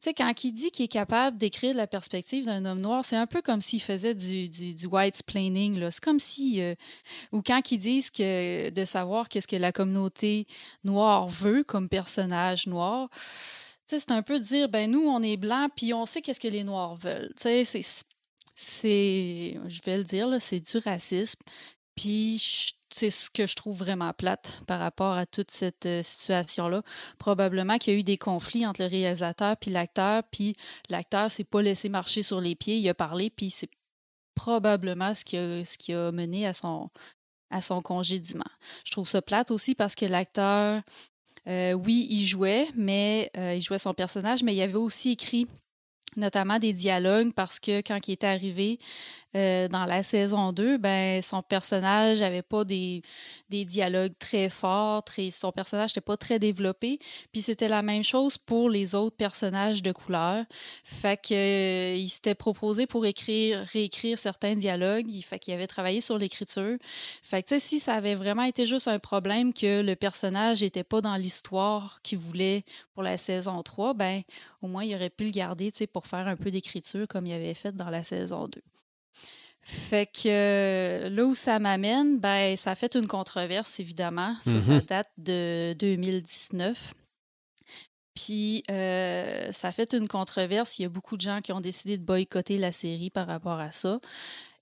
tu 0.04 0.10
sais, 0.10 0.14
quand 0.14 0.44
il 0.44 0.52
dit 0.52 0.70
qu'il 0.70 0.84
est 0.84 0.88
capable 0.88 1.38
d'écrire 1.38 1.74
la 1.74 1.86
perspective 1.86 2.44
d'un 2.44 2.66
homme 2.66 2.80
noir, 2.80 3.02
c'est 3.04 3.16
un 3.16 3.26
peu 3.26 3.40
comme 3.40 3.62
s'il 3.62 3.80
faisait 3.80 4.14
du, 4.14 4.50
du, 4.50 4.74
du 4.74 4.86
white 4.86 5.16
splaining. 5.16 5.80
C'est 5.90 6.04
comme 6.04 6.20
si. 6.20 6.60
ou 7.32 7.40
quand 7.40 7.72
ils 7.72 7.78
disent 7.78 8.12
de 8.12 8.84
savoir 8.84 9.30
qu'est-ce 9.30 9.48
que 9.48 9.56
la 9.56 9.72
communauté 9.72 10.46
noire 10.84 11.28
veut 11.30 11.64
comme 11.64 11.88
personnage 11.88 12.66
noir 12.66 13.08
c'est 13.86 14.10
un 14.10 14.22
peu 14.22 14.40
dire, 14.40 14.68
ben 14.68 14.90
nous, 14.90 15.06
on 15.06 15.22
est 15.22 15.36
blancs, 15.36 15.70
puis 15.76 15.92
on 15.94 16.06
sait 16.06 16.20
qu'est-ce 16.20 16.40
que 16.40 16.48
les 16.48 16.64
Noirs 16.64 16.96
veulent. 16.96 17.32
C'est, 17.36 17.64
c'est, 18.54 19.58
je 19.66 19.82
vais 19.82 19.96
le 19.96 20.04
dire, 20.04 20.28
c'est 20.40 20.60
du 20.60 20.78
racisme. 20.78 21.40
Puis 21.94 22.74
c'est 22.94 23.10
ce 23.10 23.28
que 23.28 23.44
je 23.44 23.56
trouve 23.56 23.76
vraiment 23.76 24.12
plate 24.12 24.60
par 24.68 24.78
rapport 24.78 25.14
à 25.14 25.26
toute 25.26 25.50
cette 25.50 25.84
euh, 25.84 26.02
situation-là. 26.04 26.80
Probablement 27.18 27.76
qu'il 27.76 27.92
y 27.92 27.96
a 27.96 27.98
eu 27.98 28.04
des 28.04 28.18
conflits 28.18 28.64
entre 28.64 28.82
le 28.82 28.88
réalisateur 28.88 29.56
puis 29.56 29.72
l'acteur, 29.72 30.22
puis 30.30 30.54
l'acteur 30.88 31.28
s'est 31.28 31.42
pas 31.42 31.60
laissé 31.60 31.88
marcher 31.88 32.22
sur 32.22 32.40
les 32.40 32.54
pieds, 32.54 32.76
il 32.76 32.88
a 32.88 32.94
parlé, 32.94 33.30
puis 33.30 33.50
c'est 33.50 33.68
probablement 34.36 35.12
ce 35.12 35.24
qui 35.24 35.92
a, 35.92 36.12
mené 36.12 36.46
à 36.46 36.52
son, 36.52 36.88
à 37.50 37.60
son 37.60 37.82
congédiement. 37.82 38.44
Je 38.84 38.92
trouve 38.92 39.08
ça 39.08 39.20
plate 39.22 39.50
aussi 39.50 39.74
parce 39.74 39.96
que 39.96 40.06
l'acteur 40.06 40.80
euh, 41.48 41.72
oui, 41.72 42.06
il 42.10 42.24
jouait, 42.24 42.68
mais 42.76 43.28
euh, 43.36 43.54
il 43.56 43.60
jouait 43.60 43.80
son 43.80 43.92
personnage, 43.92 44.44
mais 44.44 44.54
il 44.54 44.62
avait 44.62 44.74
aussi 44.74 45.10
écrit 45.10 45.48
notamment 46.16 46.60
des 46.60 46.72
dialogues 46.72 47.32
parce 47.34 47.58
que 47.58 47.80
quand 47.80 48.06
il 48.06 48.12
était 48.12 48.28
arrivé, 48.28 48.78
euh, 49.36 49.68
dans 49.68 49.84
la 49.84 50.02
saison 50.02 50.52
2, 50.52 50.78
ben, 50.78 51.20
son 51.20 51.42
personnage 51.42 52.20
n'avait 52.20 52.42
pas 52.42 52.64
des, 52.64 53.02
dialogues 53.50 54.14
très 54.18 54.48
forts, 54.48 55.02
très, 55.04 55.30
son 55.30 55.52
personnage 55.52 55.90
n'était 55.90 56.00
pas 56.00 56.16
très 56.16 56.38
développé. 56.38 56.98
Puis 57.32 57.42
c'était 57.42 57.68
la 57.68 57.82
même 57.82 58.04
chose 58.04 58.38
pour 58.38 58.70
les 58.70 58.94
autres 58.94 59.16
personnages 59.16 59.82
de 59.82 59.92
couleur. 59.92 60.44
Fait 60.84 61.20
qu'il 61.20 61.36
euh, 61.36 62.08
s'était 62.08 62.34
proposé 62.34 62.86
pour 62.86 63.06
écrire, 63.06 63.66
réécrire 63.72 64.18
certains 64.18 64.54
dialogues. 64.54 65.06
Il 65.08 65.22
fait 65.22 65.38
qu'il 65.38 65.54
avait 65.54 65.66
travaillé 65.66 66.00
sur 66.00 66.18
l'écriture. 66.18 66.76
Fait 67.22 67.42
que 67.42 67.58
si 67.58 67.80
ça 67.80 67.94
avait 67.94 68.14
vraiment 68.14 68.44
été 68.44 68.66
juste 68.66 68.88
un 68.88 68.98
problème 68.98 69.52
que 69.52 69.82
le 69.82 69.96
personnage 69.96 70.62
n'était 70.62 70.84
pas 70.84 71.00
dans 71.00 71.16
l'histoire 71.16 72.00
qu'il 72.02 72.18
voulait 72.18 72.64
pour 72.94 73.02
la 73.02 73.16
saison 73.16 73.62
3, 73.62 73.94
ben 73.94 74.22
au 74.62 74.68
moins 74.68 74.84
il 74.84 74.94
aurait 74.94 75.10
pu 75.10 75.24
le 75.24 75.30
garder 75.30 75.72
pour 75.92 76.06
faire 76.06 76.26
un 76.28 76.36
peu 76.36 76.50
d'écriture 76.50 77.06
comme 77.08 77.26
il 77.26 77.32
avait 77.32 77.54
fait 77.54 77.74
dans 77.74 77.90
la 77.90 78.04
saison 78.04 78.48
2. 78.48 78.60
Fait 79.64 80.06
que 80.06 80.28
euh, 80.28 81.08
là 81.08 81.24
où 81.24 81.34
ça 81.34 81.58
m'amène, 81.58 82.18
ben, 82.18 82.56
ça 82.56 82.72
a 82.72 82.74
fait 82.74 82.94
une 82.96 83.06
controverse, 83.06 83.80
évidemment. 83.80 84.36
Ça, 84.40 84.50
mm-hmm. 84.50 84.86
date 84.86 85.10
de 85.16 85.74
2019. 85.78 86.94
Puis, 88.14 88.62
euh, 88.70 89.50
ça 89.52 89.68
a 89.68 89.72
fait 89.72 89.94
une 89.94 90.06
controverse. 90.06 90.78
Il 90.78 90.82
y 90.82 90.84
a 90.84 90.88
beaucoup 90.88 91.16
de 91.16 91.22
gens 91.22 91.40
qui 91.40 91.52
ont 91.52 91.60
décidé 91.60 91.96
de 91.96 92.04
boycotter 92.04 92.58
la 92.58 92.72
série 92.72 93.10
par 93.10 93.26
rapport 93.26 93.58
à 93.58 93.72
ça. 93.72 94.00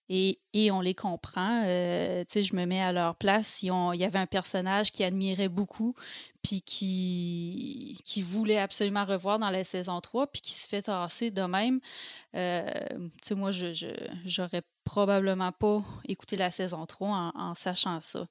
Et, 0.09 0.39
on 0.71 0.81
les 0.81 0.95
comprend. 0.95 1.63
Euh, 1.67 2.23
tu 2.25 2.33
sais, 2.33 2.43
je 2.43 2.55
me 2.55 2.65
mets 2.67 2.83
à 2.83 2.93
leur 2.93 3.17
place. 3.17 3.63
il 3.63 3.69
y 3.95 4.05
avait 4.05 4.19
un 4.19 4.27
personnage 4.27 4.93
qui 4.93 5.05
admirait 5.05 5.49
beaucoup, 5.49 5.95
puis 6.43 6.61
qui, 6.63 7.99
qui 8.05 8.23
voulait 8.23 8.59
absolument 8.59 9.05
revoir 9.05 9.39
dans 9.39 9.51
la 9.51 9.65
saison 9.65 10.01
3, 10.01 10.27
puis 10.27 10.43
qui 10.43 10.55
se 10.55 10.67
fait 10.67 10.83
tasser 10.83 11.31
de 11.31 11.43
même. 11.43 11.81
Euh, 12.35 12.63
tu 12.91 13.29
sais, 13.29 13.35
moi, 13.35 13.53
je 13.53 13.73
j'aurais 14.25 14.63
probablement 14.85 15.53
pas 15.53 15.85
écouté 16.09 16.37
la 16.37 16.51
saison 16.51 16.87
3 16.87 17.33
en, 17.35 17.55
sachant 17.55 18.01
ça. 18.01 18.25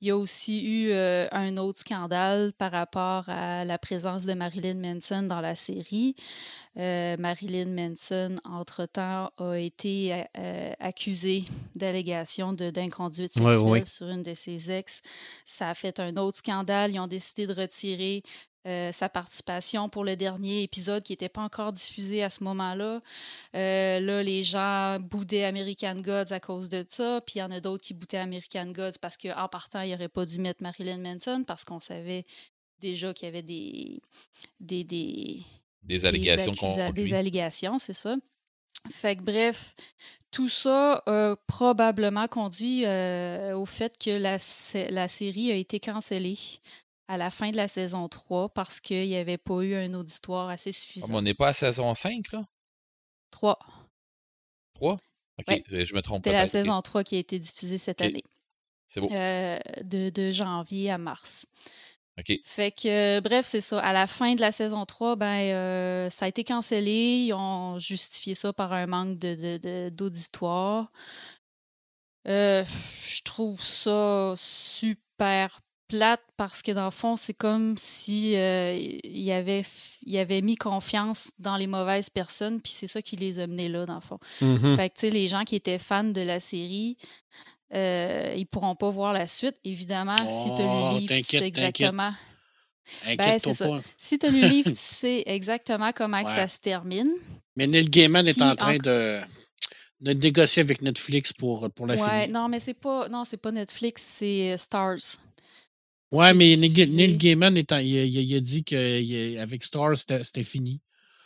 Il 0.00 0.08
y 0.08 0.10
a 0.12 0.16
aussi 0.16 0.62
eu 0.64 0.92
euh, 0.92 1.26
un 1.32 1.56
autre 1.56 1.80
scandale 1.80 2.52
par 2.56 2.70
rapport 2.70 3.24
à 3.28 3.64
la 3.64 3.76
présence 3.76 4.24
de 4.24 4.32
Marilyn 4.32 4.76
Manson 4.76 5.24
dans 5.24 5.40
la 5.40 5.54
série. 5.54 6.14
Euh, 6.78 7.16
Marilyn 7.18 7.66
Manson, 7.66 8.36
entre-temps, 8.44 9.30
a 9.36 9.54
été 9.56 10.24
accusée 10.78 11.44
d'allégations 11.74 12.52
d'inconduite 12.52 13.32
sexuelle 13.32 13.86
sur 13.86 14.08
une 14.08 14.22
de 14.22 14.34
ses 14.34 14.70
ex. 14.70 15.02
Ça 15.44 15.70
a 15.70 15.74
fait 15.74 15.98
un 15.98 16.16
autre 16.16 16.38
scandale. 16.38 16.94
Ils 16.94 17.00
ont 17.00 17.08
décidé 17.08 17.39
de 17.46 17.54
retirer 17.54 18.22
euh, 18.66 18.92
sa 18.92 19.08
participation 19.08 19.88
pour 19.88 20.04
le 20.04 20.16
dernier 20.16 20.62
épisode 20.62 21.02
qui 21.02 21.14
n'était 21.14 21.30
pas 21.30 21.40
encore 21.40 21.72
diffusé 21.72 22.22
à 22.22 22.28
ce 22.28 22.44
moment-là. 22.44 23.00
Euh, 23.56 24.00
là, 24.00 24.22
les 24.22 24.42
gens 24.42 24.98
boudaient 25.00 25.44
American 25.44 25.94
Gods 25.94 26.30
à 26.30 26.40
cause 26.40 26.68
de 26.68 26.84
ça, 26.86 27.22
puis 27.24 27.36
il 27.36 27.38
y 27.38 27.42
en 27.42 27.50
a 27.50 27.60
d'autres 27.60 27.82
qui 27.82 27.94
boudaient 27.94 28.18
American 28.18 28.66
Gods 28.66 28.98
parce 29.00 29.16
qu'en 29.16 29.48
partant, 29.48 29.80
il 29.80 29.92
n'aurait 29.92 30.10
pas 30.10 30.26
dû 30.26 30.38
mettre 30.40 30.62
Marilyn 30.62 30.98
Manson 30.98 31.42
parce 31.46 31.64
qu'on 31.64 31.80
savait 31.80 32.26
déjà 32.80 33.14
qu'il 33.14 33.26
y 33.26 33.28
avait 33.28 33.42
des. 33.42 33.98
des, 34.60 34.84
des, 34.84 35.40
des 35.82 36.04
allégations 36.04 36.52
Des 36.92 37.14
allégations, 37.14 37.78
c'est 37.78 37.94
ça. 37.94 38.16
Fait 38.90 39.16
que 39.16 39.22
bref, 39.22 39.74
tout 40.30 40.50
ça 40.50 41.02
a 41.06 41.34
probablement 41.46 42.28
conduit 42.28 42.84
euh, 42.84 43.56
au 43.56 43.64
fait 43.64 43.96
que 43.98 44.10
la, 44.10 44.36
la 44.90 45.08
série 45.08 45.50
a 45.50 45.54
été 45.54 45.80
cancellée 45.80 46.38
à 47.10 47.16
la 47.16 47.32
fin 47.32 47.50
de 47.50 47.56
la 47.56 47.66
saison 47.66 48.08
3 48.08 48.50
parce 48.50 48.80
qu'il 48.80 49.08
n'y 49.08 49.16
avait 49.16 49.36
pas 49.36 49.62
eu 49.62 49.74
un 49.74 49.94
auditoire 49.94 50.48
assez 50.48 50.70
ah, 50.70 50.72
suffisant. 50.72 51.08
on 51.10 51.22
n'est 51.22 51.34
pas 51.34 51.48
à 51.48 51.52
saison 51.52 51.92
5, 51.92 52.30
là? 52.30 52.46
3. 53.32 53.58
3? 54.74 54.92
OK, 54.92 55.62
je 55.68 55.94
me 55.94 56.02
trompe 56.02 56.22
pas. 56.22 56.30
C'était 56.30 56.42
la 56.42 56.46
saison 56.46 56.80
3 56.80 57.02
qui 57.02 57.16
a 57.16 57.18
été 57.18 57.40
diffusée 57.40 57.78
cette 57.78 58.00
année. 58.00 58.22
C'est 58.86 59.00
bon. 59.00 59.08
Euh, 59.10 59.58
de, 59.82 60.10
de, 60.10 60.30
janvier 60.30 60.92
à 60.92 60.98
mars. 60.98 61.46
OK. 62.16 62.32
Fait 62.44 62.70
que, 62.70 63.18
bref, 63.18 63.44
c'est 63.44 63.60
ça. 63.60 63.80
À 63.80 63.92
la 63.92 64.06
fin 64.06 64.36
de 64.36 64.40
la 64.40 64.52
saison 64.52 64.86
3, 64.86 65.16
ben, 65.16 65.26
euh, 65.26 66.10
ça 66.10 66.26
a 66.26 66.28
été 66.28 66.44
cancellé. 66.44 67.24
Ils 67.26 67.32
ont 67.32 67.80
justifié 67.80 68.36
ça 68.36 68.52
par 68.52 68.72
un 68.72 68.86
manque 68.86 69.18
d'auditoire. 69.18 70.92
De, 72.24 72.30
euh, 72.30 72.64
je 72.64 73.22
trouve 73.22 73.60
ça 73.60 74.34
super 74.36 75.60
plate 75.90 76.22
parce 76.36 76.62
que 76.62 76.70
dans 76.70 76.84
le 76.84 76.90
fond, 76.92 77.16
c'est 77.16 77.34
comme 77.34 77.74
si 77.76 78.36
euh, 78.36 78.72
il, 78.72 79.30
avait, 79.32 79.64
il 80.06 80.16
avait 80.18 80.40
mis 80.40 80.56
confiance 80.56 81.32
dans 81.38 81.56
les 81.56 81.66
mauvaises 81.66 82.08
personnes, 82.08 82.60
puis 82.60 82.72
c'est 82.72 82.86
ça 82.86 83.02
qui 83.02 83.16
les 83.16 83.40
a 83.40 83.46
menés 83.46 83.68
là, 83.68 83.86
dans 83.86 83.96
le 83.96 84.00
fond. 84.00 84.18
Mm-hmm. 84.40 84.76
Fait 84.76 84.88
que, 84.88 84.94
tu 84.94 85.00
sais, 85.00 85.10
les 85.10 85.26
gens 85.26 85.42
qui 85.42 85.56
étaient 85.56 85.80
fans 85.80 86.04
de 86.04 86.20
la 86.20 86.38
série, 86.38 86.96
euh, 87.74 88.32
ils 88.36 88.46
pourront 88.46 88.76
pas 88.76 88.90
voir 88.90 89.12
la 89.12 89.26
suite. 89.26 89.56
Évidemment, 89.64 90.16
si 90.28 90.54
tu 90.54 90.62
le 90.62 90.68
oh, 90.68 90.98
livre, 90.98 91.14
tu 91.16 91.22
sais 91.24 91.46
exactement. 91.46 92.12
Ben, 93.18 93.38
c'est 93.38 93.54
ça. 93.54 93.68
Si 93.98 94.18
tu 94.18 94.30
le 94.30 94.48
livre, 94.48 94.70
tu 94.70 94.76
sais 94.76 95.24
exactement 95.26 95.90
comment 95.92 96.26
ça 96.26 96.46
se 96.46 96.58
termine. 96.58 97.12
Mais 97.56 97.66
Neil 97.66 97.90
Gaiman 97.90 98.26
est 98.26 98.40
en 98.40 98.54
train 98.54 98.76
de 98.76 99.20
de 100.00 100.12
négocier 100.12 100.62
avec 100.62 100.82
Netflix 100.82 101.32
pour, 101.32 101.70
pour 101.70 101.86
la 101.86 101.94
ouais, 101.94 102.28
Non, 102.28 102.48
mais 102.48 102.60
c'est 102.60 102.74
pas 102.74 103.08
non, 103.08 103.24
c'est 103.24 103.36
pas 103.36 103.52
Netflix, 103.52 104.02
c'est 104.02 104.52
euh, 104.52 104.56
Stars. 104.56 105.18
Ouais, 106.12 106.34
mais 106.34 106.56
Neil 106.56 107.16
Gaiman, 107.16 107.56
il, 107.56 108.36
a 108.36 108.40
dit 108.40 108.64
qu'avec 108.64 109.64
Star, 109.64 109.96
c'était 109.96 110.42
fini. 110.42 110.80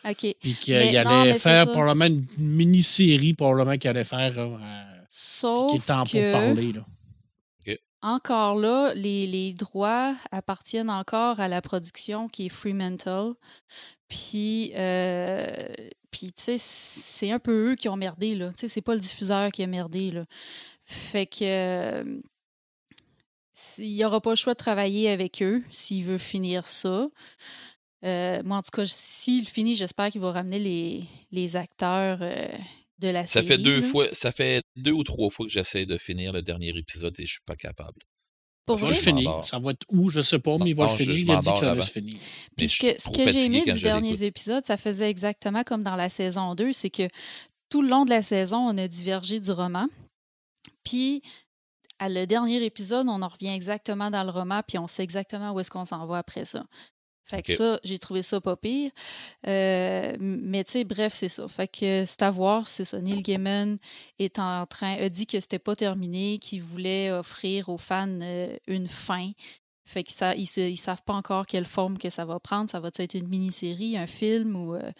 OK. 0.04 0.36
Puis 0.40 0.54
qu'il 0.60 0.74
allait 0.74 1.38
faire 1.38 1.70
probablement 1.72 2.06
une 2.06 2.26
mini-série, 2.36 3.32
probablement 3.32 3.78
qu'il 3.78 3.90
allait 3.90 4.04
faire. 4.04 4.38
Euh, 4.38 4.84
Sauf 5.08 5.70
qui 5.70 5.76
est 5.78 5.86
temps 5.86 6.04
que, 6.04 6.32
pour 6.32 6.40
parler. 6.40 6.72
Là. 6.72 6.84
Encore 8.02 8.56
là, 8.56 8.92
les, 8.92 9.26
les, 9.26 9.54
droits 9.54 10.14
appartiennent 10.30 10.90
encore 10.90 11.40
à 11.40 11.48
la 11.48 11.62
production 11.62 12.28
qui 12.28 12.46
est 12.46 12.50
Fremantle. 12.50 13.32
Puis, 14.08 14.72
euh, 14.76 15.46
puis 16.10 16.30
tu 16.34 16.42
sais, 16.42 16.56
c'est 16.58 17.30
un 17.30 17.38
peu 17.38 17.70
eux 17.70 17.74
qui 17.76 17.88
ont 17.88 17.96
merdé, 17.96 18.34
là. 18.34 18.50
Tu 18.50 18.58
sais, 18.58 18.68
c'est 18.68 18.82
pas 18.82 18.92
le 18.92 19.00
diffuseur 19.00 19.50
qui 19.50 19.62
a 19.62 19.66
merdé, 19.66 20.10
là. 20.10 20.26
Fait 20.84 21.24
que, 21.24 22.20
il 23.78 23.94
n'y 23.94 24.04
aura 24.04 24.20
pas 24.20 24.30
le 24.30 24.36
choix 24.36 24.54
de 24.54 24.58
travailler 24.58 25.10
avec 25.10 25.42
eux 25.42 25.62
s'il 25.70 26.04
veut 26.04 26.18
finir 26.18 26.66
ça. 26.66 27.08
Euh, 28.04 28.42
moi, 28.44 28.58
en 28.58 28.62
tout 28.62 28.70
cas, 28.72 28.84
s'il 28.86 29.48
finit, 29.48 29.76
j'espère 29.76 30.10
qu'il 30.10 30.20
va 30.20 30.32
ramener 30.32 30.58
les, 30.58 31.04
les 31.32 31.56
acteurs 31.56 32.18
euh, 32.20 32.48
de 32.98 33.08
la 33.08 33.26
ça 33.26 33.40
série. 33.40 33.46
Fait 33.46 33.58
deux 33.58 33.82
fois, 33.82 34.06
ça 34.12 34.30
fait 34.30 34.62
deux 34.76 34.92
ou 34.92 35.04
trois 35.04 35.30
fois 35.30 35.46
que 35.46 35.52
j'essaie 35.52 35.86
de 35.86 35.96
finir 35.96 36.32
le 36.32 36.42
dernier 36.42 36.76
épisode 36.76 37.18
et 37.18 37.26
je 37.26 37.32
suis 37.32 37.44
pas 37.46 37.56
capable. 37.56 38.02
Pour 38.66 38.76
va 38.76 38.88
le 38.88 38.94
finir. 38.94 39.44
Ça 39.44 39.58
va 39.58 39.72
être 39.72 39.84
où, 39.90 40.08
je 40.10 40.22
sais 40.22 40.38
pas, 40.38 40.56
mais 40.58 40.70
il 40.70 40.76
va 40.76 40.84
le 40.84 40.90
finir. 40.90 41.14
il 41.14 41.30
a 41.30 41.36
dit 41.36 41.50
que 41.50 41.58
ça 41.58 41.74
va 41.74 41.82
se 41.82 41.92
finir. 41.92 42.14
Puis 42.56 42.68
ce 42.68 42.78
que, 42.78 43.00
ce 43.00 43.10
que 43.10 43.30
j'ai 43.30 43.44
aimé 43.44 43.62
du 43.62 43.80
dernier 43.80 44.22
épisode, 44.22 44.64
ça 44.64 44.76
faisait 44.76 45.10
exactement 45.10 45.62
comme 45.64 45.82
dans 45.82 45.96
la 45.96 46.08
saison 46.08 46.54
2, 46.54 46.72
c'est 46.72 46.90
que 46.90 47.08
tout 47.68 47.82
le 47.82 47.88
long 47.88 48.04
de 48.04 48.10
la 48.10 48.22
saison, 48.22 48.58
on 48.58 48.78
a 48.78 48.88
divergé 48.88 49.40
du 49.40 49.50
roman. 49.50 49.86
Puis, 50.82 51.22
à 51.98 52.08
le 52.08 52.26
dernier 52.26 52.62
épisode, 52.64 53.08
on 53.08 53.22
en 53.22 53.28
revient 53.28 53.54
exactement 53.54 54.10
dans 54.10 54.24
le 54.24 54.30
roman, 54.30 54.62
puis 54.66 54.78
on 54.78 54.86
sait 54.86 55.02
exactement 55.02 55.52
où 55.52 55.60
est-ce 55.60 55.70
qu'on 55.70 55.84
s'en 55.84 56.06
va 56.06 56.18
après 56.18 56.44
ça. 56.44 56.64
Fait 57.26 57.42
que 57.42 57.56
ça, 57.56 57.80
j'ai 57.84 57.98
trouvé 57.98 58.22
ça 58.22 58.40
pas 58.40 58.54
pire. 58.54 58.90
Euh, 59.46 60.14
mais 60.20 60.62
tu 60.62 60.72
sais, 60.72 60.84
bref, 60.84 61.14
c'est 61.14 61.30
ça. 61.30 61.48
Fait 61.48 61.68
que 61.68 62.04
c'est 62.04 62.22
à 62.22 62.30
voir, 62.30 62.68
c'est 62.68 62.84
ça. 62.84 63.00
Neil 63.00 63.22
Gaiman 63.22 63.78
est 64.18 64.38
en 64.38 64.66
train, 64.66 64.96
a 64.96 65.08
dit 65.08 65.26
que 65.26 65.40
c'était 65.40 65.58
pas 65.58 65.74
terminé, 65.74 66.38
qu'il 66.38 66.62
voulait 66.62 67.10
offrir 67.10 67.70
aux 67.70 67.78
fans 67.78 68.20
euh, 68.20 68.54
une 68.66 68.88
fin. 68.88 69.30
Fait 69.86 70.02
qu'ils 70.02 70.38
ils, 70.38 70.76
savent 70.76 71.02
pas 71.02 71.14
encore 71.14 71.46
quelle 71.46 71.64
forme 71.64 71.96
que 71.96 72.10
ça 72.10 72.26
va 72.26 72.38
prendre. 72.40 72.68
Ça 72.68 72.80
va 72.80 72.90
être 72.94 73.14
une 73.14 73.28
mini-série, 73.28 73.96
un 73.96 74.06
film 74.06 74.54
ou. 74.56 74.74
Euh, 74.74 74.92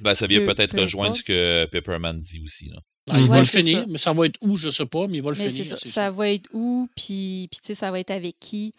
ben, 0.00 0.14
ça 0.14 0.26
vient 0.26 0.44
peut-être 0.44 0.78
rejoindre 0.78 1.16
ce 1.16 1.22
que 1.22 1.66
Pepperman 1.66 2.20
dit 2.20 2.40
aussi. 2.40 2.68
Là. 2.68 2.80
Ah, 3.08 3.18
il 3.20 3.28
va 3.28 3.38
le 3.38 3.44
finir, 3.44 3.86
mais 3.88 3.98
ça 3.98 4.12
va 4.12 4.26
être 4.26 4.38
où, 4.42 4.56
je 4.56 4.70
sais 4.70 4.86
pas, 4.86 5.06
mais 5.06 5.18
il 5.18 5.22
va 5.22 5.30
le 5.30 5.36
finir. 5.36 5.66
Ça, 5.66 5.76
ça 5.76 6.10
va 6.10 6.28
être 6.28 6.48
où, 6.52 6.88
puis, 6.94 7.48
puis 7.50 7.60
tu 7.60 7.66
sais, 7.68 7.74
ça 7.74 7.90
va 7.90 7.98
être 7.98 8.10
avec 8.10 8.38
qui? 8.38 8.72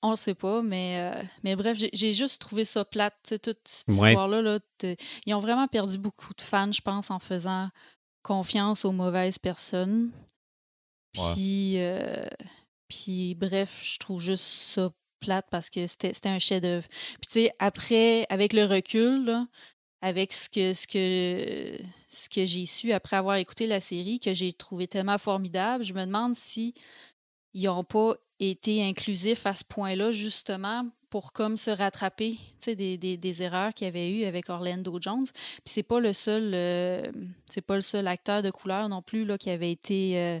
On 0.00 0.12
ne 0.12 0.16
sait 0.16 0.34
pas, 0.34 0.62
mais, 0.62 1.12
euh, 1.12 1.22
mais 1.42 1.56
bref, 1.56 1.76
j'ai 1.92 2.12
juste 2.12 2.40
trouvé 2.40 2.64
ça 2.64 2.84
plate, 2.84 3.16
toute 3.42 3.58
cette 3.64 3.88
histoire-là. 3.88 4.40
Là, 4.40 4.58
ils 5.26 5.34
ont 5.34 5.40
vraiment 5.40 5.66
perdu 5.66 5.98
beaucoup 5.98 6.32
de 6.34 6.40
fans, 6.40 6.70
je 6.70 6.80
pense, 6.80 7.10
en 7.10 7.18
faisant 7.18 7.68
confiance 8.22 8.84
aux 8.84 8.92
mauvaises 8.92 9.38
personnes. 9.38 10.12
Puis, 11.12 11.78
euh, 11.78 12.24
puis 12.88 13.34
bref, 13.34 13.80
je 13.82 13.98
trouve 13.98 14.20
juste 14.20 14.44
ça 14.44 14.90
plate 15.18 15.46
parce 15.50 15.68
que 15.68 15.86
c'était 15.86 16.28
un 16.28 16.38
chef-d'œuvre. 16.38 16.86
Puis 16.88 17.26
tu 17.26 17.32
sais, 17.32 17.52
après, 17.58 18.24
avec 18.28 18.52
le 18.52 18.64
recul, 18.64 19.46
avec 20.00 20.32
ce 20.32 20.48
que, 20.48 20.74
ce 20.74 20.86
que, 20.86 21.78
ce 22.08 22.28
que 22.28 22.44
j'ai 22.44 22.66
su 22.66 22.92
après 22.92 23.16
avoir 23.16 23.36
écouté 23.36 23.66
la 23.66 23.80
série, 23.80 24.20
que 24.20 24.32
j'ai 24.32 24.52
trouvé 24.52 24.86
tellement 24.86 25.18
formidable, 25.18 25.84
je 25.84 25.92
me 25.92 26.04
demande 26.04 26.36
si 26.36 26.72
ils 27.54 27.64
n'ont 27.64 27.84
pas 27.84 28.14
été 28.40 28.84
inclusifs 28.84 29.46
à 29.46 29.52
ce 29.52 29.64
point-là, 29.64 30.12
justement, 30.12 30.86
pour 31.10 31.32
comme 31.32 31.56
se 31.56 31.70
rattraper 31.70 32.38
des, 32.66 32.98
des, 32.98 33.16
des 33.16 33.42
erreurs 33.42 33.72
qu'il 33.72 33.86
y 33.86 33.88
avait 33.88 34.10
eu 34.10 34.24
avec 34.24 34.50
Orlando 34.50 34.98
Jones. 35.00 35.24
Puis 35.24 35.62
c'est 35.64 35.82
pas 35.82 36.00
le 36.00 36.12
seul 36.12 36.52
euh, 36.54 37.02
c'est 37.46 37.62
pas 37.62 37.76
le 37.76 37.80
seul 37.80 38.06
acteur 38.06 38.42
de 38.42 38.50
couleur 38.50 38.88
non 38.88 39.00
plus 39.00 39.24
là, 39.24 39.38
qui 39.38 39.50
avait 39.50 39.72
été 39.72 40.18
euh, 40.18 40.40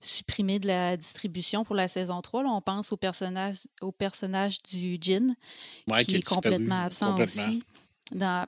supprimé 0.00 0.58
de 0.58 0.66
la 0.66 0.96
distribution 0.96 1.64
pour 1.64 1.76
la 1.76 1.86
saison 1.86 2.20
3. 2.22 2.44
Là, 2.44 2.48
on 2.50 2.62
pense 2.62 2.92
au 2.92 2.96
personnage, 2.96 3.58
au 3.82 3.92
personnage 3.92 4.62
du 4.62 4.96
Jin, 5.00 5.34
qui, 6.04 6.16
est 6.16 6.22
complètement 6.26 6.82
absent 6.84 7.20
aussi. 7.20 7.62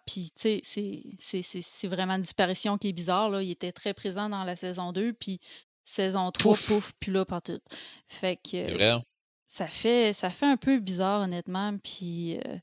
Puis, 0.06 0.30
tu 0.38 0.60
sais, 0.62 1.42
c'est 1.42 1.88
vraiment 1.88 2.14
une 2.14 2.22
disparition 2.22 2.78
qui 2.78 2.88
est 2.88 2.92
bizarre. 2.92 3.30
Là. 3.30 3.42
Il 3.42 3.50
était 3.50 3.72
très 3.72 3.94
présent 3.94 4.28
dans 4.28 4.44
la 4.44 4.56
saison 4.56 4.92
2, 4.92 5.12
puis 5.12 5.38
Saison 5.84 6.30
3, 6.30 6.56
pouf, 6.66 6.92
puis 7.00 7.12
là, 7.12 7.24
partout. 7.24 7.60
Fait 8.06 8.36
que. 8.36 8.74
Vrai. 8.74 8.90
Hein? 8.90 9.02
Ça 9.46 9.66
fait, 9.66 10.12
ça 10.12 10.30
fait 10.30 10.46
un 10.46 10.58
peu 10.58 10.78
bizarre, 10.78 11.22
honnêtement. 11.22 11.76
Puis. 11.78 12.36
Euh, 12.36 12.58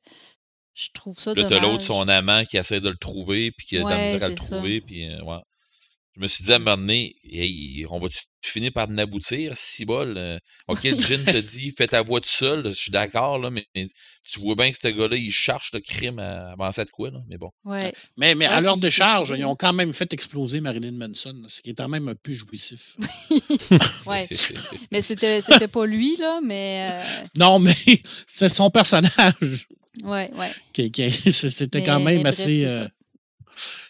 je 0.76 0.90
trouve 0.94 1.18
ça 1.18 1.34
là, 1.34 1.44
dommage. 1.44 1.60
t'as 1.60 1.66
l'autre, 1.66 1.84
son 1.84 2.08
amant, 2.10 2.44
qui 2.44 2.58
essaie 2.58 2.82
de 2.82 2.90
le 2.90 2.98
trouver, 2.98 3.52
puis 3.52 3.66
qui 3.66 3.78
a 3.78 3.84
de 3.84 3.90
la 3.90 3.98
misère 3.98 4.24
à 4.24 4.30
le 4.30 4.36
trouver, 4.36 4.82
puis 4.82 5.10
euh, 5.10 5.24
ouais. 5.24 5.40
Je 6.16 6.22
me 6.22 6.28
suis 6.28 6.46
dit 6.46 6.54
à 6.54 6.56
un 6.56 6.60
moment 6.60 6.78
donné, 6.78 7.16
on 7.90 8.00
va 8.00 8.08
finir 8.42 8.72
par 8.72 8.88
n'aboutir, 8.88 9.52
si 9.56 9.84
bol. 9.84 10.14
Euh, 10.18 10.38
ok, 10.70 10.84
le 10.84 11.02
Jin 11.02 11.26
te 11.26 11.38
dit, 11.38 11.74
fais 11.78 11.88
ta 11.88 12.02
voix 12.04 12.22
tout 12.22 12.30
seul, 12.30 12.64
je 12.64 12.70
suis 12.70 12.92
d'accord, 12.92 13.38
là, 13.38 13.50
mais, 13.50 13.66
tu 13.76 14.40
vois 14.40 14.56
bien 14.56 14.72
que 14.72 14.78
ce 14.82 14.88
gars-là, 14.88 15.18
il 15.18 15.32
cherche 15.32 15.72
le 15.74 15.82
crime 15.82 16.20
à 16.20 16.54
avancer 16.54 16.86
de 16.86 16.90
quoi, 16.90 17.12
là, 17.12 17.20
mais 17.28 17.38
bon. 17.38 17.50
Ouais. 17.66 17.94
Mais, 18.16 18.34
mais 18.34 18.46
à 18.46 18.62
l'heure 18.62 18.78
de 18.78 18.90
charge, 18.90 19.34
ils 19.38 19.44
ont 19.44 19.58
quand 19.58 19.74
même 19.74 19.92
fait 19.92 20.14
exploser 20.14 20.62
Marilyn 20.62 20.94
Manson, 20.94 21.44
ce 21.50 21.62
qui 21.62 21.72
est 21.72 21.76
quand 21.76 21.90
même 21.90 22.08
un 22.08 22.16
peu 22.16 22.32
jouissif. 22.32 22.96
ouais. 24.06 24.26
mais 24.92 25.02
c'était, 25.02 25.42
c'était 25.42 25.68
pas 25.68 25.86
lui, 25.86 26.16
là, 26.18 26.40
mais. 26.42 26.92
Euh, 26.92 27.26
non, 27.36 27.60
mais 27.60 27.76
c'est 28.28 28.50
son 28.50 28.70
personnage. 28.70 29.68
Ouais, 30.04 30.32
ouais. 30.34 30.92
c'était 31.32 31.84
quand 31.84 32.00
même 32.00 32.26
assez 32.26 32.88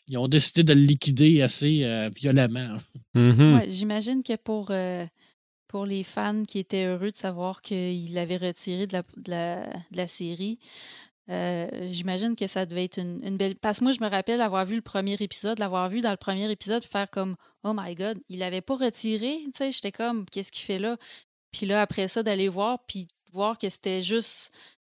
ils 0.08 0.18
ont 0.18 0.28
décidé 0.28 0.64
de 0.64 0.74
le 0.74 0.82
liquider 0.82 1.42
assez 1.42 1.84
euh, 1.84 2.10
violemment. 2.10 2.78
Mm-hmm. 3.16 3.70
J'imagine 3.70 4.24
que 4.24 4.36
pour, 4.36 4.68
euh, 4.70 5.06
pour 5.68 5.86
les 5.86 6.04
fans 6.04 6.44
qui 6.44 6.60
étaient 6.60 6.86
heureux 6.86 7.12
de 7.12 7.16
savoir 7.16 7.62
qu'il 7.62 8.14
l'avait 8.14 8.38
retiré 8.38 8.88
de 8.88 8.94
la, 8.94 9.04
de 9.18 9.98
la, 9.98 10.08
série, 10.08 10.60
euh, 11.30 11.68
j'imagine 11.92 12.36
que 12.36 12.46
ça 12.46 12.66
devait 12.66 12.86
être 12.86 13.00
une, 13.00 13.38
belle. 13.38 13.56
Parce 13.56 13.80
que 13.80 13.86
moi, 13.86 13.94
je 13.94 14.02
me 14.02 14.10
rappelle 14.10 14.42
avoir 14.42 14.66
vu 14.66 14.76
le 14.76 14.82
premier 14.82 15.16
épisode, 15.20 15.58
l'avoir 15.58 15.90
vu 15.90 16.02
dans 16.02 16.12
le 16.12 16.18
premier 16.18 16.52
épisode, 16.52 16.84
faire 16.84 17.10
comme 17.10 17.36
Oh 17.64 17.74
my 17.76 17.96
God, 17.96 18.20
il 18.30 18.40
l'avait 18.40 18.62
pas 18.62 18.76
retiré. 18.76 19.40
Tu 19.46 19.52
sais, 19.56 19.72
j'étais 19.72 19.92
comme 19.92 20.26
Qu'est-ce 20.32 20.52
qu'il 20.52 20.66
fait 20.66 20.80
là? 20.80 20.96
Puis 21.52 21.66
là, 21.66 21.82
après 21.82 22.08
ça, 22.08 22.22
d'aller 22.22 22.50
voir, 22.50 22.86
puis 22.86 23.08
voir 23.32 23.58
que 23.58 23.70
c'était 23.70 24.04
juste 24.04 24.52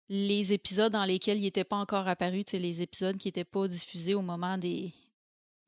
les 0.08 0.52
épisodes 0.52 0.92
dans 0.92 1.04
lesquels 1.04 1.38
il 1.38 1.42
n'était 1.42 1.64
pas 1.64 1.76
encore 1.76 2.08
apparu, 2.08 2.44
les 2.52 2.82
épisodes 2.82 3.16
qui 3.16 3.28
n'étaient 3.28 3.44
pas 3.44 3.66
diffusés 3.66 4.14
au 4.14 4.22
moment 4.22 4.58
des, 4.58 4.92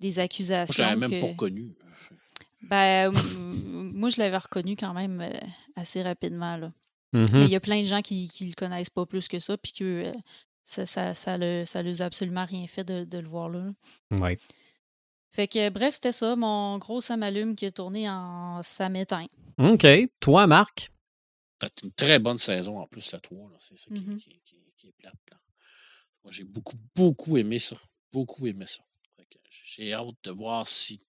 des 0.04 0.18
accusations. 0.18 0.84
Je 0.84 0.96
même 0.96 1.20
pas 1.20 1.26
reconnu. 1.28 1.74
Ben, 2.62 3.10
moi, 3.10 4.10
je 4.10 4.18
l'avais 4.18 4.36
reconnu 4.36 4.76
quand 4.76 4.92
même 4.92 5.20
euh, 5.20 5.30
assez 5.76 6.02
rapidement. 6.02 6.56
Là. 6.56 6.72
Mais 7.12 7.44
il 7.44 7.50
y 7.50 7.56
a 7.56 7.60
plein 7.60 7.80
de 7.80 7.86
gens 7.86 8.02
qui 8.02 8.30
ne 8.40 8.46
le 8.48 8.54
connaissent 8.54 8.90
pas 8.90 9.06
plus 9.06 9.28
que 9.28 9.38
ça, 9.38 9.56
puis 9.56 9.72
que 9.72 9.84
euh, 9.84 10.12
ça, 10.64 10.84
ça, 10.84 11.14
ça, 11.14 11.38
le, 11.38 11.64
ça 11.64 11.78
a 11.78 12.04
absolument 12.04 12.44
rien 12.44 12.66
fait 12.66 12.84
de, 12.84 13.18
le 13.18 13.28
voir 13.28 13.48
là. 13.48 13.72
Oui. 14.10 14.36
Fait 15.30 15.48
que, 15.48 15.68
bref, 15.70 15.94
c'était 15.94 16.12
ça, 16.12 16.36
mon 16.36 16.78
gros 16.78 17.00
Samalume 17.00 17.54
qui 17.54 17.66
a 17.66 17.70
tourné 17.70 18.08
en 18.08 18.62
Samétain. 18.62 19.26
OK. 19.58 19.86
Toi, 20.20 20.46
Marc? 20.46 20.90
C'est 21.60 21.82
une 21.82 21.92
très 21.92 22.18
bonne 22.18 22.38
saison 22.38 22.78
en 22.78 22.86
plus, 22.86 23.10
la 23.12 23.20
3. 23.20 23.50
C'est 23.58 23.78
ça 23.78 23.86
qui, 23.86 23.94
mm-hmm. 23.94 24.18
qui, 24.18 24.88
est 24.88 24.92
plate. 24.98 25.14
Moi, 26.22 26.32
j'ai 26.32 26.44
beaucoup, 26.44 26.76
beaucoup 26.94 27.36
aimé 27.36 27.58
ça. 27.58 27.76
Beaucoup 28.12 28.46
aimé 28.46 28.66
ça. 28.66 28.82
J'ai 29.64 29.92
hâte 29.92 30.14
de 30.24 30.30
voir 30.30 30.68
si 30.68 31.00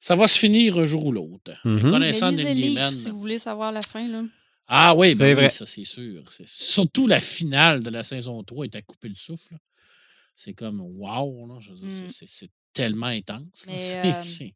ça 0.00 0.16
va 0.16 0.26
se 0.26 0.38
finir 0.38 0.78
un 0.78 0.86
jour 0.86 1.06
ou 1.06 1.12
l'autre. 1.12 1.52
Mm-hmm. 1.64 1.90
Connaissant 1.90 2.32
Neil 2.32 2.78
Si 2.96 3.10
vous 3.10 3.20
voulez 3.20 3.38
savoir 3.38 3.72
la 3.72 3.82
fin, 3.82 4.08
là. 4.08 4.22
Ah 4.66 4.94
oui, 4.94 5.14
ben 5.16 5.34
vrai. 5.34 5.50
ça 5.50 5.66
c'est 5.66 5.84
sûr. 5.84 6.24
Surtout 6.44 7.06
la 7.06 7.20
finale 7.20 7.82
de 7.82 7.90
la 7.90 8.02
saison 8.02 8.42
3 8.42 8.66
est 8.66 8.76
à 8.76 8.82
couper 8.82 9.08
le 9.08 9.14
souffle. 9.14 9.56
C'est 10.36 10.54
comme 10.54 10.80
wow, 10.80 11.46
mm. 11.46 11.88
c'est 12.08 12.50
tellement 12.72 13.06
intense. 13.06 13.64
Mais, 13.66 14.02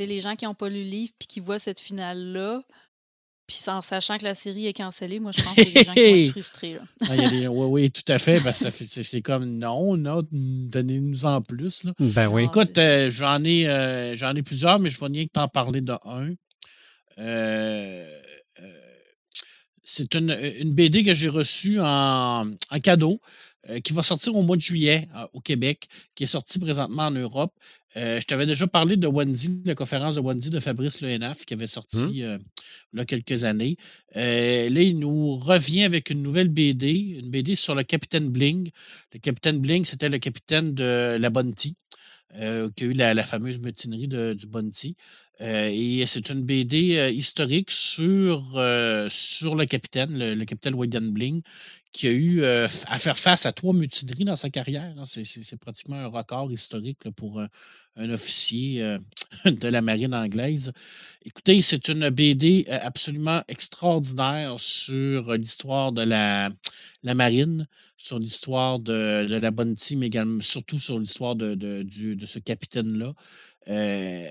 euh, 0.00 0.06
les 0.06 0.20
gens 0.20 0.34
qui 0.34 0.44
n'ont 0.44 0.54
pas 0.54 0.68
lu 0.68 0.82
le 0.82 0.90
livre 0.90 1.12
et 1.20 1.24
qui 1.26 1.40
voient 1.40 1.58
cette 1.58 1.80
finale-là, 1.80 2.62
puis 3.46 3.60
en 3.68 3.80
sachant 3.80 4.18
que 4.18 4.24
la 4.24 4.34
série 4.34 4.66
est 4.66 4.72
cancellée, 4.72 5.20
moi, 5.20 5.30
je 5.36 5.42
pense 5.42 5.54
qu'il 5.54 5.68
y 5.68 5.78
a 5.78 5.82
des 5.82 5.84
gens 5.84 5.94
qui 5.94 6.00
vont 6.00 6.16
être 6.16 6.30
frustrés. 6.32 6.74
Là. 6.74 6.80
oui, 7.10 7.46
oui, 7.48 7.90
tout 7.92 8.12
à 8.12 8.18
fait. 8.18 8.40
c'est 8.52 9.20
comme 9.22 9.58
non, 9.58 9.96
non, 9.96 10.26
donnez-nous 10.32 11.24
en 11.24 11.40
plus. 11.42 11.84
Là. 11.84 11.92
Ben 12.00 12.26
oui. 12.26 12.44
Écoute, 12.44 12.76
euh, 12.78 13.08
j'en 13.08 13.44
ai, 13.44 13.68
euh, 13.68 14.16
j'en 14.16 14.34
ai 14.34 14.42
plusieurs, 14.42 14.80
mais 14.80 14.90
je 14.90 14.98
vais 14.98 15.06
rien 15.06 15.24
que 15.26 15.30
t'en 15.32 15.46
parler 15.46 15.80
de 15.80 15.92
un. 16.04 16.34
Euh, 17.18 18.20
c'est 19.84 20.14
une, 20.14 20.36
une, 20.58 20.74
BD 20.74 21.04
que 21.04 21.14
j'ai 21.14 21.28
reçue 21.28 21.78
en, 21.80 22.50
en 22.50 22.78
cadeau. 22.82 23.20
qui 23.84 23.92
va 23.92 24.02
sortir 24.02 24.34
au 24.34 24.42
mois 24.42 24.56
de 24.56 24.60
juillet 24.60 25.08
au 25.32 25.40
Québec, 25.40 25.88
qui 26.16 26.24
est 26.24 26.28
sorti 26.28 26.58
présentement 26.58 27.04
en 27.04 27.10
Europe. 27.12 27.52
Euh, 27.96 28.20
je 28.20 28.26
t'avais 28.26 28.46
déjà 28.46 28.66
parlé 28.66 28.96
de 28.96 29.06
Wendy, 29.06 29.62
la 29.64 29.74
conférence 29.74 30.16
de 30.16 30.20
Wendy 30.20 30.50
de 30.50 30.60
Fabrice 30.60 31.00
Lehenaf 31.00 31.46
qui 31.46 31.54
avait 31.54 31.66
sorti 31.66 32.22
euh, 32.22 32.38
il 32.92 32.98
y 32.98 33.00
a 33.00 33.04
quelques 33.04 33.44
années. 33.44 33.76
Euh, 34.16 34.68
là, 34.68 34.82
il 34.82 34.98
nous 34.98 35.36
revient 35.36 35.84
avec 35.84 36.10
une 36.10 36.22
nouvelle 36.22 36.48
BD, 36.48 36.90
une 37.20 37.30
BD 37.30 37.56
sur 37.56 37.74
le 37.74 37.84
capitaine 37.84 38.28
Bling. 38.28 38.70
Le 39.14 39.18
capitaine 39.18 39.60
Bling, 39.60 39.84
c'était 39.84 40.08
le 40.08 40.18
capitaine 40.18 40.74
de 40.74 41.16
la 41.18 41.30
Bounty, 41.30 41.74
qui 42.34 42.84
a 42.84 42.86
eu 42.86 42.92
la, 42.92 43.24
fameuse 43.24 43.58
mutinerie 43.58 44.08
du 44.08 44.46
Bounty. 44.46 44.96
Et 45.38 46.04
c'est 46.06 46.30
une 46.30 46.42
BD 46.42 47.12
historique 47.14 47.70
sur, 47.70 48.40
sur 49.10 49.54
le 49.54 49.64
capitaine, 49.66 50.18
le, 50.18 50.44
capitaine 50.44 50.74
William 50.74 51.10
Bling, 51.10 51.42
qui 51.92 52.08
a 52.08 52.12
eu 52.12 52.44
à 52.44 52.68
faire 52.68 53.18
face 53.18 53.46
à 53.46 53.52
trois 53.52 53.74
mutineries 53.74 54.24
dans 54.24 54.36
sa 54.36 54.50
carrière. 54.50 54.94
Hein. 54.96 55.04
C'est 55.04 55.58
pratiquement 55.58 55.96
un 55.96 56.06
record 56.06 56.50
historique 56.50 57.10
pour 57.16 57.42
un 57.96 58.10
officier 58.10 58.82
euh, 58.82 58.98
de 59.44 59.68
la 59.68 59.80
marine 59.80 60.14
anglaise. 60.14 60.72
Écoutez, 61.24 61.60
c'est 61.62 61.88
une 61.88 62.08
BD 62.10 62.66
euh, 62.68 62.78
absolument 62.82 63.42
extraordinaire 63.48 64.56
sur 64.58 65.32
l'histoire 65.34 65.92
de 65.92 66.02
la, 66.02 66.50
la 67.02 67.14
marine, 67.14 67.66
sur 67.96 68.18
l'histoire 68.18 68.78
de, 68.78 69.26
de, 69.26 69.38
la 69.38 69.50
Bounty, 69.50 69.96
mais 69.96 70.06
également 70.06 70.42
surtout 70.42 70.78
sur 70.78 70.98
l'histoire 70.98 71.34
de, 71.34 71.54
de, 71.54 72.26
ce 72.26 72.38
capitaine-là. 72.38 73.14
Euh, 73.68 74.28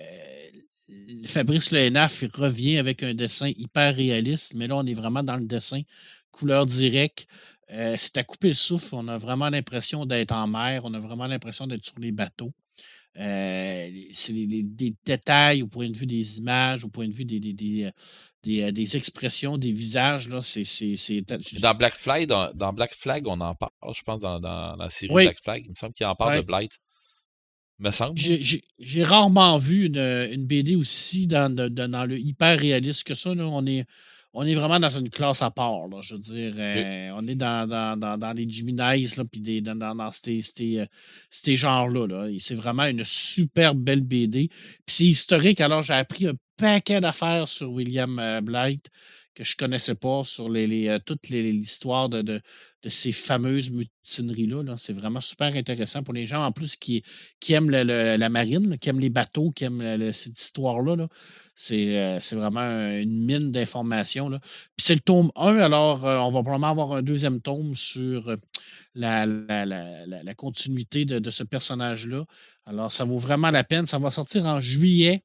Fabrice 1.26 1.72
Lehenaf 1.72 2.24
revient 2.34 2.78
avec 2.78 3.04
un 3.04 3.14
dessin 3.14 3.50
hyper 3.58 3.96
réaliste, 3.96 4.54
mais 4.56 4.68
là, 4.68 4.78
on 4.78 4.86
est 4.86 4.94
vraiment 4.94 5.24
dans 5.24 5.38
le 5.38 5.46
dessin 5.46 5.82
couleur 6.32 6.66
directe. 6.66 7.28
c'est 7.70 8.18
à 8.18 8.24
couper 8.24 8.50
le 8.50 8.54
souffle. 8.54 8.96
On 8.96 9.08
a 9.08 9.18
vraiment 9.18 9.50
l'impression 9.50 10.06
d'être 10.06 10.32
en 10.32 10.48
mer. 10.48 10.82
On 10.86 10.94
a 10.94 11.00
vraiment 11.00 11.28
l'impression 11.28 11.66
d'être 11.66 11.86
sur 11.86 11.98
les 12.00 12.12
bateaux. 12.12 12.54
c'est 13.16 14.34
des 14.34 14.94
détails 15.06 15.64
au 15.64 15.68
point 15.68 15.90
de 15.90 15.98
vue 15.98 16.06
des 16.06 16.38
images, 16.38 16.84
au 16.84 16.90
point 16.90 17.08
de 17.08 17.14
vue 17.14 17.26
des, 17.26 17.40
des, 17.40 17.92
des, 18.72 18.98
expressions, 18.98 19.58
des 19.58 19.72
visages. 19.72 20.30
Là, 20.30 20.42
c'est, 20.42 20.64
Dans 21.60 21.74
Black 21.74 21.96
Flag, 21.96 22.28
dans, 22.28 22.74
Black 22.74 22.94
Flag, 22.94 23.26
on 23.28 23.40
en 23.40 23.56
parle, 23.56 23.72
je 23.94 24.04
pense, 24.04 24.20
dans, 24.20 24.76
la 24.78 24.90
série 24.90 25.14
Black 25.14 25.42
Flag. 25.42 25.64
Il 25.66 25.72
me 25.72 25.76
semble 25.76 25.94
qu'il 25.94 26.06
en 26.06 26.16
parle 26.16 26.38
de 26.38 26.42
Blight. 26.42 26.72
Me 27.80 27.92
semble. 27.92 28.18
J'ai, 28.18 29.04
rarement 29.04 29.58
vu 29.58 29.86
une, 29.86 30.46
BD 30.46 30.76
aussi 30.76 31.28
dans, 31.28 31.54
dans, 31.54 32.06
le 32.06 32.18
hyper 32.18 32.58
réaliste 32.58 33.04
que 33.04 33.16
ça. 33.16 33.32
On 33.32 33.66
est 33.66 33.86
on 34.38 34.46
est 34.46 34.54
vraiment 34.54 34.82
dans 34.82 34.90
une 34.90 35.10
classe 35.10 35.42
à 35.42 35.50
part. 35.50 35.88
Là, 35.88 36.02
je 36.02 36.16
veux 36.16 36.20
dire, 36.20 36.54
euh, 36.58 37.10
on 37.16 37.26
est 37.26 37.36
dans, 37.36 37.68
dans, 37.98 38.34
les 38.36 38.46
Jimmy 38.50 38.74
Nice, 38.74 39.18
puis 39.32 39.62
dans, 39.62 39.76
dans 39.76 40.12
ces, 40.12 40.42
euh, 40.80 40.86
ces, 41.30 41.56
genres-là. 41.56 42.06
Là. 42.06 42.28
C'est 42.38 42.56
vraiment 42.56 42.84
une 42.84 43.06
super 43.06 43.74
belle 43.74 44.02
BD. 44.02 44.50
Puis 44.50 44.96
c'est 44.96 45.06
historique. 45.06 45.62
Alors, 45.62 45.84
j'ai 45.84 45.94
appris 45.94 46.28
un 46.28 46.34
paquet 46.58 47.00
d'affaires 47.00 47.48
sur 47.48 47.72
William 47.72 48.20
euh, 48.20 48.42
Blight 48.42 48.90
que 49.36 49.44
je 49.44 49.54
ne 49.54 49.58
connaissais 49.58 49.96
pas 49.96 50.24
sur 50.24 50.50
les, 50.50 50.98
toute 51.06 51.30
l'histoire 51.30 52.10
de, 52.10 52.42
ces 52.88 53.12
fameuses 53.12 53.72
mutineries-là. 53.72 54.76
c'est 54.78 54.94
vraiment 54.94 55.22
super 55.22 55.56
intéressant 55.56 56.04
pour 56.04 56.14
les 56.14 56.26
gens, 56.26 56.44
en 56.44 56.52
plus, 56.52 56.76
qui, 56.76 57.04
aiment 57.50 57.70
la 57.70 58.30
marine, 58.30 58.78
qui 58.78 58.90
aiment 58.90 59.00
les 59.00 59.10
bateaux, 59.10 59.52
qui 59.52 59.66
aiment 59.66 60.12
cette 60.14 60.40
histoire-là. 60.40 60.96
Là. 60.96 61.08
Euh, 61.72 62.18
c'est 62.20 62.36
vraiment 62.36 62.62
une 62.98 63.26
mine 63.26 63.52
d'informations. 63.52 64.30
Puis 64.30 64.40
c'est 64.78 64.96
le 64.96 65.02
tome 65.02 65.32
1, 65.36 65.58
alors 65.58 66.06
euh, 66.06 66.18
on 66.18 66.32
va 66.32 66.42
probablement 66.42 66.70
avoir 66.70 66.94
un 66.94 67.02
deuxième 67.02 67.42
tome 67.42 67.76
sur 67.76 68.30
euh, 68.30 68.38
la, 68.94 70.34
continuité 70.36 71.06
de, 71.06 71.30
ce 71.30 71.44
personnage-là. 71.44 72.26
Alors, 72.66 72.92
ça 72.92 73.04
vaut 73.04 73.18
vraiment 73.18 73.52
la 73.52 73.64
peine. 73.64 73.86
Ça 73.86 74.00
va 74.00 74.12
sortir 74.12 74.46
en 74.46 74.60
juillet 74.60 75.24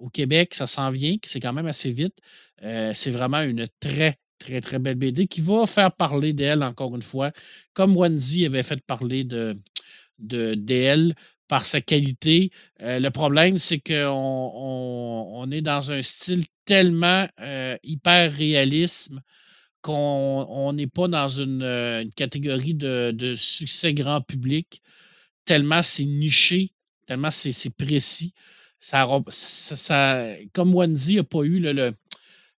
au 0.00 0.08
Québec. 0.08 0.54
Ça 0.54 0.66
s'en 0.66 0.90
vient, 0.90 1.16
c'est 1.24 1.40
quand 1.40 1.52
même 1.52 1.66
assez 1.66 1.92
vite. 1.92 2.16
c'est 2.60 3.10
vraiment 3.10 3.40
une 3.42 3.66
très, 3.78 4.18
très, 4.38 4.60
très 4.60 4.78
belle 4.78 4.96
BD 4.96 5.26
qui 5.26 5.40
va 5.40 5.66
faire 5.66 5.92
parler 5.92 6.32
d'elle, 6.32 6.62
encore 6.62 6.94
une 6.96 7.02
fois, 7.02 7.30
comme 7.72 7.96
Wendy 7.96 8.46
avait 8.46 8.62
fait 8.62 8.80
parler 8.84 9.24
de 9.24 9.54
d'elle 10.18 11.14
par 11.50 11.66
sa 11.66 11.80
qualité. 11.80 12.52
Euh, 12.80 13.00
le 13.00 13.10
problème, 13.10 13.58
c'est 13.58 13.80
qu'on 13.80 14.52
on, 15.34 15.50
est 15.50 15.62
dans 15.62 15.90
un 15.90 16.00
style 16.00 16.44
tellement 16.64 17.26
euh, 17.40 17.76
hyper 17.82 18.32
réalisme 18.32 19.20
qu'on 19.82 20.72
n'est 20.74 20.86
pas 20.86 21.08
dans 21.08 21.28
une, 21.28 21.62
euh, 21.62 22.04
catégorie 22.14 22.74
de, 22.74 23.34
succès 23.36 23.94
grand 23.94 24.20
public, 24.20 24.80
tellement 25.44 25.82
c'est 25.82 26.04
niché, 26.04 26.72
tellement 27.06 27.30
c'est 27.32 27.70
précis. 27.70 28.32
Ça, 28.80 29.06
comme 30.52 30.74
Wendy 30.74 31.16
n'a 31.16 31.24
pas 31.24 31.42
eu 31.42 31.60
le, 31.60 31.94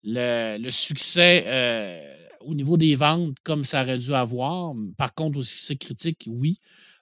le, 0.05 0.71
succès 0.71 2.07
au 2.41 2.55
niveau 2.55 2.77
des 2.77 2.95
ventes 2.95 3.37
comme 3.43 3.65
ça 3.65 3.83
aurait 3.83 3.99
dû 3.99 4.15
avoir, 4.15 4.75
par 4.97 5.15
contre, 5.15 5.39
au 5.39 5.43
succès 5.43 5.77
critique, 5.77 6.25
oui 6.27 6.61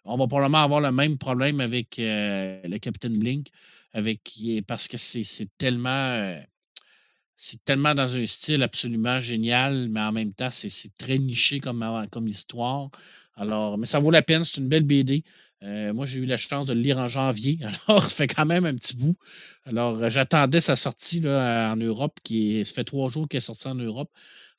on 0.09 0.16
va 0.16 0.27
probablement 0.27 0.62
avoir 0.62 0.81
le 0.81 0.90
même 0.90 1.19
problème 1.19 1.61
avec 1.61 1.99
euh, 1.99 2.61
le 2.65 2.78
Capitaine 2.78 3.19
Blink, 3.19 3.49
avec, 3.93 4.32
parce 4.66 4.89
que 4.89 4.97
c'est 4.97 5.49
tellement. 5.59 5.89
Euh, 5.89 6.40
c'est 7.40 7.65
tellement 7.65 7.95
dans 7.95 8.16
un 8.16 8.27
style 8.27 8.65
absolument 8.65 9.20
génial, 9.20 9.89
mais 9.90 10.01
en 10.01 10.11
même 10.11 10.32
temps, 10.32 10.51
c'est 10.51 10.93
très 10.99 11.19
niché 11.19 11.61
comme, 11.61 11.86
comme 12.11 12.27
histoire. 12.27 12.90
Alors, 13.36 13.78
mais 13.78 13.86
ça 13.86 14.01
vaut 14.01 14.11
la 14.11 14.23
peine, 14.23 14.45
c'est 14.45 14.61
une 14.61 14.69
belle 14.69 14.82
BD. 14.82 15.23
Euh, 15.65 15.93
moi, 15.93 16.07
j'ai 16.07 16.21
eu 16.21 16.27
la 16.27 16.37
chance 16.37 16.67
de 16.67 16.73
le 16.73 16.81
lire 16.81 16.99
en 16.99 17.09
janvier, 17.09 17.59
alors 17.89 18.05
ça 18.05 18.17
fait 18.17 18.27
quand 18.29 18.47
même 18.47 18.65
un 18.65 18.75
petit 18.75 18.97
bout. 18.97 19.17
Alors, 19.65 20.09
j'attendais 20.09 20.61
sa 20.61 20.77
sortie 20.77 21.21
là, 21.21 21.73
en 21.73 21.77
Europe, 21.77 22.19
qui 22.23 22.65
ça 22.65 22.75
fait 22.75 22.85
trois 22.85 23.09
jours 23.09 23.29
qu'elle 23.29 23.39
est 23.39 23.41
sortie 23.41 23.69
en 23.69 23.75
Europe. 23.75 24.11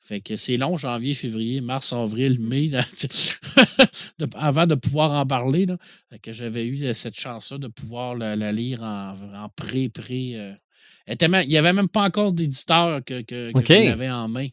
Fait 0.02 0.20
que 0.20 0.36
c'est 0.36 0.56
long, 0.56 0.76
janvier, 0.76 1.14
février, 1.14 1.60
mars, 1.60 1.92
avril, 1.92 2.40
mai, 2.40 2.70
avant 4.34 4.66
de 4.66 4.74
pouvoir 4.74 5.12
en 5.12 5.26
parler. 5.26 5.66
Là. 5.66 5.76
que 6.22 6.32
j'avais 6.32 6.66
eu 6.66 6.94
cette 6.94 7.18
chance-là 7.18 7.58
de 7.58 7.68
pouvoir 7.68 8.14
la, 8.14 8.52
lire 8.52 8.82
en, 8.82 9.48
pré-pré. 9.54 10.36
Euh. 10.36 10.54
il 11.06 11.48
n'y 11.48 11.56
avait 11.58 11.72
même 11.74 11.88
pas 11.88 12.02
encore 12.02 12.32
d'éditeur 12.32 13.04
que, 13.04 13.20
que, 13.20 13.52
j'avais 13.66 14.10
en 14.10 14.28
main. 14.28 14.48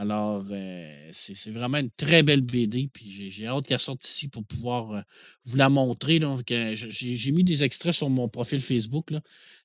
Alors, 0.00 0.44
euh, 0.52 1.08
c'est 1.10 1.50
vraiment 1.50 1.78
une 1.78 1.90
très 1.90 2.22
belle 2.22 2.40
BD. 2.40 2.88
Puis 2.92 3.30
j'ai 3.32 3.48
hâte 3.48 3.66
qu'elle 3.66 3.80
sorte 3.80 4.06
ici 4.06 4.28
pour 4.28 4.44
pouvoir 4.44 4.92
euh, 4.92 5.00
vous 5.44 5.56
la 5.56 5.68
montrer. 5.68 6.20
J'ai 6.76 7.32
mis 7.32 7.42
des 7.42 7.64
extraits 7.64 7.92
sur 7.92 8.08
mon 8.08 8.28
profil 8.28 8.60
Facebook. 8.60 9.10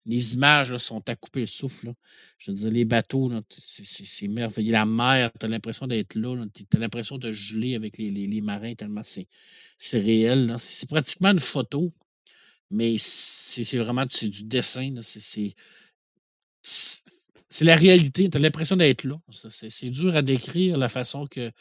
Les 0.07 0.34
images 0.34 0.76
sont 0.77 1.07
à 1.07 1.15
couper 1.15 1.41
le 1.41 1.45
souffle. 1.45 1.93
Je 2.39 2.49
veux 2.49 2.57
dire, 2.57 2.72
les 2.72 2.84
bateaux, 2.84 3.31
c'est 3.47 4.27
merveilleux. 4.27 4.72
La 4.72 4.85
mer, 4.85 5.30
tu 5.39 5.45
as 5.45 5.49
l'impression 5.49 5.85
d'être 5.85 6.15
là. 6.15 6.43
Tu 6.51 6.65
as 6.73 6.80
l'impression 6.80 7.19
de 7.19 7.31
geler 7.31 7.76
avec 7.76 7.99
les, 7.99 8.10
les, 8.10 8.41
marins 8.41 8.73
tellement 8.73 9.03
c'est 9.03 9.27
réel. 9.99 10.55
C'est 10.57 10.89
pratiquement 10.89 11.30
une 11.30 11.39
photo, 11.39 11.93
mais 12.72 12.95
c'est 12.97 13.77
vraiment 13.77 14.07
du 14.07 14.43
dessin. 14.43 14.95
C'est 15.01 15.53
c'est 17.53 17.65
la 17.65 17.75
réalité. 17.75 18.27
Tu 18.31 18.38
as 18.38 18.39
l'impression 18.39 18.75
d'être 18.75 19.03
là. 19.03 19.15
C'est 19.30 19.91
dur 19.91 20.15
à 20.15 20.23
décrire 20.23 20.75
la 20.75 20.89
façon 20.89 21.27
que 21.27 21.51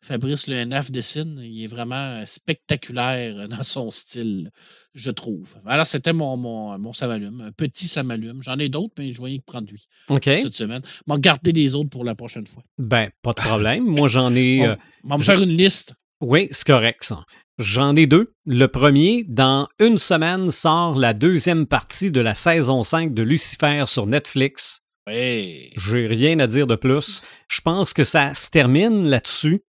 Fabrice 0.00 0.46
Le 0.46 0.64
NF 0.64 0.90
dessine. 0.90 1.38
Il 1.44 1.62
est 1.62 1.66
vraiment 1.66 2.24
spectaculaire 2.24 3.48
dans 3.50 3.62
son 3.62 3.90
style, 3.90 4.50
je 4.94 5.10
trouve. 5.10 5.54
Alors, 5.66 5.86
c'était 5.86 6.14
mon, 6.14 6.38
mon, 6.38 6.78
mon 6.78 6.94
samalume, 6.94 7.42
un 7.42 7.52
petit 7.52 7.86
samalume. 7.86 8.42
J'en 8.42 8.58
ai 8.58 8.70
d'autres, 8.70 8.94
mais 8.96 9.12
je 9.12 9.18
voyais 9.18 9.40
que 9.40 9.44
prendre 9.44 9.68
lui 9.70 9.86
cette 10.08 10.56
semaine. 10.56 10.80
M'en 11.06 11.18
garder 11.18 11.52
les 11.52 11.74
autres 11.74 11.90
pour 11.90 12.04
la 12.04 12.14
prochaine 12.14 12.46
fois. 12.46 12.62
Ben, 12.78 13.10
pas 13.20 13.34
de 13.34 13.42
problème. 13.42 13.84
Moi, 13.84 14.08
j'en 14.08 14.34
ai. 14.34 14.66
On 15.04 15.08
va 15.10 15.18
me 15.18 15.22
faire 15.22 15.42
une 15.42 15.54
liste. 15.54 15.92
Oui, 16.22 16.48
c'est 16.50 16.66
correct, 16.66 17.04
ça. 17.04 17.26
J'en 17.58 17.94
ai 17.94 18.06
deux. 18.06 18.32
Le 18.46 18.68
premier, 18.68 19.24
dans 19.28 19.68
une 19.78 19.98
semaine, 19.98 20.50
sort 20.50 20.96
la 20.96 21.12
deuxième 21.12 21.66
partie 21.66 22.10
de 22.10 22.20
la 22.20 22.34
saison 22.34 22.82
5 22.82 23.12
de 23.12 23.22
Lucifer 23.22 23.84
sur 23.86 24.06
Netflix. 24.06 24.82
J'ai 25.06 26.06
rien 26.06 26.38
à 26.38 26.46
dire 26.46 26.66
de 26.66 26.76
plus. 26.76 27.22
Je 27.48 27.60
pense 27.60 27.92
que 27.92 28.04
ça 28.04 28.34
se 28.34 28.50
termine 28.50 29.08
là-dessus. 29.08 29.64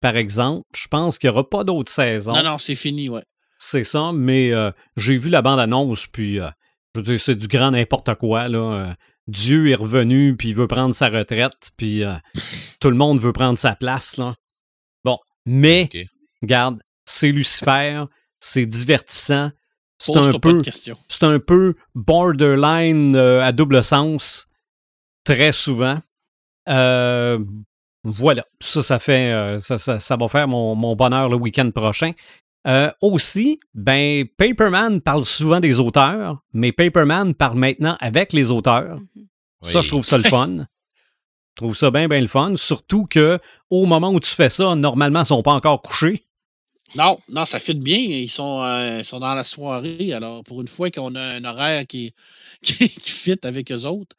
Par 0.00 0.16
exemple, 0.16 0.64
je 0.74 0.88
pense 0.88 1.18
qu'il 1.18 1.28
n'y 1.28 1.34
aura 1.34 1.48
pas 1.48 1.64
d'autres 1.64 1.92
saisons. 1.92 2.34
Non, 2.34 2.42
non, 2.42 2.58
c'est 2.58 2.74
fini, 2.74 3.08
ouais. 3.08 3.24
C'est 3.58 3.84
ça, 3.84 4.12
mais 4.14 4.52
euh, 4.52 4.70
j'ai 4.96 5.18
vu 5.18 5.28
la 5.28 5.42
bande-annonce, 5.42 6.06
puis 6.06 6.40
euh, 6.40 6.48
je 6.94 7.00
veux 7.00 7.04
dire, 7.04 7.20
c'est 7.20 7.34
du 7.34 7.46
grand 7.46 7.72
n'importe 7.72 8.14
quoi, 8.14 8.48
là. 8.48 8.58
Euh, 8.58 8.92
Dieu 9.26 9.68
est 9.68 9.74
revenu, 9.74 10.34
puis 10.36 10.48
il 10.48 10.54
veut 10.54 10.66
prendre 10.66 10.94
sa 10.94 11.08
retraite, 11.08 11.70
puis 11.76 12.02
tout 12.80 12.90
le 12.90 12.96
monde 12.96 13.20
veut 13.20 13.32
prendre 13.32 13.58
sa 13.58 13.76
place, 13.76 14.16
là. 14.16 14.34
Bon, 15.04 15.18
mais, 15.46 15.88
regarde, 16.42 16.80
c'est 17.04 17.30
Lucifer, 17.30 18.04
c'est 18.40 18.66
divertissant, 18.66 19.52
c'est 19.98 20.16
un, 20.16 20.38
peu, 20.40 20.62
c'est 21.08 21.24
un 21.24 21.38
peu 21.38 21.74
borderline 21.94 23.14
à 23.14 23.52
double 23.52 23.84
sens 23.84 24.49
très 25.24 25.52
souvent. 25.52 25.98
Euh, 26.68 27.38
voilà, 28.04 28.44
ça, 28.60 28.82
ça 28.82 28.98
fait, 28.98 29.32
euh, 29.32 29.58
ça, 29.58 29.78
ça, 29.78 30.16
va 30.16 30.28
faire 30.28 30.48
mon, 30.48 30.94
bonheur 30.94 31.28
le 31.28 31.36
week-end 31.36 31.70
prochain. 31.70 32.12
Euh, 32.66 32.90
aussi, 33.00 33.58
ben, 33.74 34.26
Paperman 34.36 35.00
parle 35.00 35.24
souvent 35.24 35.60
des 35.60 35.80
auteurs, 35.80 36.38
mais 36.52 36.72
Paperman 36.72 37.34
parle 37.34 37.58
maintenant 37.58 37.96
avec 38.00 38.32
les 38.32 38.50
auteurs. 38.50 38.98
Mm-hmm. 38.98 39.26
Ça, 39.62 39.82
je 39.82 39.88
trouve 39.88 40.04
ça 40.04 40.18
le 40.18 40.24
fun. 40.24 40.56
je 40.58 40.64
trouve 41.56 41.76
ça 41.76 41.90
bien, 41.90 42.08
bien 42.08 42.20
le 42.20 42.26
fun. 42.26 42.54
Surtout 42.56 43.06
que 43.06 43.38
au 43.68 43.86
moment 43.86 44.10
où 44.10 44.20
tu 44.20 44.30
fais 44.30 44.48
ça, 44.48 44.74
normalement, 44.74 45.20
ils 45.20 45.22
ne 45.22 45.26
sont 45.26 45.42
pas 45.42 45.52
encore 45.52 45.82
couchés. 45.82 46.24
Non, 46.96 47.18
non, 47.28 47.44
ça 47.44 47.58
fit 47.58 47.74
bien. 47.74 47.98
Ils 47.98 48.30
sont, 48.30 49.02
sont 49.04 49.20
dans 49.20 49.34
la 49.34 49.44
soirée. 49.44 50.12
Alors, 50.12 50.42
pour 50.44 50.60
une 50.60 50.68
fois 50.68 50.90
qu'on 50.90 51.14
a 51.14 51.22
un 51.22 51.44
horaire 51.44 51.86
qui, 51.86 52.14
qui, 52.62 52.88
qui 52.88 53.10
fit 53.10 53.38
avec 53.42 53.70
eux 53.70 53.84
autres, 53.84 54.16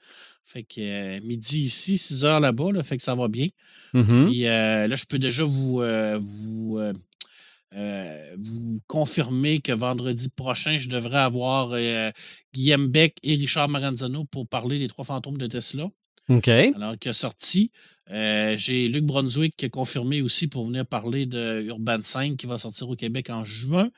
fait 0.51 0.63
que 0.63 0.81
euh, 0.81 1.19
midi 1.23 1.61
ici, 1.61 1.97
6 1.97 2.25
heures 2.25 2.39
là-bas, 2.39 2.71
là, 2.73 2.83
fait 2.83 2.97
que 2.97 3.03
ça 3.03 3.15
va 3.15 3.27
bien. 3.27 3.47
Mm-hmm. 3.93 4.27
Puis 4.27 4.47
euh, 4.47 4.87
là, 4.87 4.95
je 4.95 5.05
peux 5.05 5.19
déjà 5.19 5.43
vous, 5.43 5.81
euh, 5.81 6.19
vous, 6.21 6.79
vous, 8.37 8.79
confirmer 8.87 9.59
que 9.59 9.71
vendredi 9.71 10.27
prochain, 10.29 10.77
je 10.77 10.89
devrais 10.89 11.19
avoir 11.19 11.73
Guillaume 12.53 12.87
Beck 12.87 13.17
et 13.23 13.35
Richard 13.35 13.69
Maranzano 13.69 14.25
pour 14.25 14.47
parler 14.47 14.77
des 14.79 14.87
trois 14.87 15.05
fantômes 15.05 15.37
de 15.37 15.47
Tesla. 15.47 15.89
OK. 16.27 16.47
Alors, 16.47 16.97
qui 16.99 17.09
a 17.09 17.13
sorti. 17.13 17.71
J'ai 18.09 18.89
Luc 18.89 19.05
Brunswick 19.05 19.55
qui 19.55 19.65
a 19.65 19.69
confirmé 19.69 20.21
aussi 20.21 20.47
pour 20.47 20.65
venir 20.65 20.85
parler 20.85 21.25
de 21.25 21.63
Urban 21.67 21.99
5 22.01 22.35
qui 22.35 22.45
va 22.45 22.57
sortir 22.57 22.89
au 22.89 22.95
Québec 22.95 23.29
en 23.29 23.45
juin. 23.45 23.89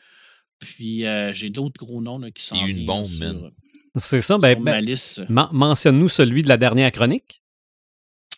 Puis 0.59 1.03
j'ai 1.31 1.49
d'autres 1.49 1.83
gros 1.83 2.01
noms 2.01 2.21
qui 2.29 2.43
sont. 2.43 2.63
une 2.63 2.85
bombe, 2.85 3.09
man. 3.19 3.51
C'est 3.95 4.21
ça. 4.21 4.37
Ben, 4.37 4.61
ben 4.61 4.83
mentionne-nous 5.51 6.09
celui 6.09 6.41
de 6.41 6.49
la 6.49 6.57
dernière 6.57 6.91
chronique. 6.91 7.41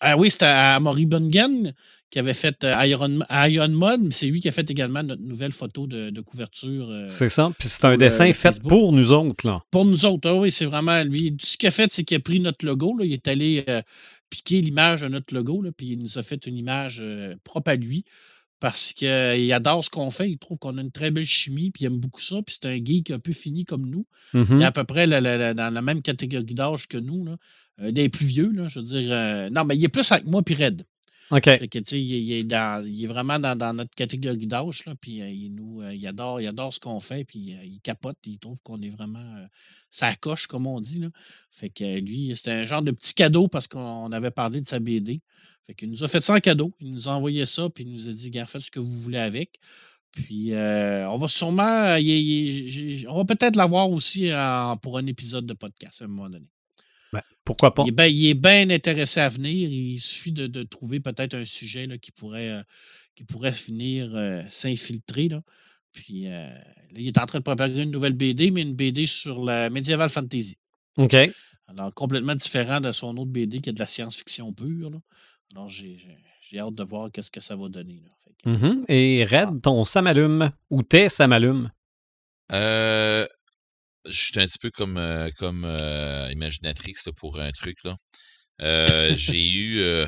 Ah 0.02 0.18
oui, 0.18 0.30
c'était 0.30 0.46
à 0.46 0.80
Maury 0.80 1.06
Bungen 1.06 1.74
qui 2.12 2.20
avait 2.20 2.34
fait 2.34 2.64
euh, 2.64 2.74
Iron, 2.86 3.20
Iron 3.30 3.70
Mode, 3.70 4.02
mais 4.04 4.12
c'est 4.12 4.28
lui 4.28 4.40
qui 4.40 4.48
a 4.48 4.52
fait 4.52 4.70
également 4.70 5.04
notre 5.04 5.22
nouvelle 5.22 5.52
photo 5.52 5.88
de, 5.88 6.22
couverture. 6.22 6.90
Euh, 6.90 7.06
c'est 7.08 7.30
ça. 7.30 7.52
Puis 7.58 7.68
c'est 7.68 7.84
un 7.86 7.98
dessin 7.98 8.32
fait 8.32 8.62
pour 8.62 8.94
nous 8.94 9.12
autres. 9.12 9.48
Là. 9.48 9.64
Pour 9.72 9.86
nous 9.86 10.06
autres, 10.06 10.30
ah 10.30 10.36
oui, 10.36 10.52
c'est 10.52 10.66
vraiment 10.66 11.02
lui. 11.04 11.36
Ce 11.42 11.58
qu'il 11.58 11.68
a 11.68 11.72
fait, 11.72 11.92
c'est 11.92 12.04
qu'il 12.04 12.18
a 12.18 12.20
pris 12.20 12.40
notre 12.40 12.66
logo. 12.66 12.98
Là, 12.98 13.06
il 13.06 13.14
est 13.14 13.28
allé 13.28 13.66
piquer 14.30 14.62
l'image 14.62 15.02
de 15.02 15.08
notre 15.08 15.34
logo, 15.34 15.62
là, 15.62 15.72
puis 15.76 15.88
il 15.92 16.00
nous 16.00 16.18
a 16.18 16.24
fait 16.24 16.46
une 16.46 16.58
image 16.58 17.04
propre 17.44 17.72
à 17.72 17.76
lui 17.76 18.06
parce 18.60 18.94
qu'il 18.94 19.54
adore 19.54 19.84
ce 19.84 19.90
qu'on 19.90 20.10
fait. 20.10 20.32
Il 20.32 20.38
trouve 20.38 20.58
qu'on 20.58 20.78
a 20.78 20.82
une 20.82 20.92
très 20.92 21.12
belle 21.12 21.26
chimie, 21.26 21.72
puis 21.72 21.84
il 21.84 21.88
aime 21.88 22.00
beaucoup 22.00 22.22
ça. 22.22 22.38
Puis 22.46 22.58
c'est 22.60 22.68
un 22.68 22.84
geek 22.84 23.12
un 23.12 23.20
peu 23.20 23.34
fini 23.34 23.66
comme 23.66 23.90
nous. 23.90 24.06
Il 24.34 24.40
est 24.40 24.44
mm-hmm. 24.44 24.64
à 24.64 24.72
peu 24.72 24.84
près 24.84 25.08
dans 25.08 25.74
la 25.74 25.82
même 25.82 26.02
catégorie 26.02 26.54
d'âge 26.54 26.88
que 26.88 26.98
nous, 26.98 27.26
là. 27.26 27.38
Euh, 27.82 27.92
des 27.92 28.10
plus 28.10 28.26
vieux. 28.26 28.52
Là, 28.52 28.68
je 28.68 28.80
veux 28.80 28.86
dire. 28.86 29.12
Euh, 29.12 29.50
non, 29.50 29.66
mais 29.66 29.76
il 29.76 29.84
est 29.84 29.90
plus 29.90 30.10
avec 30.12 30.26
moi, 30.26 30.42
puis 30.42 30.56
Red. 30.56 30.84
OK. 31.32 31.48
il, 31.48 32.32
est 32.32 32.42
il, 32.42 33.04
est 33.04 33.08
vraiment 33.08 33.40
dans, 33.40 33.74
notre 33.74 33.96
catégorie 33.96 34.46
d'âge, 34.46 34.84
puis 35.02 35.22
euh, 35.22 35.30
il, 35.30 35.54
nous, 35.54 35.82
il, 35.92 36.06
adore, 36.08 36.40
il 36.40 36.48
adore 36.48 36.74
ce 36.74 36.80
qu'on 36.80 37.00
fait, 37.00 37.24
puis 37.26 37.40
il 37.40 37.80
capote, 37.82 38.18
il 38.26 38.38
trouve 38.38 38.60
qu'on 38.62 38.82
est 38.82 38.90
vraiment. 38.90 39.48
ça 39.90 40.16
coche, 40.16 40.48
comme 40.48 40.68
on 40.68 40.80
dit. 40.80 41.00
Là. 41.00 41.10
Fait 41.52 41.70
que 41.70 42.00
lui, 42.00 42.32
c'était 42.36 42.52
un 42.52 42.66
genre 42.66 42.82
de 42.84 42.92
petit 42.92 43.14
cadeau 43.14 43.48
parce 43.48 43.68
qu'on 43.68 44.12
avait 44.12 44.32
parlé 44.32 44.62
de 44.62 44.68
sa 44.68 44.80
BD. 44.80 45.22
Fait 45.66 45.74
qu'il 45.74 45.90
nous 45.90 46.04
a 46.04 46.08
fait 46.08 46.22
ça 46.22 46.36
en 46.36 46.40
cadeau. 46.40 46.76
Il 46.80 46.94
nous 46.94 47.10
a 47.10 47.12
envoyé 47.12 47.46
ça, 47.46 47.70
puis 47.70 47.84
il 47.86 47.94
nous 47.94 48.08
a 48.08 48.12
dit, 48.12 48.30
gars, 48.30 48.46
faites 48.46 48.62
ce 48.62 48.72
que 48.72 48.80
vous 48.80 49.02
voulez 49.02 49.18
avec. 49.18 49.60
Puis 50.12 50.54
euh, 50.54 51.10
on 51.10 51.18
va 51.18 51.28
sûrement, 51.28 51.98
on 51.98 53.18
va 53.18 53.26
peut-être 53.26 53.56
l'avoir 53.56 53.90
aussi 53.90 54.30
pour 54.82 54.98
un 54.98 55.06
épisode 55.08 55.46
de 55.46 55.54
podcast 55.54 56.02
à 56.02 56.06
un 56.06 56.08
moment 56.08 56.30
donné. 56.30 56.48
Ben, 57.14 57.22
pourquoi 57.44 57.74
pas? 57.74 57.84
Il 57.88 58.26
est 58.26 58.34
bien 58.34 58.70
intéressé 58.70 59.20
à 59.20 59.30
venir. 59.30 59.70
Il 59.70 60.00
suffit 60.00 60.32
de, 60.32 60.64
trouver 60.64 61.00
peut-être 61.00 61.36
un 61.36 61.46
sujet 61.46 61.88
là, 61.88 61.98
qui, 61.98 62.12
pourrait, 62.12 62.50
euh, 62.50 62.64
qui 63.16 63.24
pourrait 63.24 63.54
finir 63.54 64.16
euh, 64.16 64.44
s'infiltrer. 64.48 65.30
Puis 65.92 66.24
là, 66.24 66.52
il 66.96 67.08
est 67.08 67.18
en 67.18 67.26
train 67.26 67.40
de 67.40 67.44
préparer 67.44 67.84
une 67.84 67.92
nouvelle 67.92 68.14
BD, 68.14 68.52
mais 68.52 68.62
une 68.62 68.76
BD 68.76 69.08
sur 69.08 69.44
la 69.44 69.70
Medieval 69.70 70.10
Fantasy. 70.10 70.58
OK. 70.98 71.16
Alors, 71.68 71.94
complètement 71.94 72.36
différent 72.36 72.80
de 72.80 72.92
son 72.92 73.16
autre 73.18 73.32
BD 73.32 73.60
qui 73.60 73.70
est 73.70 73.74
de 73.74 73.80
la 73.80 73.88
science-fiction 73.88 74.54
pure. 74.54 74.92
Alors, 75.56 75.70
j'ai 75.70 76.60
hâte 76.60 76.76
de 76.76 76.84
voir 76.84 77.12
qu'est-ce 77.12 77.32
que 77.32 77.42
ça 77.42 77.56
va 77.56 77.70
donner. 77.70 78.04
Mm-hmm. 78.46 78.86
Et 78.90 79.26
Red, 79.26 79.62
ton 79.62 79.86
samalume 79.86 80.52
ou 80.70 80.84
tes 80.84 81.10
samalumes? 81.10 81.72
Euh, 82.52 83.26
je 84.08 84.26
suis 84.26 84.40
un 84.40 84.46
petit 84.46 84.60
peu 84.60 84.72
comme, 84.72 84.98
euh, 84.98 85.30
comme 85.38 85.66
euh, 85.66 86.30
Imaginatrix 86.32 86.96
pour 87.16 87.40
un 87.40 87.52
truc. 87.52 87.78
là. 87.84 87.96
j'ai 89.16 89.50
eu. 89.52 90.06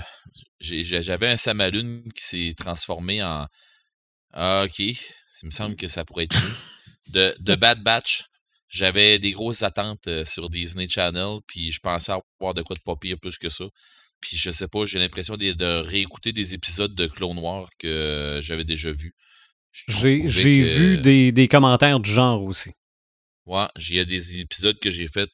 J'avais 0.60 1.28
un 1.28 1.38
samalume 1.38 2.04
qui 2.14 2.24
s'est 2.24 2.54
transformé 2.58 3.24
en. 3.24 3.48
Ah, 4.34 4.66
ok. 4.66 4.80
Il 4.80 5.46
me 5.46 5.52
semble 5.52 5.76
que 5.76 5.88
ça 5.88 6.04
pourrait 6.06 6.26
être 6.26 6.38
De, 7.10 7.36
de 7.40 7.56
Bad 7.56 7.84
Batch. 7.84 8.26
J'avais 8.70 9.18
des 9.20 9.32
grosses 9.32 9.64
attentes 9.64 10.10
sur 10.26 10.50
Disney 10.50 10.88
Channel, 10.88 11.40
puis 11.48 11.72
je 11.72 11.80
pensais 11.80 12.12
avoir 12.12 12.54
de 12.54 12.62
quoi 12.62 12.76
de 12.76 12.82
pas 12.82 12.96
pire 12.98 13.18
plus 13.22 13.38
que 13.38 13.50
ça. 13.50 13.66
Puis 14.20 14.36
je 14.36 14.52
sais 14.52 14.68
pas, 14.68 14.84
j'ai 14.86 15.00
l'impression 15.00 15.38
de, 15.38 15.82
réécouter 15.82 16.34
des 16.34 16.54
épisodes 16.54 16.94
de 16.94 17.08
Clone 17.08 17.36
Noir 17.36 17.70
que 17.80 18.40
j'avais 18.42 18.66
déjà 18.66 18.92
vus. 18.92 19.14
J'ai 19.72 20.26
vu 20.26 20.98
des, 20.98 21.32
des, 21.32 21.48
commentaires 21.48 22.00
du 22.00 22.10
genre 22.10 22.44
aussi. 22.44 22.72
Ouais, 23.48 23.66
il 23.78 23.96
y 23.96 24.00
a 24.00 24.06
des 24.06 24.40
épisodes 24.40 24.78
que 24.80 24.92
j'ai 24.92 25.08
fait. 25.08 25.30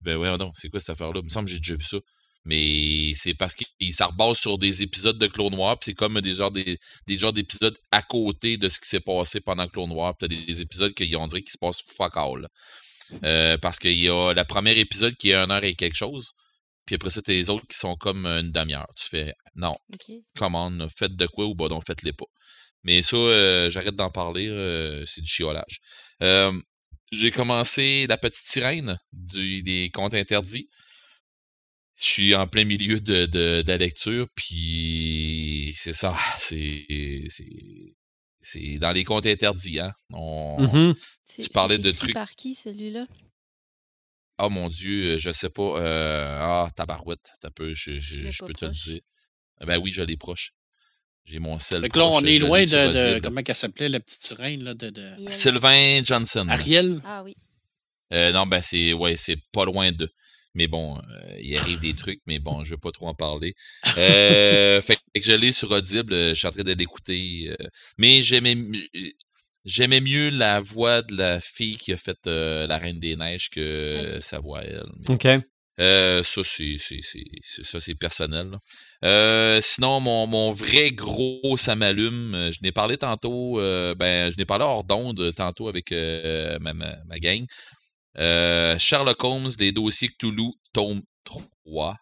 Ben 0.00 0.16
ouais, 0.16 0.36
non, 0.38 0.52
c'est 0.54 0.70
quoi 0.70 0.80
cette 0.80 0.90
affaire-là? 0.90 1.20
Il 1.20 1.24
me 1.24 1.28
semble 1.28 1.46
que 1.46 1.52
j'ai 1.52 1.58
déjà 1.58 1.74
vu 1.74 1.84
ça. 1.84 1.98
Mais 2.44 3.12
c'est 3.16 3.34
parce 3.34 3.56
qu'il 3.56 3.92
ça 3.92 4.06
rebase 4.06 4.38
sur 4.38 4.56
des 4.56 4.82
épisodes 4.84 5.18
de 5.18 5.26
Clone 5.26 5.52
Noir, 5.52 5.76
puis 5.78 5.86
c'est 5.86 5.94
comme 5.94 6.20
des 6.20 6.30
genres 6.32 6.52
des, 6.52 6.78
des 7.08 7.18
genres 7.18 7.32
d'épisodes 7.32 7.76
à 7.90 8.02
côté 8.02 8.56
de 8.56 8.68
ce 8.68 8.78
qui 8.78 8.88
s'est 8.88 9.00
passé 9.00 9.40
pendant 9.40 9.66
Clone 9.66 9.88
Noir. 9.90 10.16
Puis 10.16 10.28
t'as 10.28 10.34
des, 10.46 10.62
épisodes 10.62 10.94
qu'on 10.96 11.26
dirait 11.26 11.42
qu'il 11.42 11.50
se 11.50 11.58
passe 11.58 11.82
fuck 11.96 12.16
all. 12.16 12.48
Euh, 13.24 13.58
parce 13.58 13.80
qu'il 13.80 13.98
y 13.98 14.08
a 14.08 14.32
le 14.32 14.44
premier 14.44 14.78
épisode 14.78 15.16
qui 15.16 15.30
est 15.32 15.34
une 15.34 15.50
heure 15.50 15.64
et 15.64 15.74
quelque 15.74 15.96
chose. 15.96 16.32
Puis 16.86 16.94
après 16.94 17.10
ça, 17.10 17.20
t'as 17.20 17.32
les 17.32 17.50
autres 17.50 17.66
qui 17.66 17.76
sont 17.76 17.96
comme 17.96 18.26
une 18.26 18.52
demi-heure. 18.52 18.92
Tu 18.96 19.08
fais 19.08 19.34
non, 19.56 19.72
commande, 20.36 20.88
faites 20.96 21.16
de 21.16 21.26
quoi 21.26 21.46
ou 21.46 21.56
bah 21.56 21.68
donc 21.68 21.84
faites-les 21.84 22.12
pas. 22.12 22.26
Mais 22.84 23.02
ça, 23.02 23.16
euh, 23.16 23.70
j'arrête 23.70 23.96
d'en 23.96 24.10
parler, 24.10 24.46
euh, 24.48 25.04
c'est 25.04 25.20
du 25.20 25.28
chiolage. 25.28 25.80
J'ai 27.12 27.30
commencé 27.30 28.06
La 28.08 28.16
Petite 28.16 28.46
Sirène 28.46 28.98
du, 29.12 29.62
des 29.62 29.90
contes 29.92 30.14
interdits. 30.14 30.68
Je 31.96 32.04
suis 32.04 32.34
en 32.34 32.46
plein 32.46 32.64
milieu 32.64 33.00
de, 33.00 33.26
de, 33.26 33.62
de 33.62 33.68
la 33.68 33.76
lecture, 33.78 34.28
puis 34.34 35.74
c'est 35.78 35.94
ça, 35.94 36.16
c'est 36.38 37.26
c'est 38.40 38.78
dans 38.78 38.92
les 38.92 39.02
contes 39.02 39.26
interdits, 39.26 39.80
hein. 39.80 39.92
On, 40.10 40.62
mmh 40.62 40.94
Tu 41.42 41.48
parlais 41.48 41.78
de 41.78 41.90
trucs. 41.90 42.14
par 42.14 42.30
qui 42.32 42.54
celui-là? 42.54 43.06
Oh 44.38 44.50
mon 44.50 44.68
Dieu, 44.68 45.14
euh, 45.14 45.18
je 45.18 45.30
sais 45.32 45.48
pas. 45.48 45.80
Euh, 45.80 46.26
ah, 46.28 46.68
tabarouette, 46.76 47.32
t'as 47.40 47.50
peu, 47.50 47.72
je, 47.74 47.98
je, 47.98 48.44
peux 48.44 48.52
te 48.52 48.66
le 48.66 48.72
dire. 48.72 49.00
Ben 49.62 49.78
oui, 49.78 49.90
je 49.92 50.02
l'ai 50.02 50.16
proche. 50.16 50.52
J'ai 51.26 51.38
mon 51.38 51.58
sel. 51.58 51.82
Donc 51.82 51.96
là, 51.96 52.06
on 52.06 52.24
est 52.24 52.38
loin 52.38 52.62
de, 52.62 53.20
Comment 53.20 53.42
elle 53.46 53.54
s'appelait, 53.54 53.88
la 53.88 54.00
petite 54.00 54.22
sirène 54.22 54.62
là, 54.62 54.74
de, 54.74 54.90
de... 54.90 55.10
Sylvain 55.28 56.02
Johnson. 56.04 56.46
Ariel. 56.48 57.00
Ah 57.04 57.22
oui. 57.24 57.34
Euh, 58.12 58.30
non, 58.30 58.46
ben 58.46 58.62
c'est 58.62 58.92
ouais, 58.92 59.16
c'est 59.16 59.38
pas 59.52 59.64
loin 59.64 59.90
de. 59.90 60.08
Mais 60.54 60.68
bon, 60.68 60.98
il 61.38 61.54
arrive 61.58 61.80
des 61.80 61.92
trucs, 61.92 62.20
mais 62.26 62.38
bon, 62.38 62.64
je 62.64 62.70
vais 62.70 62.78
pas 62.78 62.90
trop 62.90 63.08
en 63.08 63.14
parler. 63.14 63.54
fait 63.84 64.98
que 65.14 65.20
je 65.20 65.32
l'ai 65.32 65.52
sur 65.52 65.70
Audible, 65.70 66.14
je 66.14 66.34
suis 66.34 66.46
en 66.46 66.52
train 66.52 66.62
de 66.62 66.72
l'écouter. 66.72 67.54
mais 67.98 68.22
j'aimais 68.22 68.56
J'aimais 69.66 70.00
mieux 70.00 70.30
la 70.30 70.60
voix 70.60 71.02
de 71.02 71.16
la 71.16 71.40
fille 71.40 71.76
qui 71.76 71.92
a 71.92 71.96
fait 71.96 72.16
euh, 72.28 72.68
La 72.68 72.78
Reine 72.78 73.00
des 73.00 73.16
Neiges 73.16 73.50
que 73.50 74.20
sa 74.20 74.38
voix 74.38 74.62
elle. 74.62 74.86
OK. 75.08 75.26
Euh, 75.80 76.22
ça, 76.22 76.42
c'est, 76.44 76.76
ça, 76.78 77.80
c'est 77.80 77.96
personnel. 77.96 78.52
Euh, 79.04 79.60
sinon, 79.62 80.00
mon, 80.00 80.50
vrai 80.52 80.90
gros, 80.92 81.56
ça 81.56 81.74
m'allume. 81.74 82.50
Je 82.52 82.58
n'ai 82.62 82.72
parlé 82.72 82.96
tantôt, 82.96 83.56
ben, 83.96 84.32
je 84.32 84.36
n'ai 84.38 84.44
parlé 84.44 84.64
hors 84.64 84.84
d'onde 84.84 85.32
tantôt 85.34 85.68
avec 85.68 85.92
ma, 85.92 86.72
ma, 86.72 87.18
gang. 87.18 87.44
Sherlock 88.16 89.22
Holmes, 89.24 89.50
les 89.58 89.72
dossiers 89.72 90.08
Cthulhu, 90.08 90.52
tome 90.72 91.02
3. 91.24 91.96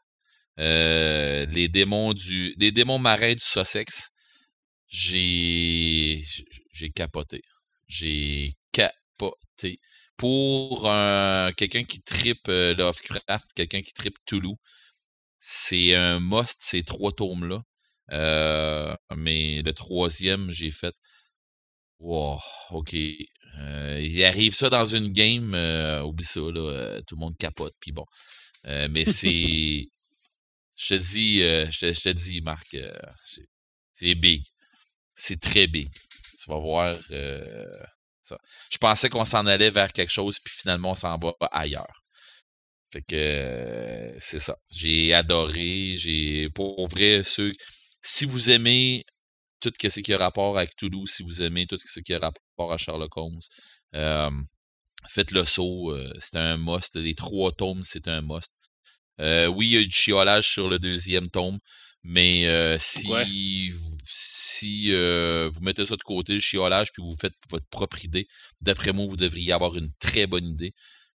les 0.59 1.69
démons 1.69 2.13
du, 2.13 2.55
les 2.59 2.73
démons 2.73 2.99
marins 2.99 3.35
du 3.35 3.45
Sussex. 3.45 4.11
J'ai, 4.89 6.23
j'ai 6.73 6.91
capoté. 6.91 7.43
J'ai 7.89 8.51
capoté. 8.73 9.81
Pour 10.17 10.83
quelqu'un 11.57 11.85
qui 11.85 12.01
tripe 12.01 12.49
euh, 12.49 12.75
Lovecraft, 12.75 13.47
quelqu'un 13.55 13.83
qui 13.83 13.93
tripe 13.93 14.17
Toulouse, 14.27 14.57
c'est 15.47 15.95
un 15.95 16.21
must, 16.21 16.57
ces 16.63 16.85
trois 16.85 17.13
tomes-là. 17.13 17.63
Euh, 18.13 18.97
mais 19.15 19.61
le 19.61 19.75
troisième, 19.75 20.51
j'ai 20.51 20.71
fait. 20.71 20.95
Wow, 21.99 22.41
ok. 22.71 22.95
Euh, 22.95 24.01
il 24.03 24.25
arrive 24.25 24.55
ça 24.55 24.71
dans 24.71 24.87
une 24.87 25.13
game, 25.13 25.55
oublie 26.05 26.25
ça, 26.25 26.41
là, 26.41 27.03
tout 27.07 27.17
le 27.17 27.21
monde 27.21 27.37
capote, 27.39 27.75
puis 27.79 27.93
bon. 27.93 28.07
mais 28.65 29.05
c'est. 29.05 29.87
je 30.77 30.89
te 30.89 30.95
dis, 30.95 31.39
je, 31.41 32.01
te, 32.03 32.09
dis, 32.11 32.41
Marc, 32.41 32.77
c'est 33.93 34.15
big. 34.15 34.45
C'est 35.15 35.41
très 35.41 35.67
big. 35.67 35.91
Tu 36.39 36.51
vas 36.51 36.59
voir 36.59 36.97
euh, 37.11 37.85
ça. 38.23 38.39
Je 38.71 38.79
pensais 38.79 39.11
qu'on 39.11 39.27
s'en 39.27 39.47
allait 39.47 39.71
vers 39.71 39.93
quelque 39.93 40.13
chose, 40.13 40.39
puis 40.43 40.55
finalement, 40.57 40.93
on 40.93 40.95
s'en 40.95 41.19
va 41.19 41.35
ailleurs. 41.53 42.04
Fait 42.95 43.03
que 43.03 43.17
euh, 43.17 44.17
c'est 44.21 44.39
ça. 44.39 44.57
J'ai 44.71 45.13
adoré. 45.13 45.97
J'ai. 45.99 46.49
Pour 46.51 46.87
vrai, 46.87 47.23
ceux. 47.25 47.53
Si 48.03 48.25
vous 48.25 48.51
aimez 48.51 49.05
tout 49.59 49.73
ce 49.83 50.01
qui 50.01 50.13
a 50.15 50.19
rapport 50.19 50.57
avec 50.57 50.77
Toulouse, 50.77 51.11
si 51.11 51.25
vous 51.25 51.43
aimez 51.43 51.67
tout 51.67 51.77
ce 51.77 52.01
qui 52.01 52.15
a 52.15 52.21
rapport 52.21 52.73
à 52.73 52.79
Sherlock 52.79 53.17
Holmes, 53.17 53.41
euh, 53.97 54.31
faites 55.09 55.33
le 55.33 55.45
saut. 55.45 55.93
c'est 56.21 56.37
un 56.37 56.57
must. 56.57 56.95
Les 56.97 57.15
trois 57.15 57.51
tomes, 57.51 57.83
c'est 57.83 58.07
un 58.07 58.23
must. 58.23 58.53
oui, 59.19 59.67
il 59.67 59.73
y 59.73 59.77
a 59.77 59.81
eu 59.81 59.87
du 59.87 59.95
chiolage 59.95 60.49
sur 60.49 60.69
le 60.69 60.79
deuxième 60.79 61.29
tome, 61.29 61.59
mais 62.05 62.77
si 62.79 63.73
si 64.55 64.93
euh, 64.93 65.51
vous 65.53 65.61
mettez 65.63 65.85
ça 65.85 65.97
de 65.97 66.03
côté, 66.03 66.35
le 66.35 66.41
chiolage, 66.41 66.93
puis 66.93 67.03
vous 67.03 67.17
faites 67.21 67.35
votre 67.51 67.67
propre 67.67 68.05
idée, 68.05 68.29
d'après 68.61 68.93
moi, 68.93 69.07
vous 69.07 69.17
devriez 69.17 69.53
avoir 69.53 69.77
une 69.77 69.91
très 69.99 70.27
bonne 70.27 70.47
idée. 70.47 70.75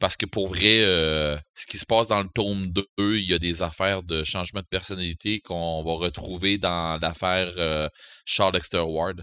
Parce 0.05 0.19
que 0.19 0.27
pour 0.27 0.49
vrai, 0.49 0.83
euh, 0.83 1.35
ce 1.55 1.65
qui 1.67 1.79
se 1.79 1.87
passe 1.87 2.09
dans 2.09 2.21
le 2.21 2.29
tome 2.29 2.71
2, 2.73 3.17
il 3.17 3.25
y 3.25 3.33
a 3.33 3.39
des 3.39 3.63
affaires 3.63 4.03
de 4.03 4.23
changement 4.23 4.61
de 4.61 4.67
personnalité 4.67 5.41
qu'on 5.41 5.83
va 5.83 5.93
retrouver 5.93 6.59
dans 6.59 7.01
l'affaire 7.01 7.55
euh, 7.57 7.89
Charles 8.27 8.53
Dexter 8.53 8.81
Ward. 8.81 9.23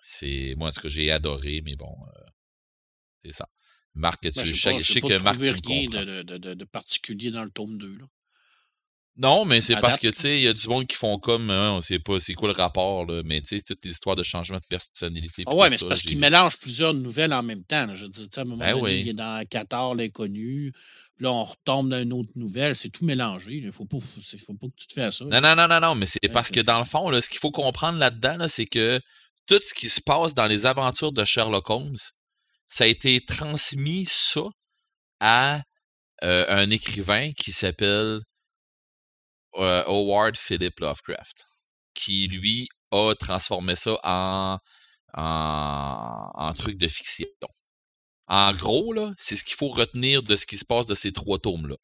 c'est 0.00 0.54
moi 0.56 0.72
ce 0.72 0.80
que 0.80 0.88
j'ai 0.88 1.12
adoré, 1.12 1.62
mais 1.64 1.76
bon, 1.76 1.94
c'est 3.24 3.30
ça. 3.30 3.48
Marc, 3.94 4.20
tu, 4.22 4.32
ben, 4.32 4.44
je, 4.44 4.82
sais, 4.82 5.00
que 5.00 5.22
Marc, 5.22 5.38
tu 5.38 5.52
rien 5.64 5.88
de, 5.88 6.22
de, 6.22 6.54
de, 6.54 6.64
particulier 6.64 7.30
dans 7.30 7.44
le 7.44 7.50
tome 7.52 7.78
2. 7.78 7.96
Là. 7.96 8.06
Non, 9.18 9.46
mais 9.46 9.62
c'est 9.62 9.76
parce 9.76 9.98
que, 9.98 10.08
tu 10.08 10.20
sais, 10.20 10.38
il 10.38 10.42
y 10.42 10.48
a 10.48 10.52
du 10.52 10.68
monde 10.68 10.86
qui 10.86 10.96
font 10.96 11.18
comme, 11.18 11.50
hein, 11.50 11.72
on 11.72 11.80
sait 11.80 11.98
pas 11.98 12.20
c'est 12.20 12.34
quoi 12.34 12.48
le 12.48 12.54
rapport, 12.54 13.06
là, 13.06 13.22
mais 13.24 13.40
tu 13.40 13.56
sais, 13.56 13.62
toutes 13.62 13.84
les 13.84 13.90
histoires 13.90 14.16
de 14.16 14.22
changement 14.22 14.58
de 14.58 14.66
personnalité. 14.68 15.44
Ah 15.46 15.54
ouais, 15.54 15.70
mais 15.70 15.78
c'est 15.78 15.88
parce 15.88 16.02
qu'ils 16.02 16.18
mélangent 16.18 16.58
plusieurs 16.58 16.92
nouvelles 16.92 17.32
en 17.32 17.42
même 17.42 17.64
temps. 17.64 17.94
Je 17.94 18.04
veux 18.04 18.10
dire, 18.10 18.26
à 18.36 18.40
un 18.40 18.44
moment 18.44 18.58
ben 18.58 18.78
donné, 18.78 19.00
il 19.00 19.08
est 19.08 19.14
dans 19.14 19.42
Qatar, 19.48 19.94
l'inconnu. 19.94 20.72
Là, 21.18 21.32
on 21.32 21.44
retombe 21.44 21.88
dans 21.88 22.02
une 22.02 22.12
autre 22.12 22.32
nouvelle. 22.34 22.76
C'est 22.76 22.90
tout 22.90 23.06
mélangé. 23.06 23.52
Il 23.52 23.64
ne 23.64 23.70
faut 23.70 23.86
pas, 23.86 23.96
faut 24.00 24.54
pas 24.54 24.66
que 24.66 24.76
tu 24.76 24.86
te 24.86 24.92
fasses 24.92 25.16
ça. 25.18 25.24
Non, 25.24 25.40
non, 25.40 25.56
non, 25.56 25.66
non, 25.66 25.80
non, 25.80 25.94
mais 25.94 26.04
c'est 26.04 26.28
parce 26.30 26.50
que 26.50 26.60
dans 26.60 26.78
le 26.78 26.84
fond, 26.84 27.08
là, 27.08 27.22
ce 27.22 27.30
qu'il 27.30 27.38
faut 27.38 27.50
comprendre 27.50 27.98
là-dedans, 27.98 28.46
c'est 28.48 28.66
que 28.66 29.00
tout 29.46 29.60
ce 29.62 29.72
qui 29.72 29.88
se 29.88 30.02
passe 30.02 30.34
dans 30.34 30.46
les 30.46 30.66
aventures 30.66 31.12
de 31.12 31.24
Sherlock 31.24 31.70
Holmes, 31.70 31.96
ça 32.68 32.84
a 32.84 32.86
été 32.86 33.24
transmis, 33.24 34.04
ça, 34.04 34.42
à 35.20 35.62
euh, 36.22 36.44
un 36.48 36.68
écrivain 36.68 37.32
qui 37.32 37.52
s'appelle 37.52 38.20
euh, 39.58 39.84
Howard 39.86 40.36
Philip 40.36 40.78
Lovecraft, 40.80 41.46
qui 41.94 42.28
lui 42.28 42.68
a 42.90 43.14
transformé 43.14 43.76
ça 43.76 43.98
en, 44.04 44.58
en, 45.14 46.52
truc 46.54 46.78
de 46.78 46.88
fiction. 46.88 47.26
En 48.28 48.52
gros, 48.54 48.92
là, 48.92 49.12
c'est 49.18 49.36
ce 49.36 49.44
qu'il 49.44 49.56
faut 49.56 49.68
retenir 49.68 50.22
de 50.22 50.36
ce 50.36 50.46
qui 50.46 50.56
se 50.56 50.64
passe 50.64 50.86
de 50.86 50.94
ces 50.94 51.12
trois 51.12 51.38
tomes-là. 51.38 51.76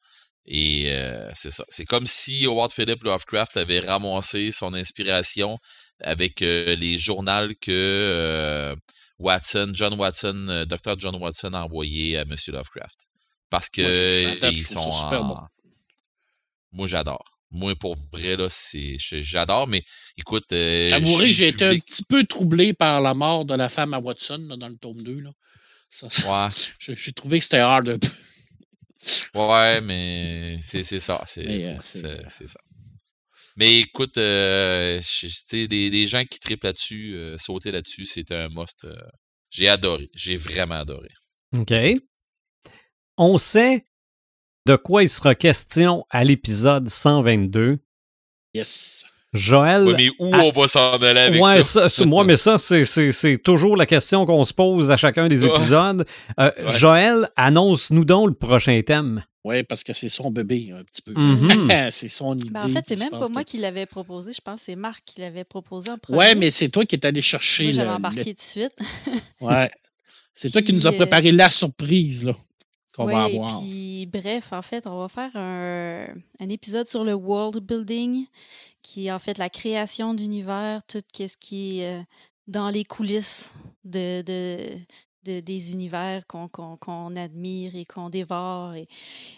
Et 0.45 0.91
euh, 0.91 1.29
c'est 1.33 1.51
ça. 1.51 1.63
C'est 1.69 1.85
comme 1.85 2.05
si 2.05 2.45
Howard 2.45 2.71
Philip 2.73 3.01
Lovecraft 3.03 3.55
avait 3.55 3.79
ramassé 3.79 4.51
son 4.51 4.73
inspiration 4.73 5.57
avec 6.01 6.41
euh, 6.41 6.75
les 6.75 6.97
journaux 6.97 7.53
que 7.61 8.75
Watson, 9.19 9.71
John 9.73 9.93
Watson, 9.93 10.65
Dr. 10.67 10.99
John 10.99 11.15
Watson 11.15 11.53
a 11.53 11.61
envoyé 11.61 12.17
à 12.17 12.21
M. 12.23 12.35
Lovecraft. 12.47 13.07
Parce 13.53 13.69
que 13.69 14.49
ils 14.49 14.65
sont 14.65 14.89
Moi, 16.71 16.87
j'adore. 16.87 17.37
Moi, 17.53 17.75
pour 17.75 17.95
vrai, 18.11 18.35
là, 18.35 18.47
c'est, 18.49 18.97
j'adore, 18.97 19.67
mais 19.67 19.83
écoute. 20.17 20.51
Euh, 20.51 20.89
j'ai 21.31 21.49
été 21.49 21.65
un 21.65 21.77
petit 21.77 22.03
peu 22.03 22.23
troublé 22.23 22.73
par 22.73 22.99
la 22.99 23.13
mort 23.13 23.45
de 23.45 23.53
la 23.53 23.69
femme 23.69 23.93
à 23.93 23.99
Watson 23.99 24.57
dans 24.57 24.67
le 24.69 24.75
tome 24.75 25.03
2. 25.03 25.19
Là. 25.19 25.29
ouais. 26.01 26.49
J'ai 26.95 27.13
trouvé 27.13 27.37
que 27.37 27.43
c'était 27.43 27.59
hard 27.59 27.89
un 27.89 27.99
peu. 27.99 28.07
ouais, 29.35 29.81
mais 29.81 30.57
c'est, 30.61 30.83
ça. 30.83 31.23
Euh, 31.37 31.77
c'est, 31.79 32.47
ça. 32.47 32.59
Mais 33.55 33.81
écoute, 33.81 34.17
euh, 34.17 34.99
les, 35.51 35.67
les, 35.91 36.07
gens 36.07 36.25
qui 36.25 36.39
trippent 36.39 36.63
là-dessus, 36.63 37.13
euh, 37.13 37.37
sauter 37.37 37.69
là-dessus, 37.69 38.07
c'était 38.07 38.35
un 38.35 38.49
must. 38.49 38.87
j'ai 39.51 39.69
adoré. 39.69 40.09
J'ai 40.15 40.37
vraiment 40.37 40.75
adoré. 40.75 41.09
OK. 41.55 41.71
On 43.17 43.37
sait 43.37 43.85
de 44.65 44.75
quoi 44.75 45.03
il 45.03 45.09
sera 45.09 45.35
question 45.35 46.05
à 46.09 46.23
l'épisode 46.23 46.87
122. 46.87 47.79
Yes. 48.53 49.05
Joël. 49.33 49.83
Oui, 49.87 49.93
mais 49.97 50.09
où 50.19 50.33
on 50.33 50.51
va 50.51 50.67
s'en 50.67 50.93
aller 50.93 51.19
avec 51.19 51.41
ouais, 51.41 51.63
ça? 51.63 51.89
moi, 52.05 52.23
mais 52.23 52.35
ça, 52.35 52.57
c'est 52.57 53.37
toujours 53.43 53.75
la 53.75 53.85
question 53.85 54.25
qu'on 54.25 54.45
se 54.45 54.53
pose 54.53 54.91
à 54.91 54.97
chacun 54.97 55.27
des 55.27 55.45
épisodes. 55.45 56.05
Euh, 56.39 56.51
Joël, 56.67 57.29
annonce-nous 57.35 58.05
donc 58.05 58.29
le 58.29 58.35
prochain 58.35 58.79
thème. 58.85 59.23
Oui, 59.43 59.63
parce 59.63 59.83
que 59.83 59.91
c'est 59.91 60.07
son 60.07 60.31
bébé, 60.31 60.71
un 60.71 60.83
petit 60.83 61.01
peu. 61.01 61.11
Mm-hmm. 61.11 61.89
c'est 61.91 62.07
son 62.07 62.37
idée. 62.37 62.49
Ben, 62.51 62.63
en 62.63 62.69
fait, 62.69 62.85
c'est 62.87 62.95
même 62.95 63.09
pas 63.09 63.27
moi 63.27 63.43
qui 63.43 63.57
l'avais 63.57 63.85
proposé. 63.85 64.31
Je 64.31 64.39
pense 64.39 64.61
que 64.61 64.65
c'est 64.67 64.75
Marc 64.77 65.03
qui 65.03 65.19
l'avait 65.19 65.43
proposé 65.43 65.89
en 65.89 65.97
premier. 65.97 66.19
Oui, 66.19 66.35
mais 66.37 66.51
c'est 66.51 66.69
toi 66.69 66.85
qui 66.85 66.95
es 66.95 67.05
allé 67.05 67.21
chercher. 67.21 67.63
Moi, 67.63 67.71
j'avais 67.73 67.89
embarqué 67.89 68.33
tout 68.33 68.33
de 68.33 68.39
suite. 68.39 68.73
ouais. 69.41 69.69
C'est 70.35 70.49
toi 70.49 70.61
qui 70.61 70.71
nous 70.73 70.87
as 70.87 70.93
préparé 70.93 71.31
la 71.31 71.49
surprise, 71.49 72.23
là 72.23 72.35
qu'on 72.93 73.05
va 73.05 73.23
avoir. 73.23 73.59
Puis, 73.59 74.05
bref, 74.05 74.53
en 74.53 74.61
fait, 74.61 74.87
on 74.87 74.99
va 74.99 75.09
faire 75.09 75.31
un, 75.35 76.05
un, 76.39 76.49
épisode 76.49 76.87
sur 76.87 77.03
le 77.03 77.13
world 77.13 77.59
building, 77.63 78.25
qui 78.81 79.07
est 79.07 79.11
en 79.11 79.19
fait 79.19 79.37
la 79.37 79.49
création 79.49 80.13
d'univers, 80.13 80.81
tout 80.87 81.01
ce 81.13 81.37
qui 81.37 81.79
est 81.79 81.99
euh, 81.99 82.03
dans 82.47 82.69
les 82.69 82.83
coulisses 82.83 83.53
de, 83.83 84.21
de, 84.21 85.39
des 85.39 85.71
univers 85.71 86.27
qu'on 86.27 87.15
admire 87.15 87.75
et 87.75 87.85
qu'on 87.85 88.09
dévore. 88.09 88.73
Et, 88.73 88.87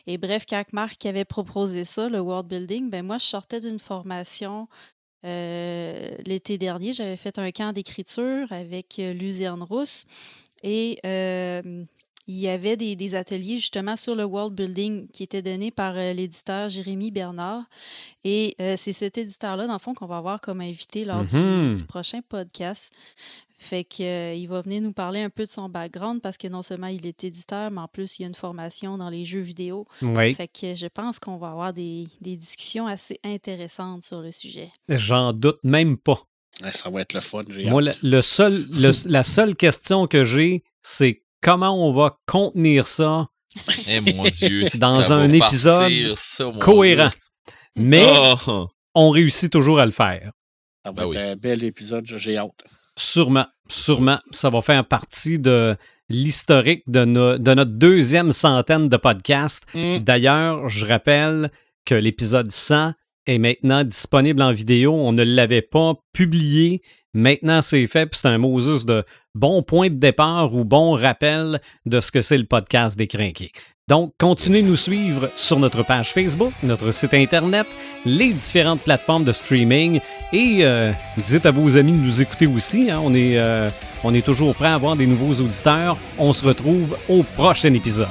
et, 0.07 0.17
bref, 0.17 0.45
quand 0.49 0.63
Marc 0.73 1.05
avait 1.05 1.25
proposé 1.25 1.85
ça, 1.85 2.09
le 2.09 2.19
world 2.19 2.47
building, 2.47 2.89
ben 2.89 3.05
moi, 3.05 3.17
je 3.17 3.25
sortais 3.25 3.61
d'une 3.61 3.79
formation 3.79 4.67
euh, 5.25 6.15
l'été 6.25 6.57
dernier. 6.57 6.93
J'avais 6.93 7.15
fait 7.15 7.39
un 7.39 7.51
camp 7.51 7.73
d'écriture 7.73 8.51
avec 8.51 8.99
euh, 8.99 9.13
Luzerne 9.13 9.63
Rousse. 9.63 10.05
Et 10.63 10.99
il 12.27 12.37
y 12.37 12.47
avait 12.47 12.75
des, 12.75 13.15
ateliers 13.15 13.57
justement 13.57 13.95
sur 13.95 14.15
le 14.15 14.23
world 14.23 14.55
building 14.55 15.07
qui 15.09 15.23
étaient 15.23 15.41
donnés 15.41 15.71
par 15.71 15.95
euh, 15.95 16.13
l'éditeur 16.13 16.69
Jérémy 16.69 17.11
Bernard. 17.11 17.63
Et 18.23 18.55
euh, 18.59 18.75
c'est 18.77 18.93
cet 18.93 19.17
éditeur-là, 19.17 19.67
dans 19.67 19.73
le 19.73 19.79
fond, 19.79 19.93
qu'on 19.93 20.07
va 20.07 20.17
avoir 20.17 20.41
comme 20.41 20.61
invité 20.61 21.05
lors 21.05 21.23
du, 21.23 21.35
mm-hmm. 21.35 21.83
prochain 21.83 22.21
podcast. 22.27 22.91
Fait 23.57 23.83
qu'il 23.83 24.05
euh, 24.05 24.45
va 24.49 24.61
venir 24.61 24.81
nous 24.81 24.91
parler 24.91 25.21
un 25.21 25.29
peu 25.29 25.45
de 25.45 25.51
son 25.51 25.69
background 25.69 26.21
parce 26.21 26.37
que 26.37 26.47
non 26.47 26.61
seulement 26.61 26.87
il 26.87 27.05
est 27.05 27.23
éditeur, 27.23 27.71
mais 27.71 27.81
en 27.81 27.87
plus 27.87 28.17
il 28.17 28.23
y 28.23 28.25
a 28.25 28.27
une 28.27 28.35
formation 28.35 28.97
dans 28.97 29.09
les 29.09 29.23
jeux 29.23 29.39
vidéo. 29.41 29.85
Fait 29.99 30.47
que 30.47 30.75
je 30.75 30.87
pense 30.87 31.19
qu'on 31.19 31.37
va 31.37 31.51
avoir 31.51 31.73
des, 31.73 32.07
discussions 32.19 32.87
assez 32.87 33.19
intéressantes 33.23 34.03
sur 34.03 34.21
le 34.21 34.31
sujet. 34.31 34.71
J'en 34.89 35.31
doute 35.31 35.63
même 35.63 35.95
pas. 35.97 36.19
ça 36.73 36.89
va 36.89 37.01
être 37.01 37.13
le 37.13 37.21
fun. 37.21 37.43
Moi, 37.67 37.81
le, 38.01 38.21
seul, 38.21 38.67
la 38.73 39.23
seule 39.23 39.55
question 39.55 40.07
que 40.07 40.25
j'ai, 40.25 40.63
c'est 40.81 41.24
comment 41.45 41.87
on 41.87 41.93
va 41.93 42.17
contenir 42.25 42.87
ça 42.87 43.27
eh, 43.87 44.01
mon 44.01 44.23
Dieu, 44.23 44.65
dans 44.79 45.13
un 45.13 45.31
épisode 45.31 46.15
cohérent. 46.59 47.11
Mais 47.75 48.05
oh. 48.47 48.67
on 48.95 49.11
réussit 49.11 49.51
toujours 49.51 49.79
à 49.79 49.85
le 49.85 49.91
faire. 49.91 50.31
Ça 50.83 50.91
va 50.91 51.03
ben 51.03 51.11
être 51.11 51.17
un 51.17 51.35
bel 51.41 51.63
épisode, 51.63 52.05
j'ai 52.05 52.37
hâte. 52.37 52.63
Sûrement, 52.97 53.45
sûrement. 53.69 54.17
Ça 54.31 54.49
va 54.49 54.61
faire 54.61 54.85
partie 54.85 55.37
de 55.37 55.77
l'historique 56.09 56.83
de, 56.87 57.05
de, 57.37 57.53
notre 57.53 57.71
deuxième 57.71 58.31
centaine 58.31 58.89
de 58.89 58.97
podcasts. 58.97 59.63
Mm. 59.73 59.99
D'ailleurs, 59.99 60.67
je 60.67 60.85
rappelle 60.85 61.51
que 61.85 61.95
l'épisode 61.95 62.51
100 62.51 62.93
est 63.27 63.37
maintenant 63.37 63.83
disponible 63.83 64.41
en 64.41 64.51
vidéo. 64.51 64.93
On 64.93 65.11
ne 65.11 65.23
l'avait 65.23 65.61
pas 65.61 65.95
publié. 66.13 66.81
Maintenant, 67.13 67.61
c'est 67.61 67.87
fait, 67.87 68.07
puis 68.07 68.19
c'est 68.21 68.27
un 68.27 68.37
Moses 68.37 68.85
de 68.85 69.03
bon 69.35 69.63
point 69.63 69.89
de 69.89 69.95
départ 69.95 70.53
ou 70.53 70.65
bon 70.65 70.91
rappel 70.91 71.61
de 71.85 72.01
ce 72.01 72.11
que 72.11 72.21
c'est 72.21 72.37
le 72.37 72.45
podcast 72.45 72.97
des 72.97 73.07
crinqués. 73.07 73.51
Donc, 73.87 74.13
continuez 74.19 74.63
de 74.63 74.67
nous 74.67 74.75
suivre 74.75 75.29
sur 75.35 75.59
notre 75.59 75.83
page 75.83 76.11
Facebook, 76.11 76.51
notre 76.63 76.89
site 76.91 77.13
Internet, 77.13 77.67
les 78.03 78.33
différentes 78.33 78.81
plateformes 78.81 79.23
de 79.23 79.31
streaming 79.31 79.99
et 80.33 80.59
euh, 80.61 80.91
dites 81.17 81.45
à 81.45 81.51
vos 81.51 81.77
amis 81.77 81.91
de 81.91 81.99
nous 81.99 82.21
écouter 82.21 82.47
aussi. 82.47 82.89
Hein. 82.89 82.99
on, 83.03 83.13
est, 83.13 83.37
euh, 83.37 83.69
on 84.03 84.13
est 84.13 84.25
toujours 84.25 84.55
prêt 84.55 84.69
à 84.69 84.73
avoir 84.73 84.95
des 84.95 85.05
nouveaux 85.05 85.39
auditeurs. 85.39 85.99
On 86.17 86.33
se 86.33 86.43
retrouve 86.43 86.97
au 87.07 87.21
prochain 87.21 87.73
épisode. 87.75 88.09